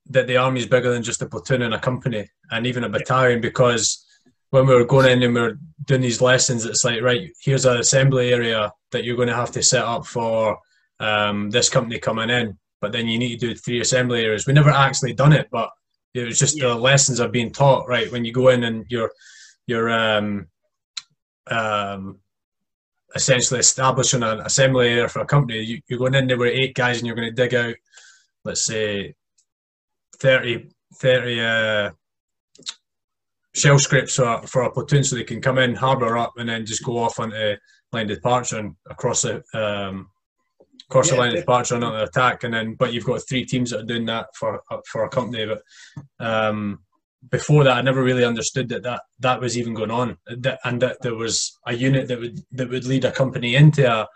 that 0.09 0.27
the 0.27 0.37
army 0.37 0.61
is 0.61 0.67
bigger 0.67 0.91
than 0.91 1.03
just 1.03 1.21
a 1.21 1.25
platoon 1.25 1.63
and 1.63 1.73
a 1.73 1.79
company 1.79 2.29
and 2.51 2.65
even 2.65 2.83
a 2.83 2.89
battalion. 2.89 3.41
Because 3.41 4.05
when 4.51 4.65
we 4.65 4.73
were 4.73 4.85
going 4.85 5.11
in 5.11 5.23
and 5.23 5.33
we 5.33 5.41
were 5.41 5.59
doing 5.85 6.01
these 6.01 6.21
lessons, 6.21 6.65
it's 6.65 6.85
like 6.85 7.01
right, 7.01 7.29
here's 7.41 7.65
an 7.65 7.77
assembly 7.77 8.31
area 8.31 8.71
that 8.91 9.03
you're 9.03 9.17
going 9.17 9.27
to 9.27 9.35
have 9.35 9.51
to 9.51 9.63
set 9.63 9.83
up 9.83 10.05
for 10.05 10.57
um, 10.99 11.49
this 11.49 11.69
company 11.69 11.99
coming 11.99 12.29
in, 12.29 12.57
but 12.81 12.91
then 12.91 13.07
you 13.07 13.17
need 13.17 13.39
to 13.39 13.47
do 13.47 13.55
three 13.55 13.81
assembly 13.81 14.23
areas. 14.23 14.47
We 14.47 14.53
never 14.53 14.69
actually 14.69 15.13
done 15.13 15.33
it, 15.33 15.47
but 15.51 15.69
it 16.13 16.25
was 16.25 16.39
just 16.39 16.57
the 16.57 16.73
lessons 16.73 17.19
are 17.19 17.29
being 17.29 17.51
taught. 17.51 17.87
Right 17.87 18.11
when 18.11 18.25
you 18.25 18.31
go 18.31 18.49
in 18.49 18.63
and 18.63 18.85
you're 18.89 19.11
you're 19.67 19.89
um, 19.89 20.47
um, 21.47 22.19
essentially 23.15 23.59
establishing 23.59 24.23
an 24.23 24.39
assembly 24.41 24.89
area 24.89 25.07
for 25.07 25.21
a 25.21 25.25
company. 25.25 25.59
You, 25.59 25.81
you're 25.87 25.99
going 25.99 26.15
in 26.15 26.27
there 26.27 26.37
with 26.37 26.53
eight 26.53 26.75
guys 26.75 26.97
and 26.97 27.07
you're 27.07 27.15
going 27.15 27.29
to 27.29 27.35
dig 27.35 27.55
out, 27.55 27.75
let's 28.43 28.65
say, 28.65 29.15
30, 30.19 30.69
30 30.95 31.39
uh, 31.39 31.91
shell 33.53 33.79
scrapes 33.79 34.15
for, 34.15 34.41
for 34.47 34.63
a 34.63 34.71
platoon 34.71 35.03
so 35.03 35.15
they 35.15 35.23
can 35.23 35.41
come 35.41 35.57
in, 35.57 35.75
harbour 35.75 36.17
up, 36.17 36.33
and 36.37 36.49
then 36.49 36.65
just 36.65 36.83
go 36.83 36.97
off 36.97 37.19
onto 37.19 37.55
line 37.93 38.09
of 38.09 38.17
departure 38.17 38.59
and 38.59 38.75
across 38.89 39.21
the 39.21 39.43
um, 39.53 40.09
across 40.89 41.09
the 41.09 41.15
line 41.15 41.29
of 41.29 41.35
yeah. 41.35 41.39
departure 41.41 41.75
and 41.75 41.83
onto 41.83 42.03
attack. 42.03 42.43
And 42.43 42.53
then, 42.53 42.75
but 42.75 42.93
you've 42.93 43.05
got 43.05 43.21
three 43.27 43.45
teams 43.45 43.71
that 43.71 43.81
are 43.81 43.85
doing 43.85 44.05
that 44.05 44.27
for 44.35 44.61
for 44.85 45.05
a 45.05 45.09
company. 45.09 45.45
But 45.45 45.61
um, 46.25 46.79
before 47.31 47.63
that, 47.63 47.77
I 47.77 47.81
never 47.81 48.03
really 48.03 48.23
understood 48.23 48.69
that 48.69 48.83
that, 48.83 49.01
that 49.19 49.41
was 49.41 49.57
even 49.57 49.73
going 49.73 49.91
on, 49.91 50.17
that, 50.27 50.59
and 50.63 50.81
that 50.81 50.97
there 51.01 51.15
was 51.15 51.57
a 51.65 51.73
unit 51.73 52.07
that 52.07 52.19
would 52.19 52.39
that 52.51 52.69
would 52.69 52.85
lead 52.85 53.05
a 53.05 53.11
company 53.11 53.55
into 53.55 53.91
a, 53.91 54.07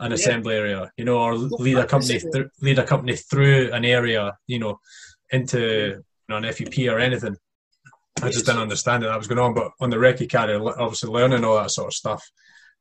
an 0.00 0.10
Yeah. 0.10 0.14
assembly 0.14 0.54
area, 0.56 0.90
you 0.96 1.04
know, 1.04 1.18
or 1.18 1.34
lead 1.34 1.78
a 1.78 1.86
company 1.86 2.18
th- 2.18 2.46
lead 2.60 2.78
a 2.78 2.84
company 2.84 3.16
through 3.16 3.72
an 3.72 3.84
area, 3.84 4.36
you 4.46 4.58
know, 4.58 4.80
into 5.30 5.60
you 5.60 6.04
know, 6.28 6.36
an 6.36 6.44
FUP 6.44 6.88
or 6.92 6.98
anything. 6.98 7.36
I 8.22 8.30
just 8.30 8.46
didn't 8.46 8.62
understand 8.62 9.02
that 9.02 9.08
that 9.08 9.18
was 9.18 9.28
going 9.28 9.38
on. 9.38 9.54
But 9.54 9.70
on 9.80 9.90
the 9.90 9.96
recce 9.96 10.28
carry, 10.28 10.54
obviously 10.54 11.10
learning 11.10 11.44
all 11.44 11.56
that 11.56 11.70
sort 11.70 11.88
of 11.88 11.94
stuff, 11.94 12.22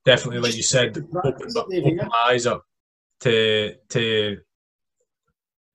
definitely, 0.03 0.39
like 0.41 0.55
you 0.55 0.63
said, 0.63 0.97
opened, 1.23 1.55
opened 1.55 1.97
my 1.97 2.25
eyes 2.29 2.47
up 2.47 2.63
to 3.21 3.75
to 3.89 4.37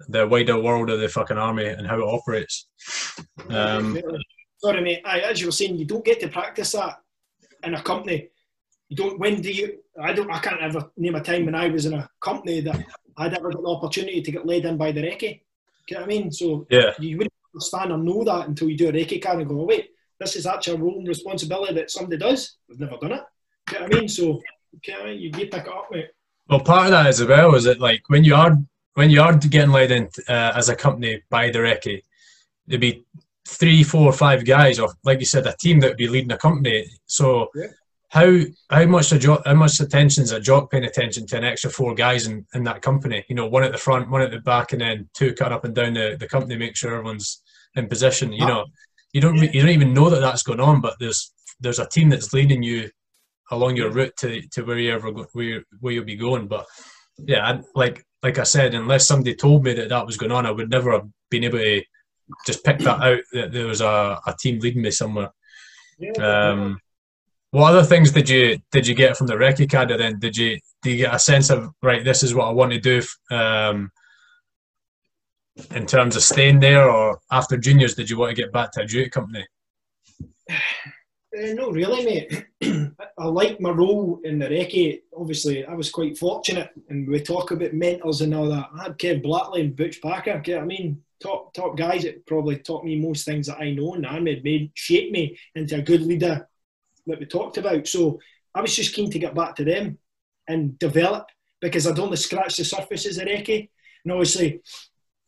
the 0.09 0.27
wider 0.27 0.61
world 0.61 0.91
of 0.91 1.01
the 1.01 1.09
fucking 1.09 1.39
army 1.39 1.67
and 1.67 1.87
how 1.87 1.99
it 1.99 2.03
operates. 2.03 2.67
Um, 3.49 3.99
Sorry, 4.59 4.81
mate. 4.81 5.03
Aye, 5.05 5.21
as 5.21 5.41
you 5.41 5.49
were 5.49 5.53
saying, 5.53 5.77
you 5.77 5.85
don't 5.85 6.05
get 6.05 6.21
to 6.21 6.29
practice 6.29 6.73
that 6.73 7.01
in 7.65 7.75
a 7.75 7.83
company. 7.83 8.29
You 8.89 8.97
don't. 8.97 9.19
When 9.19 9.41
do 9.41 9.51
you? 9.51 9.79
I 10.01 10.13
don't. 10.13 10.31
I 10.31 10.39
can't 10.39 10.61
ever 10.61 10.91
name 10.97 11.17
a 11.17 11.21
time 11.21 11.47
when 11.47 11.55
I 11.55 11.69
was 11.69 11.87
in 11.87 11.95
a 11.95 12.09
company 12.21 12.61
that 12.61 12.85
I'd 13.17 13.35
ever 13.35 13.51
got 13.51 13.63
the 13.63 13.69
opportunity 13.69 14.23
to 14.23 14.31
get 14.31 14.47
laid 14.47 14.65
in 14.65 14.77
by 14.77 14.93
the 14.93 15.03
recce. 15.03 15.41
know 15.91 16.01
what 16.01 16.05
I 16.05 16.07
mean? 16.07 16.31
So 16.31 16.67
yeah, 16.71 16.93
you 16.99 17.19
wouldn't 17.19 17.35
understand 17.55 17.93
or 17.93 17.99
know 17.99 18.23
that 18.25 18.49
until 18.49 18.69
you 18.69 18.77
do 18.77 18.89
a 18.89 18.93
recce 18.93 19.21
cadre 19.21 19.43
and 19.43 19.51
go, 19.51 19.61
oh, 19.61 19.65
wait, 19.65 19.91
this 20.21 20.37
is 20.37 20.47
actually 20.47 20.77
a 20.77 20.81
role 20.81 20.99
and 20.99 21.09
responsibility 21.09 21.75
that 21.75 21.91
somebody 21.91 22.19
does. 22.19 22.57
I've 22.71 22.79
never 22.79 22.97
done 22.99 23.13
it. 23.13 23.23
You 23.73 23.79
know 23.79 23.85
what 23.87 23.97
I 23.97 23.99
mean? 23.99 24.09
So, 24.09 24.41
I 24.89 25.05
mean? 25.05 25.21
You 25.21 25.31
do 25.31 25.41
pick 25.41 25.55
it 25.55 25.69
up, 25.69 25.89
mate. 25.91 26.11
Well, 26.49 26.61
part 26.61 26.87
of 26.87 26.91
that 26.93 27.07
as 27.07 27.25
well 27.25 27.55
is 27.55 27.65
that 27.65 27.81
like 27.81 28.03
when 28.09 28.25
you 28.25 28.35
are 28.35 28.57
when 28.95 29.11
you 29.11 29.21
are 29.23 29.37
getting 29.37 29.71
led 29.71 29.91
in 29.91 30.09
uh, 30.29 30.53
as 30.55 30.69
a 30.69 30.77
company 30.77 31.23
by 31.31 31.51
the 31.51 31.59
recce, 31.59 32.03
there'd 32.67 32.81
be 32.81 33.05
three, 33.49 33.83
four, 33.83 34.13
five 34.13 34.45
guys, 34.45 34.79
or 34.79 34.91
like 35.05 35.21
you 35.21 35.27
said, 35.27 35.47
a 35.47 35.57
team 35.59 35.81
that 35.81 35.89
would 35.89 35.97
be 35.97 36.09
leading 36.09 36.33
a 36.33 36.39
company. 36.39 36.87
So 37.07 37.49
Yeah. 37.55 37.67
how 38.11 38.41
how 38.71 38.85
much 38.87 39.13
a 39.13 39.19
jock, 39.19 39.43
how 39.47 39.55
much 39.55 39.81
attention 39.81 40.23
is 40.23 40.33
a 40.33 40.41
jock 40.41 40.71
paying 40.71 40.85
attention 40.85 41.27
to 41.27 41.37
an 41.39 41.45
extra 41.45 41.71
four 41.71 41.95
guys 41.95 42.27
in, 42.27 42.47
in 42.55 42.65
that 42.65 42.83
company? 42.83 43.25
You 43.29 43.37
know, 43.37 43.47
one 43.47 43.65
at 43.65 43.73
the 43.73 43.79
front, 43.79 44.11
one 44.11 44.23
at 44.23 44.31
the 44.31 44.41
back, 44.41 44.73
and 44.73 44.81
then 44.81 45.09
two 45.15 45.35
cut 45.35 45.53
up 45.53 45.65
and 45.65 45.75
down 45.75 45.95
the, 45.95 46.17
the 46.19 46.29
company, 46.29 46.57
make 46.57 46.77
sure 46.77 46.93
everyone's 46.93 47.43
in 47.75 47.89
position. 47.89 48.33
You 48.33 48.47
know, 48.47 48.67
you 49.13 49.21
don't 49.21 49.37
you 49.37 49.61
don't 49.61 49.71
even 49.71 49.95
know 49.95 50.11
that 50.11 50.21
that's 50.21 50.43
going 50.43 50.61
on, 50.61 50.81
but 50.81 50.97
there's 51.01 51.33
there's 51.61 51.79
a 51.79 51.89
team 51.89 52.11
that's 52.11 52.33
leading 52.33 52.63
you 52.63 52.91
along 53.51 53.77
your 53.77 53.91
route 53.91 54.17
to, 54.19 54.41
to 54.49 54.63
where 54.65 54.79
you 54.79 54.93
ever 54.93 55.11
go, 55.13 55.27
where 55.33 55.65
where 55.81 55.93
you'll 55.93 56.05
be 56.05 56.17
going. 56.17 56.49
But 56.49 56.67
yeah, 57.19 57.61
like 57.75 58.05
like 58.23 58.39
I 58.39 58.45
said, 58.45 58.75
unless 58.75 59.07
somebody 59.07 59.35
told 59.35 59.65
me 59.65 59.75
that 59.75 59.89
that 59.89 60.07
was 60.07 60.17
going 60.17 60.33
on, 60.33 60.47
I 60.47 60.51
would 60.51 60.71
never 60.71 60.93
have 60.93 61.09
been 61.31 61.45
able 61.45 61.59
to 61.59 61.83
just 62.47 62.65
pick 62.65 62.79
that 62.79 63.01
out 63.01 63.21
that 63.33 63.53
there 63.53 63.67
was 63.67 63.81
a, 63.81 64.19
a 64.27 64.35
team 64.39 64.61
leading 64.61 64.83
me 64.83 64.91
somewhere. 64.91 65.31
Yeah, 65.99 66.13
Um, 66.51 66.81
what 67.51 67.71
other 67.71 67.85
things 67.85 68.13
did 68.13 68.29
you 68.29 68.59
did 68.71 68.87
you 68.87 68.95
get 68.95 69.17
from 69.17 69.27
the 69.27 69.35
recce 69.35 69.71
cadre 69.71 69.99
then? 69.99 70.19
Did 70.19 70.37
you 70.37 70.59
do 70.83 70.91
you 70.91 70.97
get 70.99 71.15
a 71.15 71.19
sense 71.19 71.51
of 71.51 71.71
right? 71.83 72.03
This 72.03 72.23
is 72.23 72.35
what 72.35 72.49
I 72.49 72.53
want 72.53 72.73
to 72.73 72.81
do. 72.81 73.03
Um, 73.31 73.91
in 75.75 75.85
terms 75.85 76.17
of 76.17 76.23
staying 76.23 76.61
there, 76.61 76.89
or 76.91 77.19
after 77.31 77.59
juniors, 77.59 77.95
did 77.95 78.09
you 78.09 78.19
want 78.19 78.35
to 78.35 78.43
get 78.43 78.53
back 78.53 78.73
to 78.73 78.81
a 78.81 78.87
duty 78.87 79.11
company? 79.11 79.47
Uh, 81.35 81.55
no, 81.55 81.71
really, 81.71 82.05
mate. 82.05 82.47
I 83.19 83.25
like 83.25 83.61
my 83.61 83.71
role 83.71 84.21
in 84.23 84.39
the 84.39 84.49
recce. 84.49 85.01
Obviously, 85.17 85.65
I 85.65 85.75
was 85.75 85.91
quite 85.91 86.19
fortunate, 86.19 86.71
and 86.91 87.09
we 87.09 87.21
talk 87.21 87.51
about 87.51 87.73
mentors 87.73 88.21
and 88.21 88.35
all 88.35 88.49
that. 88.51 88.69
I 88.75 88.83
had 88.85 88.99
Kev 88.99 89.23
Blackley 89.23 89.63
and 89.63 89.77
Butch 89.77 90.03
Packer. 90.03 90.43
I 90.47 90.65
mean? 90.65 91.03
Top 91.23 91.55
top 91.55 91.77
guys 91.77 92.03
that 92.03 92.27
probably 92.27 92.57
taught 92.57 92.85
me 92.85 92.97
most 92.97 93.25
things 93.25 93.47
that 93.47 93.61
I 93.61 93.71
know 93.71 93.95
and 93.95 94.05
I 94.05 94.19
made, 94.19 94.43
made 94.43 94.73
shape 94.75 95.13
me 95.13 95.39
into 95.55 95.77
a 95.77 95.83
good 95.83 96.03
leader 96.03 96.49
that 97.07 97.21
we 97.21 97.27
talked 97.27 97.59
about. 97.59 97.87
So 97.87 98.19
I 98.57 98.61
was 98.61 98.75
just 98.75 98.93
keen 98.93 99.09
to 99.13 99.21
get 99.21 99.33
back 99.33 99.55
to 99.57 99.65
them 99.65 99.99
and 100.49 100.77
develop 100.81 101.29
because 101.61 101.87
I'd 101.87 102.01
only 102.01 102.17
scratched 102.17 102.57
the 102.57 102.65
surface 102.65 103.07
as 103.07 103.19
a 103.19 103.25
recce. 103.25 103.71
And 104.05 104.13
obviously, 104.13 104.63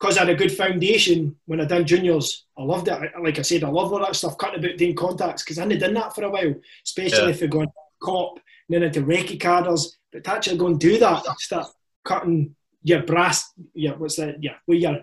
because 0.01 0.17
I 0.17 0.21
had 0.21 0.31
a 0.31 0.35
good 0.35 0.53
foundation 0.53 1.37
when 1.47 1.61
I 1.61 1.65
done 1.65 1.87
juniors, 1.87 2.45
I 2.59 2.63
loved 2.63 2.89
it. 2.89 2.93
I- 2.95 3.21
Like 3.21 3.39
I 3.39 3.43
said, 3.43 3.65
I 3.65 3.69
love 3.69 3.93
all 3.93 4.01
that 4.01 4.17
stuff, 4.17 4.37
cutting 4.39 4.63
about 4.65 4.77
doing 4.79 4.95
contacts 4.95 5.43
because 5.43 5.59
I 5.59 5.63
hadn't 5.63 5.79
done 5.79 5.95
that 5.95 6.15
for 6.15 6.25
a 6.25 6.31
while, 6.31 6.55
especially 6.85 7.25
Yeah. 7.25 7.31
if 7.31 7.41
you're 7.41 7.49
going 7.49 7.69
cop 8.03 8.35
and 8.69 8.75
then 8.75 8.83
into 8.83 9.01
recce 9.03 9.39
cadres. 9.41 9.97
But 10.13 10.25
to 10.25 10.31
actually 10.33 10.59
go 10.59 10.67
and 10.67 10.79
do 10.79 10.99
that, 10.99 11.25
start 11.41 11.69
cutting 12.05 12.55
your 12.83 13.03
brass, 13.03 13.53
your 13.73 13.95
what's 13.97 14.17
that? 14.17 14.43
Yeah, 14.43 14.57
well, 14.67 14.79
your 14.79 15.01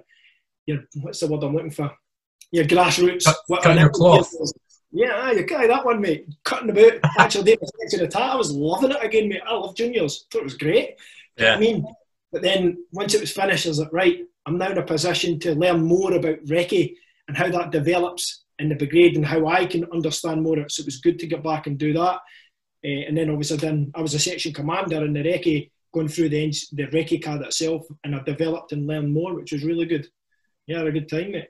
your 0.67 0.79
what's 1.01 1.19
the 1.19 1.27
word 1.27 1.43
I'm 1.43 1.53
looking 1.55 1.71
for? 1.71 1.91
Your 2.51 2.65
grassroots. 2.65 3.23
Cut- 3.25 3.37
what- 3.47 3.63
cutting 3.63 3.79
your 3.81 3.89
cloth. 3.89 4.31
Yeah, 4.93 5.31
you 5.31 5.45
cut 5.45 5.67
that 5.67 5.85
one, 5.85 6.01
mate. 6.01 6.27
Cutting 6.43 6.69
about, 6.69 6.99
actually 7.17 7.45
doing 7.45 7.57
a 7.63 7.67
section 7.81 8.05
of 8.05 8.11
that. 8.11 8.21
I 8.33 8.35
was 8.35 8.51
loving 8.51 8.91
it 8.91 9.01
again, 9.03 9.29
mate. 9.29 9.41
I 9.47 9.53
love 9.53 9.73
juniors. 9.75 10.25
Thought 10.29 10.39
it 10.39 10.43
was 10.43 10.57
great. 10.57 10.97
Yeah. 11.37 11.55
I 11.55 11.59
mean, 11.59 11.85
but 12.31 12.41
then 12.41 12.85
once 12.91 13.13
it 13.13 13.21
was 13.21 13.31
finished, 13.31 13.65
I 13.65 13.69
was 13.69 13.79
like, 13.79 13.93
right, 13.93 14.19
I'm 14.45 14.57
now 14.57 14.71
in 14.71 14.77
a 14.77 14.83
position 14.83 15.39
to 15.41 15.55
learn 15.55 15.83
more 15.83 16.13
about 16.13 16.43
recce 16.45 16.95
and 17.27 17.37
how 17.37 17.49
that 17.49 17.71
develops 17.71 18.45
in 18.59 18.69
the 18.69 18.75
brigade 18.75 19.15
and 19.15 19.25
how 19.25 19.47
I 19.47 19.65
can 19.65 19.85
understand 19.91 20.43
more. 20.43 20.69
So 20.69 20.81
it 20.81 20.85
was 20.85 20.99
good 20.99 21.17
to 21.19 21.27
get 21.27 21.43
back 21.43 21.67
and 21.67 21.77
do 21.77 21.93
that. 21.93 22.19
Uh, 22.83 23.05
and 23.07 23.15
then 23.17 23.29
obviously 23.29 23.57
then 23.57 23.91
I 23.95 24.01
was 24.01 24.13
a 24.13 24.19
section 24.19 24.53
commander 24.53 25.05
in 25.05 25.13
the 25.13 25.23
recce, 25.23 25.69
going 25.93 26.07
through 26.07 26.29
the 26.29 26.49
the 26.73 26.87
recce 26.87 27.21
cadre 27.21 27.45
itself, 27.45 27.85
and 28.03 28.15
I 28.15 28.23
developed 28.23 28.71
and 28.71 28.87
learned 28.87 29.13
more, 29.13 29.35
which 29.35 29.51
was 29.51 29.63
really 29.63 29.85
good. 29.85 30.07
Yeah, 30.65 30.79
had 30.79 30.87
a 30.87 30.91
good 30.91 31.07
time, 31.09 31.33
mate. 31.33 31.49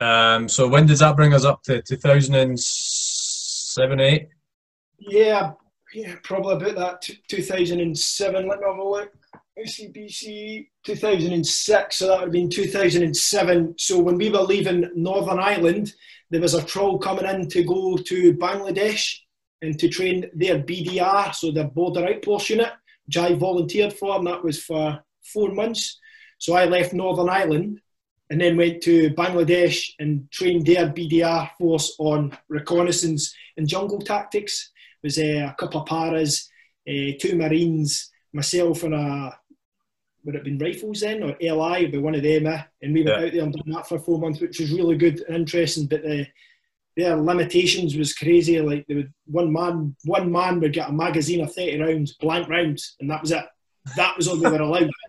Um, 0.00 0.48
so 0.48 0.68
when 0.68 0.86
does 0.86 0.98
that 0.98 1.16
bring 1.16 1.32
us 1.32 1.44
up 1.44 1.62
to 1.64 1.80
2007, 1.80 4.00
8? 4.00 4.28
Yeah, 4.98 5.52
yeah, 5.94 6.16
probably 6.22 6.70
about 6.70 6.76
that. 6.76 7.02
T- 7.02 7.20
2007. 7.28 8.48
Let 8.48 8.58
me 8.58 8.64
have 8.66 8.78
a 8.78 8.82
look. 8.82 9.12
ACBC 9.58 10.68
2006, 10.84 11.96
so 11.96 12.06
that 12.06 12.14
would 12.14 12.24
have 12.24 12.32
been 12.32 12.48
2007. 12.48 13.74
So 13.78 13.98
when 13.98 14.16
we 14.16 14.30
were 14.30 14.40
leaving 14.40 14.90
Northern 14.94 15.38
Ireland, 15.38 15.92
there 16.30 16.40
was 16.40 16.54
a 16.54 16.62
troll 16.62 16.98
coming 16.98 17.26
in 17.26 17.48
to 17.50 17.62
go 17.62 17.96
to 17.96 18.34
Bangladesh 18.34 19.14
and 19.60 19.78
to 19.78 19.88
train 19.88 20.30
their 20.34 20.58
BDR, 20.58 21.34
so 21.34 21.50
their 21.50 21.68
border 21.68 22.06
outpost 22.06 22.48
unit, 22.50 22.72
which 23.06 23.18
I 23.18 23.34
volunteered 23.34 23.92
for, 23.92 24.16
and 24.16 24.26
that 24.26 24.42
was 24.42 24.62
for 24.62 24.98
four 25.22 25.52
months. 25.52 26.00
So 26.38 26.54
I 26.54 26.64
left 26.64 26.94
Northern 26.94 27.28
Ireland 27.28 27.80
and 28.30 28.40
then 28.40 28.56
went 28.56 28.82
to 28.84 29.10
Bangladesh 29.10 29.90
and 29.98 30.30
trained 30.30 30.66
their 30.66 30.88
BDR 30.88 31.50
force 31.58 31.94
on 31.98 32.36
reconnaissance 32.48 33.34
and 33.58 33.68
jungle 33.68 34.00
tactics. 34.00 34.72
was 35.02 35.18
uh, 35.18 35.50
a 35.50 35.54
couple 35.58 35.82
of 35.82 35.86
paras, 35.86 36.48
uh, 36.88 37.12
two 37.20 37.36
Marines, 37.36 38.10
myself 38.32 38.82
and 38.82 38.94
a 38.94 39.38
would 40.24 40.34
it 40.34 40.38
have 40.38 40.44
been 40.44 40.58
rifles 40.58 41.00
then 41.00 41.22
or 41.22 41.36
LI 41.40 41.82
would 41.82 41.92
be 41.92 41.98
one 41.98 42.14
of 42.14 42.22
them 42.22 42.46
eh? 42.46 42.62
and 42.82 42.94
we 42.94 43.02
went 43.02 43.18
Yeah. 43.20 43.26
out 43.26 43.32
there 43.32 43.42
and 43.42 43.52
done 43.52 43.72
that 43.74 43.88
for 43.88 43.98
four 43.98 44.18
months 44.18 44.40
which 44.40 44.60
was 44.60 44.72
really 44.72 44.96
good 44.96 45.20
and 45.22 45.36
interesting 45.36 45.86
but 45.86 46.02
the 46.02 46.26
their 46.96 47.16
limitations 47.16 47.96
was 47.96 48.12
crazy 48.14 48.60
like 48.60 48.86
they 48.86 48.94
would 48.94 49.12
one 49.24 49.50
man 49.52 49.96
one 50.04 50.30
man 50.30 50.60
would 50.60 50.74
get 50.74 50.90
a 50.90 50.92
magazine 50.92 51.40
of 51.42 51.52
30 51.54 51.80
rounds 51.80 52.14
blank 52.18 52.48
rounds 52.48 52.96
and 53.00 53.10
that 53.10 53.22
was 53.22 53.32
it. 53.32 53.44
That 53.96 54.16
was 54.16 54.28
all 54.28 54.36
they 54.36 54.50
were 54.50 54.60
allowed. 54.60 54.90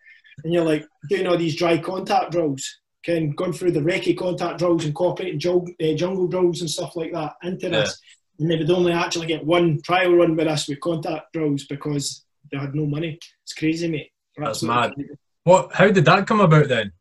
And 0.43 0.51
you're 0.51 0.65
like 0.65 0.83
doing 1.09 1.27
all 1.27 1.37
these 1.37 1.55
dry 1.55 1.77
contact 1.77 2.31
drills 2.31 2.79
can 3.05 3.31
going 3.31 3.53
through 3.53 3.71
the 3.73 3.81
recce 3.81 4.17
contact 4.17 4.59
drills 4.59 4.83
incorporating 4.83 5.39
jungle, 5.39 5.71
uh, 5.81 5.93
jungle 5.93 6.27
drills 6.27 6.61
and 6.61 6.69
stuff 6.69 6.95
like 6.95 7.13
that 7.13 7.33
into 7.43 7.69
this. 7.69 7.99
And 8.39 8.49
they 8.49 8.57
would 8.57 8.71
only 8.71 8.93
actually 8.93 9.27
get 9.27 9.45
one 9.45 9.79
trial 9.83 10.15
run 10.15 10.35
with 10.35 10.47
us 10.47 10.67
with 10.67 10.79
contact 10.79 11.33
drills 11.33 11.65
because 11.65 12.25
they 12.51 12.57
had 12.57 12.73
no 12.73 12.85
money. 12.87 13.19
It's 13.43 13.53
crazy 13.53 13.87
mate 13.87 14.12
That's 14.37 14.63
mad. 14.63 14.93
What? 15.43 15.73
How 15.73 15.89
did 15.89 16.05
that 16.05 16.27
come 16.27 16.41
about 16.41 16.67
then? 16.67 16.91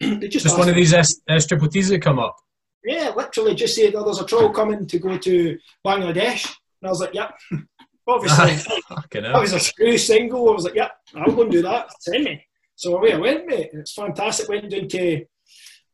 just, 0.00 0.44
Just 0.44 0.58
one 0.58 0.68
of 0.68 0.74
these 0.74 0.92
S, 0.92 1.20
S 1.28 1.46
triple 1.46 1.68
T's 1.68 1.88
that 1.88 2.02
come 2.02 2.18
up. 2.18 2.36
Yeah, 2.84 3.12
literally 3.16 3.54
just 3.54 3.74
said, 3.74 3.94
oh, 3.94 4.04
there's 4.04 4.20
a 4.20 4.24
troll 4.24 4.50
coming 4.50 4.86
to 4.86 4.98
go 4.98 5.18
to 5.18 5.58
Bangladesh. 5.84 6.46
And 6.80 6.88
I 6.88 6.90
was 6.90 7.00
like, 7.00 7.14
yep. 7.14 7.34
Obviously, 8.06 8.54
Fucking 8.88 9.22
that 9.24 9.38
was 9.38 9.52
a 9.52 9.60
screw 9.60 9.98
single. 9.98 10.48
I 10.48 10.52
was 10.54 10.64
like, 10.64 10.74
yep, 10.74 10.92
I'm 11.14 11.34
going 11.34 11.50
to 11.50 11.56
do 11.58 11.62
that. 11.62 11.90
Send 12.00 12.24
me. 12.24 12.42
So 12.74 12.96
away 12.96 13.12
I 13.12 13.18
went, 13.18 13.46
mate. 13.46 13.70
It's 13.74 13.92
fantastic. 13.92 14.48
Went 14.48 14.70
down 14.70 14.88
to, 14.88 15.24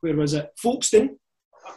where 0.01 0.14
was 0.14 0.35
it? 0.35 0.51
Folkestone. 0.57 1.18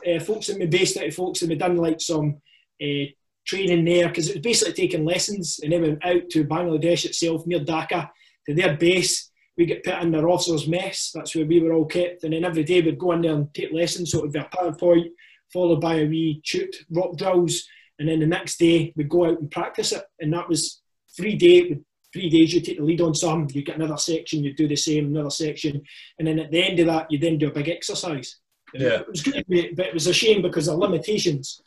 Uh, 0.05 0.19
Folkestone, 0.19 0.59
we 0.59 0.67
based 0.67 0.97
out 0.97 1.07
of 1.07 1.15
Folkestone. 1.15 1.49
We 1.49 1.55
done 1.55 1.77
like 1.77 1.99
some 1.99 2.39
uh, 2.83 3.05
training 3.47 3.85
there 3.85 4.09
because 4.09 4.29
it 4.29 4.35
was 4.35 4.43
basically 4.43 4.73
taking 4.73 5.05
lessons 5.05 5.59
and 5.63 5.71
then 5.71 5.81
went 5.81 6.05
out 6.05 6.29
to 6.29 6.45
Bangladesh 6.45 7.05
itself, 7.05 7.47
near 7.47 7.61
Dhaka, 7.61 8.09
to 8.47 8.55
their 8.55 8.75
base. 8.77 9.31
We 9.57 9.65
get 9.65 9.83
put 9.83 10.01
in 10.01 10.11
their 10.11 10.29
officers' 10.29 10.67
mess. 10.67 11.11
That's 11.13 11.35
where 11.35 11.45
we 11.45 11.59
were 11.59 11.73
all 11.73 11.85
kept. 11.85 12.23
And 12.23 12.33
then 12.33 12.45
every 12.45 12.63
day 12.63 12.81
we'd 12.81 12.99
go 12.99 13.13
in 13.13 13.21
there 13.21 13.33
and 13.33 13.51
take 13.53 13.71
lessons. 13.71 14.11
So 14.11 14.19
it 14.19 14.21
would 14.21 14.33
be 14.33 14.39
a 14.39 14.43
PowerPoint 14.43 15.07
followed 15.51 15.81
by 15.81 15.95
a 15.95 16.05
wee 16.05 16.41
shoot 16.43 16.75
rock 16.91 17.17
drills. 17.17 17.63
And 17.99 18.07
then 18.07 18.19
the 18.19 18.27
next 18.27 18.57
day 18.57 18.93
we'd 18.95 19.09
go 19.09 19.25
out 19.25 19.39
and 19.39 19.49
practice 19.49 19.91
it. 19.91 20.03
And 20.19 20.31
that 20.33 20.47
was 20.47 20.81
three 21.15 21.35
day, 21.35 21.77
three 22.13 22.29
days 22.29 22.53
you 22.53 22.61
take 22.61 22.77
the 22.77 22.83
lead 22.83 23.01
on 23.01 23.15
some, 23.15 23.47
you 23.51 23.63
get 23.63 23.77
another 23.77 23.97
section, 23.97 24.43
you 24.43 24.53
do 24.53 24.67
the 24.67 24.75
same, 24.75 25.07
another 25.07 25.31
section. 25.31 25.81
And 26.19 26.27
then 26.27 26.39
at 26.39 26.51
the 26.51 26.63
end 26.63 26.79
of 26.79 26.87
that, 26.87 27.09
you 27.09 27.17
then 27.17 27.39
do 27.39 27.47
a 27.47 27.53
big 27.53 27.69
exercise. 27.69 28.37
Yeah. 28.73 28.99
It 28.99 29.07
was 29.09 29.23
good, 29.23 29.45
but 29.47 29.87
it 29.87 29.93
was 29.93 30.07
a 30.07 30.13
shame 30.13 30.41
because 30.41 30.67
of 30.67 30.77
limitations. 30.77 31.61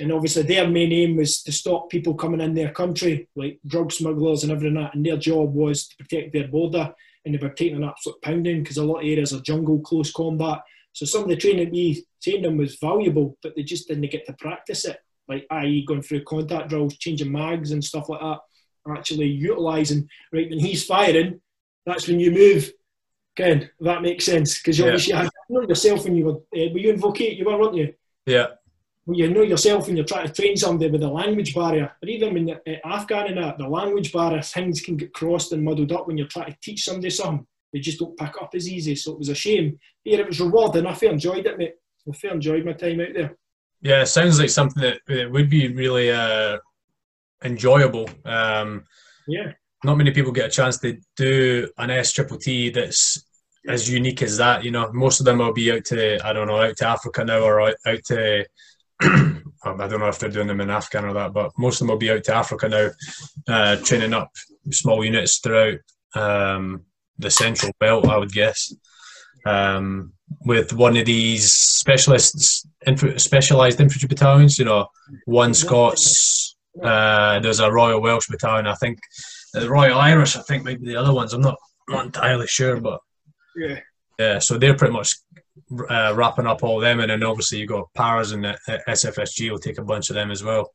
And 0.00 0.12
obviously 0.12 0.42
their 0.42 0.68
main 0.68 0.92
aim 0.92 1.16
was 1.16 1.42
to 1.44 1.52
stop 1.52 1.88
people 1.88 2.14
coming 2.14 2.40
in 2.40 2.54
their 2.54 2.72
country, 2.72 3.28
like 3.36 3.60
drug 3.66 3.92
smugglers 3.92 4.42
and 4.42 4.50
everything 4.52 4.74
that. 4.74 4.94
And 4.94 5.06
their 5.06 5.16
job 5.16 5.54
was 5.54 5.86
to 5.88 5.96
protect 5.96 6.32
their 6.32 6.48
border. 6.48 6.92
And 7.24 7.34
they 7.34 7.38
were 7.38 7.54
taking 7.54 7.76
an 7.76 7.84
absolute 7.84 8.20
pounding 8.22 8.62
because 8.62 8.76
a 8.76 8.84
lot 8.84 8.98
of 8.98 9.04
areas 9.06 9.32
are 9.32 9.40
jungle, 9.40 9.80
close 9.80 10.12
combat. 10.12 10.60
So 10.92 11.06
some 11.06 11.22
of 11.22 11.28
the 11.28 11.36
training 11.36 11.70
we 11.70 12.04
trained 12.22 12.44
them 12.44 12.56
was 12.56 12.76
valuable, 12.76 13.36
but 13.42 13.54
they 13.56 13.62
just 13.62 13.88
didn't 13.88 14.10
get 14.10 14.26
to 14.26 14.32
practice 14.34 14.84
it. 14.84 14.98
Like, 15.26 15.46
i.e., 15.50 15.84
going 15.86 16.02
through 16.02 16.24
contact 16.24 16.68
drills, 16.68 16.96
changing 16.98 17.32
mags 17.32 17.70
and 17.70 17.82
stuff 17.82 18.08
like 18.08 18.20
that. 18.20 18.40
Actually 18.86 19.28
utilising, 19.28 20.06
right, 20.32 20.50
when 20.50 20.58
he's 20.58 20.84
firing, 20.84 21.40
that's 21.86 22.06
when 22.06 22.20
you 22.20 22.30
move. 22.30 22.70
Ken, 23.34 23.70
that 23.80 24.02
makes 24.02 24.26
sense. 24.26 24.58
Because 24.58 24.78
you 24.78 24.84
Yeah. 24.84 24.90
obviously 24.90 25.14
had 25.14 25.30
you 25.48 25.60
know 25.60 25.66
yourself 25.66 26.04
when 26.04 26.14
you 26.14 26.24
were, 26.26 26.32
uh, 26.32 26.70
were 26.72 26.78
you 26.78 26.90
in 26.90 27.00
Vocate? 27.00 27.38
You 27.38 27.46
were, 27.46 27.58
weren't 27.58 27.74
you? 27.74 27.94
Yeah. 28.26 28.48
Well, 29.06 29.18
you 29.18 29.28
know 29.28 29.42
yourself 29.42 29.86
when 29.86 29.96
you're 29.96 30.06
trying 30.06 30.26
to 30.26 30.32
train 30.32 30.56
somebody 30.56 30.90
with 30.90 31.02
a 31.02 31.08
language 31.08 31.54
barrier, 31.54 31.92
or 32.02 32.08
even 32.08 32.32
when 32.32 32.50
uh, 32.50 32.72
Afghan 32.86 33.26
and 33.26 33.38
that, 33.38 33.58
the 33.58 33.68
language 33.68 34.12
barrier, 34.12 34.40
things 34.40 34.80
can 34.80 34.96
get 34.96 35.12
crossed 35.12 35.52
and 35.52 35.62
muddled 35.62 35.92
up 35.92 36.06
when 36.06 36.16
you're 36.16 36.26
trying 36.26 36.50
to 36.52 36.58
teach 36.62 36.84
somebody 36.84 37.10
something. 37.10 37.46
They 37.72 37.80
just 37.80 37.98
don't 37.98 38.16
pick 38.16 38.34
up 38.40 38.50
as 38.54 38.68
easy. 38.68 38.94
So 38.94 39.12
it 39.12 39.18
was 39.18 39.28
a 39.28 39.34
shame. 39.34 39.78
Yeah, 40.04 40.18
it 40.18 40.26
was 40.28 40.40
rewarding. 40.40 40.86
I 40.86 40.94
fair 40.94 41.10
enjoyed 41.10 41.44
it, 41.44 41.58
mate. 41.58 41.74
I 42.08 42.12
fair 42.12 42.32
enjoyed 42.32 42.64
my 42.64 42.72
time 42.72 43.00
out 43.00 43.08
there. 43.14 43.36
Yeah, 43.82 44.02
it 44.02 44.06
sounds 44.06 44.38
like 44.38 44.48
something 44.48 44.82
that, 44.82 45.00
that 45.06 45.30
would 45.30 45.50
be 45.50 45.68
really 45.68 46.10
uh, 46.10 46.58
enjoyable. 47.44 48.08
Um, 48.24 48.84
Yeah. 49.28 49.52
not 49.84 49.98
many 49.98 50.12
people 50.12 50.32
get 50.32 50.46
a 50.46 50.50
chance 50.50 50.78
to 50.78 50.98
do 51.16 51.68
an 51.76 51.90
S 51.90 52.12
triple 52.12 52.38
T 52.38 52.70
that's 52.70 53.22
as 53.68 53.90
unique 53.90 54.22
as 54.22 54.38
that. 54.38 54.64
You 54.64 54.70
know, 54.70 54.90
most 54.92 55.20
of 55.20 55.26
them 55.26 55.38
will 55.38 55.52
be 55.52 55.72
out 55.72 55.84
to 55.86 56.24
I 56.26 56.32
don't 56.32 56.46
know 56.46 56.60
out 56.60 56.76
to 56.78 56.86
Africa 56.88 57.24
now 57.24 57.40
or 57.40 57.60
out, 57.60 57.74
out 57.86 58.04
to 58.06 58.46
um, 59.02 59.42
I 59.64 59.86
don't 59.88 60.00
know 60.00 60.08
if 60.08 60.18
they're 60.18 60.28
doing 60.30 60.46
them 60.46 60.60
in 60.60 60.70
Afghan 60.70 61.04
or 61.04 61.12
that, 61.14 61.32
but 61.32 61.52
most 61.58 61.76
of 61.76 61.78
them 61.80 61.88
will 61.88 61.98
be 61.98 62.10
out 62.10 62.24
to 62.24 62.34
Africa 62.34 62.68
now, 62.68 62.90
uh, 63.48 63.76
training 63.76 64.12
up 64.12 64.30
small 64.70 65.04
units 65.04 65.38
throughout 65.38 65.78
um, 66.14 66.82
the 67.18 67.30
central 67.30 67.72
belt. 67.80 68.06
I 68.08 68.16
would 68.18 68.32
guess. 68.32 68.74
Um, 69.46 70.12
with 70.46 70.72
one 70.72 70.96
of 70.96 71.04
these 71.04 71.52
specialists, 71.52 72.66
inf- 72.86 73.20
specialised 73.20 73.78
infantry 73.80 74.08
battalions, 74.08 74.58
you 74.58 74.64
know, 74.64 74.86
one 75.26 75.52
Scots, 75.52 76.56
uh, 76.82 77.38
there's 77.40 77.60
a 77.60 77.70
Royal 77.70 78.00
Welsh 78.00 78.28
battalion, 78.28 78.66
I 78.66 78.74
think, 78.74 78.98
the 79.52 79.68
Royal 79.68 79.98
Irish, 79.98 80.34
I 80.36 80.40
think, 80.42 80.64
might 80.64 80.80
be 80.80 80.88
the 80.88 80.96
other 80.96 81.12
ones. 81.12 81.34
I'm 81.34 81.42
not, 81.42 81.58
not 81.88 82.06
entirely 82.06 82.46
sure, 82.46 82.80
but 82.80 83.00
Yeah. 83.54 83.80
yeah, 84.18 84.38
so 84.38 84.56
they're 84.56 84.76
pretty 84.76 84.94
much 84.94 85.14
uh, 85.88 86.12
wrapping 86.16 86.46
up 86.46 86.62
all 86.62 86.80
them, 86.80 87.00
and 87.00 87.10
then 87.10 87.22
obviously 87.22 87.58
you've 87.58 87.68
got 87.68 87.92
Paras 87.94 88.32
and 88.32 88.44
uh, 88.46 88.56
SFSG 88.88 89.50
will 89.50 89.58
take 89.58 89.78
a 89.78 89.84
bunch 89.84 90.10
of 90.10 90.14
them 90.14 90.30
as 90.30 90.42
well, 90.42 90.70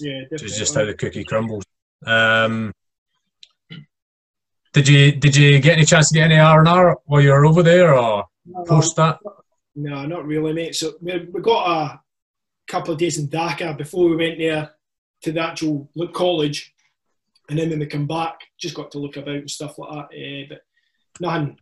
Yeah. 0.00 0.22
which 0.30 0.42
is 0.42 0.56
just 0.58 0.74
how 0.74 0.84
the 0.84 0.94
cookie 0.94 1.24
crumbles. 1.24 1.64
Um, 2.06 2.72
did 4.72 4.88
you 4.88 5.12
did 5.12 5.36
you 5.36 5.60
get 5.60 5.76
any 5.76 5.84
chance 5.84 6.08
to 6.08 6.14
get 6.14 6.30
any 6.30 6.38
R 6.40 6.60
and 6.60 6.68
R 6.68 6.98
while 7.04 7.20
you 7.20 7.30
were 7.30 7.44
over 7.44 7.62
there, 7.62 7.94
or 7.94 8.24
post 8.66 8.96
that? 8.96 9.18
No, 9.74 10.04
not 10.06 10.26
really, 10.26 10.52
mate. 10.52 10.74
So 10.74 10.94
we, 11.00 11.28
we 11.32 11.40
got 11.40 11.66
a 11.92 12.00
couple 12.66 12.92
of 12.92 12.98
days 12.98 13.18
in 13.18 13.28
Dhaka 13.28 13.76
before 13.76 14.08
we 14.08 14.16
went 14.16 14.38
there 14.38 14.70
to 15.22 15.32
the 15.32 15.40
actual 15.40 15.88
college, 16.12 16.72
and 17.50 17.58
then 17.58 17.70
when 17.70 17.80
we 17.80 17.86
come 17.86 18.06
back, 18.06 18.40
just 18.58 18.74
got 18.74 18.90
to 18.92 18.98
look 18.98 19.16
about 19.16 19.34
and 19.36 19.50
stuff 19.50 19.78
like 19.78 20.08
that. 20.10 20.16
eh, 20.16 20.44
but 20.48 20.60
nothing 21.20 21.58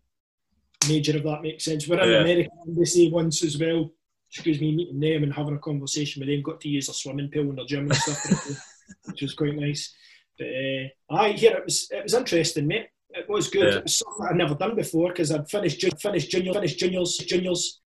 major, 0.89 1.16
if 1.16 1.24
that 1.24 1.43
makes 1.43 1.64
sense. 1.64 1.87
We're 1.89 2.01
in 2.01 2.09
Yeah. 2.09 2.14
the 2.18 2.20
American 2.24 2.59
embassy 2.68 3.11
once 3.11 3.45
as 3.45 3.59
well. 3.59 3.93
Excuse 4.33 4.61
me, 4.61 4.74
meeting 4.76 5.01
them 5.01 5.24
and 5.24 5.33
having 5.35 5.55
a 5.57 5.59
conversation 5.59 6.20
with 6.20 6.28
them. 6.28 6.43
Got 6.43 6.61
to 6.61 6.68
use 6.68 6.89
a 6.89 6.95
swimming 6.95 7.31
pool 7.33 7.51
in 7.51 7.57
their 7.57 7.64
gym 7.66 7.87
and 7.91 7.95
stuff, 7.97 8.24
which 9.07 9.22
was 9.22 9.35
quite 9.35 9.57
nice. 9.57 9.93
But 10.39 10.47
uh, 10.49 11.15
I 11.16 11.32
hear 11.32 11.57
it 11.57 11.65
was 11.65 11.89
it 11.90 12.02
was 12.05 12.15
interesting, 12.15 12.66
mate. 12.69 12.86
It 13.11 13.28
was 13.28 13.48
good. 13.51 13.73
Yeah. 13.73 13.78
It 13.78 13.82
was 13.85 13.98
something 13.98 14.27
I'd 14.31 14.36
never 14.36 14.55
done 14.55 14.77
before 14.77 15.09
because 15.09 15.32
I'd 15.32 15.51
finished 15.51 15.81
ju- 15.81 15.90
finished 16.01 16.31
junior 16.31 16.52
finished 16.55 16.78
juniors 16.78 17.16
juniors 17.19 17.81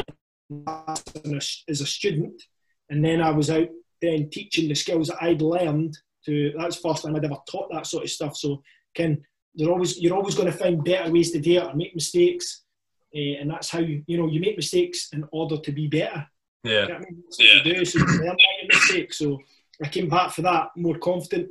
as 1.69 1.81
a 1.81 1.87
student, 1.87 2.43
and 2.91 3.05
then 3.05 3.21
I 3.21 3.31
was 3.31 3.51
out 3.51 3.69
then 4.03 4.29
teaching 4.31 4.69
the 4.69 4.75
skills 4.75 5.09
that 5.09 5.23
I'd 5.23 5.43
learned. 5.43 5.97
To 6.27 6.53
that's 6.59 6.77
first 6.77 7.03
time 7.05 7.16
I'd 7.16 7.25
ever 7.25 7.37
taught 7.51 7.71
that 7.73 7.87
sort 7.87 8.05
of 8.05 8.11
stuff. 8.11 8.37
So, 8.37 8.62
Ken, 8.95 9.23
you're 9.55 9.71
always 9.73 9.99
you're 9.99 10.15
always 10.16 10.35
going 10.35 10.51
to 10.51 10.57
find 10.57 10.85
better 10.85 11.11
ways 11.12 11.31
to 11.33 11.41
do 11.41 11.53
it 11.59 11.65
or 11.65 11.75
make 11.75 11.95
mistakes, 11.95 12.64
uh, 13.15 13.41
and 13.41 13.51
that's 13.51 13.70
how 13.70 13.78
you 13.78 14.03
you 14.07 14.19
know 14.19 14.27
you 14.27 14.41
make 14.41 14.57
mistakes 14.57 15.11
in 15.12 15.24
order 15.32 15.57
to 15.59 15.73
be 15.73 15.86
better. 15.86 16.27
Yeah, 16.62 16.82
You 16.82 16.89
know 16.89 16.95
I 16.95 16.99
mean? 16.99 17.24
You 17.39 17.62
do, 17.62 17.85
so 17.85 17.99
you 17.99 18.07
learn 18.07 18.36
mistakes. 18.69 19.19
So 19.19 19.41
I 19.82 19.89
came 19.89 20.09
back 20.09 20.32
for 20.32 20.43
that 20.43 20.70
more 20.77 20.99
confident, 20.99 21.49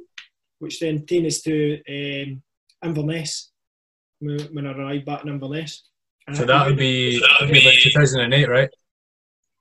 which 0.59 0.79
then 0.79 1.05
taken 1.05 1.27
us 1.27 1.41
to 1.41 1.81
um, 1.89 2.41
Inverness 2.83 3.51
when 4.19 4.39
when 4.53 4.67
I 4.67 4.73
arrived 4.73 5.05
back 5.05 5.23
in 5.23 5.29
Inverness. 5.29 5.83
And 6.27 6.37
so 6.37 6.45
that 6.45 6.67
would 6.67 6.77
be 6.77 7.19
that 7.19 7.37
would 7.41 7.51
be 7.51 7.61
about 7.61 7.73
2008, 7.81 8.49
right? 8.49 8.69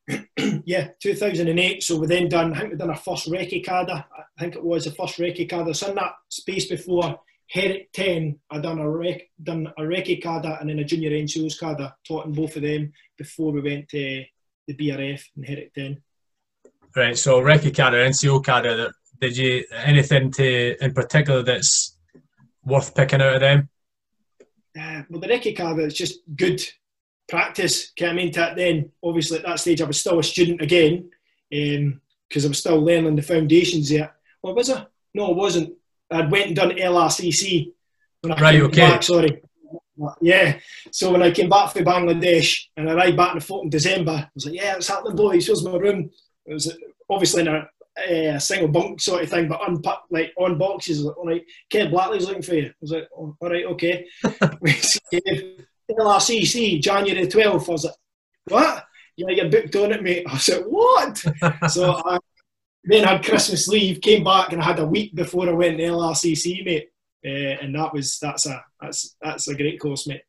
yeah, 0.64 0.88
2008. 1.00 1.82
So 1.82 1.98
we 1.98 2.06
then 2.06 2.28
done, 2.28 2.52
I 2.54 2.60
think 2.60 2.72
we 2.72 2.78
done 2.78 2.90
our 2.90 2.96
first 2.96 3.30
Recce 3.30 3.64
Cadre. 3.64 3.94
I 3.94 4.40
think 4.40 4.56
it 4.56 4.64
was 4.64 4.84
the 4.84 4.92
first 4.92 5.18
Recce 5.18 5.48
Cadre. 5.48 5.74
So 5.74 5.88
in 5.88 5.96
that 5.96 6.14
space 6.28 6.66
before 6.66 7.20
Herrick 7.52 7.92
10, 7.92 8.38
I 8.50 8.58
done 8.60 8.78
a 8.78 8.88
rec, 8.88 9.28
done 9.42 9.70
a 9.76 9.82
Recce 9.82 10.22
Cadre 10.22 10.56
and 10.58 10.70
then 10.70 10.78
a 10.78 10.84
junior 10.84 11.10
NCOs 11.10 11.60
Cadre, 11.60 11.92
taught 12.08 12.24
in 12.24 12.32
both 12.32 12.56
of 12.56 12.62
them 12.62 12.94
before 13.18 13.52
we 13.52 13.60
went 13.60 13.90
to 13.90 14.24
the 14.66 14.74
BRF 14.74 15.22
and 15.36 15.44
Herrick 15.44 15.74
10. 15.74 16.02
Right. 16.96 17.18
So 17.18 17.42
Recce 17.42 17.74
Cadre, 17.74 18.08
NCO 18.08 18.42
Cadre, 18.42 18.90
did 19.20 19.36
you 19.36 19.64
anything 19.70 20.30
to 20.32 20.82
in 20.82 20.94
particular 20.94 21.42
that's 21.42 21.98
worth 22.64 22.94
picking 22.94 23.20
out 23.20 23.34
of 23.34 23.40
them? 23.40 23.68
Uh, 24.74 25.02
well, 25.10 25.20
the 25.20 25.28
Recce 25.28 25.54
Cadre 25.54 25.84
is 25.84 25.94
just 25.94 26.20
good 26.34 26.62
practice. 27.28 27.92
I 28.00 28.14
mean 28.14 28.32
that 28.32 28.56
then? 28.56 28.90
Obviously, 29.02 29.40
at 29.40 29.44
that 29.44 29.60
stage, 29.60 29.82
I 29.82 29.84
was 29.84 30.00
still 30.00 30.18
a 30.18 30.24
student 30.24 30.62
again 30.62 31.10
because 31.50 32.46
I 32.46 32.48
was 32.48 32.60
still 32.60 32.80
learning 32.80 33.16
the 33.16 33.20
foundations 33.20 33.90
there. 33.90 34.14
What 34.40 34.56
was 34.56 34.70
I? 34.70 34.86
No, 35.12 35.32
I 35.32 35.36
wasn't. 35.36 35.74
I'd 36.12 36.30
went 36.30 36.48
and 36.48 36.56
done 36.56 36.70
LRCC 36.70 37.72
when 38.20 38.32
I 38.32 38.40
Right, 38.40 38.54
came 38.54 38.64
okay. 38.64 38.80
back. 38.80 39.02
Sorry. 39.02 39.42
Yeah. 40.20 40.58
So 40.90 41.12
when 41.12 41.22
I 41.22 41.30
came 41.30 41.48
back 41.48 41.72
from 41.72 41.84
Bangladesh 41.84 42.66
and 42.76 42.90
I 42.90 42.94
arrived 42.94 43.16
back 43.16 43.32
in 43.32 43.38
the 43.38 43.44
fort 43.44 43.64
in 43.64 43.70
December, 43.70 44.12
I 44.12 44.28
was 44.34 44.46
like, 44.46 44.54
"Yeah, 44.54 44.76
it's 44.76 44.88
happening, 44.88 45.16
boys. 45.16 45.46
Here's 45.46 45.64
my 45.64 45.76
room." 45.76 46.10
It 46.46 46.54
was 46.54 46.76
obviously 47.08 47.42
in 47.42 47.48
a 47.48 47.68
uh, 47.98 48.34
a 48.34 48.40
single 48.40 48.68
bunk 48.68 49.00
sort 49.00 49.22
of 49.22 49.28
thing, 49.28 49.48
but 49.48 49.60
unpack 49.68 49.98
like 50.10 50.32
on 50.38 50.56
boxes. 50.56 51.02
Like, 51.02 51.16
all 51.18 51.26
right, 51.26 51.44
Kev 51.70 51.90
Blackley's 51.90 52.26
looking 52.26 52.42
for 52.42 52.54
you. 52.54 52.68
I 52.68 52.74
was 52.80 52.90
like, 52.92 53.08
oh, 53.16 53.36
all 53.38 53.50
right, 53.50 53.66
okay. 53.66 54.06
LRCC 55.90 56.80
January 56.80 57.26
12th. 57.26 57.68
I 57.68 57.72
was 57.72 57.84
like, 57.84 57.94
what? 58.48 58.84
Yeah, 59.16 59.28
you're 59.28 59.50
booked 59.50 59.76
on 59.76 59.92
it, 59.92 60.02
mate. 60.02 60.24
I 60.26 60.38
said, 60.38 60.62
like, 60.62 60.66
what? 60.68 61.18
so 61.70 62.00
I 62.06 62.18
then 62.84 63.04
had 63.04 63.24
Christmas 63.24 63.68
leave, 63.68 64.00
came 64.00 64.24
back, 64.24 64.52
and 64.52 64.60
I 64.60 64.64
had 64.64 64.78
a 64.80 64.86
week 64.86 65.14
before 65.14 65.48
I 65.48 65.52
went 65.52 65.78
to 65.78 65.84
LRCC, 65.84 66.64
mate. 66.64 66.88
Uh, 67.24 67.56
and 67.62 67.74
that 67.74 67.92
was 67.92 68.18
that's 68.18 68.46
a 68.46 68.64
that's 68.80 69.16
that's 69.22 69.46
a 69.48 69.54
great 69.54 69.78
course, 69.80 70.06
mate. 70.08 70.22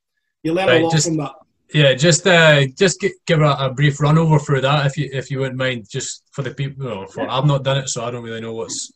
You 0.44 0.54
learn 0.54 0.68
Right, 0.68 0.82
a 0.82 0.84
lot 0.86 0.92
just- 0.94 1.08
from 1.08 1.18
that. 1.18 1.34
Yeah, 1.74 1.96
just 1.96 2.28
uh, 2.28 2.68
just 2.78 3.02
gi- 3.02 3.14
give 3.26 3.42
a, 3.42 3.56
a 3.60 3.74
brief 3.74 4.00
run 4.00 4.20
over 4.20 4.38
through 4.38 4.62
that 4.62 4.86
if 4.86 4.96
you 4.96 5.10
if 5.12 5.32
you 5.32 5.40
wouldn't 5.40 5.58
mind, 5.58 5.88
just 5.90 6.24
for 6.32 6.44
the 6.44 6.54
people. 6.54 6.86
Well, 6.86 7.08
for, 7.08 7.28
I've 7.28 7.48
not 7.48 7.64
done 7.64 7.78
it, 7.78 7.90
so 7.90 8.06
I 8.06 8.12
don't 8.12 8.24
really 8.24 8.42
know 8.42 8.54
what's 8.54 8.92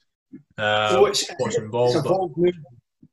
uh, 0.60 0.92
So 0.92 1.06
it's, 1.08 1.28
what's 1.40 1.58
involved. 1.58 2.06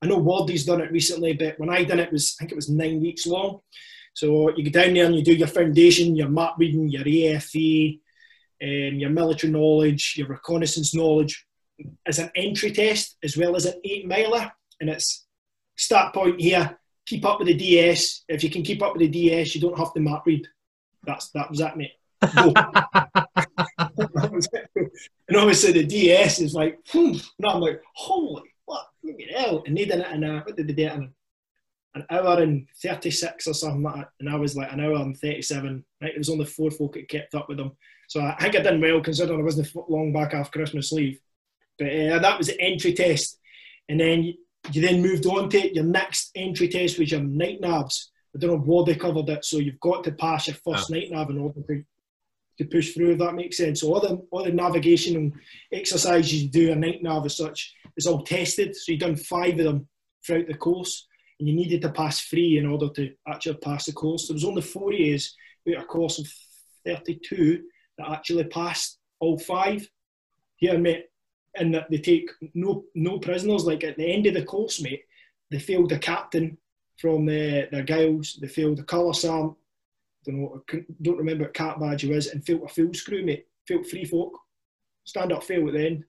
I 0.03 0.07
know 0.07 0.19
Wardy's 0.19 0.67
done 0.67 0.83
it 0.83 0.93
recently, 0.93 1.33
but 1.33 1.59
when 1.59 1.71
I 1.71 1.83
done 1.85 2.01
it, 2.01 2.09
it 2.09 2.13
was 2.13 2.37
I 2.39 2.43
think 2.43 2.53
it 2.53 2.57
was 2.57 2.69
nine 2.69 3.01
weeks 3.01 3.27
long. 3.27 3.61
So 4.13 4.55
you 4.55 4.69
go 4.71 4.83
down 4.83 4.93
there 4.93 5.07
and 5.07 5.17
you 5.17 5.25
do 5.25 5.33
your 5.35 5.49
foundation, 5.49 6.15
your 6.15 6.29
map 6.29 6.57
reading, 6.59 6.89
your 6.89 7.05
AFV, 7.05 8.01
um, 8.65 8.99
your 8.99 9.11
military 9.11 9.53
knowledge, 9.53 10.15
your 10.17 10.29
reconnaissance 10.29 10.95
knowledge, 10.95 11.47
as 12.07 12.19
an 12.19 12.31
entry 12.35 12.73
test 12.73 13.19
as 13.23 13.37
well 13.37 13.57
as 13.57 13.67
an 13.67 13.75
eight 13.85 14.07
miler. 14.07 14.51
And 14.81 14.89
it's 14.91 15.27
start 15.77 16.15
point 16.15 16.41
here. 16.41 16.79
Keep 17.07 17.27
up 17.27 17.39
with 17.39 17.49
the 17.49 17.55
DS. 17.55 18.25
If 18.29 18.43
you 18.43 18.51
can 18.51 18.63
keep 18.63 18.83
up 18.83 18.95
with 18.95 19.01
the 19.01 19.09
DS, 19.09 19.55
you 19.55 19.61
don't 19.61 19.79
have 19.79 19.93
to 19.93 20.01
map 20.01 20.23
read. 20.25 20.49
That's 21.05 21.29
that 21.31 21.51
was 21.51 21.59
that, 21.59 21.77
mate. 21.77 21.93
And 25.29 25.39
obviously 25.39 25.73
the 25.73 25.85
DS 25.85 26.41
is 26.41 26.55
like, 26.55 26.79
hmm. 26.91 27.17
and 27.39 27.47
I'm 27.47 27.61
like, 27.61 27.83
holy 27.95 28.55
what, 28.67 28.87
look 29.03 29.21
at 29.21 29.37
hell. 29.37 29.63
And 29.67 29.77
they 29.77 29.85
did 29.85 30.01
it 30.01 30.13
in 30.13 30.25
a, 30.25 30.41
what 30.41 30.57
did 30.57 30.69
they 30.69 30.73
do 30.73 30.87
it 30.87 30.93
in? 30.93 31.13
An 31.95 32.07
hour 32.11 32.41
and 32.41 32.67
36 32.83 33.47
or 33.47 33.55
something 33.55 33.83
like 33.83 33.97
that. 33.97 34.09
And 34.21 34.29
I 34.29 34.35
was 34.35 34.57
like 34.57 34.73
an 34.73 34.81
hour 34.81 34.95
and 34.95 35.17
37. 35.17 35.85
Right? 36.01 36.15
It 36.15 36.19
was 36.19 36.31
only 36.31 36.45
four 36.45 36.71
folk 36.71 36.95
that 36.95 37.09
kept 37.09 37.35
up 37.35 37.49
with 37.49 37.59
them. 37.59 37.73
So 38.15 38.21
I 38.21 38.37
think 38.41 38.55
I 38.55 38.61
done 38.61 38.81
well 38.81 39.01
considering 39.01 39.41
I 39.41 39.43
wasn't 39.43 39.75
long 39.91 40.13
back 40.13 40.35
after 40.35 40.61
Christmas 40.61 40.93
leave. 40.93 41.19
But 41.77 41.89
uh, 41.89 42.21
that 42.21 42.39
was 42.39 42.47
the 42.47 42.61
entry 42.61 42.93
test. 42.93 43.41
And 43.89 43.99
then 43.99 44.23
you, 44.23 44.35
you 44.71 44.81
then 44.83 45.03
moved 45.03 45.27
on 45.27 45.51
to. 45.51 45.75
Your 45.75 45.83
next 45.83 46.31
entry 46.37 46.69
test 46.69 46.97
was 46.97 47.11
your 47.11 47.23
night 47.23 47.61
navs. 47.61 48.05
I 48.33 48.39
don't 48.39 48.65
know 48.65 48.81
if 48.83 48.87
they 48.87 48.95
covered 48.95 49.29
it. 49.31 49.45
So 49.45 49.59
you've 49.59 49.81
got 49.81 50.05
to 50.05 50.13
pass 50.13 50.47
your 50.47 50.55
first 50.65 50.91
night 50.91 51.11
nav 51.11 51.29
in 51.31 51.39
order 51.39 51.61
to 51.61 51.83
to 52.59 52.65
push 52.67 52.95
through, 52.95 53.15
if 53.15 53.19
that 53.19 53.35
makes 53.35 53.57
sense. 53.57 53.81
So 53.81 53.93
all 53.93 54.01
the 54.01 54.25
all 54.31 54.45
the 54.45 54.53
navigation 54.53 55.17
and 55.17 55.33
exercises 55.73 56.33
you 56.33 56.49
do 56.49 56.71
a 56.71 56.77
night 56.77 57.03
nav 57.03 57.27
as 57.27 57.37
such 57.37 57.75
is 57.97 58.07
all 58.07 58.23
tested. 58.23 58.77
So 58.77 58.93
you've 58.93 59.01
done 59.01 59.17
five 59.17 59.59
of 59.59 59.65
them 59.65 59.89
throughout 60.25 60.47
the 60.47 60.55
course, 60.55 61.09
and 61.41 61.49
you 61.49 61.57
needed 61.57 61.83
to 61.83 61.91
pass 61.91 62.21
three 62.21 62.59
in 62.59 62.67
order 62.67 62.91
to 62.91 63.13
actually 63.27 63.57
pass 63.57 63.87
the 63.87 63.93
course. 63.93 64.29
There 64.29 64.35
was 64.35 64.45
only 64.45 64.63
four 64.63 64.93
years 64.93 65.35
out 65.69 65.79
of 65.79 65.83
a 65.83 65.87
course 65.87 66.21
of 66.21 66.29
32 66.87 67.65
that 67.99 68.11
actually 68.11 68.45
passed 68.45 68.99
all 69.21 69.39
five. 69.39 69.89
Here, 70.57 70.79
mate, 70.79 71.07
and 71.57 71.75
that 71.75 71.91
they 71.91 71.99
take 71.99 72.31
no 72.55 72.85
no 72.95 73.19
prisoners. 73.19 73.65
Like 73.65 73.85
at 73.85 73.97
the 73.97 74.07
end 74.07 74.27
of 74.27 74.35
the 74.35 74.45
course, 74.45 74.81
mate, 74.81 75.03
they 75.51 75.59
failed 75.59 75.93
a 75.93 75.99
captain 75.99 76.57
from 76.99 77.27
the, 77.27 77.69
their 77.71 77.83
guiles. 77.83 78.39
They 78.41 78.49
failed 78.49 78.79
a 78.79 78.85
colour 78.85 79.13
sergeant 79.13 79.57
don't 80.25 80.41
know, 80.41 80.63
don't 81.03 81.19
remember 81.19 81.45
what 81.45 81.55
cap 81.55 81.79
badge 81.79 82.03
he 82.03 82.09
was, 82.09 82.29
and 82.29 82.45
failed 82.45 82.63
a 82.65 82.69
full 82.69 82.93
screw, 82.95 83.25
mate. 83.25 83.47
Failed 83.67 83.87
three 83.87 84.05
folk. 84.05 84.33
Stand 85.05 85.33
up 85.33 85.45
fail 85.45 85.67
at 85.69 85.75
the 85.75 85.87
end. 85.87 86.05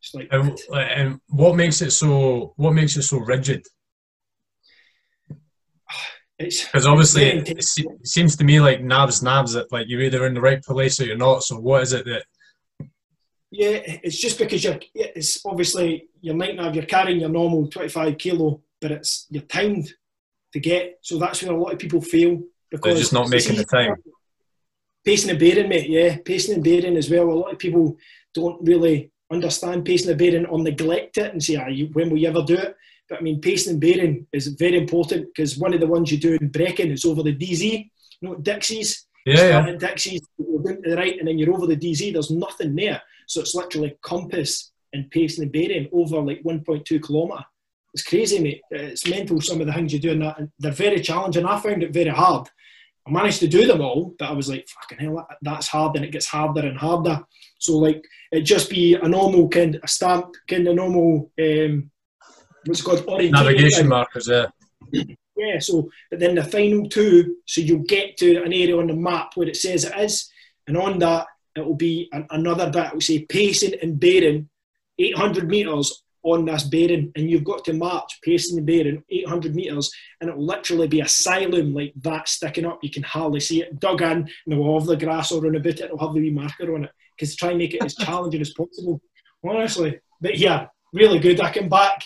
Just 0.00 0.14
like 0.14 0.28
and, 0.30 0.58
and 0.72 1.20
what 1.28 1.56
makes 1.56 1.82
it 1.82 1.90
so 1.90 2.52
what 2.56 2.72
makes 2.72 2.96
it 2.96 3.02
so 3.02 3.18
rigid? 3.18 3.66
It's 6.38 6.64
Because 6.64 6.86
obviously 6.86 7.24
it, 7.24 7.48
it 7.48 8.06
seems 8.06 8.36
to 8.36 8.44
me 8.44 8.60
like 8.60 8.80
nabs 8.80 9.22
nabs 9.22 9.52
that 9.54 9.70
like 9.72 9.86
you're 9.88 10.02
either 10.02 10.26
in 10.26 10.34
the 10.34 10.40
right 10.40 10.62
place 10.62 11.00
or 11.00 11.04
you're 11.04 11.16
not. 11.16 11.42
So 11.42 11.58
what 11.58 11.82
is 11.82 11.92
it 11.92 12.04
that 12.04 12.24
Yeah, 13.50 13.80
it's 14.04 14.18
just 14.18 14.38
because 14.38 14.62
you're. 14.62 14.78
It's 14.94 15.44
obviously 15.44 16.08
your 16.20 16.36
night 16.36 16.56
nav. 16.56 16.74
You're 16.74 16.84
carrying 16.84 17.20
your 17.20 17.30
normal 17.30 17.66
25 17.66 18.18
kilo, 18.18 18.62
but 18.80 18.92
it's 18.92 19.26
you're 19.30 19.42
timed 19.42 19.92
to 20.52 20.60
get. 20.60 20.98
So 21.02 21.18
that's 21.18 21.42
where 21.42 21.52
a 21.52 21.60
lot 21.60 21.72
of 21.72 21.78
people 21.78 22.00
fail 22.00 22.42
because 22.70 22.94
they're 22.94 23.00
just 23.00 23.12
not 23.12 23.28
making 23.28 23.56
the 23.56 23.64
time? 23.64 23.94
Pacing 25.04 25.30
and 25.30 25.38
bearing, 25.38 25.68
mate. 25.68 25.88
Yeah, 25.88 26.18
pacing 26.24 26.54
and 26.54 26.64
bearing 26.64 26.96
as 26.96 27.10
well. 27.10 27.30
A 27.30 27.32
lot 27.32 27.52
of 27.52 27.58
people 27.58 27.96
don't 28.34 28.60
really 28.66 29.10
understand 29.30 29.84
pacing 29.84 30.10
and 30.10 30.18
bearing 30.18 30.46
or 30.46 30.58
neglect 30.58 31.18
it 31.18 31.32
and 31.32 31.42
say, 31.42 31.56
ah, 31.56 31.68
you, 31.68 31.86
when 31.92 32.10
will 32.10 32.18
you 32.18 32.28
ever 32.28 32.42
do 32.42 32.56
it? 32.56 32.76
But 33.08 33.18
I 33.18 33.22
mean, 33.22 33.40
pacing 33.40 33.72
and 33.72 33.80
bearing 33.80 34.26
is 34.32 34.48
very 34.48 34.76
important 34.76 35.28
because 35.28 35.56
one 35.58 35.74
of 35.74 35.80
the 35.80 35.86
ones 35.86 36.12
you 36.12 36.18
do 36.18 36.36
in 36.40 36.48
Brecon 36.48 36.90
is 36.90 37.04
over 37.04 37.22
the 37.22 37.34
DZ, 37.34 37.90
you 38.20 38.28
know, 38.28 38.36
Dixie's. 38.36 39.06
Yeah, 39.26 39.66
yeah. 39.66 39.76
Dixie's, 39.76 40.22
you're 40.38 40.62
going 40.62 40.82
to 40.82 40.90
the 40.90 40.96
right, 40.96 41.18
and 41.18 41.28
then 41.28 41.38
you're 41.38 41.54
over 41.54 41.66
the 41.66 41.76
DZ. 41.76 42.12
There's 42.12 42.30
nothing 42.30 42.74
there, 42.74 43.02
so 43.26 43.40
it's 43.40 43.54
literally 43.54 43.96
compass 44.02 44.72
and 44.92 45.10
pacing 45.10 45.44
and 45.44 45.52
bearing 45.52 45.88
over 45.92 46.20
like 46.20 46.42
1.2 46.42 47.02
kilometre. 47.02 47.44
It's 47.94 48.02
crazy, 48.02 48.38
mate. 48.38 48.62
It's 48.70 49.08
mental. 49.08 49.40
Some 49.40 49.60
of 49.60 49.66
the 49.66 49.72
things 49.72 49.92
you 49.92 49.98
do 49.98 50.12
in 50.12 50.20
that, 50.20 50.38
and 50.38 50.50
they're 50.58 50.72
very 50.72 51.00
challenging. 51.00 51.44
I 51.44 51.58
found 51.60 51.82
it 51.82 51.92
very 51.92 52.10
hard. 52.10 52.48
I 53.06 53.10
managed 53.10 53.40
to 53.40 53.48
do 53.48 53.66
them 53.66 53.80
all, 53.80 54.14
but 54.18 54.28
I 54.28 54.32
was 54.32 54.50
like, 54.50 54.68
fucking 54.68 54.98
hell, 54.98 55.26
that's 55.40 55.68
hard, 55.68 55.96
and 55.96 56.04
it 56.04 56.12
gets 56.12 56.26
harder 56.26 56.66
and 56.66 56.76
harder. 56.76 57.24
So 57.58 57.78
like, 57.78 58.04
it 58.30 58.42
just 58.42 58.68
be 58.68 58.94
a 58.94 59.08
normal 59.08 59.48
kind, 59.48 59.80
a 59.82 59.88
stamp 59.88 60.34
kind 60.46 60.68
of 60.68 60.76
normal, 60.76 61.30
um, 61.40 61.90
what's 62.68 62.82
called 62.82 63.04
orientation. 63.06 63.46
Navigation 63.46 63.88
markers, 63.88 64.28
yeah. 64.28 64.46
Yeah, 65.38 65.60
so 65.60 65.88
but 66.10 66.18
then 66.18 66.34
the 66.34 66.44
final 66.44 66.88
two, 66.88 67.36
so 67.46 67.60
you'll 67.60 67.84
get 67.84 68.16
to 68.18 68.42
an 68.42 68.52
area 68.52 68.76
on 68.76 68.88
the 68.88 68.94
map 68.94 69.32
where 69.36 69.48
it 69.48 69.56
says 69.56 69.84
it 69.84 69.96
is, 69.96 70.30
and 70.66 70.76
on 70.76 70.98
that 70.98 71.26
it 71.54 71.64
will 71.64 71.76
be 71.76 72.08
an, 72.12 72.26
another 72.30 72.70
bit. 72.70 72.86
It 72.86 72.94
will 72.94 73.00
say 73.00 73.24
pacing 73.24 73.74
and 73.80 74.00
bearing, 74.00 74.48
800 74.98 75.48
meters 75.48 76.02
on 76.24 76.44
this 76.44 76.64
bearing, 76.64 77.12
and 77.14 77.30
you've 77.30 77.44
got 77.44 77.64
to 77.66 77.72
march 77.72 78.18
pacing 78.22 78.58
and 78.58 78.66
bearing 78.66 79.04
800 79.08 79.54
meters, 79.54 79.92
and 80.20 80.28
it 80.28 80.36
will 80.36 80.44
literally 80.44 80.88
be 80.88 81.00
a 81.00 81.04
asylum 81.04 81.72
like 81.72 81.92
that 82.02 82.28
sticking 82.28 82.66
up. 82.66 82.80
You 82.82 82.90
can 82.90 83.04
hardly 83.04 83.40
see 83.40 83.62
it 83.62 83.78
dug 83.78 84.02
in, 84.02 84.10
and 84.10 84.28
it 84.46 84.56
will 84.56 84.78
have 84.78 84.88
the 84.88 84.96
grass 84.96 85.30
all 85.30 85.42
around 85.42 85.54
about 85.54 85.66
it. 85.66 85.80
It'll 85.82 85.98
have 85.98 86.14
the 86.14 86.20
wee 86.20 86.30
marker 86.30 86.74
on 86.74 86.84
it 86.84 86.90
because 87.16 87.36
try 87.36 87.50
and 87.50 87.58
make 87.58 87.74
it 87.74 87.84
as 87.84 87.94
challenging 88.04 88.40
as 88.40 88.52
possible. 88.54 89.00
Honestly, 89.44 90.00
but 90.20 90.36
yeah, 90.36 90.66
really 90.92 91.20
good. 91.20 91.40
I 91.40 91.52
came 91.52 91.68
back 91.68 92.02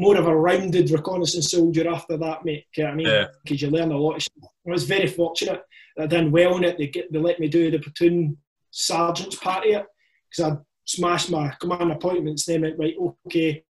more 0.00 0.16
of 0.16 0.26
a 0.26 0.34
rounded 0.34 0.90
reconnaissance 0.90 1.50
soldier 1.50 1.86
after 1.86 2.16
that, 2.16 2.42
mate. 2.42 2.64
You 2.74 2.84
know 2.84 2.88
what 2.88 2.92
I 2.92 2.96
mean? 2.96 3.06
Yeah. 3.06 3.26
Because 3.44 3.60
you 3.60 3.68
learn 3.68 3.92
a 3.92 3.98
lot. 3.98 4.26
I 4.42 4.70
was 4.70 4.84
very 4.84 5.06
fortunate 5.06 5.62
that 5.96 6.04
I 6.04 6.06
done 6.06 6.32
well 6.32 6.56
in 6.56 6.64
it. 6.64 6.78
They, 6.78 6.86
get, 6.86 7.12
they 7.12 7.18
let 7.18 7.38
me 7.38 7.48
do 7.48 7.70
the 7.70 7.78
platoon 7.78 8.38
sergeant's 8.70 9.36
part 9.36 9.66
of 9.66 9.72
it 9.72 9.86
because 10.30 10.52
I 10.52 10.56
smashed 10.86 11.30
my 11.30 11.54
command 11.60 11.92
appointments. 11.92 12.46
They 12.46 12.58
went, 12.58 12.78
right, 12.78 12.96
okay, 13.26 13.62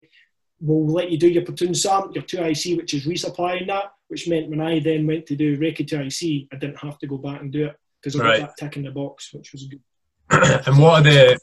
we'll 0.61 0.85
let 0.85 1.09
you 1.09 1.17
do 1.17 1.29
your 1.29 1.45
platoon 1.45 1.73
sergeant, 1.73 2.13
your 2.13 2.23
2IC, 2.23 2.77
which 2.77 2.93
is 2.93 3.07
resupplying 3.07 3.65
that, 3.65 3.85
which 4.09 4.27
meant 4.27 4.51
when 4.51 4.61
I 4.61 4.79
then 4.81 5.07
went 5.07 5.25
to 5.27 5.35
do 5.35 5.57
recce 5.57 5.89
2IC, 5.89 6.49
I 6.53 6.57
didn't 6.57 6.77
have 6.77 6.99
to 6.99 7.07
go 7.07 7.17
back 7.17 7.41
and 7.41 7.51
do 7.51 7.65
it 7.65 7.75
because 8.03 8.19
I 8.19 8.37
got 8.37 8.39
that 8.39 8.57
tick 8.59 8.77
in 8.77 8.83
the 8.83 8.91
box, 8.91 9.33
which 9.33 9.51
was 9.51 9.65
good. 9.65 9.81
and 10.67 10.77
what 10.77 10.99
are 10.99 11.09
the 11.09 11.39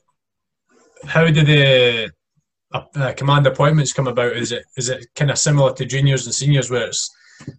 how 1.07 1.27
do 1.27 1.45
the 1.45 2.11
uh, 2.97 3.13
command 3.13 3.47
appointments 3.47 3.93
come 3.93 4.07
about 4.07 4.37
is 4.37 4.53
it 4.53 4.65
is 4.77 4.89
it 4.89 5.07
kind 5.15 5.31
of 5.31 5.39
similar 5.39 5.73
to 5.73 5.85
juniors 5.85 6.27
and 6.27 6.35
seniors 6.35 6.71
where 6.71 6.87
it's 6.87 7.11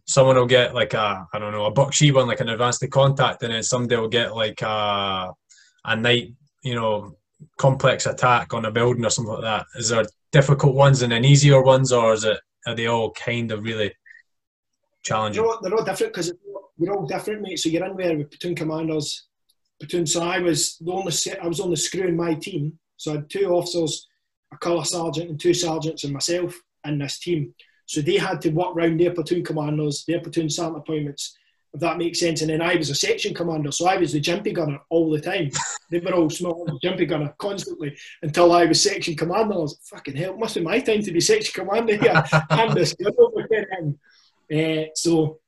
someone 0.05 0.35
will 0.35 0.45
get 0.45 0.73
like 0.73 0.93
a 0.93 1.27
i 1.33 1.39
don't 1.39 1.51
know 1.51 1.65
a 1.65 1.71
buck 1.71 1.93
she 1.93 2.11
one 2.11 2.27
like 2.27 2.39
an 2.39 2.49
advanced 2.49 2.79
to 2.79 2.87
contact 2.87 3.43
and 3.43 3.53
then 3.53 3.63
somebody 3.63 3.95
will 3.95 4.07
get 4.07 4.35
like 4.35 4.61
a 4.61 5.31
a 5.85 5.95
night 5.95 6.33
you 6.63 6.75
know 6.75 7.15
complex 7.57 8.05
attack 8.05 8.53
on 8.53 8.65
a 8.65 8.71
building 8.71 9.05
or 9.05 9.09
something 9.09 9.33
like 9.33 9.43
that 9.43 9.65
is 9.75 9.89
there 9.89 10.05
difficult 10.31 10.75
ones 10.75 11.01
and 11.01 11.11
then 11.11 11.23
easier 11.23 11.61
ones 11.61 11.91
or 11.91 12.13
is 12.13 12.23
it 12.23 12.39
are 12.65 12.75
they 12.75 12.87
all 12.87 13.11
kind 13.11 13.51
of 13.51 13.63
really 13.63 13.93
challenging 15.03 15.41
They're 15.41 15.51
all, 15.51 15.59
they're 15.61 15.75
all 15.75 15.85
different 15.85 16.13
because 16.13 16.33
we're 16.77 16.93
all 16.93 17.05
different, 17.05 17.41
mate. 17.41 17.59
So 17.59 17.69
you're 17.69 17.85
in 17.85 17.97
there 17.97 18.17
with 18.17 18.29
platoon 18.29 18.55
commanders. 18.55 19.27
Platoon. 19.79 20.05
So 20.05 20.23
I 20.23 20.39
was 20.39 20.77
the 20.77 20.91
only 20.91 21.13
I 21.41 21.47
was 21.47 21.59
on 21.59 21.71
the 21.71 21.77
screw 21.77 22.07
in 22.07 22.15
my 22.15 22.33
team. 22.35 22.79
So 22.97 23.11
I 23.11 23.15
had 23.15 23.29
two 23.29 23.45
officers, 23.49 24.06
a 24.51 24.57
colour 24.57 24.83
sergeant, 24.83 25.29
and 25.29 25.39
two 25.39 25.53
sergeants, 25.53 26.03
and 26.03 26.13
myself 26.13 26.55
in 26.85 26.99
this 26.99 27.19
team. 27.19 27.53
So 27.85 28.01
they 28.01 28.17
had 28.17 28.41
to 28.41 28.49
work 28.49 28.75
round 28.75 28.99
their 28.99 29.13
platoon 29.13 29.43
commanders, 29.43 30.03
their 30.05 30.19
platoon 30.19 30.49
sergeant 30.49 30.79
appointments, 30.79 31.37
if 31.73 31.79
that 31.79 31.97
makes 31.97 32.19
sense. 32.19 32.41
And 32.41 32.49
then 32.49 32.61
I 32.61 32.75
was 32.75 32.89
a 32.89 32.95
section 32.95 33.33
commander, 33.33 33.71
so 33.71 33.87
I 33.87 33.97
was 33.97 34.11
the 34.11 34.21
jimpy 34.21 34.53
gunner 34.53 34.79
all 34.89 35.09
the 35.09 35.21
time. 35.21 35.49
they 35.91 35.99
were 35.99 36.13
all 36.13 36.29
small 36.29 36.67
jimpy 36.83 37.07
gunner 37.07 37.33
constantly 37.37 37.97
until 38.21 38.51
I 38.51 38.65
was 38.65 38.83
section 38.83 39.15
commander. 39.15 39.53
I 39.53 39.57
was 39.57 39.79
fucking 39.89 40.15
hell, 40.15 40.33
it 40.33 40.39
must 40.39 40.55
be 40.55 40.61
my 40.61 40.79
time 40.79 41.01
to 41.01 41.11
be 41.11 41.21
section 41.21 41.63
commander 41.63 41.95
here. 41.95 42.23
I'm 42.49 42.75
this 42.75 42.93
gun 42.93 43.13
over 43.17 43.47
here. 43.49 43.93
Uh, 44.49 44.89
so 44.95 45.39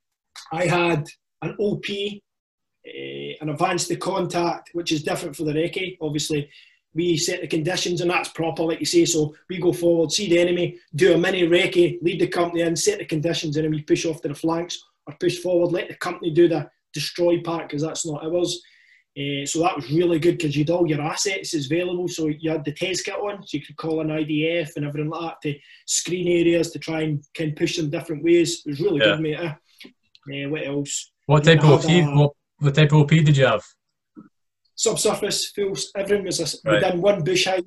I 0.52 0.66
had 0.66 1.06
an 1.42 1.56
OP, 1.58 1.84
uh, 1.90 3.32
an 3.40 3.48
advanced 3.50 3.88
to 3.88 3.96
contact, 3.96 4.70
which 4.72 4.92
is 4.92 5.02
different 5.02 5.36
for 5.36 5.44
the 5.44 5.52
recce. 5.52 5.98
Obviously, 6.00 6.50
we 6.94 7.16
set 7.16 7.40
the 7.40 7.46
conditions, 7.46 8.00
and 8.00 8.10
that's 8.10 8.30
proper, 8.30 8.62
like 8.64 8.80
you 8.80 8.86
say. 8.86 9.04
So 9.04 9.34
we 9.48 9.58
go 9.58 9.72
forward, 9.72 10.10
see 10.12 10.28
the 10.28 10.38
enemy, 10.38 10.78
do 10.94 11.14
a 11.14 11.18
mini 11.18 11.42
recce, 11.42 11.98
lead 12.02 12.20
the 12.20 12.26
company 12.26 12.62
in, 12.62 12.74
set 12.76 12.98
the 12.98 13.04
conditions, 13.04 13.56
and 13.56 13.64
then 13.64 13.70
we 13.72 13.82
push 13.82 14.04
off 14.06 14.20
to 14.22 14.28
the 14.28 14.34
flanks 14.34 14.82
or 15.06 15.14
push 15.20 15.38
forward, 15.38 15.72
let 15.72 15.88
the 15.88 15.94
company 15.94 16.30
do 16.32 16.48
the 16.48 16.68
destroy 16.92 17.40
part 17.42 17.68
because 17.68 17.82
that's 17.82 18.04
not 18.06 18.24
ours. 18.24 18.60
Uh, 19.18 19.44
so 19.44 19.60
that 19.60 19.74
was 19.76 19.90
really 19.90 20.18
good 20.20 20.38
because 20.38 20.56
you'd 20.56 20.70
all 20.70 20.88
your 20.88 21.00
assets 21.02 21.52
is 21.52 21.66
available. 21.66 22.06
So 22.08 22.28
you 22.28 22.50
had 22.50 22.64
the 22.64 22.72
test 22.72 23.04
kit 23.04 23.14
on, 23.14 23.44
so 23.46 23.56
you 23.56 23.64
could 23.64 23.76
call 23.76 24.00
an 24.00 24.08
IDF 24.08 24.70
and 24.76 24.84
everything 24.86 25.10
like 25.10 25.34
that 25.42 25.48
to 25.52 25.58
screen 25.86 26.28
areas 26.28 26.70
to 26.72 26.78
try 26.78 27.02
and 27.02 27.22
can 27.34 27.52
push 27.54 27.76
them 27.76 27.90
different 27.90 28.22
ways. 28.24 28.62
It 28.64 28.70
was 28.70 28.80
really 28.80 28.98
Yeah. 29.00 29.16
good, 29.16 29.20
mate. 29.20 29.36
Uh, 30.46 30.48
what 30.50 30.66
else? 30.66 31.12
What 31.26 31.44
type 31.44 31.58
of 31.64 31.84
OP? 31.84 31.84
a- 31.90 32.04
What, 32.14 32.32
what 32.58 32.74
type 32.74 32.92
of 32.92 32.98
OP 33.02 33.10
did 33.24 33.36
you 33.36 33.46
have? 33.46 33.64
Subsurface, 34.80 35.50
full, 35.50 35.74
everything 35.94 36.24
was 36.24 36.40
a, 36.40 36.68
Right. 36.70 36.80
done 36.80 37.02
one 37.02 37.22
bush 37.22 37.44
height, 37.44 37.66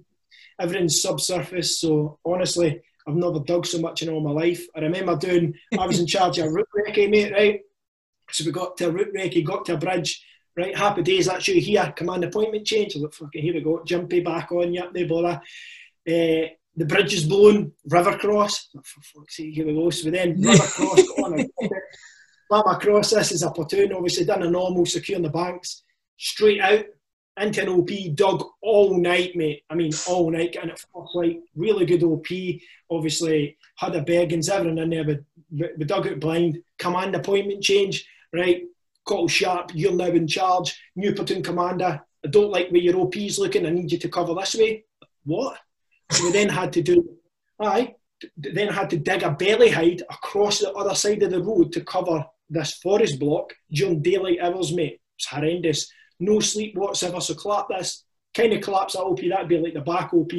everything's 0.59 0.99
subsurface. 0.99 1.79
So 1.79 2.17
honestly, 2.25 2.81
I've 3.07 3.13
never 3.13 3.37
dug 3.39 3.67
so 3.67 3.77
much 3.79 4.01
in 4.01 4.09
all 4.09 4.19
my 4.19 4.31
life. 4.31 4.65
I 4.75 4.79
remember 4.79 5.15
doing, 5.15 5.53
I 5.79 5.85
was 5.85 5.99
in 5.99 6.07
charge 6.07 6.39
of 6.39 6.47
a 6.47 6.49
route 6.49 6.67
recce, 6.75 7.07
mate, 7.07 7.31
right? 7.31 7.59
So 8.31 8.45
we 8.45 8.51
got 8.51 8.77
to 8.77 8.87
a 8.87 8.91
route 8.91 9.13
recce, 9.13 9.45
got 9.45 9.63
to 9.65 9.75
a 9.75 9.77
bridge, 9.77 10.25
right? 10.57 10.75
Happy 10.75 11.03
days, 11.03 11.27
that's 11.27 11.47
you 11.47 11.61
here, 11.61 11.93
command 11.95 12.23
appointment 12.23 12.65
change. 12.65 12.95
I 12.97 12.99
like, 13.01 13.13
fucking, 13.13 13.43
here 13.43 13.53
we 13.53 13.61
go, 13.61 13.83
jimpy 13.85 14.25
back 14.25 14.51
on, 14.51 14.73
yep, 14.73 14.89
no 14.95 15.07
bother. 15.07 15.39
Uh, 16.07 16.49
the 16.75 16.85
bridge 16.87 17.13
is 17.13 17.27
blown, 17.27 17.73
river 17.89 18.17
cross. 18.17 18.69
Oh, 18.75 18.81
For 18.83 19.01
fuck's 19.01 19.35
sake, 19.37 19.53
here 19.53 19.67
we 19.67 19.75
go. 19.75 19.91
So 19.91 20.05
we 20.05 20.11
then 20.17 20.41
river 20.41 20.63
cross, 20.77 21.07
got 21.09 21.25
on, 21.25 21.39
and 21.41 21.49
slam 22.47 22.63
across 22.65 23.11
this 23.11 23.31
is 23.33 23.43
a 23.43 23.51
platoon, 23.51 23.93
obviously 23.93 24.25
done 24.25 24.41
a 24.41 24.49
normal, 24.49 24.87
secure 24.87 25.17
securing 25.17 25.21
the 25.23 25.29
banks, 25.29 25.83
straight 26.17 26.59
out 26.59 26.85
into 27.39 27.61
an 27.61 27.69
OP, 27.69 27.89
dug 28.15 28.45
all 28.61 28.99
night, 28.99 29.35
mate. 29.35 29.63
I 29.69 29.75
mean, 29.75 29.91
all 30.07 30.29
night, 30.29 30.53
getting 30.53 30.69
it 30.69 30.79
first 30.93 31.15
light. 31.15 31.39
Really 31.55 31.85
good 31.85 32.03
OP. 32.03 32.27
Obviously, 32.89 33.57
had 33.75 33.95
a 33.95 34.03
Bergens, 34.03 34.49
everything 34.49 34.77
in 34.77 34.89
there, 34.89 35.03
but 35.03 35.19
we 35.77 35.85
dug 35.85 36.07
out 36.07 36.19
blind. 36.19 36.61
Command 36.77 37.15
appointment 37.15 37.63
change, 37.63 38.07
right? 38.33 38.63
Call 39.05 39.27
sharp, 39.27 39.71
you're 39.73 39.93
now 39.93 40.05
in 40.05 40.27
charge. 40.27 40.79
New 40.95 41.13
platoon 41.13 41.43
commander. 41.43 42.01
I 42.23 42.27
don't 42.29 42.51
like 42.51 42.69
where 42.69 42.81
your 42.81 43.01
OP's 43.01 43.39
looking. 43.39 43.65
I 43.65 43.71
need 43.71 43.91
you 43.91 43.97
to 43.99 44.09
cover 44.09 44.33
this 44.35 44.55
way. 44.55 44.85
What? 45.25 45.57
So 46.11 46.25
we 46.25 46.31
then 46.31 46.49
had 46.49 46.71
to 46.73 46.81
do, 46.81 47.17
aye, 47.59 47.95
then 48.37 48.69
had 48.69 48.89
to 48.91 48.97
dig 48.97 49.23
a 49.23 49.31
belly 49.31 49.69
hide 49.69 50.01
across 50.09 50.59
the 50.59 50.71
other 50.73 50.95
side 50.95 51.23
of 51.23 51.31
the 51.31 51.41
road 51.41 51.73
to 51.73 51.81
cover 51.81 52.25
this 52.49 52.73
forest 52.75 53.19
block 53.19 53.53
during 53.71 54.01
daylight 54.01 54.39
hours, 54.41 54.73
mate. 54.73 55.01
It's 55.17 55.27
horrendous. 55.27 55.91
No 56.19 56.39
sleep 56.39 56.75
whatsoever. 56.75 57.21
So 57.21 57.33
clap 57.33 57.67
this, 57.69 58.03
kind 58.33 58.53
of 58.53 58.61
collapse 58.61 58.93
that 58.93 59.01
OP. 59.01 59.19
That'd 59.21 59.47
be 59.47 59.59
like 59.59 59.73
the 59.73 59.81
back 59.81 60.13
OP. 60.13 60.31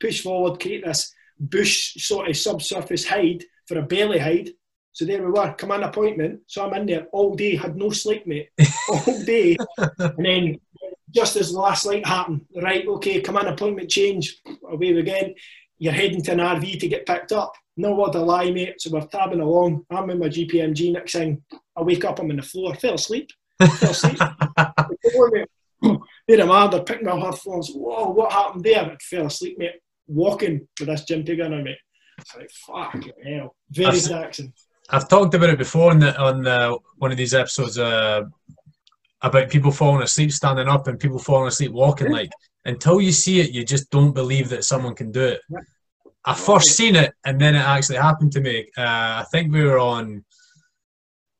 Push 0.00 0.22
forward, 0.22 0.60
create 0.60 0.84
this 0.84 1.12
bush 1.38 1.94
sort 2.02 2.28
of 2.28 2.36
subsurface 2.36 3.06
hide 3.06 3.44
for 3.66 3.78
a 3.78 3.82
belly 3.82 4.18
hide. 4.18 4.50
So 4.92 5.04
there 5.04 5.22
we 5.22 5.30
were, 5.30 5.52
command 5.52 5.84
appointment. 5.84 6.40
So 6.46 6.64
I'm 6.64 6.74
in 6.74 6.86
there 6.86 7.06
all 7.12 7.34
day, 7.34 7.54
had 7.54 7.76
no 7.76 7.90
sleep, 7.90 8.26
mate. 8.26 8.48
all 8.88 9.24
day. 9.24 9.56
and 9.98 10.24
then 10.24 10.60
just 11.14 11.36
as 11.36 11.52
the 11.52 11.58
last 11.58 11.84
light 11.84 12.06
happened, 12.06 12.46
right, 12.62 12.86
okay, 12.86 13.20
command 13.20 13.48
appointment 13.48 13.90
change, 13.90 14.40
away 14.68 14.90
again. 14.98 15.34
You're 15.78 15.92
heading 15.92 16.22
to 16.22 16.32
an 16.32 16.38
RV 16.38 16.80
to 16.80 16.88
get 16.88 17.04
picked 17.04 17.32
up. 17.32 17.52
No 17.76 18.02
other 18.02 18.20
lie, 18.20 18.50
mate. 18.50 18.80
So 18.80 18.90
we're 18.90 19.06
tabbing 19.06 19.40
along. 19.40 19.84
I'm 19.90 20.08
in 20.08 20.18
my 20.18 20.28
GPMG. 20.28 20.94
Next 20.94 21.12
thing, 21.12 21.42
I 21.76 21.82
wake 21.82 22.04
up, 22.06 22.18
I'm 22.18 22.30
on 22.30 22.36
the 22.36 22.42
floor, 22.42 22.74
fell 22.74 22.94
asleep. 22.94 23.30
Fell 23.58 23.90
asleep. 23.90 24.18
Before 25.02 25.30
me, 25.30 25.44
Made 26.28 26.44
man, 26.44 26.70
they're 26.70 26.82
picking 26.82 27.06
my 27.06 27.18
heart 27.18 27.38
phones. 27.38 27.70
Whoa, 27.70 28.10
what 28.10 28.32
happened 28.32 28.64
there? 28.64 28.84
I 28.84 28.96
fell 29.00 29.26
asleep, 29.26 29.58
mate. 29.58 29.80
Walking 30.08 30.66
with 30.80 30.88
this 30.88 31.04
Pig 31.04 31.40
on 31.40 31.62
me. 31.62 31.76
It's 32.18 32.36
like, 32.36 32.50
fuck 32.50 33.04
hell. 33.24 33.54
Very 33.70 33.88
I've- 33.88 34.08
taxing. 34.08 34.52
I've 34.88 35.08
talked 35.08 35.34
about 35.34 35.50
it 35.50 35.58
before 35.58 35.90
on 35.90 35.98
the, 35.98 36.16
on 36.16 36.44
the, 36.44 36.78
one 36.98 37.10
of 37.10 37.16
these 37.16 37.34
episodes 37.34 37.76
uh, 37.76 38.22
about 39.20 39.50
people 39.50 39.72
falling 39.72 40.04
asleep 40.04 40.30
standing 40.30 40.68
up 40.68 40.86
and 40.86 41.00
people 41.00 41.18
falling 41.18 41.48
asleep 41.48 41.72
walking. 41.72 42.12
Like 42.12 42.30
until 42.64 43.00
you 43.00 43.10
see 43.10 43.40
it, 43.40 43.50
you 43.50 43.64
just 43.64 43.90
don't 43.90 44.12
believe 44.12 44.48
that 44.50 44.64
someone 44.64 44.94
can 44.94 45.10
do 45.10 45.24
it. 45.24 45.40
I 46.24 46.34
first 46.34 46.76
seen 46.76 46.94
it 46.94 47.14
and 47.24 47.40
then 47.40 47.56
it 47.56 47.64
actually 47.64 47.96
happened 47.96 48.30
to 48.32 48.40
me. 48.40 48.68
Uh, 48.78 48.82
I 49.22 49.24
think 49.32 49.52
we 49.52 49.64
were 49.64 49.80
on 49.80 50.24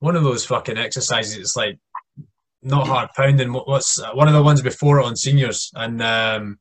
one 0.01 0.17
of 0.17 0.25
those 0.25 0.45
fucking 0.45 0.77
exercises. 0.77 1.37
It's 1.37 1.57
like 1.57 1.79
not 2.67 2.87
hard 2.87 3.11
pounding. 3.17 3.53
What's 3.53 4.01
uh, 4.01 4.13
one 4.13 4.29
of 4.29 4.35
the 4.35 4.43
ones 4.43 4.63
before 4.63 5.01
it 5.01 5.07
on 5.07 5.17
seniors 5.17 5.71
and. 5.75 6.03
Um, 6.03 6.59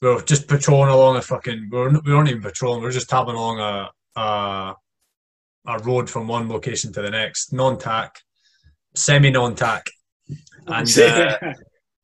we 0.00 0.08
were 0.08 0.22
just 0.22 0.46
patrolling 0.46 0.90
along 0.90 1.16
a 1.16 1.22
fucking. 1.22 1.70
We, 1.72 1.76
were, 1.76 1.90
we 2.04 2.14
weren't 2.14 2.28
even 2.28 2.40
patrolling. 2.40 2.78
We 2.78 2.86
were 2.86 2.92
just 2.92 3.08
tapping 3.08 3.34
along 3.34 3.58
a, 3.58 3.90
a 4.20 4.74
a 5.68 5.78
road 5.80 6.08
from 6.08 6.26
one 6.26 6.48
location 6.48 6.92
to 6.92 7.02
the 7.02 7.10
next, 7.10 7.52
non-tack, 7.52 8.18
semi-non-tack, 8.94 9.86
and 10.66 10.98
uh, 10.98 11.38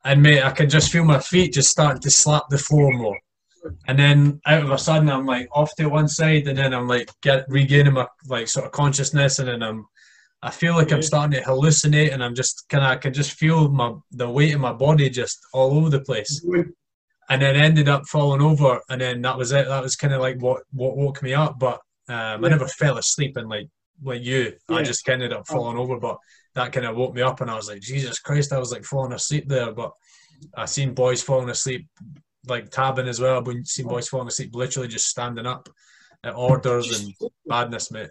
and 0.04 0.22
mate, 0.22 0.42
I 0.42 0.50
could 0.50 0.70
just 0.70 0.92
feel 0.92 1.04
my 1.04 1.18
feet 1.18 1.54
just 1.54 1.70
starting 1.70 2.02
to 2.02 2.10
slap 2.10 2.44
the 2.50 2.58
floor 2.58 2.92
more. 2.92 3.18
And 3.88 3.98
then 3.98 4.40
out 4.44 4.62
of 4.62 4.70
a 4.70 4.76
sudden, 4.76 5.08
I'm 5.08 5.24
like 5.24 5.48
off 5.50 5.74
to 5.76 5.88
one 5.88 6.08
side, 6.08 6.46
and 6.46 6.58
then 6.58 6.74
I'm 6.74 6.86
like 6.86 7.10
get 7.22 7.46
regaining 7.48 7.94
my 7.94 8.06
like 8.26 8.48
sort 8.48 8.66
of 8.66 8.72
consciousness, 8.72 9.38
and 9.38 9.48
then 9.48 9.62
I'm 9.62 9.86
I 10.48 10.50
feel 10.50 10.74
like 10.74 10.92
I'm 10.92 11.02
starting 11.12 11.40
to 11.40 11.46
hallucinate, 11.48 12.12
and 12.12 12.22
I'm 12.24 12.34
just 12.34 12.64
kind 12.68 12.84
of 12.84 12.90
I 12.90 12.96
can 12.96 13.12
just 13.20 13.32
feel 13.42 13.70
my 13.80 13.94
the 14.12 14.28
weight 14.36 14.54
of 14.54 14.60
my 14.60 14.72
body 14.86 15.08
just 15.10 15.38
all 15.54 15.70
over 15.78 15.90
the 15.90 16.00
place 16.02 16.32
and 17.30 17.40
then 17.42 17.56
ended 17.56 17.88
up 17.88 18.02
falling 18.14 18.42
over, 18.42 18.80
and 18.90 19.00
then 19.00 19.22
that 19.22 19.38
was 19.38 19.52
it. 19.52 19.66
That 19.66 19.82
was 19.82 19.96
kind 19.96 20.12
of 20.14 20.20
like 20.20 20.38
what 20.40 20.62
what 20.72 20.96
woke 20.96 21.22
me 21.22 21.32
up. 21.34 21.58
But 21.58 21.80
um, 22.08 22.44
I 22.44 22.48
never 22.50 22.68
fell 22.68 22.98
asleep, 22.98 23.36
and 23.38 23.48
like 23.48 23.68
like 24.02 24.22
you, 24.22 24.52
I 24.68 24.78
Yeah. 24.78 24.82
just 24.82 25.08
ended 25.08 25.32
up 25.32 25.46
falling 25.48 25.78
over. 25.78 25.98
But 25.98 26.18
that 26.54 26.72
kind 26.72 26.86
of 26.86 26.96
woke 26.96 27.14
me 27.14 27.22
up, 27.22 27.40
and 27.40 27.50
I 27.50 27.56
was 27.56 27.68
like, 27.68 27.80
Jesus 27.80 28.18
Christ, 28.20 28.52
I 28.52 28.58
was 28.58 28.72
like 28.72 28.84
falling 28.84 29.12
asleep 29.12 29.48
there. 29.48 29.72
But 29.72 29.92
I 30.54 30.66
seen 30.66 30.92
boys 30.94 31.22
falling 31.22 31.48
asleep, 31.48 31.86
like 32.46 32.70
tabbing 32.70 33.08
as 33.08 33.20
well. 33.20 33.38
I've 33.48 33.66
seen 33.66 33.86
boys 33.86 34.08
falling 34.08 34.28
asleep, 34.28 34.50
literally 34.54 34.88
just 34.88 35.08
standing 35.08 35.46
up 35.46 35.68
at 36.22 36.34
orders 36.34 37.00
and 37.00 37.14
madness, 37.46 37.90
mate. 37.90 38.10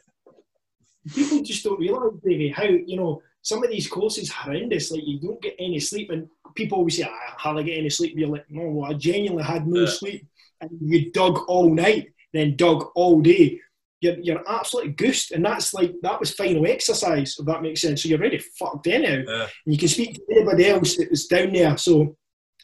People 1.14 1.42
just 1.42 1.64
don't 1.64 1.80
realise, 1.80 2.14
Davey, 2.24 2.50
how 2.50 2.64
you 2.64 2.98
know 2.98 3.22
some 3.42 3.64
of 3.64 3.70
these 3.70 3.88
courses 3.88 4.30
are 4.30 4.34
horrendous. 4.46 4.92
Like 4.92 5.06
you 5.06 5.20
don't 5.20 5.42
get 5.42 5.56
any 5.60 5.80
sleep, 5.80 6.10
and 6.12 6.28
people 6.56 6.78
always 6.80 6.98
say, 6.98 7.04
"I 7.04 7.10
hardly 7.38 7.64
get 7.66 7.78
any 7.78 7.90
sleep." 7.90 8.14
You're 8.16 8.30
like, 8.30 8.46
"No, 8.50 8.84
I 8.84 8.94
genuinely 8.94 9.44
had 9.44 9.68
no 9.68 9.82
Yeah. 9.82 9.88
sleep." 9.88 10.26
And 10.62 10.70
you 10.82 11.12
dug 11.12 11.40
all 11.48 11.74
night, 11.74 12.10
then 12.34 12.56
dug 12.56 12.90
all 12.96 13.20
day. 13.22 13.60
You're, 14.00 14.20
you're 14.20 14.44
absolutely 14.50 14.94
goosed, 14.94 15.32
and 15.32 15.44
that's 15.46 15.74
like 15.74 15.94
that 16.04 16.20
was 16.20 16.34
final 16.34 16.66
exercise. 16.68 17.36
If 17.40 17.46
that 17.46 17.62
makes 17.62 17.82
sense. 17.82 18.04
So 18.04 18.10
you're 18.10 18.20
ready 18.20 18.38
fucked 18.38 18.88
anyhow. 18.88 19.24
Yeah. 19.28 19.48
And 19.66 19.74
you 19.74 19.78
can 19.78 19.88
speak 19.88 20.16
to 20.16 20.22
anybody 20.32 20.68
else 20.68 20.98
that 20.98 21.10
was 21.10 21.26
down 21.28 21.54
there. 21.54 21.78
So 21.78 22.16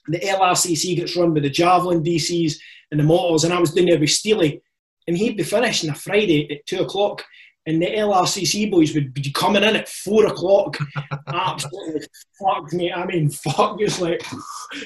the 0.07 0.19
LRCC 0.19 0.95
gets 0.95 1.15
run 1.15 1.33
by 1.33 1.41
the 1.41 1.49
Javelin 1.49 2.03
DCs 2.03 2.55
and 2.91 2.99
the 2.99 3.03
Motors, 3.03 3.43
and 3.43 3.53
I 3.53 3.59
was 3.59 3.73
down 3.73 3.85
there 3.85 3.99
with 3.99 4.09
Steely, 4.09 4.61
and 5.07 5.17
he'd 5.17 5.37
be 5.37 5.43
finished 5.43 5.83
on 5.85 5.91
a 5.91 5.95
Friday 5.95 6.49
at 6.51 6.65
two 6.65 6.81
o'clock, 6.81 7.23
and 7.65 7.81
the 7.81 7.85
LRCC 7.87 8.71
boys 8.71 8.93
would 8.95 9.13
be 9.13 9.31
coming 9.31 9.63
in 9.63 9.75
at 9.75 9.87
four 9.89 10.25
o'clock. 10.25 10.77
Absolutely 11.27 12.01
fucked 12.39 12.73
me. 12.73 12.91
I 12.91 13.05
mean, 13.05 13.29
fuck, 13.29 13.79
just 13.79 14.01
like 14.01 14.21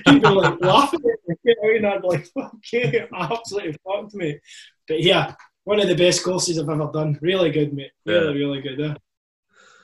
he'd 0.05 0.21
be 0.21 0.27
like 0.27 0.59
laughing 0.61 0.99
at 1.01 1.19
me, 1.27 1.35
you 1.43 1.55
know, 1.61 1.75
and 1.77 1.87
I'd 1.87 2.01
be 2.01 2.07
like, 2.07 2.27
okay, 2.55 3.07
absolutely 3.15 3.75
fucked 3.85 4.13
me. 4.15 4.39
But 4.87 5.01
yeah, 5.01 5.35
one 5.63 5.79
of 5.79 5.87
the 5.87 5.95
best 5.95 6.23
courses 6.23 6.59
I've 6.59 6.67
ever 6.69 6.89
done. 6.93 7.17
Really 7.21 7.51
good, 7.51 7.73
mate. 7.73 7.91
Really, 8.05 8.33
really 8.33 8.61
good. 8.61 8.79
Yeah. 8.79 8.95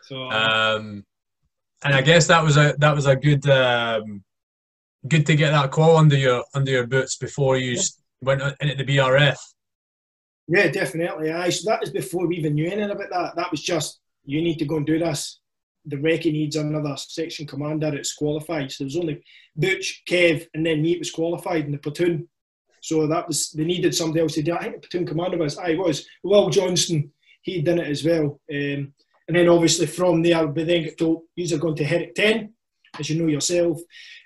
So 0.04 0.24
uh, 0.24 0.76
Um, 0.78 1.06
and 1.84 1.94
I 1.96 2.02
guess 2.02 2.28
that 2.28 2.44
was 2.44 2.58
a 2.58 2.76
that 2.80 2.94
was 2.96 3.06
a 3.06 3.16
good 3.16 3.48
um, 3.50 4.24
good 5.08 5.26
to 5.28 5.36
get 5.36 5.52
that 5.52 5.72
call 5.72 5.96
under 5.96 6.18
your 6.18 6.44
under 6.54 6.72
your 6.72 6.88
boots 6.88 7.16
before 7.18 7.58
you 7.58 7.74
s- 7.78 8.02
went 8.22 8.42
into 8.60 8.76
the 8.76 8.84
BRF. 8.98 9.38
Yeah, 10.50 10.68
definitely. 10.70 11.32
Aye. 11.32 11.52
So 11.52 11.70
that 11.70 11.80
was 11.80 11.92
before 11.92 12.26
we 12.26 12.38
even 12.38 12.56
knew 12.56 12.66
anything 12.66 12.90
about 12.90 13.12
that. 13.12 13.36
That 13.36 13.52
was 13.52 13.62
just 13.62 14.00
you 14.26 14.42
need 14.42 14.58
to 14.58 14.66
go 14.66 14.78
and 14.78 14.86
do 14.86 14.98
this. 14.98 15.40
The 15.86 15.98
recce 15.98 16.32
needs 16.32 16.56
another 16.56 16.96
section 16.98 17.46
commander. 17.46 17.96
It's 17.96 18.16
qualified. 18.16 18.72
So 18.72 18.84
there 18.84 18.88
was 18.88 18.98
only 18.98 19.24
Butch, 19.56 20.04
Kev, 20.10 20.48
and 20.56 20.66
then 20.66 20.82
me. 20.82 20.94
It 20.94 21.00
was 21.00 21.12
qualified 21.12 21.66
in 21.66 21.72
the 21.72 21.78
platoon. 21.78 22.28
So 22.82 23.06
that 23.06 23.28
was 23.28 23.52
they 23.52 23.64
needed 23.64 23.94
somebody 23.94 24.22
else 24.22 24.34
to 24.34 24.42
do. 24.42 24.54
it. 24.54 24.58
I 24.58 24.64
think 24.64 24.82
the 24.82 24.88
platoon 24.88 25.08
commander 25.08 25.38
was 25.38 25.58
I 25.58 25.76
was 25.76 26.08
Will 26.24 26.50
Johnston. 26.50 27.12
He'd 27.44 27.66
done 27.66 27.80
it 27.80 27.88
as 27.88 28.04
well. 28.04 28.40
Um, 28.52 28.94
and 29.28 29.38
then 29.38 29.50
obviously 29.50 29.86
from 29.86 30.24
there, 30.24 30.48
we 30.48 30.64
then 30.64 30.84
get 30.84 30.98
told 30.98 31.24
these 31.38 31.54
are 31.54 31.60
going 31.60 31.76
to 31.76 31.86
Herrick 31.86 32.16
ten, 32.16 32.54
as 33.00 33.08
you 33.08 33.22
know 33.22 33.30
yourself. 33.30 33.80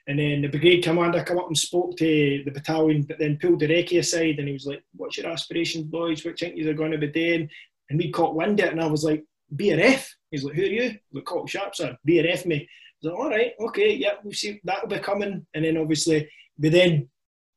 And 0.07 0.19
then 0.19 0.41
the 0.41 0.49
brigade 0.49 0.83
commander 0.83 1.23
come 1.23 1.39
up 1.39 1.47
and 1.47 1.57
spoke 1.57 1.95
to 1.97 2.43
the 2.43 2.51
battalion, 2.51 3.03
but 3.03 3.19
then 3.19 3.37
pulled 3.41 3.61
the 3.61 3.67
recce 3.67 3.99
aside 3.99 4.37
and 4.37 4.47
he 4.47 4.53
was 4.53 4.65
like, 4.65 4.83
What's 4.95 5.17
your 5.17 5.27
aspirations, 5.31 5.85
boys? 5.85 6.25
What 6.25 6.37
think 6.37 6.57
you 6.57 6.69
are 6.69 6.73
going 6.73 6.91
to 6.91 6.97
be 6.97 7.07
doing? 7.07 7.49
And 7.89 7.99
we 7.99 8.11
caught 8.11 8.35
wind 8.35 8.59
of 8.59 8.67
it 8.67 8.71
and 8.73 8.81
I 8.81 8.87
was 8.87 9.03
like, 9.03 9.23
BRF. 9.55 10.05
He's 10.31 10.43
like, 10.43 10.55
Who 10.55 10.63
are 10.63 10.65
you? 10.65 10.97
Like, 11.13 11.25
caught 11.25 11.49
sharp, 11.49 11.75
sir. 11.75 11.97
BRF 12.07 12.45
me. 12.45 12.57
I 12.57 12.67
was 13.01 13.11
like, 13.11 13.19
All 13.19 13.29
right, 13.29 13.51
okay, 13.61 13.93
yeah, 13.93 14.13
we'll 14.23 14.33
see. 14.33 14.59
That'll 14.65 14.89
be 14.89 14.99
coming. 14.99 15.45
And 15.53 15.63
then 15.63 15.77
obviously, 15.77 16.29
we 16.59 16.69
then 16.69 17.09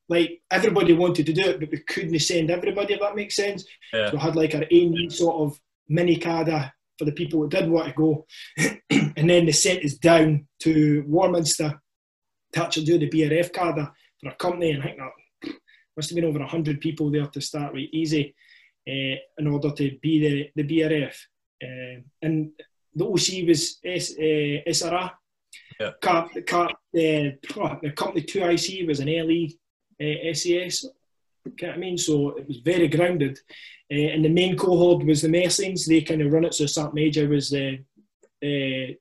like 0.08 0.40
everybody 0.50 0.92
wanted 0.92 1.26
to 1.26 1.32
do 1.32 1.42
it, 1.42 1.60
but 1.60 1.70
we 1.70 1.78
couldn't 1.78 2.18
send 2.20 2.50
everybody. 2.50 2.94
If 2.94 3.00
that 3.00 3.16
makes 3.16 3.36
sense. 3.36 3.64
Yeah. 3.92 4.10
So 4.10 4.16
we 4.16 4.20
had 4.20 4.36
like 4.36 4.54
our 4.54 4.64
own 4.72 5.10
sort 5.10 5.36
of 5.36 5.60
mini 5.88 6.16
cadre 6.16 6.70
for 6.98 7.04
the 7.04 7.12
people 7.12 7.42
that 7.42 7.50
did 7.50 7.68
want 7.68 7.88
to 7.88 7.94
go, 7.94 8.26
and 8.90 9.28
then 9.28 9.46
they 9.46 9.52
sent 9.52 9.84
us 9.84 9.94
down 9.94 10.46
to 10.60 11.04
Warminster 11.06 11.80
to 12.56 12.64
actually 12.64 12.84
do 12.84 12.98
the 12.98 13.10
BRF 13.10 13.52
cadre 13.52 13.86
for 14.20 14.30
a 14.30 14.34
company, 14.34 14.70
and 14.72 14.82
I 14.82 14.86
think 14.86 14.98
that 14.98 15.52
must 15.96 16.10
have 16.10 16.16
been 16.16 16.24
over 16.24 16.42
hundred 16.42 16.80
people 16.80 17.10
there 17.10 17.26
to 17.26 17.40
start 17.40 17.72
with, 17.72 17.88
easy, 17.92 18.34
uh, 18.88 19.16
in 19.38 19.46
order 19.46 19.70
to 19.70 19.98
be 20.02 20.52
the 20.54 20.62
the 20.62 20.68
BRF, 20.68 21.14
uh, 21.62 22.00
and 22.22 22.50
the 22.94 23.04
OC 23.04 23.46
was 23.46 23.78
S, 23.84 24.12
uh, 24.18 24.62
SRR. 24.68 25.10
Yeah. 25.78 25.90
Car, 26.00 26.30
the, 26.32 26.42
car, 26.42 26.70
the, 26.94 27.36
the 27.82 27.92
company 27.94 28.22
2IC 28.22 28.86
was 28.86 29.00
an 29.00 29.08
LE 29.08 29.48
uh, 30.00 30.32
SAS. 30.34 30.84
You 30.84 31.52
know 31.62 31.72
I 31.72 31.76
mean? 31.76 31.98
So 31.98 32.30
it 32.30 32.48
was 32.48 32.58
very 32.58 32.88
grounded. 32.88 33.38
Uh, 33.92 34.08
and 34.14 34.24
the 34.24 34.30
main 34.30 34.56
cohort 34.56 35.04
was 35.04 35.22
the 35.22 35.28
Mercians. 35.28 35.86
They 35.86 36.00
kind 36.00 36.22
of 36.22 36.32
run 36.32 36.46
it. 36.46 36.54
So 36.54 36.64
Sat 36.64 36.94
Major 36.94 37.28
was 37.28 37.50
the 37.50 37.84
uh, 38.42 38.94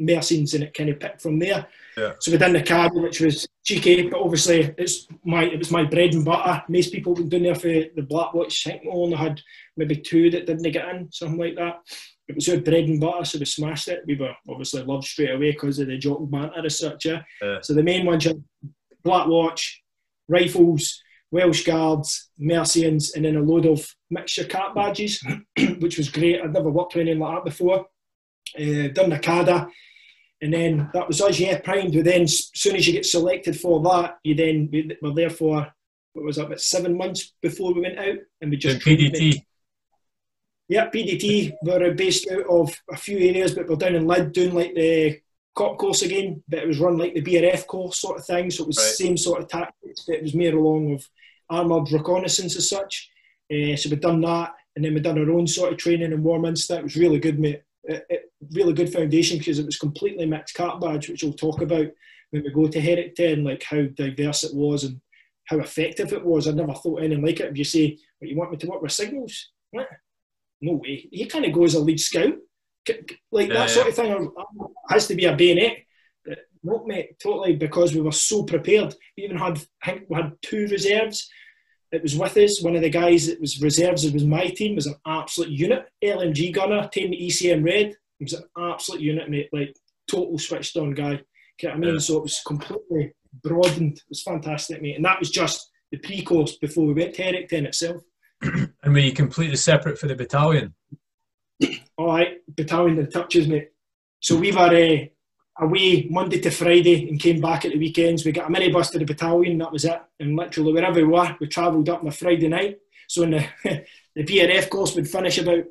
Mercians 0.00 0.54
and 0.54 0.64
it 0.64 0.74
kind 0.74 0.90
of 0.90 0.98
picked 0.98 1.20
from 1.20 1.38
there. 1.38 1.66
Yeah. 1.96 2.12
So 2.20 2.32
we 2.32 2.38
done 2.38 2.54
the 2.54 2.62
card, 2.62 2.92
which 2.94 3.20
was 3.20 3.46
cheeky, 3.64 4.08
but 4.08 4.20
obviously 4.20 4.74
it's 4.78 5.06
my 5.24 5.44
it 5.44 5.58
was 5.58 5.70
my 5.70 5.84
bread 5.84 6.14
and 6.14 6.24
butter. 6.24 6.62
Most 6.68 6.92
people 6.92 7.14
been 7.14 7.28
doing 7.28 7.42
there 7.44 7.54
for 7.54 7.68
the 7.68 8.06
Black 8.08 8.32
Watch. 8.32 8.66
I 8.66 8.70
think 8.70 8.84
we 8.84 8.90
only 8.90 9.16
had 9.16 9.40
maybe 9.76 9.96
two 9.96 10.30
that 10.30 10.46
didn't 10.46 10.70
get 10.72 10.88
in, 10.88 11.10
something 11.12 11.38
like 11.38 11.56
that. 11.56 11.80
It 12.28 12.36
was 12.36 12.48
our 12.48 12.58
bread 12.58 12.84
and 12.84 13.00
butter, 13.00 13.24
so 13.24 13.38
we 13.38 13.44
smashed 13.44 13.88
it. 13.88 14.04
We 14.06 14.14
were 14.14 14.34
obviously 14.48 14.82
loved 14.84 15.04
straight 15.04 15.34
away 15.34 15.52
because 15.52 15.78
of 15.78 15.88
the 15.88 15.98
jock 15.98 16.18
banter 16.30 16.64
as 16.64 16.78
such. 16.78 17.06
Yeah. 17.06 17.22
So 17.62 17.74
the 17.74 17.82
main 17.82 18.06
ones 18.06 18.26
are 18.26 18.34
Black 19.02 19.26
Watch, 19.26 19.82
rifles, 20.28 21.02
Welsh 21.30 21.64
Guards, 21.64 22.30
Mercians, 22.38 23.14
and 23.14 23.24
then 23.24 23.36
a 23.36 23.40
load 23.40 23.66
of 23.66 23.86
mixture 24.10 24.44
cap 24.44 24.74
badges, 24.74 25.22
which 25.78 25.98
was 25.98 26.08
great. 26.08 26.40
I'd 26.40 26.52
never 26.52 26.70
worked 26.70 26.94
with 26.94 27.02
anything 27.02 27.20
like 27.20 27.36
that 27.36 27.44
before. 27.44 27.86
Uh, 28.58 28.88
done 28.92 29.10
the 29.10 29.18
cadre, 29.20 29.66
and 30.42 30.52
then 30.52 30.88
that 30.94 31.06
was 31.06 31.20
us, 31.20 31.38
yeah, 31.38 31.58
primed. 31.60 31.92
But 31.92 32.04
then, 32.04 32.22
as 32.22 32.50
soon 32.54 32.76
as 32.76 32.86
you 32.86 32.92
get 32.92 33.06
selected 33.06 33.58
for 33.58 33.80
that, 33.82 34.18
you 34.24 34.34
then 34.34 34.68
we 34.72 34.96
were 35.02 35.12
there 35.14 35.30
for 35.30 35.66
what 36.12 36.24
was 36.24 36.36
that, 36.36 36.46
about 36.46 36.60
seven 36.60 36.96
months 36.96 37.34
before 37.42 37.72
we 37.74 37.82
went 37.82 37.98
out, 37.98 38.16
and 38.40 38.50
we 38.50 38.56
just 38.56 38.80
trained 38.80 39.00
PDT. 39.14 39.44
yeah, 40.68 40.88
PDT. 40.88 41.52
We're 41.62 41.94
based 41.94 42.30
out 42.30 42.46
of 42.48 42.74
a 42.90 42.96
few 42.96 43.18
areas, 43.18 43.54
but 43.54 43.68
we're 43.68 43.76
down 43.76 43.94
in 43.94 44.06
Lydd 44.06 44.32
doing 44.32 44.54
like 44.54 44.74
the 44.74 45.20
cop 45.54 45.78
course 45.78 46.02
again, 46.02 46.42
but 46.48 46.60
it 46.60 46.68
was 46.68 46.78
run 46.78 46.96
like 46.98 47.14
the 47.14 47.22
BRF 47.22 47.66
course 47.66 47.98
sort 47.98 48.18
of 48.18 48.24
thing. 48.26 48.50
So 48.50 48.64
it 48.64 48.68
was 48.68 48.78
Right. 48.78 48.84
the 48.84 49.04
same 49.04 49.16
sort 49.16 49.40
of 49.42 49.48
tactics, 49.48 50.04
but 50.06 50.16
it 50.16 50.22
was 50.22 50.34
more 50.34 50.48
along 50.52 50.94
of 50.94 51.08
armoured 51.48 51.90
reconnaissance 51.92 52.56
as 52.56 52.68
such. 52.68 53.10
Uh, 53.52 53.74
so 53.76 53.90
we've 53.90 54.00
done 54.00 54.20
that, 54.22 54.54
and 54.76 54.84
then 54.84 54.94
we've 54.94 55.02
done 55.02 55.18
our 55.18 55.30
own 55.30 55.46
sort 55.46 55.72
of 55.72 55.78
training 55.78 56.12
in 56.12 56.22
Warminster. 56.22 56.76
It 56.78 56.84
was 56.84 56.96
really 56.96 57.18
good, 57.18 57.38
mate. 57.40 57.62
Really 58.52 58.72
good 58.72 58.92
foundation 58.92 59.38
because 59.38 59.58
it 59.58 59.66
was 59.66 59.78
completely 59.78 60.26
mixed 60.26 60.54
cap 60.54 60.80
badge, 60.80 61.08
which 61.08 61.22
we'll 61.22 61.32
talk 61.32 61.60
about 61.62 61.86
when 62.30 62.42
we 62.44 62.50
go 62.50 62.68
to 62.68 62.80
Herrick 62.80 63.14
10, 63.14 63.44
like 63.44 63.62
how 63.62 63.82
diverse 63.82 64.44
it 64.44 64.54
was 64.54 64.84
and 64.84 65.00
how 65.46 65.58
effective 65.58 66.12
it 66.12 66.24
was. 66.24 66.46
I 66.46 66.52
never 66.52 66.74
thought 66.74 67.02
anything 67.02 67.24
like 67.24 67.40
it. 67.40 67.50
If 67.50 67.58
you 67.58 67.64
say, 67.64 67.98
what, 68.18 68.28
you 68.28 68.36
want 68.36 68.52
me 68.52 68.56
to 68.58 68.66
work 68.68 68.82
with 68.82 68.92
signals? 68.92 69.50
What? 69.70 69.88
no 70.60 70.74
way. 70.74 71.08
He 71.10 71.26
kind 71.26 71.44
of 71.44 71.52
goes 71.52 71.74
a 71.74 71.80
lead 71.80 72.00
scout, 72.00 72.34
like 73.30 73.48
Yeah, 73.48 73.54
that 73.54 73.70
sort 73.70 73.88
of 73.88 73.94
thing. 73.94 74.12
Um, 74.12 74.34
has 74.88 75.06
to 75.08 75.14
be 75.14 75.24
a 75.24 75.34
bayonet. 75.34 75.78
But 76.24 76.38
no, 76.62 76.84
mate, 76.84 77.18
totally 77.18 77.56
because 77.56 77.94
we 77.94 78.00
were 78.00 78.12
so 78.12 78.44
prepared. 78.44 78.94
We 79.16 79.24
even 79.24 79.38
had, 79.38 79.60
I 79.82 79.92
think 79.92 80.06
we 80.08 80.16
had 80.16 80.32
two 80.42 80.66
reserves. 80.68 81.28
It 81.92 82.02
was 82.02 82.16
with 82.16 82.36
us. 82.36 82.62
One 82.62 82.76
of 82.76 82.82
the 82.82 82.90
guys 82.90 83.26
that 83.26 83.40
was 83.40 83.60
reserves, 83.60 84.04
it 84.04 84.14
was 84.14 84.24
my 84.24 84.46
team, 84.46 84.76
was 84.76 84.86
an 84.86 84.94
absolute 85.06 85.50
unit. 85.50 85.88
LMG 86.02 86.54
gunner, 86.54 86.88
team 86.88 87.12
ECM 87.12 87.64
Red. 87.64 87.96
He 88.18 88.24
was 88.24 88.34
an 88.34 88.44
absolute 88.58 89.00
unit, 89.00 89.28
mate. 89.28 89.48
Like 89.52 89.74
total 90.08 90.38
switched 90.38 90.76
on 90.76 90.94
guy. 90.94 91.20
You 91.62 91.68
know 91.68 91.70
what 91.70 91.74
I 91.74 91.78
mean? 91.78 91.94
Yeah. 91.94 92.00
So 92.00 92.18
it 92.18 92.22
was 92.22 92.40
completely 92.46 93.12
broadened. 93.42 93.98
It 93.98 94.08
was 94.08 94.22
fantastic, 94.22 94.80
mate. 94.80 94.96
And 94.96 95.04
that 95.04 95.18
was 95.18 95.30
just 95.30 95.70
the 95.90 95.98
pre-course 95.98 96.56
before 96.56 96.86
we 96.86 96.94
went 96.94 97.14
to 97.14 97.22
Herrick 97.22 97.48
10 97.48 97.66
itself. 97.66 98.02
And 98.82 98.94
were 98.94 99.00
you 99.00 99.12
completely 99.12 99.56
separate 99.56 99.98
for 99.98 100.06
the 100.06 100.14
battalion? 100.14 100.74
All 101.98 102.06
right, 102.06 102.38
battalion 102.48 102.96
that 102.96 103.12
touches 103.12 103.46
me. 103.46 103.66
So 104.20 104.36
we 104.36 104.52
were 104.52 104.60
uh, 104.60 105.04
away 105.60 106.06
Monday 106.10 106.40
to 106.40 106.50
Friday 106.50 107.08
and 107.08 107.20
came 107.20 107.40
back 107.40 107.64
at 107.64 107.72
the 107.72 107.78
weekends. 107.78 108.24
We 108.24 108.32
got 108.32 108.50
a 108.50 108.52
minibus 108.52 108.90
to 108.92 108.98
the 108.98 109.04
battalion, 109.04 109.58
that 109.58 109.72
was 109.72 109.84
it. 109.84 110.00
And 110.18 110.36
literally 110.36 110.72
wherever 110.72 111.00
we 111.00 111.04
were, 111.04 111.36
we 111.40 111.46
travelled 111.46 111.88
up 111.88 112.00
on 112.00 112.08
a 112.08 112.12
Friday 112.12 112.48
night. 112.48 112.78
So 113.08 113.22
in 113.22 113.30
the, 113.32 113.46
the 114.14 114.24
BRF 114.24 114.70
course 114.70 114.94
would 114.94 115.08
finish 115.08 115.38
about 115.38 115.64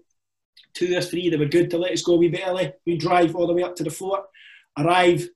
two 0.74 0.96
or 0.96 1.02
three. 1.02 1.30
They 1.30 1.38
were 1.38 1.46
good 1.46 1.70
to 1.72 1.78
let 1.78 1.92
us 1.92 2.04
go 2.04 2.14
a 2.14 2.18
wee 2.18 2.30
bit 2.30 2.44
early. 2.46 2.72
We 2.86 2.98
drive 2.98 3.36
all 3.36 3.48
the 3.48 3.54
way 3.54 3.64
up 3.64 3.76
to 3.78 3.84
the 3.84 3.90
fort, 3.90 4.26
arrive 4.78 5.28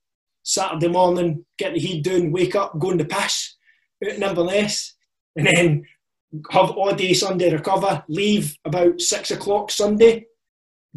Saturday 0.43 0.89
morning, 0.89 1.45
get 1.57 1.73
the 1.73 1.79
heat 1.79 2.03
down, 2.03 2.31
wake 2.31 2.55
up, 2.55 2.77
go 2.77 2.91
in 2.91 2.97
the 2.97 3.05
piss, 3.05 3.55
out 4.05 4.37
and 5.35 5.47
then 5.47 5.85
have 6.51 6.71
all 6.71 6.93
day 6.93 7.13
Sunday 7.13 7.51
recover, 7.51 8.03
leave 8.07 8.57
about 8.65 8.99
six 9.01 9.31
o'clock 9.31 9.71
Sunday, 9.71 10.25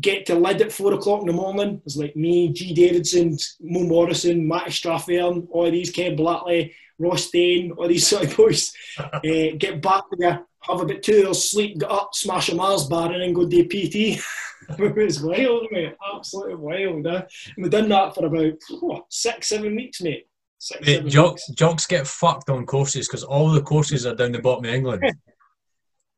get 0.01 0.27
to 0.27 0.35
Lydd 0.35 0.61
at 0.61 0.73
four 0.73 0.93
o'clock 0.95 1.21
in 1.21 1.27
the 1.27 1.33
morning. 1.33 1.81
It's 1.85 1.97
like 1.97 2.17
me, 2.17 2.53
G. 2.53 2.75
Davidson, 2.75 3.39
Mo 3.61 3.85
Morrison, 3.85 4.47
Matty 4.47 4.71
Strathern, 4.71 5.47
all 5.51 5.71
these, 5.71 5.93
Kev 5.93 6.17
Blackley, 6.17 6.73
Ross 6.99 7.31
Dane, 7.31 7.73
all 7.73 7.89
these 7.89 8.07
sort 8.09 8.25
of 8.25 8.37
boys. 8.37 8.73
uh, 8.99 9.19
get 9.59 9.81
back 9.81 10.05
there, 10.19 10.45
have 10.63 10.81
about 10.81 11.03
two 11.03 11.25
hours 11.27 11.51
sleep, 11.51 11.79
get 11.79 11.91
up, 11.91 12.11
smash 12.15 12.49
a 12.49 12.55
Mars 12.55 12.85
bar, 12.85 13.13
and 13.13 13.23
then 13.23 13.33
go 13.33 13.47
do 13.47 13.65
PT. 13.65 14.21
it 14.79 14.97
was 14.97 15.23
wild, 15.23 15.67
mate. 15.71 15.95
Absolutely 16.15 16.57
wild. 16.57 17.07
Eh? 17.07 17.23
And 17.57 17.63
we've 17.63 17.71
done 17.71 17.89
that 17.89 18.15
for 18.15 18.27
about 18.27 18.55
oh, 18.73 19.07
six, 19.09 19.49
seven 19.49 19.77
weeks, 19.77 20.01
mate. 20.03 20.29
Six, 20.59 20.81
Mate, 20.81 20.95
seven 20.97 21.11
jocks, 21.11 21.49
weeks. 21.49 21.59
jocks 21.59 21.87
get 21.87 22.07
fucked 22.07 22.49
on 22.49 22.65
courses 22.65 23.07
because 23.07 23.23
all 23.23 23.51
the 23.51 23.63
courses 23.63 24.07
are 24.07 24.15
down 24.15 24.33
the 24.33 24.39
bottom 24.39 24.65
of 24.65 24.71
England. 24.71 25.03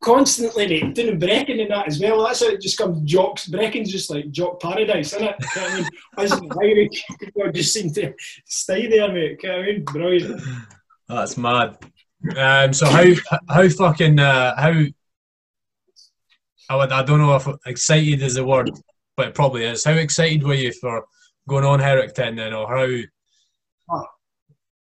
Constantly, 0.01 0.69
mate. 0.69 0.95
Doing 0.95 1.19
Brecon 1.19 1.59
and 1.59 1.71
that 1.71 1.89
as 1.89 2.01
well. 2.01 2.25
That's 2.25 2.41
how 2.41 2.49
it 2.49 2.61
just 2.61 2.79
comes 2.79 3.01
jocks. 3.03 3.49
Brecon's 3.49 3.91
just 3.91 4.11
like 4.11 4.31
jock 4.31 4.61
paradise, 4.61 5.13
isn't 5.13 5.27
it? 5.27 5.37
You 5.41 5.61
know 5.61 5.69
what 5.69 5.73
I 5.73 5.77
mean? 5.77 5.89
Us 6.19 6.41
in 6.41 6.51
Irish 6.63 7.05
people 7.19 7.53
just 7.53 7.73
seem 7.73 7.93
to 7.95 8.15
stay 8.45 8.87
there, 8.87 9.13
mate. 9.13 9.41
I 9.45 9.63
mean? 9.63 9.85
Brilliant. 9.85 10.41
That's 11.09 11.37
mad. 11.37 11.79
Um, 12.37 12.73
so 12.73 12.87
how 12.87 13.05
how 13.49 13.69
fucking 13.69 14.19
uh, 14.19 14.55
how 14.57 14.85
I, 16.71 16.77
would, 16.77 16.93
I 16.93 17.03
don't 17.03 17.19
know 17.19 17.35
if 17.37 17.49
excited 17.67 18.23
is 18.23 18.35
the 18.35 18.45
word, 18.45 18.71
but 19.17 19.29
it 19.29 19.35
probably 19.35 19.65
is. 19.65 19.85
How 19.85 19.93
excited 19.93 20.43
were 20.43 20.55
you 20.55 20.73
for 20.73 21.07
going 21.49 21.65
on 21.65 21.81
Herrick 21.81 22.15
then, 22.15 22.37
then, 22.37 22.53
or 22.53 22.69
how? 22.69 23.03
Ah. 23.91 24.07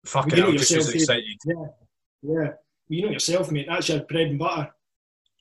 fucking, 0.05 0.39
know 0.39 0.47
I'm 0.47 0.57
just 0.57 0.93
excited. 0.93 1.37
Yeah, 1.45 1.53
yeah. 2.23 2.51
You 2.87 3.05
know 3.05 3.11
yourself, 3.11 3.51
mate. 3.51 3.67
That's 3.69 3.89
your 3.89 4.01
bread 4.01 4.27
and 4.27 4.39
butter. 4.39 4.71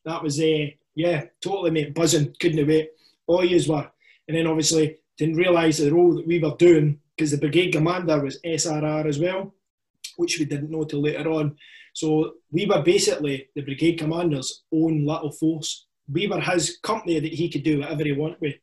That 0.04 0.22
was 0.22 0.40
uh, 0.40 0.66
yeah, 0.94 1.24
totally, 1.40 1.70
mate. 1.70 1.94
Buzzing, 1.94 2.34
couldn't 2.38 2.66
wait. 2.66 2.90
All 3.26 3.44
yous 3.44 3.68
were, 3.68 3.90
and 4.28 4.36
then 4.36 4.46
obviously 4.46 4.98
didn't 5.16 5.36
realise 5.36 5.78
the 5.78 5.92
role 5.92 6.14
that 6.16 6.26
we 6.26 6.38
were 6.38 6.54
doing 6.58 7.00
because 7.16 7.30
the 7.30 7.38
brigade 7.38 7.72
commander 7.72 8.20
was 8.20 8.40
SRR 8.44 9.06
as 9.06 9.18
well, 9.18 9.54
which 10.16 10.38
we 10.38 10.44
didn't 10.44 10.70
know 10.70 10.84
till 10.84 11.02
later 11.02 11.30
on. 11.30 11.56
So 11.92 12.34
we 12.50 12.66
were 12.66 12.82
basically 12.82 13.48
the 13.54 13.62
brigade 13.62 13.98
commander's 13.98 14.64
own 14.72 15.06
little 15.06 15.30
force. 15.30 15.86
We 16.12 16.26
were 16.26 16.40
his 16.40 16.78
company 16.82 17.20
that 17.20 17.32
he 17.32 17.48
could 17.48 17.62
do 17.62 17.80
whatever 17.80 18.04
he 18.04 18.12
wanted 18.12 18.40
with. 18.40 18.56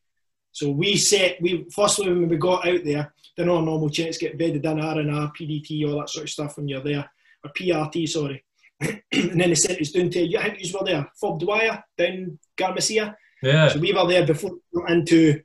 So 0.51 0.69
we 0.69 0.97
set 0.97 1.41
we 1.41 1.65
firstly 1.73 2.09
when 2.09 2.27
we 2.27 2.38
got 2.38 2.68
out 2.68 2.84
there, 2.84 3.13
then 3.38 3.49
all 3.49 3.61
normal 3.61 3.89
checks 3.89 4.18
get 4.18 4.38
bedded 4.38 4.65
in 4.65 4.80
R 4.81 4.99
and 4.99 5.11
R, 5.11 5.31
PDT, 5.31 5.88
all 5.88 5.99
that 5.99 6.09
sort 6.09 6.26
of 6.26 6.30
stuff 6.30 6.57
when 6.57 6.68
you're 6.68 6.84
there, 6.84 7.09
or 7.43 7.51
PRT, 7.51 8.07
sorry. 8.09 8.43
And 8.81 9.39
then 9.39 9.49
they 9.49 9.55
sent 9.55 9.81
us 9.81 9.91
down 9.91 10.09
to 10.09 10.37
I 10.37 10.49
think 10.49 10.63
you 10.65 10.77
were 10.77 10.85
there, 10.85 11.11
Fob 11.19 11.39
Dwyer 11.39 11.83
down 11.97 12.39
Garmsir. 12.57 13.13
Yeah, 13.43 13.67
So 13.69 13.79
we 13.79 13.93
were 13.93 14.07
there 14.07 14.25
before 14.25 14.51
into 14.87 15.41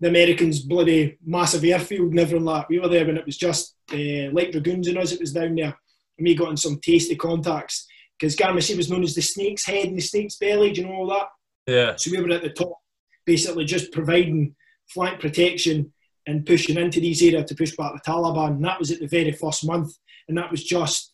the 0.00 0.08
Americans' 0.08 0.60
bloody 0.60 1.18
massive 1.24 1.64
airfield 1.64 2.10
and 2.10 2.20
everything 2.20 2.44
like 2.44 2.62
that. 2.62 2.68
We 2.68 2.80
were 2.80 2.88
there 2.88 3.06
when 3.06 3.16
it 3.16 3.26
was 3.26 3.36
just 3.36 3.76
uh, 3.92 4.30
Light 4.32 4.52
Dragoons 4.52 4.88
and 4.88 4.98
us, 4.98 5.12
it 5.12 5.20
was 5.20 5.32
down 5.32 5.54
there. 5.54 5.76
And 6.18 6.26
we 6.26 6.34
got 6.34 6.50
in 6.50 6.56
some 6.56 6.80
tasty 6.80 7.14
contacts 7.16 7.86
because 8.18 8.36
Garmsir 8.36 8.76
was 8.76 8.90
known 8.90 9.02
as 9.02 9.14
the 9.14 9.22
snake's 9.22 9.66
head 9.66 9.86
and 9.86 9.96
the 9.96 10.02
snake's 10.02 10.36
belly, 10.36 10.72
do 10.72 10.80
you 10.80 10.86
know 10.88 10.94
all 10.94 11.06
that? 11.08 11.28
yeah, 11.66 11.94
So 11.96 12.10
we 12.10 12.20
were 12.20 12.34
at 12.34 12.42
the 12.42 12.50
top, 12.50 12.78
basically 13.24 13.64
just 13.64 13.92
providing 13.92 14.54
flank 14.88 15.20
protection 15.20 15.92
and 16.26 16.46
pushing 16.46 16.76
into 16.76 17.00
these 17.00 17.22
areas 17.22 17.46
to 17.46 17.54
push 17.54 17.74
back 17.76 17.92
the 17.92 18.10
Taliban. 18.10 18.56
And 18.56 18.64
that 18.64 18.78
was 18.78 18.90
at 18.90 19.00
the 19.00 19.06
very 19.06 19.32
first 19.32 19.66
month. 19.66 19.92
And 20.28 20.38
that 20.38 20.50
was 20.50 20.62
just, 20.64 21.12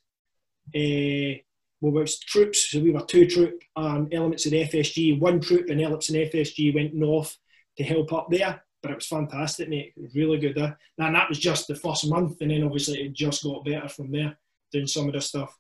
uh, 0.75 1.41
well, 1.81 1.97
it 1.97 2.01
was 2.01 2.19
troops. 2.19 2.71
So 2.71 2.81
we 2.81 2.91
were 2.91 3.03
two 3.03 3.27
troop 3.27 3.61
and 3.77 4.13
elements 4.13 4.47
of 4.47 4.53
the 4.53 4.65
FSG. 4.65 5.21
One 5.21 5.41
troop 5.41 5.69
and 5.69 5.81
elements 5.81 6.11
in 6.11 6.17
FSG 6.17 6.75
went 6.75 6.95
north 6.95 7.37
to 7.77 7.85
help 7.85 8.13
up 8.13 8.29
there. 8.31 8.63
But 8.83 8.93
it 8.93 8.97
was 8.97 9.07
fantastic, 9.07 9.69
mate. 9.69 9.93
It 9.97 10.03
was 10.03 10.15
really 10.15 10.39
good. 10.39 10.59
Eh? 10.59 10.71
And 10.99 11.15
that 11.15 11.29
was 11.29 11.39
just 11.39 11.67
the 11.67 11.75
first 11.75 12.09
month. 12.09 12.41
And 12.41 12.51
then 12.51 12.63
obviously 12.65 13.01
it 13.01 13.13
just 13.13 13.43
got 13.43 13.65
better 13.65 13.89
from 13.89 14.13
there, 14.13 14.39
doing 14.73 14.87
some 14.87 15.07
of 15.09 15.15
the 15.15 15.21
stuff. 15.21 15.57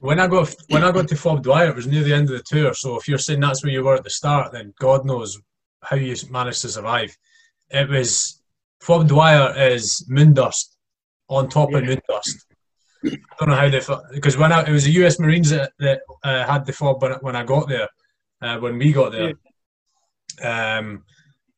when 0.00 0.20
I 0.20 0.26
got 0.26 0.54
when 0.68 0.84
I 0.84 0.92
got 0.92 1.08
to 1.08 1.16
Fob 1.16 1.42
Dwyer, 1.42 1.68
it 1.68 1.76
was 1.76 1.86
near 1.86 2.02
the 2.02 2.14
end 2.14 2.30
of 2.30 2.36
the 2.36 2.42
tour. 2.44 2.74
So 2.74 2.96
if 2.96 3.08
you're 3.08 3.18
saying 3.18 3.40
that's 3.40 3.62
where 3.62 3.72
you 3.72 3.82
were 3.82 3.94
at 3.94 4.04
the 4.04 4.10
start, 4.10 4.52
then 4.52 4.74
God 4.78 5.06
knows 5.06 5.38
how 5.82 5.96
you 5.96 6.14
managed 6.30 6.62
to 6.62 6.68
survive. 6.68 7.16
It 7.70 7.88
was 7.88 8.42
Fob 8.80 9.08
Dwyer 9.08 9.54
is 9.56 10.06
Moondust 10.10 10.76
on 11.28 11.48
top 11.48 11.72
of 11.72 11.84
Yeah. 11.84 11.96
Moondust. 11.96 12.34
I 13.04 13.16
don't 13.38 13.48
know 13.48 13.54
how 13.54 13.68
they 13.68 13.80
because 14.12 14.36
when 14.36 14.52
I, 14.52 14.62
it 14.62 14.70
was 14.70 14.84
the 14.84 14.92
U.S. 14.92 15.18
Marines 15.18 15.50
that, 15.50 15.72
that 15.78 16.00
uh, 16.22 16.44
had 16.46 16.66
the 16.66 16.72
fob 16.72 17.02
when, 17.02 17.12
when 17.20 17.36
I 17.36 17.44
got 17.44 17.68
there, 17.68 17.88
uh, 18.42 18.58
when 18.58 18.76
we 18.78 18.92
got 18.92 19.12
there, 19.12 19.34
um, 20.42 21.04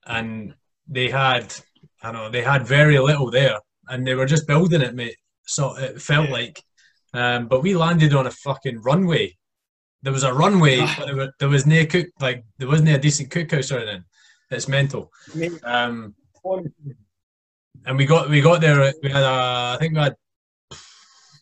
and 0.06 0.54
they 0.88 1.08
had 1.10 1.54
I 2.02 2.12
don't 2.12 2.22
know 2.22 2.30
they 2.30 2.42
had 2.42 2.66
very 2.66 2.98
little 2.98 3.30
there, 3.30 3.58
and 3.88 4.06
they 4.06 4.14
were 4.14 4.26
just 4.26 4.46
building 4.46 4.82
it, 4.82 4.94
mate. 4.94 5.16
So 5.46 5.76
it 5.76 6.00
felt 6.00 6.28
Yeah. 6.28 6.32
like, 6.32 6.62
um, 7.14 7.48
but 7.48 7.62
we 7.62 7.74
landed 7.74 8.14
on 8.14 8.26
a 8.26 8.30
fucking 8.30 8.80
runway. 8.82 9.36
There 10.02 10.12
was 10.12 10.24
a 10.24 10.32
runway, 10.32 10.78
Ah. 10.80 10.94
but 10.98 11.06
there 11.06 11.16
was, 11.16 11.28
there 11.40 11.48
was 11.48 11.66
no 11.66 11.84
cook 11.86 12.06
like 12.20 12.44
there 12.58 12.68
wasn't 12.68 12.88
a 12.90 12.98
decent 12.98 13.30
cookhouse 13.30 13.74
or 13.74 13.78
anything. 13.80 14.04
It's 14.50 14.68
mental. 14.68 15.10
Um, 15.64 16.14
and 17.86 17.96
we 17.96 18.06
got 18.06 18.28
we 18.28 18.40
got 18.40 18.60
there. 18.60 18.92
We 19.02 19.10
had 19.10 19.22
a, 19.22 19.74
I 19.74 19.76
think 19.80 19.94
we 19.94 20.00
had 20.00 20.14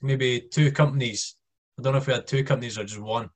maybe 0.02 0.40
two 0.40 0.72
companies. 0.72 1.36
I 1.78 1.82
don't 1.82 1.92
know 1.92 1.98
if 1.98 2.06
we 2.06 2.12
had 2.12 2.26
two 2.26 2.44
companies 2.44 2.78
or 2.78 2.84
just 2.84 3.00
one. 3.00 3.30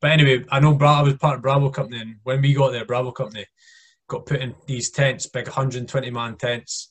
But 0.00 0.12
anyway, 0.12 0.44
I 0.50 0.60
know 0.60 0.74
Bra- 0.74 1.00
I 1.00 1.02
was 1.02 1.14
part 1.14 1.36
of 1.36 1.42
Bravo 1.42 1.70
Company, 1.70 2.00
and 2.00 2.16
when 2.24 2.42
we 2.42 2.52
got 2.52 2.72
there, 2.72 2.84
Bravo 2.84 3.10
Company 3.10 3.46
got 4.08 4.26
put 4.26 4.40
in 4.40 4.54
these 4.66 4.90
tents, 4.90 5.26
big 5.26 5.46
120 5.46 6.10
man 6.10 6.36
tents, 6.36 6.90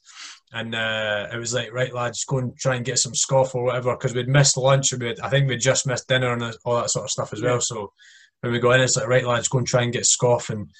and 0.51 0.73
uh, 0.73 1.27
it 1.31 1.37
was 1.37 1.53
like, 1.53 1.71
right, 1.71 1.93
lads, 1.93 2.25
go 2.25 2.39
and 2.39 2.57
try 2.57 2.75
and 2.75 2.85
get 2.85 2.99
some 2.99 3.13
scoff 3.13 3.55
or 3.55 3.65
whatever, 3.65 3.95
because 3.95 4.15
we'd 4.15 4.27
missed 4.27 4.57
lunch, 4.57 4.91
and 4.93 5.01
we'd, 5.03 5.19
I 5.19 5.29
think 5.29 5.47
we'd 5.47 5.59
just 5.59 5.85
missed 5.85 6.07
dinner 6.07 6.33
and 6.33 6.55
all 6.65 6.77
that 6.77 6.89
sort 6.89 7.05
of 7.05 7.11
stuff 7.11 7.33
as 7.33 7.41
well. 7.41 7.61
So 7.61 7.91
when 8.41 8.51
we 8.51 8.59
got 8.59 8.75
in, 8.75 8.81
it's 8.81 8.95
like, 8.95 9.07
right, 9.07 9.25
lads, 9.25 9.47
go 9.47 9.59
and 9.59 9.67
try 9.67 9.83
and 9.83 9.93
get 9.93 10.05
scoff, 10.05 10.49
and 10.49 10.71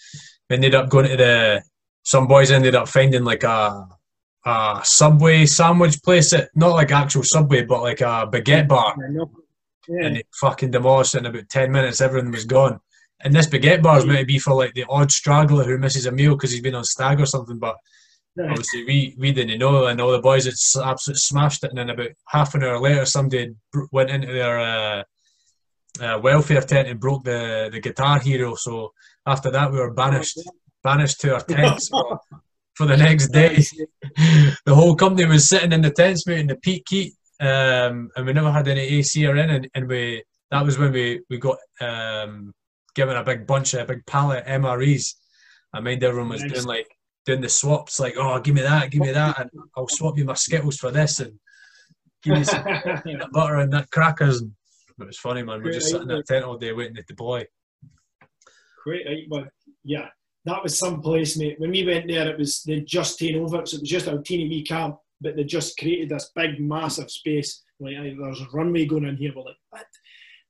we 0.50 0.56
ended 0.56 0.76
up 0.76 0.90
going 0.90 1.08
to 1.08 1.18
the. 1.18 1.64
Some 2.06 2.28
boys 2.28 2.52
ended 2.52 2.76
up 2.76 2.90
finding 2.90 3.24
like 3.24 3.44
a 3.44 3.88
a 4.46 4.82
Subway 4.84 5.46
sandwich 5.46 6.02
place, 6.04 6.32
that, 6.32 6.50
not 6.56 6.74
like 6.74 6.92
actual 6.92 7.24
Subway, 7.24 7.64
but 7.64 7.82
like 7.82 8.02
a 8.02 8.28
baguette 8.32 8.68
bar. 8.68 8.96
Yeah. 9.88 10.06
and 10.06 10.16
they 10.16 10.24
fucking 10.40 10.72
demolished 10.72 11.16
it 11.16 11.20
in 11.20 11.26
about 11.26 11.50
10 11.50 11.72
minutes. 11.72 12.00
Everything 12.00 12.32
was 12.32 12.46
gone. 12.46 12.80
And 13.22 13.34
this 13.34 13.48
baguette 13.48 13.82
bar 13.82 13.98
is 13.98 14.06
meant 14.06 14.20
to 14.20 14.26
be 14.26 14.40
for 14.40 14.54
like 14.54 14.74
the 14.74 14.86
odd 14.90 15.12
straggler 15.12 15.64
who 15.64 15.78
misses 15.78 16.06
a 16.06 16.12
meal 16.12 16.36
because 16.36 16.52
he's 16.52 16.62
been 16.62 16.76
on 16.76 16.84
stag 16.84 17.20
or 17.20 17.26
something. 17.26 17.58
But 17.58 17.76
obviously, 18.40 18.86
we, 18.86 19.16
we 19.18 19.32
didn't 19.32 19.60
know. 19.60 19.88
And 19.88 20.00
all 20.00 20.12
the 20.12 20.20
boys 20.20 20.46
had 20.46 20.54
absolutely 20.86 21.20
smashed 21.20 21.64
it. 21.64 21.70
And 21.70 21.78
then 21.78 21.90
about 21.90 22.12
half 22.28 22.56
an 22.56 22.64
hour 22.64 22.80
later, 22.80 23.06
somebody 23.06 23.56
went 23.92 24.10
into 24.10 24.28
their 24.28 24.60
uh, 24.60 25.04
uh, 26.02 26.20
welfare 26.22 26.62
tent 26.62 26.88
and 26.88 27.00
broke 27.00 27.24
the, 27.24 27.70
the 27.72 27.80
guitar 27.80 28.20
hero. 28.20 28.56
So 28.56 28.94
after 29.26 29.52
that, 29.52 29.72
we 29.72 29.80
were 29.80 29.94
banished 29.94 30.40
banished 30.84 31.22
to 31.22 31.34
our 31.34 31.42
tents 31.42 31.90
for, 32.76 32.86
the 32.86 32.98
next 32.98 33.30
day. 33.30 33.56
the 34.66 34.76
whole 34.76 34.96
company 34.96 35.28
was 35.28 35.48
sitting 35.48 35.72
in 35.72 35.82
the 35.82 35.92
tents, 35.92 36.28
in 36.28 36.48
the 36.48 36.56
peak 36.56 36.84
heat, 36.90 37.14
um, 37.40 38.10
and 38.16 38.26
we 38.26 38.34
never 38.34 38.52
had 38.52 38.68
any 38.68 38.82
AC 38.82 39.26
or 39.26 39.36
anything. 39.36 39.70
And 39.76 39.88
we 39.88 40.24
that 40.52 40.64
was 40.64 40.78
when 40.78 40.92
we 40.92 41.22
we 41.30 41.38
got 41.38 41.58
um, 41.82 42.54
given 42.96 43.18
a 43.18 43.24
big 43.24 43.48
bunch 43.48 43.74
of 43.74 43.82
a 43.82 43.94
big 43.94 44.06
pallet 44.06 44.46
MREs. 44.46 45.16
I 45.74 45.80
mind 45.80 46.04
everyone 46.04 46.30
was 46.30 46.44
doing 46.44 46.66
like 46.66 46.88
doing 47.26 47.42
the 47.42 47.50
swaps, 47.50 48.00
like, 48.00 48.16
oh, 48.18 48.40
give 48.40 48.56
me 48.56 48.62
that, 48.62 48.92
give 48.92 49.02
me 49.02 49.12
that, 49.12 49.40
and 49.40 49.50
I'll 49.78 49.88
swap 49.88 50.18
you 50.18 50.26
my 50.26 50.34
Skittles 50.34 50.78
for 50.78 50.92
this, 50.92 51.20
and 51.20 51.40
give 52.22 52.38
me 52.38 52.44
some 52.44 52.64
peanut 53.04 53.32
butter 53.32 53.58
and 53.58 53.72
that 53.74 53.90
crackers. 53.92 54.42
And 54.42 54.52
it 55.00 55.08
was 55.08 55.18
funny, 55.18 55.44
man. 55.44 55.64
We're 55.64 55.72
just 55.72 55.88
sitting 55.88 56.10
in 56.10 56.18
that 56.18 56.28
tent 56.28 56.46
all 56.46 56.58
day 56.58 56.74
waiting 56.74 56.96
to 56.96 57.04
deploy. 57.04 57.46
Great, 58.84 59.06
yeah, 59.84 60.10
that 60.46 60.62
was 60.62 60.78
some 60.78 61.02
place, 61.02 61.38
mate. 61.38 61.60
When 61.60 61.72
we 61.72 61.86
went 61.86 62.08
there, 62.08 62.28
it 62.28 62.38
was 62.38 62.64
they 62.64 62.82
just 62.82 63.20
taken 63.20 63.42
over, 63.42 63.66
so 63.66 63.76
it 63.76 63.82
was 63.82 63.90
just 63.90 64.08
a 64.08 64.22
teeny 64.22 64.50
wee 64.50 64.64
camp, 64.64 64.98
but 65.22 65.36
they 65.36 65.44
just 65.44 65.78
created 65.78 66.10
this 66.10 66.32
big, 66.36 66.60
massive 66.60 67.10
space. 67.10 67.64
Like 67.80 67.96
there's 67.96 68.42
a 68.42 68.48
runway 68.54 68.86
going 68.86 69.06
in 69.06 69.18
here. 69.18 69.32
We're 69.36 69.44
like, 69.44 69.56
what? 69.70 69.86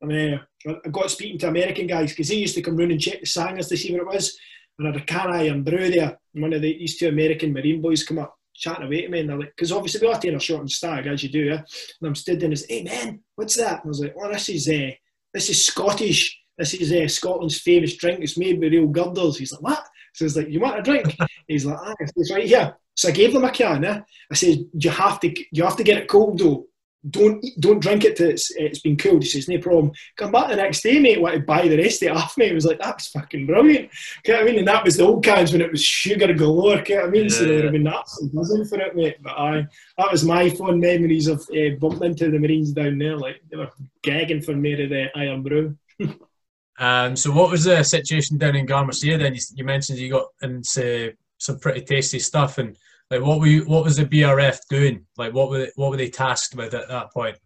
I 0.02 0.06
mean, 0.06 0.40
I 0.68 0.90
got 0.90 1.12
speaking 1.12 1.40
to 1.40 1.48
American 1.48 1.88
guys 1.88 2.10
because 2.12 2.28
they 2.28 2.36
used 2.36 2.56
to 2.56 2.62
come 2.62 2.76
round 2.76 2.92
and 2.92 3.00
check 3.00 3.22
the 3.22 3.26
sangers 3.26 3.70
to 3.70 3.78
see 3.78 3.94
what 3.94 4.02
it 4.02 4.08
was. 4.08 4.38
And 4.78 4.88
I 4.88 4.92
had 4.92 5.02
a 5.02 5.06
can 5.06 5.30
Irn-Bru 5.32 5.92
there. 5.92 6.18
And 6.34 6.42
one 6.42 6.54
of 6.54 6.62
the, 6.62 6.78
these 6.78 6.98
two 6.98 7.08
American 7.08 7.54
Marine 7.54 7.82
boys 7.82 8.04
come 8.04 8.20
up 8.20 8.36
chatting 8.54 8.86
away 8.86 9.02
to 9.02 9.10
me, 9.10 9.22
and 9.22 9.30
they're 9.30 9.40
like, 9.40 9.54
because 9.56 9.72
obviously 9.72 10.06
we 10.06 10.14
are 10.14 10.20
taking 10.20 10.36
a 10.36 10.40
short 10.40 10.62
and 10.62 10.72
stag 10.72 11.08
as 11.08 11.24
you 11.24 11.30
do, 11.30 11.46
yeah. 11.46 11.58
And 11.58 12.08
I'm 12.08 12.16
stood 12.16 12.40
there 12.40 12.46
and 12.48 12.54
I 12.54 12.56
say, 12.56 12.80
hey 12.80 12.84
man, 12.84 13.20
what's 13.36 13.56
that? 13.58 13.84
And 13.84 13.86
I 13.86 13.88
was 13.88 14.00
like, 14.02 14.16
oh, 14.18 14.32
this 14.32 14.50
is 14.50 14.68
uh, 14.68 14.92
this 15.34 15.50
is 15.50 15.66
Scottish. 15.66 16.40
This 16.58 16.74
is 16.74 16.92
uh, 16.92 17.08
Scotland's 17.08 17.60
famous 17.60 17.96
drink. 17.96 18.20
It's 18.22 18.38
made 18.38 18.60
with 18.60 18.72
real 18.72 18.88
girders. 18.88 19.38
He's 19.38 19.52
like, 19.52 19.62
what? 19.62 19.88
So 20.14 20.26
he's 20.26 20.38
like, 20.38 20.50
you 20.50 20.60
want 20.60 20.80
a 20.80 20.84
drink? 20.84 21.16
He's 21.48 21.66
like, 21.66 21.78
ah, 21.80 21.94
it's 22.00 22.32
right 22.32 22.46
here. 22.46 22.76
So 22.96 23.10
I 23.10 23.12
gave 23.12 23.34
them 23.34 23.44
a 23.44 23.52
can. 23.52 23.84
Eh? 23.84 24.00
I 24.32 24.36
said, 24.36 24.66
you 24.74 24.90
have 24.92 25.20
to, 25.22 25.34
you 25.52 25.64
have 25.64 25.76
to 25.78 25.84
get 25.84 25.98
it 25.98 26.08
cold 26.08 26.40
though. 26.40 26.68
Don't 27.10 27.44
don't 27.60 27.82
drink 27.82 28.06
it 28.06 28.16
till 28.16 28.30
it's 28.30 28.50
it's 28.52 28.80
been 28.80 28.96
cooled. 28.96 29.24
He 29.24 29.30
says, 29.30 29.50
no 29.50 29.58
problem. 29.58 29.92
Come 30.16 30.32
back 30.32 30.48
the 30.48 30.56
next 30.56 30.84
day, 30.84 31.00
mate. 31.00 31.20
Want 31.20 31.36
to 31.36 31.42
buy 31.42 31.68
the 31.68 31.76
rest 31.76 32.02
of 32.02 32.08
it 32.08 32.16
off 32.16 32.38
me? 32.38 32.46
It 32.46 32.54
was 32.54 32.66
like 32.66 32.80
that 32.80 32.96
was 32.96 33.08
fucking 33.08 33.46
brilliant. 33.46 33.90
You 34.26 34.34
know 34.34 34.40
what 34.40 34.48
I 34.48 34.50
mean? 34.50 34.60
And 34.60 34.68
that 34.70 34.86
was 34.86 34.96
the 34.96 35.04
old 35.04 35.22
cans 35.22 35.52
when 35.52 35.60
it 35.60 35.70
was 35.70 35.84
sugar 35.84 36.34
galore. 36.34 36.82
You 36.88 36.96
know 36.96 37.02
what 37.02 37.08
I 37.08 37.12
mean? 37.12 37.30
So 37.30 37.44
they 37.44 37.56
would 37.56 37.66
have 37.66 37.74
been 37.74 37.94
buzzing 38.32 38.64
for 38.64 38.80
it, 38.80 38.96
mate. 38.96 39.18
But 39.22 39.38
I, 39.38 39.68
that 39.98 40.12
was 40.14 40.24
my 40.24 40.50
fond 40.52 40.80
memories 40.80 41.28
of 41.28 41.42
uh, 41.54 41.76
bumping 41.78 42.12
into 42.12 42.32
the 42.32 42.40
Marines 42.40 42.72
down 42.72 42.98
there. 43.00 43.18
Like 43.18 43.42
they 43.52 43.58
were 43.58 43.72
gagging 44.02 44.42
for 44.42 44.56
me 44.56 44.78
to 44.78 44.88
the 44.88 45.10
Irn-Bru. 45.20 45.76
Um, 46.80 47.16
so 47.16 47.32
what 47.32 47.52
was 47.52 47.66
the 47.66 47.84
situation 47.84 48.38
down 48.38 48.56
in 48.56 48.66
Garmsir 48.66 49.20
then? 49.20 49.36
You, 49.36 49.42
you 49.56 49.64
mentioned 49.64 50.00
you 50.00 50.10
got 50.10 50.28
into 50.42 51.14
some 51.38 51.60
pretty 51.60 51.82
tasty 51.82 52.20
stuff, 52.20 52.58
and 52.58 52.78
like 53.10 53.22
what 53.22 53.40
were 53.40 53.48
you, 53.48 53.64
what 53.66 53.84
was 53.84 53.98
the 53.98 54.06
BRF 54.06 54.60
doing? 54.70 55.06
Like 55.18 55.34
what 55.34 55.50
were 55.50 55.60
they, 55.60 55.72
what 55.76 55.92
were 55.92 55.98
they 55.98 56.10
tasked 56.10 56.56
with 56.56 56.74
at 56.74 56.88
that 56.90 57.12
point? 57.12 57.38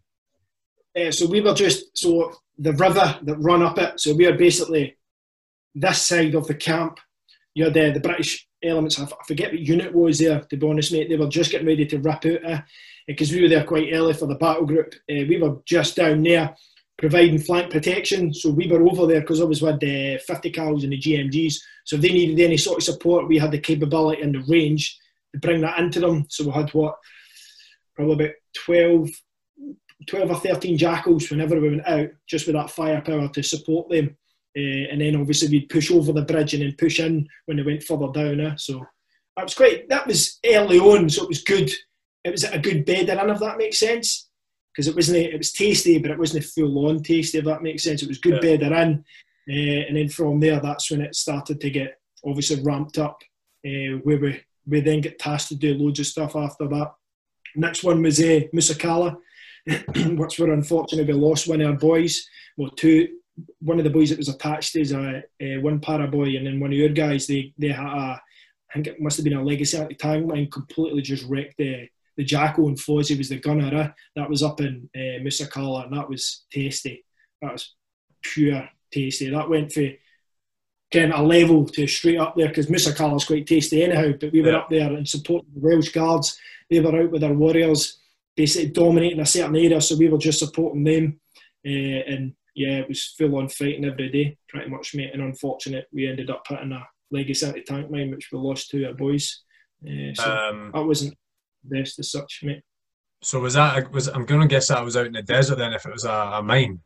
Uh, 0.98 1.10
so 1.10 1.26
we 1.26 1.40
were 1.40 1.54
just 1.54 1.96
so 1.96 2.32
the 2.58 2.72
river 2.72 3.18
that 3.22 3.36
run 3.36 3.62
up 3.62 3.78
it. 3.78 4.00
So 4.00 4.14
we 4.14 4.26
are 4.26 4.36
basically 4.36 4.96
this 5.74 6.02
side 6.02 6.34
of 6.34 6.46
the 6.46 6.54
camp. 6.54 6.98
You 7.54 7.64
had 7.64 7.74
the, 7.74 7.92
the 7.92 8.00
British 8.00 8.48
elements. 8.62 9.00
I 9.00 9.06
forget 9.26 9.52
what 9.52 9.60
unit 9.60 9.94
was 9.94 10.18
there. 10.18 10.40
To 10.40 10.56
be 10.56 10.66
honest, 10.66 10.92
mate, 10.92 11.08
they 11.08 11.16
were 11.16 11.28
just 11.28 11.50
getting 11.50 11.66
ready 11.66 11.86
to 11.86 11.98
rip 11.98 12.24
out 12.24 12.62
because 13.06 13.32
we 13.32 13.42
were 13.42 13.48
there 13.48 13.64
quite 13.64 13.92
early 13.92 14.14
for 14.14 14.26
the 14.26 14.34
battle 14.34 14.66
group. 14.66 14.94
Uh, 15.10 15.24
we 15.28 15.38
were 15.40 15.58
just 15.64 15.96
down 15.96 16.22
there 16.22 16.54
providing 16.98 17.38
flank 17.38 17.70
protection. 17.70 18.34
So 18.34 18.50
we 18.50 18.66
were 18.66 18.86
over 18.86 19.06
there 19.06 19.20
because 19.20 19.40
I 19.40 19.44
was 19.44 19.60
had 19.60 19.80
the 19.80 20.20
50 20.26 20.52
cals 20.52 20.82
and 20.82 20.92
the 20.92 21.00
GMGs. 21.00 21.54
So 21.84 21.96
if 21.96 22.02
they 22.02 22.08
needed 22.08 22.40
any 22.44 22.56
sort 22.56 22.78
of 22.78 22.84
support, 22.84 23.28
we 23.28 23.38
had 23.38 23.52
the 23.52 23.58
capability 23.58 24.20
and 24.20 24.34
the 24.34 24.44
range 24.48 24.98
to 25.32 25.38
bring 25.38 25.60
that 25.62 25.78
into 25.78 26.00
them. 26.00 26.26
So 26.28 26.44
we 26.44 26.50
had 26.50 26.70
what 26.74 26.96
probably 27.94 28.26
about 28.26 28.34
12 28.64 29.10
12 30.08 30.30
or 30.30 30.36
13 30.36 30.78
jackals 30.78 31.28
whenever 31.30 31.60
we 31.60 31.70
went 31.70 31.86
out, 31.86 32.08
just 32.26 32.46
with 32.46 32.54
that 32.54 32.70
firepower 32.70 33.28
to 33.28 33.42
support 33.42 33.88
them. 33.90 34.16
Uh, 34.56 34.88
and 34.90 35.00
then 35.00 35.16
obviously 35.16 35.48
we'd 35.48 35.68
push 35.68 35.90
over 35.90 36.12
the 36.12 36.22
bridge 36.22 36.54
and 36.54 36.62
then 36.62 36.74
push 36.78 37.00
in 37.00 37.28
when 37.46 37.56
they 37.56 37.62
went 37.62 37.82
further 37.82 38.08
down. 38.12 38.40
Eh? 38.40 38.54
So 38.56 38.84
that 39.36 39.42
was 39.44 39.54
quite, 39.54 39.88
that 39.88 40.06
was 40.06 40.38
early 40.46 40.78
on, 40.78 41.10
so 41.10 41.24
it 41.24 41.28
was 41.28 41.42
good. 41.42 41.70
It 42.24 42.30
was 42.30 42.44
a 42.44 42.58
good 42.58 42.84
bed 42.84 43.08
in, 43.08 43.30
if 43.30 43.40
that 43.40 43.58
makes 43.58 43.78
sense. 43.78 44.27
Because 44.78 44.86
it 44.86 44.94
wasn't, 44.94 45.16
it 45.16 45.36
was 45.36 45.50
tasty, 45.52 45.98
but 45.98 46.12
it 46.12 46.18
wasn't 46.20 46.44
full 46.44 46.86
on 46.88 47.02
tasty, 47.02 47.36
if 47.38 47.44
that 47.46 47.64
makes 47.64 47.82
sense. 47.82 48.00
It 48.00 48.08
was 48.08 48.18
good 48.18 48.40
Yeah. 48.44 48.52
in. 48.84 49.04
Uh, 49.50 49.86
and 49.88 49.96
then 49.96 50.08
from 50.08 50.38
there, 50.38 50.60
that's 50.60 50.88
when 50.88 51.00
it 51.00 51.16
started 51.16 51.60
to 51.60 51.68
get 51.68 51.98
obviously 52.24 52.62
ramped 52.62 52.96
up, 52.96 53.20
uh, 53.66 53.98
where 54.04 54.18
we, 54.18 54.40
we 54.68 54.78
then 54.78 55.00
get 55.00 55.18
tasked 55.18 55.48
to 55.48 55.56
do 55.56 55.74
loads 55.74 55.98
of 55.98 56.06
stuff 56.06 56.36
after 56.36 56.68
that. 56.68 56.92
Next 57.56 57.82
one 57.82 58.00
was 58.02 58.20
uh, 58.20 58.42
Musa 58.52 58.76
Qala, 58.76 59.16
which 60.16 60.38
were 60.38 60.52
unfortunately 60.52 61.12
we 61.12 61.18
lost 61.18 61.48
one 61.48 61.60
of 61.60 61.70
our 61.70 61.76
boys. 61.76 62.28
Well, 62.56 62.70
two, 62.70 63.08
one 63.58 63.78
of 63.78 63.84
the 63.84 63.90
boys 63.90 64.10
that 64.10 64.18
was 64.18 64.28
attached 64.28 64.76
is 64.76 64.92
a, 64.92 65.24
uh, 65.42 65.60
one 65.60 65.80
para 65.80 66.06
boy, 66.06 66.36
and 66.36 66.46
then 66.46 66.60
one 66.60 66.70
of 66.70 66.78
your 66.78 66.90
guys. 66.90 67.26
They 67.26 67.52
they 67.58 67.70
had 67.70 67.84
a, 67.84 68.20
I 68.70 68.74
think 68.74 68.86
it 68.86 69.00
must 69.00 69.16
have 69.16 69.24
been 69.24 69.38
a 69.38 69.42
legacy 69.42 69.76
at 69.76 69.88
the 69.88 69.96
time, 69.96 70.28
mine, 70.28 70.48
completely 70.52 71.02
just 71.02 71.24
wrecked 71.26 71.56
the 71.58 71.88
the 72.18 72.24
Jackal 72.24 72.66
and 72.68 72.76
Fozzie 72.76 73.16
was 73.16 73.30
the 73.30 73.38
gunner. 73.38 73.74
Eh? 73.74 73.88
That 74.16 74.28
was 74.28 74.42
up 74.42 74.60
in 74.60 74.90
uh, 74.94 75.22
Musa 75.22 75.46
Qala, 75.46 75.84
and 75.86 75.96
that 75.96 76.08
was 76.10 76.44
tasty. 76.52 77.04
That 77.40 77.52
was 77.52 77.74
pure 78.20 78.68
tasty. 78.92 79.30
That 79.30 79.48
went 79.48 79.72
for 79.72 79.88
kind 80.92 81.12
of 81.12 81.20
a 81.20 81.22
level 81.22 81.64
to 81.66 81.86
straight 81.86 82.18
up 82.18 82.34
there 82.36 82.48
because 82.48 82.68
Musa 82.68 82.92
Qala 82.92 83.16
is 83.16 83.24
quite 83.24 83.46
tasty 83.46 83.82
anyhow. 83.84 84.12
But 84.20 84.32
we 84.32 84.42
were 84.42 84.50
Yeah. 84.50 84.58
up 84.58 84.68
there 84.68 84.92
and 84.92 85.08
supporting 85.08 85.50
the 85.54 85.60
Welsh 85.60 85.90
Guards. 85.90 86.36
They 86.68 86.80
were 86.80 87.00
out 87.00 87.10
with 87.12 87.20
their 87.20 87.32
warriors, 87.34 87.98
basically 88.36 88.70
dominating 88.70 89.20
a 89.20 89.26
certain 89.26 89.54
area. 89.56 89.80
So 89.80 89.96
we 89.96 90.08
were 90.08 90.18
just 90.18 90.40
supporting 90.40 90.84
them. 90.84 91.20
Uh, 91.64 92.02
and 92.12 92.34
yeah, 92.54 92.78
it 92.78 92.88
was 92.88 93.14
full 93.16 93.36
on 93.36 93.48
fighting 93.48 93.84
every 93.84 94.08
day, 94.10 94.36
pretty 94.48 94.68
much, 94.70 94.94
mate. 94.94 95.10
And 95.12 95.22
unfortunate, 95.22 95.86
we 95.92 96.08
ended 96.08 96.30
up 96.30 96.44
hitting 96.48 96.72
a 96.72 96.84
legacy 97.12 97.46
anti 97.46 97.62
tank 97.62 97.90
mine, 97.90 98.10
which 98.10 98.30
we 98.32 98.38
lost 98.38 98.70
to 98.70 98.84
our 98.86 98.94
boys. 98.94 99.42
Uh, 99.86 100.12
so 100.14 100.24
Um, 100.50 100.70
that 100.74 100.84
wasn't 100.84 101.14
best 101.68 101.98
as 101.98 102.10
such, 102.10 102.40
mate. 102.42 102.62
So 103.22 103.40
was 103.40 103.54
that 103.54 103.92
was 103.92 104.08
I'm 104.08 104.24
going 104.24 104.40
to 104.40 104.46
guess 104.46 104.68
that 104.68 104.84
was 104.84 104.96
out 104.96 105.06
in 105.06 105.12
the 105.12 105.22
desert 105.22 105.58
then 105.58 105.72
if 105.72 105.86
it 105.86 105.92
was 105.92 106.04
a, 106.04 106.10
a 106.10 106.42
mine. 106.42 106.80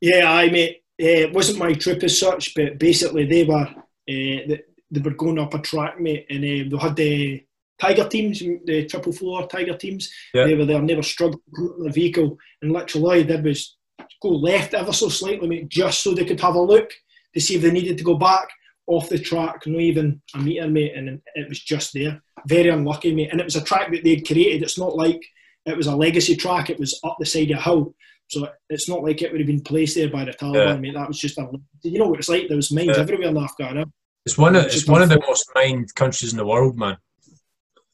Yeah, 0.00 0.30
I 0.32 0.50
mate. 0.50 0.82
Uh, 1.00 1.24
it 1.28 1.32
wasn't 1.32 1.58
my 1.58 1.72
trip 1.72 2.02
as 2.02 2.18
such, 2.18 2.54
but 2.54 2.78
basically 2.78 3.24
they 3.24 3.44
were 3.44 3.66
uh, 3.66 3.74
they, 4.06 4.60
they 4.90 5.00
were 5.00 5.14
going 5.14 5.38
up 5.38 5.54
a 5.54 5.58
track, 5.58 5.98
mate, 5.98 6.26
and 6.28 6.38
uh, 6.44 6.76
they 6.76 6.82
had 6.82 6.96
the 6.96 7.44
Tiger 7.80 8.06
teams, 8.06 8.40
the 8.40 8.86
triple 8.86 9.12
four 9.12 9.46
Tiger 9.46 9.76
teams. 9.76 10.12
Yeah. 10.34 10.44
They 10.44 10.54
were 10.54 10.66
there, 10.66 10.82
were 10.82 11.02
struggling 11.02 11.40
in 11.56 11.84
the 11.84 11.90
vehicle, 11.90 12.36
and 12.60 12.72
literally 12.72 13.04
all 13.04 13.12
they 13.12 13.36
did 13.36 13.44
was 13.44 13.76
go 14.20 14.28
left 14.28 14.74
ever 14.74 14.92
so 14.92 15.08
slightly, 15.08 15.48
mate, 15.48 15.68
just 15.68 16.02
so 16.02 16.12
they 16.12 16.26
could 16.26 16.40
have 16.40 16.54
a 16.54 16.60
look 16.60 16.92
to 17.34 17.40
see 17.40 17.56
if 17.56 17.62
they 17.62 17.70
needed 17.70 17.96
to 17.96 18.04
go 18.04 18.16
back 18.16 18.48
off 18.90 19.08
the 19.08 19.18
track, 19.18 19.66
not 19.66 19.80
even 19.80 20.20
a 20.34 20.38
metre, 20.38 20.68
mate, 20.68 20.94
and 20.96 21.20
it 21.34 21.48
was 21.48 21.60
just 21.60 21.92
there. 21.94 22.20
Very 22.46 22.68
unlucky, 22.68 23.14
mate. 23.14 23.28
And 23.30 23.40
it 23.40 23.44
was 23.44 23.56
a 23.56 23.62
track 23.62 23.90
that 23.92 24.02
they'd 24.04 24.26
created. 24.26 24.62
It's 24.62 24.78
not 24.78 24.96
like 24.96 25.20
it 25.66 25.76
was 25.76 25.86
a 25.86 25.94
legacy 25.96 26.36
track, 26.36 26.70
it 26.70 26.78
was 26.78 26.98
up 27.04 27.16
the 27.18 27.26
side 27.26 27.50
of 27.50 27.58
a 27.58 27.62
hill. 27.62 27.94
So 28.28 28.48
it's 28.68 28.88
not 28.88 29.02
like 29.02 29.22
it 29.22 29.30
would 29.32 29.40
have 29.40 29.46
been 29.46 29.60
placed 29.62 29.96
there 29.96 30.08
by 30.10 30.24
the 30.24 30.32
Taliban, 30.32 30.74
Yeah. 30.74 30.76
mate. 30.76 30.94
That 30.94 31.08
was 31.08 31.18
just 31.18 31.38
a, 31.38 31.48
you 31.82 31.98
know 31.98 32.08
what 32.08 32.18
it's 32.20 32.28
like. 32.28 32.46
There 32.48 32.56
was 32.56 32.72
mines 32.72 32.88
Yeah. 32.96 32.98
everywhere 33.02 33.28
in 33.28 33.36
Afghanistan. 33.36 33.92
It's 34.26 34.36
one 34.38 34.54
of 34.56 34.64
It's 34.66 34.76
it's 34.76 34.86
one 34.88 35.02
of 35.02 35.08
the 35.08 35.20
most 35.26 35.46
mined 35.54 35.94
countries 35.94 36.32
in 36.32 36.36
the 36.38 36.46
world, 36.46 36.76
man. 36.78 36.96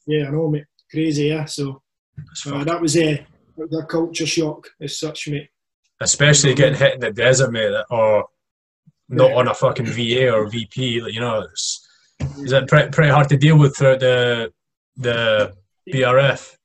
Yeah, 0.05 0.27
I 0.27 0.31
know, 0.31 0.49
mate. 0.49 0.65
Crazy, 0.91 1.25
yeah. 1.25 1.45
So 1.45 1.81
uh, 2.47 2.63
that 2.63 2.81
was 2.81 2.97
a, 2.97 3.25
a 3.81 3.85
culture 3.85 4.25
shock 4.25 4.67
as 4.81 4.99
such, 4.99 5.27
mate. 5.27 5.49
especially 6.01 6.53
getting 6.53 6.77
hit 6.77 6.93
in 6.95 6.99
the 6.99 7.11
desert, 7.11 7.51
mate, 7.51 7.73
or 7.89 8.25
not 9.09 9.31
on 9.31 9.47
a 9.47 9.53
fucking 9.53 9.85
VA 9.85 10.31
or 10.33 10.49
VP. 10.49 11.01
Like, 11.01 11.13
you 11.13 11.21
know, 11.21 11.41
it's 11.41 11.87
is 12.39 12.51
it 12.51 12.67
pretty, 12.67 12.89
pretty 12.89 13.11
hard 13.11 13.29
to 13.29 13.37
deal 13.37 13.57
with 13.57 13.77
throughout 13.77 13.99
the 13.99 14.51
the 14.95 15.53
BRF. 15.91 16.55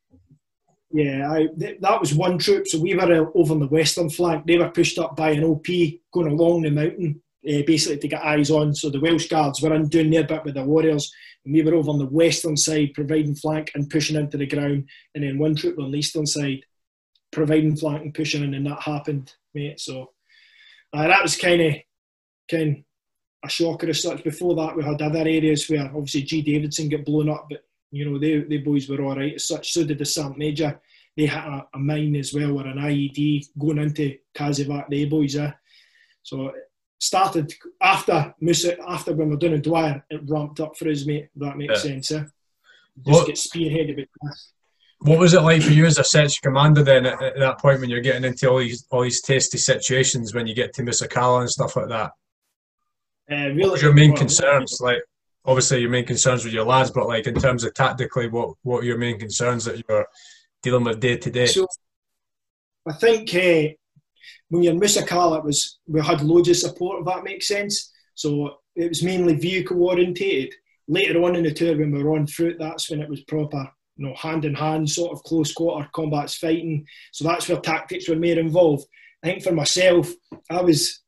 Yeah, 0.93 1.31
I, 1.31 1.47
th- 1.59 1.81
that 1.81 2.01
was 2.01 2.14
one 2.14 2.39
troop. 2.39 2.66
So 2.66 2.78
we 2.78 2.94
were 2.94 3.02
uh, 3.02 3.31
over 3.35 3.55
on 3.55 3.60
the 3.60 3.66
western 3.66 4.10
flank. 4.10 4.47
They 4.47 4.59
were 4.59 4.70
pushed 4.70 4.98
up 4.98 5.16
by 5.16 5.31
an 5.31 5.44
OP 5.44 5.66
going 6.12 6.32
along 6.32 6.62
the 6.62 6.70
mountain, 6.70 7.23
uh, 7.48 7.62
basically 7.66 7.98
to 7.98 8.09
get 8.09 8.23
eyes 8.23 8.51
on. 8.51 8.74
So 8.74 8.90
the 8.90 9.01
Welsh 9.01 9.28
guards 9.28 9.62
were 9.62 9.74
in 9.74 9.89
doing 9.89 10.10
their 10.10 10.24
bit 10.24 10.44
with 10.44 10.55
the 10.55 10.64
warriors, 10.64 11.10
and 11.44 11.55
we 11.55 11.62
were 11.62 11.74
over 11.74 11.90
on 11.90 11.98
the 11.98 12.06
western 12.06 12.59
side 12.59 12.93
providing 12.94 13.35
flank 13.35 13.70
and 13.74 13.89
pushing 13.89 14.16
into 14.16 14.36
the 14.36 14.47
ground. 14.47 14.86
And 15.14 15.24
then 15.24 15.39
one 15.39 15.55
troop 15.55 15.78
on 15.78 15.93
the 15.93 15.98
eastern 15.98 16.27
side 16.27 16.64
providing 17.31 17.77
flank 17.77 18.02
and 18.02 18.14
pushing 18.14 18.44
in, 18.44 18.52
and 18.52 18.66
that 18.66 18.82
happened, 18.82 19.32
mate. 19.55 19.81
So 19.81 20.10
uh, 20.93 21.06
that 21.06 21.23
was 21.23 21.36
kind 21.36 21.62
of 21.62 21.74
kind 22.51 22.85
a 23.44 23.48
shocker 23.48 23.89
as 23.89 24.02
such. 24.02 24.23
Before 24.23 24.55
that, 24.56 24.77
we 24.77 24.85
had 24.85 25.02
other 25.02 25.19
areas 25.20 25.69
where 25.69 25.85
obviously 25.86 26.23
G 26.23 26.43
Davidson 26.43 26.89
got 26.89 27.05
blown 27.05 27.28
up, 27.28 27.47
but 27.51 27.64
you 27.90 28.05
know 28.09 28.19
they 28.19 28.40
they 28.40 28.59
boys 28.59 28.89
were 28.89 29.02
all 29.02 29.16
right 29.16 29.35
as 29.35 29.48
such. 29.48 29.73
So 29.73 29.85
did 29.85 29.98
the 29.98 30.05
Samp 30.05 30.36
Major. 30.39 30.81
They 31.16 31.27
had 31.27 31.44
a, 31.47 31.66
a 31.74 31.78
mine 31.78 32.16
as 32.16 32.32
well, 32.32 32.59
or 32.59 32.66
an 32.66 32.78
IED 32.78 33.48
going 33.59 33.78
into 33.78 34.16
Kazivat. 34.35 34.89
They 34.89 35.05
boys, 35.05 35.36
eh? 35.36 35.52
So 36.23 36.47
it 36.47 36.55
started 36.98 37.52
after 37.82 38.35
Musa, 38.40 38.77
after 38.89 39.12
when 39.12 39.28
we're 39.28 39.36
done 39.36 39.55
in 39.55 39.60
Dwyer, 39.60 40.05
it 40.09 40.23
ramped 40.27 40.60
up 40.60 40.77
for 40.77 40.89
us, 40.89 41.05
mate. 41.05 41.28
That 41.36 41.59
makes 41.59 41.85
Yeah. 41.85 41.90
sense, 41.90 42.12
eh? 42.12 42.24
Just 43.05 43.06
What- 43.06 43.27
get 43.27 43.36
spearheaded 43.36 43.97
with 43.97 44.09
this. 44.23 44.52
What 45.01 45.19
was 45.19 45.35
it 45.35 45.40
like 45.43 45.62
for 45.62 45.73
you 45.73 45.85
as 45.85 45.98
a 45.98 46.05
section 46.05 46.39
commander 46.44 46.85
then 46.85 47.06
at, 47.06 47.20
at 47.20 47.36
that 47.40 47.59
point 47.59 47.81
when 47.81 47.90
you're 47.90 48.01
getting 48.01 48.23
into 48.24 48.48
all 48.48 48.59
these 48.60 48.86
all 48.93 49.02
these 49.02 49.20
tasty 49.20 49.59
situations 49.59 50.32
when 50.32 50.47
you 50.47 50.55
get 50.55 50.73
to 50.74 50.85
Musa 50.85 51.09
Qala 51.09 51.40
and 51.40 51.51
stuff 51.51 51.74
like 51.74 51.89
that? 51.89 52.12
Uh, 53.32 53.54
really, 53.54 53.80
your 53.80 53.94
main 53.94 54.14
concerns? 54.14 54.78
Like 54.80 55.02
obviously 55.44 55.80
your 55.80 55.90
main 55.90 56.04
concerns 56.04 56.44
with 56.44 56.52
your 56.52 56.64
lads, 56.64 56.90
but 56.90 57.09
like 57.09 57.26
in 57.26 57.34
terms 57.34 57.64
of 57.64 57.74
tactically, 57.74 58.28
what 58.28 58.54
what 58.62 58.82
are 58.82 58.86
your 58.86 58.98
main 58.98 59.18
concerns 59.18 59.64
that 59.64 59.82
you're 59.88 60.06
dealing 60.62 60.84
with 60.84 61.00
day 61.00 61.16
to 61.16 61.30
day? 61.30 61.46
So 61.46 61.66
I 62.86 62.92
think 62.92 63.34
uh, 63.34 63.74
when 64.48 64.62
you're 64.62 64.72
in 64.72 64.78
Musa 64.78 65.02
Qala, 65.02 65.38
it 65.38 65.44
was 65.44 65.78
we 65.86 66.00
had 66.00 66.22
loads 66.22 66.48
of 66.48 66.56
support. 66.56 67.00
If 67.00 67.06
that 67.06 67.24
makes 67.24 67.48
sense. 67.48 67.92
So 68.14 68.59
it 68.76 68.88
was 68.88 69.02
mainly 69.02 69.34
vehicle 69.34 69.82
orientated. 69.82 70.54
Later 70.88 71.22
on 71.22 71.36
in 71.36 71.44
the 71.44 71.54
tour, 71.54 71.76
when 71.76 71.92
we 71.92 72.02
were 72.02 72.16
on 72.16 72.26
foot, 72.26 72.56
that's 72.59 72.90
when 72.90 73.00
it 73.00 73.09
was 73.09 73.22
proper, 73.22 73.70
you 73.96 74.06
know, 74.06 74.14
hand 74.14 74.44
in 74.44 74.54
hand, 74.54 74.90
sort 74.90 75.12
of 75.12 75.22
close 75.22 75.52
quarter 75.52 75.88
combats 75.92 76.36
fighting. 76.36 76.84
So 77.12 77.24
that's 77.24 77.48
where 77.48 77.60
tactics 77.60 78.09
were 78.09 78.16
more 78.16 78.38
involved. 78.38 78.86
I 79.22 79.28
think 79.28 79.42
for 79.42 79.52
myself, 79.52 80.10
I 80.50 80.60
was 80.60 81.01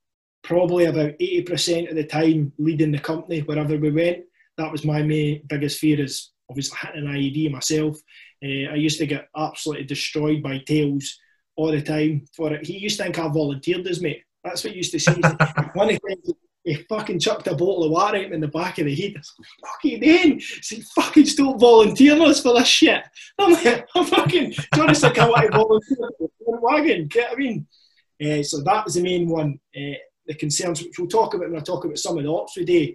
probably 0.44 0.84
about 0.84 1.18
80% 1.18 1.90
of 1.90 1.96
the 1.96 2.04
time 2.04 2.52
leading 2.58 2.92
the 2.92 2.98
company 2.98 3.40
wherever 3.40 3.76
we 3.76 3.90
went. 3.90 4.24
That 4.58 4.70
was 4.70 4.84
my 4.84 5.02
main, 5.02 5.42
biggest 5.48 5.80
fear 5.80 6.00
is 6.00 6.30
obviously 6.48 6.78
hitting 6.80 7.08
an 7.08 7.14
IED 7.14 7.50
myself. 7.50 7.96
Uh, 8.44 8.70
I 8.70 8.74
used 8.74 8.98
to 8.98 9.06
get 9.06 9.28
absolutely 9.36 9.86
destroyed 9.86 10.42
by 10.42 10.58
tails 10.58 11.18
all 11.56 11.72
the 11.72 11.80
time 11.80 12.26
for 12.36 12.52
it. 12.52 12.66
He 12.66 12.78
used 12.78 12.98
to 12.98 13.04
think 13.04 13.18
I 13.18 13.26
volunteered 13.28 13.86
as 13.86 14.02
mate. 14.02 14.22
That's 14.44 14.62
what 14.62 14.72
he 14.72 14.76
used 14.76 14.92
to 14.92 15.00
say. 15.00 15.14
One 15.72 15.90
of 15.90 15.98
the 16.02 16.34
he 16.64 16.76
fucking 16.88 17.18
chucked 17.18 17.46
a 17.46 17.50
bottle 17.50 17.84
of 17.84 17.90
water 17.90 18.16
at 18.16 18.30
me 18.30 18.36
in 18.36 18.40
the 18.40 18.48
back 18.48 18.78
of 18.78 18.86
the 18.86 18.94
head. 18.94 19.14
Was 19.16 19.34
fucking 19.66 20.00
then. 20.00 20.40
He 20.40 20.80
fucking 20.94 21.26
still 21.26 21.58
volunteering 21.58 22.22
us 22.22 22.42
for 22.42 22.54
this 22.54 22.66
shit. 22.66 23.02
I'm 23.38 23.52
like, 23.52 23.86
I'm 23.94 24.06
fucking, 24.06 24.52
you 24.52 24.82
honestly 24.82 25.10
I 25.18 25.28
want 25.28 25.42
to 25.42 25.58
volunteer 25.58 25.96
for 26.18 26.28
the 26.46 26.58
wagon? 26.62 27.06
Get 27.08 27.30
what 27.30 27.36
I 27.36 27.38
mean? 27.38 27.66
Uh, 28.22 28.42
so 28.42 28.62
that 28.62 28.84
was 28.84 28.94
the 28.94 29.02
main 29.02 29.28
one. 29.28 29.60
Uh, 29.76 29.96
the 30.26 30.34
concerns, 30.34 30.82
which 30.82 30.98
we'll 30.98 31.08
talk 31.08 31.34
about 31.34 31.50
when 31.50 31.60
I 31.60 31.62
talk 31.62 31.84
about 31.84 31.98
some 31.98 32.18
of 32.18 32.24
the 32.24 32.30
ops 32.30 32.54
do. 32.54 32.94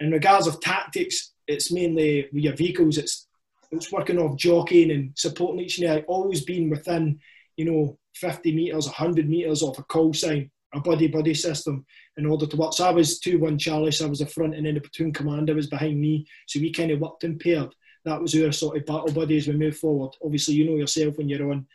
In 0.00 0.10
regards 0.12 0.46
of 0.46 0.60
tactics, 0.60 1.32
it's 1.46 1.72
mainly 1.72 2.28
with 2.32 2.44
your 2.44 2.54
vehicles. 2.54 2.98
It's 2.98 3.26
it's 3.70 3.92
working 3.92 4.18
off 4.18 4.36
jockeying 4.36 4.90
and 4.90 5.12
supporting 5.14 5.60
each 5.60 5.82
other. 5.82 6.02
Always 6.08 6.44
being 6.44 6.70
within, 6.70 7.18
you 7.56 7.66
know, 7.66 7.98
50 8.14 8.54
metres, 8.54 8.86
100 8.86 9.28
metres 9.28 9.62
off 9.62 9.78
a 9.78 9.82
call 9.82 10.14
sign, 10.14 10.50
a 10.72 10.80
buddy 10.80 11.06
buddy 11.06 11.34
system 11.34 11.84
in 12.16 12.26
order 12.26 12.46
to 12.46 12.56
work. 12.56 12.72
So 12.72 12.86
I 12.86 12.92
was 12.92 13.18
2 13.18 13.38
1 13.38 13.58
Charlie, 13.58 13.92
so 13.92 14.06
I 14.06 14.08
was 14.08 14.20
the 14.20 14.26
front, 14.26 14.54
and 14.54 14.66
then 14.66 14.74
the 14.74 14.80
platoon 14.80 15.12
commander 15.12 15.54
was 15.54 15.66
behind 15.66 16.00
me. 16.00 16.26
So 16.46 16.60
we 16.60 16.72
kind 16.72 16.90
of 16.90 17.00
worked 17.00 17.24
in 17.24 17.38
paired. 17.38 17.74
That 18.04 18.22
was 18.22 18.34
our 18.34 18.52
sort 18.52 18.76
of 18.76 18.86
battle 18.86 19.12
buddy 19.12 19.36
as 19.36 19.48
we 19.48 19.54
move 19.54 19.76
forward. 19.76 20.14
Obviously, 20.24 20.54
you 20.54 20.64
know 20.64 20.76
yourself 20.76 21.18
when 21.18 21.28
you're 21.28 21.50
on 21.50 21.66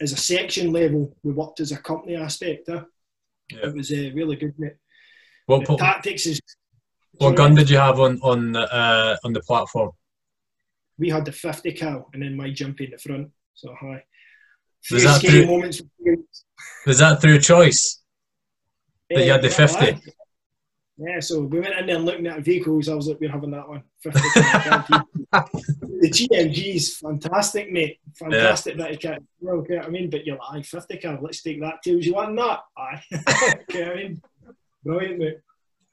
as 0.00 0.12
a 0.12 0.16
section 0.16 0.72
level, 0.72 1.16
we 1.22 1.32
worked 1.32 1.60
as 1.60 1.72
a 1.72 1.76
company 1.78 2.16
aspect. 2.16 2.68
Huh? 2.68 2.84
Yeah. 3.50 3.68
It 3.68 3.74
was 3.74 3.90
uh, 3.90 4.10
really 4.14 4.36
good, 4.36 4.54
mate. 4.58 4.76
What 5.46 5.66
po- 5.66 5.76
tactics 5.76 6.26
is 6.26 6.40
what 7.12 7.36
gun 7.36 7.54
did 7.54 7.68
you 7.68 7.76
have 7.76 8.00
on 8.00 8.18
on 8.22 8.52
the 8.52 8.62
uh, 8.74 9.16
on 9.24 9.32
the 9.32 9.40
platform? 9.40 9.90
we 11.00 11.08
had 11.08 11.24
the 11.24 11.32
50 11.32 11.72
cal 11.72 12.10
and 12.12 12.22
then 12.22 12.36
my 12.36 12.50
jump 12.50 12.80
in 12.80 12.90
the 12.90 12.98
front. 12.98 13.30
So 13.54 13.74
high. 13.74 14.04
Was 14.92 15.02
that 15.04 15.20
through-. 15.22 16.24
Was 16.86 16.98
that 16.98 17.20
through 17.20 17.40
choice? 17.40 18.02
That 19.08 19.24
you 19.24 19.32
had 19.32 19.42
the 19.42 19.50
50? 19.50 19.86
aye. 19.86 20.00
Yeah, 21.02 21.18
so 21.20 21.40
we 21.40 21.60
went 21.60 21.78
in 21.78 21.86
there 21.86 21.98
looking 21.98 22.26
at 22.26 22.42
vehicles. 22.42 22.90
I 22.90 22.94
was 22.94 23.08
like, 23.08 23.18
we're 23.20 23.30
having 23.30 23.52
that 23.52 23.66
one. 23.66 23.82
50 24.02 24.20
cal, 24.20 24.84
the 25.32 26.10
GMG 26.10 26.74
is 26.74 26.98
fantastic, 26.98 27.72
mate. 27.72 28.00
Fantastic 28.16 28.76
bit 28.76 28.90
of 28.90 28.98
kit. 28.98 29.22
Well, 29.40 29.56
okay, 29.56 29.78
I 29.78 29.88
mean, 29.88 30.10
but 30.10 30.26
you're 30.26 30.36
like, 30.36 30.66
50 30.66 30.98
cal, 30.98 31.18
let's 31.22 31.42
take 31.42 31.58
that 31.62 31.82
too. 31.82 32.00
You 32.00 32.14
want 32.14 32.36
that? 32.36 32.60
Aye. 32.76 33.02
I 33.72 33.94
mean, 33.94 34.22
brilliant, 34.84 35.18
mate. 35.18 35.38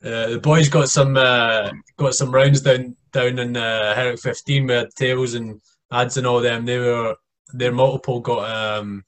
Uh, 0.04 0.28
the 0.28 0.40
boys 0.40 0.68
got 0.68 0.90
some 0.90 1.16
uh, 1.16 1.72
got 1.96 2.14
some 2.14 2.32
rounds 2.32 2.62
down 2.62 2.96
down 3.14 3.40
in 3.40 3.56
uh, 3.56 3.96
Herrick 3.96 4.20
15 4.20 4.68
with 4.68 4.94
tails 4.96 5.36
and 5.36 5.62
ads 5.92 6.18
and 6.18 6.28
all 6.28 6.42
them. 6.42 6.66
They 6.66 6.78
were 6.78 7.16
their 7.54 7.72
multiple 7.72 8.20
got 8.20 8.52
um, 8.52 9.06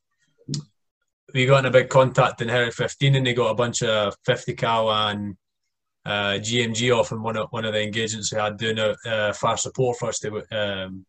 we 1.34 1.46
got 1.46 1.60
in 1.60 1.66
a 1.66 1.72
big 1.72 1.90
contact 1.90 2.42
in 2.42 2.50
Herrick 2.50 2.74
15 2.74 3.16
and 3.16 3.28
they 3.28 3.34
got 3.34 3.52
a 3.52 3.56
bunch 3.56 3.84
of 3.84 4.16
50 4.26 4.54
cal 4.56 4.92
and 4.92 5.36
uh, 6.06 6.40
GMG 6.40 6.96
off 6.98 7.12
in 7.12 7.22
one 7.22 7.38
of 7.38 7.48
one 7.52 7.66
of 7.66 7.74
the 7.74 7.84
engagements 7.84 8.32
we 8.32 8.40
had 8.40 8.58
doing 8.58 8.80
a 8.80 8.96
uh, 9.08 9.34
fire 9.34 9.58
support 9.58 9.98
for 9.98 10.10
us 10.10 10.20
to 10.20 10.44
um, 10.52 11.06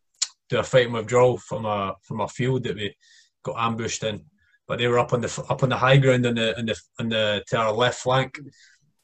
do 0.49 0.59
a 0.59 0.63
fighting 0.63 0.93
withdrawal 0.93 1.37
from 1.37 1.65
a 1.65 1.93
from 2.03 2.21
a 2.21 2.27
field 2.27 2.63
that 2.63 2.75
we 2.75 2.95
got 3.43 3.55
ambushed 3.57 4.03
in. 4.03 4.23
But 4.67 4.79
they 4.79 4.87
were 4.87 4.99
up 4.99 5.13
on 5.13 5.21
the 5.21 5.45
up 5.49 5.63
on 5.63 5.69
the 5.69 5.77
high 5.77 5.97
ground 5.97 6.25
on 6.25 6.35
the 6.35 6.57
on 6.57 6.65
the 6.65 6.79
on 6.99 7.09
the 7.09 7.43
to 7.47 7.57
our 7.57 7.73
left 7.73 7.99
flank 7.99 8.37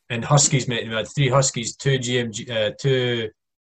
and 0.10 0.24
Huskies, 0.24 0.68
mate. 0.68 0.88
We 0.88 0.94
had 0.94 1.08
three 1.08 1.30
Huskies, 1.30 1.76
two 1.76 2.00
GMG, 2.00 2.50
uh, 2.50 2.72
two 2.80 3.30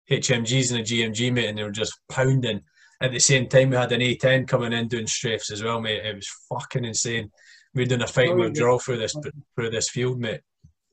HMGs, 0.09 0.71
and 0.71 0.79
a 0.79 0.83
GMG, 0.83 1.31
mate, 1.31 1.49
and 1.49 1.57
they 1.57 1.63
were 1.63 1.71
just 1.71 1.99
pounding. 2.09 2.61
At 3.01 3.11
the 3.11 3.19
same 3.19 3.47
time, 3.47 3.69
we 3.69 3.75
had 3.75 3.91
an 3.91 4.01
A10 4.01 4.47
coming 4.47 4.73
in 4.73 4.87
doing 4.87 5.05
strafes 5.05 5.51
as 5.51 5.63
well, 5.63 5.81
mate. 5.81 6.05
It 6.05 6.15
was 6.15 6.29
fucking 6.49 6.85
insane. 6.85 7.29
We 7.73 7.83
were 7.83 7.87
doing 7.87 8.01
a 8.01 8.07
fight 8.07 8.29
and 8.29 8.39
yeah. 8.39 8.45
withdrawal 8.45 8.79
through 8.79 8.97
this 8.97 9.15
through 9.55 9.71
this 9.71 9.89
field, 9.89 10.19
mate. 10.19 10.41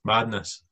Madness. 0.05 0.63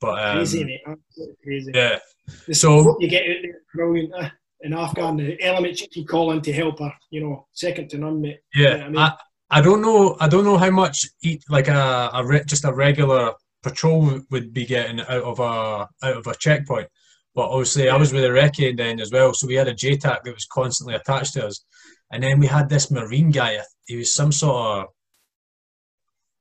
But 0.00 0.22
um, 0.24 0.36
Crazy, 0.36 0.64
mate. 0.64 0.80
Absolutely 0.86 1.36
crazy. 1.42 1.70
yeah, 1.74 1.98
The 2.46 2.54
So- 2.54 2.96
you 3.00 3.08
get 3.08 3.22
out 3.22 3.36
there, 3.42 3.60
brilliant. 3.74 4.14
Uh, 4.14 4.30
in 4.62 4.72
Afghan, 4.74 5.16
the 5.16 5.40
elements 5.42 5.80
you 5.82 5.88
can 5.88 6.04
call 6.04 6.32
in 6.32 6.40
to 6.42 6.52
help 6.52 6.80
her, 6.80 6.92
you 7.10 7.20
know, 7.22 7.46
second 7.52 7.90
to 7.90 7.98
none, 7.98 8.20
mate. 8.20 8.40
yeah. 8.54 8.76
Yeah, 8.76 8.84
I 8.84 8.88
mean- 8.88 8.98
I, 8.98 9.12
I 9.50 9.60
don't 9.62 9.80
know. 9.80 10.16
I 10.20 10.28
don't 10.28 10.44
know 10.44 10.58
how 10.58 10.70
much 10.70 10.98
eat 11.22 11.42
like 11.48 11.68
a, 11.68 12.10
a 12.12 12.24
re, 12.26 12.42
just 12.46 12.64
a 12.66 12.72
regular 12.72 13.32
patrol 13.62 14.20
would 14.30 14.52
be 14.52 14.66
getting 14.66 15.00
out 15.00 15.22
of 15.22 15.40
a 15.40 15.88
out 16.06 16.16
of 16.18 16.26
a 16.26 16.34
checkpoint. 16.34 16.86
But 17.34 17.48
obviously, 17.48 17.88
I 17.88 17.96
was 17.96 18.12
with 18.12 18.24
a 18.24 18.28
recce 18.28 18.76
then 18.76 19.00
as 19.00 19.10
well, 19.10 19.32
so 19.32 19.46
we 19.46 19.54
had 19.54 19.68
a 19.68 19.74
JTAC 19.74 20.22
that 20.24 20.34
was 20.34 20.44
constantly 20.52 20.96
attached 20.96 21.32
to 21.34 21.46
us. 21.46 21.64
And 22.12 22.22
then 22.22 22.38
we 22.40 22.46
had 22.46 22.68
this 22.68 22.90
Marine 22.90 23.30
guy. 23.30 23.58
He 23.86 23.96
was 23.96 24.14
some 24.14 24.32
sort 24.32 24.80
of, 24.80 24.86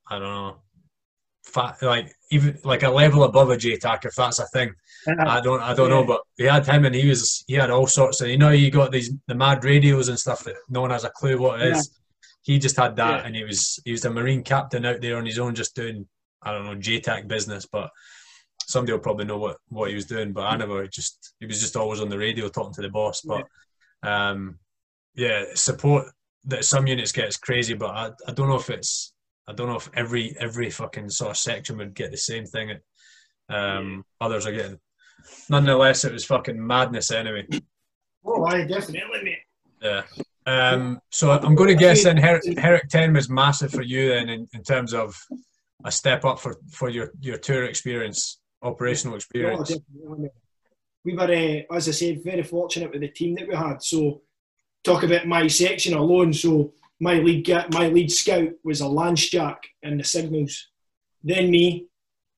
I 0.10 0.20
don't 0.20 0.24
know, 0.24 0.58
fat, 1.53 1.82
like 1.82 2.14
even 2.32 2.57
like 2.64 2.84
a 2.84 2.90
level 2.90 3.24
above 3.24 3.49
a 3.49 3.57
JTAC 3.57 4.06
if 4.06 4.15
that's 4.15 4.40
a 4.40 4.48
thing. 4.48 4.74
I 5.07 5.40
don't, 5.41 5.61
I 5.61 5.74
don't 5.74 5.90
know, 5.90 6.03
but 6.03 6.22
we 6.38 6.45
had 6.45 6.65
him 6.65 6.86
and 6.86 6.94
he 6.94 7.07
was, 7.07 7.44
he 7.48 7.53
had 7.53 7.72
all 7.72 7.88
sorts 7.88 8.19
of, 8.22 8.28
you 8.28 8.38
know, 8.38 8.49
you 8.49 8.69
got 8.72 8.91
these 8.91 9.11
the 9.28 9.36
mad 9.36 9.64
radios 9.64 10.10
and 10.10 10.19
stuff 10.19 10.44
that 10.44 10.56
no 10.69 10.82
one 10.82 10.90
has 10.91 11.06
a 11.06 11.10
clue 11.10 11.38
what 11.40 11.61
it 11.61 11.68
is. 11.76 11.98
He 12.44 12.60
just 12.60 12.78
had 12.78 12.95
that, 12.98 13.19
Yeah. 13.22 13.26
and 13.26 13.36
he 13.36 13.44
was, 13.44 13.80
he 13.86 13.91
was 13.91 14.06
a 14.06 14.10
Marine 14.10 14.44
captain 14.44 14.86
out 14.86 15.02
there 15.02 15.18
on 15.18 15.26
his 15.26 15.40
own, 15.40 15.56
just 15.56 15.76
doing, 15.76 16.07
I 16.41 16.52
don't 16.52 16.65
know, 16.65 16.76
JTAC 16.76 17.28
business, 17.28 17.65
but. 17.65 17.90
Somebody 18.69 18.91
will 18.91 18.99
probably 18.99 19.24
know 19.24 19.38
what, 19.38 19.56
what 19.69 19.88
he 19.88 19.95
was 19.95 20.03
doing, 20.07 20.34
but 20.34 20.41
I 20.41 20.57
never 20.57 20.86
just 20.88 21.34
he 21.40 21.45
was 21.45 21.61
just 21.61 21.78
always 21.78 22.02
on 22.02 22.10
the 22.10 22.18
radio 22.18 22.49
talking 22.49 22.74
to 22.74 22.82
the 22.82 22.90
boss. 22.90 23.22
But 23.22 23.45
um, 24.03 24.60
yeah, 25.15 25.45
support 25.53 26.07
that 26.45 26.65
some 26.65 26.86
units 26.86 27.14
get 27.14 27.30
is 27.30 27.38
crazy, 27.38 27.76
but 27.76 27.91
I, 27.91 28.11
I 28.28 28.34
don't 28.34 28.49
know 28.49 28.57
if 28.57 28.69
it's 28.69 29.14
I 29.48 29.53
don't 29.53 29.68
know 29.68 29.78
if 29.78 29.90
every 29.95 30.36
every 30.40 30.69
fucking 30.69 31.10
sort 31.10 31.32
of 31.32 31.38
section 31.38 31.78
would 31.78 31.94
get 31.94 32.11
the 32.11 32.18
same 32.18 32.45
thing. 32.45 32.78
Um, 33.49 34.03
others 34.19 34.45
are 34.45 34.52
getting. 34.52 34.80
Nonetheless, 35.49 36.03
it 36.06 36.14
was 36.14 36.26
fucking 36.26 36.65
madness 36.65 37.11
anyway. 37.11 37.48
Oh, 38.26 38.44
I 38.45 38.65
definitely, 38.65 39.24
mate. 39.24 39.38
Yeah. 39.82 40.03
Um, 40.45 40.99
so 41.11 41.32
I'm 41.32 41.56
going 41.56 41.69
to 41.69 41.76
guess 41.76 42.03
then 42.03 42.18
Her- 42.18 42.41
Herrick 42.57 42.88
10 42.90 43.14
was 43.14 43.30
massive 43.30 43.72
for 43.72 43.82
you 43.82 44.10
then 44.10 44.30
in, 44.30 44.48
in 44.53 44.64
terms 44.64 44.94
of 44.94 45.15
a 45.84 45.91
step 45.91 46.24
up 46.24 46.40
for, 46.40 46.56
for 46.72 46.90
your, 46.90 47.11
your 47.19 47.38
tour 47.38 47.65
experience, 47.65 48.40
operational 48.61 49.14
Oh, 49.14 49.18
experience. 49.18 49.69
definitely. 49.69 50.30
We 51.03 51.15
were, 51.15 51.24
uh, 51.24 51.76
as 51.76 51.88
I 51.90 51.91
said, 51.91 52.24
very 52.24 52.44
fortunate 52.44 52.91
with 52.91 53.02
the 53.02 53.10
team 53.10 53.36
that 53.36 53.48
we 53.48 53.56
had. 53.56 53.82
So, 53.84 54.22
talk 54.84 55.03
about 55.03 55.28
my 55.28 55.48
section 55.48 55.94
alone. 55.94 56.32
So, 56.34 56.74
my 56.99 57.15
lead 57.15 57.48
my 57.74 57.88
lead 57.88 58.11
scout 58.11 58.49
was 58.64 58.82
a 58.82 58.88
Lance 58.88 59.30
Jack 59.30 59.64
in 59.84 59.98
the 59.98 60.03
signals, 60.03 60.68
then 61.24 61.52
me, 61.52 61.88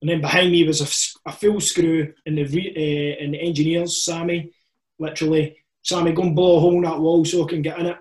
and 0.00 0.10
then 0.10 0.20
behind 0.20 0.52
me 0.52 0.66
was 0.66 0.80
a 1.26 1.32
full 1.32 1.60
screw 1.60 2.12
in 2.26 2.34
the 2.34 2.44
re- 2.44 2.74
uh, 2.76 3.24
in 3.24 3.32
the 3.32 3.40
engineers, 3.40 4.04
Sammy, 4.04 4.52
literally. 4.98 5.56
Sammy, 5.82 6.12
go 6.12 6.22
and 6.22 6.36
blow 6.36 6.56
a 6.56 6.60
hole 6.60 6.76
in 6.76 6.82
that 6.82 7.00
wall 7.00 7.24
so 7.24 7.44
I 7.44 7.48
can 7.48 7.62
get 7.62 7.78
in 7.78 7.86
it. 7.86 7.96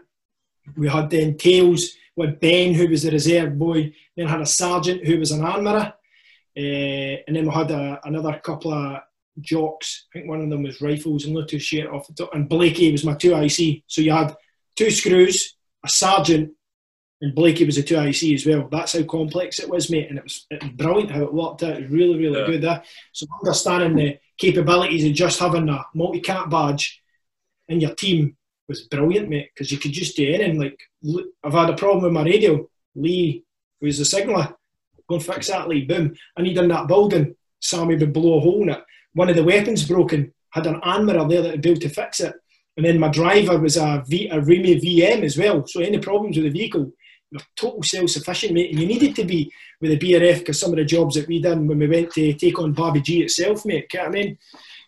We 0.76 0.90
had 0.90 1.10
then 1.10 1.38
Tails 1.38 1.92
with 2.16 2.40
Ben, 2.40 2.74
who 2.74 2.90
was 2.90 3.04
the 3.04 3.12
reserve 3.12 3.58
boy, 3.58 3.94
then 4.16 4.28
had 4.28 4.42
a 4.42 4.46
sergeant 4.46 5.06
who 5.06 5.18
was 5.18 5.32
an 5.32 5.44
armourer, 5.44 5.94
uh, 6.58 7.16
and 7.28 7.36
then 7.36 7.46
we 7.46 7.54
had 7.54 7.72
a, 7.72 8.00
another 8.04 8.40
couple 8.44 8.74
of 8.74 9.02
jocks. 9.40 10.08
I 10.12 10.20
think 10.20 10.30
one 10.30 10.42
of 10.42 10.50
them 10.50 10.64
was 10.64 10.82
rifles. 10.82 11.26
I'm 11.26 11.34
not 11.34 11.48
too 11.48 11.60
off 11.92 12.08
the 12.08 12.14
top. 12.14 12.34
And 12.34 12.50
Blakey 12.50 12.92
was 12.92 13.06
my 13.06 13.16
two 13.16 13.36
IC. 13.36 13.84
So 13.88 14.02
you 14.02 14.12
had 14.12 14.36
two 14.76 14.92
screws, 14.92 15.56
a 15.86 15.90
sergeant, 15.90 16.52
and 17.22 17.36
Blakey 17.36 17.66
was 17.66 17.78
a 17.78 17.84
two 17.84 18.00
IC 18.00 18.34
as 18.34 18.46
well. 18.46 18.68
That's 18.72 18.94
how 18.94 19.04
complex 19.04 19.60
it 19.60 19.70
was, 19.70 19.90
mate. 19.90 20.10
And 20.10 20.18
it 20.20 20.24
was, 20.24 20.46
it 20.50 20.64
was 20.64 20.72
brilliant 20.72 21.12
how 21.12 21.24
it 21.24 21.34
worked 21.34 21.64
out. 21.64 21.78
It 21.78 21.84
was 21.84 21.92
really, 21.92 22.18
really 22.18 22.40
Yeah. 22.40 22.46
good. 22.46 22.62
There. 22.62 22.84
So 23.12 23.26
understanding 23.42 23.96
the 23.96 24.18
capabilities 24.38 25.04
of 25.06 25.14
just 25.14 25.40
having 25.40 25.68
a 25.68 25.86
multi-cat 25.94 26.50
badge 26.50 27.02
in 27.68 27.82
your 27.82 27.94
team 27.94 28.38
was 28.70 28.84
brilliant, 28.84 29.28
mate. 29.30 29.50
Because 29.54 29.72
you 29.72 29.78
could 29.80 29.92
just 29.92 30.16
do 30.16 30.28
anything. 30.32 30.60
Like 30.60 30.80
I've 31.44 31.54
had 31.54 31.70
a 31.70 31.76
problem 31.76 32.04
with 32.04 32.14
my 32.14 32.24
radio. 32.24 32.70
Lee 32.96 33.44
was 33.82 33.98
the 33.98 34.06
signaller. 34.06 34.56
Go 35.10 35.16
and 35.16 35.26
fix 35.26 35.48
that, 35.48 35.68
Lee. 35.68 35.86
Boom. 35.86 36.16
I 36.38 36.42
need 36.42 36.58
in 36.58 36.68
that 36.70 36.88
building. 36.88 37.36
Sammy 37.60 37.96
would 37.98 38.14
blow 38.14 38.38
a 38.38 38.40
hole 38.40 38.62
in 38.64 38.70
it. 38.70 38.84
One 39.14 39.30
of 39.30 39.36
the 39.36 39.44
weapons 39.44 39.86
broken. 39.86 40.34
Had 40.52 40.68
an 40.68 40.76
armourer 40.84 41.28
there 41.28 41.42
that 41.42 41.52
would 41.52 41.62
be 41.62 41.72
able 41.72 41.82
to 41.82 41.90
fix 41.90 42.22
it. 42.22 42.34
And 42.80 42.86
then 42.86 42.98
my 42.98 43.10
driver 43.10 43.60
was 43.60 43.76
a, 43.76 44.06
v, 44.08 44.30
a 44.30 44.40
REME 44.40 44.82
VM 44.82 45.24
as 45.24 45.38
well. 45.38 45.68
So 45.68 45.82
any 45.82 46.00
problems 46.00 46.38
with 46.38 46.46
the 46.46 46.58
vehicle, 46.58 46.94
you're 47.30 47.42
total 47.58 47.84
self-sufficient, 47.84 48.54
mate. 48.54 48.72
And 48.72 48.80
you 48.80 48.88
needed 48.88 49.18
to 49.18 49.26
be 49.26 49.52
with 49.82 49.92
the 49.92 50.00
BRF 50.00 50.40
because 50.40 50.62
some 50.62 50.70
of 50.72 50.78
the 50.78 50.86
jobs 50.86 51.16
that 51.16 51.28
we 51.28 51.42
done 51.42 51.68
when 51.68 51.80
we 51.80 51.88
went 51.88 52.14
to 52.14 52.34
take 52.36 52.58
on 52.58 52.74
Babaji 52.74 53.24
itself, 53.24 53.66
mate. 53.66 53.88
You 53.92 54.00
know 54.00 54.06
what 54.06 54.16
I 54.16 54.18
mean? 54.18 54.38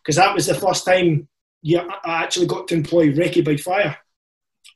Because 0.02 0.16
that 0.16 0.34
was 0.34 0.46
the 0.48 0.54
first 0.54 0.86
time 0.86 1.28
yeah, 1.64 1.86
I 2.06 2.24
actually 2.24 2.48
got 2.48 2.70
to 2.70 2.76
employ 2.76 3.12
Recce 3.12 3.44
by 3.44 3.58
Fire. 3.58 3.98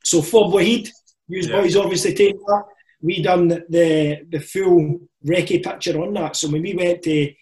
So 0.04 0.20
Fob 0.20 0.52
Wahid, 0.52 0.90
you 1.26 1.40
Yeah. 1.40 1.62
boys 1.62 1.74
obviously 1.74 2.12
take 2.12 2.36
that. 2.36 2.64
We 3.00 3.22
done 3.22 3.48
the 3.48 4.26
the 4.28 4.40
full 4.40 5.00
Recce 5.26 5.64
picture 5.64 5.98
on 6.02 6.12
that. 6.12 6.36
So 6.36 6.50
when 6.50 6.60
we 6.60 6.74
went 6.74 7.00
to 7.04 7.32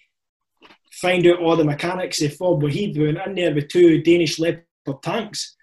find 0.93 1.27
out 1.27 1.41
all 1.41 1.57
the 1.57 1.65
mechanics 1.65 2.23
of 2.23 2.37
Fob 2.37 2.63
Wahid, 2.63 2.97
we 2.97 3.07
went 3.07 3.27
in 3.27 3.35
there 3.35 3.53
with 3.53 3.69
two 3.69 4.03
Danish 4.03 4.39
Leopard 4.39 5.03
tanks 5.03 5.54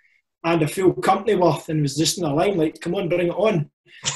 and 0.43 0.61
a 0.61 0.67
full 0.67 0.93
company 0.93 1.35
worth 1.35 1.69
and 1.69 1.81
was 1.81 1.95
just 1.95 2.17
in 2.17 2.23
line 2.23 2.57
like, 2.57 2.79
come 2.79 2.95
on, 2.95 3.09
bring 3.09 3.27
it 3.27 3.31
on. 3.31 3.69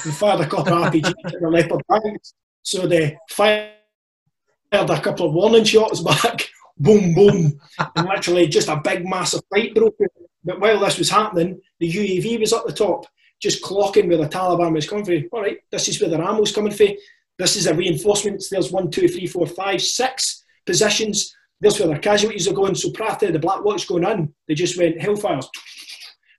And 0.04 0.14
fired 0.14 0.40
a 0.40 0.48
couple 0.48 0.74
of 0.74 0.92
RPGs 0.92 1.14
at 1.26 1.40
the 1.40 1.48
Leopard 1.48 1.82
tanks. 1.90 2.34
So 2.62 2.86
they 2.86 3.16
fired 3.30 3.70
a 4.72 5.00
couple 5.00 5.26
of 5.26 5.34
warning 5.34 5.64
shots 5.64 6.00
back, 6.00 6.48
boom, 6.78 7.14
boom, 7.14 7.60
and 7.94 8.08
literally 8.08 8.48
just 8.48 8.68
a 8.68 8.80
big 8.82 9.06
massive 9.06 9.42
fight 9.52 9.74
broke 9.74 9.96
out. 10.02 10.10
But 10.44 10.60
while 10.60 10.80
this 10.80 10.98
was 10.98 11.10
happening, 11.10 11.60
the 11.80 11.92
UAV 11.92 12.40
was 12.40 12.52
up 12.52 12.66
the 12.66 12.72
top, 12.72 13.06
just 13.40 13.62
clocking 13.62 14.08
where 14.08 14.18
the 14.18 14.28
Taliban 14.28 14.72
was 14.72 14.88
coming 14.88 15.04
from. 15.04 15.28
All 15.32 15.42
right, 15.42 15.58
this 15.70 15.88
is 15.88 16.00
where 16.00 16.10
the 16.10 16.18
ammo's 16.18 16.52
coming 16.52 16.72
from. 16.72 16.88
This 17.38 17.56
is 17.56 17.66
a 17.66 17.74
reinforcements. 17.74 18.48
There's 18.48 18.72
one, 18.72 18.90
two, 18.90 19.08
three, 19.08 19.26
four, 19.26 19.46
five, 19.46 19.82
six 19.82 20.44
positions. 20.64 21.34
There's 21.60 21.78
where 21.78 21.88
their 21.88 21.98
casualties 21.98 22.48
are 22.48 22.54
going. 22.54 22.74
So 22.74 22.90
prior 22.90 23.16
the 23.18 23.38
Black 23.38 23.64
Watch 23.64 23.86
going 23.86 24.04
in, 24.04 24.32
they 24.46 24.54
just 24.54 24.78
went 24.78 24.98
hellfires, 24.98 25.46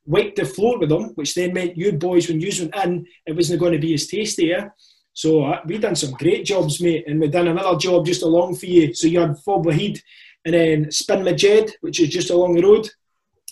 wiped 0.07 0.37
the 0.37 0.45
floor 0.45 0.79
with 0.79 0.89
them, 0.89 1.11
which 1.15 1.35
then 1.35 1.53
meant 1.53 1.77
you 1.77 1.91
boys, 1.91 2.27
when 2.27 2.39
you 2.39 2.51
went 2.59 2.75
in, 2.85 3.05
it 3.27 3.35
wasn't 3.35 3.59
going 3.59 3.73
to 3.73 3.79
be 3.79 3.93
as 3.93 4.07
tasty. 4.07 4.45
Yeah? 4.45 4.69
So 5.13 5.43
uh, 5.43 5.59
we 5.65 5.77
done 5.77 5.95
some 5.95 6.11
great 6.11 6.45
jobs, 6.45 6.81
mate, 6.81 7.05
and 7.07 7.19
we 7.19 7.27
done 7.27 7.49
another 7.49 7.77
job 7.77 8.05
just 8.05 8.23
along 8.23 8.55
for 8.55 8.67
you. 8.67 8.93
So 8.93 9.07
you 9.07 9.19
had 9.19 9.37
Fob 9.39 9.65
Wahid 9.65 10.01
and 10.45 10.53
then 10.55 10.91
Spin 10.91 11.23
Majed, 11.23 11.71
which 11.81 11.99
is 11.99 12.09
just 12.09 12.29
along 12.29 12.55
the 12.55 12.63
road. 12.63 12.89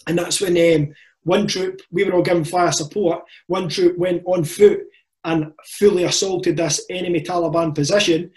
And 0.07 0.17
that's 0.17 0.39
when 0.39 0.55
um, 0.57 0.93
one 1.23 1.45
troop, 1.45 1.81
we 1.91 2.03
were 2.03 2.13
all 2.13 2.21
given 2.21 2.45
fire 2.45 2.71
support, 2.71 3.23
one 3.47 3.67
troop 3.67 3.97
went 3.97 4.23
on 4.25 4.43
foot 4.43 4.81
and 5.25 5.51
fully 5.65 6.03
assaulted 6.03 6.55
this 6.55 6.85
enemy 6.89 7.21
Taliban 7.21 7.75
position. 7.75 8.31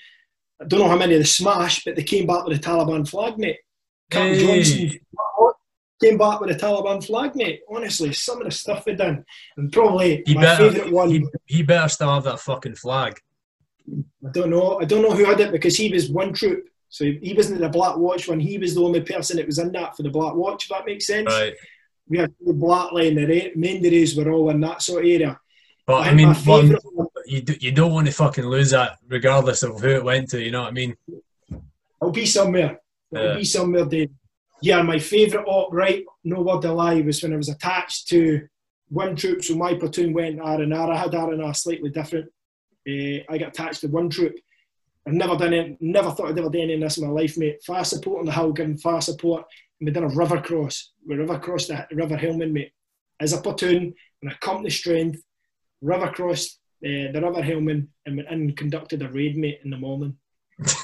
I 0.61 0.65
don't 0.65 0.81
know 0.81 0.89
how 0.89 0.97
many 0.97 1.17
they 1.17 1.25
smashed, 1.25 1.85
but 1.85 1.95
they 1.95 2.03
came 2.03 2.27
back 2.27 2.47
with 2.47 2.59
a 2.59 2.61
Taliban 2.61 3.09
flag, 3.09 3.39
mate. 3.39 3.59
Captain 4.11 4.35
Hey. 4.35 4.63
Johnson 4.63 5.01
came 6.03 6.19
back 6.19 6.41
with 6.41 6.51
a 6.51 6.55
Taliban 6.55 7.05
flag, 7.05 7.35
mate. 7.35 7.61
Honestly, 7.69 8.13
some 8.13 8.39
of 8.41 8.45
the 8.45 8.51
stuff 8.51 8.85
they 8.85 8.95
done. 8.95 9.25
And 9.57 9.73
probably 9.73 10.23
He 10.27 10.35
my 10.35 10.43
better, 10.43 10.71
favourite 10.71 10.93
one. 10.93 11.11
he, 11.11 11.27
he 11.47 11.63
better 11.63 11.89
still 11.89 12.13
have 12.15 12.25
that 12.25 12.41
fucking 12.41 12.77
flag. 12.77 13.19
I 13.91 14.31
don't 14.33 14.51
know. 14.51 14.81
I 14.81 14.85
don't 14.85 15.03
know 15.03 15.13
who 15.13 15.25
had 15.25 15.41
it 15.41 15.51
because 15.53 15.77
he 15.77 15.91
was 15.93 16.09
one 16.11 16.33
troop. 16.33 16.69
So 16.91 17.05
he 17.05 17.35
wasn't 17.37 17.57
in 17.57 17.63
the 17.63 17.69
Black 17.69 17.97
Watch 17.97 18.29
one. 18.29 18.41
He 18.41 18.59
was 18.59 18.75
the 18.75 18.83
only 18.83 19.03
person 19.03 19.37
that 19.37 19.47
was 19.47 19.59
in 19.59 19.73
that 19.73 19.97
for 19.97 20.03
the 20.03 20.11
Black 20.11 20.35
Watch, 20.35 20.65
if 20.65 20.69
that 20.71 20.87
makes 20.87 21.07
sense. 21.07 21.27
Right. 21.31 21.55
We 22.09 22.19
had 22.19 22.33
the 22.45 22.55
Black 22.55 22.93
Line, 22.93 23.15
the 23.17 23.53
Menderes 23.57 24.17
were 24.17 24.31
all 24.33 24.49
in 24.51 24.61
that 24.61 24.81
sort 24.83 25.05
of 25.05 25.11
area. 25.11 25.39
But 25.87 26.07
I 26.07 26.15
mean, 26.15 26.35
one, 26.35 26.77
you, 27.27 27.43
do, 27.43 27.57
you 27.61 27.73
don't 27.73 27.93
want 27.93 28.07
to 28.07 28.13
fucking 28.13 28.45
lose 28.45 28.71
that 28.71 28.99
regardless 29.09 29.63
of 29.63 29.81
who 29.81 29.89
it 29.89 30.05
went 30.05 30.31
to, 30.31 30.43
you 30.43 30.51
know 30.51 30.63
what 30.63 30.69
I 30.69 30.73
mean? 30.73 30.95
it'll 32.01 32.13
be 32.13 32.27
somewhere. 32.27 32.81
It'll 33.13 33.27
Yeah. 33.27 33.37
be 33.37 33.45
somewhere, 33.45 33.85
Dave. 33.87 34.11
Yeah, 34.61 34.83
my 34.83 34.99
favourite 34.99 35.47
op, 35.47 35.73
right, 35.73 36.05
no 36.25 36.43
word 36.43 36.65
of 36.65 36.77
lie, 36.77 37.01
was 37.01 37.23
when 37.23 37.33
I 37.33 37.37
was 37.37 37.49
attached 37.49 38.09
to 38.09 38.49
one 38.89 39.15
troop. 39.15 39.45
So 39.45 39.55
my 39.55 39.75
platoon 39.75 40.13
went 40.13 40.41
R&R. 40.41 40.93
I 40.93 40.97
had 40.97 41.15
R&R 41.15 41.55
slightly 41.55 41.91
different. 41.91 42.27
Uh, 42.89 43.23
I 43.29 43.39
got 43.39 43.49
attached 43.49 43.83
to 43.83 43.89
one 43.89 44.11
troop. 44.11 44.35
I've 45.07 45.15
never 45.15 45.37
done 45.37 45.55
it, 45.55 45.79
never 45.81 46.11
thought 46.11 46.31
I'd 46.31 46.39
ever 46.39 46.51
do 46.51 46.61
any 46.61 46.75
of 46.75 46.81
this 46.81 46.99
in 46.99 47.07
my 47.07 47.11
life, 47.11 47.39
mate. 47.39 47.63
Fire 47.65 47.85
support 47.85 48.21
on 48.21 48.27
the 48.27 48.33
hill, 48.33 48.53
giving 48.53 48.77
fire 48.77 49.01
support. 49.01 49.47
And 49.81 49.87
we 49.87 49.93
done 49.93 50.05
a 50.05 50.09
river 50.09 50.41
cross. 50.41 50.93
We 51.07 51.15
river 51.15 51.39
crossed 51.39 51.69
the 51.69 51.87
River 51.93 52.17
Helmand, 52.17 52.53
mate. 52.53 52.73
As 53.21 53.33
a 53.33 53.41
platoon 53.41 53.95
and 54.23 54.33
a 54.33 54.37
company 54.39 54.71
strength, 54.71 55.23
river 55.81 56.09
crossed 56.09 56.61
uh, 56.85 57.13
the 57.13 57.21
River 57.23 57.43
Helmand 57.43 57.89
and 58.05 58.17
went 58.17 58.29
in 58.29 58.35
and 58.35 58.57
conducted 58.57 59.03
a 59.03 59.09
raid, 59.09 59.37
mate, 59.37 59.61
in 59.65 59.71
the 59.71 59.79
morning. 59.79 60.17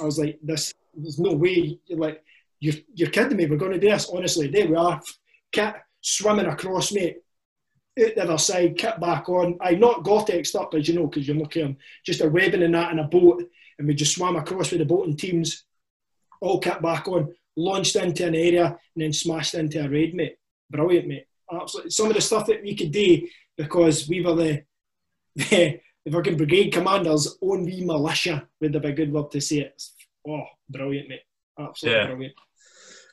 I 0.01 0.05
was 0.05 0.19
like, 0.19 0.39
this, 0.43 0.73
there's 0.95 1.19
no 1.19 1.33
way. 1.33 1.79
You're 1.87 1.99
like, 1.99 2.23
you're, 2.65 2.83
you're 2.95 3.11
kidding 3.11 3.37
me. 3.37 3.47
We're 3.47 3.57
going 3.57 3.73
to 3.73 3.79
do 3.79 3.89
this. 3.91 4.09
Honestly, 4.13 4.49
there 4.49 4.67
we 4.69 4.77
are. 4.77 5.01
Kit 5.53 5.75
swimming 6.01 6.47
across, 6.47 6.93
mate. 6.93 7.19
Out 8.03 8.15
the 8.17 8.23
other 8.25 8.39
side, 8.39 8.77
kit 8.77 8.99
back 9.01 9.29
on. 9.29 9.57
I 9.61 9.75
not 9.75 10.03
Gore-Tex 10.03 10.55
up, 10.55 10.75
as 10.75 10.89
you 10.89 10.95
know, 10.95 11.07
because 11.07 11.29
you're 11.29 11.37
looking 11.37 11.77
just 12.05 12.23
a 12.23 12.29
webbing 12.29 12.63
and 12.63 12.75
that 12.75 12.91
in 12.93 12.99
a 12.99 13.05
boat, 13.05 13.45
and 13.79 13.87
we 13.87 13.95
just 13.95 14.15
swam 14.17 14.37
across 14.37 14.71
with 14.71 14.81
the 14.81 14.85
boat 14.85 15.07
in 15.07 15.17
teams, 15.17 15.65
all 16.41 16.59
kit 16.59 16.83
back 16.83 17.07
on, 17.09 17.33
launched 17.57 17.97
into 17.97 18.27
an 18.27 18.35
area, 18.35 18.67
and 18.67 19.05
then 19.05 19.13
smashed 19.13 19.55
into 19.55 19.85
a 19.85 19.89
raid, 19.89 20.15
mate. 20.15 20.37
Brilliant, 20.71 21.07
mate. 21.07 21.27
Absolutely. 21.53 21.91
Some 21.91 22.09
of 22.09 22.15
the 22.15 22.21
stuff 22.21 22.47
that 22.47 22.63
we 22.63 22.75
could 22.75 22.91
do 22.91 23.29
because 23.57 24.09
we 24.09 24.23
were 24.25 24.35
the 24.35 24.63
the, 25.37 25.81
the 26.05 26.11
fucking 26.13 26.37
brigade 26.37 26.71
commanders 26.73 27.37
own 27.43 27.65
wee 27.65 27.85
militia 27.85 28.49
would 28.61 28.75
have 28.75 28.83
been 28.83 28.93
a 28.93 28.95
good 28.95 29.13
word 29.13 29.31
to 29.31 29.41
say 29.41 29.59
it. 29.59 29.83
Oh, 30.27 30.45
brilliant, 30.69 31.09
mate. 31.09 31.21
Absolutely 31.59 32.01
Yeah. 32.01 32.07
brilliant. 32.07 32.35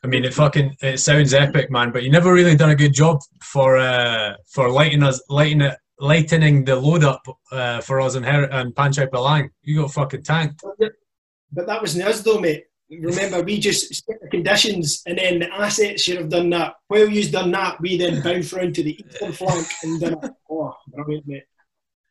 I 0.03 0.07
mean, 0.07 0.25
it 0.25 0.33
fucking 0.33 0.77
it 0.81 0.99
sounds 0.99 1.33
epic, 1.33 1.69
man. 1.69 1.91
But 1.91 2.03
you 2.03 2.09
never 2.09 2.33
really 2.33 2.55
done 2.55 2.71
a 2.71 2.75
good 2.75 2.93
job 2.93 3.19
for 3.43 3.77
uh, 3.77 4.35
for 4.47 4.69
lighting 4.69 5.03
us, 5.03 5.21
lighting 5.29 5.61
it, 5.61 5.77
lightening 5.99 6.65
the 6.65 6.75
load 6.75 7.03
up 7.03 7.21
uh, 7.51 7.81
for 7.81 8.01
us 8.01 8.15
in, 8.15 8.23
Her- 8.23 8.49
and 8.51 8.73
Panchai 8.73 9.07
Palang. 9.07 9.49
You 9.61 9.81
got 9.81 9.91
fucking 9.91 10.23
tanked. 10.23 10.63
But 11.53 11.67
that 11.67 11.81
wasn't 11.81 12.05
us 12.07 12.21
though, 12.21 12.39
mate. 12.39 12.65
Remember, 12.89 13.41
we 13.41 13.57
just 13.59 13.93
set 14.05 14.19
the 14.21 14.27
conditions 14.27 15.01
and 15.05 15.17
then 15.17 15.39
the 15.39 15.53
assets 15.53 16.01
should 16.01 16.17
have 16.17 16.29
done 16.29 16.49
that. 16.49 16.73
While 16.87 17.07
you've 17.07 17.31
done 17.31 17.51
that, 17.51 17.79
we 17.79 17.97
then 17.97 18.21
bounced 18.21 18.51
round 18.51 18.75
to 18.75 18.83
the 18.83 18.99
eastern 19.05 19.31
flank 19.31 19.67
and 19.83 20.01
done 20.01 20.13
it. 20.21 20.31
Oh, 20.49 20.73
brilliant, 20.87 21.25
mate. 21.27 21.43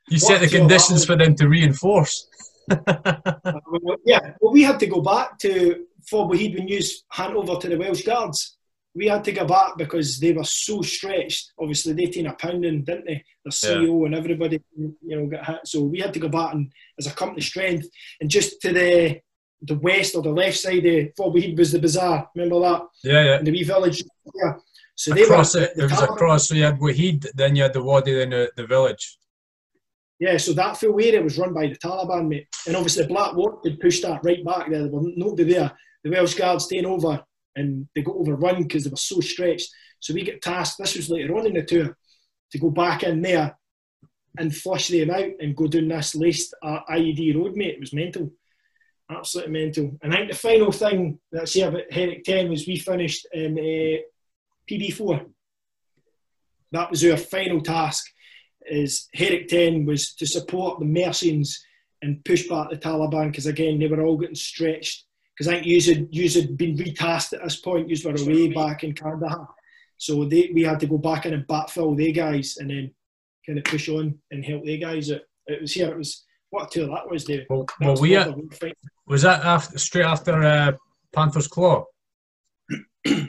You 0.08 0.18
set 0.18 0.40
the 0.40 0.48
conditions 0.48 1.04
for 1.04 1.16
them 1.16 1.34
to 1.34 1.48
reinforce. 1.48 2.26
Well, 2.68 2.82
uh, 3.92 3.96
yeah, 4.04 4.34
well, 4.40 4.52
we 4.52 4.62
had 4.62 4.80
to 4.80 4.86
go 4.86 5.00
back 5.00 5.38
to 5.40 5.86
for 6.08 6.28
Wahid 6.28 6.56
when 6.56 6.68
you 6.68 6.80
hand 7.10 7.36
over 7.36 7.56
to 7.56 7.68
the 7.68 7.78
Welsh 7.78 8.02
Guards. 8.02 8.56
We 8.94 9.06
had 9.06 9.22
to 9.24 9.32
go 9.32 9.44
back 9.44 9.76
because 9.78 10.18
they 10.18 10.32
were 10.32 10.44
so 10.44 10.82
stretched. 10.82 11.52
Obviously, 11.60 11.92
they 11.92 12.06
taken 12.06 12.26
a 12.26 12.34
pounding, 12.34 12.82
didn't 12.82 13.06
they? 13.06 13.24
The 13.44 13.50
CEO 13.50 14.04
and 14.04 14.16
everybody, 14.16 14.60
you 14.76 14.96
know, 15.02 15.26
got 15.26 15.46
hit. 15.46 15.60
So 15.64 15.82
we 15.82 16.00
had 16.00 16.12
to 16.14 16.20
go 16.20 16.28
back 16.28 16.54
and 16.54 16.72
as 16.98 17.06
a 17.06 17.12
company 17.12 17.40
strength, 17.40 17.88
and 18.20 18.28
just 18.28 18.60
to 18.62 18.72
the 18.72 19.20
the 19.62 19.78
west 19.78 20.16
or 20.16 20.22
the 20.22 20.30
left 20.30 20.56
side 20.56 20.84
of 20.86 21.08
Fort 21.16 21.34
Wahid 21.34 21.56
was 21.56 21.72
the 21.72 21.78
bazaar. 21.78 22.28
Remember 22.34 22.60
that? 22.60 22.82
Yeah, 23.04 23.24
yeah. 23.24 23.38
In 23.38 23.44
the 23.44 23.52
wee 23.52 23.62
village. 23.62 24.02
Yeah. 24.34 24.54
So 24.94 25.14
they 25.14 25.22
Across 25.22 25.54
were. 25.54 25.62
it, 25.62 25.76
the 25.76 25.84
it 25.84 25.90
was 25.90 26.02
across. 26.02 26.48
So 26.48 26.54
you 26.54 26.64
had 26.64 26.78
Wahid, 26.78 27.26
then 27.34 27.56
you 27.56 27.62
had 27.62 27.72
the 27.72 27.82
Wadi, 27.82 28.14
then 28.14 28.30
the, 28.30 28.50
the 28.56 28.66
village. 28.66 29.18
Yeah, 30.20 30.36
so 30.36 30.52
that 30.52 30.76
full 30.76 31.00
area 31.00 31.22
was 31.22 31.38
run 31.38 31.54
by 31.54 31.66
the 31.66 31.76
Taliban, 31.76 32.28
mate. 32.28 32.46
And 32.66 32.76
obviously, 32.76 33.06
Black 33.06 33.32
had 33.64 33.80
pushed 33.80 34.02
that 34.02 34.20
right 34.22 34.44
back 34.44 34.70
there. 34.70 34.82
There 34.82 34.90
was 34.90 35.14
nobody 35.16 35.54
there. 35.54 35.72
The 36.04 36.10
Welsh 36.10 36.34
Guards 36.34 36.66
staying 36.66 36.84
over 36.84 37.24
and 37.56 37.88
they 37.94 38.02
got 38.02 38.16
overrun 38.16 38.62
because 38.62 38.84
they 38.84 38.90
were 38.90 38.96
so 38.96 39.20
stretched. 39.20 39.70
So 39.98 40.12
we 40.12 40.22
get 40.22 40.42
tasked, 40.42 40.78
this 40.78 40.94
was 40.94 41.08
later 41.08 41.34
on 41.36 41.46
in 41.46 41.54
the 41.54 41.62
tour, 41.62 41.96
to 42.52 42.58
go 42.58 42.70
back 42.70 43.02
in 43.02 43.22
there 43.22 43.56
and 44.38 44.54
flush 44.54 44.88
them 44.88 45.10
out 45.10 45.30
and 45.40 45.56
go 45.56 45.66
down 45.66 45.88
this 45.88 46.14
laced 46.14 46.54
uh, 46.62 46.80
IED 46.90 47.36
road, 47.36 47.56
mate. 47.56 47.74
It 47.74 47.80
was 47.80 47.94
mental. 47.94 48.30
Absolutely 49.10 49.52
mental. 49.52 49.98
And 50.02 50.12
I 50.12 50.18
think 50.18 50.32
the 50.32 50.36
final 50.36 50.70
thing 50.70 51.18
that's 51.32 51.54
here 51.54 51.68
about 51.68 51.90
Herrick 51.90 52.24
10 52.24 52.50
was 52.50 52.66
we 52.66 52.76
finished 52.76 53.26
in 53.32 53.58
uh, 53.58 54.00
PB4. 54.70 55.26
That 56.72 56.90
was 56.90 57.04
our 57.04 57.16
final 57.16 57.62
task 57.62 58.06
is 58.66 59.08
Herrick 59.14 59.48
10 59.48 59.84
was 59.86 60.14
to 60.14 60.26
support 60.26 60.78
the 60.78 60.86
Mercians 60.86 61.58
and 62.02 62.24
push 62.24 62.48
back 62.48 62.70
the 62.70 62.76
Taliban 62.76 63.30
because 63.30 63.46
again 63.46 63.78
they 63.78 63.86
were 63.86 64.02
all 64.02 64.16
getting 64.16 64.34
stretched 64.34 65.04
because 65.36 65.48
I 65.48 65.54
think 65.54 65.66
you 65.66 65.80
had, 65.80 66.08
yous 66.10 66.34
had 66.34 66.56
been 66.56 66.76
retasked 66.76 67.32
at 67.32 67.42
this 67.42 67.60
point 67.60 67.88
you 67.88 67.96
were 68.04 68.16
away 68.16 68.48
back 68.48 68.84
in 68.84 68.94
Kandahar 68.94 69.48
so 69.96 70.24
they, 70.24 70.50
we 70.54 70.62
had 70.62 70.80
to 70.80 70.86
go 70.86 70.98
back 70.98 71.26
in 71.26 71.34
and 71.34 71.46
backfill 71.46 71.96
they 71.96 72.12
guys 72.12 72.56
and 72.58 72.70
then 72.70 72.92
kind 73.46 73.58
of 73.58 73.64
push 73.64 73.88
on 73.88 74.18
and 74.30 74.44
help 74.44 74.64
they 74.64 74.78
guys 74.78 75.10
out 75.10 75.20
it 75.46 75.60
was 75.60 75.72
here 75.72 75.90
it 75.90 75.98
was 75.98 76.24
what 76.50 76.66
a 76.66 76.80
tour 76.80 76.88
that 76.88 77.08
was 77.08 77.24
David 77.24 77.46
Well, 77.48 77.64
That 77.64 77.80
well 77.80 77.90
was 77.92 78.00
we 78.00 78.14
proper 78.14 78.66
had, 78.66 78.74
was 79.06 79.22
that 79.22 79.44
after 79.44 79.78
straight 79.78 80.04
after 80.04 80.42
uh, 80.42 80.72
Panther's 81.12 81.48
Claw? 81.48 81.84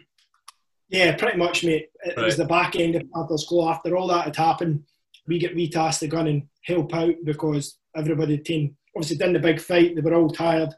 Yeah, 0.91 1.15
pretty 1.15 1.37
much, 1.37 1.63
mate. 1.63 1.87
It 2.03 2.17
was 2.17 2.35
the 2.35 2.43
back 2.43 2.75
end 2.75 2.97
of 2.97 3.09
Panther's 3.11 3.45
Claw. 3.47 3.71
After 3.71 3.95
all 3.95 4.07
that 4.09 4.25
had 4.25 4.35
happened, 4.35 4.83
we 5.27 5.39
get 5.39 5.55
retasked 5.55 5.99
to 5.99 6.07
gun 6.07 6.27
and 6.27 6.43
help 6.63 6.93
out 6.93 7.15
because 7.23 7.77
everybody 7.95 8.37
team 8.37 8.75
obviously 8.95 9.17
done 9.17 9.33
the 9.33 9.39
big 9.39 9.59
fight. 9.59 9.95
They 9.95 10.01
were 10.01 10.15
all 10.15 10.29
tired. 10.29 10.73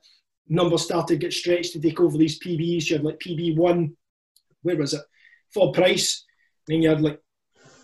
Numbers 0.48 0.84
started 0.84 1.08
to 1.08 1.20
get 1.20 1.34
stretched 1.34 1.74
to 1.74 1.80
take 1.80 2.00
over 2.00 2.18
these 2.18 2.40
PBs. 2.40 2.90
You 2.90 2.98
had 2.98 3.06
like 3.06 3.20
PB1, 3.20 3.94
where 4.62 4.78
was 4.78 4.94
it? 4.94 5.02
Full 5.54 5.72
price. 5.72 6.26
then 6.68 6.82
you 6.82 6.90
had 6.90 7.02
like, 7.02 7.20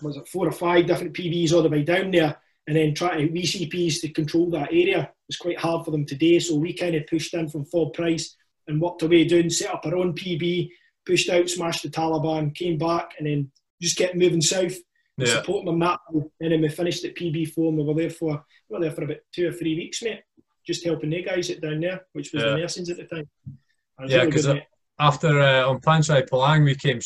was 0.01 0.17
it 0.17 0.27
four 0.27 0.47
or 0.47 0.51
five 0.51 0.87
different 0.87 1.13
PBs 1.13 1.53
all 1.53 1.63
the 1.63 1.69
way 1.69 1.83
down 1.83 2.11
there. 2.11 2.37
And 2.67 2.77
then 2.77 2.93
trying 2.93 3.27
to 3.27 3.33
VCPs 3.33 4.01
to 4.01 4.13
control 4.13 4.51
that 4.51 4.71
area 4.71 4.99
It 4.99 5.09
was 5.27 5.37
quite 5.37 5.59
hard 5.59 5.85
for 5.85 5.91
them 5.91 6.05
today. 6.05 6.37
So 6.39 6.55
we 6.55 6.73
kind 6.73 6.95
of 6.95 7.07
pushed 7.07 7.33
in 7.33 7.49
from 7.49 7.65
full 7.65 7.89
price 7.89 8.35
and 8.67 8.79
worked 8.79 9.01
away 9.01 9.25
doing, 9.25 9.49
set 9.49 9.73
up 9.73 9.85
our 9.85 9.95
own 9.95 10.13
PB, 10.13 10.69
pushed 11.05 11.29
out, 11.29 11.49
smashed 11.49 11.81
the 11.81 11.89
Taliban, 11.89 12.53
came 12.53 12.77
back, 12.77 13.13
and 13.17 13.25
then 13.25 13.51
just 13.81 13.97
kept 13.97 14.15
moving 14.15 14.41
south, 14.41 14.75
Yeah. 15.25 15.35
supporting 15.35 15.65
them 15.67 15.79
that. 15.79 15.99
And 16.13 16.51
then 16.51 16.61
we 16.61 16.69
finished 16.69 17.03
at 17.05 17.15
PB4, 17.15 17.69
and 17.69 17.77
we 17.77 17.83
were 17.83 17.93
there 17.93 18.09
for 18.09 18.43
we 18.69 18.73
were 18.77 18.81
there 18.81 18.91
for 18.91 19.03
about 19.03 19.17
two 19.33 19.47
or 19.47 19.51
three 19.51 19.75
weeks, 19.75 20.01
mate, 20.03 20.21
just 20.65 20.85
helping 20.85 21.09
the 21.09 21.23
guys 21.23 21.49
it 21.49 21.61
down 21.61 21.79
there, 21.79 22.01
which 22.13 22.31
was 22.33 22.43
Yeah. 22.43 22.49
the 22.51 22.57
Mercians 22.57 22.89
at 22.89 22.97
the 22.97 23.05
time. 23.05 23.29
Yeah, 24.07 24.25
because 24.25 24.45
good, 24.45 24.51
I- 24.51 24.59
mate. 24.59 24.63
After 25.01 25.39
uh, 25.41 25.65
on 25.65 25.79
Panchai 25.79 26.27
Palang, 26.29 26.65
we 26.65 26.75
came 26.75 26.99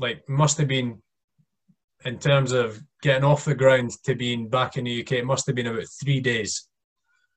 like 0.00 0.28
must 0.28 0.58
have 0.58 0.66
been 0.68 1.00
in 2.04 2.18
terms 2.18 2.50
of 2.52 2.80
getting 3.02 3.22
off 3.24 3.44
the 3.44 3.54
ground 3.54 3.90
to 4.04 4.14
being 4.16 4.48
back 4.48 4.76
in 4.76 4.84
the 4.84 5.00
UK. 5.02 5.12
It 5.18 5.26
must 5.26 5.46
have 5.46 5.54
been 5.54 5.68
about 5.68 5.84
three 6.02 6.18
days 6.20 6.66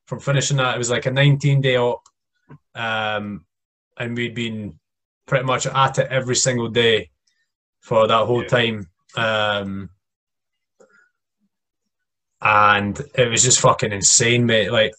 from 0.07 0.19
finishing 0.19 0.57
that. 0.57 0.73
It 0.75 0.79
was 0.79 0.89
like 0.89 1.05
a 1.05 1.11
19 1.11 1.61
day 1.61 1.77
op, 1.77 2.01
um, 2.75 3.45
and 3.99 4.17
we'd 4.17 4.33
been 4.33 4.79
pretty 5.27 5.45
much 5.45 5.67
at 5.67 5.99
it 5.99 6.07
every 6.09 6.35
single 6.35 6.69
day 6.69 7.11
for 7.81 8.07
that 8.07 8.25
whole 8.25 8.41
Yeah. 8.43 8.47
time. 8.49 8.89
Um, 9.15 9.89
and 12.43 13.01
it 13.15 13.29
was 13.29 13.43
just 13.43 13.61
fucking 13.61 13.91
insane, 13.91 14.45
mate. 14.45 14.71
Like 14.71 14.93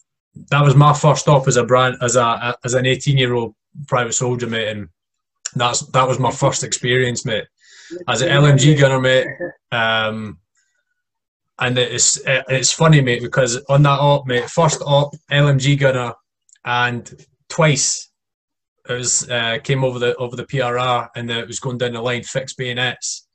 that 0.51 0.63
was 0.63 0.75
my 0.75 0.93
first 0.93 1.23
stop 1.23 1.47
as 1.47 1.57
a 1.57 1.65
brand 1.65 1.97
as 2.01 2.17
a 2.17 2.57
as 2.65 2.75
an 2.75 2.87
18 2.87 3.17
year 3.19 3.35
old 3.35 3.55
private 3.87 4.15
soldier, 4.15 4.47
mate, 4.47 4.69
and 4.69 4.89
that's 5.55 5.81
that 5.89 6.09
was 6.09 6.19
my 6.19 6.31
first 6.31 6.65
experience, 6.65 7.25
mate, 7.25 7.45
as 8.09 8.23
an 8.23 8.31
LMG 8.31 8.79
gunner, 8.79 9.01
mate. 9.01 9.27
Um, 9.71 10.39
and 11.59 11.79
it's 11.79 12.21
it's 12.27 12.73
funny, 12.73 13.01
mate, 13.01 13.23
because 13.23 13.63
on 13.69 13.83
that 13.83 14.01
op, 14.01 14.27
mate, 14.27 14.51
first 14.51 14.83
op 14.85 15.15
LMG 15.31 15.79
gunner, 15.79 16.15
and 16.65 17.27
twice 17.49 18.11
it 18.89 18.93
was 18.93 19.29
uh, 19.31 19.59
came 19.63 19.85
over 19.85 19.99
the 19.99 20.17
over 20.17 20.35
the 20.35 20.47
PRR, 20.47 21.09
and 21.15 21.31
it 21.31 21.47
was 21.47 21.61
going 21.61 21.79
down 21.79 21.93
the 21.93 22.01
line 22.03 22.23
fixed 22.23 22.57
bayonets, 22.57 23.29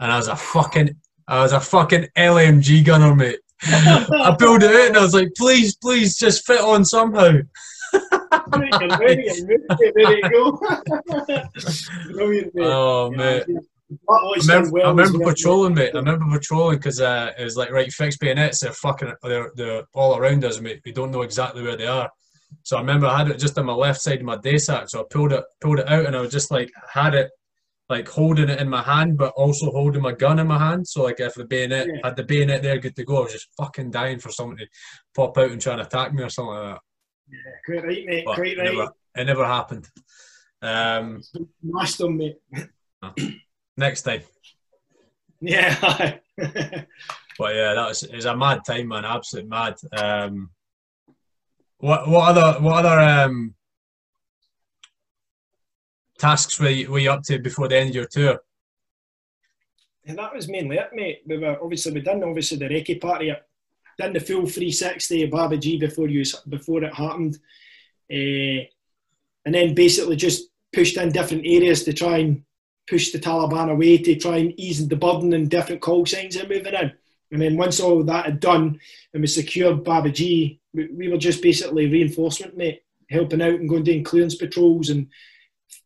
and 0.00 0.10
I 0.10 0.16
was 0.16 0.28
a 0.28 0.36
fucking 0.36 0.96
I 1.28 1.40
was 1.40 1.52
a 1.52 1.60
fucking 1.60 2.08
LMG 2.16 2.84
gunner, 2.84 3.14
mate. 3.14 3.38
I 3.64 4.36
pulled 4.38 4.62
it 4.62 4.70
out 4.70 4.88
and 4.88 4.96
I 4.96 5.02
was 5.02 5.14
like, 5.14 5.30
please, 5.36 5.76
please, 5.76 6.16
just 6.16 6.46
fit 6.46 6.60
on 6.60 6.84
somehow. 6.84 7.32
Brilliant, 12.10 12.54
mate. 12.54 12.64
Oh, 12.64 13.10
mate. 13.10 13.44
I 14.08 14.34
remember, 14.38 14.70
well 14.70 14.86
I 14.86 14.90
remember 14.90 15.18
patrolling, 15.18 15.74
mate. 15.74 15.90
I 15.94 15.98
remember 15.98 16.24
patrolling 16.38 16.78
because 16.78 17.00
uh, 17.00 17.32
it 17.38 17.44
was 17.44 17.56
like 17.56 17.70
right 17.70 17.92
fixed 17.92 18.20
bayonets. 18.20 18.60
They're 18.60 18.72
fucking, 18.72 19.12
they're, 19.22 19.50
they're 19.54 19.84
all 19.94 20.16
around 20.16 20.44
us, 20.44 20.60
mate. 20.60 20.80
We 20.84 20.92
don't 20.92 21.10
know 21.10 21.22
exactly 21.22 21.62
where 21.62 21.76
they 21.76 21.86
are. 21.86 22.10
So 22.62 22.76
I 22.76 22.80
remember 22.80 23.06
I 23.06 23.18
had 23.18 23.28
it 23.28 23.38
just 23.38 23.58
on 23.58 23.66
my 23.66 23.74
left 23.74 24.00
side 24.00 24.20
of 24.20 24.24
my 24.24 24.36
day 24.38 24.58
sack. 24.58 24.88
So 24.88 25.00
I 25.00 25.04
pulled 25.10 25.32
it, 25.32 25.44
pulled 25.60 25.78
it 25.78 25.88
out, 25.88 26.06
and 26.06 26.16
I 26.16 26.20
was 26.20 26.32
just 26.32 26.50
like 26.50 26.70
had 26.90 27.14
it, 27.14 27.30
like 27.92 28.08
holding 28.08 28.48
it 28.48 28.60
in 28.60 28.68
my 28.68 28.82
hand, 28.82 29.16
but 29.16 29.32
also 29.42 29.70
holding 29.70 30.02
my 30.02 30.12
gun 30.12 30.38
in 30.38 30.46
my 30.46 30.58
hand. 30.58 30.86
So 30.88 31.02
like 31.04 31.20
if 31.20 31.34
the 31.34 31.44
bayonet 31.44 31.86
Yeah. 31.88 32.00
had 32.04 32.16
the 32.16 32.24
bayonet 32.24 32.62
there, 32.62 32.78
good 32.78 32.96
to 32.96 33.04
go. 33.04 33.18
I 33.18 33.20
was 33.24 33.32
just 33.32 33.48
fucking 33.56 33.90
dying 33.90 34.18
for 34.18 34.30
someone 34.30 34.56
to 34.58 34.66
pop 35.14 35.36
out 35.38 35.50
and 35.52 35.60
try 35.60 35.74
and 35.74 35.82
attack 35.82 36.12
me 36.12 36.22
or 36.24 36.30
something 36.30 36.54
like 36.54 36.74
that. 36.74 36.80
Quite 37.66 37.84
right, 37.84 38.04
mate. 38.06 38.24
But 38.26 38.34
Quite 38.34 38.58
right. 38.58 38.72
never, 38.72 38.88
it 39.16 39.24
never 39.24 39.44
happened. 39.46 39.88
Um, 40.60 41.22
Mashed 41.62 41.98
them, 41.98 42.16
mate. 42.16 42.38
next 43.76 44.02
time. 44.02 44.22
Yeah. 45.40 46.18
But 47.38 47.54
yeah, 47.54 47.72
that 47.74 47.88
was 47.88 48.02
it 48.02 48.14
was 48.14 48.26
a 48.26 48.36
mad 48.36 48.60
time, 48.66 48.88
man. 48.88 49.06
Absolute 49.06 49.48
mad. 49.48 49.74
Um, 49.96 50.50
what 51.78 52.06
what 52.06 52.28
other 52.36 52.60
what 52.60 52.84
other 52.84 53.00
um, 53.00 53.54
tasks 56.22 56.60
were 56.60 56.70
you, 56.70 56.90
were 56.90 57.00
you 57.00 57.10
up 57.10 57.24
to 57.24 57.38
before 57.40 57.66
the 57.66 57.76
end 57.76 57.90
of 57.90 57.96
your 57.96 58.06
tour? 58.06 58.38
And 60.06 60.16
that 60.18 60.34
was 60.34 60.48
mainly 60.48 60.76
it, 60.76 60.90
mate. 60.92 61.22
We 61.26 61.38
were 61.38 61.58
obviously 61.60 61.92
we 61.92 62.00
done 62.00 62.22
obviously 62.22 62.58
the 62.58 62.68
recce 62.68 63.00
party, 63.00 63.34
done 63.98 64.12
the 64.12 64.20
full 64.20 64.46
360 64.46 65.24
of 65.24 65.30
Babaji 65.30 65.80
before 65.80 66.08
you 66.08 66.24
before 66.48 66.84
it 66.84 66.94
happened, 66.94 67.38
uh, 68.10 68.62
and 69.44 69.54
then 69.54 69.74
basically 69.74 70.16
just 70.16 70.48
pushed 70.72 70.96
in 70.96 71.12
different 71.12 71.44
areas 71.44 71.84
to 71.84 71.92
try 71.92 72.18
and 72.18 72.44
push 72.88 73.10
the 73.10 73.18
Taliban 73.18 73.70
away 73.70 73.98
to 73.98 74.14
try 74.16 74.36
and 74.38 74.58
ease 74.58 74.86
the 74.86 74.96
burden 74.96 75.32
and 75.32 75.50
different 75.50 75.80
call 75.80 76.06
signs 76.06 76.36
are 76.36 76.48
moving 76.48 76.74
in. 76.74 76.92
And 77.30 77.40
then 77.40 77.56
once 77.56 77.80
all 77.80 78.02
that 78.04 78.26
had 78.26 78.40
done 78.40 78.78
and 79.12 79.22
we 79.22 79.26
secured 79.26 79.84
Babaji, 79.84 80.58
we, 80.74 80.88
we 80.88 81.08
were 81.08 81.18
just 81.18 81.42
basically 81.42 81.88
reinforcement, 81.88 82.56
mate, 82.56 82.82
helping 83.08 83.42
out 83.42 83.60
and 83.60 83.68
going 83.68 83.84
doing 83.84 84.04
clearance 84.04 84.34
patrols 84.34 84.90
and 84.90 85.08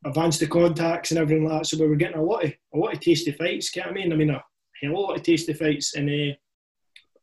advance 0.05 0.39
the 0.39 0.47
contacts 0.47 1.11
and 1.11 1.19
everything 1.19 1.45
like 1.45 1.61
that. 1.61 1.67
So 1.67 1.79
we 1.79 1.87
were 1.87 1.97
getting 1.97 2.19
a 2.19 2.23
lot 2.23 2.45
of 2.45 2.53
a 2.75 2.79
lot 2.79 2.95
of 2.95 3.01
tasty 3.01 3.33
fights. 3.33 3.71
Get 3.71 3.87
what 3.87 3.93
I 3.93 3.95
mean? 3.95 4.13
I 4.13 4.17
mean 4.17 4.31
a 4.31 4.43
hell 4.83 4.93
of 4.93 4.97
a 4.97 5.01
lot 5.01 5.17
of 5.17 5.23
tasty 5.23 5.53
fights, 5.53 5.95
and 5.95 6.09
uh, 6.09 6.35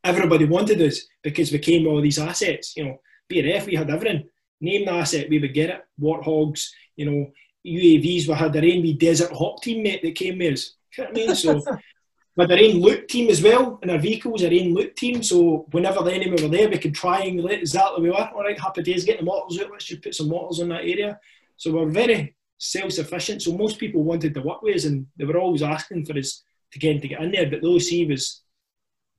everybody 0.04 0.46
wanted 0.46 0.82
us 0.82 1.02
because 1.22 1.52
we 1.52 1.60
came 1.60 1.84
with 1.84 1.92
all 1.92 2.02
these 2.02 2.20
assets. 2.20 2.76
You 2.76 2.86
know, 2.86 3.02
BRF 3.32 3.66
we 3.66 3.76
had 3.76 3.90
everything. 3.90 4.28
Name 4.62 4.86
the 4.86 4.94
asset, 4.94 5.30
we 5.30 5.40
would 5.40 5.54
get 5.54 5.70
it. 5.72 5.82
Warthogs, 6.02 6.70
you 6.96 7.06
know, 7.06 7.32
UAVs. 7.66 8.28
We 8.28 8.34
had 8.34 8.54
the 8.54 8.60
own 8.60 8.98
desert 8.98 9.32
hawk 9.32 9.62
team 9.62 9.84
mate 9.84 10.02
that 10.02 10.16
came 10.16 10.38
with 10.38 10.54
us. 10.54 10.76
You 10.98 11.04
know 11.04 11.10
what 11.10 11.20
I 11.20 11.26
mean? 11.26 11.36
So 11.36 11.54
with 12.36 12.52
our 12.52 12.58
own 12.58 12.82
LEWT 12.82 13.08
team 13.08 13.30
as 13.30 13.42
well, 13.42 13.80
and 13.82 13.92
our 13.92 13.98
vehicles, 13.98 14.44
our 14.44 14.52
own 14.52 14.74
LEWT 14.74 14.96
team. 14.96 15.24
So 15.24 15.68
whenever 15.72 16.04
the 16.04 16.14
enemy 16.14 16.42
were 16.42 16.50
there, 16.50 16.70
we 16.70 16.78
could 16.78 16.94
triangulate 16.94 17.60
exactly 17.60 18.02
where 18.02 18.12
we 18.12 18.18
were. 18.18 18.30
All 18.34 18.44
right, 18.44 18.60
happy 18.60 18.84
days, 18.84 19.06
getting 19.06 19.22
the 19.22 19.26
mortals 19.26 19.60
out. 19.60 19.72
Let's 19.72 19.86
just 19.86 20.02
put 20.02 20.16
some 20.16 20.30
mortals 20.30 20.60
in 20.60 20.70
that 20.70 20.82
area. 20.82 21.20
So 21.58 21.72
we're 21.72 21.90
very 21.90 22.36
self-sufficient. 22.58 23.42
So 23.42 23.58
most 23.58 23.80
people 23.80 24.04
wanted 24.04 24.34
to 24.34 24.42
work 24.42 24.62
with 24.62 24.76
us, 24.76 24.86
and 24.86 25.08
they 25.18 25.26
were 25.26 25.40
always 25.40 25.64
asking 25.64 26.06
for 26.06 26.18
us 26.18 26.44
to 26.72 26.80
get 26.80 27.02
to 27.02 27.08
get 27.08 27.22
in 27.22 27.32
there. 27.32 27.50
But 27.50 27.62
though 27.62 27.78
he 27.78 28.06
was 28.06 28.44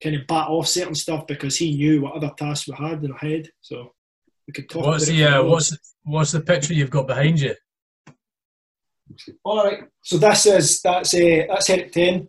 kind 0.02 0.16
of 0.16 0.26
bat 0.26 0.48
off 0.48 0.66
certain 0.66 0.94
stuff 0.94 1.26
because 1.26 1.56
he 1.56 1.76
knew 1.76 2.02
what 2.02 2.14
other 2.14 2.30
tasks 2.36 2.68
we 2.68 2.74
had 2.74 3.02
in 3.02 3.12
our 3.12 3.18
head. 3.18 3.48
So 3.60 3.94
we 4.46 4.52
could 4.52 4.68
talk. 4.68 4.86
What's 4.86 5.08
about 5.08 5.16
the 5.16 5.24
uh, 5.24 5.44
what's 5.44 5.76
what's 6.04 6.32
the 6.32 6.40
picture 6.40 6.74
you've 6.74 6.90
got 6.90 7.06
behind 7.06 7.40
you? 7.40 7.54
All 9.44 9.64
right. 9.64 9.84
So 10.02 10.18
this 10.18 10.46
is 10.46 10.82
that's 10.82 11.14
uh, 11.14 11.44
that's 11.48 11.68
Herrick 11.68 11.92
Ten. 11.92 12.28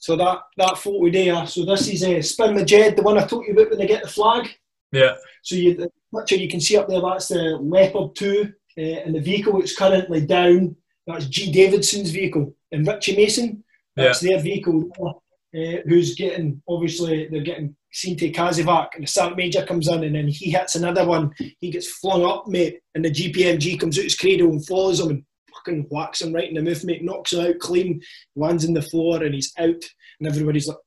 So 0.00 0.16
that 0.16 0.40
that 0.56 0.78
photo 0.78 1.10
there. 1.10 1.46
So 1.46 1.64
this 1.64 1.88
is 1.88 2.04
uh, 2.04 2.22
Spin 2.22 2.54
the 2.54 2.64
Jed, 2.64 2.96
the 2.96 3.02
one 3.02 3.18
I 3.18 3.26
told 3.26 3.46
you 3.46 3.52
about 3.52 3.70
when 3.70 3.78
they 3.78 3.86
get 3.86 4.02
the 4.02 4.08
flag. 4.08 4.48
Yeah. 4.92 5.16
So 5.42 5.54
you, 5.54 5.74
the 5.74 5.90
picture 6.14 6.36
you 6.36 6.48
can 6.48 6.60
see 6.60 6.76
up 6.76 6.88
there, 6.88 7.00
that's 7.00 7.28
the 7.28 7.58
Leopard 7.60 8.14
2 8.16 8.52
uh, 8.78 9.00
and 9.04 9.14
the 9.14 9.20
vehicle 9.20 9.58
that's 9.58 9.76
currently 9.76 10.24
down. 10.24 10.76
That's 11.06 11.26
G. 11.26 11.50
Davidson's 11.50 12.10
vehicle. 12.10 12.54
And 12.70 12.86
Richie 12.86 13.16
Mason, 13.16 13.64
that's 13.96 14.20
their 14.20 14.40
vehicle, 14.40 14.90
uh, 15.00 15.80
who's 15.86 16.14
getting, 16.14 16.62
obviously, 16.68 17.28
they're 17.28 17.40
getting 17.40 17.74
seen 17.92 18.16
to 18.18 18.30
Kazivac. 18.30 18.88
And 18.94 19.04
the 19.04 19.08
Sergeant 19.08 19.36
Major 19.36 19.64
comes 19.64 19.88
in 19.88 20.04
and 20.04 20.14
then 20.14 20.28
he 20.28 20.50
hits 20.50 20.76
another 20.76 21.06
one. 21.06 21.34
He 21.60 21.70
gets 21.70 21.90
flung 21.90 22.24
up, 22.24 22.46
mate. 22.46 22.80
And 22.94 23.04
the 23.04 23.10
GPMG 23.10 23.80
comes 23.80 23.98
out 23.98 24.04
his 24.04 24.16
cradle 24.16 24.50
and 24.50 24.64
follows 24.66 25.00
him 25.00 25.08
and 25.08 25.24
fucking 25.52 25.86
whacks 25.88 26.20
him 26.20 26.32
right 26.32 26.48
in 26.48 26.54
the 26.54 26.62
mouth, 26.62 26.84
mate. 26.84 27.02
Knocks 27.02 27.32
him 27.32 27.46
out 27.46 27.58
clean, 27.58 28.00
lands 28.36 28.66
on 28.66 28.74
the 28.74 28.82
floor 28.82 29.22
and 29.22 29.34
he's 29.34 29.52
out. 29.58 29.82
And 30.20 30.28
everybody's 30.28 30.68
like, 30.68 30.78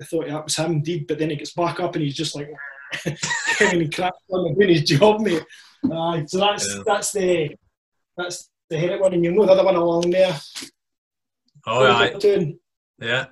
I 0.00 0.04
thought 0.04 0.28
that 0.28 0.44
was 0.44 0.56
him, 0.56 0.72
indeed. 0.72 1.06
But 1.06 1.18
then 1.18 1.30
he 1.30 1.36
gets 1.36 1.52
back 1.52 1.80
up 1.80 1.94
and 1.94 2.04
he's 2.04 2.16
just 2.16 2.34
like, 2.34 2.48
and 3.04 3.82
he 3.82 3.88
cracks 3.88 4.16
on 4.30 4.54
doing 4.54 4.68
his 4.68 4.84
job, 4.84 5.20
mate. 5.20 5.44
Uh, 5.92 6.24
so 6.26 6.38
that's 6.38 6.66
Yeah. 6.74 6.82
that's 6.86 7.12
the 7.12 7.56
that's 8.16 8.50
the 8.70 8.78
Herrick 8.78 9.00
one, 9.00 9.14
and 9.14 9.24
you 9.24 9.32
know 9.32 9.44
the 9.46 9.52
other 9.52 9.64
one 9.64 9.74
along 9.76 10.10
there. 10.10 10.36
Oh, 11.66 11.84
right. 11.84 12.22
Yeah. 12.24 12.46
Yeah, 13.00 13.26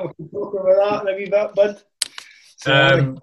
we 0.00 0.14
can 0.14 0.28
talk 0.30 0.54
about 0.54 1.04
that 1.04 1.08
in 1.08 1.14
a 1.14 1.16
wee 1.16 1.30
bit, 1.30 1.54
bud. 1.54 1.82
So, 2.56 2.72
Um, 2.72 3.18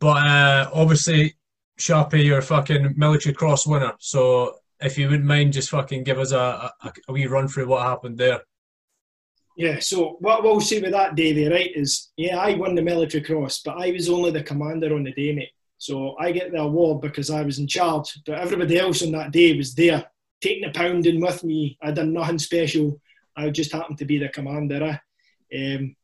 but 0.00 0.16
uh, 0.26 0.70
obviously, 0.72 1.34
Sharpy, 1.78 2.24
you're 2.24 2.38
a 2.38 2.42
fucking 2.42 2.94
military 2.96 3.34
cross 3.34 3.66
winner. 3.66 3.92
So 3.98 4.56
if 4.80 4.98
you 4.98 5.08
wouldn't 5.08 5.24
mind, 5.26 5.52
just 5.52 5.70
fucking 5.70 6.04
give 6.04 6.18
us 6.18 6.32
a, 6.32 6.72
a, 6.82 6.92
a 7.08 7.12
wee 7.12 7.26
run 7.26 7.48
through 7.48 7.66
what 7.68 7.82
happened 7.82 8.18
there. 8.18 8.40
yeah, 9.56 9.78
so 9.78 10.16
what 10.20 10.42
we'll 10.42 10.60
say 10.60 10.80
with 10.80 10.92
that, 10.92 11.14
Davey, 11.14 11.48
right, 11.48 11.70
is 11.74 12.12
yeah, 12.16 12.38
I 12.38 12.54
won 12.54 12.74
the 12.74 12.82
military 12.82 13.22
cross, 13.24 13.60
but 13.64 13.78
I 13.78 13.90
was 13.92 14.08
only 14.10 14.30
the 14.30 14.42
commander 14.42 14.94
on 14.94 15.04
the 15.04 15.12
day, 15.12 15.32
mate. 15.34 15.52
So 15.86 16.16
I 16.18 16.32
get 16.32 16.50
the 16.50 16.60
award 16.62 17.00
because 17.00 17.30
I 17.30 17.42
was 17.42 17.60
in 17.60 17.68
charge, 17.68 18.18
but 18.26 18.40
everybody 18.40 18.76
else 18.76 19.04
on 19.04 19.12
that 19.12 19.30
day 19.30 19.56
was 19.56 19.72
there, 19.72 20.04
taking 20.40 20.64
a 20.64 20.72
pounding 20.72 21.20
with 21.20 21.44
me. 21.44 21.78
I 21.80 21.92
done 21.92 22.12
nothing 22.12 22.40
special. 22.40 23.00
I 23.36 23.50
just 23.50 23.70
happened 23.70 23.98
to 23.98 24.04
be 24.04 24.18
the 24.18 24.28
commander. 24.28 24.98
eh. 25.52 25.76
Um, 25.76 25.94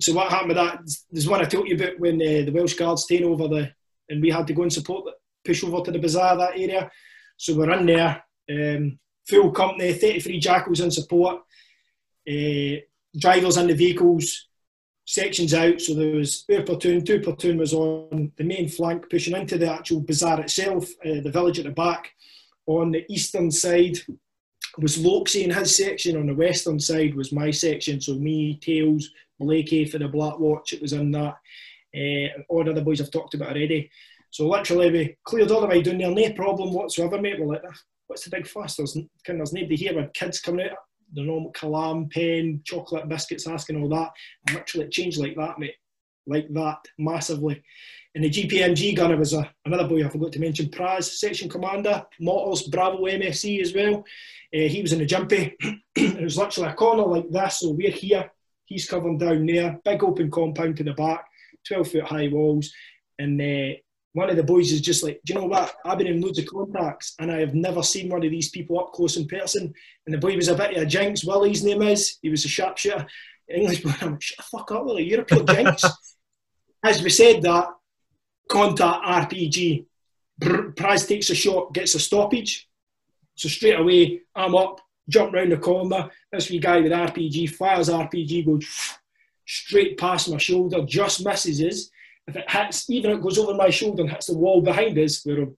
so 0.00 0.14
what 0.14 0.30
happened 0.30 0.48
with 0.48 0.56
that? 0.56 0.78
There's 1.10 1.28
one 1.28 1.42
I 1.42 1.44
told 1.44 1.68
you 1.68 1.74
about 1.74 2.00
when 2.00 2.14
uh, 2.22 2.46
the 2.46 2.52
Welsh 2.54 2.72
Guards 2.72 3.04
came 3.04 3.26
over 3.26 3.48
the, 3.48 3.70
and 4.08 4.22
we 4.22 4.30
had 4.30 4.46
to 4.46 4.54
go 4.54 4.62
and 4.62 4.72
support, 4.72 5.04
the, 5.04 5.12
push 5.44 5.62
over 5.62 5.82
to 5.82 5.90
the 5.90 5.98
bazaar 5.98 6.34
that 6.38 6.56
area. 6.56 6.90
So 7.36 7.54
we're 7.54 7.70
in 7.72 7.84
there, 7.84 8.24
um, 8.50 8.98
full 9.28 9.50
company, 9.50 9.92
33 9.92 10.40
jackals 10.40 10.80
in 10.80 10.90
support, 10.90 11.42
uh, 12.26 12.76
drivers 13.18 13.58
in 13.58 13.66
the 13.66 13.74
vehicles, 13.74 14.48
sections 15.04 15.54
out. 15.54 15.80
So 15.80 15.94
there 15.94 16.14
was 16.14 16.44
our 16.52 16.62
platoon, 16.62 17.04
two 17.04 17.20
platoon 17.20 17.58
was 17.58 17.74
on 17.74 18.32
the 18.36 18.44
main 18.44 18.68
flank, 18.68 19.10
pushing 19.10 19.36
into 19.36 19.58
the 19.58 19.72
actual 19.72 20.00
bazaar 20.00 20.40
itself, 20.40 20.88
uh, 21.04 21.20
the 21.22 21.30
village 21.30 21.58
at 21.58 21.64
the 21.64 21.70
back. 21.70 22.12
On 22.66 22.92
the 22.92 23.04
eastern 23.12 23.50
side 23.50 23.98
was 24.78 24.98
Loxie 24.98 25.44
and 25.44 25.52
his 25.52 25.76
section. 25.76 26.16
On 26.16 26.26
the 26.26 26.34
western 26.34 26.78
side 26.78 27.14
was 27.14 27.32
my 27.32 27.50
section. 27.50 28.00
So 28.00 28.14
me, 28.14 28.58
Tails, 28.62 29.10
Blakey 29.38 29.84
for 29.84 29.98
the 29.98 30.08
Black 30.08 30.38
Watch. 30.38 30.72
It 30.72 30.82
was 30.82 30.92
in 30.92 31.10
that. 31.12 31.36
Uh, 31.94 32.42
all 32.48 32.64
the 32.64 32.70
other 32.70 32.80
boys 32.80 33.00
I've 33.00 33.10
talked 33.10 33.34
about 33.34 33.50
already. 33.50 33.90
So 34.30 34.48
literally 34.48 34.90
we 34.90 35.16
cleared 35.24 35.50
all 35.50 35.60
the 35.60 35.66
way 35.66 35.82
down 35.82 35.98
there, 35.98 36.10
no 36.10 36.32
problem 36.32 36.72
whatsoever, 36.72 37.20
mate. 37.20 37.38
We're 37.38 37.48
like, 37.48 37.62
"Ah, 37.68 37.76
what's 38.06 38.24
the 38.24 38.30
big 38.30 38.46
fuss? 38.46 38.76
There's, 38.76 38.94
kind 38.94 39.08
of, 39.28 39.36
there's 39.36 39.52
nobody 39.52 39.76
here 39.76 39.94
with 39.94 40.12
kids 40.14 40.40
coming 40.40 40.70
out, 40.70 40.78
the 41.12 41.22
normal 41.22 41.52
calam, 41.52 42.10
pen, 42.10 42.60
chocolate, 42.64 43.08
biscuits, 43.08 43.46
asking 43.46 43.82
all 43.82 43.88
that. 43.90 44.10
And 44.46 44.56
literally 44.56 44.86
it 44.86 44.92
changed 44.92 45.18
like 45.18 45.36
that, 45.36 45.58
mate. 45.58 45.74
Like 46.26 46.48
that, 46.52 46.78
massively. 46.98 47.62
And 48.14 48.24
the 48.24 48.30
GPMG 48.30 48.94
gunner 48.94 49.16
was 49.16 49.32
a, 49.32 49.50
another 49.64 49.88
boy 49.88 50.04
I 50.04 50.08
forgot 50.08 50.32
to 50.32 50.40
mention, 50.40 50.68
Praz, 50.68 51.04
section 51.04 51.48
commander, 51.48 52.04
Mortals, 52.20 52.64
Bravo 52.64 53.06
MSC 53.06 53.60
as 53.60 53.74
well. 53.74 54.04
Uh, 54.54 54.68
he 54.68 54.82
was 54.82 54.92
in 54.92 54.98
the 54.98 55.06
jimpy. 55.06 55.54
it 55.96 56.22
was 56.22 56.36
literally 56.36 56.70
a 56.70 56.74
corner 56.74 57.04
like 57.04 57.30
this, 57.30 57.60
so 57.60 57.70
we're 57.70 57.90
here. 57.90 58.30
He's 58.66 58.88
covering 58.88 59.18
down 59.18 59.46
there, 59.46 59.80
big 59.84 60.04
open 60.04 60.30
compound 60.30 60.76
to 60.76 60.84
the 60.84 60.92
back, 60.92 61.24
12 61.66 61.88
foot 61.90 62.04
high 62.04 62.28
walls. 62.28 62.72
And 63.18 63.40
uh, 63.40 63.76
one 64.14 64.28
of 64.28 64.36
the 64.36 64.42
boys 64.42 64.72
is 64.72 64.80
just 64.80 65.02
like, 65.02 65.20
do 65.24 65.32
you 65.32 65.40
know 65.40 65.46
what? 65.46 65.74
I've 65.84 65.98
been 65.98 66.06
in 66.06 66.20
loads 66.20 66.38
of 66.38 66.46
contacts 66.46 67.14
and 67.18 67.32
I 67.32 67.40
have 67.40 67.54
never 67.54 67.82
seen 67.82 68.10
one 68.10 68.24
of 68.24 68.30
these 68.30 68.50
people 68.50 68.78
up 68.78 68.92
close 68.92 69.16
in 69.16 69.26
person. 69.26 69.72
And 70.06 70.14
the 70.14 70.18
boy 70.18 70.36
was 70.36 70.48
a 70.48 70.54
bit 70.54 70.76
of 70.76 70.82
a 70.82 70.86
jinx. 70.86 71.24
Willie's 71.24 71.64
name 71.64 71.82
is. 71.82 72.18
He 72.20 72.28
was 72.28 72.44
a 72.44 72.48
sharpshooter. 72.48 73.06
English 73.48 73.82
boy. 73.82 73.94
I'm 74.00 74.12
like, 74.12 74.22
shut 74.22 74.38
the 74.38 74.42
fuck 74.42 74.70
up, 74.72 74.84
Willie. 74.84 75.04
You're 75.04 75.22
a 75.22 75.24
pure 75.24 75.44
jinx. 75.44 75.84
As 76.84 77.02
we 77.02 77.10
said 77.10 77.42
that, 77.42 77.68
contact 78.50 79.04
RPG. 79.04 79.86
Praz 80.40 81.08
takes 81.08 81.30
a 81.30 81.34
shot, 81.34 81.72
gets 81.72 81.94
a 81.94 82.00
stoppage. 82.00 82.68
So 83.34 83.48
straight 83.48 83.78
away, 83.78 84.20
I'm 84.34 84.54
up, 84.54 84.80
jump 85.08 85.32
round 85.32 85.52
the 85.52 85.56
corner. 85.56 86.10
This 86.30 86.50
wee 86.50 86.58
guy 86.58 86.80
with 86.80 86.92
RPG 86.92 87.50
fires 87.50 87.88
RPG, 87.88 88.44
goes 88.44 88.66
straight 89.46 89.98
past 89.98 90.28
my 90.28 90.38
shoulder, 90.38 90.84
just 90.84 91.24
misses 91.24 91.62
us. 91.62 91.90
If 92.28 92.36
it 92.36 92.50
hits, 92.50 92.88
even 92.90 93.10
if 93.10 93.18
it 93.18 93.22
goes 93.22 93.38
over 93.38 93.54
my 93.54 93.70
shoulder 93.70 94.02
and 94.02 94.10
hits 94.10 94.26
the 94.26 94.36
wall 94.38 94.60
behind 94.62 94.98
us, 94.98 95.24
where 95.24 95.42
I've 95.42 95.52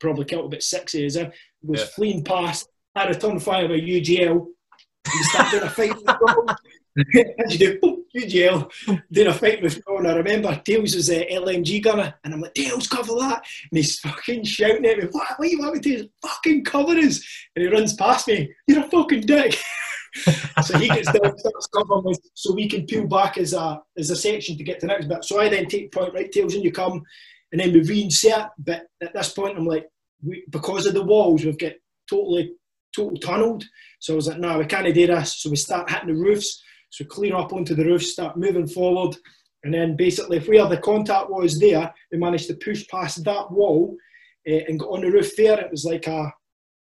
probably 0.00 0.24
killed 0.24 0.46
about 0.46 0.62
six 0.62 0.94
of 0.94 1.02
us, 1.02 1.16
eh, 1.16 1.30
goes 1.66 1.80
Yeah. 1.80 1.84
fleeing 1.86 2.24
past. 2.24 2.68
I 2.94 3.08
return 3.08 3.38
fire 3.38 3.68
by 3.68 3.74
UGL. 3.74 4.46
We 4.46 5.22
start 5.24 5.50
doing 5.50 5.62
a 5.64 5.70
fight 5.70 5.94
with 5.94 6.04
the 6.04 6.56
you 7.50 7.58
do, 7.58 7.78
boom, 7.78 8.04
UGL, 8.16 8.70
doing 9.12 9.26
a 9.26 9.34
fight 9.34 9.60
with 9.62 9.82
Ron. 9.86 10.06
I 10.06 10.14
remember 10.14 10.58
Tails 10.64 10.96
was 10.96 11.10
a 11.10 11.26
LMG 11.30 11.82
gunner, 11.82 12.14
and 12.24 12.32
I'm 12.32 12.40
like, 12.40 12.54
Tails, 12.54 12.86
cover 12.88 13.12
that. 13.18 13.44
And 13.70 13.76
he's 13.76 13.98
fucking 14.00 14.44
shouting 14.44 14.86
at 14.86 14.96
me, 14.96 15.04
what, 15.10 15.28
what 15.36 15.44
do 15.44 15.50
you 15.50 15.58
want 15.58 15.74
me 15.74 15.80
to 15.80 15.96
do? 15.98 16.08
Fucking 16.22 16.64
cover 16.64 16.96
us. 16.96 17.22
And 17.54 17.64
he 17.66 17.70
runs 17.70 17.92
past 17.92 18.28
me, 18.28 18.50
you're 18.66 18.82
a 18.84 18.88
fucking 18.88 19.20
dick. 19.22 19.58
so 20.64 20.78
he 20.78 20.88
gets 20.88 21.12
down, 21.12 21.38
starts 21.38 21.66
covering 21.68 22.08
us, 22.08 22.18
so 22.34 22.54
we 22.54 22.68
can 22.68 22.86
peel 22.86 23.06
back 23.06 23.38
as 23.38 23.52
a 23.52 23.80
as 23.98 24.10
a 24.10 24.16
section 24.16 24.56
to 24.56 24.64
get 24.64 24.80
to 24.80 24.86
the 24.86 24.92
next 24.92 25.06
bit. 25.06 25.24
So 25.24 25.40
I 25.40 25.48
then 25.48 25.66
take 25.66 25.92
point, 25.92 26.14
right, 26.14 26.30
Tails, 26.30 26.54
and 26.54 26.64
you 26.64 26.72
come, 26.72 27.02
and 27.52 27.60
then 27.60 27.72
we 27.72 27.80
reinsert. 27.80 28.50
But 28.58 28.86
at 29.02 29.12
this 29.12 29.32
point, 29.32 29.56
I'm 29.56 29.66
like, 29.66 29.86
we, 30.22 30.44
because 30.50 30.86
of 30.86 30.94
the 30.94 31.02
walls, 31.02 31.44
we've 31.44 31.58
got 31.58 31.72
totally, 32.08 32.52
total 32.94 33.18
tunneled. 33.18 33.64
So 34.00 34.14
I 34.14 34.16
was 34.16 34.28
like, 34.28 34.38
no, 34.38 34.58
we 34.58 34.66
can't 34.66 34.92
do 34.92 35.06
this. 35.06 35.36
So 35.36 35.50
we 35.50 35.56
start 35.56 35.90
hitting 35.90 36.14
the 36.14 36.20
roofs. 36.20 36.62
So 36.90 37.04
clean 37.04 37.32
up 37.32 37.52
onto 37.52 37.74
the 37.74 37.84
roof, 37.84 38.04
start 38.04 38.36
moving 38.36 38.66
forward. 38.66 39.16
And 39.64 39.74
then 39.74 39.96
basically, 39.96 40.36
if 40.36 40.48
where 40.48 40.66
the 40.68 40.78
contact 40.78 41.28
was 41.28 41.58
there, 41.58 41.92
we 42.12 42.18
managed 42.18 42.46
to 42.48 42.54
push 42.54 42.86
past 42.88 43.24
that 43.24 43.50
wall 43.50 43.96
uh, 44.48 44.60
and 44.68 44.78
got 44.78 44.90
on 44.90 45.00
the 45.00 45.10
roof 45.10 45.34
there. 45.36 45.58
It 45.60 45.70
was 45.70 45.84
like 45.84 46.06
a 46.06 46.32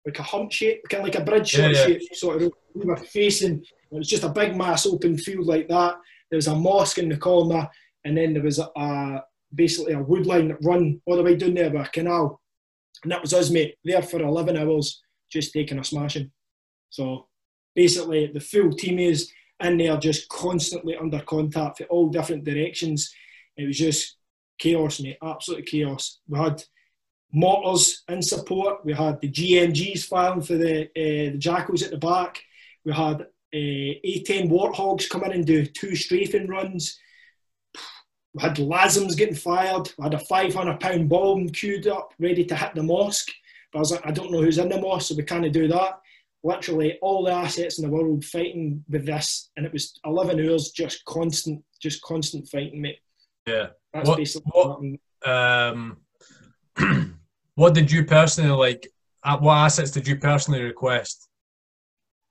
like 0.06 0.20
a 0.20 0.24
hump 0.24 0.52
shape, 0.52 0.82
kind 0.90 1.02
of 1.02 1.14
like 1.14 1.22
a 1.22 1.26
bridge 1.26 1.58
Yeah, 1.58 1.74
shape. 1.74 2.02
Sort 2.14 2.42
of 2.42 2.54
we 2.74 2.86
were 2.86 2.98
facing. 2.98 3.64
It 3.92 3.98
was 3.98 4.08
just 4.08 4.24
a 4.24 4.30
big 4.30 4.56
mass 4.56 4.86
open 4.86 5.18
field 5.18 5.46
like 5.46 5.68
that. 5.70 5.96
There 6.30 6.38
was 6.38 6.48
a 6.48 6.56
mosque 6.56 6.98
in 6.98 7.10
the 7.10 7.18
corner, 7.18 7.70
and 8.04 8.18
then 8.18 8.34
there 8.34 8.44
was 8.44 8.60
a, 8.60 8.70
a 8.76 9.24
basically 9.54 9.94
a 9.94 10.02
wood 10.02 10.26
line 10.26 10.50
that 10.50 10.64
run 10.64 11.00
all 11.06 11.16
the 11.16 11.24
way 11.24 11.36
down 11.36 11.54
there 11.54 11.70
by 11.70 11.84
a 11.84 11.90
canal. 11.90 12.42
And 13.04 13.12
that 13.12 13.22
was 13.22 13.34
us, 13.34 13.50
mate, 13.50 13.76
there 13.84 14.02
for 14.02 14.22
11 14.22 14.58
hours, 14.58 15.02
just 15.32 15.54
taking 15.54 15.80
a 15.80 15.84
smashing. 15.84 16.32
So 16.90 17.28
basically, 17.76 18.28
the 18.34 18.40
full 18.40 18.72
team 18.72 19.00
is 19.00 19.32
in 19.60 19.78
there 19.78 19.98
just 19.98 20.28
constantly 20.30 20.96
under 20.96 21.20
contact 21.20 21.78
for 21.78 21.84
all 21.86 22.10
different 22.10 22.44
directions. 22.44 23.14
It 23.58 23.66
was 23.68 23.78
just 23.78 24.18
chaos, 24.58 25.00
mate, 25.00 25.18
absolute 25.24 25.66
chaos. 25.66 26.20
We 26.28 26.40
had 26.40 26.64
mortars 27.34 28.04
in 28.08 28.22
support. 28.22 28.86
We 28.86 28.94
had 28.94 29.20
the 29.20 29.30
GMGs 29.30 30.06
firing 30.06 30.42
for 30.42 30.56
the, 30.56 30.84
uh, 30.86 31.32
the 31.32 31.38
jackals 31.38 31.82
at 31.84 31.92
the 31.92 31.98
back. 31.98 32.42
We 32.86 32.94
had 32.94 33.22
uh, 33.22 33.26
A10 33.56 34.50
warthogs 34.50 35.10
come 35.10 35.24
in 35.26 35.32
and 35.34 35.46
do 35.46 35.66
two 35.66 35.96
strafing 35.96 36.48
runs. 36.48 36.98
We 38.34 38.42
had 38.42 38.56
LASMs 38.56 39.16
getting 39.18 39.36
fired. 39.36 39.92
We 39.98 40.04
had 40.04 40.14
a 40.16 40.20
500 40.20 40.80
pound 40.80 41.10
bomb 41.10 41.50
queued 41.50 41.88
up, 41.88 42.14
ready 42.20 42.46
to 42.46 42.56
hit 42.56 42.74
the 42.76 42.84
mosque. 42.84 43.32
But 43.72 43.80
I 43.80 43.82
was 43.82 43.92
like, 43.92 44.06
I 44.06 44.12
don't 44.12 44.32
know 44.32 44.42
who's 44.42 44.58
in 44.58 44.70
the 44.70 44.80
mosque, 44.82 45.10
so 45.10 45.16
we 45.16 45.24
can't 45.24 45.52
do 45.52 45.68
that. 45.68 46.00
literally 46.46 46.98
all 47.02 47.24
the 47.24 47.32
assets 47.32 47.80
in 47.80 47.86
the 47.86 47.90
world 47.96 48.26
fighting 48.26 48.84
with 48.90 49.06
this, 49.06 49.50
and 49.56 49.66
it 49.66 49.72
was 49.72 49.98
11 50.06 50.40
hours 50.46 50.72
just 50.72 51.06
constant, 51.06 51.64
just 51.82 52.02
constant 52.02 52.46
fighting, 52.50 52.82
mate. 52.82 53.00
Yeah. 53.48 53.68
That's 53.94 54.10
What- 54.10 54.18
basically 54.18 54.52
what- 54.54 54.82
what 54.82 55.00
happened. 55.26 55.98
Um, 56.76 57.16
what 57.56 57.74
did 57.74 57.92
you 57.92 58.06
personally 58.06 58.52
like? 58.52 58.88
What 59.24 59.56
assets 59.56 59.92
did 59.92 60.08
you 60.08 60.18
personally 60.18 60.62
request? 60.62 61.30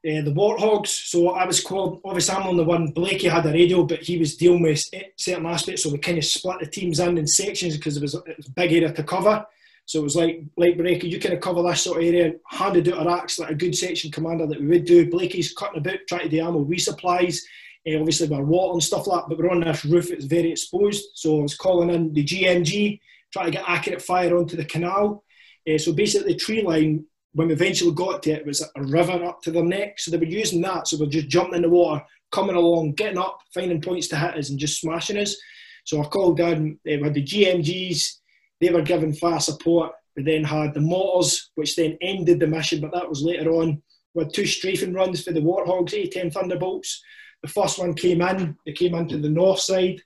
uh, 0.05 0.23
the 0.23 0.33
Warthogs. 0.33 0.89
So 0.89 1.31
I 1.31 1.47
was 1.47 1.63
called, 1.63 2.01
obviously, 2.05 2.35
I'm 2.35 2.49
on 2.49 2.57
the 2.57 2.65
one. 2.65 2.89
Blakey 2.89 3.29
had 3.29 3.47
a 3.47 3.53
radio, 3.53 3.85
but 3.85 4.01
he 4.01 4.19
was 4.19 4.37
dealing 4.37 4.63
with 4.63 4.85
certain 5.17 5.47
aspects. 5.47 5.85
So 5.85 5.91
we 5.91 5.99
kind 5.99 6.19
of 6.19 6.25
split 6.25 6.59
the 6.61 6.67
teams 6.67 6.99
in 6.99 7.19
in 7.19 7.27
sections 7.27 7.77
because 7.77 7.97
it 7.97 8.03
was, 8.03 8.15
it 8.15 8.37
was 8.37 8.49
a 8.49 8.53
big 8.53 8.73
area 8.73 8.93
to 8.93 9.03
cover. 9.05 9.47
So 9.85 10.01
it 10.01 10.05
was 10.05 10.17
like, 10.17 10.43
like 10.57 10.77
you 11.05 11.21
kind 11.21 11.35
of 11.35 11.41
cover 11.41 11.63
this 11.63 11.83
sort 11.83 11.99
of 11.99 12.05
area, 12.05 12.35
handed 12.49 12.89
out 12.89 13.07
our 13.07 13.19
axe 13.19 13.39
like 13.39 13.51
a 13.51 13.55
good 13.55 13.77
section 13.77 14.11
commander 14.11 14.47
that 14.47 14.61
we 14.61 14.67
would 14.67 14.85
do. 14.85 15.11
Blakey's 15.11 15.55
cutting 15.55 15.79
about, 15.79 15.99
trying 16.09 16.23
to 16.23 16.29
do 16.29 16.41
ammo 16.41 16.65
resupplies. 16.65 17.39
Uh, 17.87 17.99
obviously, 17.99 18.29
we're 18.29 18.43
water 18.43 18.75
and 18.75 18.83
stuff 18.83 19.07
like 19.07 19.23
that, 19.23 19.29
but 19.29 19.39
we're 19.39 19.51
on 19.51 19.61
this 19.61 19.85
roof, 19.85 20.11
it's 20.11 20.25
very 20.25 20.53
exposed. 20.53 21.05
So 21.15 21.39
I 21.39 21.43
was 21.43 21.57
calling 21.57 21.91
in 21.91 22.13
the 22.13 22.25
GMG, 22.25 23.01
trying 23.33 23.47
to 23.47 23.53
get 23.53 23.65
accurate 23.67 24.03
fire 24.03 24.37
onto 24.37 24.57
the 24.57 24.65
canal. 24.65 25.25
Uh, 25.69 25.79
so 25.79 25.93
basically, 25.93 26.33
the 26.33 26.39
tree 26.39 26.63
line 26.63 27.05
when 27.35 27.49
we 27.49 27.55
eventually 27.55 27.95
got 27.95 28.23
to 28.23 28.31
it, 28.31 28.47
was 28.47 28.63
a 28.63 28.83
river 28.83 29.25
up 29.25 29.41
to 29.43 29.51
their 29.51 29.65
neck. 29.65 29.99
So 29.99 30.11
they 30.11 30.19
were 30.19 30.25
using 30.25 30.61
that. 30.63 30.87
So 30.87 30.99
we're 30.99 31.07
just 31.07 31.29
jumping 31.29 31.57
in 31.57 31.63
the 31.63 31.69
water, 31.69 32.05
coming 32.31 32.57
along, 32.57 32.93
getting 32.93 33.19
up, 33.19 33.39
finding 33.55 33.81
points 33.81 34.09
to 34.09 34.19
hit 34.19 34.37
us, 34.37 34.51
and 34.51 34.59
just 34.59 34.81
smashing 34.81 35.19
us. 35.19 35.37
So 35.85 36.01
I 36.01 36.07
called 36.07 36.37
down, 36.37 36.79
uh, 36.87 36.97
we 36.97 37.03
had 37.03 37.15
the 37.15 37.25
GMGs, 37.25 38.19
they 38.61 38.71
were 38.71 38.83
giving 38.83 39.15
fire 39.15 39.41
support. 39.41 39.93
We 40.17 40.23
then 40.23 40.45
had 40.45 40.75
the 40.75 40.81
mortars, 40.81 41.51
which 41.55 41.75
then 41.75 41.97
ended 42.03 42.39
the 42.39 42.47
mission, 42.47 42.81
but 42.81 42.93
that 42.93 43.09
was 43.09 43.23
later 43.23 43.51
on. 43.53 43.83
We 44.15 44.25
had 44.25 44.35
two 44.35 44.47
strafing 44.47 44.93
runs 44.93 45.25
for 45.25 45.33
the 45.33 45.41
Warthogs, 45.41 45.95
A10 45.95 46.33
Thunderbolts. 46.33 47.03
The 47.43 47.49
first 47.49 47.79
one 47.79 47.95
came 47.95 48.21
in, 48.21 48.57
they 48.67 48.73
came 48.73 48.95
into 48.95 49.17
the 49.17 49.31
north 49.31 49.61
side 49.61 50.01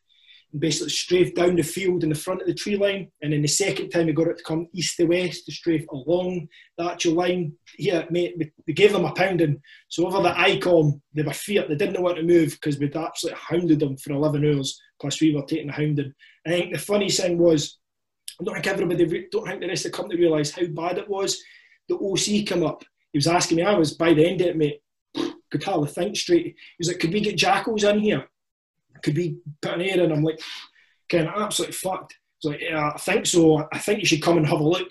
and 0.52 0.60
basically 0.60 0.90
strafed 0.90 1.36
down 1.36 1.56
the 1.56 1.62
field 1.62 2.02
in 2.02 2.10
the 2.10 2.14
front 2.14 2.40
of 2.40 2.47
the 2.47 2.55
tree 2.55 2.77
line. 2.77 3.10
And 3.23 3.32
then 3.32 3.43
the 3.43 3.48
second 3.48 3.90
time 3.90 4.06
we 4.06 4.12
got 4.12 4.28
it 4.28 4.39
to 4.39 4.44
come 4.44 4.68
east 4.73 4.97
to 4.97 5.05
west 5.05 5.47
to 5.47 5.52
strafe 5.52 5.86
along 5.90 6.48
the 6.78 6.90
actual 6.90 7.14
line. 7.14 7.52
Here, 7.77 8.06
mate, 8.10 8.36
we- 8.66 8.74
gave 8.74 8.93
them 8.93 9.05
a 9.05 9.12
pounding. 9.12 9.60
So 9.89 10.06
over 10.06 10.23
the 10.23 10.31
ICOM, 10.31 11.01
they 11.14 11.23
were 11.23 11.32
feared. 11.32 11.68
They 11.68 11.77
didn't 11.77 11.94
know 11.94 12.02
what 12.02 12.16
to 12.16 12.23
move 12.23 12.52
because 12.52 12.78
we'd 12.78 12.97
absolutely 12.97 13.40
hounded 13.43 13.81
them 13.81 13.97
for 13.97 14.12
11 14.12 14.44
hours. 14.44 14.81
Plus, 15.01 15.20
we 15.20 15.35
were 15.35 15.43
taking 15.43 15.68
the 15.68 15.73
hounding. 15.73 16.12
I 16.47 16.51
think 16.51 16.73
the 16.73 16.78
funny 16.78 17.10
thing 17.10 17.39
was, 17.39 17.78
I 18.40 18.44
don't 18.44 18.55
think 18.55 18.66
everybody, 18.66 19.28
don't 19.31 19.47
think 19.47 19.60
the 19.60 19.68
rest 19.68 19.86
of 19.86 19.93
the 19.93 19.97
company 19.97 20.20
realised 20.20 20.55
how 20.55 20.66
bad 20.66 20.98
it 20.98 21.09
was. 21.09 21.43
The 21.89 21.97
OC 21.97 22.47
came 22.47 22.64
up. 22.64 22.85
He 23.12 23.18
was 23.18 23.27
asking 23.27 23.56
me, 23.56 23.62
I 23.62 23.74
was 23.74 23.94
by 23.94 24.12
the 24.12 24.27
end 24.27 24.40
of 24.40 24.48
it, 24.48 24.56
mate, 24.56 24.81
could 25.51 25.64
hardly 25.64 25.89
think 25.89 26.16
straight. 26.16 26.47
He 26.47 26.55
was 26.78 26.89
like, 26.89 26.98
could 26.98 27.12
we 27.12 27.20
get 27.20 27.36
jackals 27.36 27.85
in 27.85 28.01
here? 28.01 28.28
Could 29.07 29.15
be 29.15 29.37
put 29.62 29.74
an 29.74 29.83
air 29.83 30.03
in? 30.03 30.11
I'm 30.11 30.24
like, 30.24 30.41
kind 31.09 31.28
of 31.28 31.41
absolutely 31.41 31.74
fucked. 31.74 32.16
He's 32.41 32.51
like, 32.51 32.61
yeah, 32.61 32.91
I 32.93 32.99
think 32.99 33.24
so. 33.24 33.69
I 33.73 33.78
think 33.78 34.01
you 34.01 34.05
should 34.05 34.20
come 34.20 34.37
and 34.37 34.45
have 34.45 34.59
a 34.59 34.69
look. 34.69 34.91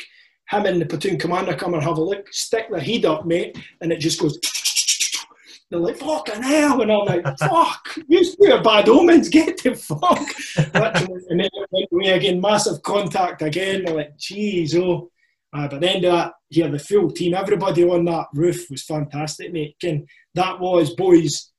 Him 0.50 0.66
and 0.66 0.80
the 0.80 0.86
platoon 0.86 1.20
commander 1.20 1.54
come 1.54 1.74
and 1.74 1.84
have 1.84 1.98
a 1.98 2.02
look, 2.02 2.32
stick 2.32 2.72
their 2.72 2.80
head 2.80 3.04
up, 3.04 3.26
mate, 3.26 3.58
and 3.82 3.92
it 3.92 4.00
just 4.00 4.22
goes. 4.22 4.40
They're 5.70 5.82
like, 5.82 5.98
fucking 5.98 6.44
hell. 6.44 6.82
And 6.82 6.94
I'm 6.94 7.06
like, 7.06 7.26
fuck, 7.40 7.98
you 8.08 8.24
are 8.54 8.64
bad 8.64 8.88
omens, 8.88 9.28
get 9.28 9.62
the 9.62 9.76
fuck. 9.76 10.26
And 11.30 11.42
then 11.42 11.50
it 11.52 11.70
went 11.72 11.90
away 11.92 12.14
again, 12.14 12.40
massive 12.40 12.82
contact 12.84 13.42
again. 13.42 13.84
They're 13.84 13.96
like, 13.96 14.18
geez, 14.18 14.78
oh. 14.78 15.12
Uh, 15.52 15.68
but 15.68 15.82
then 15.82 16.04
that, 16.04 16.32
yeah, 16.52 16.68
the 16.70 16.80
full 16.80 17.12
team, 17.12 17.34
everybody 17.34 17.84
on 17.84 18.06
that 18.06 18.28
roof 18.34 18.72
was 18.72 18.84
fantastic, 18.84 19.52
mate. 19.52 19.76
Again, 19.84 20.06
that 20.36 20.58
was, 20.58 20.96
boys, 20.96 21.52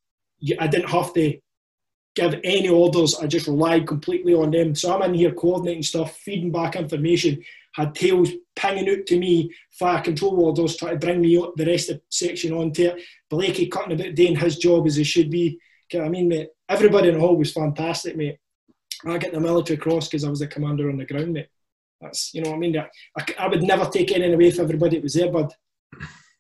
I 0.59 0.69
didn't 0.69 0.89
have 0.89 1.13
to 1.13 1.39
give 2.17 2.41
any 2.43 2.69
orders. 2.69 3.15
I 3.15 3.27
just 3.27 3.47
relied 3.47 3.87
completely 3.87 4.35
on 4.35 4.51
them. 4.51 4.75
So 4.75 4.93
I'm 4.93 5.03
in 5.03 5.15
here 5.15 5.33
coordinating 5.33 5.83
stuff, 5.83 6.17
feeding 6.17 6.51
back 6.51 6.75
information. 6.75 7.45
Had 7.75 7.95
tails 7.95 8.31
pinging 8.57 8.89
out 8.89 9.05
to 9.07 9.19
me, 9.19 9.53
fire 9.79 10.01
control 10.01 10.41
orders, 10.41 10.77
trying 10.77 10.99
to 10.99 11.07
bring 11.07 11.21
me 11.21 11.37
up 11.37 11.55
the 11.57 11.67
rest 11.67 11.91
of 11.91 11.97
the 11.97 12.03
section 12.09 12.55
onto 12.55 12.85
it. 12.85 13.03
Blakey 13.29 13.69
cutting 13.69 14.01
about 14.01 14.15
doing 14.15 14.35
his 14.35 14.57
job 14.57 14.87
as 14.87 14.97
he 14.97 15.05
should 15.05 15.31
be. 15.31 15.61
I 15.95 16.09
mean, 16.09 16.29
mate, 16.29 16.49
everybody 16.69 17.09
in 17.09 17.15
the 17.15 17.21
hall 17.21 17.37
was 17.37 17.53
fantastic, 17.53 18.17
mate. 18.17 18.39
I 19.05 19.19
get 19.19 19.33
the 19.33 19.41
military 19.41 19.77
cross 19.77 20.09
because 20.09 20.25
I 20.25 20.31
was 20.31 20.41
the 20.41 20.47
commander 20.47 20.89
on 20.89 20.97
the 20.97 21.05
ground, 21.05 21.35
mate. 21.35 21.49
That's, 22.01 22.33
you 22.33 22.43
know 22.43 22.51
what 22.51 22.57
I 22.57 22.61
mean? 22.61 22.77
I, 22.79 23.25
I 23.39 23.49
would 23.49 23.63
never 23.63 23.85
take 23.85 24.11
anything 24.11 24.35
away 24.35 24.49
if 24.49 24.59
everybody 24.59 24.97
that 24.97 25.03
was 25.03 25.15
there, 25.15 25.31
bud. 25.31 25.53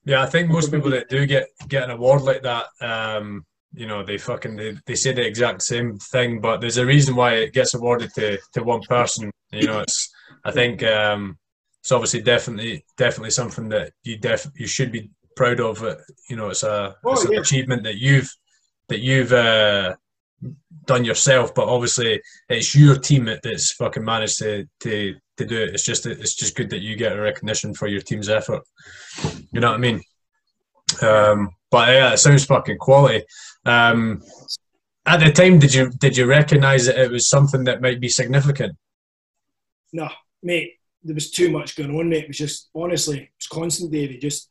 Yeah, 0.06 0.22
I 0.22 0.26
think 0.26 0.48
most 0.48 0.72
people 0.72 0.90
that 0.90 1.08
do 1.08 1.26
get 1.26 1.48
get 1.68 1.84
an 1.84 1.90
award 1.90 2.22
like 2.22 2.42
that, 2.42 2.66
um, 2.80 3.44
you 3.76 3.86
know, 3.86 4.02
they 4.02 4.16
fucking 4.18 4.56
they, 4.56 4.76
they 4.86 4.94
say 4.94 5.12
the 5.12 5.26
exact 5.26 5.62
same 5.62 5.98
thing, 5.98 6.40
but 6.40 6.60
there's 6.60 6.78
a 6.78 6.86
reason 6.86 7.14
why 7.14 7.34
it 7.34 7.52
gets 7.52 7.74
awarded 7.74 8.10
to, 8.14 8.38
to 8.54 8.62
one 8.62 8.80
person. 8.82 9.30
You 9.52 9.66
know, 9.66 9.80
it's 9.80 10.10
I 10.44 10.50
think 10.50 10.82
um, 10.82 11.38
it's 11.82 11.92
obviously 11.92 12.22
definitely 12.22 12.84
definitely 12.96 13.30
something 13.30 13.68
that 13.68 13.92
you 14.02 14.16
def 14.16 14.46
you 14.54 14.66
should 14.66 14.92
be 14.92 15.10
proud 15.36 15.60
of. 15.60 15.84
You 16.28 16.36
know, 16.36 16.48
it's 16.48 16.62
a 16.62 16.96
Oh, 17.04 17.12
it's 17.12 17.24
an 17.24 17.32
yeah. 17.32 17.40
achievement 17.40 17.82
that 17.84 17.96
you've 17.96 18.32
that 18.88 19.00
you've 19.00 19.32
uh, 19.32 19.94
done 20.86 21.04
yourself, 21.04 21.54
but 21.54 21.68
obviously 21.68 22.20
it's 22.48 22.74
your 22.74 22.96
team 22.98 23.28
that's 23.42 23.72
fucking 23.72 24.04
managed 24.04 24.38
to 24.38 24.66
to 24.80 25.14
to 25.36 25.44
do 25.44 25.62
it. 25.62 25.74
It's 25.74 25.84
just 25.84 26.06
it's 26.06 26.34
just 26.34 26.56
good 26.56 26.70
that 26.70 26.80
you 26.80 26.96
get 26.96 27.16
a 27.16 27.20
recognition 27.20 27.74
for 27.74 27.88
your 27.88 28.00
team's 28.00 28.30
effort. 28.30 28.62
You 29.52 29.60
know 29.60 29.68
what 29.70 29.76
I 29.76 29.78
mean? 29.78 30.00
Um, 31.02 31.50
but 31.70 31.88
yeah, 31.88 32.12
it 32.12 32.18
sounds 32.18 32.44
fucking 32.46 32.78
quality. 32.78 33.24
Um, 33.66 34.22
at 35.04 35.20
the 35.20 35.30
time, 35.30 35.58
did 35.58 35.74
you 35.74 35.90
did 35.90 36.16
you 36.16 36.26
recognise 36.26 36.86
that 36.86 36.98
it 36.98 37.10
was 37.10 37.28
something 37.28 37.64
that 37.64 37.80
might 37.80 38.00
be 38.00 38.08
significant? 38.08 38.76
No, 39.92 40.08
mate, 40.42 40.74
there 41.02 41.14
was 41.14 41.30
too 41.30 41.50
much 41.50 41.76
going 41.76 41.96
on, 41.96 42.08
mate. 42.08 42.24
It 42.24 42.28
was 42.28 42.38
just, 42.38 42.68
honestly, 42.74 43.18
it 43.18 43.30
was 43.38 43.46
constant, 43.46 43.92
David. 43.92 44.20
Just, 44.20 44.50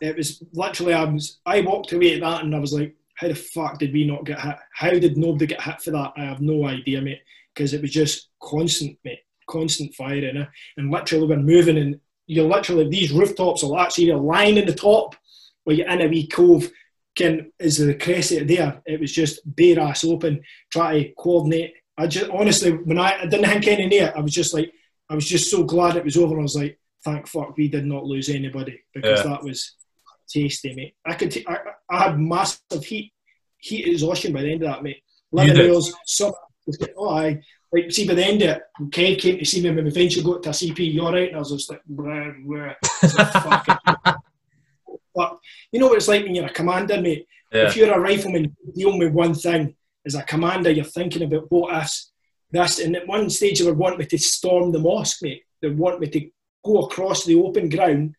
it 0.00 0.16
was 0.16 0.42
literally, 0.52 0.92
I 0.92 1.04
was, 1.04 1.40
I 1.46 1.62
walked 1.62 1.92
away 1.92 2.14
at 2.14 2.20
that 2.20 2.44
and 2.44 2.54
I 2.54 2.58
was 2.58 2.72
like, 2.72 2.94
how 3.14 3.28
the 3.28 3.34
fuck 3.34 3.78
did 3.78 3.92
we 3.92 4.06
not 4.06 4.24
get 4.24 4.40
hit? 4.40 4.56
How 4.74 4.90
did 4.90 5.16
nobody 5.16 5.46
get 5.46 5.62
hit 5.62 5.80
for 5.80 5.92
that? 5.92 6.12
I 6.16 6.24
have 6.24 6.40
no 6.40 6.66
idea, 6.66 7.00
mate. 7.00 7.22
Because 7.54 7.72
it 7.72 7.80
was 7.80 7.92
just 7.92 8.28
constant, 8.42 8.98
mate, 9.04 9.20
constant 9.48 9.94
firing. 9.94 10.36
eh? 10.36 10.46
And 10.76 10.90
literally, 10.90 11.26
we're 11.26 11.36
moving 11.36 11.78
and 11.78 12.00
you're 12.26 12.48
literally, 12.48 12.88
these 12.88 13.12
rooftops 13.12 13.64
are 13.64 13.78
actually 13.78 14.10
a 14.10 14.16
line 14.16 14.58
in 14.58 14.66
the 14.66 14.74
top 14.74 15.14
where 15.64 15.76
you're 15.76 15.88
in 15.88 16.02
a 16.02 16.08
wee 16.08 16.26
cove. 16.26 16.70
Can 17.16 17.52
is 17.60 17.78
the 17.78 17.94
crescent 17.94 18.48
there? 18.48 18.82
It 18.86 19.00
was 19.00 19.12
just 19.12 19.40
bare 19.44 19.78
ass 19.80 20.04
open, 20.04 20.42
try 20.72 21.02
to 21.04 21.12
coordinate. 21.14 21.74
I 21.96 22.06
just 22.08 22.30
honestly, 22.30 22.72
when 22.72 22.98
I, 22.98 23.20
I 23.22 23.26
didn't 23.26 23.48
think 23.48 23.68
any 23.68 23.86
near, 23.86 24.12
I 24.16 24.20
was 24.20 24.32
just 24.32 24.52
like, 24.52 24.72
I 25.08 25.14
was 25.14 25.28
just 25.28 25.50
so 25.50 25.62
glad 25.64 25.96
it 25.96 26.04
was 26.04 26.16
over. 26.16 26.38
I 26.38 26.42
was 26.42 26.56
like, 26.56 26.78
thank 27.04 27.28
fuck 27.28 27.56
we 27.56 27.68
did 27.68 27.86
not 27.86 28.04
lose 28.04 28.28
anybody 28.28 28.80
because 28.92 29.20
Yeah. 29.20 29.30
that 29.30 29.44
was 29.44 29.74
tasty, 30.28 30.74
mate. 30.74 30.94
I 31.06 31.14
could, 31.14 31.30
t- 31.30 31.46
I, 31.46 31.58
I 31.88 32.02
had 32.04 32.18
massive 32.18 32.84
heat, 32.84 33.12
heat 33.58 33.86
exhaustion 33.86 34.32
by 34.32 34.42
the 34.42 34.50
end 34.52 34.62
of 34.64 34.70
that, 34.70 34.82
mate. 34.82 35.02
Eleven 35.32 35.70
hours, 35.70 35.92
summer. 36.06 36.34
Oh, 36.96 37.10
I 37.10 37.40
like 37.72 37.92
see 37.92 38.08
by 38.08 38.14
the 38.14 38.24
end 38.24 38.42
of 38.42 38.48
it, 38.56 38.62
Kev 38.90 39.20
came 39.20 39.38
to 39.38 39.44
see 39.44 39.62
me 39.62 39.70
when 39.70 39.84
we 39.84 39.90
eventually 39.90 40.24
got 40.24 40.42
to 40.44 40.48
a 40.48 40.52
CP. 40.52 40.94
You're 40.94 41.12
right, 41.12 41.28
and 41.28 41.36
I 41.36 41.38
was 41.40 41.50
just 41.50 41.70
like. 41.70 41.82
It's 41.86 43.14
like, 43.18 43.32
fuck 43.32 43.68
it. 44.06 44.14
But 45.14 45.38
you 45.72 45.80
know 45.80 45.88
what 45.88 45.96
it's 45.96 46.08
like 46.08 46.24
when 46.24 46.34
you're 46.34 46.46
a 46.46 46.52
commander, 46.52 47.00
mate. 47.00 47.26
Yeah, 47.52 47.68
If 47.68 47.76
you're 47.76 47.92
a 47.92 48.00
rifleman, 48.00 48.56
you 48.64 48.72
deal 48.72 48.98
with 48.98 49.12
one 49.12 49.34
thing. 49.34 49.76
As 50.06 50.14
a 50.14 50.22
commander, 50.22 50.70
you're 50.70 50.84
thinking 50.84 51.22
about 51.22 51.50
what 51.50 51.74
ifs, 51.82 52.12
this. 52.50 52.78
And 52.78 52.96
at 52.96 53.06
one 53.06 53.30
stage, 53.30 53.60
they 53.60 53.66
were 53.66 53.74
wanting 53.74 54.00
me 54.00 54.06
to 54.06 54.18
storm 54.18 54.72
the 54.72 54.78
mosque, 54.78 55.22
mate. 55.22 55.42
They 55.62 55.70
want 55.70 56.00
me 56.00 56.08
to 56.08 56.30
go 56.64 56.80
across 56.80 57.24
the 57.24 57.36
open 57.36 57.68
ground 57.68 58.16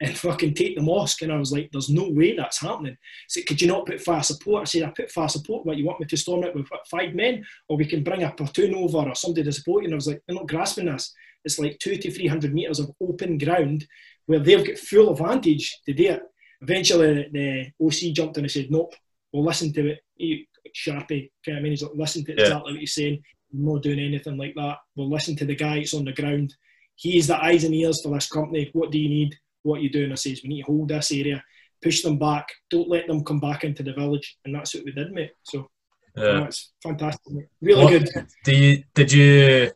and 0.00 0.16
fucking 0.16 0.54
take 0.54 0.76
the 0.76 0.82
mosque. 0.82 1.22
And 1.22 1.32
I 1.32 1.36
was 1.36 1.52
like, 1.52 1.68
there's 1.70 1.90
no 1.90 2.08
way 2.08 2.34
that's 2.34 2.60
happening. 2.60 2.96
So 3.28 3.40
could 3.46 3.60
you 3.60 3.68
not 3.68 3.86
put 3.86 4.00
fire 4.00 4.22
support? 4.22 4.62
I 4.62 4.64
said, 4.64 4.82
I 4.84 4.90
put 4.90 5.10
fire 5.10 5.28
support. 5.28 5.66
What, 5.66 5.76
you 5.76 5.84
want 5.84 6.00
me 6.00 6.06
to 6.06 6.16
storm 6.16 6.44
it 6.44 6.54
with 6.54 6.68
what, 6.70 6.88
five 6.88 7.14
men? 7.14 7.44
Or 7.68 7.76
we 7.76 7.84
can 7.84 8.02
bring 8.02 8.22
a 8.22 8.32
platoon 8.32 8.74
over 8.74 8.98
or 8.98 9.14
somebody 9.14 9.44
to 9.44 9.52
support 9.52 9.82
you. 9.82 9.88
And 9.88 9.94
I 9.94 9.96
was 9.96 10.08
like, 10.08 10.22
they're 10.26 10.36
not 10.36 10.48
grasping 10.48 10.86
this. 10.86 11.12
It's 11.44 11.58
like 11.58 11.78
two 11.78 11.96
to 11.96 12.10
300 12.10 12.52
metres 12.54 12.80
of 12.80 12.90
open 13.00 13.38
ground 13.38 13.86
where 14.30 14.38
they've 14.38 14.64
got 14.64 14.78
full 14.78 15.10
advantage 15.10 15.76
to 15.84 15.92
do 15.92 16.04
it. 16.12 16.22
Eventually, 16.62 17.28
the 17.32 17.66
OC 17.84 18.14
jumped 18.14 18.36
in 18.38 18.44
and 18.44 18.50
said, 18.50 18.68
nope, 18.70 18.94
we'll 19.32 19.44
listen 19.44 19.72
to 19.72 19.88
it. 19.88 19.98
He, 20.14 20.46
Sharpy, 20.72 21.32
kind 21.44 21.58
of 21.58 21.64
mean, 21.64 21.72
he's 21.72 21.82
like, 21.82 21.90
listen 21.96 22.24
to 22.26 22.34
Yeah. 22.36 22.42
exactly 22.42 22.72
what 22.74 22.80
he's 22.80 22.94
saying. 22.94 23.20
We're 23.52 23.74
not 23.74 23.82
doing 23.82 23.98
anything 23.98 24.36
like 24.38 24.54
that. 24.54 24.76
We'll 24.94 25.10
listen 25.10 25.34
to 25.34 25.44
the 25.44 25.56
guy 25.56 25.78
that's 25.78 25.94
on 25.94 26.04
the 26.04 26.12
ground. 26.12 26.54
He's 26.94 27.26
the 27.26 27.42
eyes 27.42 27.64
and 27.64 27.74
ears 27.74 28.02
for 28.02 28.14
this 28.14 28.28
company. 28.30 28.70
What 28.72 28.92
do 28.92 29.00
you 29.00 29.08
need? 29.08 29.34
What 29.64 29.78
are 29.78 29.82
you 29.82 29.90
doing? 29.90 30.12
I 30.12 30.14
says, 30.14 30.42
we 30.44 30.50
need 30.50 30.62
to 30.62 30.66
hold 30.66 30.90
this 30.90 31.10
area, 31.10 31.42
push 31.82 32.02
them 32.02 32.16
back, 32.16 32.46
don't 32.70 32.88
let 32.88 33.08
them 33.08 33.24
come 33.24 33.40
back 33.40 33.64
into 33.64 33.82
the 33.82 33.94
village. 33.94 34.38
And 34.44 34.54
that's 34.54 34.76
what 34.76 34.84
we 34.84 34.92
did, 34.92 35.10
mate. 35.10 35.32
So, 35.42 35.68
yeah. 36.16 36.44
it's 36.44 36.70
fantastic, 36.84 37.32
mate. 37.32 37.46
Really 37.60 37.82
What- 37.84 37.90
good. 38.14 38.26
Do 38.44 38.54
you, 38.54 38.84
did 38.94 39.10
you 39.12 39.72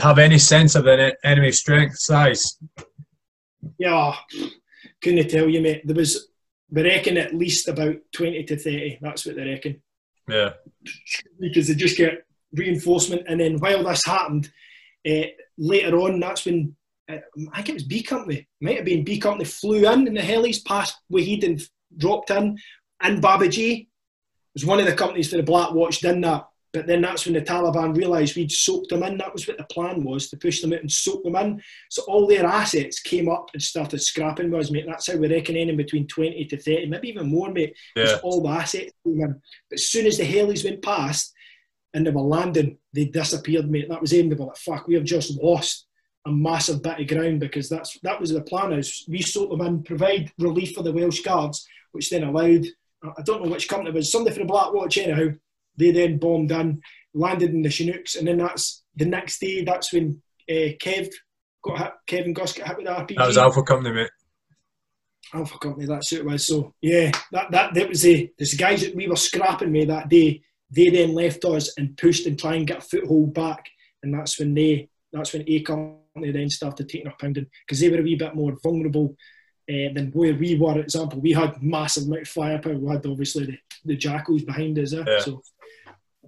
have 0.00 0.18
any 0.18 0.38
sense 0.38 0.74
of 0.74 0.84
the 0.84 1.14
enemy 1.22 1.52
strength 1.52 1.98
size? 1.98 2.56
Yeah, 3.78 4.14
couldn't 5.02 5.28
tell 5.28 5.48
you, 5.48 5.60
mate. 5.60 5.82
There 5.84 5.96
was, 5.96 6.28
we 6.70 6.82
reckon, 6.82 7.16
at 7.16 7.34
least 7.34 7.68
about 7.68 7.96
20 8.12 8.44
to 8.44 8.56
30. 8.56 8.98
That's 9.00 9.26
what 9.26 9.36
they 9.36 9.48
reckon. 9.48 9.82
Yeah. 10.28 10.50
Because 11.38 11.68
they 11.68 11.74
just 11.74 11.96
get 11.96 12.26
reinforcement. 12.52 13.22
And 13.28 13.40
then 13.40 13.58
while 13.58 13.84
this 13.84 14.04
happened, 14.04 14.50
uh, 15.08 15.24
later 15.58 15.98
on, 16.00 16.20
that's 16.20 16.46
when 16.46 16.74
uh, 17.10 17.18
I 17.52 17.56
think 17.56 17.70
it 17.70 17.74
was 17.74 17.82
B 17.84 18.02
Company, 18.02 18.48
might 18.60 18.76
have 18.76 18.84
been 18.84 19.04
B 19.04 19.18
Company, 19.18 19.44
flew 19.44 19.90
in 19.90 20.06
in 20.06 20.14
the 20.14 20.20
helis 20.20 20.64
past 20.64 20.96
Wahid 21.12 21.44
and 21.44 21.62
dropped 21.96 22.30
in. 22.30 22.58
And 23.00 23.22
Babaji 23.22 23.88
was 24.54 24.64
one 24.64 24.80
of 24.80 24.86
the 24.86 24.94
companies 24.94 25.30
for 25.30 25.36
the 25.36 25.42
Black 25.42 25.72
Watch 25.72 26.00
done 26.00 26.22
that. 26.22 26.46
But 26.74 26.88
then 26.88 27.02
that's 27.02 27.24
when 27.24 27.34
the 27.34 27.40
Taliban 27.40 27.96
realised 27.96 28.34
we'd 28.34 28.50
soaked 28.50 28.90
them 28.90 29.04
in. 29.04 29.16
That 29.16 29.32
was 29.32 29.46
what 29.46 29.58
the 29.58 29.64
plan 29.64 30.02
was 30.02 30.28
to 30.28 30.36
push 30.36 30.60
them 30.60 30.72
out 30.72 30.80
and 30.80 30.90
soak 30.90 31.22
them 31.22 31.36
in. 31.36 31.62
So 31.88 32.02
all 32.08 32.26
their 32.26 32.44
assets 32.44 32.98
came 32.98 33.28
up 33.28 33.50
and 33.54 33.62
started 33.62 34.02
scrapping 34.02 34.50
with 34.50 34.62
us, 34.62 34.70
mate. 34.72 34.84
That's 34.86 35.10
how 35.10 35.16
we 35.16 35.32
reckon 35.32 35.54
in 35.54 35.76
between 35.76 36.08
20 36.08 36.44
to 36.46 36.56
30, 36.60 36.86
maybe 36.86 37.08
even 37.08 37.30
more, 37.30 37.52
mate. 37.52 37.76
Yeah. 37.94 38.18
all 38.24 38.42
the 38.42 38.48
assets 38.48 38.92
came 39.04 39.20
in. 39.20 39.40
But 39.70 39.78
as 39.78 39.86
soon 39.86 40.06
as 40.06 40.18
the 40.18 40.24
helis 40.24 40.64
went 40.64 40.82
past 40.82 41.32
and 41.94 42.04
they 42.04 42.10
were 42.10 42.22
landing, 42.22 42.76
they 42.92 43.04
disappeared, 43.04 43.70
mate. 43.70 43.88
That 43.88 44.00
was 44.00 44.12
aimed. 44.12 44.32
They 44.32 44.36
were 44.36 44.46
like, 44.46 44.56
fuck, 44.56 44.88
we 44.88 44.94
have 44.94 45.04
just 45.04 45.40
lost 45.40 45.86
a 46.26 46.32
massive 46.32 46.82
bit 46.82 46.98
of 46.98 47.06
ground 47.06 47.38
because 47.38 47.68
that's 47.68 47.98
that 48.02 48.20
was 48.20 48.30
the 48.30 48.40
plan 48.40 48.72
is 48.72 49.04
we 49.08 49.22
soak 49.22 49.50
them 49.50 49.60
in, 49.60 49.82
provide 49.84 50.32
relief 50.38 50.74
for 50.74 50.82
the 50.82 50.92
Welsh 50.92 51.20
Guards, 51.20 51.68
which 51.92 52.10
then 52.10 52.24
allowed 52.24 52.64
I 53.16 53.22
don't 53.22 53.44
know 53.44 53.50
which 53.50 53.68
company 53.68 53.90
it 53.90 53.94
was, 53.94 54.10
somebody 54.10 54.34
for 54.34 54.40
the 54.40 54.46
Black 54.46 54.72
Watch 54.72 54.98
anyhow. 54.98 55.34
They 55.76 55.90
then 55.90 56.18
bombed 56.18 56.52
in, 56.52 56.80
landed 57.12 57.50
in 57.50 57.62
the 57.62 57.68
Chinooks, 57.68 58.16
and 58.16 58.26
then 58.26 58.38
that's 58.38 58.84
the 58.96 59.06
next 59.06 59.40
day. 59.40 59.64
That's 59.64 59.92
when 59.92 60.22
uh, 60.48 60.76
Kev 60.82 61.08
got 61.62 61.78
hit, 61.78 61.92
Kevin 62.06 62.32
Gus 62.32 62.52
got 62.52 62.68
hit 62.68 62.76
with 62.76 62.86
the 62.86 62.92
RPG. 62.92 63.16
That 63.16 63.26
was 63.26 63.38
Alpha 63.38 63.62
Company, 63.62 63.94
mate. 63.94 64.10
Alpha 65.32 65.58
Company. 65.58 65.86
That's 65.86 66.10
who 66.10 66.16
it 66.18 66.24
was. 66.24 66.46
So 66.46 66.74
yeah, 66.80 67.10
that 67.32 67.50
that 67.50 67.74
that 67.74 67.88
was 67.88 68.02
the 68.02 68.30
the 68.38 68.56
guys 68.56 68.82
that 68.82 68.94
we 68.94 69.08
were 69.08 69.16
scrapping 69.16 69.72
with 69.72 69.88
that 69.88 70.08
day. 70.08 70.42
They 70.70 70.88
then 70.88 71.14
left 71.14 71.44
us 71.44 71.72
and 71.76 71.96
pushed 71.96 72.26
and 72.26 72.38
tried 72.38 72.56
and 72.56 72.66
get 72.66 72.78
a 72.78 72.82
foothold 72.82 73.34
back, 73.34 73.66
and 74.02 74.14
that's 74.14 74.38
when 74.38 74.54
they 74.54 74.88
that's 75.12 75.32
when 75.32 75.44
A 75.46 75.60
Company 75.60 76.32
then 76.32 76.50
started 76.50 76.88
taking 76.88 77.08
up 77.08 77.18
pounding 77.18 77.46
because 77.66 77.80
they 77.80 77.88
were 77.88 78.00
a 78.00 78.02
wee 78.02 78.16
bit 78.16 78.34
more 78.34 78.56
vulnerable 78.62 79.16
uh, 79.68 79.92
than 79.94 80.10
where 80.12 80.34
we 80.34 80.56
were. 80.56 80.74
For 80.74 80.80
example, 80.80 81.20
we 81.20 81.32
had 81.32 81.62
massive 81.62 82.04
amount 82.04 82.22
of 82.22 82.28
firepower. 82.28 82.76
We 82.76 82.92
had 82.92 83.06
obviously 83.06 83.46
the, 83.46 83.58
the 83.84 83.96
jackals 83.96 84.42
behind 84.42 84.78
us. 84.78 84.92
Eh? 84.92 85.04
Yeah. 85.06 85.20
So 85.20 85.42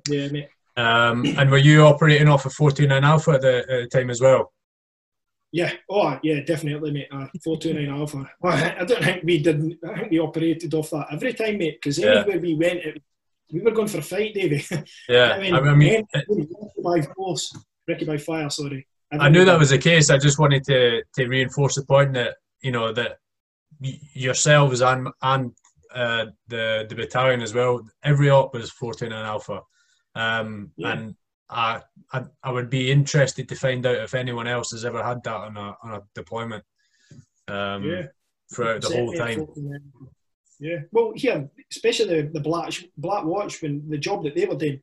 yeah, 0.08 0.28
mate. 0.28 0.48
Um, 0.76 1.24
and 1.38 1.50
were 1.50 1.56
you 1.58 1.82
operating 1.82 2.28
off 2.28 2.44
of 2.44 2.52
429 2.52 3.04
Alpha 3.04 3.30
at 3.32 3.40
the, 3.40 3.58
at 3.58 3.66
the 3.66 3.86
time 3.88 4.10
as 4.10 4.20
well? 4.20 4.52
Yeah, 5.52 5.72
oh 5.88 6.18
yeah, 6.22 6.40
definitely, 6.40 6.90
mate. 6.90 7.08
Uh, 7.10 7.28
Four 7.42 7.56
two 7.56 7.72
nine 7.72 7.88
Alpha. 7.88 8.28
Well, 8.40 8.52
I 8.52 8.84
don't 8.84 9.02
think 9.02 9.22
we 9.24 9.38
didn't. 9.38 9.78
I 9.88 9.96
think 10.00 10.10
we 10.10 10.18
operated 10.18 10.74
off 10.74 10.90
that 10.90 11.06
every 11.12 11.32
time, 11.32 11.58
mate. 11.58 11.78
Because 11.80 11.98
Yeah. 11.98 12.20
anywhere 12.20 12.40
we 12.40 12.54
went, 12.56 12.80
it, 12.80 13.02
we 13.50 13.60
were 13.60 13.70
going 13.70 13.88
for 13.88 13.98
a 13.98 14.02
fight, 14.02 14.34
Davey. 14.34 14.64
Yeah. 15.08 15.32
I 15.32 15.40
mean, 15.40 15.54
I 15.54 15.74
mean, 15.74 16.04
recce 16.14 16.82
by 16.84 17.00
force, 17.14 17.56
recce 17.88 18.06
by 18.06 18.18
fire. 18.18 18.50
Sorry. 18.50 18.86
I 19.12 19.28
knew 19.30 19.44
that 19.46 19.58
was 19.58 19.70
the 19.70 19.78
case. 19.78 20.10
I 20.10 20.18
just 20.18 20.38
wanted 20.38 20.64
to, 20.64 21.02
to 21.14 21.26
reinforce 21.26 21.76
the 21.76 21.84
point 21.86 22.12
that 22.14 22.34
you 22.60 22.72
know 22.72 22.92
that 22.92 23.18
yourselves 23.80 24.82
and 24.82 25.08
and 25.22 25.52
uh, 25.94 26.26
the 26.48 26.86
the 26.88 26.94
battalion 26.94 27.40
as 27.40 27.54
well. 27.54 27.80
Every 28.02 28.28
op 28.30 28.52
was 28.52 28.70
14 28.72 29.12
and 29.12 29.26
Alpha, 29.26 29.62
um, 30.16 30.72
Yeah. 30.76 30.92
and 30.92 31.14
I, 31.48 31.82
I 32.12 32.24
I 32.42 32.50
would 32.50 32.70
be 32.70 32.90
interested 32.90 33.48
to 33.48 33.54
find 33.54 33.86
out 33.86 33.96
if 33.96 34.14
anyone 34.14 34.48
else 34.48 34.72
has 34.72 34.84
ever 34.84 35.02
had 35.02 35.22
that 35.24 35.36
on 35.36 35.56
a 35.56 35.76
on 35.82 35.94
a 35.94 36.02
deployment. 36.14 36.64
Um, 37.48 37.84
Yeah. 37.84 38.06
Throughout 38.52 38.82
the 38.82 38.94
whole 38.96 39.12
time. 39.12 39.46
Yeah. 40.60 40.78
Well, 40.92 41.12
here, 41.14 41.48
especially 41.70 42.22
the, 42.22 42.30
the 42.32 42.40
Black 42.40 42.72
Black 42.96 43.24
Watch, 43.24 43.60
when 43.62 43.88
the 43.88 43.98
job 43.98 44.24
that 44.24 44.34
they 44.34 44.46
were 44.46 44.56
doing, 44.56 44.80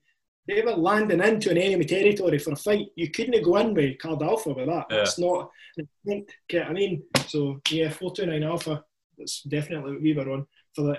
they 0.48 0.62
were 0.62 0.76
landing 0.76 1.22
into 1.22 1.50
an 1.50 1.58
enemy 1.58 1.86
territory 1.86 2.38
for 2.40 2.52
a 2.52 2.56
fight. 2.56 2.88
You 2.96 3.10
couldn't 3.10 3.44
go 3.44 3.58
in 3.58 3.74
with 3.74 3.98
Card 4.00 4.22
Alpha 4.22 4.50
with 4.54 4.68
that. 4.68 4.86
Yeah. 4.90 4.98
That's 4.98 5.18
not 5.18 5.50
an 5.78 5.88
intent. 6.06 6.30
Get 6.50 6.68
I 6.68 6.74
mean? 6.74 7.04
So 7.28 7.62
yeah, 7.70 7.90
four 7.90 8.14
two 8.14 8.26
nine 8.26 8.44
Alpha. 8.44 8.84
That's 9.18 9.42
definitely 9.44 9.94
what 9.94 10.02
we 10.02 10.14
were 10.14 10.30
on 10.30 10.46
for 10.76 10.82
the 10.84 10.98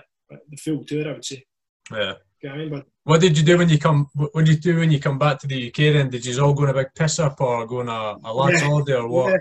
the 0.51 0.57
full 0.57 0.85
tour. 0.85 1.09
I 1.09 1.13
would 1.13 1.25
say. 1.25 1.45
Yeah. 1.93 2.15
I 2.51 2.57
mean? 2.57 2.71
But 2.71 2.87
What 3.05 3.21
did 3.21 3.37
you 3.37 3.45
do 3.45 3.59
when 3.59 3.69
you 3.69 3.79
come? 3.79 4.09
What 4.15 4.45
did 4.45 4.49
you 4.49 4.73
do 4.73 4.79
when 4.81 4.91
you 4.91 4.99
come 4.99 5.19
back 5.19 5.39
to 5.41 5.47
the 5.47 5.69
UK? 5.69 5.77
Then 5.95 6.11
did 6.11 6.25
you 6.25 6.43
all 6.43 6.55
go 6.55 6.65
on 6.65 6.71
a 6.71 6.75
big 6.75 6.95
piss 6.95 7.19
up 7.19 7.41
or 7.41 7.67
go 7.67 7.81
on 7.81 7.89
a, 7.89 8.17
a 8.29 8.33
lads 8.33 8.61
Yeah. 8.61 8.67
holiday 8.69 8.95
or 8.95 9.09
what? 9.09 9.31
Yeah. 9.33 9.39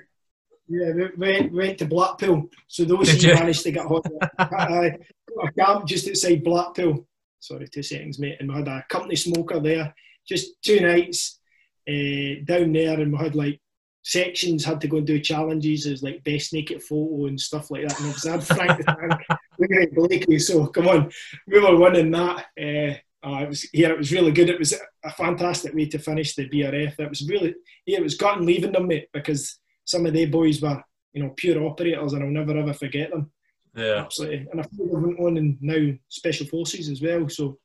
Yeah, 0.70 0.92
we 0.96 1.10
went, 1.18 1.54
went 1.54 1.78
to 1.80 1.86
Blackpool. 1.86 2.50
So 2.68 2.86
those 2.86 3.08
Did 3.12 3.22
who 3.22 3.28
you? 3.28 3.34
managed 3.34 3.64
to 3.64 3.72
get 3.72 3.86
hot, 3.86 4.06
I 4.40 4.92
got 5.36 5.50
a 5.50 5.52
camp 5.52 5.86
just 5.86 6.08
outside 6.08 6.42
Blackpool. 6.44 7.06
Sorry, 7.42 7.68
two 7.68 7.84
seconds, 7.84 8.18
mate. 8.18 8.38
And 8.40 8.50
we 8.50 8.56
had 8.56 8.68
a 8.70 8.86
company 8.90 9.18
smoker 9.18 9.60
there. 9.60 9.94
Just 10.26 10.62
two 10.64 10.80
nights 10.80 11.40
uh, 11.88 12.44
down 12.46 12.72
there, 12.72 12.98
and 13.00 13.12
we 13.12 13.18
had 13.20 13.36
like 13.36 13.60
sections 14.04 14.64
had 14.64 14.80
to 14.82 14.88
go 14.88 14.98
and 14.98 15.06
do 15.08 15.20
challenges 15.20 15.86
as 15.86 16.02
like 16.02 16.24
best 16.24 16.54
naked 16.54 16.82
photo 16.82 17.26
and 17.26 17.40
stuff 17.40 17.70
like 17.70 17.86
that. 17.88 18.00
And 18.00 18.08
I 18.10 18.32
had 18.32 18.44
Frank 18.44 18.78
the 18.78 19.68
Tank, 19.68 19.94
Blakey. 19.94 20.40
So 20.40 20.68
come 20.68 20.88
on, 20.88 21.12
we 21.46 21.60
were 21.60 21.78
winning 21.78 22.12
that. 22.12 22.46
Uh, 22.60 22.98
uh, 23.26 23.44
it 23.44 23.50
was 23.50 23.68
yeah, 23.74 23.90
it 23.90 23.98
was 23.98 24.12
really 24.12 24.32
good. 24.32 24.50
It 24.50 24.60
was 24.60 24.74
a 25.04 25.12
fantastic 25.12 25.74
way 25.74 25.86
to 25.88 26.00
finish 26.00 26.36
the 26.36 26.50
BRF. 26.50 27.00
It 27.00 27.10
was 27.10 27.28
really 27.28 27.56
yeah, 27.86 28.00
it 28.00 28.04
was 28.04 28.16
gutting 28.16 28.46
leaving 28.46 28.74
them, 28.74 28.88
mate, 28.88 29.08
because 29.14 29.60
some 29.86 30.06
of 30.06 30.14
their 30.14 30.28
boys 30.28 30.62
were 30.62 30.84
you 31.14 31.24
know 31.24 31.34
pure 31.36 31.64
operators, 31.64 32.14
and 32.14 32.24
I'll 32.24 32.30
never 32.30 32.58
ever 32.58 32.74
forget 32.74 33.12
them. 33.12 33.32
Yeah. 33.76 33.96
Absolutely, 33.96 34.48
and 34.52 34.60
I 34.60 34.64
feel 34.64 34.86
they 34.86 34.94
went 34.94 35.20
on 35.20 35.38
and 35.38 35.58
now 35.62 35.94
special 36.10 36.46
forces 36.48 36.90
as 36.90 37.02
well. 37.02 37.28
So, 37.30 37.58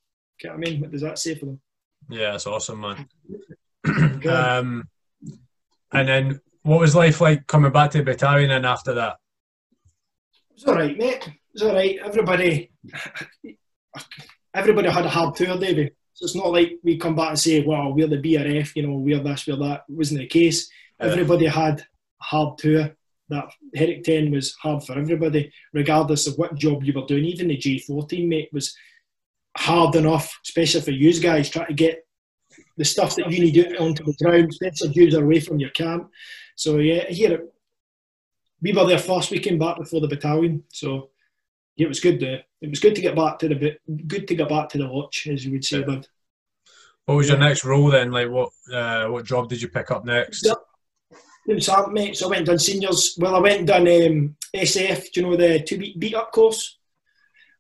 I 0.51 0.57
mean? 0.57 0.81
What 0.81 0.91
does 0.91 1.03
that 1.03 1.19
say 1.19 1.35
for 1.35 1.47
them? 1.47 1.61
Yeah, 2.09 2.35
it's 2.35 2.47
awesome, 2.47 2.81
man. 2.81 3.09
Um, 4.29 4.87
and 5.93 6.09
then 6.09 6.41
what 6.63 6.81
was 6.81 6.95
life 6.95 7.21
like 7.21 7.47
coming 7.47 7.73
back 7.73 7.93
to 7.93 7.99
the 7.99 8.05
battalion 8.05 8.51
and 8.51 8.67
after 8.67 8.93
that? 8.95 9.17
It's 10.55 10.65
all 10.65 10.75
right, 10.75 10.99
mate. 10.99 11.31
It's 11.55 11.63
all 11.63 11.73
right. 11.73 11.99
Everybody, 12.05 12.71
everybody 14.55 14.89
had 14.89 15.07
a 15.07 15.09
hard 15.09 15.37
tour, 15.37 15.59
Davey. 15.59 15.91
So 16.15 16.25
it's 16.25 16.35
not 16.35 16.53
like 16.53 16.79
we 16.83 16.97
come 16.99 17.15
back 17.15 17.31
and 17.31 17.39
say, 17.39 17.65
"Well, 17.65 17.93
we're 17.93 18.09
the 18.09 18.17
BRF," 18.17 18.75
you 18.75 18.87
know, 18.87 18.95
we're 18.95 19.23
this, 19.23 19.47
we're 19.47 19.57
that. 19.57 19.85
It 19.89 19.95
wasn't 19.95 20.21
the 20.21 20.27
case. 20.27 20.69
Yeah. 21.01 21.07
Everybody 21.07 21.47
had 21.47 21.81
a 21.81 22.25
hard 22.25 22.59
tour. 22.59 22.97
That 23.31 23.51
Herrick 23.75 24.05
10 24.05 24.31
was 24.31 24.55
hard 24.55 24.83
for 24.83 24.99
everybody, 24.99 25.53
regardless 25.75 26.27
of 26.27 26.39
what 26.39 26.57
job 26.57 26.83
you 26.83 26.95
were 26.95 27.07
doing. 27.07 27.25
Even 27.27 27.49
the 27.49 27.59
G14, 27.59 28.27
mate, 28.27 28.49
was 28.53 28.75
hard 29.57 29.95
enough, 29.97 30.33
especially 30.47 30.81
for 30.81 30.93
you 30.93 31.21
guys, 31.21 31.51
trying 31.51 31.67
to 31.67 31.75
get 31.75 32.07
the 32.77 32.85
stuff 32.85 33.17
that 33.17 33.31
you 33.31 33.41
need 33.41 33.67
out 33.67 33.77
onto 33.81 34.05
the 34.05 34.15
ground, 34.23 34.49
especially 34.51 35.07
if 35.09 35.15
are 35.15 35.25
away 35.25 35.41
from 35.41 35.59
your 35.59 35.71
camp. 35.71 36.11
So, 36.57 36.79
yeah, 36.79 37.05
here, 37.09 37.45
we 38.63 38.73
were 38.73 38.87
there 38.87 38.99
first. 38.99 39.31
We 39.31 39.41
came 39.41 39.59
back 39.59 39.77
before 39.79 40.01
the 40.01 40.09
battalion. 40.09 40.65
So, 40.73 41.11
it 41.79 41.89
was 41.89 42.01
good. 42.01 42.21
To, 42.21 42.35
it 42.61 42.71
was 42.71 42.81
good 42.81 42.95
to 42.97 43.01
get 43.01 43.17
back 43.17 43.39
to 43.39 43.49
the 43.49 43.55
bit, 43.55 43.81
good 44.07 44.27
to 44.29 44.35
get 44.35 44.49
back 44.49 44.69
to 44.71 44.79
the 44.79 44.89
watch, 44.89 45.27
as 45.29 45.45
you 45.45 45.53
would 45.53 45.65
say, 45.65 45.79
Yeah. 45.81 45.87
bud. 45.87 46.09
What 47.07 47.15
was 47.15 47.29
your 47.29 47.39
next 47.39 47.65
role 47.65 47.91
then? 47.91 48.11
Like 48.11 48.29
what 48.29 48.51
uh, 48.71 49.07
what 49.07 49.25
job 49.25 49.49
did 49.49 49.63
you 49.63 49.69
pick 49.69 49.91
up 49.91 50.05
next? 50.05 50.45
Yeah. 50.45 50.53
Doing 51.47 51.61
something, 51.61 51.95
mate. 51.95 52.17
So 52.17 52.27
I 52.27 52.29
went 52.29 52.39
and 52.41 52.47
done 52.49 52.59
seniors. 52.59 53.17
Well, 53.19 53.35
I 53.35 53.39
went 53.39 53.59
and 53.61 53.67
done 53.67 53.89
um, 53.89 54.37
SF. 54.55 55.13
Do 55.13 55.21
you 55.21 55.27
know 55.27 55.37
the 55.37 55.63
two 55.63 55.79
beat 55.79 55.99
beat 55.99 56.15
up 56.15 56.33
course? 56.33 56.77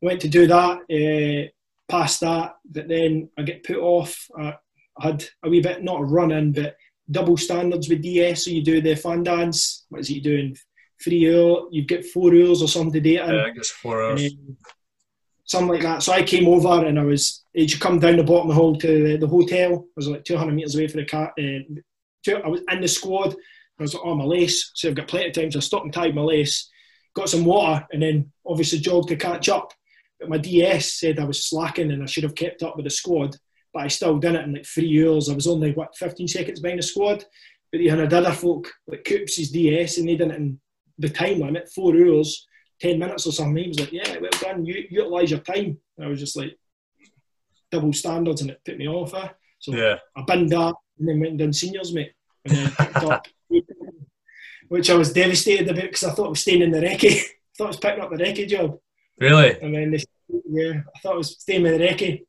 I 0.03 0.07
went 0.07 0.20
to 0.20 0.28
do 0.28 0.47
that. 0.47 0.81
Uh, 0.93 1.51
passed 1.90 2.20
that, 2.20 2.57
but 2.70 2.89
then 2.89 3.31
I 3.39 3.43
get 3.43 3.65
put 3.65 3.78
off. 3.78 4.28
I 4.39 4.55
had 5.01 5.24
a 5.43 5.49
wee 5.49 5.62
bit 5.62 5.82
not 5.82 6.01
a 6.03 6.05
run 6.05 6.32
in, 6.32 6.53
but 6.53 6.77
double 7.11 7.39
standards 7.39 7.89
with 7.89 8.03
DS. 8.03 8.45
So 8.45 8.51
you 8.51 8.62
do 8.62 8.82
the 8.82 8.95
fan 8.95 9.23
dance. 9.23 9.86
What 9.89 10.03
is 10.03 10.11
it 10.11 10.16
you 10.16 10.20
doing? 10.20 10.57
Three 11.03 11.33
hours. 11.33 11.65
You 11.70 11.83
get 11.83 12.07
four 12.07 12.33
hours 12.35 12.62
or 12.62 12.69
something 12.69 12.93
to 12.95 13.01
date 13.01 13.20
in. 13.20 13.35
Yeah, 13.35 13.45
I 13.45 13.51
guess 13.51 13.70
four 13.70 14.03
hours. 14.03 14.25
Um, 14.25 14.57
something 15.49 15.69
like 15.69 15.83
that. 15.83 16.03
So 16.03 16.12
I 16.12 16.23
came 16.23 16.47
over 16.47 16.85
and 16.85 16.99
I 16.99 17.05
was, 17.05 17.45
as 17.57 17.73
you 17.73 17.81
come 17.81 17.99
down 17.99 18.16
the 18.16 18.23
bottom 18.23 18.51
of 18.51 18.55
the 18.55 18.61
hall 18.61 18.77
to 18.77 19.09
the, 19.09 19.16
the 19.16 19.27
hotel, 19.27 19.85
I 19.89 19.93
was 19.97 20.09
like 20.09 20.25
200 20.25 20.53
metres 20.53 20.75
away 20.75 20.89
from 20.89 21.01
the 21.01 21.07
car. 21.07 21.33
Uh, 21.39 21.81
two, 22.25 22.37
I 22.37 22.49
was 22.49 22.61
in 22.70 22.81
the 22.81 22.89
squad. 22.89 23.35
I 23.79 23.83
was 23.83 23.95
like, 23.95 24.03
oh, 24.05 24.15
my 24.15 24.25
lace. 24.25 24.70
So 24.75 24.89
I've 24.89 24.95
got 24.95 25.09
plenty 25.09 25.29
of 25.29 25.33
time. 25.33 25.51
So 25.51 25.59
I 25.59 25.61
stopped 25.61 25.85
and 25.85 25.93
tied 25.93 26.15
my 26.15 26.23
lace, 26.23 26.69
got 27.15 27.31
some 27.31 27.45
water, 27.45 27.87
and 27.93 28.03
then 28.03 28.31
obviously 28.47 28.79
jogged 28.79 29.09
to 29.09 29.16
catch 29.16 29.49
up. 29.49 29.73
But 30.20 30.29
my 30.29 30.39
DS 30.39 30.95
said 30.95 31.19
I 31.19 31.25
was 31.25 31.49
slacking 31.49 31.93
and 31.93 32.03
I 32.03 32.07
should 32.07 32.25
have 32.25 32.35
kept 32.35 32.62
up 32.62 32.77
with 32.77 32.85
the 32.85 32.91
squad. 32.91 33.37
But 33.73 33.85
I 33.85 33.89
still 33.89 34.19
done 34.19 34.37
it 34.37 34.45
in 34.45 34.55
like 34.55 34.66
three 34.66 35.07
hours. 35.07 35.31
I 35.31 35.35
was 35.35 35.47
only, 35.47 35.73
what, 35.73 35.97
15 35.97 36.29
seconds 36.29 36.61
behind 36.61 36.81
the 36.81 36.83
squad. 36.83 37.25
But 37.70 37.81
you 37.81 37.91
had 37.91 38.12
other 38.12 38.33
folk 38.33 38.70
like 38.87 39.05
Coops' 39.05 39.51
DS 39.51 39.99
and 39.99 40.09
they 40.09 40.16
did 40.16 40.31
it 40.31 40.37
in 40.37 40.59
the 40.99 41.09
time 41.09 41.41
limit, 41.41 41.70
four 41.75 41.95
hours. 41.95 42.47
10 42.81 42.97
minutes 42.97 43.27
or 43.27 43.33
something. 43.33 43.61
He 43.65 43.69
was 43.70 43.81
like, 43.81 43.93
yeah, 43.93 44.19
well 44.20 44.31
done, 44.41 44.65
you 44.65 44.87
utilise 44.89 45.33
your 45.33 45.41
time. 45.41 45.77
And 45.97 46.07
I 46.07 46.09
was 46.09 46.20
just 46.20 46.37
like, 46.37 46.57
double 47.73 47.93
standards 47.93 48.41
and 48.41 48.51
it 48.51 48.61
put 48.65 48.79
me 48.79 48.87
off. 48.87 49.15
Eh? 49.15 49.29
So 49.59 49.75
Yeah. 49.75 49.97
I 50.16 50.23
binned 50.25 50.51
that 50.51 50.75
and 50.99 51.09
then 51.09 51.19
went 51.19 51.31
and 51.31 51.39
done 51.41 51.53
seniors, 51.53 51.93
mate. 51.93 52.12
And 52.45 52.57
then 52.57 52.70
picked 52.70 52.97
up, 52.99 53.27
which 54.69 54.91
I 54.91 54.95
was 54.95 55.12
devastated 55.12 55.69
about 55.69 55.83
because 55.83 56.05
I 56.05 56.12
thought 56.12 56.27
I 56.27 56.31
was 56.31 56.41
staying 56.41 56.62
in 56.62 56.70
the 56.70 56.79
recce 56.81 57.20
thought 57.59 57.65
I 57.65 57.69
was 57.69 57.77
picking 57.79 58.01
up 58.01 58.11
the 58.11 58.16
recce 58.16 58.49
job. 58.49 58.79
Really? 59.19 59.61
And 59.61 59.75
then 59.75 59.91
the, 59.91 60.05
yeah, 60.49 60.83
I 60.95 60.99
thought 61.01 61.15
I 61.15 61.19
was 61.19 61.37
staying 61.41 61.66
in 61.66 61.73
the 61.73 61.85
recce. 61.85 62.23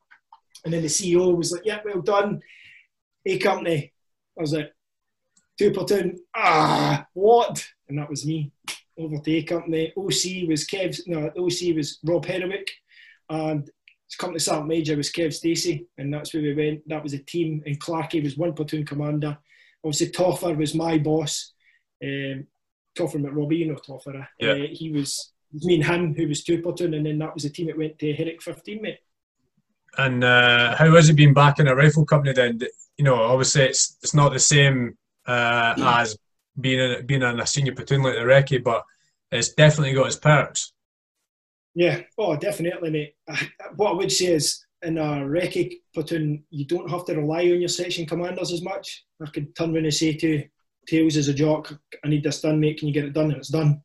And 0.65 0.73
then 0.73 0.81
the 0.81 0.87
CEO 0.87 1.37
was 1.37 1.51
like, 1.53 1.61
"Yeah, 1.63 1.79
well 1.85 2.01
done, 2.01 2.41
A 3.25 3.37
company." 3.37 3.93
I 4.37 4.41
was 4.41 4.51
like, 4.51 4.73
two 5.57 5.71
platoon. 5.71 6.17
Ah, 6.35 7.05
what? 7.13 7.65
And 7.89 7.97
that 7.97 8.09
was 8.09 8.25
me. 8.25 8.51
Over 8.97 9.17
to 9.17 9.31
A 9.31 9.43
company. 9.43 9.93
OC 9.97 10.47
was 10.47 10.67
Kev. 10.67 10.99
No, 11.07 11.27
OC 11.37 11.75
was 11.75 11.99
Rob 12.03 12.25
Herwick, 12.25 12.67
and 13.29 13.69
company 14.17 14.39
sergeant 14.39 14.67
major 14.67 14.97
was 14.97 15.11
Kev 15.11 15.33
Stacey, 15.33 15.87
and 15.97 16.13
that's 16.13 16.33
where 16.33 16.43
we 16.43 16.53
went. 16.53 16.87
That 16.87 17.03
was 17.03 17.13
a 17.13 17.19
team, 17.19 17.61
and 17.65 17.79
Clarkey 17.79 18.23
was 18.23 18.37
one 18.37 18.53
platoon 18.53 18.85
commander. 18.85 19.37
Obviously, 19.83 20.09
Toffer 20.09 20.53
was 20.57 20.75
my 20.75 20.97
boss. 20.97 21.53
Um, 22.03 22.47
Toffer 22.97 23.19
McRobbie, 23.19 23.59
you 23.59 23.67
know 23.67 23.75
Toffer. 23.75 24.27
Yeah. 24.39 24.51
Uh, 24.51 24.67
he 24.71 24.91
was 24.91 25.33
it 25.51 25.55
was 25.55 25.65
me 25.65 25.75
and 25.75 25.85
him 25.85 26.15
who 26.15 26.27
was 26.27 26.43
two 26.43 26.61
platoon, 26.61 26.93
and 26.93 27.05
then 27.05 27.19
that 27.19 27.33
was 27.33 27.43
the 27.43 27.49
team 27.49 27.67
that 27.67 27.77
went 27.77 27.97
to 27.99 28.13
Herrick 28.13 28.41
15, 28.41 28.81
mate. 28.81 28.99
And 29.97 30.23
uh, 30.23 30.75
how 30.75 30.93
has 30.95 31.09
it 31.09 31.15
been 31.15 31.33
back 31.33 31.59
in 31.59 31.67
a 31.67 31.75
rifle 31.75 32.05
company 32.05 32.33
then? 32.33 32.59
You 32.97 33.05
know, 33.05 33.15
obviously 33.15 33.63
it's 33.63 33.97
it's 34.03 34.13
not 34.13 34.33
the 34.33 34.39
same 34.39 34.97
uh, 35.25 35.73
as 35.77 36.17
being 36.61 36.79
in, 36.79 37.05
being 37.05 37.21
in 37.21 37.39
a 37.39 37.47
senior 37.47 37.73
platoon 37.73 38.03
like 38.03 38.15
the 38.15 38.21
Recce, 38.21 38.63
but 38.63 38.83
it's 39.31 39.53
definitely 39.53 39.93
got 39.93 40.07
its 40.07 40.15
perks. 40.15 40.73
Yeah, 41.75 42.01
oh, 42.17 42.35
definitely, 42.35 42.89
mate. 42.89 43.15
What 43.75 43.91
I 43.91 43.95
would 43.95 44.11
say 44.11 44.27
is, 44.27 44.65
in 44.81 44.97
a 44.97 45.01
recce 45.01 45.73
platoon, 45.93 46.43
you 46.49 46.65
don't 46.65 46.89
have 46.89 47.05
to 47.05 47.15
rely 47.15 47.41
on 47.51 47.59
your 47.59 47.67
section 47.67 48.05
commanders 48.05 48.51
as 48.51 48.61
much. 48.61 49.05
I 49.21 49.29
could 49.29 49.55
turn 49.55 49.75
around 49.75 49.85
and 49.85 49.93
say 49.93 50.13
to 50.13 50.43
Tails 50.87 51.17
as 51.17 51.27
a 51.27 51.33
jock, 51.33 51.73
I 52.03 52.07
need 52.07 52.23
this 52.23 52.41
done, 52.41 52.59
mate, 52.59 52.79
can 52.79 52.87
you 52.87 52.93
get 52.93 53.05
it 53.05 53.13
done? 53.13 53.31
And 53.31 53.37
it's 53.37 53.49
done. 53.49 53.81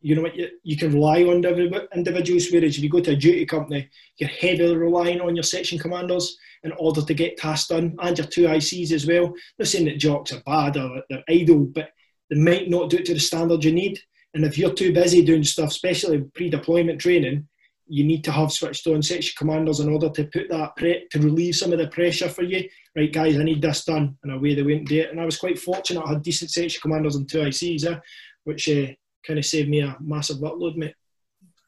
You 0.00 0.14
know 0.14 0.22
what, 0.22 0.36
you, 0.36 0.48
you 0.62 0.76
can 0.76 0.92
rely 0.92 1.24
on 1.24 1.42
indiv- 1.42 1.92
individuals, 1.94 2.48
whereas 2.50 2.76
if 2.76 2.82
you 2.82 2.88
go 2.88 3.00
to 3.00 3.10
a 3.10 3.16
duty 3.16 3.44
company, 3.44 3.90
you're 4.16 4.30
heavily 4.30 4.76
relying 4.76 5.20
on 5.20 5.36
your 5.36 5.42
section 5.42 5.78
commanders 5.78 6.38
in 6.62 6.72
order 6.78 7.02
to 7.02 7.14
get 7.14 7.36
tasks 7.36 7.68
done, 7.68 7.96
and 8.00 8.16
your 8.16 8.26
two 8.26 8.46
ICs 8.46 8.92
as 8.92 9.06
well. 9.06 9.34
Not 9.58 9.68
saying 9.68 9.86
that 9.86 9.98
jocks 9.98 10.32
are 10.32 10.42
bad 10.46 10.76
or 10.76 11.02
they're 11.10 11.24
idle, 11.28 11.66
but 11.66 11.90
they 12.30 12.36
might 12.36 12.70
not 12.70 12.90
do 12.90 12.98
it 12.98 13.04
to 13.06 13.14
the 13.14 13.20
standard 13.20 13.64
you 13.64 13.72
need. 13.72 14.00
And 14.34 14.44
if 14.44 14.56
you're 14.56 14.72
too 14.72 14.92
busy 14.92 15.24
doing 15.24 15.42
stuff, 15.42 15.70
especially 15.70 16.20
pre-deployment 16.34 17.00
training, 17.00 17.48
you 17.88 18.04
need 18.04 18.22
to 18.22 18.30
have 18.30 18.52
switched 18.52 18.86
on 18.86 19.02
section 19.02 19.34
commanders 19.36 19.80
in 19.80 19.92
order 19.92 20.08
to 20.10 20.24
put 20.24 20.48
that 20.48 20.76
pre- 20.76 21.08
to 21.10 21.18
relieve 21.18 21.56
some 21.56 21.72
of 21.72 21.78
the 21.78 21.88
pressure 21.88 22.28
for 22.28 22.42
you. 22.42 22.68
Right, 22.96 23.12
guys, 23.12 23.36
I 23.36 23.42
need 23.42 23.60
this 23.60 23.84
done, 23.84 24.16
and 24.22 24.32
away 24.32 24.54
they 24.54 24.62
went 24.62 24.78
and 24.78 24.86
did 24.86 25.06
it. 25.06 25.10
And 25.10 25.20
I 25.20 25.24
was 25.24 25.36
quite 25.36 25.58
fortunate; 25.58 26.04
I 26.06 26.10
had 26.10 26.22
decent 26.22 26.52
section 26.52 26.80
commanders 26.80 27.16
and 27.16 27.28
two 27.28 27.38
ICs, 27.38 27.86
eh, 27.86 27.98
which 28.44 28.68
uh, 28.68 28.86
kind 29.26 29.40
of 29.40 29.44
saved 29.44 29.68
me 29.68 29.80
a 29.80 29.96
massive 30.00 30.36
workload, 30.36 30.76
mate. 30.76 30.94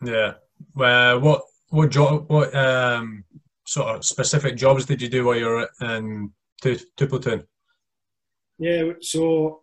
Yeah. 0.04 0.34
Well, 0.76 1.20
what 1.20 1.42
what 1.70 1.90
job 1.90 2.30
what 2.30 2.54
um 2.54 3.24
sort 3.66 3.96
of 3.96 4.04
specific 4.04 4.56
jobs 4.56 4.86
did 4.86 5.02
you 5.02 5.08
do 5.08 5.24
while 5.24 5.36
you 5.36 5.46
were 5.46 5.68
in 5.80 6.30
two, 6.60 6.78
two 6.96 7.08
platoon? 7.08 7.42
Yeah, 8.58 8.92
so 9.00 9.61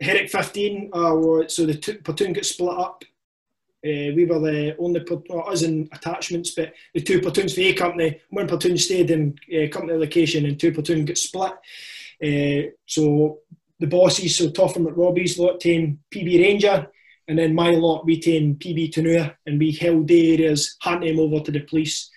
Herrick 0.00 0.30
15, 0.30 0.90
uh, 0.92 1.48
so 1.48 1.66
the 1.66 1.74
two, 1.74 1.98
platoon 1.98 2.32
got 2.32 2.44
split 2.44 2.78
up. 2.78 3.04
Uh, 3.84 4.12
we 4.14 4.26
were 4.26 4.38
the 4.38 4.76
only 4.78 5.04
not 5.28 5.48
us 5.48 5.62
in 5.62 5.88
attachments, 5.92 6.52
but 6.52 6.72
the 6.94 7.00
two 7.00 7.20
platoons 7.20 7.54
for 7.54 7.60
A 7.60 7.72
company, 7.74 8.20
one 8.30 8.46
platoon 8.46 8.78
stayed 8.78 9.10
in 9.10 9.38
uh, 9.54 9.68
company 9.68 9.98
location 9.98 10.46
and 10.46 10.58
two 10.58 10.72
platoon 10.72 11.04
got 11.04 11.18
split. 11.18 11.52
Uh, 12.22 12.70
so 12.86 13.38
the 13.78 13.86
bosses, 13.86 14.36
so 14.36 14.50
Toffin 14.50 14.84
McRobbie's 14.84 15.38
lot 15.38 15.60
taken 15.60 15.98
PB 16.14 16.42
Ranger, 16.42 16.86
and 17.28 17.38
then 17.38 17.54
my 17.54 17.70
lot 17.70 18.04
we 18.04 18.20
taken 18.20 18.56
PB 18.56 18.92
Tanua, 18.92 19.34
and 19.46 19.58
we 19.58 19.72
held 19.72 20.08
the 20.08 20.32
areas, 20.32 20.76
handed 20.80 21.10
them 21.10 21.20
over 21.20 21.44
to 21.44 21.52
the 21.52 21.60
police. 21.60 22.10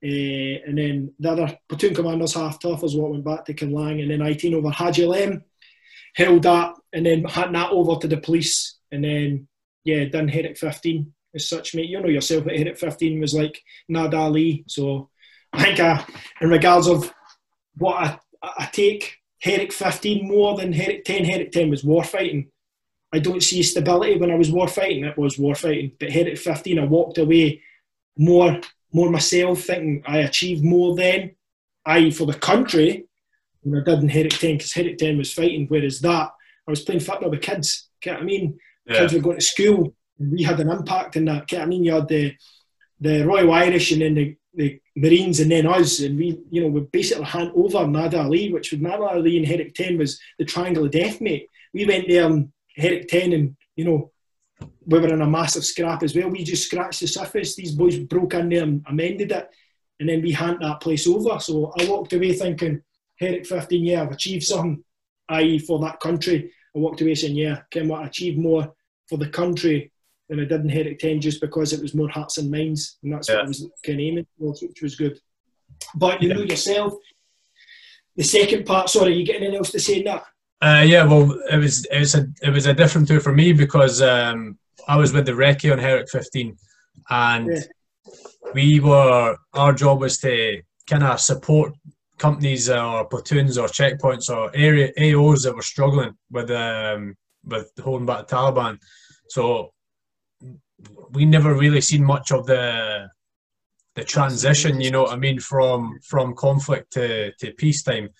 And 0.00 0.78
then 0.78 1.12
the 1.18 1.30
other 1.30 1.58
platoon 1.68 1.94
commanders, 1.94 2.34
half 2.34 2.62
is 2.64 2.94
what 2.94 3.10
went 3.10 3.24
back 3.24 3.44
to 3.46 3.54
Kinlang, 3.54 4.00
and 4.02 4.10
then 4.10 4.22
I 4.22 4.34
taken 4.34 4.54
over 4.54 4.70
Haji 4.70 5.06
Lem, 5.06 5.42
held 6.18 6.42
that, 6.42 6.74
and 6.92 7.06
then 7.06 7.24
handed 7.24 7.54
that 7.54 7.70
over 7.70 7.98
to 8.00 8.08
the 8.08 8.16
police, 8.16 8.78
and 8.90 9.04
then 9.04 9.48
yeah, 9.84 10.04
done 10.04 10.28
at 10.28 10.58
15 10.58 11.12
as 11.34 11.48
such, 11.48 11.74
mate. 11.74 11.88
You 11.88 12.00
know 12.00 12.08
yourself 12.08 12.44
that 12.44 12.54
at 12.54 12.78
15 12.78 13.20
was 13.20 13.32
like 13.32 13.62
Nad 13.88 14.12
Ali. 14.12 14.64
So 14.66 15.08
I 15.52 15.62
think 15.62 15.80
uh, 15.80 16.04
in 16.40 16.50
regards 16.50 16.88
of 16.88 17.12
what 17.76 17.94
I, 17.94 18.18
I 18.42 18.68
take 18.72 19.16
Herrick 19.40 19.72
15 19.72 20.26
more 20.26 20.56
than 20.56 20.72
Herrick 20.72 21.04
10, 21.04 21.24
Herrick 21.24 21.52
10 21.52 21.70
was 21.70 21.84
war 21.84 22.02
fighting. 22.02 22.50
I 23.12 23.20
don't 23.20 23.42
see 23.42 23.62
stability 23.62 24.18
when 24.18 24.30
I 24.30 24.34
was 24.34 24.50
war 24.50 24.68
fighting. 24.68 25.04
It 25.04 25.16
was 25.16 25.38
war 25.38 25.54
fighting. 25.54 25.92
But 25.98 26.10
Herrick 26.10 26.36
15, 26.36 26.78
I 26.78 26.84
walked 26.84 27.18
away 27.18 27.62
more 28.18 28.60
more 28.92 29.10
myself, 29.10 29.62
thinking 29.62 30.02
I 30.06 30.18
achieved 30.18 30.64
more 30.64 30.96
then. 30.96 31.32
I 31.86 32.10
for 32.10 32.26
the 32.26 32.34
country 32.34 33.07
I 33.74 33.82
did 33.84 34.00
in 34.00 34.08
Herrick 34.08 34.32
10 34.32 34.56
because 34.56 34.72
Herrick 34.72 34.98
10 34.98 35.18
was 35.18 35.32
fighting. 35.32 35.66
Whereas 35.68 36.00
that, 36.00 36.30
I 36.66 36.70
was 36.70 36.82
playing 36.82 37.00
football 37.00 37.30
with 37.30 37.42
kids. 37.42 37.88
Get 38.00 38.14
what 38.14 38.22
I 38.22 38.26
mean? 38.26 38.58
Yeah. 38.86 38.98
Kids 38.98 39.14
were 39.14 39.20
going 39.20 39.38
to 39.38 39.44
school. 39.44 39.94
And 40.18 40.32
we 40.32 40.42
had 40.42 40.60
an 40.60 40.70
impact 40.70 41.16
in 41.16 41.24
that. 41.26 41.46
Get 41.46 41.58
what 41.58 41.66
I 41.66 41.68
mean? 41.68 41.84
You 41.84 41.94
had 41.94 42.08
the 42.08 42.34
the 43.00 43.24
Royal 43.24 43.52
Irish 43.52 43.92
and 43.92 44.02
then 44.02 44.14
the, 44.14 44.36
the 44.54 44.80
Marines 44.96 45.40
and 45.40 45.50
then 45.50 45.66
us. 45.66 46.00
And 46.00 46.18
we, 46.18 46.40
you 46.50 46.62
know, 46.62 46.68
we 46.68 46.80
basically 46.80 47.24
hand 47.24 47.52
over 47.54 47.86
Nad-e 47.86 48.16
Ali, 48.16 48.52
which 48.52 48.72
with 48.72 48.80
Nad-e 48.80 49.02
Ali 49.02 49.36
and 49.38 49.46
Herrick 49.46 49.74
10 49.74 49.98
was 49.98 50.20
the 50.38 50.44
triangle 50.44 50.84
of 50.84 50.90
death, 50.90 51.20
mate. 51.20 51.48
We 51.72 51.86
went 51.86 52.08
there 52.08 52.26
in 52.26 52.52
Herrick 52.76 53.08
10 53.08 53.32
and, 53.32 53.56
you 53.76 53.84
know, 53.84 54.10
we 54.86 54.98
were 54.98 55.08
in 55.08 55.22
a 55.22 55.26
massive 55.26 55.64
scrap 55.64 56.02
as 56.02 56.16
well. 56.16 56.30
We 56.30 56.42
just 56.42 56.64
scratched 56.64 57.00
the 57.00 57.06
surface. 57.06 57.54
These 57.54 57.72
boys 57.72 57.98
broke 57.98 58.34
in 58.34 58.48
there 58.48 58.62
and 58.62 58.84
amended 58.88 59.30
it. 59.32 59.48
And 60.00 60.08
then 60.08 60.22
we 60.22 60.32
handed 60.32 60.62
that 60.62 60.80
place 60.80 61.06
over. 61.06 61.38
So 61.40 61.72
I 61.78 61.84
walked 61.86 62.12
away 62.12 62.32
thinking, 62.32 62.82
Herrick 63.18 63.46
15, 63.46 63.84
yeah, 63.84 64.02
I've 64.02 64.12
achieved 64.12 64.44
something, 64.44 64.82
i.e. 65.30 65.58
for 65.58 65.78
that 65.80 66.00
country. 66.00 66.52
I 66.74 66.78
walked 66.78 67.00
away 67.00 67.14
saying, 67.14 67.36
yeah, 67.36 67.60
Ken, 67.70 67.88
what 67.88 68.02
I 68.02 68.06
achieved 68.06 68.38
more 68.38 68.72
for 69.08 69.18
the 69.18 69.28
country 69.28 69.90
than 70.28 70.40
I 70.40 70.44
did 70.44 70.60
in 70.60 70.68
Herrick 70.68 70.98
10 70.98 71.20
just 71.20 71.40
because 71.40 71.72
it 71.72 71.80
was 71.82 71.94
more 71.94 72.08
hearts 72.08 72.38
and 72.38 72.50
minds. 72.50 72.98
And 73.02 73.12
that's 73.12 73.28
what 73.28 73.38
I 73.40 73.42
was 73.44 73.66
kind 73.84 73.98
of 73.98 74.04
aiming 74.04 74.26
towards, 74.38 74.62
which 74.62 74.82
was 74.82 74.94
good. 74.94 75.18
But 75.94 76.22
you 76.22 76.28
Yeah. 76.28 76.34
know 76.34 76.42
yourself, 76.42 76.94
the 78.16 78.24
second 78.24 78.66
part, 78.66 78.90
sorry, 78.90 79.14
you 79.14 79.26
got 79.26 79.36
anything 79.36 79.56
else 79.56 79.70
to 79.72 79.80
say 79.80 79.98
in 79.98 80.04
that? 80.04 80.24
Uh, 80.60 80.84
yeah, 80.84 81.04
well, 81.04 81.30
it 81.52 81.56
was 81.56 81.84
it 81.86 82.00
was 82.00 82.16
a 82.16 82.26
it 82.42 82.50
was 82.50 82.66
a 82.66 82.74
different 82.74 83.06
tour 83.06 83.20
for 83.20 83.32
me 83.32 83.52
because 83.52 84.02
um, 84.02 84.58
I 84.88 84.96
was 84.96 85.12
with 85.12 85.24
the 85.24 85.32
Recce 85.32 85.70
on 85.70 85.78
Herrick 85.78 86.08
15, 86.10 86.56
and 87.10 87.46
Yeah. 87.46 87.60
we 88.54 88.80
were 88.80 89.36
our 89.54 89.72
job 89.72 90.00
was 90.00 90.18
to 90.18 90.60
kind 90.90 91.04
of 91.04 91.20
support 91.20 91.74
companies 92.18 92.68
or 92.68 93.06
platoons 93.06 93.58
or 93.58 93.68
checkpoints 93.68 94.28
or 94.28 94.50
area 94.54 94.92
AOs 94.98 95.42
that 95.42 95.54
were 95.54 95.62
struggling 95.62 96.14
with 96.30 96.50
um, 96.50 97.14
with 97.44 97.70
holding 97.80 98.06
back 98.06 98.26
the 98.26 98.36
Taliban. 98.36 98.78
So 99.28 99.72
we 101.10 101.24
never 101.24 101.54
really 101.54 101.80
seen 101.80 102.04
much 102.04 102.32
of 102.32 102.46
the 102.46 103.08
the 103.96 104.04
transition, 104.04 104.80
you 104.80 104.92
know 104.92 105.02
what 105.02 105.12
I 105.12 105.16
mean, 105.16 105.40
from 105.40 105.98
from 106.04 106.34
conflict 106.34 106.92
to, 106.92 107.32
to 107.32 107.52
peacetime. 107.52 108.10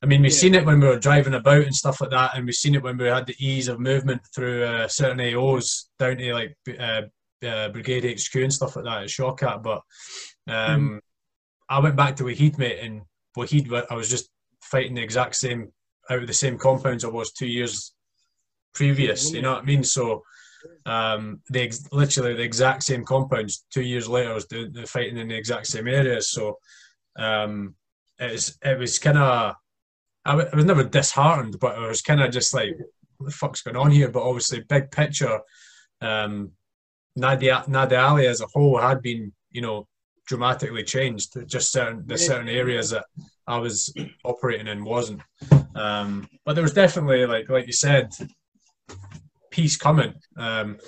I 0.00 0.06
mean, 0.06 0.22
we've 0.22 0.30
Yeah. 0.30 0.38
seen 0.38 0.54
it 0.54 0.64
when 0.64 0.78
we 0.78 0.86
were 0.86 0.98
driving 0.98 1.34
about 1.34 1.62
and 1.64 1.74
stuff 1.74 2.00
like 2.00 2.10
that, 2.10 2.36
and 2.36 2.46
we've 2.46 2.54
seen 2.54 2.76
it 2.76 2.82
when 2.84 2.96
we 2.96 3.06
had 3.06 3.26
the 3.26 3.34
ease 3.40 3.66
of 3.66 3.80
movement 3.80 4.22
through 4.32 4.62
uh, 4.62 4.86
certain 4.86 5.18
AOs 5.18 5.88
down 5.98 6.18
to 6.18 6.32
like 6.34 6.56
uh, 6.78 7.02
uh, 7.44 7.68
Brigade 7.70 8.04
HQ 8.04 8.34
and 8.36 8.52
stuff 8.52 8.76
like 8.76 8.84
that 8.84 9.02
at 9.02 9.08
Shawqat. 9.08 9.60
But 9.62 9.82
um, 10.46 11.00
I 11.68 11.80
went 11.80 11.96
back 11.96 12.14
to 12.16 12.24
Wahid, 12.24 12.56
mate, 12.58 12.78
and 12.80 13.02
Wahid, 13.38 13.86
I 13.90 13.94
was 13.94 14.10
just 14.10 14.30
fighting 14.60 14.94
the 14.94 15.02
exact 15.02 15.36
same 15.36 15.72
out 16.10 16.20
of 16.20 16.26
the 16.26 16.34
same 16.34 16.58
compounds 16.58 17.04
I 17.04 17.08
was 17.08 17.32
two 17.32 17.46
years 17.46 17.94
previous. 18.74 19.32
You 19.32 19.42
know 19.42 19.54
what 19.54 19.62
I 19.62 19.66
mean? 19.66 19.84
So 19.84 20.22
um, 20.86 21.40
the 21.48 21.60
ex- 21.62 21.88
literally 21.92 22.34
the 22.34 22.42
exact 22.42 22.82
same 22.82 23.04
compounds. 23.04 23.64
Two 23.72 23.82
years 23.82 24.08
later, 24.08 24.30
I 24.30 24.34
was 24.34 24.46
doing 24.46 24.72
the 24.72 24.86
fighting 24.86 25.18
in 25.18 25.28
the 25.28 25.36
exact 25.36 25.66
same 25.66 25.88
areas. 25.88 26.30
So 26.30 26.58
um, 27.18 27.74
it 28.18 28.32
was 28.32 28.58
it 28.62 28.78
was 28.78 28.98
kind 28.98 29.18
of 29.18 29.54
I, 30.24 30.32
w- 30.32 30.48
I 30.52 30.56
was 30.56 30.64
never 30.64 30.84
disheartened, 30.84 31.58
but 31.60 31.76
I 31.76 31.86
was 31.86 32.02
kind 32.02 32.20
of 32.20 32.32
just 32.32 32.52
like, 32.52 32.76
what 33.18 33.26
the 33.26 33.32
fuck's 33.32 33.62
going 33.62 33.76
on 33.76 33.90
here? 33.90 34.08
But 34.10 34.22
obviously, 34.22 34.60
big 34.60 34.90
picture, 34.90 35.40
um, 36.00 36.52
Nadia 37.16 37.64
Nadia 37.68 38.00
Ali 38.00 38.26
as 38.26 38.40
a 38.40 38.46
whole 38.46 38.78
had 38.78 39.02
been 39.02 39.32
you 39.50 39.60
know 39.60 39.86
dramatically 40.28 40.84
changed. 40.84 41.34
Just 41.48 41.72
certain 41.72 42.04
the 42.06 42.16
certain 42.16 42.48
areas 42.48 42.90
that 42.90 43.06
I 43.46 43.58
was 43.58 43.92
operating 44.24 44.68
in 44.68 44.84
wasn't. 44.84 45.22
Um, 45.74 46.28
but 46.44 46.54
there 46.54 46.62
was 46.62 46.74
definitely 46.74 47.26
like 47.26 47.48
like 47.48 47.66
you 47.66 47.72
said, 47.72 48.12
peace 49.50 49.76
coming. 49.76 50.14
Um, 50.36 50.78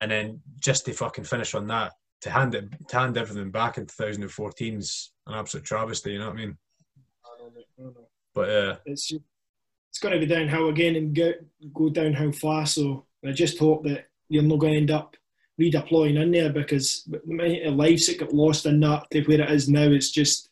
and 0.00 0.10
then 0.10 0.40
just 0.58 0.86
to 0.86 0.92
fucking 0.92 1.24
finish 1.24 1.54
on 1.54 1.66
that, 1.68 1.92
to 2.22 2.30
hand 2.30 2.54
it 2.54 2.64
to 2.88 2.98
hand 2.98 3.16
everything 3.16 3.50
back 3.50 3.78
in 3.78 3.86
2014 3.86 4.78
is 4.78 5.12
an 5.26 5.34
absolute 5.34 5.64
travesty. 5.64 6.12
You 6.12 6.20
know 6.20 6.30
what 6.30 6.36
I 6.36 6.38
mean? 6.38 6.58
But 8.34 8.48
uh, 8.48 8.76
it's 8.86 9.12
it's 9.90 9.98
going 10.00 10.14
to 10.14 10.26
be 10.26 10.32
downhill 10.32 10.68
again 10.68 10.96
and 10.96 11.14
go 11.14 11.32
go 11.74 11.90
downhill 11.90 12.32
fast. 12.32 12.74
So 12.74 13.06
I 13.24 13.32
just 13.32 13.58
hope 13.58 13.84
that 13.84 14.06
you're 14.30 14.42
not 14.42 14.58
going 14.60 14.72
to 14.72 14.78
end 14.78 14.90
up 14.90 15.16
redeploying 15.60 16.20
in 16.20 16.30
there 16.30 16.52
because 16.52 17.04
the 17.08 17.20
amount 17.30 17.62
of 17.66 17.74
lives 17.74 18.06
that 18.06 18.18
got 18.20 18.32
lost 18.32 18.66
in 18.66 18.80
that 18.80 19.06
to 19.10 19.22
where 19.24 19.40
it 19.40 19.50
is 19.50 19.68
now, 19.68 19.82
it's 19.82 20.10
just 20.10 20.48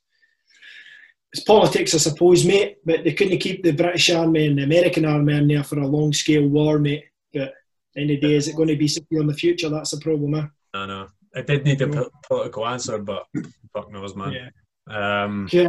it's 1.32 1.42
politics, 1.44 1.94
I 1.94 1.98
suppose, 1.98 2.44
mate. 2.44 2.78
But 2.84 3.04
they 3.04 3.12
couldn't 3.12 3.38
keep 3.38 3.62
the 3.62 3.72
British 3.72 4.10
Army 4.10 4.46
and 4.46 4.58
the 4.58 4.64
American 4.64 5.04
Army 5.04 5.34
in 5.36 5.48
there 5.48 5.64
for 5.64 5.78
a 5.78 5.86
long 5.86 6.12
scale 6.12 6.46
war, 6.48 6.78
mate. 6.78 7.04
But 7.32 7.52
any 7.96 8.16
day, 8.16 8.34
is 8.34 8.48
it 8.48 8.56
going 8.56 8.68
to 8.68 8.76
be 8.76 8.88
secure 8.88 9.20
in 9.20 9.26
the 9.26 9.34
future? 9.34 9.68
That's 9.68 9.90
the 9.90 9.98
problem, 9.98 10.34
eh? 10.34 10.46
I 10.74 10.86
know. 10.86 11.08
I 11.34 11.42
did 11.42 11.64
need 11.64 11.82
a 11.82 11.88
po- 11.88 12.10
political 12.26 12.66
answer, 12.66 12.98
but 12.98 13.26
fuck 13.72 13.92
knows, 13.92 14.14
man. 14.16 14.32
Yeah. 14.32 15.24
Um, 15.24 15.48
Yeah. 15.52 15.68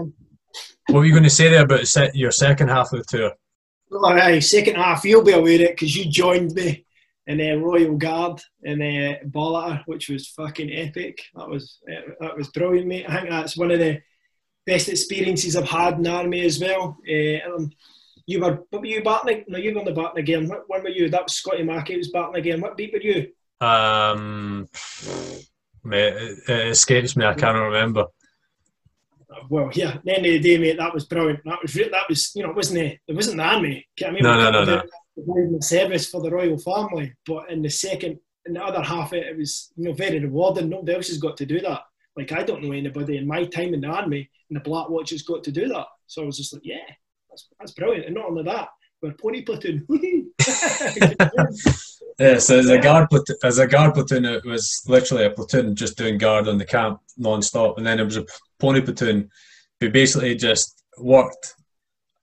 what 0.87 0.99
were 0.99 1.05
you 1.05 1.11
going 1.11 1.23
to 1.23 1.29
say 1.29 1.49
there 1.49 1.63
about 1.63 2.15
your 2.15 2.31
second 2.31 2.69
half 2.69 2.93
of 2.93 2.99
the 2.99 3.05
tour? 3.17 3.31
All 3.91 4.13
right, 4.15 4.41
second 4.43 4.75
half, 4.75 5.03
you'll 5.05 5.23
be 5.23 5.31
aware 5.33 5.55
of 5.55 5.61
it 5.61 5.71
because 5.71 5.95
you 5.95 6.09
joined 6.09 6.53
me 6.53 6.85
in 7.27 7.41
uh, 7.41 7.55
Royal 7.55 7.95
Guard 7.95 8.41
and 8.63 8.81
uh, 8.81 9.19
Ballater, 9.25 9.83
which 9.85 10.09
was 10.09 10.29
fucking 10.29 10.71
epic. 10.71 11.21
That 11.35 11.49
was 11.49 11.79
uh, 11.91 12.13
that 12.21 12.37
was 12.37 12.47
brilliant, 12.49 12.87
mate. 12.87 13.05
I 13.07 13.17
think 13.17 13.29
that's 13.29 13.57
one 13.57 13.71
of 13.71 13.79
the 13.79 14.01
best 14.65 14.89
experiences 14.89 15.55
I've 15.55 15.69
had 15.69 15.95
in 15.95 16.03
the 16.03 16.11
army 16.11 16.41
as 16.45 16.59
well. 16.59 16.97
Uh, 17.07 17.55
um, 17.55 17.71
you 18.25 18.41
were, 18.41 18.63
what 18.69 18.81
were 18.81 18.85
you 18.85 19.03
batting? 19.03 19.45
No, 19.47 19.57
you 19.57 19.73
were 19.73 19.79
on 19.79 19.85
the 19.85 19.93
batting 19.93 20.19
again. 20.19 20.47
What 20.47 20.63
one 20.67 20.83
were 20.83 20.89
you? 20.89 21.09
That 21.09 21.23
was 21.23 21.33
Scotty 21.33 21.63
Mackey 21.63 21.97
was 21.97 22.11
batting 22.11 22.35
again. 22.35 22.59
What 22.59 22.75
beat 22.75 22.93
were 22.93 22.99
you? 22.99 23.27
Um, 23.65 24.67
mate, 25.83 26.13
it, 26.13 26.39
it 26.49 26.67
escapes 26.67 27.15
me. 27.15 27.25
I 27.25 27.33
can't 27.33 27.57
remember. 27.57 28.05
Well, 29.49 29.69
yeah. 29.73 29.95
At 29.95 30.05
the 30.05 30.17
end 30.17 30.25
of 30.25 30.31
the 30.31 30.39
day, 30.39 30.57
mate, 30.57 30.77
that 30.77 30.93
was 30.93 31.05
brilliant. 31.05 31.39
That 31.45 31.59
was 31.61 31.73
that 31.73 32.09
was 32.09 32.31
you 32.35 32.43
know, 32.43 32.49
it 32.49 32.55
wasn't 32.55 32.79
the, 32.79 32.97
it 33.07 33.15
wasn't 33.15 33.37
the 33.37 33.43
army. 33.43 33.87
I 34.05 34.11
mean, 34.11 34.23
No, 34.23 34.33
no, 34.33 34.51
no, 34.51 34.63
no. 34.65 34.81
The 35.25 35.61
service 35.61 36.09
for 36.09 36.21
the 36.21 36.31
royal 36.31 36.57
family, 36.57 37.13
but 37.25 37.49
in 37.49 37.61
the 37.61 37.69
second, 37.69 38.19
in 38.45 38.53
the 38.53 38.63
other 38.63 38.81
half, 38.81 39.13
it, 39.13 39.25
it 39.25 39.37
was 39.37 39.71
you 39.75 39.85
know 39.85 39.93
very 39.93 40.19
rewarding. 40.19 40.69
Nobody 40.69 40.95
else 40.95 41.07
has 41.09 41.17
got 41.17 41.37
to 41.37 41.45
do 41.45 41.59
that. 41.61 41.81
Like 42.15 42.31
I 42.31 42.43
don't 42.43 42.63
know 42.63 42.71
anybody 42.71 43.17
in 43.17 43.27
my 43.27 43.45
time 43.45 43.73
in 43.73 43.81
the 43.81 43.87
army 43.87 44.29
in 44.49 44.53
the 44.53 44.59
Black 44.59 44.89
Watch 44.89 45.09
has 45.11 45.23
got 45.23 45.43
to 45.43 45.51
do 45.51 45.67
that. 45.69 45.87
So 46.07 46.23
I 46.23 46.25
was 46.25 46.37
just 46.37 46.53
like, 46.53 46.63
yeah, 46.65 46.77
that's, 47.29 47.47
that's 47.59 47.71
brilliant. 47.73 48.05
And 48.05 48.15
not 48.15 48.25
only 48.25 48.43
that, 48.43 48.69
we're 49.01 49.13
pony 49.13 49.41
platoon. 49.41 49.85
Yeah, 52.19 52.39
so 52.39 52.57
as 52.57 52.69
a 52.69 52.79
guard 52.79 53.11
platoon, 53.11 53.35
as 53.43 53.59
a 53.59 53.67
guard 53.67 53.93
platoon, 53.93 54.25
it 54.25 54.43
was 54.43 54.81
literally 54.87 55.25
a 55.25 55.29
platoon 55.29 55.75
just 55.75 55.99
doing 55.99 56.17
guard 56.17 56.47
on 56.47 56.57
the 56.57 56.65
camp 56.65 56.99
non-stop, 57.15 57.77
and 57.77 57.85
then 57.85 57.99
it 57.99 58.05
was 58.05 58.17
a 58.17 58.25
pony 58.59 58.81
platoon 58.81 59.29
who 59.79 59.91
basically 59.91 60.33
just 60.33 60.83
worked 60.97 61.53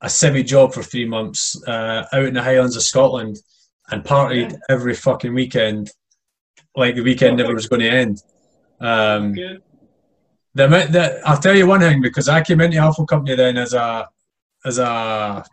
a 0.05 0.09
civvy 0.09 0.45
job 0.45 0.75
for 0.75 0.83
three 0.83 1.07
months 1.07 1.57
uh, 1.67 2.05
out 2.13 2.27
in 2.27 2.35
the 2.35 2.43
Highlands 2.43 2.77
of 2.77 2.83
Scotland 2.83 3.37
and 3.91 4.05
partied 4.05 4.51
Yeah. 4.51 4.59
every 4.69 4.95
fucking 4.95 5.35
weekend, 5.35 5.91
like 6.77 6.95
the 6.95 7.01
weekend 7.03 7.39
never 7.39 7.55
was 7.55 7.69
going 7.69 7.81
to 7.81 7.89
end. 7.89 8.23
Um, 8.81 9.35
the, 10.55 10.65
amount 10.67 10.93
I'll 11.25 11.39
tell 11.39 11.57
you 11.57 11.67
one 11.67 11.81
thing 11.81 12.03
because 12.03 12.29
I 12.29 12.43
came 12.43 12.61
into 12.61 12.77
Alpha 12.77 13.07
Company 13.07 13.35
then 13.35 13.57
as 13.57 13.73
a 13.73 14.09
as 14.65 14.79
a 14.79 15.45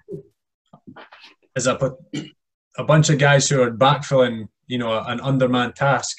as 1.56 1.68
a 1.68 1.95
a 2.78 2.84
bunch 2.84 3.10
of 3.10 3.18
guys 3.19 3.49
who 3.49 3.61
are 3.61 3.72
backfilling, 3.72 4.48
you 4.68 4.78
know, 4.78 4.99
an 4.99 5.22
undermanned 5.22 5.76
task, 5.76 6.18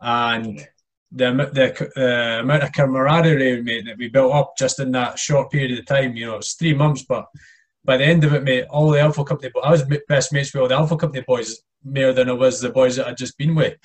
and 0.00 0.66
the 1.12 1.28
the 1.52 1.68
uh, 1.96 2.40
amount 2.40 2.62
of 2.62 2.72
camaraderie, 2.72 3.62
mate, 3.62 3.84
that 3.86 3.98
we 3.98 4.08
built 4.08 4.32
up 4.34 4.54
just 4.58 4.80
in 4.80 4.92
that 4.92 5.18
short 5.18 5.50
period 5.50 5.78
of 5.78 5.86
time, 5.86 6.16
you 6.16 6.26
know, 6.26 6.36
it's 6.36 6.54
three 6.54 6.74
months, 6.74 7.04
but 7.06 7.26
by 7.86 7.96
the 7.96 8.04
end 8.04 8.24
of 8.24 8.34
it, 8.34 8.42
mate, 8.42 8.64
all 8.68 8.90
the 8.90 9.00
Alpha 9.00 9.24
Company, 9.24 9.50
I 9.62 9.70
was 9.70 9.84
best 10.08 10.32
mates 10.32 10.52
with 10.52 10.62
all 10.62 10.68
the 10.68 10.74
Alpha 10.74 10.96
Company 10.96 11.24
boys 11.26 11.60
more 11.84 12.12
than 12.12 12.28
I 12.28 12.32
was 12.32 12.60
the 12.60 12.70
boys 12.70 12.96
that 12.96 13.06
I'd 13.06 13.16
just 13.16 13.38
been 13.38 13.54
with. 13.54 13.78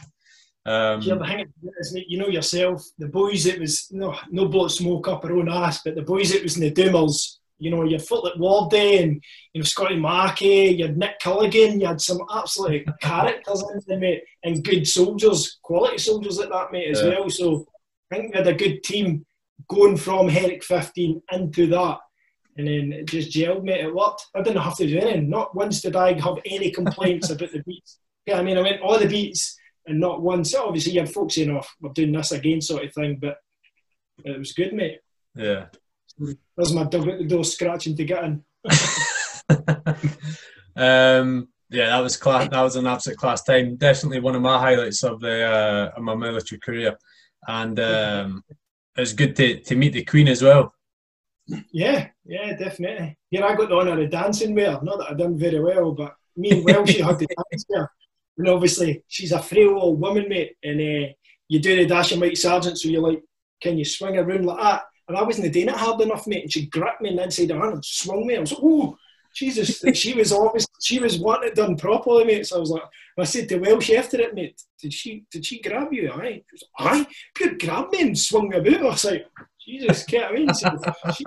Um, 0.66 1.02
Yeah, 1.02 1.18
thing 1.26 1.48
is, 1.80 1.94
mate, 1.94 2.06
you 2.08 2.18
know 2.18 2.28
yourself, 2.28 2.84
the 2.98 3.08
boys 3.08 3.46
it 3.46 3.60
was 3.60 3.88
no 3.92 4.16
no 4.30 4.48
blow 4.48 4.68
smoke 4.68 5.08
up 5.08 5.24
our 5.26 5.34
own 5.34 5.50
ass, 5.50 5.82
but 5.84 5.96
the 5.96 6.02
boys 6.04 6.34
it 6.34 6.44
was 6.44 6.56
in 6.58 6.62
the 6.64 6.72
Doomers, 6.72 7.38
you 7.58 7.70
know, 7.72 7.84
you 7.84 7.98
had 7.98 8.06
Footlet 8.08 8.38
Wardy 8.38 9.02
and 9.04 9.24
you 9.54 9.62
know 9.62 9.66
Scotty 9.66 9.96
Markey, 9.98 10.76
you 10.78 10.86
had 10.86 10.98
Nick 10.98 11.20
Culligan, 11.20 11.80
you 11.80 11.88
had 11.88 12.02
some 12.02 12.20
absolute 12.34 12.88
characters 13.02 13.64
in 13.74 13.82
there, 13.88 14.00
mate, 14.00 14.24
and 14.44 14.64
good 14.64 14.88
soldiers, 14.88 15.60
quality 15.64 15.98
soldiers 15.98 16.40
at 16.40 16.50
that, 16.50 16.72
mate, 16.72 16.90
as 16.92 17.02
Yeah. 17.02 17.10
well. 17.10 17.30
So 17.30 17.66
I 18.12 18.16
think 18.18 18.34
we 18.34 18.38
had 18.38 18.48
a 18.48 18.54
good 18.54 18.84
team 18.84 19.26
going 19.68 19.98
from 19.98 20.28
Herrick 20.28 20.64
15 20.64 21.22
into 21.32 21.68
that. 21.68 21.98
And 22.58 22.68
then 22.68 22.92
it 22.92 23.08
just 23.08 23.32
gelled, 23.32 23.64
mate. 23.64 23.86
It 23.86 23.96
worked. 23.96 24.26
I 24.36 24.42
didn't 24.42 24.62
have 24.62 24.76
to 24.78 24.88
do 24.88 25.00
anything. 25.00 25.30
Not 25.30 25.56
once 25.56 25.82
did 25.82 25.96
I 25.96 26.20
have 26.20 26.38
any 26.46 26.70
complaints 26.72 27.30
about 27.30 27.52
the 27.52 27.64
beats. 27.64 28.00
Yeah, 28.26 28.40
I 28.40 28.44
mean, 28.44 28.58
I 28.58 28.62
went 28.62 28.82
all 28.82 29.00
the 29.00 29.08
beats 29.08 29.58
and 29.86 30.00
not 30.00 30.22
once. 30.22 30.54
Obviously, 30.54 30.94
you 30.94 31.00
had 31.00 31.12
folks 31.12 31.36
saying, 31.36 31.50
"Oh, 31.52 31.66
we're 31.80 31.94
doing 31.94 32.12
this 32.12 32.32
again," 32.32 32.62
sort 32.62 32.84
of 32.84 32.94
thing. 32.94 33.18
But 33.20 33.38
it 34.26 34.38
was 34.38 34.54
good, 34.54 34.74
mate. 34.74 35.00
yeah. 35.36 35.66
There's 36.58 36.74
my 36.74 36.84
dog 36.84 37.08
at 37.08 37.20
the 37.20 37.26
door 37.26 37.44
scratching 37.44 37.96
to 37.96 38.04
get 38.06 38.24
in. 38.24 38.44
um, 40.76 41.48
yeah, 41.70 41.88
that 41.88 42.00
was 42.02 42.18
class. 42.18 42.50
That 42.50 42.62
was 42.62 42.76
an 42.76 42.86
absolute 42.86 43.18
class 43.18 43.44
time. 43.44 43.78
Definitely 43.78 44.20
one 44.20 44.36
of 44.36 44.42
my 44.42 44.60
highlights 44.60 45.04
of 45.04 45.20
the 45.22 45.46
uh, 45.46 45.92
of 45.98 46.04
my 46.04 46.16
military 46.16 46.60
career, 46.60 46.98
and 47.48 47.80
um, 47.80 48.44
it 48.98 49.00
was 49.00 49.14
good 49.14 49.36
to, 49.38 49.62
to 49.62 49.76
meet 49.76 49.94
the 49.94 50.04
Queen 50.04 50.28
as 50.28 50.42
well. 50.44 50.74
Yeah, 51.72 52.08
yeah, 52.26 52.56
definitely. 52.56 53.18
Yeah, 53.30 53.46
I 53.46 53.56
got 53.56 53.70
the 53.70 53.76
honour 53.76 54.02
of 54.02 54.10
dancing 54.10 54.56
with 54.56 54.68
her. 54.68 54.80
Not 54.84 55.00
that 55.00 55.12
I 55.12 55.14
done 55.14 55.38
very 55.38 55.60
well, 55.60 55.92
but 55.92 56.16
me 56.36 56.52
and 56.52 56.66
Welshie 56.66 57.04
had 57.04 57.20
to 57.20 57.26
dance 57.26 57.66
with 57.70 57.80
her. 57.80 57.90
And 58.38 58.48
obviously, 58.48 59.04
she's 59.08 59.32
a 59.32 59.42
frail 59.42 59.78
old 59.78 60.00
woman, 60.00 60.28
mate. 60.30 60.56
And 60.64 60.80
uh, 60.80 61.14
you 61.48 61.60
do 61.60 61.76
the 61.76 61.86
dash 61.86 62.12
and 62.12 62.22
Mike 62.22 62.38
Sergeant, 62.38 62.78
so 62.78 62.90
you're 62.90 63.02
like, 63.02 63.22
can 63.62 63.78
you 63.78 63.86
swing 63.86 64.18
around 64.18 64.46
like 64.46 64.58
that? 64.60 64.84
And 65.08 65.18
I 65.18 65.24
wasn't 65.24 65.52
doing 65.52 65.68
it 65.68 65.76
hard 65.76 66.02
enough, 66.02 66.28
mate. 66.28 66.44
And 66.44 66.52
she 66.52 66.68
gripped 66.68 67.02
me 67.02 67.16
the 67.16 67.24
inside 67.24 67.50
her 67.50 67.60
hand 67.60 67.74
and 67.74 67.86
swung 67.86 68.26
me. 68.26 68.38
I 68.38 68.40
was 68.40 68.52
like, 68.52 68.62
oh, 68.64 68.96
Jesus. 69.36 69.84
Like, 69.84 69.96
she 69.96 70.14
was 70.14 70.32
obvious. 70.32 70.66
She 70.82 71.00
was 71.00 71.20
wanting 71.20 71.50
it 71.50 71.56
done 71.56 71.76
properly, 71.78 72.24
mate. 72.26 72.48
So 72.48 72.58
I 72.58 72.60
was 72.60 72.70
like, 72.70 72.84
I 73.20 73.24
said 73.24 73.50
to 73.50 73.58
Welsh 73.58 73.92
after 73.92 74.20
it, 74.20 74.34
mate, 74.34 74.62
did 74.82 74.94
she 74.94 75.26
did 75.32 75.46
she 75.46 75.62
grab 75.62 75.92
you? 75.92 76.12
Aye. 76.12 76.42
She 76.50 76.54
was, 76.54 76.64
Aye. 76.80 77.08
Pure 77.36 77.56
grabbed 77.60 77.92
me 77.92 78.02
and 78.02 78.18
swung 78.18 78.50
me 78.50 78.58
about. 78.58 78.82
I 78.82 78.84
was 78.84 79.06
like, 79.06 79.28
Jesus, 79.72 80.06
I 80.14 80.32
mean? 80.34 80.54
So, 80.54 80.70
she, 81.16 81.24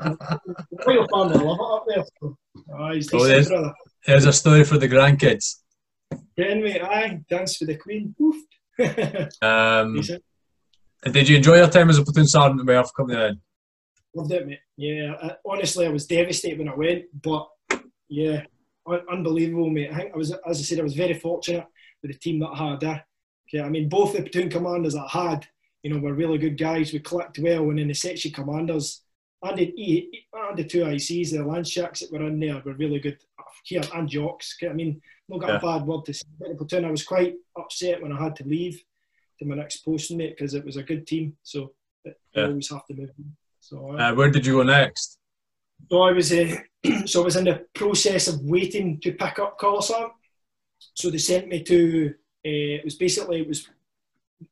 royal 0.87 1.09
family 1.09 1.39
love 1.45 1.61
up 1.61 1.85
there. 1.89 2.05
So, 2.21 2.37
aye, 2.79 2.95
he's 2.97 3.13
Oh, 3.13 3.25
yes. 3.25 3.49
brother. 3.49 3.73
Here's 4.05 4.27
a 4.27 4.33
story 4.33 4.65
for 4.65 4.77
the 4.77 4.89
grandkids. 4.89 5.63
Then, 6.37 6.63
mate, 6.63 6.83
aye, 6.83 7.21
dance 7.31 7.57
for 7.57 7.65
the 7.65 7.77
Queen. 7.77 8.15
Um, 9.41 10.03
did 11.13 11.29
you 11.29 11.37
enjoy 11.37 11.57
your 11.59 11.69
time 11.69 11.91
as 11.91 11.99
a 11.99 12.03
platoon 12.05 12.27
sergeant 12.27 12.67
with 12.67 12.75
Alpha 12.75 12.91
Company 12.97 13.19
then? 13.19 13.41
Loved 14.17 14.33
it, 14.33 14.47
mate. 14.47 14.59
Yeah, 14.77 15.15
I, 15.23 15.37
honestly, 15.47 15.87
I 15.87 15.91
was 15.91 16.07
devastated 16.07 16.59
when 16.59 16.69
I 16.69 16.75
went, 16.75 17.05
but 17.23 17.49
yeah, 18.09 18.43
un- 18.87 19.07
unbelievable, 19.11 19.71
mate. 19.71 19.91
I 19.93 19.97
think 19.97 20.13
I 20.13 20.17
was, 20.17 20.33
as 20.33 20.59
I 20.59 20.63
said, 20.63 20.81
I 20.81 20.83
was 20.83 20.95
very 20.95 21.15
fortunate 21.15 21.67
with 22.03 22.13
the 22.13 22.19
team 22.19 22.41
that 22.41 22.49
I 22.49 22.71
had 22.71 22.81
there. 22.81 23.07
Okay, 23.49 23.63
I 23.65 23.69
mean, 23.69 23.89
both 23.89 24.13
the 24.13 24.23
platoon 24.23 24.51
commanders 24.51 24.97
I 24.97 25.07
had, 25.09 25.47
you 25.85 25.91
know, 25.93 26.01
we're 26.01 26.15
really 26.15 26.39
good 26.39 26.57
guys. 26.59 26.93
We 26.93 26.99
clicked 26.99 27.39
well, 27.39 27.69
and 27.69 27.79
then 27.79 27.89
the 27.89 27.95
section 27.95 28.33
commanders, 28.33 29.03
I 29.43 29.55
did, 29.55 29.79
E- 29.79 30.25
I 30.35 30.47
had 30.49 30.57
the 30.57 30.65
two 30.65 30.83
ICs, 30.83 31.31
the 31.33 31.45
Lance 31.45 31.69
Jacks 31.71 32.01
that 32.01 32.11
were 32.11 32.27
in 32.27 32.41
there 32.41 32.61
were 32.65 32.73
really 32.73 32.99
good 32.99 33.19
here, 33.65 33.83
and 33.95 34.09
Jocks. 34.09 34.57
I 34.69 34.73
mean, 34.73 35.01
not 35.29 35.41
got 35.41 35.51
Yeah. 35.51 35.57
a 35.59 35.79
bad 35.79 35.87
word 35.87 36.07
to 36.07 36.15
say 36.15 36.25
about 36.41 36.49
the 36.51 36.57
platoon. 36.57 36.87
I 36.87 36.91
was 36.91 37.05
quite 37.05 37.35
upset 37.57 38.03
when 38.03 38.13
I 38.13 38.23
had 38.23 38.35
to 38.37 38.45
leave 38.45 38.83
to 39.39 39.45
my 39.45 39.57
next 39.57 39.85
posting, 39.85 40.17
mate, 40.17 40.35
because 40.37 40.55
it 40.55 40.65
was 40.65 40.77
a 40.77 40.83
good 40.83 41.07
team. 41.07 41.37
So 41.43 41.75
Yeah. 42.35 42.47
always 42.47 42.71
have 42.71 42.87
to 42.87 42.95
move. 42.95 43.11
So 43.61 43.93
uh, 43.93 44.11
Uh, 44.11 44.15
where 44.15 44.31
did 44.31 44.47
you 44.47 44.55
go 44.55 44.63
next? 44.63 45.19
so 45.91 46.01
I 46.01 46.13
was, 46.13 46.33
uh, 46.33 46.57
so 47.07 47.21
I 47.21 47.25
was 47.25 47.37
in 47.37 47.45
the 47.45 47.67
process 47.75 48.27
of 48.29 48.41
waiting 48.43 49.01
to 49.01 49.13
pick 49.13 49.39
up 49.39 49.59
Colour 49.59 49.83
Sergeant. 49.83 50.13
So 50.95 51.11
they 51.11 51.19
sent 51.19 51.49
me 51.49 51.63
to. 51.65 52.15
Uh, 52.47 52.77
it 52.81 52.85
was 52.85 52.95
basically 52.97 53.41
it 53.41 53.49
was 53.49 53.69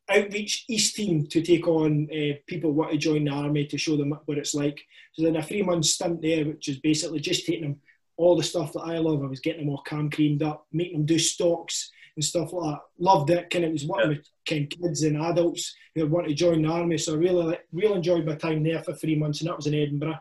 outreach 0.08 0.64
East 0.68 0.94
team 0.94 1.26
to 1.26 1.42
take 1.42 1.66
on 1.66 2.08
uh, 2.12 2.34
people 2.46 2.72
want 2.72 2.90
to 2.90 2.96
join 2.96 3.24
the 3.24 3.30
army 3.30 3.66
to 3.66 3.78
show 3.78 3.96
them 3.96 4.16
what 4.26 4.38
it's 4.38 4.54
like. 4.54 4.80
So 5.12 5.22
then 5.22 5.36
a 5.36 5.42
three 5.42 5.62
month 5.62 5.84
stint 5.86 6.22
there, 6.22 6.44
which 6.44 6.68
is 6.68 6.78
basically 6.78 7.20
just 7.20 7.46
taking 7.46 7.62
them 7.62 7.80
all 8.16 8.36
the 8.36 8.42
stuff 8.42 8.72
that 8.72 8.80
I 8.80 8.98
love. 8.98 9.22
I 9.22 9.26
was 9.26 9.40
getting 9.40 9.66
them 9.66 9.70
all 9.70 9.82
cam 9.82 10.10
creamed 10.10 10.42
up, 10.42 10.66
making 10.72 10.98
them 10.98 11.06
do 11.06 11.18
stocks 11.18 11.90
and 12.16 12.24
stuff 12.24 12.52
like 12.52 12.74
that. 12.74 12.80
Loved 12.98 13.30
it. 13.30 13.50
Kind 13.50 13.64
of 13.64 13.72
was 13.72 13.86
working 13.86 14.10
with 14.10 14.26
kind 14.48 14.72
of 14.72 14.80
kids 14.80 15.02
and 15.02 15.16
adults 15.16 15.74
who 15.94 16.06
want 16.06 16.28
to 16.28 16.34
join 16.34 16.62
the 16.62 16.68
army. 16.68 16.98
So 16.98 17.14
I 17.14 17.16
really, 17.16 17.58
really 17.72 17.96
enjoyed 17.96 18.26
my 18.26 18.34
time 18.34 18.62
there 18.62 18.82
for 18.82 18.92
three 18.92 19.16
months, 19.16 19.40
and 19.40 19.48
that 19.48 19.56
was 19.56 19.66
in 19.66 19.74
Edinburgh. 19.74 20.18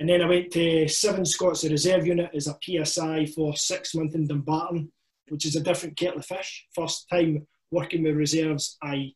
And 0.00 0.08
then 0.08 0.20
I 0.20 0.28
went 0.28 0.50
to 0.52 0.88
Seven 0.88 1.24
Scots, 1.24 1.62
the 1.62 1.70
reserve 1.70 2.06
unit, 2.06 2.30
as 2.34 2.48
a 2.48 2.58
PSI 2.62 3.26
for 3.26 3.56
six 3.56 3.94
months 3.94 4.14
in 4.14 4.26
Dumbarton, 4.26 4.90
which 5.28 5.46
is 5.46 5.56
a 5.56 5.60
different 5.60 5.96
kettle 5.96 6.18
of 6.18 6.26
fish. 6.26 6.66
First 6.74 7.08
time 7.08 7.46
working 7.72 8.04
with 8.04 8.14
reserves, 8.14 8.76
I 8.82 9.12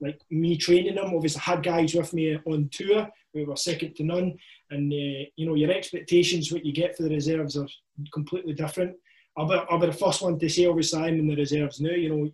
like 0.00 0.20
me 0.30 0.56
training 0.56 0.94
them. 0.94 1.12
Obviously, 1.14 1.42
I 1.44 1.50
had 1.50 1.62
guys 1.62 1.94
with 1.94 2.14
me 2.14 2.38
on 2.46 2.70
tour 2.72 3.08
who 3.34 3.44
were 3.44 3.56
second 3.56 3.96
to 3.96 4.04
none, 4.04 4.38
and 4.70 4.90
uh, 4.90 5.24
you 5.36 5.46
know 5.46 5.54
your 5.54 5.70
expectations, 5.70 6.50
what 6.50 6.64
you 6.64 6.72
get 6.72 6.96
for 6.96 7.02
the 7.02 7.10
reserves, 7.10 7.56
are 7.56 7.66
completely 8.14 8.54
different. 8.54 8.96
I'll 9.36 9.46
be, 9.46 9.60
I'll 9.70 9.78
be 9.78 9.86
the 9.86 9.92
first 9.92 10.22
one 10.22 10.38
to 10.38 10.48
say, 10.48 10.66
obviously, 10.66 11.00
I'm 11.00 11.18
in 11.18 11.28
the 11.28 11.36
reserves 11.36 11.80
now. 11.80 11.90
You 11.90 12.08
know, 12.08 12.30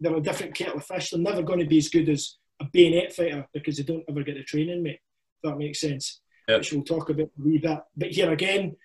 they're 0.00 0.16
a 0.16 0.20
different 0.20 0.54
kettle 0.54 0.76
of 0.76 0.86
fish. 0.86 1.10
They're 1.10 1.20
never 1.20 1.42
going 1.42 1.58
to 1.58 1.66
be 1.66 1.78
as 1.78 1.88
good 1.88 2.08
as 2.08 2.36
a 2.60 2.64
bayonet 2.72 3.12
fighter 3.12 3.46
because 3.52 3.76
they 3.76 3.82
don't 3.82 4.04
ever 4.08 4.22
get 4.22 4.36
the 4.36 4.42
training, 4.42 4.82
mate. 4.82 5.00
If 5.42 5.50
that 5.50 5.58
makes 5.58 5.80
sense. 5.80 6.20
Yep. 6.48 6.58
Which 6.58 6.72
we'll 6.72 6.82
talk 6.84 7.10
about 7.10 7.26
a 7.26 7.42
wee 7.42 7.58
bit. 7.58 7.80
But 7.96 8.10
here 8.10 8.30
again, 8.32 8.76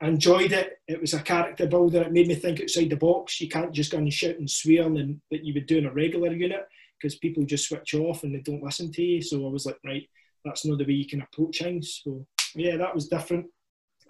Enjoyed 0.00 0.52
it. 0.52 0.78
It 0.86 1.00
was 1.00 1.14
a 1.14 1.20
character 1.20 1.66
builder. 1.66 2.02
It 2.02 2.12
made 2.12 2.28
me 2.28 2.36
think 2.36 2.60
outside 2.60 2.90
the 2.90 2.96
box. 2.96 3.40
You 3.40 3.48
can't 3.48 3.72
just 3.72 3.90
go 3.90 3.98
and 3.98 4.12
shout 4.12 4.36
and 4.36 4.48
swear 4.48 4.84
and 4.84 5.20
that 5.30 5.44
you 5.44 5.54
would 5.54 5.66
do 5.66 5.78
in 5.78 5.86
a 5.86 5.92
regular 5.92 6.32
unit 6.32 6.68
because 6.96 7.16
people 7.16 7.44
just 7.44 7.68
switch 7.68 7.94
off 7.94 8.22
and 8.22 8.34
they 8.34 8.40
don't 8.40 8.62
listen 8.62 8.92
to 8.92 9.02
you. 9.02 9.22
So 9.22 9.44
I 9.46 9.50
was 9.50 9.66
like, 9.66 9.78
right, 9.84 10.08
that's 10.44 10.64
not 10.64 10.78
the 10.78 10.84
way 10.84 10.92
you 10.92 11.06
can 11.06 11.22
approach 11.22 11.58
things. 11.58 12.00
So 12.04 12.26
yeah, 12.54 12.76
that 12.76 12.94
was 12.94 13.08
different. 13.08 13.46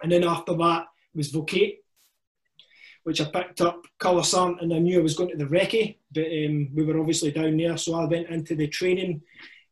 And 0.03 0.11
then 0.11 0.23
after 0.23 0.53
that 0.53 0.85
was 1.15 1.31
Vocate, 1.31 1.77
which 3.03 3.21
I 3.21 3.25
picked 3.25 3.61
up 3.61 3.83
Colour 3.99 4.23
Sergeant 4.23 4.61
and 4.61 4.73
I 4.73 4.79
knew 4.79 4.99
I 4.99 5.03
was 5.03 5.15
going 5.15 5.31
to 5.31 5.37
the 5.37 5.45
recce, 5.45 5.97
but 6.13 6.25
um, 6.25 6.69
we 6.75 6.83
were 6.83 6.99
obviously 6.99 7.31
down 7.31 7.57
there. 7.57 7.77
So 7.77 7.95
I 7.95 8.05
went 8.05 8.29
into 8.29 8.55
the 8.55 8.67
training 8.67 9.21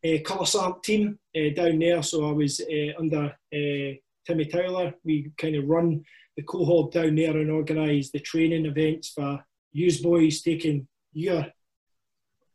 uh, 0.03 0.17
Colour 0.25 0.45
Sergeant 0.45 0.83
team 0.83 1.19
uh, 1.35 1.53
down 1.55 1.79
there. 1.79 2.01
So 2.03 2.27
I 2.27 2.31
was 2.31 2.61
uh, 2.61 2.99
under 2.99 3.35
uh, 3.53 3.97
Timmy 4.27 4.45
Tyler. 4.45 4.93
We 5.05 5.31
kind 5.37 5.55
of 5.55 5.65
run 5.65 6.03
the 6.35 6.43
cohort 6.43 6.91
down 6.91 7.15
there 7.15 7.37
and 7.37 7.49
organise 7.49 8.11
the 8.11 8.19
training 8.19 8.65
events 8.65 9.09
for 9.09 9.43
use 9.71 10.01
boys 10.01 10.41
taking 10.41 10.87
your 11.13 11.47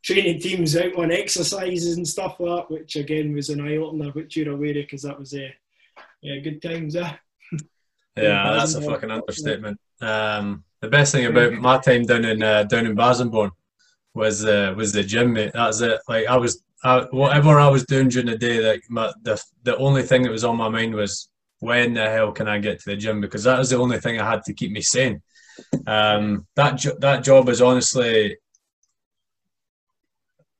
training 0.03 0.39
teams 0.39 0.75
out 0.77 0.95
on 0.95 1.11
exercises 1.11 1.97
and 1.97 2.07
stuff 2.07 2.39
like 2.39 2.67
that, 2.67 2.71
which 2.71 2.95
again 2.95 3.33
was 3.33 3.49
an 3.49 3.61
eye 3.61 3.77
opener, 3.77 4.11
which 4.11 4.37
you're 4.37 4.53
aware 4.53 4.69
of 4.69 4.75
because 4.75 5.01
that 5.01 5.17
was 5.17 5.33
a 5.33 5.47
uh, 5.47 5.49
yeah, 6.21 6.39
good 6.39 6.61
times. 6.61 6.95
Eh? 6.95 7.13
Yeah, 8.15 8.57
that's 8.57 8.75
a 8.75 8.81
fucking 8.81 9.09
understatement. 9.09 9.79
Um, 9.99 10.63
the 10.81 10.87
best 10.87 11.11
thing 11.11 11.25
about 11.25 11.53
my 11.53 11.79
time 11.79 12.03
down 12.03 12.25
in 12.25 12.43
uh, 12.43 12.61
down 12.61 12.85
in 12.85 12.95
Bassingbourn 12.95 13.49
was 14.13 14.45
uh, 14.45 14.75
was 14.77 14.91
the 14.91 15.01
gym, 15.01 15.33
mate. 15.33 15.53
That's 15.55 15.81
it. 15.81 15.99
Like 16.07 16.27
I 16.27 16.37
was, 16.37 16.61
I, 16.83 17.07
whatever 17.09 17.59
I 17.59 17.69
was 17.69 17.85
doing 17.85 18.09
during 18.09 18.27
the 18.27 18.37
day, 18.37 18.59
like 18.59 18.83
my, 18.87 19.11
the 19.23 19.43
the 19.63 19.75
only 19.77 20.03
thing 20.03 20.21
that 20.21 20.31
was 20.31 20.43
on 20.43 20.57
my 20.57 20.69
mind 20.69 20.93
was 20.93 21.29
when 21.67 21.93
the 21.93 22.07
hell 22.15 22.31
can 22.37 22.47
I 22.47 22.57
get 22.59 22.79
to 22.79 22.89
the 22.89 22.97
gym 23.03 23.21
because 23.21 23.43
that 23.45 23.59
was 23.59 23.69
the 23.69 23.77
only 23.83 23.99
thing 23.99 24.19
I 24.19 24.29
had 24.29 24.43
to 24.43 24.53
keep 24.53 24.71
me 24.71 24.81
sane. 24.81 25.21
Um, 25.87 26.45
that 26.59 26.73
jo- 26.83 26.97
that 26.99 27.23
job 27.23 27.47
was 27.47 27.61
honestly 27.61 28.37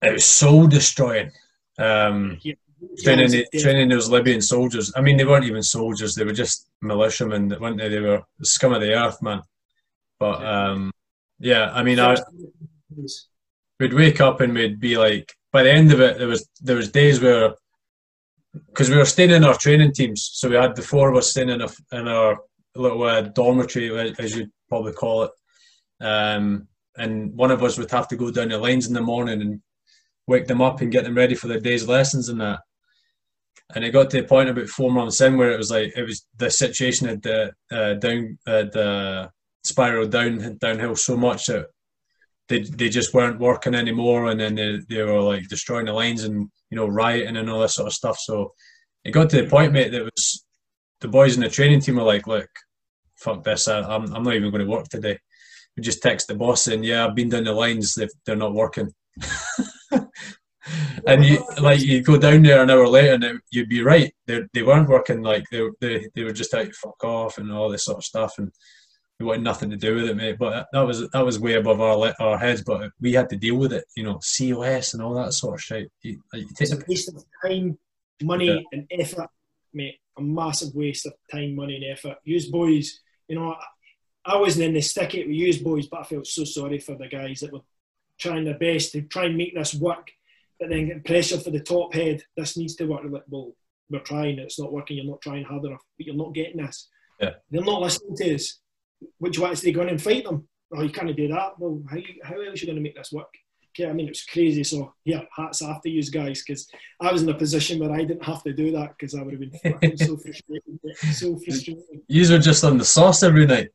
it 0.02 0.14
was 0.14 0.26
soul 0.26 0.68
destroying. 0.68 1.32
Um, 1.78 2.38
Yeah. 2.42 2.56
training 3.04 3.32
Yeah, 3.34 3.62
training 3.64 3.90
those 3.90 4.10
Libyan 4.10 4.42
soldiers. 4.42 4.92
I 4.98 5.02
mean, 5.02 5.18
they 5.18 5.26
weren't 5.26 5.46
even 5.52 5.64
soldiers; 5.64 6.16
they 6.16 6.26
were 6.26 6.40
just 6.44 6.58
militiamen, 6.82 7.44
weren't 7.62 7.78
they? 7.80 7.90
They 7.90 8.00
were 8.10 8.22
the 8.40 8.46
scum 8.46 8.74
of 8.74 8.82
the 8.82 8.94
earth, 9.04 9.20
man. 9.22 9.42
But 10.20 10.38
um, 10.56 10.92
yeah, 11.40 11.66
I 11.74 11.82
mean, 11.84 12.00
I, 12.00 12.16
we'd 13.80 13.94
wake 13.94 14.20
up 14.22 14.42
and 14.42 14.54
we'd 14.54 14.80
be 14.80 14.98
like, 14.98 15.28
by 15.52 15.64
the 15.64 15.72
end 15.80 15.92
of 15.92 16.00
it, 16.02 16.18
there 16.18 16.28
was 16.28 16.42
there 16.62 16.76
was 16.82 16.92
days 16.92 17.20
where, 17.22 17.56
because 18.68 18.90
we 18.90 18.98
were 18.98 19.06
staying 19.06 19.32
in 19.32 19.44
our 19.44 19.58
training 19.58 19.94
teams, 19.94 20.30
so 20.34 20.50
we 20.50 20.56
had 20.56 20.76
the 20.76 20.82
four 20.82 21.10
of 21.10 21.18
us 21.18 21.32
staying 21.32 21.50
in, 21.50 21.62
a, 21.62 21.68
in 21.92 22.08
our 22.08 22.38
little 22.76 23.04
uh, 23.04 23.22
dormitory, 23.22 24.14
as 24.20 24.36
you'd 24.36 24.52
probably 24.70 24.94
call 24.94 25.24
it, 25.24 25.32
um, 26.02 26.68
and 26.98 27.34
one 27.34 27.52
of 27.52 27.64
us 27.64 27.78
would 27.78 27.92
have 27.92 28.08
to 28.08 28.16
go 28.16 28.30
down 28.32 28.50
the 28.50 28.58
lines 28.58 28.88
in 28.88 28.94
the 28.94 29.02
morning 29.02 29.42
and 29.42 29.62
wake 30.28 30.48
them 30.48 30.62
up 30.62 30.82
and 30.82 30.92
get 30.92 31.04
them 31.04 31.16
ready 31.16 31.36
for 31.36 31.48
their 31.48 31.60
day's 31.60 31.88
lessons 31.88 32.30
and 32.30 32.40
that. 32.42 32.60
And 33.76 33.84
it 33.84 33.92
got 33.92 34.10
to 34.12 34.22
the 34.22 34.28
point 34.28 34.50
about 34.50 34.68
four 34.68 34.92
months 34.92 35.20
in 35.22 35.38
where 35.38 35.52
it 35.52 35.58
was 35.58 35.72
like 35.72 35.94
it 35.96 36.04
was 36.04 36.28
the 36.38 36.50
situation 36.50 37.08
had 37.08 37.26
uh, 37.26 37.50
uh, 37.72 37.94
down 37.96 38.38
uh, 38.46 38.64
the 38.72 39.32
spiral 39.64 40.08
down 40.08 40.58
downhill 40.60 40.96
so 40.96 41.18
much 41.18 41.48
that 41.48 41.68
they 42.50 42.62
they 42.62 42.90
just 42.90 43.14
weren't 43.14 43.40
working 43.40 43.76
anymore, 43.76 44.28
and 44.28 44.40
then 44.40 44.56
they, 44.56 44.80
they 44.90 45.02
were 45.02 45.22
like 45.22 45.48
destroying 45.48 45.86
the 45.86 45.94
lines 45.94 46.24
and 46.24 46.50
you 46.70 46.78
know 46.78 46.88
rioting 46.88 47.38
and 47.38 47.50
all 47.50 47.62
this 47.62 47.76
sort 47.76 47.88
of 47.88 47.94
stuff. 47.94 48.20
So 48.20 48.54
it 49.04 49.12
got 49.12 49.30
to 49.32 49.42
the 49.42 49.50
point, 49.50 49.74
mate, 49.74 49.92
that 49.92 50.04
was 50.04 50.46
the 51.02 51.08
boys 51.08 51.36
in 51.36 51.42
the 51.42 51.50
training 51.50 51.82
team 51.82 51.96
were 51.96 52.04
like, 52.04 52.28
look, 52.28 52.50
fuck 53.18 53.44
this, 53.44 53.68
I, 53.68 53.82
I'm 53.82 54.14
I'm 54.14 54.24
not 54.24 54.36
even 54.36 54.52
going 54.52 54.66
to 54.66 54.72
work 54.72 54.88
today. 54.88 55.18
We 55.76 55.84
just 55.84 56.04
text 56.04 56.28
the 56.28 56.36
boss 56.36 56.68
and 56.68 56.86
yeah, 56.86 57.06
I've 57.06 57.16
been 57.16 57.30
down 57.30 57.46
the 57.46 57.52
lines, 57.52 57.96
they've, 57.96 58.10
they're 58.26 58.36
not 58.36 58.54
working. 58.54 58.92
and 61.08 61.26
you 61.26 61.44
like 61.60 61.82
you 61.82 62.02
go 62.02 62.18
down 62.18 62.42
there 62.44 62.64
an 62.64 62.70
hour 62.70 62.88
later 62.88 63.14
and 63.14 63.24
it, 63.24 63.42
you'd 63.52 63.70
be 63.70 63.82
right 63.82 64.14
they, 64.28 64.42
they 64.54 64.64
weren't 64.64 64.88
working 64.88 65.22
like 65.22 65.44
they, 65.52 65.62
they 65.82 66.08
they 66.16 66.24
were 66.24 66.32
just 66.32 66.54
out 66.54 66.74
fuck 66.74 67.04
off 67.04 67.38
and 67.38 67.52
all 67.52 67.70
this 67.70 67.86
sort 67.86 67.98
of 67.98 68.04
stuff 68.04 68.36
and 68.38 68.52
we 69.20 69.26
wanted 69.26 69.44
nothing 69.44 69.70
to 69.70 69.78
do 69.78 69.96
with 69.96 70.10
it 70.10 70.16
mate 70.16 70.38
but 70.40 70.68
that 70.74 70.82
was 70.82 71.10
that 71.12 71.26
was 71.26 71.40
way 71.40 71.54
above 71.54 71.80
our 71.80 72.14
our 72.20 72.38
heads 72.38 72.62
but 72.64 72.92
we 73.00 73.14
had 73.14 73.30
to 73.30 73.36
deal 73.38 73.56
with 73.56 73.72
it 73.72 73.86
you 73.96 74.04
know 74.04 74.20
COS 74.38 74.94
and 74.94 75.04
all 75.04 75.14
that 75.14 75.34
sort 75.34 75.56
of 75.56 75.62
shit 75.62 75.92
you, 76.02 76.22
like, 76.34 76.42
you 76.42 76.48
take 76.50 76.72
It's 76.72 76.74
a 76.74 76.86
waste 76.88 77.10
of 77.10 77.24
time, 77.46 77.78
money, 78.22 78.48
Yeah. 78.48 78.60
and 78.72 78.88
effort, 78.92 79.30
mate. 79.74 80.00
A 80.18 80.22
massive 80.22 80.74
waste 80.76 81.06
of 81.08 81.14
time, 81.32 81.56
money, 81.56 81.76
and 81.76 81.86
effort. 81.86 82.18
Use 82.24 82.48
boys, 82.50 83.02
you 83.28 83.36
know, 83.36 83.56
I, 84.26 84.38
wasn't 84.38 84.66
in 84.66 84.74
the 84.76 84.82
stick 84.82 85.16
it 85.16 85.28
with 85.28 85.36
use 85.36 85.58
boys, 85.58 85.88
but 85.88 86.02
I 86.02 86.04
felt 86.04 86.28
so 86.28 86.44
sorry 86.44 86.80
for 86.80 86.96
the 86.96 87.08
guys 87.08 87.40
that 87.40 87.52
were 87.52 87.62
trying 88.20 88.46
their 88.46 88.58
best 88.58 88.92
to 88.92 89.02
try 89.02 89.26
and 89.26 89.36
make 89.36 89.56
this 89.56 89.74
work, 89.74 90.12
but 90.60 90.70
then 90.70 90.88
getting 90.88 91.04
pressure 91.04 91.40
for 91.40 91.50
the 91.50 91.60
top 91.60 91.94
head. 91.96 92.24
This 92.38 92.56
needs 92.58 92.76
to 92.76 92.86
work. 92.86 93.02
Like, 93.10 93.24
well, 93.28 93.54
we're 93.90 94.00
trying. 94.00 94.38
It's 94.38 94.60
not 94.60 94.72
working. 94.72 94.98
You're 94.98 95.08
not 95.08 95.22
trying 95.22 95.44
hard 95.44 95.66
enough, 95.66 95.82
but 95.98 96.06
you're 96.06 96.16
not 96.16 96.34
getting 96.36 96.58
this. 96.58 96.88
Yeah. 97.20 97.32
They're 97.50 97.64
not 97.64 97.82
listening 97.82 98.16
to 98.18 98.36
us. 98.36 98.60
Which 99.18 99.40
ones 99.40 99.62
they 99.62 99.72
go 99.72 99.82
in 99.82 99.90
and 99.90 100.02
fight 100.02 100.24
them? 100.26 100.48
Oh, 100.76 100.82
you 100.82 100.90
can't 100.90 101.16
do 101.16 101.28
that. 101.30 101.60
Well, 101.60 101.82
how, 101.90 101.98
you- 101.98 102.20
how 102.24 102.36
else 102.42 102.58
are 102.62 102.66
you 102.66 102.66
going 102.68 102.76
to 102.78 102.82
make 102.82 102.96
this 102.96 103.12
work? 103.12 103.34
Okay, 103.76 103.90
I 103.90 103.94
mean, 103.94 104.06
it 104.06 104.12
was 104.12 104.24
crazy. 104.24 104.64
So, 104.64 104.94
yeah, 105.04 105.22
hats 105.36 105.62
off 105.64 105.82
to 105.82 105.90
you 105.90 106.04
guys 106.04 106.44
because 106.46 106.70
I 107.02 107.12
was 107.12 107.24
in 107.24 107.30
a 107.30 107.34
position 107.34 107.80
where 107.80 107.92
I 107.92 108.04
didn't 108.04 108.24
have 108.24 108.44
to 108.44 108.54
do 108.54 108.72
that 108.74 108.90
because 108.96 109.16
I 109.16 109.24
would 109.24 109.34
have 109.34 109.42
been 109.42 109.98
so 109.98 110.16
frustrated. 110.24 110.80
So 111.14 111.36
frustrated. 111.38 111.84
you 112.08 112.30
were 112.32 112.38
just 112.38 112.64
on 112.64 112.78
the 112.78 112.86
sauce 112.86 113.24
every 113.24 113.46
night 113.48 113.70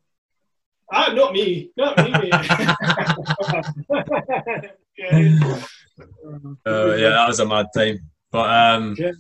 Ah, 0.91 1.13
not 1.13 1.33
me. 1.35 1.71
Not 1.77 1.99
me, 1.99 2.31
yeah. 2.31 2.75
uh, 6.67 6.95
yeah 6.97 7.11
that 7.11 7.25
was 7.29 7.41
a 7.41 7.47
mad 7.47 7.67
time 7.75 7.99
but 8.31 8.49
um 8.51 8.95
Yeah. 8.99 9.13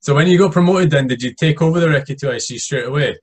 so 0.00 0.14
when 0.14 0.26
you 0.26 0.38
got 0.38 0.52
promoted 0.52 0.90
then 0.90 1.06
did 1.06 1.22
you 1.22 1.32
take 1.34 1.60
over 1.62 1.80
the 1.80 1.86
Recce 1.86 2.18
2 2.18 2.30
IC 2.30 2.60
straight 2.60 2.86
away 2.86 3.16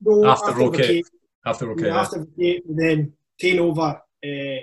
No, 0.00 0.26
After 0.26 0.50
after, 0.50 0.60
Rocket, 0.64 1.04
after 1.46 1.70
okay 1.72 1.86
yeah, 1.86 2.00
after 2.00 2.26
then 2.68 3.12
taken 3.38 3.60
over, 3.60 4.00
uh, 4.24 4.60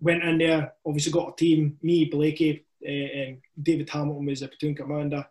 went 0.00 0.22
in 0.22 0.38
there, 0.38 0.72
obviously 0.84 1.12
got 1.12 1.32
a 1.32 1.36
team, 1.36 1.78
me, 1.82 2.04
Blakey, 2.04 2.66
uh, 2.86 2.90
and 2.90 3.38
David 3.60 3.88
Hamilton 3.88 4.26
was 4.26 4.42
a 4.42 4.48
platoon 4.48 4.74
commander. 4.74 5.26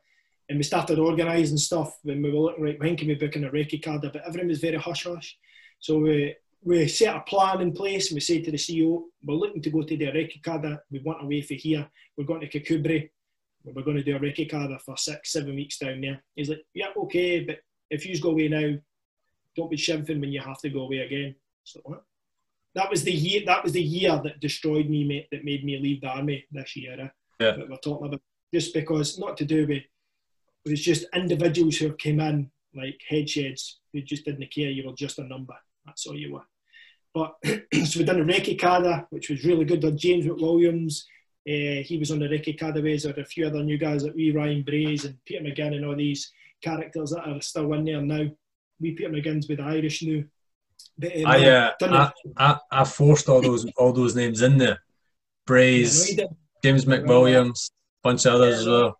And 0.50 0.58
we 0.58 0.64
started 0.64 1.00
organising 1.00 1.58
stuff 1.58 1.98
when 2.04 2.22
we 2.22 2.32
were 2.32 2.40
looking, 2.40 2.64
right, 2.64 2.80
when 2.80 2.96
can 2.96 3.08
we 3.08 3.16
book 3.16 3.36
in 3.36 3.46
a 3.46 3.50
recce 3.50 3.82
cadre? 3.82 4.10
But 4.12 4.24
everything 4.28 4.48
was 4.48 4.60
very 4.60 4.78
hush 4.78 5.06
hush. 5.06 5.38
So 5.80 6.00
we, 6.00 6.36
we 6.64 6.88
set 6.88 7.16
a 7.16 7.22
plan 7.22 7.62
in 7.62 7.72
place 7.72 8.10
and 8.10 8.16
we 8.16 8.22
said 8.22 8.44
to 8.46 8.52
the 8.52 8.58
CEO, 8.58 9.04
we're 9.24 9.36
looking 9.36 9.62
to 9.62 9.70
go 9.70 9.82
to 9.82 9.98
the 9.98 10.06
recce. 10.06 10.80
We 10.92 11.00
want 11.00 11.24
away 11.24 11.42
from 11.42 11.58
here. 11.58 11.90
We're 12.16 12.26
going 12.26 12.42
to 12.42 12.50
Kirkcudbright. 12.50 13.10
We're 13.64 13.82
going 13.82 13.98
to 13.98 14.04
do 14.04 14.16
a 14.16 14.20
recce 14.20 14.82
for 14.82 14.98
six, 14.98 15.32
seven 15.32 15.56
weeks 15.56 15.80
down 15.80 16.02
there. 16.02 16.24
He's 16.36 16.50
like, 16.50 16.64
yeah, 16.74 16.88
okay, 16.96 17.44
but 17.44 17.58
if 17.90 18.06
you 18.06 18.20
go 18.20 18.32
away 18.32 18.48
now, 18.48 18.76
don't 19.56 19.70
be 19.72 19.78
shivering 19.78 20.20
when 20.22 20.32
you 20.32 20.42
have 20.42 20.60
to 20.60 20.70
go 20.70 20.82
away 20.82 21.00
again. 21.00 21.36
So? 21.64 21.80
That 22.76 22.90
was 22.90 23.04
the 23.04 23.12
year. 23.12 23.42
That 23.46 23.64
was 23.64 23.74
the 23.74 23.82
year 23.82 24.20
that 24.24 24.40
destroyed 24.42 24.90
me, 24.90 25.06
mate. 25.06 25.28
That 25.32 25.46
made 25.46 25.64
me 25.64 25.78
leave 25.80 26.02
the 26.02 26.08
army 26.10 26.46
this 26.52 26.76
year. 26.76 26.98
eh, 27.00 27.08
Yeah. 27.40 27.52
That 27.58 27.70
we're 27.70 27.78
talking 27.78 28.08
about 28.08 28.22
just 28.54 28.74
because 28.74 29.18
not 29.18 29.38
to 29.38 29.46
do 29.46 29.66
with. 29.68 29.84
It 30.66 30.72
was 30.72 30.82
just 30.82 31.06
individuals 31.14 31.78
who 31.78 31.94
came 31.94 32.20
in 32.20 32.50
like 32.76 33.00
headsheds 33.10 33.76
who 33.94 34.02
just 34.02 34.26
didn't 34.26 34.52
care. 34.52 34.70
You 34.72 34.88
were 34.88 34.96
just 34.96 35.20
a 35.20 35.24
number. 35.24 35.54
That's 35.86 36.06
all 36.08 36.18
you 36.18 36.34
were. 36.34 36.48
But 37.14 37.36
so 37.86 38.00
we 38.00 38.04
done 38.04 38.20
a 38.20 38.26
Recce 38.26 38.60
Cadre, 38.60 39.06
which 39.12 39.30
was 39.30 39.46
really 39.46 39.64
good. 39.64 39.80
Done 39.82 39.98
James 39.98 40.26
McWilliams. 40.26 41.04
Uh, 41.48 41.84
he 41.84 41.98
was 42.00 42.12
on 42.12 42.20
the 42.20 42.26
Recce. 42.28 42.58
There 43.04 43.14
were 43.16 43.22
a 43.22 43.26
few 43.26 43.46
other 43.48 43.64
new 43.64 43.78
guys 43.78 44.04
like 44.04 44.16
we 44.16 44.32
Ryan 44.32 44.64
Braze 44.64 45.06
and 45.06 45.24
Peter 45.24 45.44
McGinn 45.44 45.76
and 45.76 45.86
all 45.86 45.96
these 45.96 46.32
characters 46.62 47.12
that 47.12 47.28
are 47.28 47.40
still 47.42 47.72
in 47.74 47.86
there 47.86 48.02
now. 48.02 48.28
We 48.80 48.92
Peter 48.92 49.10
McGinn's 49.10 49.48
with 49.48 49.60
the 49.60 49.64
Irish 49.64 50.04
now. 50.04 50.24
But, 50.98 51.16
um, 51.18 51.26
I, 51.26 51.50
uh, 51.50 51.72
I, 51.82 52.12
I 52.38 52.60
I 52.72 52.84
forced 52.84 53.30
all 53.30 53.42
those 53.42 53.66
all 53.78 53.94
those 53.94 54.16
names 54.16 54.42
in 54.42 54.58
there 54.58 54.68
Yeah, 54.68 54.76
no, 54.76 54.78
Braze. 55.46 56.20
James 56.64 56.86
McWilliams 56.86 57.72
bunch 58.04 58.26
of 58.26 58.36
others 58.36 58.60
as 58.60 58.68
well 58.68 58.98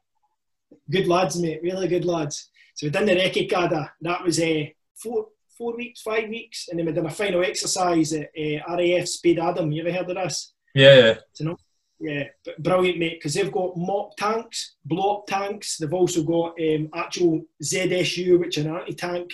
Good 0.90 1.08
lads, 1.08 1.40
mate. 1.42 1.62
Really 1.64 1.88
good 1.88 2.06
lads. 2.06 2.50
So 2.76 2.86
we 2.86 2.92
done 2.92 3.06
the 3.06 3.16
Recce 3.16 3.50
Cadre. 3.50 3.90
That 4.02 4.24
was 4.24 4.40
uh, 4.40 4.66
four 4.96 5.28
four 5.58 5.76
weeks, 5.76 6.02
five 6.02 6.30
weeks, 6.30 6.68
and 6.68 6.78
then 6.78 6.86
we 6.86 6.92
done 6.92 7.06
a 7.06 7.12
final 7.12 7.44
exercise 7.44 8.14
at 8.14 8.30
uh, 8.38 8.76
RAF 8.76 9.06
Spadeadam. 9.06 9.74
You 9.74 9.82
ever 9.82 9.92
heard 9.92 10.10
of 10.10 10.16
this? 10.16 10.54
yeah 10.74 10.96
yeah 10.96 11.46
know. 11.46 11.58
Yeah, 11.98 12.26
but 12.44 12.62
brilliant, 12.62 13.00
mate, 13.00 13.20
because 13.20 13.34
they've 13.34 13.52
got 13.52 13.78
mop 13.78 14.18
tanks, 14.18 14.76
blow 14.84 15.20
up 15.20 15.28
tanks. 15.28 15.78
They've 15.78 15.94
also 15.94 16.24
got 16.24 16.60
um, 16.60 16.90
actual 16.94 17.46
ZSU, 17.64 18.38
which 18.38 18.58
is 18.58 18.66
an 18.66 18.76
anti 18.76 18.94
tank 18.94 19.32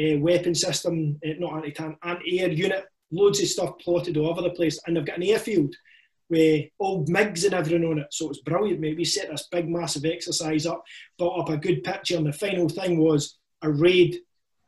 uh, 0.00 0.18
weapon 0.18 0.54
system, 0.54 1.18
uh, 1.24 1.34
not 1.38 1.54
anti 1.54 1.72
tank, 1.72 1.96
anti 2.02 2.40
air 2.40 2.50
unit 2.50 2.86
loads 3.10 3.40
of 3.40 3.48
stuff 3.48 3.78
plotted 3.78 4.16
all 4.16 4.30
over 4.30 4.42
the 4.42 4.50
place, 4.50 4.80
and 4.86 4.96
they've 4.96 5.04
got 5.04 5.16
an 5.16 5.24
airfield 5.24 5.74
with 6.28 6.66
old 6.78 7.08
MiGs 7.08 7.44
and 7.44 7.54
everything 7.54 7.84
on 7.84 7.98
it. 7.98 8.06
So 8.10 8.30
it's 8.30 8.40
brilliant, 8.40 8.80
mate. 8.80 8.96
We 8.96 9.04
set 9.04 9.30
this 9.30 9.48
big, 9.50 9.68
massive 9.68 10.04
exercise 10.04 10.64
up, 10.64 10.84
built 11.18 11.38
up 11.38 11.48
a 11.48 11.56
good 11.56 11.82
picture, 11.82 12.16
and 12.16 12.26
the 12.26 12.32
final 12.32 12.68
thing 12.68 12.98
was 12.98 13.38
a 13.62 13.70
raid. 13.70 14.20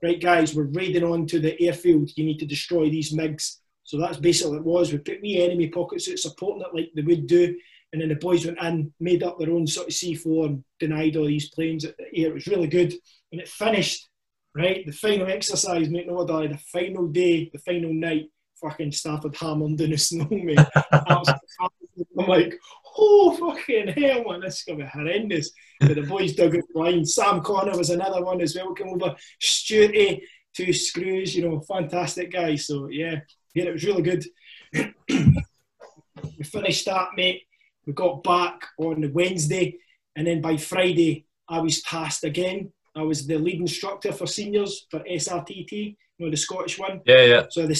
Right, 0.02 0.20
guys, 0.20 0.54
we're 0.54 0.64
raiding 0.64 1.04
onto 1.04 1.38
the 1.38 1.60
airfield. 1.62 2.10
You 2.16 2.24
need 2.24 2.40
to 2.40 2.46
destroy 2.46 2.90
these 2.90 3.14
MiGs. 3.14 3.58
So 3.84 3.98
that's 3.98 4.16
basically 4.16 4.52
what 4.52 4.60
it 4.60 4.64
was. 4.64 4.92
We 4.92 4.98
put 4.98 5.22
me 5.22 5.42
enemy 5.42 5.68
pocket 5.68 6.02
suits 6.02 6.22
supporting 6.22 6.62
it 6.62 6.74
like 6.74 6.90
they 6.94 7.02
would 7.02 7.28
do. 7.28 7.56
And 7.92 8.00
then 8.00 8.08
the 8.08 8.16
boys 8.16 8.44
went 8.44 8.60
in, 8.60 8.92
made 8.98 9.22
up 9.22 9.38
their 9.38 9.50
own 9.50 9.66
sort 9.66 9.86
of 9.86 9.92
C4 9.92 10.46
and 10.46 10.64
denied 10.80 11.16
all 11.16 11.26
these 11.26 11.50
planes 11.50 11.84
at 11.84 11.96
the 11.96 12.04
air. 12.24 12.30
It 12.30 12.34
was 12.34 12.46
really 12.46 12.66
good. 12.66 12.92
And 13.30 13.40
it 13.40 13.48
finished, 13.48 14.08
right? 14.54 14.84
The 14.84 14.92
final 14.92 15.28
exercise, 15.28 15.88
mate, 15.88 16.06
no 16.06 16.26
die, 16.26 16.48
the 16.48 16.58
final 16.58 17.06
day, 17.08 17.50
the 17.52 17.58
final 17.58 17.92
night, 17.92 18.30
fucking 18.60 18.92
started 18.92 19.34
hammering 19.36 19.76
down 19.76 19.90
the 19.90 19.96
snow, 19.98 20.28
mate. 20.30 20.58
I'm 20.92 22.28
like, 22.28 22.58
oh, 22.96 23.36
fucking 23.36 23.88
hell, 23.88 24.24
man, 24.24 24.40
this 24.40 24.58
is 24.58 24.62
going 24.64 24.78
to 24.78 24.84
be 24.84 24.90
horrendous. 24.90 25.50
But 25.80 25.96
the 25.96 26.02
boys 26.02 26.34
dug 26.34 26.54
it 26.54 26.64
line. 26.74 27.04
Sam 27.04 27.40
Connor 27.40 27.76
was 27.76 27.90
another 27.90 28.24
one 28.24 28.40
as 28.40 28.54
well, 28.54 28.74
came 28.74 28.88
over. 28.88 29.16
Stewarty, 29.40 30.22
two 30.54 30.72
screws, 30.72 31.34
you 31.34 31.48
know, 31.48 31.60
fantastic 31.60 32.32
guy. 32.32 32.56
So, 32.56 32.88
yeah, 32.88 33.20
yeah, 33.54 33.64
it 33.64 33.72
was 33.72 33.84
really 33.84 34.02
good. 34.02 34.24
we 35.08 36.44
finished 36.44 36.86
that, 36.86 37.08
mate. 37.16 37.42
We 37.86 37.92
got 37.92 38.22
back 38.22 38.64
on 38.78 39.00
the 39.00 39.08
Wednesday, 39.08 39.78
and 40.14 40.26
then 40.26 40.40
by 40.40 40.56
Friday, 40.56 41.26
I 41.48 41.60
was 41.60 41.82
tasked 41.82 42.24
again. 42.24 42.72
I 42.94 43.02
was 43.02 43.26
the 43.26 43.38
lead 43.38 43.60
instructor 43.60 44.12
for 44.12 44.26
seniors 44.26 44.86
for 44.90 45.00
SRTT, 45.00 45.72
you 46.18 46.26
know, 46.26 46.30
the 46.30 46.36
Scottish 46.36 46.78
one. 46.78 47.00
Yeah, 47.06 47.24
yeah. 47.24 47.42
So 47.50 47.66
they 47.66 47.74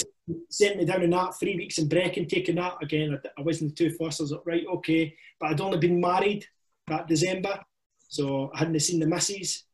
sent 0.48 0.78
me 0.78 0.84
down 0.84 1.02
in 1.02 1.10
that, 1.10 1.38
three 1.38 1.56
weeks 1.56 1.78
in 1.78 1.88
Brecon, 1.88 2.26
taking 2.26 2.56
that 2.56 2.76
again. 2.82 3.18
I, 3.22 3.40
I 3.40 3.42
wasn't 3.42 3.76
too 3.76 3.90
fussed. 3.90 4.20
I 4.20 4.24
was 4.24 4.32
like, 4.32 4.46
right, 4.46 4.66
okay. 4.74 5.14
But 5.38 5.50
I'd 5.50 5.60
only 5.60 5.78
been 5.78 6.00
married 6.00 6.46
that 6.88 7.08
December, 7.08 7.60
so 8.08 8.50
I 8.54 8.60
hadn't 8.60 8.80
seen 8.80 9.00
the 9.00 9.06
missus. 9.06 9.64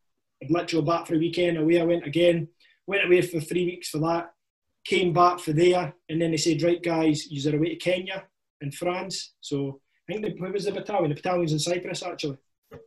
I'd 0.42 0.50
literally 0.50 0.84
go 0.84 0.92
back 0.92 1.06
for 1.06 1.14
a 1.14 1.18
weekend. 1.18 1.56
Away 1.56 1.80
I 1.80 1.84
went 1.84 2.06
again. 2.06 2.48
Went 2.86 3.04
away 3.04 3.22
for 3.22 3.40
three 3.40 3.66
weeks 3.66 3.88
for 3.90 3.98
that. 3.98 4.32
Came 4.84 5.12
back 5.12 5.38
for 5.38 5.52
there, 5.52 5.92
and 6.08 6.20
then 6.20 6.30
they 6.30 6.36
said, 6.36 6.62
right, 6.62 6.82
guys, 6.82 7.30
you're 7.30 7.54
away 7.54 7.70
to 7.70 7.76
Kenya 7.76 8.24
and 8.60 8.74
France. 8.74 9.34
So 9.40 9.80
I 10.08 10.12
think 10.12 10.24
the, 10.24 10.40
where 10.40 10.52
was 10.52 10.64
the 10.64 10.72
battalion? 10.72 11.10
The 11.10 11.20
battalion's 11.20 11.52
in 11.52 11.58
Cyprus, 11.58 12.02
actually. 12.02 12.38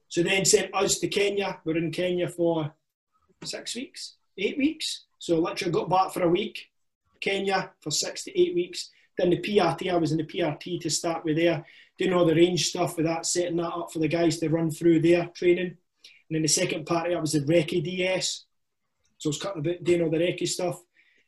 So 0.08 0.24
then 0.24 0.45
sent 0.45 0.74
us 0.74 0.99
to 0.99 1.08
Kenya. 1.08 1.60
We're 1.64 1.78
in 1.78 1.91
Kenya 1.91 2.28
for 2.28 2.74
six 3.44 3.76
weeks, 3.76 4.16
eight 4.38 4.58
weeks. 4.58 5.06
So 5.20 5.40
literally 5.40 5.72
got 5.72 5.90
back 5.90 6.12
for 6.12 6.24
a 6.24 6.30
week. 6.30 6.70
Kenya 7.20 7.72
for 7.82 7.91
six 7.91 8.24
to 8.26 8.40
eight 8.40 8.56
weeks. 8.56 8.90
Then 9.18 9.30
the 9.30 9.40
PRT, 9.40 9.91
I 9.91 9.98
was 9.98 10.12
in 10.12 10.18
the 10.18 10.24
PRT 10.24 10.82
to 10.82 10.90
start 10.90 11.24
with 11.24 11.38
there, 11.38 11.66
doing 11.98 12.14
all 12.14 12.26
the 12.26 12.36
range 12.36 12.68
stuff 12.68 12.98
with 12.98 13.06
that, 13.06 13.26
setting 13.26 13.58
that 13.58 13.68
up 13.68 13.91
for 13.91 13.99
the 13.99 14.08
guys 14.08 14.38
to 14.40 14.49
run 14.49 14.72
through 14.72 15.02
their 15.02 15.28
training. 15.28 15.68
And 15.68 16.36
then 16.36 16.41
the 16.41 16.48
second 16.48 16.86
party, 16.86 17.14
I 17.14 17.20
was 17.20 17.34
the 17.34 17.41
Recce 17.41 17.84
DS. 17.84 18.45
So 19.18 19.28
I 19.28 19.32
was 19.32 19.41
cutting 19.41 19.60
a 19.60 19.64
bit, 19.64 19.84
doing 19.84 20.02
all 20.02 20.10
the 20.10 20.18
Recce 20.18 20.48
stuff. 20.48 20.82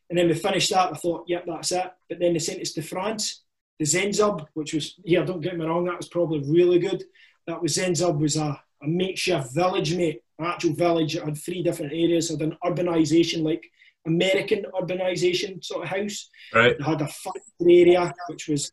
And 0.10 0.18
then 0.18 0.28
we 0.28 0.34
finished 0.34 0.72
that. 0.72 0.92
I 0.92 0.96
thought, 0.96 1.26
yep, 1.28 1.46
that's 1.46 1.72
it. 1.72 1.92
But 2.10 2.20
then 2.20 2.34
they 2.34 2.40
sent 2.40 2.62
us 2.62 2.72
to 2.74 2.82
France 2.82 3.44
the 3.80 3.86
CENZUB, 3.86 4.48
which 4.54 4.74
was 4.74 4.96
yeah, 5.04 5.24
don't 5.24 5.42
get 5.42 5.58
me 5.58 5.66
wrong, 5.66 5.86
that 5.86 5.98
was 5.98 6.08
probably 6.08 6.40
really 6.50 6.80
good. 6.80 7.04
That 7.48 7.61
was 7.61 7.76
CENZUB 7.76 8.20
was 8.20 8.38
a, 8.38 8.61
a 8.82 8.88
makeshift 8.88 9.53
village, 9.53 9.95
mate, 9.95 10.22
an 10.40 10.45
actual 10.45 10.74
village. 10.74 11.15
It 11.15 11.24
had 11.24 11.38
three 11.38 11.64
different 11.64 11.91
areas. 11.91 12.30
It 12.30 12.40
had 12.40 12.49
an 12.49 12.57
urbanisation, 12.64 13.44
like 13.44 13.64
American 14.06 14.65
urbanisation 14.74 15.64
sort 15.64 15.84
of 15.84 15.90
house. 15.90 16.30
Right. 16.53 16.72
It 16.72 16.82
had 16.82 17.02
a 17.02 17.07
factory 17.07 17.82
area, 17.82 18.14
which 18.30 18.48
was 18.48 18.72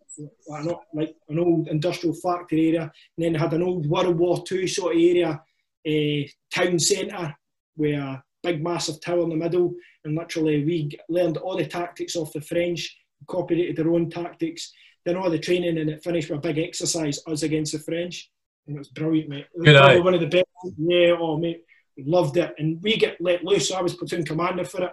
not 0.49 0.83
like 0.95 1.15
an 1.29 1.39
old 1.39 1.69
industrial 1.69 2.15
factory 2.15 2.69
area, 2.69 2.83
and 2.83 3.25
then 3.25 3.35
it 3.35 3.41
had 3.41 3.53
an 3.53 3.63
old 3.63 3.87
World 3.87 4.19
War 4.19 4.43
II 4.51 4.67
sort 4.67 4.95
of 4.95 5.01
area, 5.01 5.43
a 5.87 6.31
town 6.53 6.79
centre, 6.79 7.35
where 7.77 8.01
a 8.01 8.25
big 8.43 8.63
massive 8.63 9.01
tower 9.01 9.23
in 9.23 9.31
the 9.31 9.37
middle, 9.37 9.75
and 10.05 10.17
literally 10.17 10.65
we 10.65 10.91
learned 11.09 11.37
all 11.39 11.57
the 11.57 11.67
tactics 11.67 12.17
of 12.17 12.33
the 12.33 12.41
French, 12.41 12.97
incorporated 13.21 13.77
their 13.77 13.93
own 13.93 14.09
tactics 14.09 14.73
done 15.05 15.17
all 15.17 15.31
the 15.31 15.39
training 15.39 15.79
and 15.79 15.91
it 15.91 16.03
finished 16.03 16.31
with 16.31 16.39
a 16.39 16.43
big 16.43 16.59
exercise, 16.59 17.21
us 17.27 17.43
against 17.43 17.73
the 17.73 17.79
French. 17.79 18.31
And 18.71 18.77
it 18.77 18.79
was 18.79 18.89
brilliant, 18.89 19.29
mate. 19.29 19.47
Good 19.65 19.75
probably 19.77 19.97
eye. 19.97 20.01
one 20.01 20.15
of 20.15 20.21
the 20.21 20.27
best. 20.29 20.47
Yeah, 20.79 21.17
oh, 21.19 21.37
mate. 21.37 21.65
Loved 21.99 22.37
it. 22.37 22.55
And 22.59 22.81
we 22.83 22.97
get 22.97 23.21
let 23.21 23.45
loose. 23.45 23.73
I 23.73 23.83
was 23.83 23.95
platoon 23.97 24.25
commander 24.25 24.65
for 24.65 24.85
it. 24.85 24.93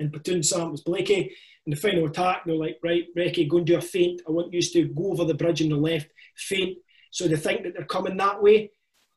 And 0.00 0.10
platoon 0.10 0.42
sergeant 0.42 0.72
was 0.72 0.80
Blakey. 0.80 1.30
In 1.66 1.70
the 1.70 1.76
final 1.76 2.06
attack, 2.06 2.42
they're 2.46 2.54
like, 2.54 2.78
right, 2.82 3.04
Recce, 3.16 3.48
go 3.48 3.58
and 3.58 3.66
do 3.66 3.76
a 3.76 3.80
feint. 3.82 4.22
I 4.26 4.30
want 4.30 4.52
you 4.52 4.62
to 4.62 4.84
go 4.88 5.10
over 5.12 5.24
the 5.26 5.34
bridge 5.34 5.60
on 5.62 5.68
the 5.68 5.76
left, 5.76 6.08
feint. 6.36 6.78
So 7.10 7.28
they 7.28 7.36
think 7.36 7.64
that 7.64 7.74
they're 7.76 7.84
coming 7.84 8.16
that 8.16 8.42
way. 8.42 8.70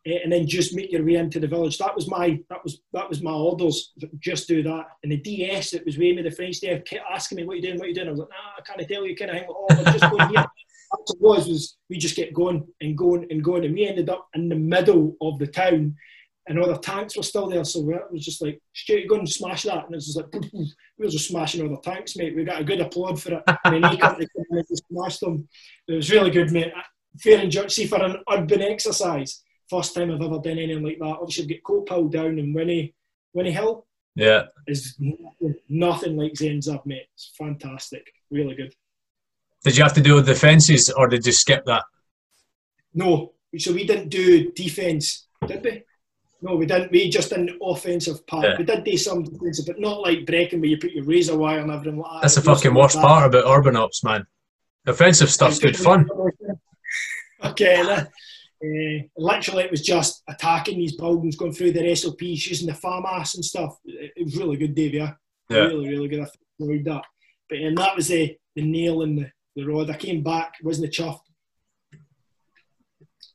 eh, 0.05 0.19
And 0.23 0.31
then 0.31 0.45
just 0.47 0.75
make 0.75 0.91
your 0.91 1.05
way 1.05 1.15
into 1.15 1.39
the 1.39 1.47
village. 1.47 1.77
That 1.77 1.95
was 1.95 2.07
my 2.09 2.39
that 2.49 2.63
was 2.63 2.81
that 2.93 3.07
was 3.07 3.21
my 3.21 3.31
orders. 3.31 3.93
Just 4.19 4.47
do 4.49 4.61
that. 4.63 4.87
And 5.03 5.11
the 5.11 5.17
DS 5.17 5.71
that 5.71 5.85
was 5.85 5.97
with 5.97 6.15
me, 6.15 6.21
the 6.21 6.31
French 6.31 6.59
there, 6.59 6.79
kept 6.81 7.05
asking 7.09 7.37
me, 7.37 7.45
"What 7.45 7.55
you 7.57 7.61
doing? 7.63 7.77
What 7.79 7.87
you 7.87 7.95
doing?" 7.95 8.07
I 8.07 8.11
was 8.11 8.19
like, 8.19 8.29
"Nah, 8.29 8.57
I 8.57 8.61
can't 8.61 8.89
tell 8.89 9.05
you." 9.05 9.15
Kind 9.15 9.31
of 9.31 9.37
thing. 9.37 9.47
Oh, 9.49 9.65
I'm 9.69 9.85
just 9.97 10.09
going 10.11 10.29
here. 10.29 10.45
What 10.89 11.01
it 11.09 11.21
was 11.21 11.47
was 11.47 11.77
we 11.89 11.97
just 11.97 12.15
kept 12.15 12.33
going 12.33 12.65
and 12.81 12.97
going 12.97 13.27
and 13.29 13.43
going, 13.43 13.65
and 13.65 13.73
we 13.75 13.87
ended 13.87 14.09
up 14.09 14.27
in 14.33 14.49
the 14.49 14.55
middle 14.55 15.15
of 15.21 15.37
the 15.39 15.47
town, 15.47 15.95
and 16.47 16.59
all 16.59 16.67
the 16.67 16.77
tanks 16.79 17.15
were 17.15 17.23
still 17.23 17.47
there. 17.47 17.63
So 17.63 17.87
it 17.91 18.11
was 18.11 18.25
just 18.25 18.41
like, 18.41 18.59
straight 18.73 19.07
go 19.07 19.15
and 19.19 19.29
smash 19.29 19.63
that," 19.63 19.85
and 19.85 19.93
it 19.93 19.97
was 19.97 20.07
just 20.07 20.17
like, 20.17 20.33
we 20.53 21.05
were 21.05 21.07
just 21.11 21.27
smashing 21.29 21.61
all 21.61 21.69
the 21.69 21.81
tanks, 21.81 22.15
mate. 22.15 22.35
We 22.35 22.43
got 22.43 22.61
a 22.61 22.63
good 22.63 22.81
applaud 22.81 23.21
for 23.21 23.33
it. 23.33 23.43
And 23.65 23.83
then 23.83 23.91
he 23.91 23.97
come 23.97 24.15
and 24.19 24.65
smashed 24.89 25.19
them. 25.19 25.47
It 25.87 25.93
was 25.93 26.09
really 26.11 26.31
good, 26.31 26.51
mate. 26.51 26.73
Fair 27.19 27.39
and 27.39 27.71
see 27.71 27.85
for 27.87 28.01
an 28.03 28.17
urban 28.31 28.61
exercise. 28.61 29.43
First 29.69 29.93
time 29.93 30.09
I've 30.11 30.21
ever 30.21 30.39
done 30.39 30.57
anything 30.57 30.83
like 30.83 30.97
that. 30.99 31.17
Obviously, 31.21 31.45
get 31.45 31.63
Copehill 31.63 32.11
Down 32.11 32.39
and 32.39 32.55
Winnie, 32.55 32.95
Winnie 33.33 33.51
Hill 33.51 33.85
Yeah. 34.15 34.45
is 34.67 34.95
nothing, 34.99 35.55
nothing 35.69 36.17
like 36.17 36.35
Zen's 36.35 36.67
up, 36.67 36.85
mate. 36.87 37.05
It's 37.13 37.31
fantastic. 37.37 38.05
Really 38.31 38.55
good. 38.55 38.73
Did 39.63 39.77
you 39.77 39.83
have 39.83 39.93
to 39.93 40.01
do 40.01 40.21
the 40.21 40.35
fences 40.35 40.89
or 40.89 41.07
did 41.07 41.25
you 41.25 41.31
skip 41.31 41.65
that? 41.65 41.83
No, 42.93 43.33
so 43.57 43.73
we 43.73 43.85
didn't 43.85 44.09
do 44.09 44.51
defence, 44.51 45.27
did 45.47 45.63
we? 45.63 45.83
No, 46.41 46.55
we 46.55 46.65
didn't. 46.65 46.91
We 46.91 47.09
just 47.09 47.29
did 47.29 47.39
an 47.39 47.59
offensive 47.61 48.25
part. 48.25 48.45
Yeah. 48.45 48.55
We 48.57 48.63
did 48.63 48.85
do 48.85 48.95
some 48.97 49.23
defensive, 49.23 49.65
but 49.65 49.79
not 49.79 49.99
like 50.01 50.25
Brecon 50.25 50.61
where 50.61 50.69
you 50.69 50.77
put 50.77 50.91
your 50.91 51.03
razor 51.03 51.37
wire 51.37 51.59
and 51.59 51.69
everything 51.69 51.99
like 51.99 52.11
that. 52.13 52.21
That's 52.21 52.35
the 52.35 52.41
fucking 52.41 52.73
worst 52.73 52.95
that. 52.95 53.03
part 53.03 53.25
about 53.27 53.43
urban 53.45 53.75
ops, 53.75 54.03
man. 54.03 54.25
Offensive 54.87 55.29
stuff's 55.29 55.59
good 55.59 55.77
fun. 55.77 56.07
Okay, 57.41 57.79
and, 57.79 57.89
uh, 57.89 59.07
literally 59.15 59.63
it 59.63 59.71
was 59.71 59.81
just 59.81 60.23
attacking 60.27 60.77
these 60.77 60.97
buildings, 60.97 61.37
going 61.37 61.53
through 61.53 61.71
their 61.71 61.95
SOPs, 61.95 62.47
using 62.47 62.67
the 62.67 62.73
FAMAS 62.73 63.35
and 63.35 63.45
stuff. 63.45 63.77
It, 63.85 64.11
it 64.17 64.25
was 64.25 64.35
really 64.35 64.57
good, 64.57 64.75
Dave. 64.75 64.93
Yeah, 64.93 65.13
Yeah. 65.49 65.59
really, 65.59 65.87
really 65.87 66.07
good. 66.09 66.19
I 66.19 66.27
enjoyed 66.59 66.83
that. 66.85 67.03
But 67.47 67.59
and 67.59 67.77
that 67.77 67.95
was 67.95 68.09
the, 68.09 68.35
the 68.55 68.61
nail 68.61 69.03
in 69.03 69.15
the, 69.15 69.31
the 69.59 69.65
rod. 69.65 69.89
I 69.89 69.97
came 69.97 70.23
back, 70.23 70.55
wasn't 70.63 70.93
chuffed. 70.93 71.21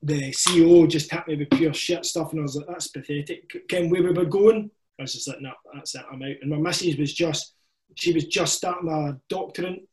The 0.02 0.32
CEO 0.32 0.88
just 0.88 1.08
tapped 1.08 1.28
me 1.28 1.36
with 1.36 1.50
pure 1.50 1.72
shit 1.72 2.04
stuff, 2.04 2.32
and 2.32 2.40
I 2.40 2.42
was 2.42 2.56
like, 2.56 2.66
"That's 2.66 2.88
pathetic." 2.88 3.68
Ken, 3.68 3.88
where 3.88 4.02
we 4.02 4.12
were 4.12 4.24
going, 4.26 4.70
I 4.98 5.02
was 5.02 5.14
just 5.14 5.28
like, 5.28 5.40
"No, 5.40 5.52
that's 5.72 5.94
it. 5.94 6.02
I'm 6.10 6.22
out." 6.22 6.36
And 6.42 6.50
my 6.50 6.58
missus 6.58 6.96
was 6.96 7.14
just, 7.14 7.54
she 7.94 8.12
was 8.12 8.26
just 8.26 8.54
starting 8.54 8.90
a 8.90 9.18
doctorate 9.28 9.88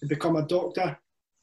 to 0.00 0.06
become 0.06 0.36
a 0.36 0.46
doctor. 0.46 0.98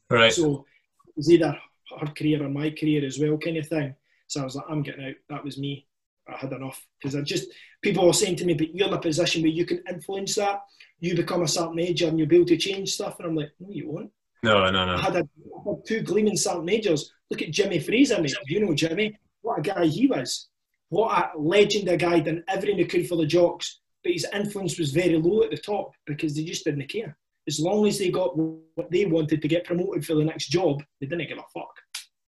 Right. 0.10 0.32
So 0.32 0.66
it 1.08 1.14
was 1.16 1.32
either 1.32 1.58
her 2.00 2.08
career 2.08 2.44
or 2.44 2.50
my 2.50 2.70
career 2.70 3.04
as 3.06 3.20
well, 3.20 3.38
kind 3.38 3.58
of 3.58 3.68
thing. 3.68 3.95
So 4.28 4.42
I 4.42 4.44
was 4.44 4.56
like, 4.56 4.66
I'm 4.70 4.84
getting 4.84 5.06
out. 5.06 5.16
That 5.30 5.44
was 5.44 5.58
me. 5.58 5.85
I 6.28 6.38
had 6.38 6.52
enough 6.54 6.84
because 7.00 7.16
I 7.16 7.22
just 7.22 7.48
people 7.82 8.06
were 8.06 8.14
saying 8.14 8.38
to 8.38 8.45
me, 8.45 8.54
but 8.56 8.74
you're 8.74 8.88
in 8.88 8.94
a 8.94 9.00
position 9.00 9.42
where 9.42 9.52
you 9.52 9.66
can 9.66 9.82
influence 9.90 10.36
that. 10.36 10.62
You 11.00 11.16
become 11.16 11.44
a 11.44 11.48
sergeant 11.48 11.76
major 11.76 12.08
and 12.08 12.18
you'll 12.18 12.28
be 12.28 12.38
able 12.38 12.45
to 12.48 12.58
change 12.58 12.94
stuff. 12.94 13.20
And 13.20 13.28
I'm 13.28 13.36
like, 13.36 13.52
no, 13.60 13.70
you 13.70 13.90
won't. 13.90 14.12
No, 14.44 14.70
no, 14.72 14.80
I 14.80 14.86
no. 14.86 14.98
had, 14.98 15.16
a, 15.16 15.20
I 15.20 15.70
had 15.70 15.86
two 15.86 16.02
gleaming 16.02 16.38
sergeant 16.38 16.66
majors. 16.66 17.12
Look 17.30 17.42
at 17.42 17.52
Jimmy 17.52 17.80
Fraser, 17.80 18.22
mate. 18.22 18.34
You 18.48 18.66
know 18.66 18.74
Jimmy. 18.74 19.18
What 19.42 19.60
a 19.60 19.62
guy 19.62 19.86
he 19.86 20.08
was. 20.08 20.48
What 20.90 21.12
a 21.36 21.38
legend 21.40 21.88
a 21.90 21.98
guy 21.98 22.20
done 22.20 22.44
everything 22.48 22.78
he 22.78 22.86
could 22.86 23.08
for 23.08 23.18
the 23.18 23.26
jocks. 23.26 23.82
But 24.04 24.14
his 24.14 24.26
influence 24.34 24.78
was 24.78 24.92
very 24.92 25.18
low 25.18 25.44
at 25.44 25.52
the 25.52 25.58
top 25.58 25.92
because 26.06 26.36
they 26.36 26.44
just 26.44 26.64
didn't 26.66 26.88
care. 26.90 27.18
As 27.48 27.60
long 27.60 27.86
as 27.88 28.00
they 28.00 28.10
got 28.10 28.38
what 28.38 28.90
they 28.92 29.06
wanted 29.06 29.42
to 29.42 29.48
get 29.48 29.66
promoted 29.66 30.06
for 30.06 30.16
the 30.16 30.24
next 30.24 30.48
job, 30.48 30.82
they 31.00 31.08
didn't 31.08 31.28
give 31.28 31.38
a 31.38 31.44
fuck. 31.54 31.74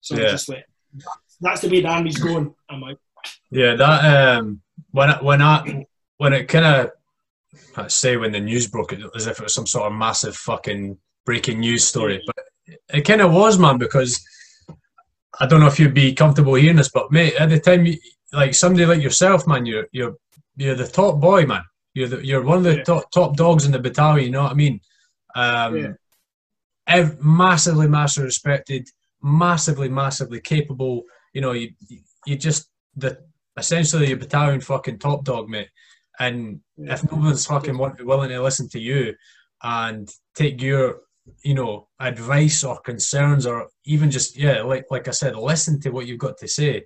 So 0.01 0.17
Yeah. 0.17 0.25
I'm 0.25 0.31
just 0.31 0.49
like, 0.49 0.65
that's 1.41 1.61
the 1.63 1.69
way 1.69 1.81
the 1.81 1.89
army's 1.89 2.19
going. 2.19 2.55
I'm 2.71 2.81
like, 2.81 2.99
Yeah, 3.51 3.75
that 3.77 4.39
um, 4.39 4.61
when 4.91 5.11
it, 5.11 5.23
when 5.23 5.43
I 5.43 5.87
when 6.19 6.33
it 6.33 6.49
kind 6.49 6.65
of 7.77 7.91
say 7.93 8.17
when 8.17 8.33
the 8.33 8.41
news 8.41 8.67
broke, 8.67 8.93
it 8.93 9.01
as 9.15 9.27
if 9.27 9.39
it 9.39 9.43
was 9.43 9.55
some 9.55 9.67
sort 9.67 9.87
of 9.87 9.93
massive 9.99 10.37
fucking 10.37 10.99
breaking 11.27 11.61
news 11.61 11.85
story, 11.85 12.23
but 12.27 12.37
it 12.89 13.03
kind 13.03 13.21
of 13.21 13.33
was, 13.33 13.59
man, 13.59 13.79
because 13.79 14.25
I 15.41 15.47
don't 15.47 15.61
know 15.61 15.67
if 15.67 15.79
you'd 15.79 15.95
be 15.95 16.15
comfortable 16.15 16.55
hearing 16.55 16.77
this, 16.77 16.91
but 16.91 17.11
mate, 17.13 17.35
at 17.35 17.49
the 17.49 17.59
time, 17.61 17.87
you, 17.87 17.97
like 18.33 18.55
somebody 18.55 18.87
like 18.87 19.03
yourself, 19.03 19.47
man, 19.47 19.67
you're 19.67 19.87
you're 19.93 20.17
you're 20.57 20.75
the 20.75 20.87
top 20.87 21.21
boy, 21.21 21.45
man. 21.47 21.63
You're 21.95 22.09
the, 22.09 22.25
you're 22.27 22.43
one 22.43 22.59
of 22.59 22.65
the 22.65 22.77
Yeah. 22.77 22.85
top 22.85 23.11
top 23.11 23.37
dogs 23.37 23.65
in 23.67 23.73
the 23.73 23.79
battalion. 23.79 24.27
You 24.27 24.33
know 24.33 24.43
what 24.45 24.53
I 24.53 24.55
mean? 24.55 24.81
Um, 25.35 25.77
Yeah. 25.77 25.93
ev- 26.87 27.23
massively, 27.23 27.87
massively 27.89 28.27
respected, 28.27 28.89
massively, 29.23 29.89
massively 29.89 30.41
capable. 30.41 31.05
You 31.35 31.41
know, 31.43 31.53
you 31.53 31.73
you 32.27 32.37
just 32.37 32.69
the 32.97 33.19
essentially 33.57 34.09
your 34.09 34.17
battalion 34.19 34.61
fucking 34.61 34.99
top 34.99 35.25
dog, 35.25 35.49
mate. 35.49 35.69
And 36.19 36.61
Yeah. 36.77 36.95
if 36.95 37.11
no 37.11 37.19
one's 37.19 37.47
fucking 37.47 37.77
want, 37.79 38.05
willing 38.05 38.31
to 38.31 38.43
listen 38.43 38.69
to 38.71 38.81
you 38.81 39.15
and 39.63 40.11
take 40.35 40.61
your 40.61 41.01
you 41.45 41.55
know 41.55 41.89
advice 42.01 42.65
or 42.65 42.81
concerns 42.81 43.47
or 43.47 43.69
even 43.85 44.11
just 44.11 44.37
yeah 44.37 44.61
like 44.63 44.87
like 44.91 45.07
I 45.07 45.13
said 45.13 45.37
listen 45.37 45.81
to 45.81 45.91
what 45.91 46.07
you've 46.07 46.19
got 46.19 46.37
to 46.39 46.49
say 46.49 46.85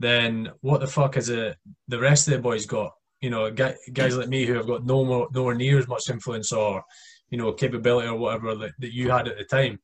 then 0.00 0.50
what 0.60 0.80
the 0.80 0.86
fuck 0.88 1.16
is 1.16 1.28
it 1.28 1.56
the 1.86 1.98
rest 2.00 2.26
of 2.26 2.34
the 2.34 2.40
boys 2.40 2.66
got 2.66 2.92
you 3.20 3.30
know 3.30 3.50
guys 3.52 4.16
like 4.16 4.28
me 4.28 4.44
who 4.46 4.54
have 4.54 4.66
got 4.66 4.84
no 4.84 5.04
more 5.04 5.28
nowhere 5.32 5.54
near 5.54 5.78
as 5.78 5.86
much 5.86 6.10
influence 6.10 6.50
or 6.52 6.82
you 7.30 7.38
know 7.38 7.52
capability 7.52 8.08
or 8.08 8.16
whatever 8.16 8.56
that, 8.56 8.72
that 8.80 8.92
you 8.92 9.10
had 9.12 9.28
at 9.28 9.38
the 9.38 9.44
time 9.44 9.78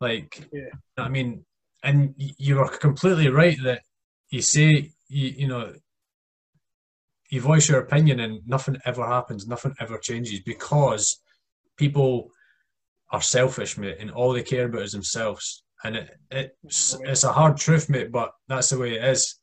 like 0.00 0.48
Yeah. 0.52 0.70
I 0.96 1.08
mean 1.08 1.44
and 1.82 2.14
you 2.16 2.60
are 2.60 2.68
completely 2.68 3.28
right 3.28 3.58
that 3.64 3.82
you 4.30 4.40
say 4.40 4.92
you, 5.18 5.28
you 5.40 5.48
know 5.48 5.64
you 7.30 7.40
voice 7.40 7.68
your 7.68 7.80
opinion 7.80 8.20
and 8.20 8.46
nothing 8.46 8.76
ever 8.84 9.06
happens 9.06 9.46
nothing 9.46 9.74
ever 9.80 9.98
changes 9.98 10.40
because 10.52 11.04
people 11.76 12.30
are 13.12 13.22
selfish, 13.22 13.76
mate, 13.76 13.98
and 14.00 14.10
all 14.10 14.32
they 14.32 14.42
care 14.42 14.66
about 14.66 14.82
is 14.82 14.92
themselves. 14.92 15.64
And 15.84 15.96
it, 15.96 16.10
it's 16.30 16.96
it's 17.02 17.24
a 17.24 17.32
hard 17.32 17.56
truth, 17.56 17.88
mate, 17.90 18.10
but 18.10 18.30
that's 18.48 18.70
the 18.70 18.78
way 18.78 18.94
it 18.96 19.04
is. 19.04 19.36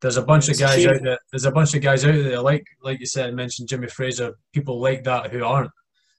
There's 0.00 0.16
a 0.16 0.22
bunch 0.22 0.48
It's 0.48 0.60
of 0.60 0.66
guys 0.66 0.86
out 0.86 1.02
there. 1.02 1.18
There's 1.30 1.44
a 1.44 1.52
bunch 1.52 1.74
of 1.74 1.82
guys 1.82 2.04
out 2.04 2.14
there 2.14 2.40
like 2.40 2.64
like 2.82 3.00
you 3.00 3.06
said, 3.06 3.34
mentioned 3.34 3.68
Jimmy 3.68 3.88
Fraser. 3.88 4.34
People 4.52 4.80
like 4.80 5.04
that 5.04 5.30
who 5.30 5.44
aren't 5.44 5.70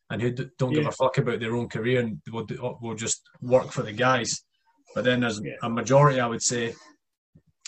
and 0.09 0.21
who 0.21 0.31
don't 0.57 0.73
give 0.73 0.85
a 0.87 0.91
fuck 0.91 1.17
about 1.17 1.39
their 1.39 1.55
own 1.55 1.67
career 1.67 1.99
and 1.99 2.21
will 2.31 2.47
will 2.81 2.95
just 2.95 3.21
work 3.41 3.71
for 3.71 3.83
the 3.83 3.91
guys. 3.91 4.43
But 4.93 5.03
then 5.03 5.19
there's 5.19 5.41
Yeah. 5.43 5.53
a 5.63 5.69
majority, 5.69 6.19
I 6.21 6.27
would 6.27 6.41
say, 6.43 6.73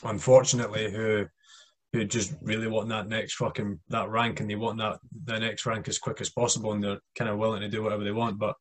unfortunately, 0.03 0.91
who 0.91 1.25
who 1.93 2.03
just 2.03 2.35
really 2.41 2.67
want 2.67 2.89
that 2.89 3.07
next 3.07 3.35
fucking 3.35 3.79
that 3.89 4.09
rank 4.09 4.39
and 4.39 4.49
they 4.49 4.55
want 4.55 4.77
that 4.77 4.99
the 5.25 5.39
next 5.39 5.65
rank 5.65 5.87
as 5.87 5.97
quick 5.97 6.19
as 6.19 6.29
possible 6.29 6.73
and 6.73 6.83
they're 6.83 6.99
kind 7.17 7.29
of 7.29 7.37
willing 7.37 7.61
to 7.61 7.69
do 7.69 7.81
whatever 7.81 8.03
they 8.03 8.11
want. 8.11 8.37
But 8.37 8.55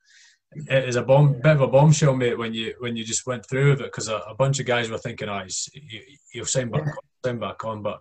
it 0.54 0.88
is 0.88 0.96
a 0.96 1.02
bomb, 1.02 1.34
bit 1.34 1.46
of 1.56 1.60
a 1.60 1.66
bombshell, 1.66 2.14
mate, 2.14 2.38
when 2.38 2.54
you 2.54 2.74
when 2.78 2.96
you 2.96 3.04
just 3.04 3.26
went 3.26 3.48
through 3.48 3.70
with 3.70 3.80
it 3.80 3.86
because 3.86 4.08
a, 4.08 4.16
a 4.18 4.34
bunch 4.34 4.60
of 4.60 4.66
guys 4.66 4.88
were 4.88 4.98
thinking, 4.98 5.28
"Ah, 5.28 5.42
he's, 5.42 5.68
you, 5.74 6.00
you'll 6.32 6.46
sign 6.46 6.70
back, 6.70 6.86
on, 6.86 6.94
sign 7.24 7.38
back 7.38 7.64
on." 7.64 7.82
But 7.82 8.00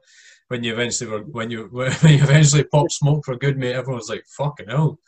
when 0.49 0.63
you 0.63 0.73
eventually 0.73 1.09
were 1.09 1.23
when 1.23 1.49
you 1.49 1.63
when 1.71 1.91
you 2.03 2.23
eventually 2.23 2.63
popped 2.63 2.93
smoke 2.93 3.25
for 3.25 3.35
good, 3.35 3.57
mate, 3.57 3.73
everyone 3.75 3.97
was 3.97 4.09
like, 4.09 4.23
"Fucking 4.37 4.69
hell!" 4.69 4.99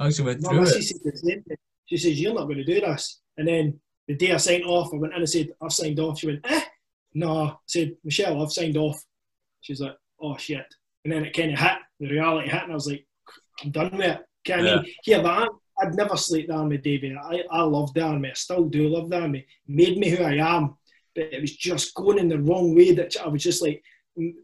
I 0.00 0.06
actually 0.06 0.24
went 0.24 0.42
My 0.42 0.50
through 0.50 0.62
it. 0.62 0.82
said 0.82 0.96
the 1.04 1.16
same 1.16 1.42
thing. 1.42 1.56
She 1.84 1.96
says, 1.98 2.20
You're 2.20 2.34
not 2.34 2.44
going 2.44 2.56
to 2.56 2.64
do 2.64 2.80
this. 2.80 3.20
And 3.36 3.46
then 3.46 3.80
the 4.08 4.14
day 4.16 4.32
I 4.32 4.38
signed 4.38 4.64
off, 4.64 4.94
I 4.94 4.96
went 4.96 5.12
in 5.12 5.18
and 5.20 5.28
said, 5.28 5.50
I've 5.60 5.72
signed 5.72 6.00
off. 6.00 6.18
She 6.18 6.28
went, 6.28 6.40
Eh? 6.44 6.60
No. 7.14 7.42
I 7.42 7.56
said, 7.66 7.96
Michelle, 8.04 8.42
I've 8.42 8.52
signed 8.52 8.76
off. 8.76 9.02
She's 9.60 9.80
like, 9.80 9.96
Oh 10.20 10.36
shit. 10.36 10.66
And 11.04 11.12
then 11.12 11.24
it 11.24 11.34
kind 11.34 11.52
of 11.52 11.58
hit, 11.58 11.78
the 11.98 12.10
reality 12.10 12.50
hit, 12.50 12.62
and 12.62 12.72
I 12.72 12.74
was 12.74 12.86
like, 12.86 13.06
I'm 13.62 13.70
done 13.70 13.90
with 13.92 14.00
it. 14.00 14.20
Yeah, 14.46 14.56
I 14.56 14.62
mean, 14.62 14.84
but 15.06 15.26
I, 15.26 15.46
I'd 15.80 15.94
never 15.94 16.16
sleep 16.16 16.48
the 16.48 16.54
army, 16.54 16.78
David. 16.78 17.16
I, 17.16 17.42
I 17.50 17.62
love 17.62 17.92
the 17.94 18.02
army. 18.02 18.30
I 18.30 18.34
still 18.34 18.64
do 18.64 18.88
love 18.88 19.10
the 19.10 19.20
army. 19.20 19.46
Made 19.66 19.98
me 19.98 20.10
who 20.10 20.22
I 20.22 20.34
am. 20.34 20.76
But 21.14 21.32
it 21.32 21.40
was 21.40 21.56
just 21.56 21.94
going 21.94 22.18
in 22.18 22.28
the 22.28 22.38
wrong 22.38 22.74
way 22.74 22.92
that 22.92 23.16
I 23.22 23.28
was 23.28 23.42
just 23.42 23.62
like, 23.62 23.82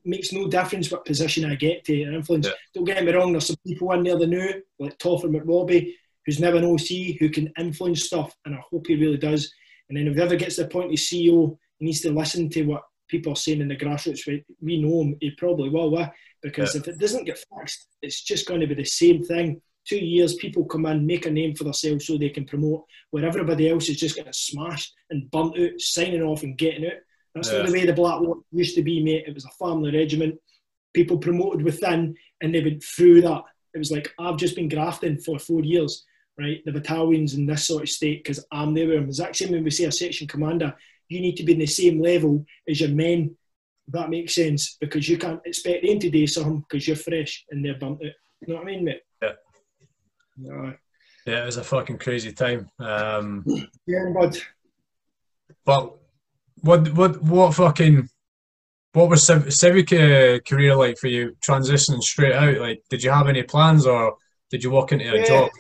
makes 0.05 0.33
no 0.33 0.49
difference 0.49 0.91
what 0.91 1.05
position 1.05 1.45
I 1.45 1.55
get 1.55 1.85
to 1.85 2.03
influence. 2.03 2.47
Yeah. 2.47 2.53
Don't 2.75 2.85
get 2.85 3.05
me 3.05 3.13
wrong, 3.13 3.33
there's 3.33 3.47
some 3.47 3.57
people 3.67 3.93
in 3.93 4.05
there 4.05 4.19
that 4.19 4.27
know, 4.27 4.53
like 4.79 4.99
Toffer 4.99 5.29
McRobbie, 5.29 5.93
who's 6.25 6.41
never 6.41 6.57
an 6.57 6.65
OC, 6.65 7.19
who 7.19 7.29
can 7.29 7.53
influence 7.59 8.05
stuff, 8.05 8.35
and 8.45 8.55
I 8.55 8.61
hope 8.71 8.87
he 8.87 8.97
really 8.97 9.19
does. 9.19 9.53
And 9.89 9.97
then 9.97 10.09
if 10.09 10.17
he 10.17 10.23
ever 10.23 10.37
gets 10.37 10.57
to 10.57 10.63
the 10.63 10.69
point 10.69 10.91
he's 10.91 11.09
CEO, 11.09 11.57
needs 11.81 12.01
to 12.03 12.11
listen 12.11 12.49
to 12.51 12.63
what 12.63 12.83
people 13.09 13.33
are 13.33 13.37
saying 13.37 13.61
in 13.61 13.69
the 13.69 13.77
grassroots. 13.77 14.27
We, 14.27 14.45
we 14.61 14.81
know 14.81 15.03
him, 15.03 15.17
he 15.21 15.31
probably 15.33 15.69
will, 15.69 16.11
because 16.43 16.75
if 16.75 16.89
it 16.89 16.99
doesn't 16.99 17.25
get 17.25 17.45
fixed, 17.57 17.89
it's 18.03 18.23
just 18.23 18.47
going 18.47 18.61
to 18.61 18.67
be 18.67 18.75
the 18.75 18.85
same 18.85 19.23
thing. 19.23 19.61
Two 19.87 19.99
years, 19.99 20.35
people 20.35 20.65
come 20.65 20.87
in, 20.87 21.07
make 21.07 21.27
a 21.27 21.31
name 21.31 21.55
for 21.55 21.65
themselves 21.65 22.07
so 22.07 22.19
they 22.19 22.29
can 22.29 22.45
promote, 22.45 22.85
where 23.11 23.25
everybody 23.25 23.69
else 23.71 23.89
is 23.89 23.97
just 23.97 24.17
getting 24.17 24.33
smashed 24.33 24.93
and 25.11 25.31
burnt 25.31 25.59
out, 25.59 25.81
signing 25.81 26.23
off 26.23 26.43
and 26.43 26.59
getting 26.59 26.87
out. 26.87 26.99
That's 27.35 27.53
not 27.53 27.67
the 27.67 27.73
way 27.73 27.87
the 27.87 27.93
Black 27.93 28.21
Watch 28.21 28.39
used 28.51 28.75
to 28.77 28.83
be, 28.83 29.03
mate. 29.03 29.25
It 29.27 29.35
was 29.35 29.45
a 29.45 29.51
family 29.51 29.97
regiment. 29.97 30.37
People 30.95 31.19
promoted 31.19 31.63
within, 31.63 32.17
and 32.41 32.55
they 32.55 32.63
went 32.63 32.83
through 32.83 33.21
that. 33.21 33.43
It 33.75 33.79
was 33.79 33.93
like 33.93 34.13
I've 34.19 34.39
just 34.39 34.57
been 34.57 34.71
grafting 34.71 35.19
for 35.19 35.39
four 35.39 35.63
years, 35.63 36.05
right? 36.39 36.65
The 36.65 36.73
battalions 36.73 37.35
in 37.35 37.45
this 37.45 37.67
sort 37.67 37.83
of 37.83 37.91
state 37.91 38.25
because 38.25 38.45
I'm 38.51 38.73
there 38.73 38.87
with 38.87 38.97
them. 38.97 39.05
Exact 39.05 39.37
same 39.37 39.53
when 39.53 39.65
we 39.65 39.71
see 39.71 39.85
a 39.85 39.93
section 39.93 40.27
commander, 40.27 40.75
you 41.09 41.21
need 41.21 41.37
to 41.37 41.43
be 41.45 41.53
in 41.53 41.59
the 41.59 41.67
same 41.67 42.01
level 42.01 42.45
as 42.69 42.81
your 42.81 42.91
men. 42.91 43.37
That 43.89 44.11
makes 44.11 44.35
sense 44.35 44.77
because 44.81 45.09
you 45.09 45.17
can't 45.17 45.41
expect 45.45 45.87
them 45.87 46.01
to 46.01 46.11
do 46.11 46.27
something 46.27 46.65
because 46.69 46.89
you're 46.89 46.97
fresh 46.97 47.45
and 47.51 47.65
they're 47.65 47.79
burnt 47.79 48.03
out. 48.05 48.13
You 48.41 48.49
know 48.49 48.55
what 48.57 48.63
I 48.63 48.67
mean, 48.67 48.85
mate? 48.85 49.01
Yeah. 49.23 49.33
No. 50.39 50.75
Yeah, 51.25 51.43
it 51.43 51.47
was 51.47 51.57
a 51.57 51.65
fucking 51.65 51.99
crazy 51.99 52.33
time. 52.33 52.69
Um, 52.81 53.45
Yeah, 53.87 54.13
bud. 54.15 54.39
But 55.65 55.97
what 56.63 56.93
what 56.95 57.23
what 57.23 57.55
fucking 57.55 58.09
what 58.93 59.09
was 59.11 59.23
Civ- 59.25 59.53
Civic 59.53 59.93
uh, 59.93 60.39
career 60.49 60.75
like 60.75 60.99
for 60.99 61.09
you 61.09 61.37
transitioning 61.47 62.03
straight 62.03 62.33
out? 62.33 62.59
Like, 62.59 62.83
did 62.91 63.03
you 63.05 63.11
have 63.11 63.29
any 63.29 63.43
plans 63.43 63.87
or 63.87 64.17
did 64.51 64.65
you 64.65 64.71
walk 64.71 64.93
into 64.93 65.13
a 65.13 65.19
Yeah. 65.19 65.25
job? 65.25 65.51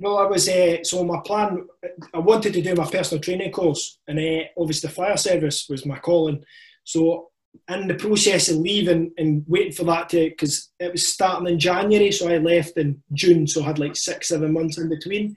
No, 0.00 0.16
I 0.16 0.26
was 0.26 0.48
uh, 0.48 0.84
so 0.84 1.04
my 1.04 1.20
plan. 1.24 1.66
I 2.14 2.18
wanted 2.18 2.52
to 2.54 2.62
do 2.62 2.74
my 2.74 2.88
personal 2.88 3.22
training 3.22 3.50
course, 3.50 3.98
and 4.06 4.18
uh, 4.18 4.44
obviously 4.56 4.88
the 4.88 4.94
fire 4.94 5.16
service 5.16 5.66
was 5.68 5.84
my 5.84 5.98
calling. 5.98 6.44
So 6.84 7.30
in 7.68 7.88
the 7.88 7.94
process 7.94 8.48
of 8.48 8.58
leaving 8.58 9.12
and 9.18 9.44
waiting 9.48 9.72
for 9.72 9.84
that 9.84 10.08
to, 10.10 10.28
because 10.30 10.70
it 10.78 10.92
was 10.92 11.12
starting 11.12 11.48
in 11.48 11.58
January, 11.58 12.12
so 12.12 12.28
I 12.28 12.38
left 12.38 12.76
in 12.76 13.02
June, 13.12 13.46
so 13.46 13.62
I 13.62 13.66
had 13.66 13.78
like 13.78 13.96
six, 13.96 14.28
seven 14.28 14.52
months 14.52 14.78
in 14.78 14.88
between. 14.88 15.36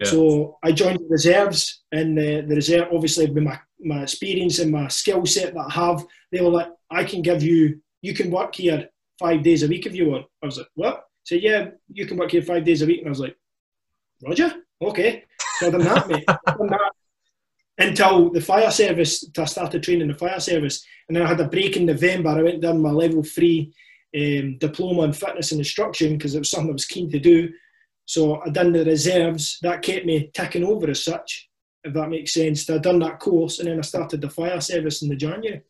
Yeah. 0.00 0.06
So 0.08 0.58
I 0.62 0.72
joined 0.72 0.98
the 0.98 1.06
reserves, 1.08 1.82
and 1.92 2.16
the, 2.18 2.44
the 2.48 2.56
reserve, 2.56 2.88
obviously, 2.92 3.30
with 3.30 3.44
my, 3.44 3.58
my 3.78 4.02
experience 4.02 4.58
and 4.58 4.72
my 4.72 4.88
skill 4.88 5.24
set 5.26 5.54
that 5.54 5.66
I 5.70 5.72
have, 5.72 6.04
they 6.32 6.40
were 6.40 6.50
like, 6.50 6.68
I 6.90 7.04
can 7.04 7.22
give 7.22 7.42
you, 7.42 7.80
you 8.02 8.14
can 8.14 8.30
work 8.30 8.54
here 8.54 8.88
five 9.18 9.42
days 9.42 9.62
a 9.62 9.68
week 9.68 9.86
if 9.86 9.94
you 9.94 10.08
want. 10.08 10.26
I 10.42 10.46
was 10.46 10.58
like, 10.58 10.68
what? 10.74 11.04
So 11.24 11.34
yeah, 11.34 11.68
you 11.92 12.06
can 12.06 12.16
work 12.16 12.32
here 12.32 12.42
five 12.42 12.64
days 12.64 12.82
a 12.82 12.86
week, 12.86 13.00
and 13.00 13.08
I 13.08 13.10
was 13.10 13.20
like, 13.20 13.36
Roger, 14.26 14.52
okay. 14.82 15.24
So 15.58 15.68
I 15.68 15.70
done 15.70 15.82
that, 15.82 16.08
mate. 16.08 16.26
Done 16.26 16.66
that 16.68 16.92
until 17.80 18.30
the 18.30 18.40
fire 18.40 18.70
service, 18.70 19.24
I 19.36 19.44
started 19.46 19.82
training 19.82 20.08
the 20.08 20.14
fire 20.14 20.38
service. 20.38 20.84
And 21.08 21.16
then 21.16 21.24
I 21.24 21.28
had 21.28 21.40
a 21.40 21.48
break 21.48 21.76
in 21.76 21.86
November. 21.86 22.30
I 22.30 22.42
went 22.42 22.60
done 22.60 22.80
my 22.80 22.90
level 22.90 23.22
three 23.22 23.72
um, 24.14 24.58
diploma 24.58 25.02
in 25.02 25.12
fitness 25.12 25.52
and 25.52 25.60
instruction 25.60 26.16
because 26.16 26.34
it 26.34 26.40
was 26.40 26.50
something 26.50 26.70
I 26.70 26.72
was 26.72 26.84
keen 26.84 27.10
to 27.10 27.18
do. 27.18 27.50
So 28.04 28.40
I 28.42 28.50
done 28.50 28.72
the 28.72 28.84
reserves. 28.84 29.58
That 29.62 29.82
kept 29.82 30.04
me 30.04 30.30
ticking 30.34 30.64
over 30.64 30.90
as 30.90 31.02
such, 31.02 31.48
if 31.82 31.94
that 31.94 32.10
makes 32.10 32.34
sense. 32.34 32.66
So 32.66 32.74
I 32.74 32.78
done 32.78 32.98
that 33.00 33.18
course 33.18 33.58
and 33.58 33.68
then 33.68 33.78
I 33.78 33.82
started 33.82 34.20
the 34.20 34.30
fire 34.30 34.60
service 34.60 35.02
in 35.02 35.08
the 35.08 35.16
January. 35.16 35.62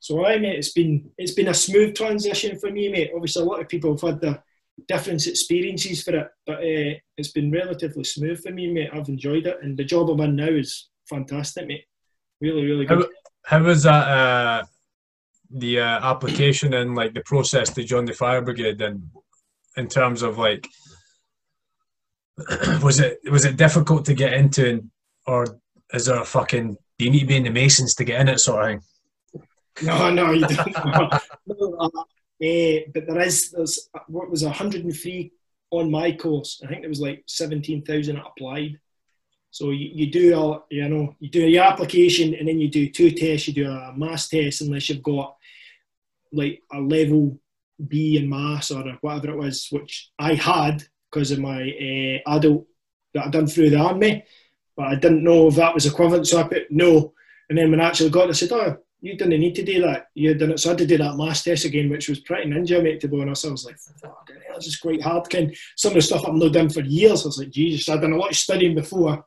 So 0.00 0.24
I 0.24 0.38
mate, 0.38 0.56
it's 0.56 0.72
been 0.72 1.10
it's 1.18 1.34
been 1.34 1.48
a 1.48 1.54
smooth 1.54 1.94
transition 1.94 2.58
for 2.58 2.70
me, 2.70 2.88
mate. 2.88 3.12
Obviously, 3.14 3.42
a 3.42 3.46
lot 3.46 3.60
of 3.60 3.68
people 3.68 3.92
have 3.92 4.00
had 4.00 4.20
their 4.20 4.42
different 4.88 5.26
experiences 5.26 6.02
for 6.02 6.16
it, 6.16 6.28
but 6.46 6.58
uh, 6.58 6.98
it's 7.16 7.32
been 7.32 7.50
relatively 7.50 8.04
smooth 8.04 8.42
for 8.42 8.52
me, 8.52 8.72
mate. 8.72 8.90
I've 8.92 9.08
enjoyed 9.08 9.46
it, 9.46 9.58
and 9.62 9.76
the 9.76 9.84
job 9.84 10.10
I'm 10.10 10.20
in 10.20 10.36
now 10.36 10.48
is 10.48 10.88
fantastic, 11.08 11.66
mate. 11.66 11.84
Really, 12.40 12.64
really 12.64 12.84
good. 12.84 13.06
How 13.44 13.62
was 13.62 13.82
that? 13.84 14.08
Uh, 14.08 14.64
the 15.50 15.78
uh, 15.78 16.10
application 16.10 16.74
and 16.74 16.96
like 16.96 17.14
the 17.14 17.20
process 17.20 17.70
to 17.70 17.84
join 17.84 18.04
the 18.04 18.12
fire 18.12 18.42
brigade, 18.42 18.80
and 18.80 19.08
in 19.76 19.88
terms 19.88 20.22
of 20.22 20.38
like, 20.38 20.66
was 22.82 23.00
it 23.00 23.18
was 23.30 23.44
it 23.44 23.56
difficult 23.56 24.04
to 24.06 24.14
get 24.14 24.32
into, 24.32 24.68
and, 24.68 24.90
or 25.26 25.46
is 25.92 26.06
there 26.06 26.20
a 26.20 26.24
fucking 26.24 26.76
do 26.98 27.04
you 27.04 27.10
need 27.10 27.20
to 27.20 27.26
be 27.26 27.36
in 27.36 27.44
the 27.44 27.50
Masons 27.50 27.94
to 27.94 28.04
get 28.04 28.20
in 28.20 28.28
it 28.28 28.40
sort 28.40 28.62
of 28.62 28.68
thing? 28.68 28.82
No, 29.82 30.10
no, 30.10 30.30
you 30.30 30.40
don't. 30.46 30.74
no, 31.46 31.90
uh, 32.42 32.90
but 32.92 33.06
there 33.06 33.20
is 33.20 33.50
there's 33.50 33.88
what 34.08 34.30
was 34.30 34.44
103 34.44 35.32
on 35.70 35.90
my 35.90 36.12
course. 36.12 36.60
I 36.62 36.68
think 36.68 36.82
there 36.82 36.88
was 36.88 37.00
like 37.00 37.24
17,000 37.26 38.16
applied. 38.16 38.78
So 39.50 39.70
you, 39.70 39.90
you 39.92 40.10
do 40.10 40.38
a, 40.38 40.62
you 40.70 40.88
know 40.88 41.14
you 41.18 41.30
do 41.30 41.40
your 41.40 41.64
application 41.64 42.34
and 42.34 42.46
then 42.46 42.60
you 42.60 42.68
do 42.68 42.90
two 42.90 43.10
tests. 43.10 43.48
You 43.48 43.54
do 43.54 43.70
a 43.70 43.94
mass 43.96 44.28
test 44.28 44.60
unless 44.60 44.88
you've 44.88 45.02
got 45.02 45.36
like 46.32 46.62
a 46.72 46.78
level 46.78 47.38
B 47.88 48.18
in 48.18 48.28
mass 48.28 48.70
or 48.70 48.84
whatever 49.00 49.30
it 49.30 49.38
was, 49.38 49.68
which 49.70 50.10
I 50.18 50.34
had 50.34 50.82
because 51.10 51.30
of 51.30 51.38
my 51.38 51.62
uh, 51.62 52.36
adult 52.36 52.66
that 53.14 53.26
I 53.26 53.30
done 53.30 53.46
through 53.46 53.70
the 53.70 53.78
army. 53.78 54.24
But 54.76 54.88
I 54.88 54.94
didn't 54.96 55.24
know 55.24 55.48
if 55.48 55.54
that 55.54 55.72
was 55.72 55.86
equivalent, 55.86 56.26
so 56.26 56.40
I 56.40 56.42
put 56.42 56.70
no. 56.70 57.14
And 57.48 57.56
then 57.56 57.70
when 57.70 57.80
I 57.80 57.86
actually 57.86 58.10
got 58.10 58.26
it, 58.26 58.30
I 58.30 58.32
said, 58.32 58.52
"Oh, 58.52 58.76
you 59.00 59.16
didn't 59.16 59.40
need 59.40 59.54
to 59.54 59.62
do 59.62 59.82
that. 59.82 60.08
You 60.14 60.30
had 60.30 60.38
done 60.38 60.52
it. 60.52 60.60
So 60.60 60.70
I 60.70 60.72
had 60.72 60.78
to 60.78 60.86
do 60.86 60.98
that 60.98 61.16
last 61.16 61.44
test 61.44 61.64
again, 61.64 61.90
which 61.90 62.08
was 62.08 62.20
pretty 62.20 62.50
ninja, 62.50 62.82
mate, 62.82 63.00
to 63.00 63.08
be 63.08 63.20
honest. 63.20 63.46
I 63.46 63.50
was 63.50 63.64
like, 63.64 63.78
fuck, 63.78 64.30
this 64.54 64.66
is 64.66 64.76
quite 64.76 65.02
hard. 65.02 65.28
Ken. 65.28 65.52
Some 65.76 65.90
of 65.90 65.96
the 65.96 66.02
stuff 66.02 66.24
I've 66.26 66.34
not 66.34 66.52
done 66.52 66.70
for 66.70 66.80
years. 66.80 67.24
I 67.24 67.28
was 67.28 67.38
like, 67.38 67.50
Jesus, 67.50 67.88
I've 67.88 68.00
done 68.00 68.12
a 68.12 68.16
lot 68.16 68.30
of 68.30 68.36
studying 68.36 68.74
before. 68.74 69.24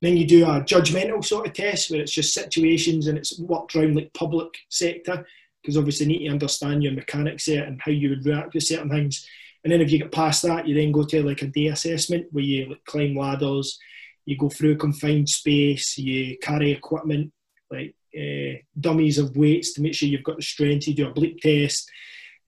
Then 0.00 0.16
you 0.16 0.26
do 0.26 0.44
a 0.44 0.60
judgmental 0.60 1.24
sort 1.24 1.48
of 1.48 1.52
test 1.52 1.90
where 1.90 2.00
it's 2.00 2.12
just 2.12 2.32
situations 2.32 3.08
and 3.08 3.18
it's 3.18 3.38
worked 3.40 3.74
around 3.74 3.96
like 3.96 4.14
public 4.14 4.48
sector 4.68 5.26
because 5.60 5.76
obviously 5.76 6.06
you 6.06 6.12
need 6.12 6.26
to 6.26 6.32
understand 6.32 6.84
your 6.84 6.92
mechanics 6.92 7.46
there 7.46 7.64
and 7.64 7.80
how 7.82 7.90
you 7.90 8.10
would 8.10 8.24
react 8.24 8.52
to 8.52 8.60
certain 8.60 8.88
things. 8.88 9.26
And 9.64 9.72
then 9.72 9.80
if 9.80 9.90
you 9.90 9.98
get 9.98 10.12
past 10.12 10.42
that, 10.42 10.68
you 10.68 10.74
then 10.74 10.92
go 10.92 11.02
to 11.02 11.22
like 11.24 11.42
a 11.42 11.48
day 11.48 11.66
assessment 11.66 12.28
where 12.30 12.44
you 12.44 12.68
like, 12.68 12.84
climb 12.84 13.16
ladders, 13.16 13.76
you 14.24 14.38
go 14.38 14.48
through 14.48 14.72
a 14.72 14.76
confined 14.76 15.28
space, 15.28 15.98
you 15.98 16.38
carry 16.38 16.70
equipment 16.70 17.32
like 17.70 17.94
uh, 18.16 18.58
dummies 18.78 19.18
of 19.18 19.36
weights 19.36 19.72
to 19.72 19.82
make 19.82 19.94
sure 19.94 20.08
you've 20.08 20.22
got 20.22 20.36
the 20.36 20.42
strength. 20.42 20.88
You 20.88 20.94
do 20.94 21.08
a 21.08 21.12
bleep 21.12 21.40
test. 21.40 21.90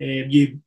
Uh, 0.01 0.27
you 0.29 0.61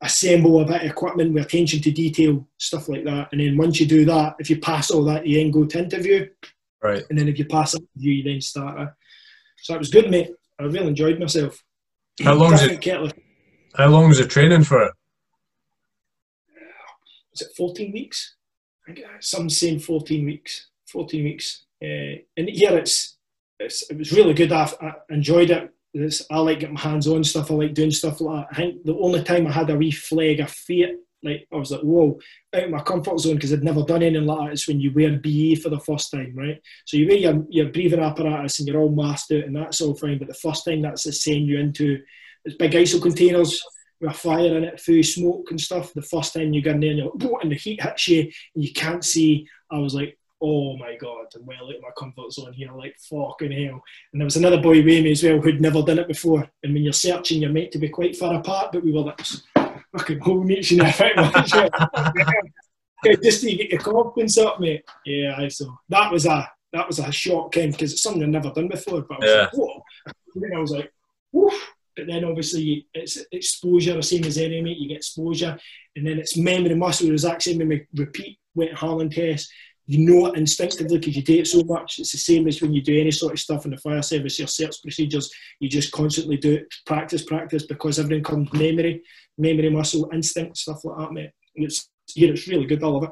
assemble 0.00 0.60
a 0.60 0.64
bit 0.64 0.82
of 0.82 0.90
equipment 0.90 1.32
with 1.32 1.44
attention 1.44 1.80
to 1.82 1.90
detail, 1.90 2.46
stuff 2.58 2.88
like 2.88 3.04
that. 3.04 3.28
And 3.32 3.40
then 3.40 3.56
once 3.56 3.80
you 3.80 3.86
do 3.86 4.04
that, 4.06 4.36
if 4.38 4.48
you 4.48 4.60
pass 4.60 4.90
all 4.90 5.04
that, 5.04 5.26
you 5.26 5.38
then 5.38 5.50
go 5.50 5.66
to 5.66 5.78
interview. 5.78 6.28
Right. 6.82 7.02
And 7.10 7.18
then 7.18 7.28
if 7.28 7.38
you 7.38 7.44
pass 7.44 7.74
interview, 7.74 8.12
you 8.14 8.22
then 8.22 8.40
start. 8.40 8.78
A, 8.78 8.94
so 9.56 9.74
it 9.74 9.78
was 9.78 9.90
good, 9.90 10.10
mate. 10.10 10.30
I 10.58 10.64
really 10.64 10.88
enjoyed 10.88 11.18
myself. 11.18 11.62
How 12.22 12.34
long 12.34 12.52
is 12.54 12.62
it? 12.62 12.84
How 13.74 13.88
long 13.88 14.08
was 14.08 14.18
the 14.18 14.26
training 14.26 14.64
for 14.64 14.82
it? 14.82 14.92
Was 17.32 17.42
it 17.42 17.56
14 17.56 17.92
weeks? 17.92 18.36
I 18.88 18.92
think 18.92 19.06
some 19.20 19.48
saying 19.50 19.80
14 19.80 20.24
weeks. 20.24 20.68
14 20.90 21.22
weeks. 21.22 21.64
Uh, 21.82 22.22
and 22.36 22.48
here 22.48 22.76
it's, 22.78 23.17
it's, 23.58 23.88
it 23.90 23.98
was 23.98 24.12
really 24.12 24.34
good. 24.34 24.52
I, 24.52 24.70
I 24.80 24.92
enjoyed 25.10 25.50
it. 25.50 25.72
It's, 25.94 26.24
I 26.30 26.38
like 26.38 26.60
getting 26.60 26.74
my 26.74 26.80
hands 26.80 27.08
on 27.08 27.24
stuff. 27.24 27.50
I 27.50 27.54
like 27.54 27.74
doing 27.74 27.90
stuff 27.90 28.20
like 28.20 28.48
that. 28.48 28.52
I 28.52 28.56
think 28.56 28.84
the 28.84 28.96
only 28.98 29.22
time 29.22 29.46
I 29.46 29.52
had 29.52 29.70
a 29.70 29.76
wee 29.76 29.90
flag 29.90 30.40
of 30.40 30.50
fear, 30.50 30.96
like 31.22 31.48
I 31.52 31.56
was 31.56 31.70
like, 31.70 31.80
whoa, 31.80 32.18
out 32.54 32.64
of 32.64 32.70
my 32.70 32.80
comfort 32.80 33.18
zone 33.18 33.34
because 33.34 33.52
I'd 33.52 33.64
never 33.64 33.82
done 33.82 34.02
anything 34.02 34.26
like 34.26 34.48
that. 34.48 34.52
It's 34.52 34.68
when 34.68 34.80
you 34.80 34.92
wear 34.92 35.18
BE 35.18 35.56
for 35.56 35.70
the 35.70 35.80
first 35.80 36.10
time, 36.12 36.34
right? 36.36 36.60
So 36.84 36.96
you 36.96 37.08
wear 37.08 37.16
your, 37.16 37.44
your 37.48 37.68
breathing 37.70 38.00
apparatus 38.00 38.58
and 38.58 38.68
you're 38.68 38.80
all 38.80 38.90
masked 38.90 39.32
out 39.32 39.44
and 39.44 39.56
that's 39.56 39.80
all 39.80 39.94
fine. 39.94 40.18
But 40.18 40.28
the 40.28 40.34
first 40.34 40.64
time 40.64 40.82
that's 40.82 41.04
to 41.04 41.12
send 41.12 41.46
you 41.46 41.58
into 41.58 42.00
it's 42.44 42.56
big 42.56 42.72
ISO 42.72 43.02
containers 43.02 43.62
with 44.00 44.10
a 44.10 44.14
fire 44.14 44.56
in 44.56 44.64
it, 44.64 44.80
through 44.80 45.02
smoke 45.02 45.50
and 45.50 45.60
stuff. 45.60 45.92
The 45.92 46.02
first 46.02 46.32
time 46.32 46.52
you 46.52 46.62
get 46.62 46.74
in 46.74 46.80
there 46.80 46.90
and, 46.90 46.98
you're 46.98 47.12
like, 47.12 47.42
and 47.42 47.52
the 47.52 47.56
heat 47.56 47.82
hits 47.82 48.08
you 48.08 48.30
and 48.54 48.64
you 48.64 48.72
can't 48.72 49.04
see. 49.04 49.48
I 49.70 49.78
was 49.78 49.94
like, 49.94 50.17
oh 50.40 50.76
my 50.76 50.96
god, 50.96 51.26
I'm 51.34 51.44
well 51.46 51.64
out 51.66 51.74
of 51.74 51.82
my 51.82 51.88
comfort 51.98 52.32
zone 52.32 52.52
here, 52.52 52.70
like 52.72 52.96
fucking 53.10 53.50
hell. 53.52 53.82
And 54.12 54.20
there 54.20 54.24
was 54.26 54.36
another 54.36 54.60
boy 54.60 54.76
with 54.82 54.86
me 54.86 55.10
as 55.12 55.22
well 55.22 55.40
who'd 55.40 55.60
never 55.60 55.82
done 55.82 55.98
it 55.98 56.08
before. 56.08 56.48
And 56.62 56.72
when 56.74 56.82
you're 56.84 56.92
searching, 56.92 57.42
you're 57.42 57.50
meant 57.50 57.72
to 57.72 57.78
be 57.78 57.88
quite 57.88 58.16
far 58.16 58.34
apart, 58.34 58.72
but 58.72 58.84
we 58.84 58.92
were 58.92 59.00
like 59.00 59.20
fucking 59.96 60.20
whole 60.20 60.44
nation 60.44 60.78
just 63.22 63.42
to 63.42 63.56
get 63.56 63.70
your 63.70 63.80
confidence 63.80 64.38
up, 64.38 64.60
mate. 64.60 64.84
Yeah, 65.04 65.34
I 65.38 65.48
so 65.48 65.76
that 65.88 66.10
was 66.12 66.26
a 66.26 66.48
that 66.72 66.86
was 66.86 66.98
a 66.98 67.10
shock, 67.10 67.52
Ken, 67.52 67.70
because 67.70 67.92
it's 67.92 68.02
something 68.02 68.22
I've 68.22 68.28
never 68.28 68.50
done 68.50 68.68
before. 68.68 69.02
But 69.02 69.14
I 69.14 69.18
was 69.20 69.30
Yeah. 69.30 69.40
like, 69.42 69.52
whoa. 69.54 69.82
And 70.34 70.44
then 70.44 70.54
I 70.54 70.60
was 70.60 70.70
like, 70.70 70.92
woof. 71.32 71.72
But 71.96 72.06
then 72.06 72.24
obviously 72.24 72.86
it's 72.94 73.18
exposure, 73.32 73.94
the 73.94 74.02
same 74.02 74.24
as 74.24 74.38
any 74.38 74.60
mate, 74.60 74.78
you 74.78 74.88
get 74.88 74.98
exposure. 74.98 75.58
And 75.96 76.06
then 76.06 76.18
it's 76.18 76.36
memory 76.36 76.74
muscle. 76.76 77.08
There's 77.08 77.24
actually 77.24 77.58
when 77.58 77.68
we 77.70 77.86
repeat 77.96 78.38
wet 78.54 78.74
Harlan 78.74 79.10
test, 79.10 79.50
you 79.88 80.04
know 80.04 80.26
it 80.26 80.36
instinctively 80.36 80.98
because 80.98 81.16
you 81.16 81.22
do 81.22 81.38
it 81.38 81.46
so 81.46 81.64
much. 81.64 81.98
It's 81.98 82.12
the 82.12 82.18
same 82.18 82.46
as 82.46 82.60
when 82.60 82.74
you 82.74 82.82
do 82.82 83.00
any 83.00 83.10
sort 83.10 83.32
of 83.32 83.40
stuff 83.40 83.64
in 83.64 83.70
the 83.70 83.78
fire 83.78 84.02
service, 84.02 84.38
your 84.38 84.46
search 84.46 84.82
procedures, 84.82 85.32
you 85.60 85.68
just 85.68 85.92
constantly 85.92 86.36
do 86.36 86.56
it, 86.56 86.66
practice, 86.84 87.24
practice, 87.24 87.64
because 87.64 87.98
everything 87.98 88.22
comes 88.22 88.52
memory, 88.52 89.02
memory 89.38 89.70
muscle, 89.70 90.10
instinct, 90.12 90.58
stuff 90.58 90.84
like 90.84 90.98
that, 90.98 91.12
mate. 91.12 91.30
And 91.56 91.64
it's, 91.64 91.88
yeah, 92.14 92.28
it's 92.28 92.46
really 92.46 92.66
good. 92.66 92.84
I 92.84 92.86
love 92.86 93.04
it. 93.04 93.10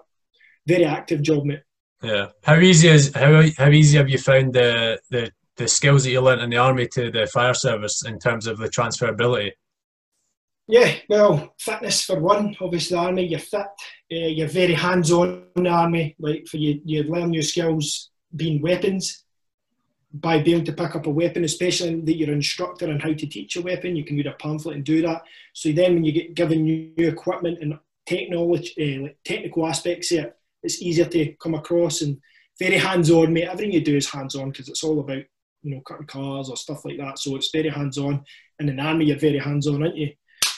Very 0.66 0.84
active 0.84 1.22
job, 1.22 1.46
mate. 1.46 1.62
Yeah. 2.02 2.26
How 2.44 2.56
easy 2.56 2.88
is 2.88 3.10
how 3.14 3.42
how 3.56 3.70
easy 3.70 3.96
have 3.96 4.10
you 4.10 4.18
found 4.18 4.52
the 4.52 5.00
the 5.10 5.32
the 5.56 5.66
skills 5.66 6.04
that 6.04 6.10
you 6.10 6.20
learnt 6.20 6.42
in 6.42 6.50
the 6.50 6.58
army 6.58 6.86
to 6.88 7.10
the 7.10 7.26
fire 7.26 7.54
service 7.54 8.04
in 8.04 8.18
terms 8.18 8.46
of 8.46 8.58
the 8.58 8.68
transferability? 8.68 9.52
Yeah, 10.68 10.94
well, 11.08 11.54
fitness 11.58 12.04
for 12.04 12.20
one. 12.20 12.54
Obviously, 12.60 12.96
the 12.96 13.02
army, 13.02 13.26
you're 13.26 13.38
fit. 13.38 13.66
Uh, 14.12 14.30
you're 14.30 14.48
very 14.48 14.74
hands-on 14.74 15.66
army. 15.66 16.14
Like 16.18 16.46
for 16.46 16.58
you, 16.58 16.80
you 16.84 17.02
learn 17.04 17.30
new 17.30 17.42
skills 17.42 18.10
being 18.34 18.62
weapons 18.62 19.24
by 20.12 20.40
being 20.40 20.58
able 20.58 20.66
to 20.66 20.72
pick 20.72 20.94
up 20.94 21.06
a 21.06 21.10
weapon, 21.10 21.44
especially 21.44 22.00
that 22.00 22.16
you're 22.16 22.28
an 22.28 22.36
instructor 22.36 22.88
on 22.88 23.00
how 23.00 23.12
to 23.12 23.26
teach 23.26 23.56
a 23.56 23.62
weapon. 23.62 23.96
You 23.96 24.04
can 24.04 24.16
read 24.16 24.26
a 24.26 24.32
pamphlet 24.32 24.76
and 24.76 24.84
do 24.84 25.02
that. 25.02 25.22
So 25.52 25.72
then, 25.72 25.94
when 25.94 26.04
you 26.04 26.12
get 26.12 26.34
given 26.34 26.62
new 26.62 26.92
equipment 26.98 27.58
and 27.60 27.78
technology, 28.06 28.72
uh, 28.78 29.02
like 29.02 29.18
technical 29.24 29.66
aspects 29.66 30.08
here, 30.08 30.34
it's 30.62 30.80
easier 30.80 31.06
to 31.06 31.32
come 31.34 31.54
across 31.54 32.02
and 32.02 32.18
very 32.58 32.78
hands-on, 32.78 33.32
mate. 33.32 33.48
Everything 33.48 33.72
you 33.72 33.82
do 33.82 33.96
is 33.96 34.08
hands-on 34.08 34.50
because 34.50 34.68
it's 34.68 34.84
all 34.84 35.00
about 35.00 35.22
you 35.62 35.74
know 35.74 35.80
cutting 35.80 36.06
cars 36.06 36.48
or 36.48 36.56
stuff 36.56 36.84
like 36.84 36.98
that. 36.98 37.18
So 37.18 37.36
it's 37.36 37.50
very 37.52 37.68
hands-on. 37.68 38.24
And 38.58 38.70
in 38.70 38.76
the 38.76 38.82
army, 38.82 39.06
you're 39.06 39.18
very 39.18 39.38
hands-on, 39.38 39.82
aren't 39.82 39.96
you? 39.96 40.12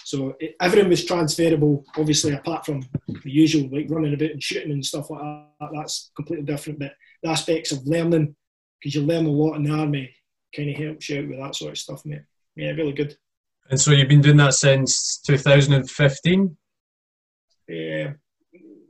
So 0.09 0.35
it, 0.41 0.57
everything 0.59 0.89
was 0.89 1.05
transferable, 1.05 1.85
obviously, 1.95 2.33
apart 2.33 2.65
from 2.65 2.81
the 3.07 3.31
usual, 3.31 3.69
like 3.71 3.91
running 3.91 4.15
about 4.15 4.31
and 4.31 4.43
shooting 4.43 4.73
and 4.73 4.83
stuff 4.83 5.11
like 5.11 5.21
that. 5.21 5.69
That's 5.75 6.13
completely 6.17 6.47
different. 6.47 6.79
But 6.79 6.95
the 7.23 7.29
aspects 7.29 7.73
of 7.73 7.87
learning, 7.87 8.35
because 8.81 8.95
you 8.95 9.03
learn 9.03 9.27
a 9.27 9.31
lot 9.31 9.57
in 9.57 9.65
the 9.65 9.71
army, 9.71 10.11
kind 10.57 10.71
of 10.71 10.77
helps 10.77 11.11
you 11.11 11.19
out 11.19 11.29
with 11.29 11.39
that 11.39 11.55
sort 11.55 11.73
of 11.73 11.79
stuff, 11.79 12.07
mate. 12.07 12.23
Yeah, 12.57 12.71
really 12.71 12.95
good. 12.95 13.19
And 13.69 13.79
so 13.79 13.91
you've 13.91 14.09
been 14.09 14.23
doing 14.23 14.39
that 14.39 14.55
since 14.55 15.21
2015? 15.27 16.57
Uh, 17.71 17.75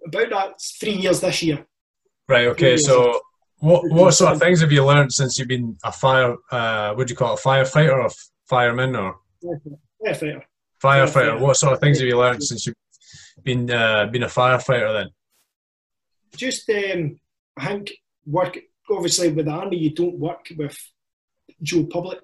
about 0.06 0.30
that, 0.30 0.60
three 0.78 0.92
years 0.92 1.20
this 1.20 1.42
year. 1.42 1.66
Right, 2.28 2.46
okay. 2.46 2.76
So 2.76 3.20
what 3.56 3.90
what 3.90 4.14
sort 4.14 4.34
of 4.34 4.38
things 4.38 4.60
have 4.60 4.70
you 4.70 4.84
learned 4.84 5.12
since 5.12 5.36
you've 5.36 5.48
been 5.48 5.76
a 5.82 5.90
fire 5.90 6.36
uh 6.52 6.94
what 6.94 7.08
do 7.08 7.10
you 7.10 7.16
call 7.16 7.34
it, 7.34 7.40
a 7.40 7.48
firefighter 7.48 8.04
or 8.04 8.08
fireman 8.48 8.94
or 8.94 9.16
firefighter? 10.00 10.42
Firefighter. 10.82 11.38
What 11.40 11.56
sort 11.56 11.72
of 11.72 11.80
things 11.80 11.98
have 11.98 12.08
you 12.08 12.18
learned 12.18 12.42
since 12.42 12.66
you've 12.66 12.76
been 13.42 13.70
uh, 13.70 14.06
been 14.06 14.22
a 14.22 14.26
firefighter 14.26 14.92
then? 14.92 15.10
just 16.36 16.68
um, 16.70 17.18
I 17.56 17.66
think 17.66 17.92
work 18.26 18.58
obviously 18.90 19.30
with 19.30 19.46
the 19.46 19.52
army 19.52 19.76
you 19.76 19.94
don't 19.94 20.18
work 20.18 20.46
with 20.56 20.78
Joe 21.62 21.84
public. 21.84 22.20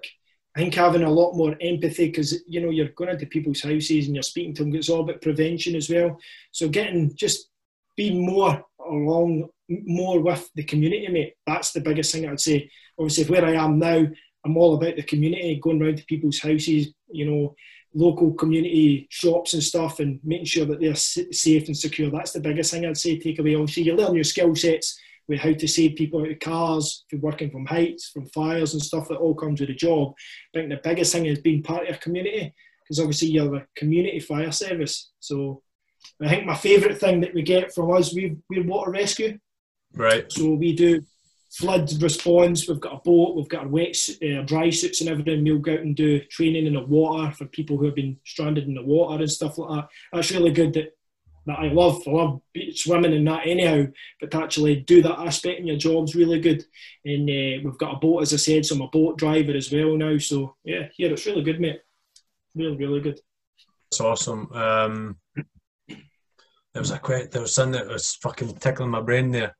I 0.55 0.61
think 0.61 0.73
having 0.73 1.03
a 1.03 1.11
lot 1.11 1.35
more 1.35 1.55
empathy 1.59 2.07
because 2.07 2.41
you 2.47 2.61
know 2.61 2.69
you're 2.69 2.89
going 2.89 3.09
into 3.09 3.25
people's 3.25 3.61
houses 3.61 4.05
and 4.05 4.15
you're 4.15 4.23
speaking 4.23 4.53
to 4.55 4.63
them. 4.63 4.73
It's 4.75 4.89
all 4.89 5.01
about 5.01 5.21
prevention 5.21 5.75
as 5.75 5.89
well. 5.89 6.17
So 6.51 6.69
getting 6.69 7.13
just 7.15 7.49
being 7.97 8.25
more 8.25 8.63
along 8.79 9.49
more 9.67 10.19
with 10.21 10.49
the 10.55 10.63
community, 10.63 11.07
mate. 11.09 11.33
That's 11.45 11.71
the 11.71 11.81
biggest 11.81 12.13
thing 12.13 12.27
I'd 12.27 12.39
say. 12.39 12.69
Obviously, 12.97 13.25
where 13.25 13.45
I 13.45 13.53
am 13.53 13.79
now, 13.79 14.05
I'm 14.45 14.57
all 14.57 14.75
about 14.75 14.95
the 14.95 15.03
community, 15.03 15.59
going 15.61 15.79
round 15.79 15.97
to 15.97 16.05
people's 16.05 16.39
houses. 16.39 16.93
You 17.11 17.29
know, 17.29 17.55
local 17.95 18.33
community 18.33 19.07
shops 19.09 19.53
and 19.53 19.63
stuff, 19.63 19.99
and 19.99 20.19
making 20.23 20.45
sure 20.45 20.65
that 20.65 20.79
they're 20.79 20.95
safe 20.95 21.67
and 21.67 21.77
secure. 21.77 22.11
That's 22.11 22.33
the 22.33 22.41
biggest 22.41 22.71
thing 22.71 22.85
I'd 22.85 22.97
say. 22.97 23.17
Take 23.17 23.39
away. 23.39 23.55
Obviously, 23.55 23.83
you 23.83 23.95
learn 23.95 24.13
your 24.13 24.23
skill 24.23 24.53
sets 24.55 24.99
with 25.27 25.39
how 25.39 25.53
to 25.53 25.67
save 25.67 25.95
people 25.95 26.21
out 26.21 26.29
of 26.29 26.39
cars, 26.39 27.03
from 27.09 27.21
working 27.21 27.49
from 27.49 27.65
heights, 27.65 28.09
from 28.09 28.27
fires 28.27 28.73
and 28.73 28.83
stuff 28.83 29.07
that 29.07 29.17
all 29.17 29.33
comes 29.33 29.59
with 29.59 29.69
the 29.69 29.75
job. 29.75 30.13
I 30.53 30.59
think 30.59 30.69
the 30.69 30.79
biggest 30.83 31.11
thing 31.11 31.25
is 31.25 31.39
being 31.39 31.63
part 31.63 31.83
of 31.83 31.89
your 31.89 31.97
community 31.97 32.53
because 32.83 32.99
obviously 32.99 33.29
you're 33.29 33.55
a 33.55 33.67
community 33.75 34.19
fire 34.19 34.51
service. 34.51 35.11
So 35.19 35.63
I 36.21 36.29
think 36.29 36.45
my 36.45 36.55
favourite 36.55 36.99
thing 36.99 37.21
that 37.21 37.33
we 37.33 37.41
get 37.41 37.73
from 37.73 37.91
us, 37.91 38.13
we 38.13 38.37
we're 38.49 38.63
water 38.63 38.91
rescue. 38.91 39.39
Right. 39.93 40.31
So 40.31 40.53
we 40.53 40.75
do 40.75 41.01
flood 41.55 41.91
response. 42.01 42.67
We've 42.67 42.79
got 42.79 42.93
a 42.93 43.01
boat. 43.03 43.35
We've 43.35 43.47
got 43.47 43.63
our 43.63 43.67
wet, 43.67 43.95
su- 43.95 44.37
uh, 44.37 44.43
dry 44.43 44.69
suits 44.69 45.01
and 45.01 45.09
everything. 45.09 45.43
We'll 45.43 45.59
go 45.59 45.73
out 45.73 45.79
and 45.79 45.95
do 45.95 46.19
training 46.25 46.65
in 46.65 46.73
the 46.73 46.81
water 46.81 47.31
for 47.31 47.45
people 47.45 47.77
who 47.77 47.85
have 47.85 47.95
been 47.95 48.17
stranded 48.25 48.67
in 48.67 48.73
the 48.73 48.83
water 48.83 49.21
and 49.21 49.31
stuff 49.31 49.57
like 49.57 49.69
that. 49.69 49.89
That's 50.11 50.31
really 50.31 50.51
good. 50.51 50.73
That 50.73 50.91
that 51.45 51.59
I 51.59 51.67
love. 51.67 52.01
I 52.07 52.11
love 52.11 52.41
swimming 52.73 53.13
and 53.13 53.27
that 53.27 53.45
anyhow. 53.45 53.85
But 54.19 54.31
to 54.31 54.43
actually 54.43 54.77
do 54.77 55.01
that 55.03 55.19
aspect 55.19 55.59
in 55.59 55.67
your 55.67 55.77
job's 55.77 56.15
really 56.15 56.39
good. 56.39 56.65
And 57.05 57.29
uh, 57.29 57.61
we've 57.63 57.77
got 57.77 57.95
a 57.95 57.99
boat, 57.99 58.23
as 58.23 58.33
I 58.33 58.37
said, 58.37 58.65
so 58.65 58.75
I'm 58.75 58.81
a 58.81 58.87
boat 58.87 59.17
driver 59.17 59.53
as 59.53 59.71
well 59.71 59.95
now. 59.95 60.17
So 60.17 60.55
yeah, 60.63 60.87
yeah, 60.97 61.09
it's 61.09 61.25
really 61.25 61.43
good, 61.43 61.61
mate. 61.61 61.81
Really, 62.55 62.77
really 62.77 62.99
good. 62.99 63.19
It's 63.91 64.01
awesome. 64.01 64.51
Um, 64.53 65.17
there 65.87 66.81
was 66.81 66.91
a 66.91 66.99
que- 66.99 67.27
there 67.31 67.41
was 67.41 67.53
something 67.53 67.79
that 67.79 67.87
was 67.87 68.15
fucking 68.15 68.55
tickling 68.55 68.89
my 68.89 69.01
brain 69.01 69.31
there. 69.31 69.55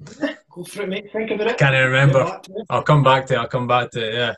Go 0.50 0.64
for 0.64 0.82
it, 0.82 0.88
mate. 0.88 1.12
Think 1.12 1.30
about 1.30 1.46
it. 1.48 1.58
Can't 1.58 1.74
even 1.74 1.86
remember. 1.86 2.24
Get 2.24 2.26
back 2.32 2.42
to 2.42 2.52
it. 2.52 2.66
I'll 2.70 2.82
come 2.82 3.02
back 3.04 3.26
to 3.26 3.34
it. 3.34 3.38
I'll 3.38 3.48
come 3.48 3.66
back 3.66 3.90
to 3.92 4.00
it. 4.06 4.14
Yeah. 4.14 4.34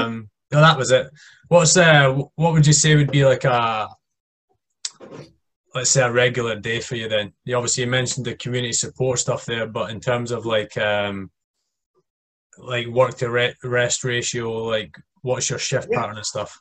Um, 0.00 0.28
no, 0.50 0.60
that 0.60 0.76
was 0.76 0.90
it. 0.90 1.08
What's 1.48 1.76
uh, 1.76 2.12
what 2.34 2.52
would 2.52 2.66
you 2.66 2.72
say 2.72 2.96
would 2.96 3.10
be 3.10 3.24
like 3.24 3.44
a, 3.44 3.88
let's 5.74 5.90
say 5.90 6.02
a 6.02 6.10
regular 6.12 6.56
day 6.58 6.80
for 6.80 6.96
you 6.96 7.08
then? 7.08 7.32
You 7.44 7.56
obviously 7.56 7.84
you 7.84 7.90
mentioned 7.90 8.26
the 8.26 8.34
community 8.36 8.72
support 8.72 9.18
stuff 9.18 9.46
there, 9.46 9.66
but 9.66 9.90
in 9.90 10.00
terms 10.00 10.30
of 10.30 10.44
like 10.46 10.76
um, 10.76 11.30
like 12.58 12.86
work 12.86 13.16
to 13.18 13.30
re- 13.30 13.54
rest 13.62 14.04
ratio? 14.04 14.50
Like, 14.64 14.96
what's 15.22 15.50
your 15.50 15.58
shift 15.58 15.88
Yeah. 15.90 16.00
pattern 16.00 16.16
and 16.16 16.26
stuff? 16.26 16.58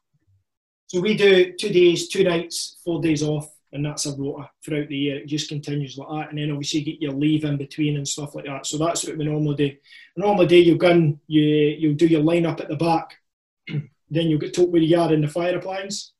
So 0.87 0.99
we 0.99 1.15
do 1.15 1.53
two 1.59 1.69
days, 1.69 2.09
two 2.09 2.23
nights, 2.23 2.79
four 2.83 3.01
days 3.01 3.23
off, 3.23 3.47
and 3.73 3.85
that's 3.85 4.05
a 4.05 4.15
rota 4.15 4.49
throughout 4.63 4.89
the 4.89 4.97
year. 4.97 5.17
It 5.17 5.27
just 5.27 5.49
continues 5.49 5.97
like 5.97 6.09
that, 6.09 6.29
and 6.29 6.37
then 6.37 6.51
obviously 6.51 6.79
you 6.81 6.85
get 6.85 7.01
your 7.01 7.13
leave 7.13 7.45
in 7.45 7.57
between 7.57 7.97
and 7.97 8.07
stuff 8.07 8.35
like 8.35 8.45
that. 8.45 8.65
So 8.65 8.77
that's 8.77 9.05
what 9.05 9.17
we 9.17 9.25
normally 9.25 9.55
do. 9.55 9.75
A 10.17 10.19
normal 10.19 10.45
day, 10.45 10.59
you'll 10.59 10.77
go 10.77 11.17
you 11.27 11.43
you'll 11.43 11.95
do 11.95 12.07
your 12.07 12.21
line 12.21 12.45
up 12.45 12.59
at 12.59 12.67
the 12.67 12.75
back, 12.75 13.15
then 13.67 14.27
you'll 14.27 14.39
get 14.39 14.53
told 14.53 14.71
where 14.71 14.81
you 14.81 14.99
are 14.99 15.13
in 15.13 15.21
the 15.21 15.27
fire 15.27 15.57
appliance. 15.57 16.13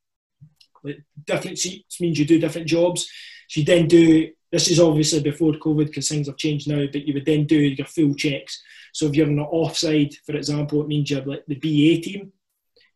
Like 0.82 1.02
different 1.24 1.58
seats 1.58 2.00
means 2.00 2.18
you 2.18 2.24
do 2.24 2.40
different 2.40 2.66
jobs. 2.66 3.08
So 3.48 3.60
you 3.60 3.66
then 3.66 3.86
do. 3.86 4.30
This 4.50 4.70
is 4.70 4.80
obviously 4.80 5.22
before 5.22 5.52
COVID 5.52 5.86
because 5.86 6.08
things 6.08 6.26
have 6.26 6.36
changed 6.36 6.68
now, 6.68 6.84
but 6.92 7.06
you 7.06 7.14
would 7.14 7.24
then 7.24 7.46
do 7.46 7.56
your 7.58 7.86
full 7.86 8.14
checks. 8.14 8.62
So 8.92 9.06
if 9.06 9.14
you're 9.14 9.26
on 9.26 9.36
the 9.36 9.42
offside, 9.42 10.14
for 10.26 10.36
example, 10.36 10.82
it 10.82 10.88
means 10.88 11.10
you're 11.10 11.22
like 11.22 11.44
the 11.46 11.54
BA 11.54 12.02
team. 12.02 12.32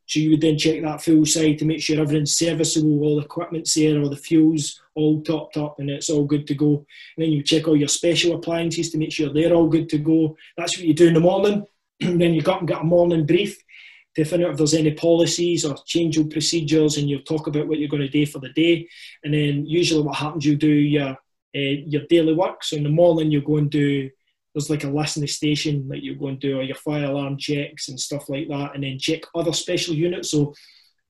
So 0.07 0.21
you 0.21 0.31
would 0.31 0.41
then 0.41 0.57
check 0.57 0.81
that 0.83 1.03
fuel 1.03 1.27
side 1.27 1.59
to 1.59 1.65
make 1.65 1.83
sure 1.83 2.01
everything's 2.01 2.37
serviceable, 2.37 3.03
all 3.03 3.17
the 3.17 3.25
equipment's 3.25 3.75
there, 3.75 4.01
all 4.01 4.09
the 4.09 4.17
fuels 4.17 4.81
all 4.95 5.21
topped 5.23 5.57
up, 5.57 5.79
and 5.79 5.91
it's 5.91 6.09
all 6.09 6.25
good 6.25 6.47
to 6.47 6.55
go. 6.55 6.87
And 7.17 7.25
then 7.25 7.33
you 7.33 7.43
check 7.43 7.67
all 7.67 7.77
your 7.77 7.89
special 7.89 8.37
appliances 8.37 8.91
to 8.91 8.99
make 8.99 9.13
sure 9.13 9.33
they're 9.33 9.53
all 9.53 9.69
good 9.69 9.89
to 9.91 9.99
go. 9.99 10.37
That's 10.57 10.77
what 10.77 10.87
you 10.87 10.95
do 10.95 11.09
in 11.09 11.15
the 11.15 11.21
morning. 11.21 11.67
then 12.01 12.35
you 12.35 12.43
go 12.43 12.53
up 12.53 12.61
and 12.61 12.69
get 12.69 12.81
a 12.81 12.85
morning 12.85 13.27
brief 13.27 13.63
to 14.15 14.25
find 14.25 14.45
out 14.45 14.53
if 14.53 14.57
there's 14.57 14.75
any 14.75 14.93
policies 14.93 15.65
or 15.65 15.77
change 15.85 16.17
of 16.17 16.31
procedures, 16.31 16.97
and 16.97 17.09
you'll 17.09 17.23
talk 17.23 17.47
about 17.47 17.67
what 17.67 17.79
you're 17.79 17.89
going 17.89 18.03
to 18.03 18.09
do 18.09 18.25
for 18.27 18.39
the 18.39 18.49
day. 18.51 18.89
And 19.25 19.35
then 19.35 19.67
usually 19.67 20.03
what 20.03 20.17
happens, 20.17 20.47
you 20.47 20.57
do 20.57 20.69
your 20.69 21.17
uh, 21.55 21.77
your 21.87 22.03
daily 22.09 22.35
work. 22.35 22.63
So 22.63 22.77
in 22.77 22.83
the 22.83 22.91
morning, 22.91 23.31
you 23.31 23.41
go 23.41 23.57
and 23.57 23.71
do 23.71 24.11
there's 24.57 24.71
like 24.71 24.85
a 24.85 24.89
list 24.89 25.19
in 25.19 25.21
the 25.21 25.27
station 25.29 25.87
that 25.89 26.03
you 26.03 26.15
go 26.15 26.29
and 26.29 26.41
do 26.41 26.57
all 26.57 26.65
your 26.65 26.77
fire 26.77 27.05
alarm 27.05 27.37
checks 27.37 27.89
and 27.89 28.01
stuff 28.01 28.31
like 28.31 28.49
that, 28.49 28.75
and 28.75 28.83
then 28.83 28.99
check 28.99 29.21
other 29.35 29.53
special 29.53 29.95
units. 29.95 30.31
So 30.31 30.55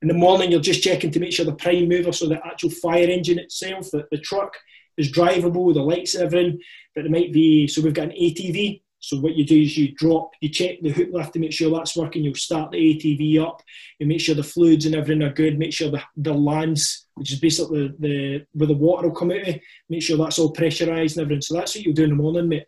in 0.02 0.08
the 0.08 0.14
morning, 0.14 0.50
you're 0.50 0.60
just 0.60 0.82
checking 0.82 1.12
to 1.12 1.20
make 1.20 1.32
sure 1.32 1.44
the 1.44 1.54
prime 1.54 1.88
mover, 1.88 2.10
so 2.10 2.28
the 2.28 2.44
actual 2.44 2.70
fire 2.70 3.08
engine 3.08 3.38
itself, 3.38 3.88
the, 3.92 4.04
the 4.10 4.18
truck 4.18 4.52
is 4.98 5.12
drivable, 5.12 5.72
the 5.72 5.80
lights, 5.80 6.16
everything. 6.16 6.58
But 6.96 7.02
there 7.02 7.12
might 7.12 7.32
be, 7.32 7.68
so 7.68 7.82
we've 7.82 7.94
got 7.94 8.08
an 8.08 8.16
ATV. 8.20 8.82
So 8.98 9.20
what 9.20 9.36
you 9.36 9.46
do 9.46 9.62
is 9.62 9.76
you 9.76 9.94
drop, 9.94 10.32
you 10.40 10.48
check 10.48 10.80
the 10.82 10.90
hook 10.90 11.10
lift 11.12 11.34
to 11.34 11.38
make 11.38 11.52
sure 11.52 11.70
that's 11.70 11.96
working. 11.96 12.24
You'll 12.24 12.34
start 12.34 12.72
the 12.72 12.78
ATV 12.78 13.40
up. 13.40 13.62
You 14.00 14.08
make 14.08 14.20
sure 14.20 14.34
the 14.34 14.42
fluids 14.42 14.86
and 14.86 14.96
everything 14.96 15.22
are 15.22 15.32
good. 15.32 15.56
Make 15.56 15.72
sure 15.72 15.92
the, 15.92 16.02
the 16.16 16.34
lands, 16.34 17.06
which 17.14 17.32
is 17.32 17.38
basically 17.38 17.86
the, 17.86 17.94
the 18.00 18.46
where 18.54 18.66
the 18.66 18.74
water 18.74 19.06
will 19.06 19.14
come 19.14 19.30
out 19.30 19.46
of, 19.46 19.54
make 19.88 20.02
sure 20.02 20.16
that's 20.16 20.40
all 20.40 20.52
pressurised 20.52 21.12
and 21.12 21.22
everything. 21.22 21.42
So 21.42 21.54
that's 21.54 21.76
what 21.76 21.84
you'll 21.84 21.94
do 21.94 22.04
in 22.04 22.10
the 22.10 22.16
morning, 22.16 22.48
mate 22.48 22.64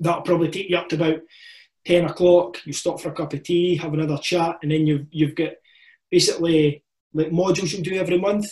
that'll 0.00 0.22
probably 0.22 0.50
take 0.50 0.70
you 0.70 0.76
up 0.76 0.88
to 0.88 0.96
about 0.96 1.20
10 1.86 2.04
o'clock. 2.04 2.58
You 2.64 2.72
stop 2.72 3.00
for 3.00 3.08
a 3.08 3.14
cup 3.14 3.32
of 3.32 3.42
tea, 3.42 3.76
have 3.76 3.94
another 3.94 4.18
chat, 4.18 4.58
and 4.62 4.70
then 4.70 4.86
you've, 4.86 5.06
you've 5.10 5.34
got 5.34 5.52
basically 6.10 6.84
like 7.14 7.30
modules 7.30 7.76
you 7.76 7.82
do 7.82 7.96
every 7.96 8.18
month, 8.18 8.46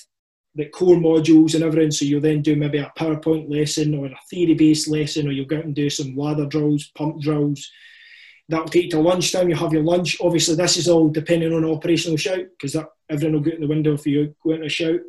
like 0.56 0.72
core 0.72 0.96
modules 0.96 1.54
and 1.54 1.62
everything. 1.62 1.90
So 1.90 2.04
you'll 2.04 2.20
then 2.20 2.42
do 2.42 2.56
maybe 2.56 2.78
a 2.78 2.92
PowerPoint 2.98 3.50
lesson 3.50 3.94
or 3.94 4.06
a 4.06 4.18
theory 4.30 4.54
based 4.54 4.88
lesson, 4.88 5.28
or 5.28 5.32
you'll 5.32 5.46
go 5.46 5.58
out 5.58 5.64
and 5.64 5.74
do 5.74 5.90
some 5.90 6.16
ladder 6.16 6.46
drills, 6.46 6.90
pump 6.94 7.20
drills. 7.20 7.70
That'll 8.48 8.66
take 8.68 8.84
you 8.84 8.90
to 8.90 9.00
lunchtime. 9.00 9.48
You 9.48 9.56
have 9.56 9.72
your 9.72 9.82
lunch. 9.82 10.16
Obviously, 10.20 10.54
this 10.54 10.76
is 10.76 10.88
all 10.88 11.08
depending 11.08 11.52
on 11.52 11.64
operational 11.64 12.16
shout 12.16 12.46
because 12.50 12.74
that 12.74 12.86
everything 13.10 13.32
will 13.32 13.40
go 13.40 13.50
in 13.50 13.60
the 13.60 13.66
window 13.66 13.94
if 13.94 14.06
you 14.06 14.34
go 14.42 14.52
a 14.52 14.68
shout. 14.68 15.00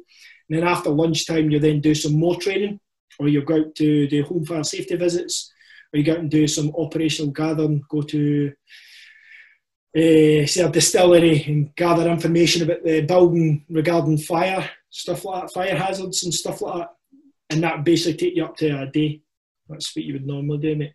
And 0.49 0.57
then 0.57 0.63
after 0.63 0.89
lunchtime, 0.89 1.51
you 1.51 1.59
then 1.59 1.81
do 1.81 1.93
some 1.93 2.19
more 2.19 2.35
training, 2.35 2.79
or 3.19 3.27
you'll 3.27 3.45
go 3.45 3.59
out 3.59 3.75
to 3.75 4.07
do 4.07 4.23
home 4.23 4.45
fire 4.45 4.63
safety 4.63 4.95
visits 4.95 5.53
or 5.93 5.97
you 5.97 6.03
go 6.03 6.13
out 6.13 6.19
and 6.19 6.31
do 6.31 6.47
some 6.47 6.73
operational 6.77 7.31
gathering, 7.31 7.83
go 7.89 8.01
to 8.01 8.53
uh, 9.95 10.45
say 10.45 10.61
a 10.61 10.69
distillery 10.69 11.43
and 11.45 11.75
gather 11.75 12.09
information 12.09 12.63
about 12.63 12.83
the 12.83 13.01
building 13.01 13.65
regarding 13.69 14.17
fire, 14.17 14.69
stuff 14.89 15.25
like 15.25 15.41
that, 15.41 15.53
fire 15.53 15.75
hazards 15.75 16.23
and 16.23 16.33
stuff 16.33 16.61
like 16.61 16.75
that. 16.79 16.89
And 17.49 17.63
that 17.63 17.83
basically 17.83 18.17
take 18.17 18.35
you 18.35 18.45
up 18.45 18.57
to 18.57 18.81
a 18.81 18.85
day. 18.85 19.21
That's 19.69 19.95
what 19.95 20.05
you 20.05 20.13
would 20.13 20.27
normally 20.27 20.59
do, 20.59 20.75
mate. 20.75 20.93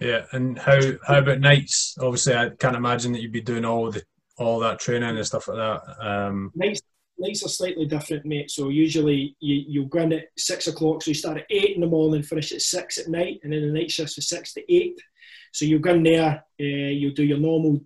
Yeah, 0.00 0.24
and 0.32 0.58
how 0.58 0.80
how 1.06 1.18
about 1.18 1.40
nights? 1.40 1.96
Obviously, 2.00 2.34
I 2.34 2.50
can't 2.50 2.76
imagine 2.76 3.12
that 3.12 3.22
you'd 3.22 3.32
be 3.32 3.40
doing 3.40 3.64
all 3.64 3.90
the 3.90 4.02
all 4.36 4.58
that 4.60 4.80
training 4.80 5.16
and 5.16 5.26
stuff 5.26 5.48
like 5.48 5.58
that. 5.58 6.06
Um, 6.06 6.50
Nights, 6.54 6.82
nights 7.22 7.44
are 7.44 7.48
slightly 7.48 7.86
different, 7.86 8.26
mate. 8.26 8.50
So 8.50 8.68
usually 8.68 9.36
you, 9.40 9.64
you'll 9.66 9.86
grind 9.86 10.12
at 10.12 10.28
six 10.36 10.66
o'clock. 10.66 11.02
So 11.02 11.10
you 11.10 11.14
start 11.14 11.38
at 11.38 11.46
eight 11.50 11.74
in 11.74 11.80
the 11.80 11.86
morning, 11.86 12.22
finish 12.22 12.52
at 12.52 12.60
six 12.60 12.98
at 12.98 13.08
night, 13.08 13.40
and 13.42 13.52
then 13.52 13.62
the 13.62 13.72
night 13.72 13.90
shift's 13.90 14.14
from 14.14 14.22
six 14.22 14.52
to 14.54 14.72
eight. 14.72 15.00
So 15.52 15.64
you'll 15.64 15.80
go 15.80 15.94
in 15.94 16.02
there, 16.02 16.44
uh, 16.60 16.64
you'll 16.64 17.14
do 17.14 17.24
your 17.24 17.38
normal 17.38 17.80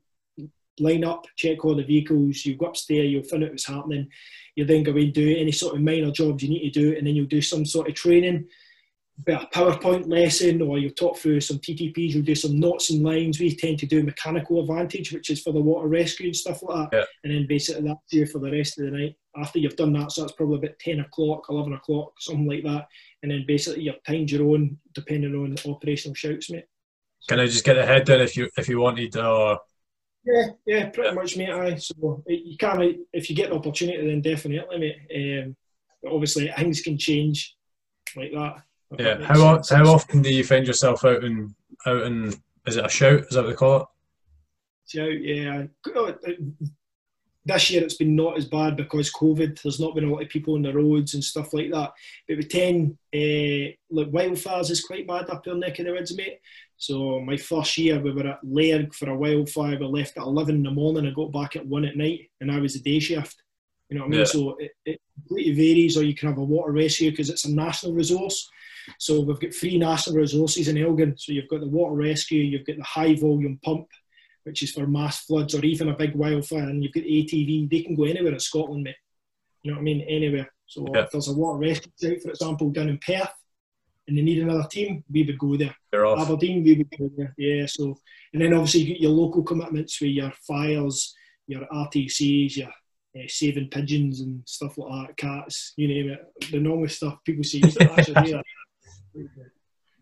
line 0.79 1.05
up, 1.05 1.27
check 1.37 1.65
all 1.65 1.75
the 1.75 1.83
vehicles, 1.83 2.45
you 2.45 2.57
go 2.57 2.67
upstairs, 2.67 3.11
you'll 3.11 3.23
find 3.23 3.45
out 3.45 3.51
what's 3.51 3.67
happening. 3.67 4.09
You 4.55 4.65
then 4.65 4.83
go 4.83 4.93
and 4.93 5.13
do 5.13 5.37
any 5.37 5.53
sort 5.53 5.75
of 5.75 5.83
minor 5.83 6.11
jobs 6.11 6.43
you 6.43 6.49
need 6.49 6.73
to 6.73 6.81
do, 6.81 6.97
and 6.97 7.07
then 7.07 7.17
you'll 7.17 7.27
do 7.27 7.43
some 7.43 7.65
sort 7.65 7.89
of 7.89 7.95
training, 7.95 8.47
be 9.25 9.33
a 9.33 9.49
PowerPoint 9.53 10.09
lesson, 10.09 10.61
or 10.61 10.79
you'll 10.79 10.91
talk 10.91 11.17
through 11.17 11.41
some 11.41 11.59
TTPs, 11.59 12.11
you'll 12.11 12.23
do 12.23 12.35
some 12.35 12.61
knots 12.61 12.91
and 12.91 13.03
lines. 13.03 13.41
We 13.41 13.55
tend 13.57 13.79
to 13.81 13.87
do 13.87 14.03
mechanical 14.03 14.61
advantage, 14.61 15.13
which 15.13 15.31
is 15.31 15.41
for 15.41 15.53
the 15.53 15.61
water 15.61 15.89
rescue 15.89 16.27
and 16.27 16.37
stuff 16.37 16.63
like 16.63 16.91
that. 16.91 16.97
Yeah. 16.99 17.05
And 17.25 17.35
then 17.35 17.47
basically 17.47 17.89
that's 17.89 18.13
you 18.13 18.27
for 18.27 18.39
the 18.39 18.53
rest 18.53 18.79
of 18.79 18.85
the 18.85 18.91
night. 18.91 19.17
After 19.39 19.59
you've 19.59 19.77
done 19.77 19.93
that, 19.95 20.13
so 20.13 20.23
that's 20.23 20.33
probably 20.33 20.59
about 20.59 20.79
10 20.81 21.01
o'clock, 21.01 21.45
11 21.49 21.73
o'clock, 21.75 22.13
something 22.21 22.47
like 22.47 22.63
that. 22.65 22.87
And 23.23 23.31
then 23.33 23.45
basically 23.47 23.83
your 23.83 23.95
timed 24.07 24.31
your 24.31 24.49
own, 24.49 24.79
depending 24.95 25.35
on 25.35 25.55
the 25.55 25.71
operational 25.71 26.15
shouts, 26.15 26.51
mate. 26.51 26.65
can 27.29 27.41
I 27.41 27.47
just 27.47 27.65
get 27.65 27.79
ahead 27.79 28.07
then 28.07 28.21
if 28.21 28.37
you 28.37 28.49
if 28.57 28.69
you 28.69 28.81
wanted, 28.81 29.17
or 29.17 29.59
Yeah, 30.25 30.47
yeah, 30.67 30.89
pretty 30.91 31.15
much, 31.15 31.37
mate. 31.37 31.51
Aye. 31.51 31.77
So 31.77 32.23
you 32.27 32.57
can't 32.59 32.97
if 33.13 33.29
you 33.31 33.37
get 33.37 33.51
the 33.51 33.57
opportunity, 33.57 34.07
then 34.07 34.21
definitely, 34.23 34.79
mate. 34.79 35.43
Um, 35.45 35.57
but 36.03 36.13
obviously, 36.13 36.51
things 36.57 36.83
can 36.83 36.99
change 36.99 37.57
like 38.17 38.33
that. 38.33 38.63
yeah? 38.99 39.25
How 39.25 39.57
o- 39.57 39.63
how 39.69 39.85
often 39.93 40.23
do 40.23 40.33
you 40.33 40.45
find 40.45 40.67
yourself 40.67 41.05
out 41.05 41.25
in 41.25 41.55
out 41.87 42.03
in? 42.03 42.33
Is 42.67 42.77
it 42.77 42.85
a 42.87 42.89
shout? 42.89 43.21
Is 43.21 43.29
that 43.31 43.43
what 43.43 43.51
they 43.51 43.55
call 43.57 43.81
it? 43.83 43.87
So, 44.89 45.05
yeah, 45.05 45.65
Oh, 45.97 46.15
this 47.47 47.71
year 47.71 47.83
it's 47.83 47.97
been 47.97 48.15
not 48.15 48.37
as 48.37 48.45
bad 48.45 48.77
because 48.77 49.13
COVID. 49.13 49.63
There's 49.63 49.81
not 49.81 49.95
been 49.95 50.05
a 50.05 50.13
lot 50.13 50.23
of 50.23 50.29
people 50.29 50.55
on 50.55 50.63
the 50.63 50.75
roads 50.75 51.15
and 51.15 51.25
stuff 51.25 51.55
like 51.55 51.71
that. 51.71 51.93
But 52.29 52.37
with 52.37 52.51
ten, 52.51 52.99
uh, 53.15 53.73
like 53.91 54.11
wildfires 54.11 54.71
is 54.71 54.85
quite 54.85 55.07
bad 55.07 55.31
up 55.31 55.47
your 55.47 55.55
neck 55.55 55.79
of 55.79 55.87
the 55.87 55.93
woods, 55.93 56.17
mate. 56.17 56.41
So 56.77 57.21
my 57.21 57.37
first 57.37 57.79
year 57.79 57.99
we 57.99 58.13
were 58.13 58.27
at 58.27 58.45
Lairg 58.45 58.95
for 58.95 59.09
a 59.09 59.17
wildfire. 59.17 59.79
We 59.79 59.87
left 59.87 60.19
at 60.19 60.25
eleven 60.25 60.57
in 60.57 60.63
the 60.65 60.71
morning. 60.71 61.07
I 61.07 61.11
got 61.13 61.33
back 61.33 61.57
at 61.57 61.67
one 61.67 61.85
at 61.85 61.97
night, 61.97 62.31
and 62.41 62.51
I 62.51 62.59
was 62.59 62.75
a 62.75 62.83
day 62.83 62.99
shift. 62.99 63.43
You 63.89 63.97
know 63.97 64.03
what 64.03 64.09
I 64.09 64.11
mean? 64.11 64.21
Yeah. 64.21 64.27
So 64.27 64.57
it, 64.57 64.73
it 64.85 65.01
completely 65.15 65.55
varies. 65.55 65.97
Or 65.97 66.03
you 66.03 66.15
can 66.15 66.29
have 66.29 66.39
a 66.39 66.45
water 66.45 66.73
rescue 66.73 67.11
because 67.13 67.31
it's 67.31 67.45
a 67.45 67.55
national 67.55 67.95
resource. 67.95 68.51
So 68.99 69.21
we've 69.21 69.41
got 69.41 69.55
three 69.55 69.79
national 69.79 70.17
resources 70.17 70.69
in 70.69 70.79
Elgin. 70.79 71.17
So 71.17 71.33
you've 71.33 71.49
got 71.49 71.61
the 71.61 71.69
water 71.69 71.95
rescue, 71.95 72.43
you've 72.43 72.67
got 72.67 72.77
the 72.77 72.85
high 72.85 73.15
volume 73.15 73.59
pump, 73.65 73.87
which 74.47 74.63
is 74.63 74.71
for 74.71 74.87
mass 74.87 75.25
floods 75.25 75.57
or 75.57 75.65
even 75.65 75.89
a 75.89 75.97
big 75.97 76.15
wildfire, 76.15 76.69
and 76.71 76.83
you've 76.83 76.93
got 76.93 77.03
ATV. 77.03 77.69
They 77.69 77.83
can 77.83 77.97
go 77.97 78.05
anywhere 78.05 78.33
in 78.33 78.39
Scotland, 78.39 78.85
mate. 78.85 78.95
You 79.63 79.73
know 79.73 79.79
what 79.79 79.81
I 79.81 79.85
mean? 79.85 80.03
Anywhere. 80.03 80.49
So 80.67 80.87
Yeah. 80.95 81.03
if 81.03 81.11
there's 81.11 81.27
a 81.29 81.33
water 81.35 81.59
rescue 81.59 81.91
site, 81.97 82.23
for 82.23 82.31
example, 82.31 82.71
down 82.71 82.89
in 82.89 82.99
Perth, 82.99 83.33
and 84.07 84.17
they 84.17 84.23
need 84.23 84.41
another 84.41 84.69
team, 84.71 85.03
we 85.11 85.25
would 85.25 85.37
go 85.37 85.57
there. 85.57 85.75
They're 85.91 86.07
off. 86.07 86.21
Aberdeen, 86.21 86.63
we 86.63 86.75
would 86.75 86.91
go 86.97 87.11
there. 87.17 87.35
Yeah. 87.37 87.67
So 87.67 87.97
and 88.33 88.41
then 88.41 88.55
obviously 88.55 88.83
you 88.83 88.87
get 88.95 89.01
your 89.01 89.11
local 89.11 89.43
commitments 89.43 90.01
with 90.01 90.11
your 90.11 90.33
fires, 90.47 91.13
your 91.49 91.67
RTCs, 91.67 92.57
your 92.57 92.69
uh, 92.69 93.27
saving 93.27 93.69
pigeons 93.71 94.21
and 94.21 94.43
stuff 94.47 94.79
like 94.79 95.09
that, 95.09 95.17
cats, 95.17 95.73
you 95.77 95.89
name 95.89 96.11
it. 96.11 96.21
The 96.53 96.61
normal 96.61 96.89
stuff 96.89 97.19
people 97.25 97.43
see. 97.43 97.59
you 97.65 97.71
should 97.73 97.83
actually. 97.83 98.41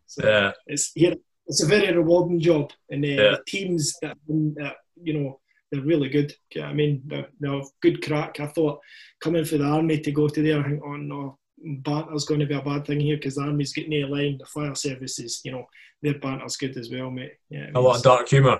So, 0.07 0.27
Yeah, 0.29 0.53
it's 0.67 0.93
here. 0.95 1.15
It's 1.47 1.63
a 1.63 1.67
very 1.67 1.93
rewarding 1.95 2.41
job, 2.41 2.73
and 2.91 3.05
uh, 3.05 3.09
Yeah. 3.09 3.31
the 3.33 3.43
teams 3.47 3.95
that, 4.03 4.17
that 4.29 4.77
you 5.03 5.13
know 5.15 5.41
they're 5.71 5.83
really 5.83 6.09
good. 6.09 6.33
I 6.63 6.73
mean, 6.73 7.03
they're, 7.07 7.29
they're 7.41 7.61
good 7.83 8.03
crack. 8.05 8.41
I 8.41 8.47
thought 8.47 8.81
coming 9.21 9.45
for 9.45 9.59
the 9.59 9.65
army 9.65 10.01
to 10.01 10.13
go 10.13 10.29
to 10.29 10.43
there, 10.43 10.61
I 10.61 10.63
think, 10.69 10.83
oh 10.85 10.97
no, 10.97 11.39
banter's 11.59 12.25
going 12.25 12.41
to 12.41 12.47
be 12.47 12.55
a 12.55 12.63
bad 12.63 12.87
thing 12.87 13.01
here 13.01 13.17
because 13.17 13.35
the 13.35 13.43
army's 13.43 13.73
getting 13.73 13.93
a 14.03 14.07
line. 14.07 14.39
The 14.39 14.47
fire 14.47 14.75
services, 14.75 15.41
you 15.45 15.53
know, 15.53 15.65
their 16.03 16.19
banter's 16.19 16.57
good 16.57 16.77
as 16.77 16.91
well, 16.91 17.11
mate. 17.11 17.33
Yeah, 17.51 17.71
a 17.75 17.81
lot 17.81 17.97
of 17.97 18.03
dark 18.03 18.29
humour. 18.29 18.59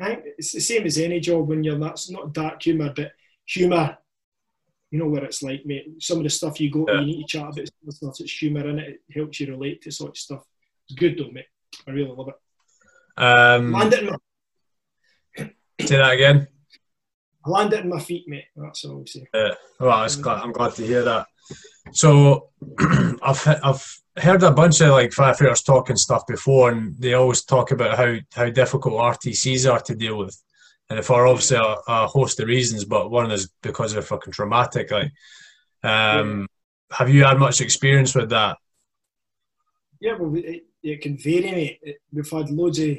I 0.00 0.06
think 0.14 0.24
it's 0.38 0.52
the 0.52 0.60
same 0.60 0.86
as 0.86 0.98
any 0.98 1.20
job 1.20 1.48
when 1.48 1.62
you're 1.62 1.78
that's 1.78 2.10
not 2.10 2.32
dark 2.32 2.62
humour, 2.62 2.92
but 2.94 3.12
humour. 3.44 3.98
You 4.90 4.98
know 5.00 5.08
what 5.08 5.24
it's 5.24 5.42
like, 5.42 5.64
mate. 5.66 5.86
Some 6.00 6.18
of 6.18 6.24
the 6.24 6.30
stuff 6.30 6.60
you 6.60 6.70
go, 6.70 6.86
Yeah. 6.88 7.00
you 7.00 7.06
need 7.06 7.22
to 7.22 7.28
chat 7.38 7.42
about 7.42 7.56
some 7.56 7.90
stuff. 7.90 8.20
It's 8.20 8.32
humour 8.32 8.68
in 8.68 8.78
it. 8.78 8.88
It 9.08 9.14
helps 9.14 9.40
you 9.40 9.48
relate 9.48 9.82
to 9.82 9.90
such 9.90 10.20
stuff. 10.20 10.44
It's 10.88 10.98
good 10.98 11.18
though, 11.18 11.30
mate. 11.30 11.46
I 11.86 11.90
really 11.90 12.10
love 12.10 12.28
it. 12.28 12.34
Um, 13.22 13.72
Land 13.72 13.94
it 13.94 14.00
in 14.00 14.06
my 14.06 14.16
say 15.80 15.96
that 15.96 16.12
again. 16.12 16.48
I 17.44 17.50
landed 17.50 17.80
on 17.80 17.88
my 17.88 18.00
feet, 18.00 18.24
mate. 18.26 18.44
That's 18.56 18.84
all 18.84 19.04
say. 19.06 19.26
Yeah. 19.34 19.54
Well, 19.78 20.08
glad, 20.22 20.42
I'm 20.42 20.52
glad 20.52 20.74
to 20.76 20.86
hear 20.86 21.02
that. 21.04 21.26
So, 21.92 22.50
I've 23.22 23.46
I've 23.62 24.00
heard 24.16 24.42
a 24.42 24.50
bunch 24.50 24.80
of 24.80 24.90
like 24.90 25.10
firefighters 25.10 25.64
talking 25.64 25.96
stuff 25.96 26.26
before, 26.26 26.70
and 26.70 26.94
they 26.98 27.14
always 27.14 27.44
talk 27.44 27.70
about 27.70 27.96
how 27.96 28.16
how 28.34 28.48
difficult 28.48 28.94
RTCs 28.94 29.70
are 29.70 29.80
to 29.80 29.94
deal 29.94 30.16
with, 30.16 30.40
and 30.88 30.98
if 30.98 31.06
for 31.06 31.26
obviously 31.26 31.58
a, 31.58 31.76
a 31.86 32.06
host 32.06 32.40
of 32.40 32.48
reasons, 32.48 32.84
but 32.84 33.10
one 33.10 33.30
is 33.30 33.50
because 33.62 33.92
they're 33.92 34.02
fucking 34.02 34.32
traumatic. 34.32 34.90
Like, 34.90 35.12
um, 35.82 36.46
have 36.90 37.10
you 37.10 37.24
had 37.24 37.38
much 37.38 37.60
experience 37.60 38.14
with 38.14 38.30
that? 38.30 38.56
Yeah, 40.00 40.16
well, 40.18 40.34
it, 40.36 40.64
it 40.84 41.00
can 41.00 41.16
vary, 41.16 41.50
mate. 41.50 41.80
We've 42.12 42.30
had 42.30 42.50
loads 42.50 42.78
of, 42.78 42.96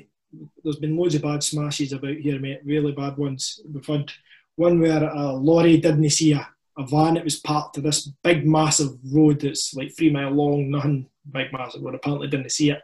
there's 0.63 0.77
been 0.77 0.97
loads 0.97 1.15
of 1.15 1.21
bad 1.21 1.43
smashes 1.43 1.93
about 1.93 2.15
here, 2.15 2.39
mate. 2.39 2.61
Really 2.65 2.91
bad 2.91 3.15
ones. 3.17 3.61
We've 3.71 3.85
had 3.85 4.11
one 4.55 4.79
where 4.79 5.03
uh, 5.03 5.31
a 5.31 5.33
lorry 5.33 5.77
didn't 5.77 6.09
see 6.09 6.33
a, 6.33 6.47
a 6.77 6.85
van. 6.87 7.13
that 7.13 7.23
was 7.23 7.39
parked 7.39 7.75
to 7.75 7.81
this 7.81 8.09
big, 8.23 8.45
massive 8.45 8.97
road 9.13 9.39
that's 9.41 9.75
like 9.75 9.95
three 9.95 10.09
mile 10.09 10.31
long, 10.31 10.71
nothing 10.71 11.07
big, 11.31 11.53
massive 11.53 11.83
road. 11.83 11.95
Apparently 11.95 12.27
didn't 12.27 12.51
see 12.51 12.71
it. 12.71 12.81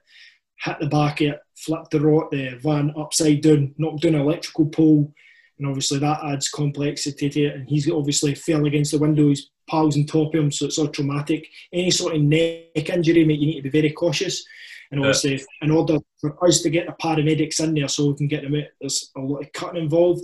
Hit 0.63 0.77
the 0.79 0.87
back 0.87 1.21
of 1.21 1.27
it, 1.27 1.39
flipped 1.55 1.89
the, 1.89 1.99
road, 1.99 2.27
the 2.31 2.59
van 2.61 2.93
upside 2.95 3.41
down, 3.41 3.73
knocked 3.79 4.03
down 4.03 4.13
an 4.13 4.21
electrical 4.21 4.67
pole, 4.67 5.11
and 5.57 5.67
obviously 5.67 5.97
that 5.97 6.23
adds 6.23 6.47
complexity 6.49 7.29
to 7.29 7.45
it. 7.45 7.55
And 7.55 7.67
he's 7.67 7.89
obviously 7.89 8.35
fell 8.35 8.65
against 8.65 8.91
the 8.91 8.99
window. 8.99 9.29
His 9.29 9.49
pals 9.67 9.97
on 9.97 10.05
top 10.05 10.35
of 10.35 10.39
him, 10.39 10.51
so 10.51 10.65
it's 10.67 10.77
all 10.77 10.89
traumatic. 10.89 11.47
Any 11.73 11.89
sort 11.89 12.15
of 12.15 12.21
neck 12.21 12.89
injury, 12.89 13.25
mate, 13.25 13.39
you 13.39 13.47
need 13.47 13.63
to 13.63 13.69
be 13.69 13.81
very 13.81 13.91
cautious. 13.91 14.45
And 14.91 14.99
obviously, 14.99 15.37
yeah. 15.37 15.43
in 15.61 15.71
order 15.71 15.97
for 16.19 16.43
us 16.45 16.61
to 16.61 16.69
get 16.69 16.85
the 16.85 16.93
paramedics 16.93 17.63
in 17.63 17.73
there 17.73 17.87
so 17.87 18.09
we 18.09 18.17
can 18.17 18.27
get 18.27 18.43
them 18.43 18.55
out, 18.55 18.65
there's 18.79 19.09
a 19.15 19.21
lot 19.21 19.41
of 19.41 19.53
cutting 19.53 19.81
involved. 19.81 20.23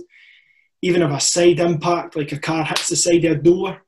Even 0.82 1.02
if 1.02 1.10
a 1.10 1.20
side 1.20 1.58
impact, 1.58 2.16
like 2.16 2.32
a 2.32 2.38
car 2.38 2.64
hits 2.64 2.88
the 2.88 2.96
side 2.96 3.24
of 3.24 3.38
a 3.38 3.42
door, 3.42 3.82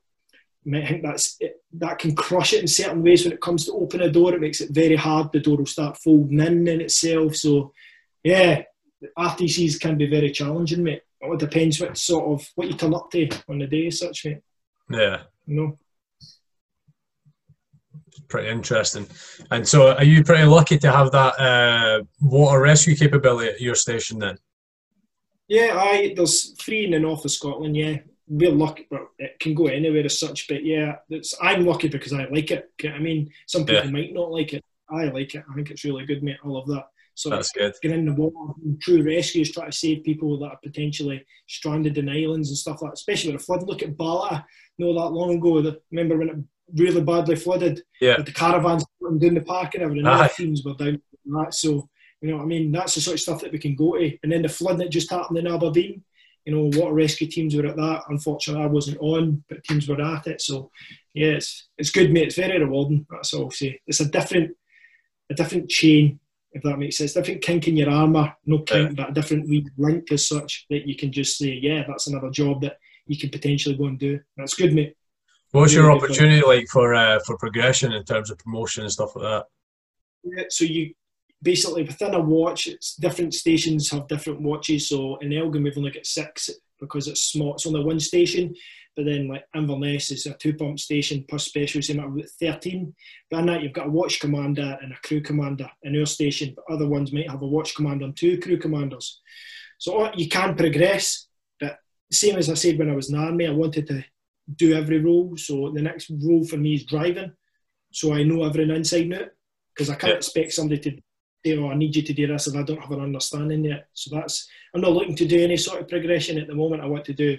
I 0.67 0.85
think 0.85 1.03
that's 1.03 1.39
that 1.73 1.99
can 1.99 2.15
crush 2.15 2.53
it 2.53 2.61
in 2.61 2.67
certain 2.67 3.01
ways. 3.01 3.23
When 3.23 3.33
it 3.33 3.41
comes 3.41 3.65
to 3.65 3.73
open 3.73 4.01
a 4.01 4.11
door, 4.11 4.33
it 4.33 4.41
makes 4.41 4.59
it 4.59 4.71
very 4.71 4.95
hard. 4.95 5.31
The 5.31 5.39
door 5.39 5.57
will 5.57 5.65
start 5.65 5.97
folding 5.97 6.39
in 6.39 6.67
in 6.67 6.81
itself. 6.81 7.35
So, 7.35 7.73
yeah, 8.23 8.63
RTCs 9.17 9.79
can 9.79 9.97
be 9.97 10.07
very 10.07 10.31
challenging, 10.31 10.83
mate. 10.83 11.03
It 11.21 11.39
depends 11.39 11.79
what 11.79 11.97
sort 11.97 12.25
of 12.25 12.47
what 12.55 12.67
you 12.67 12.73
turn 12.73 12.93
up 12.93 13.09
to 13.11 13.29
on 13.47 13.59
the 13.59 13.67
day, 13.67 13.89
such, 13.91 14.25
mate. 14.25 14.41
Yeah. 14.89 15.21
You 15.45 15.55
know 15.55 15.77
pretty 18.27 18.49
interesting. 18.49 19.07
And 19.51 19.67
so, 19.67 19.93
are 19.93 20.03
you 20.03 20.23
pretty 20.23 20.45
lucky 20.45 20.77
to 20.79 20.91
have 20.91 21.11
that 21.11 21.39
uh, 21.39 22.03
water 22.21 22.59
rescue 22.61 22.95
capability 22.95 23.49
at 23.49 23.61
your 23.61 23.75
station 23.75 24.19
then? 24.19 24.37
Yeah, 25.47 25.75
I 25.75 26.13
there's 26.15 26.53
three 26.53 26.85
in 26.85 26.91
the 26.91 26.99
north 26.99 27.25
of 27.25 27.31
Scotland. 27.31 27.75
Yeah, 27.75 27.97
we're 28.27 28.51
lucky. 28.51 28.87
Well, 28.89 29.09
it 29.19 29.37
can 29.39 29.53
go 29.53 29.67
anywhere 29.67 30.05
as 30.05 30.19
such, 30.19 30.47
but 30.47 30.63
yeah, 30.63 30.95
I'm 31.41 31.65
lucky 31.65 31.89
because 31.89 32.13
I 32.13 32.25
like 32.25 32.51
it. 32.51 32.71
I 32.85 32.99
mean, 32.99 33.29
some 33.47 33.65
people 33.65 33.85
yeah. 33.85 33.91
might 33.91 34.13
not 34.13 34.31
like 34.31 34.53
it. 34.53 34.63
I 34.89 35.05
like 35.05 35.35
it. 35.35 35.43
I 35.49 35.53
think 35.53 35.69
it's 35.69 35.83
really 35.83 36.05
good, 36.05 36.23
mate. 36.23 36.37
I 36.43 36.47
love 36.47 36.67
that. 36.67 36.85
So 37.15 37.29
that's 37.29 37.51
good. 37.51 37.73
Getting 37.81 37.99
in 37.99 38.05
the 38.05 38.13
water, 38.13 38.53
true 38.81 39.03
rescues, 39.03 39.51
try 39.51 39.65
to 39.65 39.71
save 39.71 40.03
people 40.03 40.39
that 40.39 40.47
are 40.47 40.59
potentially 40.63 41.25
stranded 41.47 41.97
in 41.97 42.09
islands 42.09 42.49
and 42.49 42.57
stuff 42.57 42.81
like. 42.81 42.91
that. 42.91 42.99
Especially 42.99 43.33
with 43.33 43.41
a 43.41 43.43
flood. 43.43 43.63
Look 43.63 43.83
at 43.83 43.97
Bala. 43.97 44.45
Not 44.77 44.93
that 44.93 45.13
long 45.13 45.35
ago. 45.35 45.61
The, 45.61 45.81
remember 45.91 46.17
when 46.17 46.29
it 46.29 46.35
really 46.75 47.01
badly 47.01 47.35
flooded. 47.35 47.81
Yeah. 47.99 48.17
With 48.17 48.25
the 48.27 48.33
caravans 48.33 48.85
down 49.01 49.33
the 49.33 49.41
park 49.41 49.75
and 49.75 49.83
everything. 49.83 50.07
Aye. 50.07 50.29
teams 50.35 50.63
were 50.63 50.73
down 50.73 51.01
that. 51.25 51.53
So, 51.53 51.89
you 52.21 52.29
know 52.29 52.37
what 52.37 52.43
I 52.43 52.47
mean? 52.47 52.71
That's 52.71 52.95
the 52.95 53.01
sort 53.01 53.15
of 53.15 53.21
stuff 53.21 53.41
that 53.41 53.51
we 53.51 53.59
can 53.59 53.75
go 53.75 53.97
to. 53.97 54.17
And 54.23 54.31
then 54.31 54.41
the 54.41 54.49
flood 54.49 54.77
that 54.79 54.89
just 54.89 55.11
happened 55.11 55.39
in 55.39 55.47
Aberdeen, 55.47 56.03
you 56.45 56.55
know, 56.55 56.79
water 56.79 56.93
rescue 56.93 57.27
teams 57.27 57.55
were 57.55 57.65
at 57.65 57.75
that. 57.75 58.03
Unfortunately, 58.09 58.63
I 58.63 58.67
wasn't 58.67 58.99
on, 58.99 59.43
but 59.49 59.63
teams 59.63 59.87
were 59.87 60.01
at 60.01 60.27
it. 60.27 60.41
So, 60.41 60.71
yeah, 61.13 61.31
it's, 61.31 61.67
it's 61.77 61.91
good, 61.91 62.11
mate. 62.11 62.27
It's 62.27 62.35
very 62.35 62.59
rewarding. 62.59 63.05
That's 63.09 63.33
all 63.33 63.45
I'll 63.45 63.51
say. 63.51 63.79
It's 63.87 63.99
a 63.99 64.09
different, 64.09 64.55
a 65.29 65.33
different 65.33 65.69
chain, 65.69 66.19
if 66.51 66.63
that 66.63 66.77
makes 66.77 66.97
sense. 66.97 67.13
Different 67.13 67.41
kink 67.41 67.67
in 67.67 67.77
your 67.77 67.89
armour, 67.89 68.35
no 68.45 68.59
kink, 68.59 68.89
yeah. 68.89 68.95
but 68.95 69.09
a 69.09 69.13
different 69.13 69.49
link 69.77 70.11
as 70.11 70.27
such 70.27 70.65
that 70.69 70.87
you 70.87 70.95
can 70.95 71.11
just 71.11 71.37
say, 71.37 71.59
yeah, 71.61 71.83
that's 71.87 72.07
another 72.07 72.29
job 72.29 72.61
that 72.61 72.77
you 73.07 73.17
can 73.17 73.29
potentially 73.29 73.75
go 73.75 73.85
and 73.85 73.99
do. 73.99 74.19
That's 74.37 74.55
good, 74.55 74.73
mate. 74.73 74.95
What's 75.51 75.73
your 75.73 75.91
opportunity 75.91 76.45
like 76.45 76.67
for 76.67 76.93
uh, 76.93 77.19
for 77.25 77.37
progression 77.37 77.91
in 77.91 78.03
terms 78.03 78.31
of 78.31 78.37
promotion 78.37 78.83
and 78.83 78.91
stuff 78.91 79.15
like 79.15 79.23
that? 79.23 79.45
Yeah, 80.23 80.43
so 80.49 80.65
you 80.65 80.93
basically 81.41 81.83
within 81.83 82.13
a 82.13 82.19
watch, 82.19 82.67
it's 82.67 82.95
different 82.95 83.33
stations 83.33 83.89
have 83.91 84.07
different 84.07 84.41
watches. 84.41 84.87
So 84.87 85.17
in 85.17 85.33
Elgin, 85.33 85.63
we've 85.63 85.77
only 85.77 85.91
got 85.91 86.05
six 86.05 86.49
because 86.79 87.07
it's 87.07 87.23
small. 87.23 87.55
It's 87.55 87.65
only 87.65 87.83
one 87.83 87.99
station. 87.99 88.55
But 88.95 89.05
then 89.05 89.29
like 89.29 89.45
Inverness 89.55 90.11
is 90.11 90.25
a 90.25 90.33
two 90.33 90.53
pump 90.53 90.79
station 90.79 91.25
plus 91.29 91.45
special, 91.45 91.81
so 91.81 91.93
you 91.93 92.23
13. 92.39 92.93
But 93.29 93.39
in 93.39 93.45
that, 93.45 93.63
you've 93.63 93.73
got 93.73 93.87
a 93.87 93.91
watch 93.91 94.19
commander 94.19 94.77
and 94.81 94.91
a 94.91 95.07
crew 95.07 95.21
commander 95.21 95.69
in 95.83 95.93
your 95.93 96.05
station. 96.05 96.53
But 96.55 96.73
other 96.73 96.87
ones 96.87 97.13
might 97.13 97.29
have 97.29 97.41
a 97.41 97.47
watch 97.47 97.73
commander 97.75 98.05
and 98.05 98.15
two 98.15 98.39
crew 98.39 98.57
commanders. 98.57 99.21
So 99.77 100.11
you 100.15 100.27
can 100.27 100.55
progress. 100.55 101.27
But 101.59 101.77
same 102.11 102.35
as 102.35 102.49
I 102.49 102.55
said 102.55 102.77
when 102.77 102.89
I 102.89 102.95
was 102.95 103.09
in 103.09 103.17
the 103.17 103.23
army, 103.23 103.47
I 103.47 103.51
wanted 103.51 103.87
to 103.87 104.03
do 104.55 104.73
every 104.73 104.99
role. 104.99 105.35
So 105.37 105.71
the 105.73 105.81
next 105.81 106.11
role 106.23 106.45
for 106.45 106.57
me 106.57 106.75
is 106.75 106.85
driving. 106.85 107.31
So 107.91 108.13
I 108.13 108.23
know 108.23 108.43
everything 108.43 108.75
inside 108.75 109.03
and 109.03 109.13
out 109.15 109.29
because 109.73 109.89
I 109.89 109.95
can't 109.95 110.11
yeah. 110.11 110.17
expect 110.17 110.53
somebody 110.53 110.79
to 110.81 111.01
say, 111.45 111.57
"Oh, 111.57 111.69
I 111.69 111.75
need 111.75 111.95
you 111.95 112.01
to 112.03 112.13
do 112.13 112.27
this," 112.27 112.47
if 112.47 112.55
I 112.55 112.63
don't 112.63 112.81
have 112.81 112.91
an 112.91 113.01
understanding 113.01 113.65
yet. 113.65 113.87
So 113.93 114.15
that's 114.15 114.47
I'm 114.73 114.81
not 114.81 114.93
looking 114.93 115.15
to 115.17 115.27
do 115.27 115.43
any 115.43 115.57
sort 115.57 115.81
of 115.81 115.89
progression 115.89 116.37
at 116.37 116.47
the 116.47 116.55
moment. 116.55 116.81
I 116.81 116.87
want 116.87 117.05
to 117.05 117.13
do. 117.13 117.37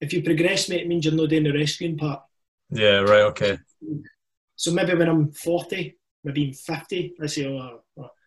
If 0.00 0.12
you 0.12 0.22
progress, 0.22 0.68
mate, 0.68 0.82
it 0.82 0.88
means 0.88 1.04
you're 1.04 1.14
not 1.14 1.28
doing 1.28 1.44
the 1.44 1.52
rescuing 1.52 1.98
part. 1.98 2.22
Yeah. 2.70 3.00
Right. 3.00 3.22
Okay. 3.22 3.58
So 4.56 4.72
maybe 4.72 4.94
when 4.94 5.08
I'm 5.08 5.32
40, 5.32 5.96
maybe 6.24 6.42
even 6.42 6.54
50, 6.54 7.14
I 7.22 7.26
say, 7.26 7.46
"Oh, 7.46 7.82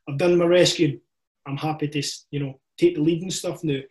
I've 0.07 0.17
done 0.17 0.37
my 0.37 0.45
rescuing. 0.45 0.99
I'm 1.45 1.57
happy 1.57 1.87
to, 1.87 2.03
you 2.31 2.39
know, 2.39 2.59
take 2.77 2.95
the 2.95 3.01
lead 3.01 3.23
and 3.23 3.33
stuff 3.33 3.63
now." 3.63 3.81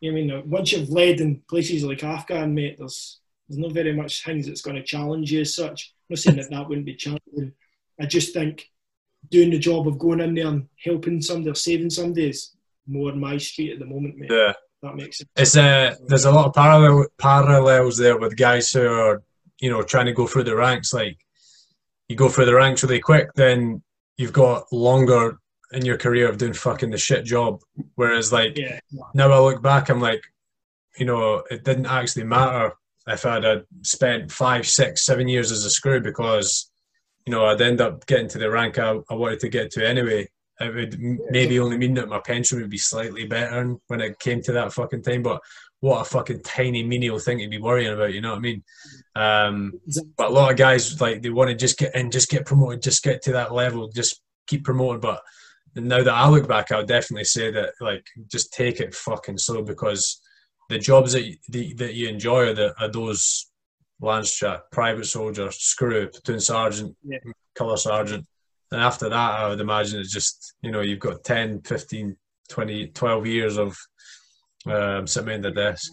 You 0.00 0.12
know 0.12 0.18
I 0.18 0.40
mean, 0.40 0.50
once 0.50 0.72
you've 0.72 0.90
led 0.90 1.20
in 1.20 1.40
places 1.48 1.82
like 1.82 2.04
Afghan, 2.04 2.54
mate, 2.54 2.76
there's 2.78 3.20
there's 3.48 3.58
not 3.58 3.72
very 3.72 3.94
much 3.94 4.24
things 4.24 4.46
that's 4.46 4.62
going 4.62 4.76
to 4.76 4.82
challenge 4.82 5.32
you 5.32 5.42
as 5.42 5.54
such. 5.54 5.94
I'm 6.08 6.14
not 6.14 6.18
saying 6.18 6.36
that 6.36 6.50
that 6.50 6.68
wouldn't 6.68 6.86
be 6.86 6.94
challenging. 6.94 7.52
I 8.00 8.06
just 8.06 8.32
think 8.32 8.70
doing 9.30 9.50
the 9.50 9.58
job 9.58 9.86
of 9.86 9.98
going 9.98 10.20
in 10.20 10.34
there 10.34 10.46
and 10.46 10.68
helping 10.82 11.20
somebody 11.20 11.50
or 11.50 11.54
saving 11.54 11.90
somebody 11.90 12.28
is 12.30 12.54
more 12.86 13.12
my 13.12 13.36
street 13.38 13.72
at 13.72 13.78
the 13.78 13.86
moment, 13.86 14.16
mate. 14.16 14.30
Yeah. 14.30 14.52
That 14.82 14.96
makes 14.96 15.18
sense. 15.18 15.30
It's 15.36 15.56
uh, 15.56 15.94
there's 16.06 16.26
a 16.26 16.30
lot 16.30 16.46
of 16.46 16.52
parallel 16.52 17.06
parallels 17.18 17.96
there 17.96 18.18
with 18.18 18.36
guys 18.36 18.70
who 18.70 18.86
are, 18.86 19.22
you 19.58 19.70
know, 19.70 19.82
trying 19.82 20.06
to 20.06 20.12
go 20.12 20.26
through 20.26 20.44
the 20.44 20.56
ranks. 20.56 20.92
Like 20.92 21.18
you 22.08 22.16
go 22.16 22.28
through 22.28 22.44
the 22.46 22.54
ranks 22.54 22.82
really 22.82 23.00
quick, 23.00 23.32
then 23.34 23.82
you've 24.18 24.32
got 24.32 24.70
longer 24.72 25.38
in 25.72 25.86
your 25.86 25.96
career 25.96 26.28
of 26.28 26.36
doing 26.36 26.52
fucking 26.52 26.90
the 26.90 26.98
shit 26.98 27.24
job. 27.24 27.62
Whereas 27.94 28.30
like 28.30 28.58
yeah. 28.58 28.78
now 29.14 29.32
I 29.32 29.38
look 29.38 29.62
back, 29.62 29.88
I'm 29.88 30.00
like, 30.00 30.22
you 30.98 31.06
know, 31.06 31.42
it 31.50 31.64
didn't 31.64 31.86
actually 31.86 32.24
matter 32.24 32.74
if 33.06 33.26
I'd 33.26 33.44
had 33.44 33.64
spent 33.82 34.32
five, 34.32 34.66
six, 34.66 35.04
seven 35.04 35.28
years 35.28 35.52
as 35.52 35.64
a 35.64 35.70
screw 35.70 36.00
because, 36.00 36.70
you 37.26 37.32
know, 37.32 37.44
I'd 37.46 37.60
end 37.60 37.80
up 37.80 38.06
getting 38.06 38.28
to 38.28 38.38
the 38.38 38.50
rank 38.50 38.78
I, 38.78 38.96
I 39.10 39.14
wanted 39.14 39.40
to 39.40 39.48
get 39.48 39.70
to 39.72 39.86
anyway. 39.86 40.28
It 40.60 40.74
would 40.74 40.98
maybe 41.30 41.58
only 41.58 41.76
mean 41.76 41.94
that 41.94 42.08
my 42.08 42.20
pension 42.20 42.60
would 42.60 42.70
be 42.70 42.78
slightly 42.78 43.26
better 43.26 43.74
when 43.88 44.00
it 44.00 44.18
came 44.20 44.40
to 44.42 44.52
that 44.52 44.72
fucking 44.72 45.02
time. 45.02 45.22
But 45.22 45.40
what 45.80 46.00
a 46.00 46.04
fucking 46.04 46.42
tiny 46.42 46.82
menial 46.82 47.18
thing 47.18 47.40
to 47.40 47.48
be 47.48 47.58
worrying 47.58 47.92
about, 47.92 48.14
you 48.14 48.20
know 48.20 48.30
what 48.30 48.38
I 48.38 48.40
mean? 48.40 48.62
Um, 49.16 49.72
but 50.16 50.30
a 50.30 50.32
lot 50.32 50.50
of 50.50 50.56
guys 50.56 51.00
like 51.00 51.22
they 51.22 51.30
want 51.30 51.50
to 51.50 51.56
just 51.56 51.76
get 51.76 51.94
in, 51.94 52.10
just 52.10 52.30
get 52.30 52.46
promoted, 52.46 52.82
just 52.82 53.02
get 53.02 53.20
to 53.22 53.32
that 53.32 53.52
level, 53.52 53.88
just 53.88 54.22
keep 54.46 54.64
promoted. 54.64 55.02
But 55.02 55.20
now 55.74 56.02
that 56.02 56.14
I 56.14 56.28
look 56.28 56.48
back, 56.48 56.72
I 56.72 56.78
would 56.78 56.86
definitely 56.86 57.24
say 57.24 57.50
that 57.50 57.74
like 57.80 58.06
just 58.30 58.52
take 58.52 58.80
it 58.80 58.94
fucking 58.94 59.38
slow 59.38 59.62
because 59.62 60.20
the 60.68 60.78
jobs 60.78 61.12
that 61.12 61.24
you, 61.24 61.36
the, 61.48 61.74
that 61.74 61.94
you 61.94 62.08
enjoy 62.08 62.48
are, 62.48 62.54
the, 62.54 62.74
are 62.80 62.88
those 62.88 63.50
lance 64.00 64.34
chat, 64.34 64.70
private 64.70 65.06
soldier, 65.06 65.50
screw, 65.50 66.08
platoon 66.08 66.40
sergeant, 66.40 66.96
yeah. 67.04 67.18
colour 67.54 67.76
sergeant. 67.76 68.26
And 68.70 68.80
after 68.80 69.08
that, 69.08 69.40
I 69.40 69.48
would 69.48 69.60
imagine 69.60 70.00
it's 70.00 70.12
just, 70.12 70.54
you 70.62 70.70
know, 70.70 70.80
you've 70.80 71.00
got 71.00 71.24
10, 71.24 71.62
15, 71.62 72.16
20, 72.48 72.86
12 72.88 73.26
years 73.26 73.56
of 73.56 73.76
um, 74.66 75.06
sitting 75.06 75.26
behind 75.26 75.44
the 75.44 75.50
desk. 75.50 75.92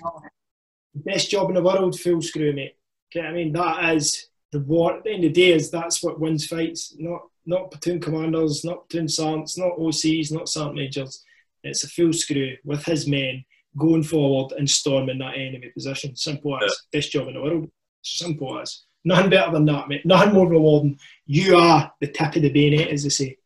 Best 0.96 1.30
job 1.30 1.50
in 1.50 1.56
the 1.56 1.64
world, 1.64 2.00
full 2.00 2.22
screw, 2.22 2.54
mate. 2.54 2.78
Okay, 3.16 3.26
I 3.26 3.32
mean, 3.32 3.52
that 3.54 3.96
is 3.96 4.30
the 4.52 4.60
war. 4.60 4.98
At 4.98 5.04
the 5.04 5.12
end 5.12 5.24
of 5.26 5.34
the 5.34 5.42
day, 5.42 5.54
is 5.54 5.70
that's 5.70 6.04
what 6.04 6.20
wins 6.20 6.48
fights. 6.48 6.96
Not 6.98 7.22
not 7.46 7.72
platoon 7.72 8.00
commanders, 8.00 8.64
not 8.64 8.90
platoon 8.90 9.08
sergeants, 9.08 9.58
not 9.58 9.78
OCs, 9.78 10.32
not 10.32 10.50
sergeant 10.50 10.76
majors. 10.76 11.24
It's 11.64 11.84
a 11.84 11.90
full 11.90 12.14
screw 12.14 12.56
with 12.64 12.86
his 12.86 13.08
men 13.08 13.46
going 13.78 14.04
forward 14.04 14.54
and 14.58 14.70
storming 14.70 15.20
that 15.20 15.36
enemy 15.36 15.70
position. 15.74 16.16
Simple 16.16 16.58
as. 16.58 16.64
Yeah. 16.64 17.00
Best 17.00 17.12
job 17.12 17.28
in 17.28 17.36
the 17.36 17.42
world. 17.42 17.70
Simple 18.02 18.60
as. 18.60 18.84
Nothing 19.04 19.30
better 19.30 19.52
than 19.52 19.66
that, 19.66 19.88
mate. 19.88 20.06
Nothing 20.06 20.34
more 20.34 20.48
rewarding. 20.48 21.00
You 21.26 21.58
are 21.58 21.92
the 22.00 22.08
tip 22.08 22.36
of 22.36 22.42
the 22.42 22.52
bayonet, 22.52 22.90
as 22.90 23.04
they 23.04 23.10
say. 23.10 23.38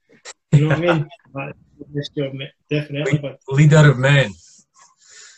You 0.51 0.61
know 0.61 0.67
what 0.75 0.89
I 0.89 0.93
mean? 0.93 1.09
Best 1.93 2.15
job, 2.17 2.33
mate. 2.33 2.49
Definitely. 2.69 3.37
Leader 3.49 3.91
of 3.91 3.97
men. 3.97 4.31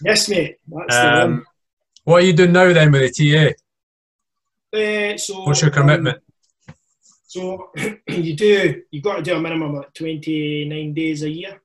Yes, 0.03 0.29
mate. 0.29 0.57
That's 0.67 0.95
um, 0.95 1.03
the 1.03 1.19
one. 1.19 1.43
What 2.03 2.23
are 2.23 2.25
you 2.25 2.33
doing 2.33 2.53
now 2.53 2.71
then 2.71 2.91
with 2.91 3.15
the 3.15 3.53
TA? 4.71 4.77
Uh, 4.77 5.17
so 5.17 5.43
What's 5.43 5.61
your 5.61 5.71
um, 5.71 5.75
commitment? 5.75 6.19
So 7.25 7.71
you 8.07 8.35
do 8.35 8.81
you've 8.89 9.03
got 9.03 9.17
to 9.17 9.21
do 9.21 9.35
a 9.35 9.41
minimum 9.41 9.75
of 9.75 9.93
29 9.93 10.93
days 10.93 11.23
a 11.23 11.29
year, 11.29 11.61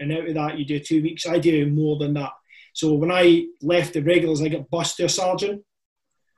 and 0.00 0.12
out 0.12 0.28
of 0.28 0.34
that 0.34 0.58
you 0.58 0.64
do 0.64 0.78
two 0.78 1.02
weeks. 1.02 1.26
I 1.26 1.38
do 1.38 1.66
more 1.70 1.98
than 1.98 2.14
that. 2.14 2.30
So 2.72 2.94
when 2.94 3.10
I 3.12 3.46
left 3.62 3.92
the 3.94 4.00
regulars, 4.02 4.42
I 4.42 4.48
got 4.48 4.68
bussed 4.70 4.96
to 4.96 5.04
a 5.04 5.08
sergeant. 5.08 5.62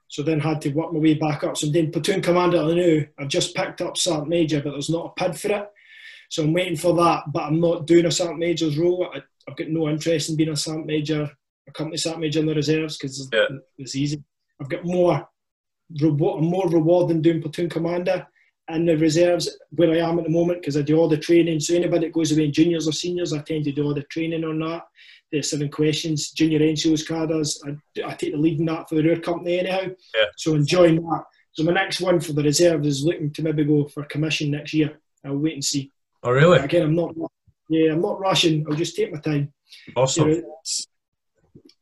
So 0.09 0.23
then 0.23 0.39
had 0.39 0.60
to 0.62 0.70
work 0.70 0.93
my 0.93 1.01
way 1.01 1.15
back 1.15 1.43
up. 1.43 1.57
So 1.57 1.67
then 1.67 1.91
platoon 1.91 2.23
commander 2.23 2.59
I 2.60 2.75
knew 2.75 3.07
I've 3.18 3.28
just 3.28 3.55
picked 3.57 3.81
up 3.81 3.97
sergeant 3.97 4.28
major, 4.28 4.60
but 4.62 4.70
there's 4.73 4.91
not 4.91 5.15
a 5.17 5.20
pid 5.25 5.39
for 5.39 5.49
it. 5.52 5.68
So 6.28 6.43
I'm 6.44 6.52
waiting 6.52 6.76
for 6.76 6.94
that, 6.97 7.25
but 7.33 7.44
I'm 7.44 7.60
not 7.60 7.86
doing 7.86 8.07
a 8.07 8.10
sergeant 8.10 8.39
major's 8.39 8.78
role. 8.78 9.09
I, 9.12 9.20
I've 9.49 9.57
got 9.57 9.68
no 9.68 9.89
interest 9.89 10.28
in 10.31 10.36
being 10.36 10.51
a 10.51 10.57
sergeant 10.57 10.86
major, 10.86 11.31
a 11.68 11.73
company 11.73 11.97
sergeant 11.97 12.20
major 12.20 12.41
in 12.41 12.47
the 12.47 12.55
reserves 12.55 12.99
because 12.99 13.28
Yeah. 13.33 13.47
it's 13.78 13.97
easy. 13.97 14.23
I've 14.60 14.68
got 14.68 14.85
more 14.85 15.28
reward, 16.01 16.43
more 16.43 16.68
reward 16.68 17.09
than 17.09 17.23
doing 17.23 17.41
platoon 17.43 17.68
commander 17.68 18.26
in 18.69 18.86
the 18.86 18.97
reserves 18.97 19.59
where 19.70 19.93
I 19.93 20.09
am 20.09 20.19
at 20.19 20.25
the 20.25 20.31
moment 20.31 20.61
because 20.61 20.77
I 20.77 20.83
do 20.83 20.97
all 20.99 21.09
the 21.09 21.17
training. 21.17 21.61
So 21.61 21.75
anybody 21.75 22.07
that 22.07 22.12
goes 22.12 22.33
away 22.33 22.47
in 22.47 22.53
juniors 22.53 22.89
or 22.89 22.93
seniors, 22.93 23.33
I 23.33 23.41
tend 23.41 23.65
to 23.65 23.73
do 23.73 23.85
all 23.85 23.95
the 23.95 24.03
training 24.05 24.45
on 24.45 24.59
that. 24.61 24.83
The 25.31 25.43
seven 25.43 25.70
questions, 25.70 26.31
junior 26.31 26.61
NCOs 26.61 27.07
cadres, 27.07 27.62
I, 27.67 27.77
I 28.05 28.15
take 28.15 28.33
the 28.33 28.39
lead 28.39 28.61
in 28.61 28.67
that 28.67 28.89
for 28.89 28.97
the 28.97 29.03
Rear 29.03 29.20
Company 29.20 29.59
anyhow. 29.61 29.93
Yeah. 30.17 30.25
So 30.36 30.55
enjoying 30.55 30.97
that. 30.97 31.25
So 31.53 31.65
my 31.65 31.73
next 31.73 32.01
one 32.01 32.20
for 32.20 32.33
the 32.33 32.43
reserve 32.43 32.85
is 32.85 33.05
looking 33.05 33.33
to 33.33 33.43
maybe 33.43 33.65
go 33.65 33.86
for 33.86 34.05
commission 34.05 34.51
next 34.51 34.75
year. 34.75 34.99
I'll 35.25 35.36
wait 35.36 35.55
and 35.55 35.65
see. 35.65 35.91
Oh, 36.23 36.31
really? 36.31 36.59
Again, 36.59 36.83
I'm 36.83 36.95
not. 36.95 37.15
Yeah, 37.69 37.93
I'm 37.93 38.03
not 38.03 38.20
rushing. 38.20 38.65
I'll 38.69 38.77
just 38.77 38.95
take 38.95 39.12
my 39.12 39.20
time. 39.20 39.53
Awesome. 39.97 40.28
You 40.28 40.43
know, 40.43 40.61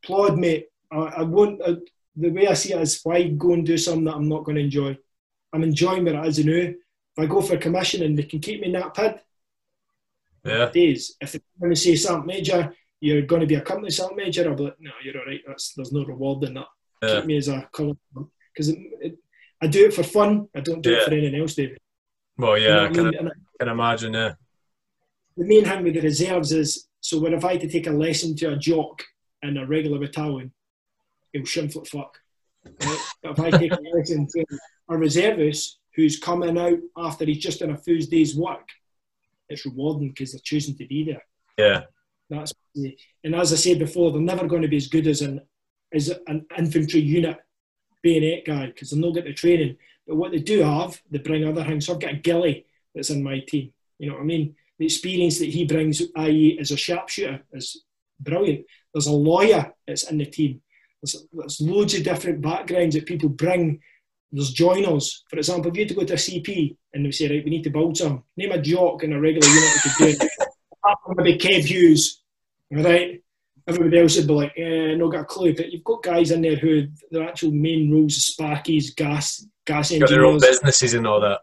applaud 0.03 0.39
me. 0.39 0.65
I, 0.91 0.97
I 0.97 1.23
won't. 1.23 1.61
I, 1.67 1.77
the 2.17 2.31
way 2.31 2.47
I 2.47 2.55
see 2.55 2.73
it 2.73 2.81
is, 2.81 3.01
why 3.03 3.25
go 3.29 3.53
and 3.53 3.67
do 3.67 3.77
something 3.77 4.05
that 4.05 4.15
I'm 4.15 4.29
not 4.29 4.45
going 4.45 4.57
to 4.57 4.63
enjoy? 4.63 4.97
I'm 5.55 5.63
enjoying 5.63 6.05
what 6.05 6.15
it 6.17 6.27
is 6.27 6.45
now. 6.45 6.53
If 6.53 6.75
I 7.19 7.27
go 7.27 7.41
for 7.41 7.57
commission 7.57 8.03
and 8.03 8.19
they 8.19 8.25
can 8.25 8.41
keep 8.41 8.61
me 8.61 8.67
in 8.67 8.73
that 8.73 8.93
pid, 8.95 9.21
Yeah. 10.45 10.71
days. 10.71 11.17
If 11.21 11.33
they're 11.33 11.41
going 11.61 11.73
to 11.73 11.81
say 11.81 11.95
sergeant 11.95 12.27
major, 12.27 12.75
you're 13.01 13.23
going 13.23 13.41
to 13.41 13.47
be 13.47 13.55
a 13.55 13.61
company 13.61 13.91
sergeant 13.91 14.17
major, 14.17 14.49
I'll 14.49 14.57
be 14.57 14.65
like, 14.65 14.81
no, 14.81 14.91
you're 15.05 15.19
all 15.19 15.27
right. 15.27 15.41
That's 15.47 15.73
there's 15.75 15.93
no 15.93 16.05
reward 16.05 16.43
in 16.45 16.55
that. 16.55 16.67
Yeah. 17.03 17.17
Keep 17.17 17.27
me 17.27 17.37
as 17.37 17.49
a 17.49 17.69
colour 17.73 17.95
because 18.53 18.69
it, 18.71 18.79
it, 19.01 19.19
I 19.63 19.67
do 19.69 19.85
it 19.87 19.95
for 19.95 20.03
fun. 20.03 20.49
I 20.57 20.61
don't 20.61 20.83
do 20.83 20.91
Yeah. 20.91 20.99
it 20.99 21.05
for 21.05 21.13
anything 21.15 21.41
else, 21.41 21.55
David. 21.55 21.79
Well, 22.37 22.59
You 22.59 22.69
know 22.69 22.75
yeah, 22.75 22.81
I 22.81 22.83
what 22.83 22.91
I 22.91 22.95
can, 22.95 23.05
mean? 23.05 23.15
And 23.19 23.31
can 23.61 23.69
imagine. 23.69 24.13
Yeah. 24.15 24.33
the 25.37 25.45
main 25.47 25.65
thing 25.65 25.85
with 25.85 25.95
the 25.95 26.01
reserves 26.01 26.51
is 26.53 26.89
so 27.01 27.21
when 27.21 27.33
if 27.35 27.45
I 27.45 27.53
had 27.53 27.61
to 27.61 27.69
take 27.69 27.87
a 27.87 27.93
lesson 27.93 28.35
to 28.37 28.53
a 28.53 28.57
jock 28.57 29.03
in 29.43 29.57
a 29.57 29.67
regular 29.67 29.99
battalion, 30.01 30.53
he'll 31.33 31.45
shameful 31.45 31.85
fuck. 31.85 32.19
Right? 32.65 32.99
But 33.23 33.31
if 33.33 33.41
I 33.41 33.51
take 33.51 33.73
a 33.73 33.79
lesson 33.95 34.27
to 34.35 34.45
a 34.89 34.97
reservist 34.97 35.79
who's 35.95 36.19
coming 36.19 36.59
out 36.59 36.79
after 36.97 37.25
he's 37.25 37.43
just 37.43 37.61
done 37.61 37.71
a 37.71 37.77
few 37.77 38.01
day's 38.07 38.37
work, 38.37 38.69
it's 39.49 39.65
rewarding 39.65 40.09
because 40.09 40.33
they're 40.33 40.41
choosing 40.43 40.77
to 40.77 40.87
be 40.87 41.05
there. 41.05 41.25
Yeah. 41.59 41.83
That's 42.31 42.53
and 43.23 43.35
as 43.35 43.53
I 43.53 43.57
said 43.57 43.79
before, 43.79 44.11
they're 44.11 44.21
never 44.21 44.47
going 44.47 44.63
to 44.63 44.69
be 44.69 44.77
as 44.77 44.89
good 44.89 45.07
as 45.07 45.21
an 45.21 45.41
as 45.95 46.13
an 46.27 46.47
infantry 46.59 47.01
unit 47.01 47.39
bayonet 48.03 48.45
guy 48.45 48.67
because 48.67 48.91
they'll 48.91 49.01
not 49.01 49.15
get 49.15 49.25
the 49.25 49.33
training. 49.33 49.77
But 50.07 50.17
what 50.17 50.33
they 50.33 50.39
do 50.39 50.63
have, 50.63 51.01
they 51.11 51.19
bring 51.19 51.47
other 51.47 51.65
things. 51.65 51.87
So 51.87 51.95
I've 51.95 52.01
got 52.01 52.13
a 52.13 52.17
Gilly 52.17 52.67
that's 52.95 53.11
in 53.11 53.23
my 53.23 53.41
team. 53.41 53.73
You 53.99 54.09
know 54.09 54.15
what 54.15 54.23
I 54.23 54.27
mean? 54.27 54.55
The 54.79 54.87
experience 54.87 55.39
that 55.39 55.51
he 55.51 55.65
brings, 55.65 56.03
i.e., 56.17 56.59
as 56.61 56.71
a 56.71 56.77
sharpshooter, 56.77 57.43
is 57.53 57.85
brilliant. 58.21 58.67
There's 58.93 59.07
a 59.07 59.13
lawyer 59.13 59.73
that's 59.87 60.11
in 60.11 60.19
the 60.19 60.27
team. 60.27 60.61
There's, 61.03 61.27
there's 61.33 61.61
loads 61.61 61.95
of 61.95 62.05
different 62.05 62.43
backgrounds 62.43 62.95
that 62.95 63.07
people 63.07 63.29
bring. 63.29 63.81
There's 64.35 64.53
joiners. 64.53 65.25
For 65.31 65.37
example, 65.37 65.71
if 65.71 65.77
you 65.77 65.83
had 65.83 65.89
to 65.91 65.95
go 65.95 66.05
to 66.05 66.15
a 66.15 66.17
CP 66.17 66.77
and 66.93 67.07
they 67.07 67.13
say, 67.13 67.29
right, 67.29 67.45
we 67.45 67.51
need 67.51 67.63
to 67.65 67.71
build 67.71 67.97
some, 67.97 68.25
name 68.37 68.51
a 68.51 68.61
jock 68.61 69.05
in 69.05 69.13
a 69.13 69.21
regular 69.21 69.47
unit 69.47 69.71
who 69.71 69.91
could 69.91 69.99
do 69.99 70.25
it. 70.25 70.31
Apart 70.73 70.99
from 71.07 71.15
maybe 71.19 71.39
Kev 71.39 71.65
Hughes, 71.65 72.21
right? 72.73 73.23
Everybody 73.69 74.01
else 74.01 74.17
would 74.17 74.27
be 74.27 74.33
like, 74.33 74.53
eh, 74.57 74.97
no 74.97 75.09
got 75.09 75.21
a 75.21 75.25
clue. 75.25 75.55
But 75.55 75.73
you've 75.73 75.85
got 75.85 76.03
guys 76.03 76.33
in 76.33 76.43
there 76.43 76.57
who 76.57 76.89
their 77.13 77.29
actual 77.29 77.53
main 77.53 77.93
roles 77.93 78.17
are 78.19 78.45
sparkies, 78.45 78.95
gas, 78.97 79.47
gas 79.65 79.97
Got 79.97 80.09
their 80.09 80.25
own 80.25 80.41
businesses 80.41 80.95
and 80.95 81.07
all 81.07 81.21
that. 81.21 81.41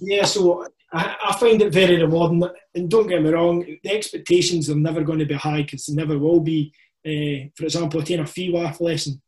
Yeah, 0.00 0.24
so 0.24 0.66
I, 0.90 1.16
I 1.28 1.36
find 1.36 1.60
it 1.60 1.72
very 1.72 2.02
rewarding. 2.02 2.42
And 2.74 2.90
don't 2.90 3.08
get 3.08 3.22
me 3.22 3.30
wrong, 3.30 3.64
the 3.84 3.90
expectations 3.92 4.70
are 4.70 4.74
never 4.74 5.02
going 5.04 5.18
to 5.18 5.26
be 5.26 5.34
high 5.34 5.62
because 5.62 5.84
they 5.84 5.94
never 5.94 6.18
will 6.18 6.40
be. 6.40 6.72
Uh, 7.06 7.48
for 7.54 7.64
example, 7.64 8.00
I 8.00 8.04
take 8.04 8.20
a 8.20 8.22
FEWAF 8.22 8.80
lesson 8.80 9.20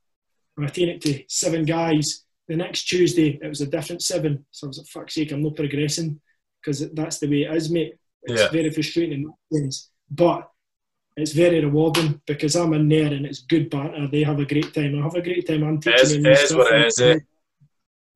and 0.56 0.66
I 0.66 0.68
take 0.70 0.88
it 0.88 1.00
to 1.02 1.22
seven 1.28 1.64
guys. 1.64 2.24
The 2.52 2.58
next 2.58 2.82
Tuesday, 2.84 3.38
it 3.42 3.48
was 3.48 3.62
a 3.62 3.66
different 3.66 4.02
seven. 4.02 4.44
So 4.50 4.66
I 4.66 4.68
was 4.68 4.76
like, 4.78 4.86
fuck's 4.88 5.14
sake, 5.14 5.32
I'm 5.32 5.42
not 5.42 5.56
progressing 5.56 6.20
because 6.60 6.90
that's 6.90 7.18
the 7.18 7.26
way 7.26 7.42
it 7.44 7.56
is, 7.56 7.70
mate. 7.70 7.94
It's 8.24 8.42
Yeah. 8.42 8.48
very 8.50 8.68
frustrating 8.70 9.32
in. 9.52 9.70
But 10.10 10.50
it's 11.16 11.32
very 11.32 11.64
rewarding 11.64 12.20
because 12.26 12.54
I'm 12.54 12.74
in 12.74 12.90
there 12.90 13.10
and 13.10 13.24
it's 13.24 13.40
good 13.40 13.70
banter. 13.70 14.06
They 14.06 14.22
have 14.24 14.38
a 14.38 14.44
great 14.44 14.74
time. 14.74 14.98
I 14.98 15.02
have 15.02 15.14
a 15.14 15.22
great 15.22 15.46
time. 15.46 15.62
I'm 15.64 15.80
teaching 15.80 16.00
is- 16.02 16.12
them 16.12 16.26
it 16.26 16.38
stuff. 16.40 16.58
what 16.58 16.74
it 16.74 16.86
is, 16.88 16.98
eh? 17.00 17.18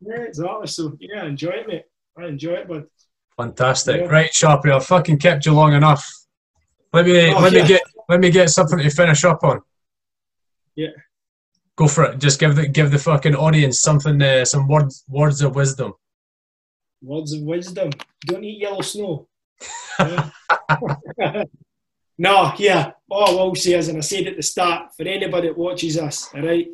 Yeah, 0.07 0.23
exactly. 0.25 0.67
So, 0.67 0.83
yeah, 1.01 1.25
enjoy 1.25 1.55
it, 1.61 1.67
mate. 1.69 1.85
I 2.19 2.27
enjoy 2.27 2.57
it, 2.57 2.69
but 2.69 2.89
Fantastic. 3.39 4.03
Yeah. 4.03 4.07
Right, 4.09 4.31
Sharpy, 4.33 4.71
I've 4.71 4.85
fucking 4.85 5.19
kept 5.19 5.47
you 5.47 5.53
long 5.55 5.73
enough. 5.73 6.07
Let 6.93 7.07
me 7.07 7.33
Oh, 7.33 7.41
let 7.41 7.53
yeah. 7.55 7.63
me 7.63 7.69
get 7.69 7.83
let 8.11 8.21
me 8.21 8.31
get 8.31 8.51
something 8.51 8.79
to 8.79 8.91
finish 8.91 9.25
up 9.25 9.43
on. 9.45 9.61
Yeah. 10.75 10.89
Go 11.77 11.89
for 11.89 12.05
it. 12.05 12.19
Just 12.19 12.41
give 12.41 12.57
the 12.57 12.67
give 12.67 12.91
the 12.91 12.99
fucking 12.99 13.35
audience 13.35 13.83
something 13.83 14.21
uh, 14.23 14.45
some 14.45 14.67
words 14.69 15.05
words 15.09 15.43
of 15.43 15.55
wisdom. 15.55 15.93
Words 17.03 17.33
of 17.33 17.43
wisdom. 17.43 17.91
Don't 18.25 18.45
eat 18.45 18.61
yellow 18.61 18.81
snow. 18.81 19.29
No, 22.19 22.53
yeah. 22.57 22.93
All 23.11 23.41
I 23.41 23.43
will 23.45 23.55
say 23.55 23.75
is, 23.75 23.89
and 23.89 23.99
I 23.99 24.01
said 24.01 24.27
at 24.27 24.37
the 24.37 24.43
start, 24.43 24.95
for 24.97 25.05
anybody 25.05 25.49
that 25.49 25.59
watches 25.59 25.99
us, 25.99 26.29
all 26.35 26.43
right, 26.43 26.67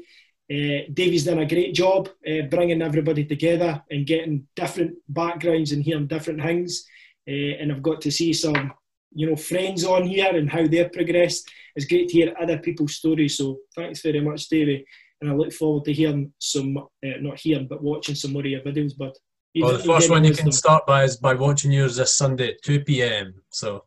uh, 0.50 0.86
Davey's 0.92 1.24
done 1.24 1.40
a 1.40 1.48
great 1.48 1.74
job 1.74 2.08
uh, 2.26 2.42
bringing 2.48 2.82
everybody 2.82 3.24
together 3.24 3.82
and 3.90 4.06
getting 4.06 4.47
different 4.55 4.94
backgrounds 5.08 5.72
and 5.72 5.82
hearing 5.82 6.06
different 6.06 6.42
things. 6.42 6.84
Uh, 7.28 7.58
and 7.58 7.72
I've 7.72 7.82
got 7.82 8.00
to 8.02 8.10
see 8.10 8.32
some, 8.32 8.72
you 9.15 9.28
know, 9.28 9.36
friends 9.36 9.84
on 9.84 10.07
here 10.07 10.34
and 10.34 10.50
how 10.50 10.66
they've 10.66 10.92
progressed. 10.92 11.49
It's 11.76 11.86
great 11.86 12.08
to 12.08 12.15
hear 12.15 12.34
other 12.41 12.58
people's 12.58 12.94
stories. 12.94 13.36
So 13.36 13.58
thanks 13.74 14.02
very 14.02 14.20
much, 14.20 14.49
Davey. 14.49 14.84
And 15.20 15.31
I 15.31 15.34
look 15.34 15.52
forward 15.52 15.84
to 15.84 15.92
hearing 15.92 16.32
some, 16.39 16.76
uh, 16.76 17.18
not 17.20 17.39
hearing, 17.39 17.68
but 17.68 17.82
watching 17.82 18.15
some 18.15 18.32
more 18.32 18.42
of 18.42 18.47
your 18.47 18.60
videos, 18.60 18.97
bud. 18.97 19.12
You 19.55 19.65
Well, 19.65 19.76
the 19.76 19.84
first 19.84 20.10
one 20.10 20.24
you 20.24 20.34
can 20.34 20.50
start 20.50 20.86
by 20.86 21.05
is 21.05 21.16
by 21.16 21.34
watching 21.34 21.73
yours 21.73 21.97
this 21.97 22.16
Sunday 22.16 22.49
at 22.49 22.62
two 22.62 22.81
p.m. 22.81 23.34
So 23.50 23.84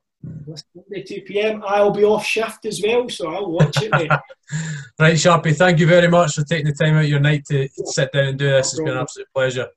Sunday 0.55 1.03
2 1.03 1.21
p.m. 1.21 1.63
I'll 1.65 1.91
be 1.91 2.03
off 2.03 2.25
shift 2.25 2.65
as 2.65 2.81
well, 2.83 3.09
so 3.09 3.33
I'll 3.33 3.51
watch 3.51 3.81
it, 3.81 3.91
mate. 3.91 4.11
right, 4.99 5.15
Sharpy, 5.15 5.55
thank 5.55 5.79
you 5.79 5.87
very 5.87 6.07
much 6.07 6.35
for 6.35 6.43
taking 6.43 6.67
the 6.67 6.73
time 6.73 6.95
out 6.95 7.03
of 7.03 7.09
your 7.09 7.19
night 7.19 7.45
to 7.45 7.67
sit 7.85 8.11
down 8.11 8.25
and 8.29 8.39
do 8.39 8.49
this. 8.49 8.73
It's 8.73 8.79
been 8.79 8.89
an 8.89 8.97
absolute 8.97 9.27
pleasure. 9.33 9.67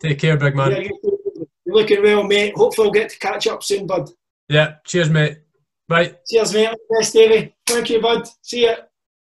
Take 0.00 0.18
care, 0.18 0.36
big 0.36 0.54
man. 0.54 0.70
Yeah, 0.70 0.88
you're 1.02 1.74
looking 1.74 2.02
well, 2.02 2.22
mate. 2.22 2.56
Hopefully, 2.56 2.86
I'll 2.86 2.92
get 2.92 3.10
to 3.10 3.18
catch 3.18 3.46
up 3.46 3.62
soon, 3.62 3.86
bud. 3.86 4.08
Yeah, 4.48 4.76
cheers, 4.84 5.10
mate. 5.10 5.38
Bye. 5.86 6.16
Cheers, 6.28 6.54
mate. 6.54 6.74
Best, 6.90 7.12
Davey. 7.12 7.54
Thank 7.66 7.90
you, 7.90 8.00
bud. 8.00 8.26
See 8.42 8.64
ya. 8.64 8.76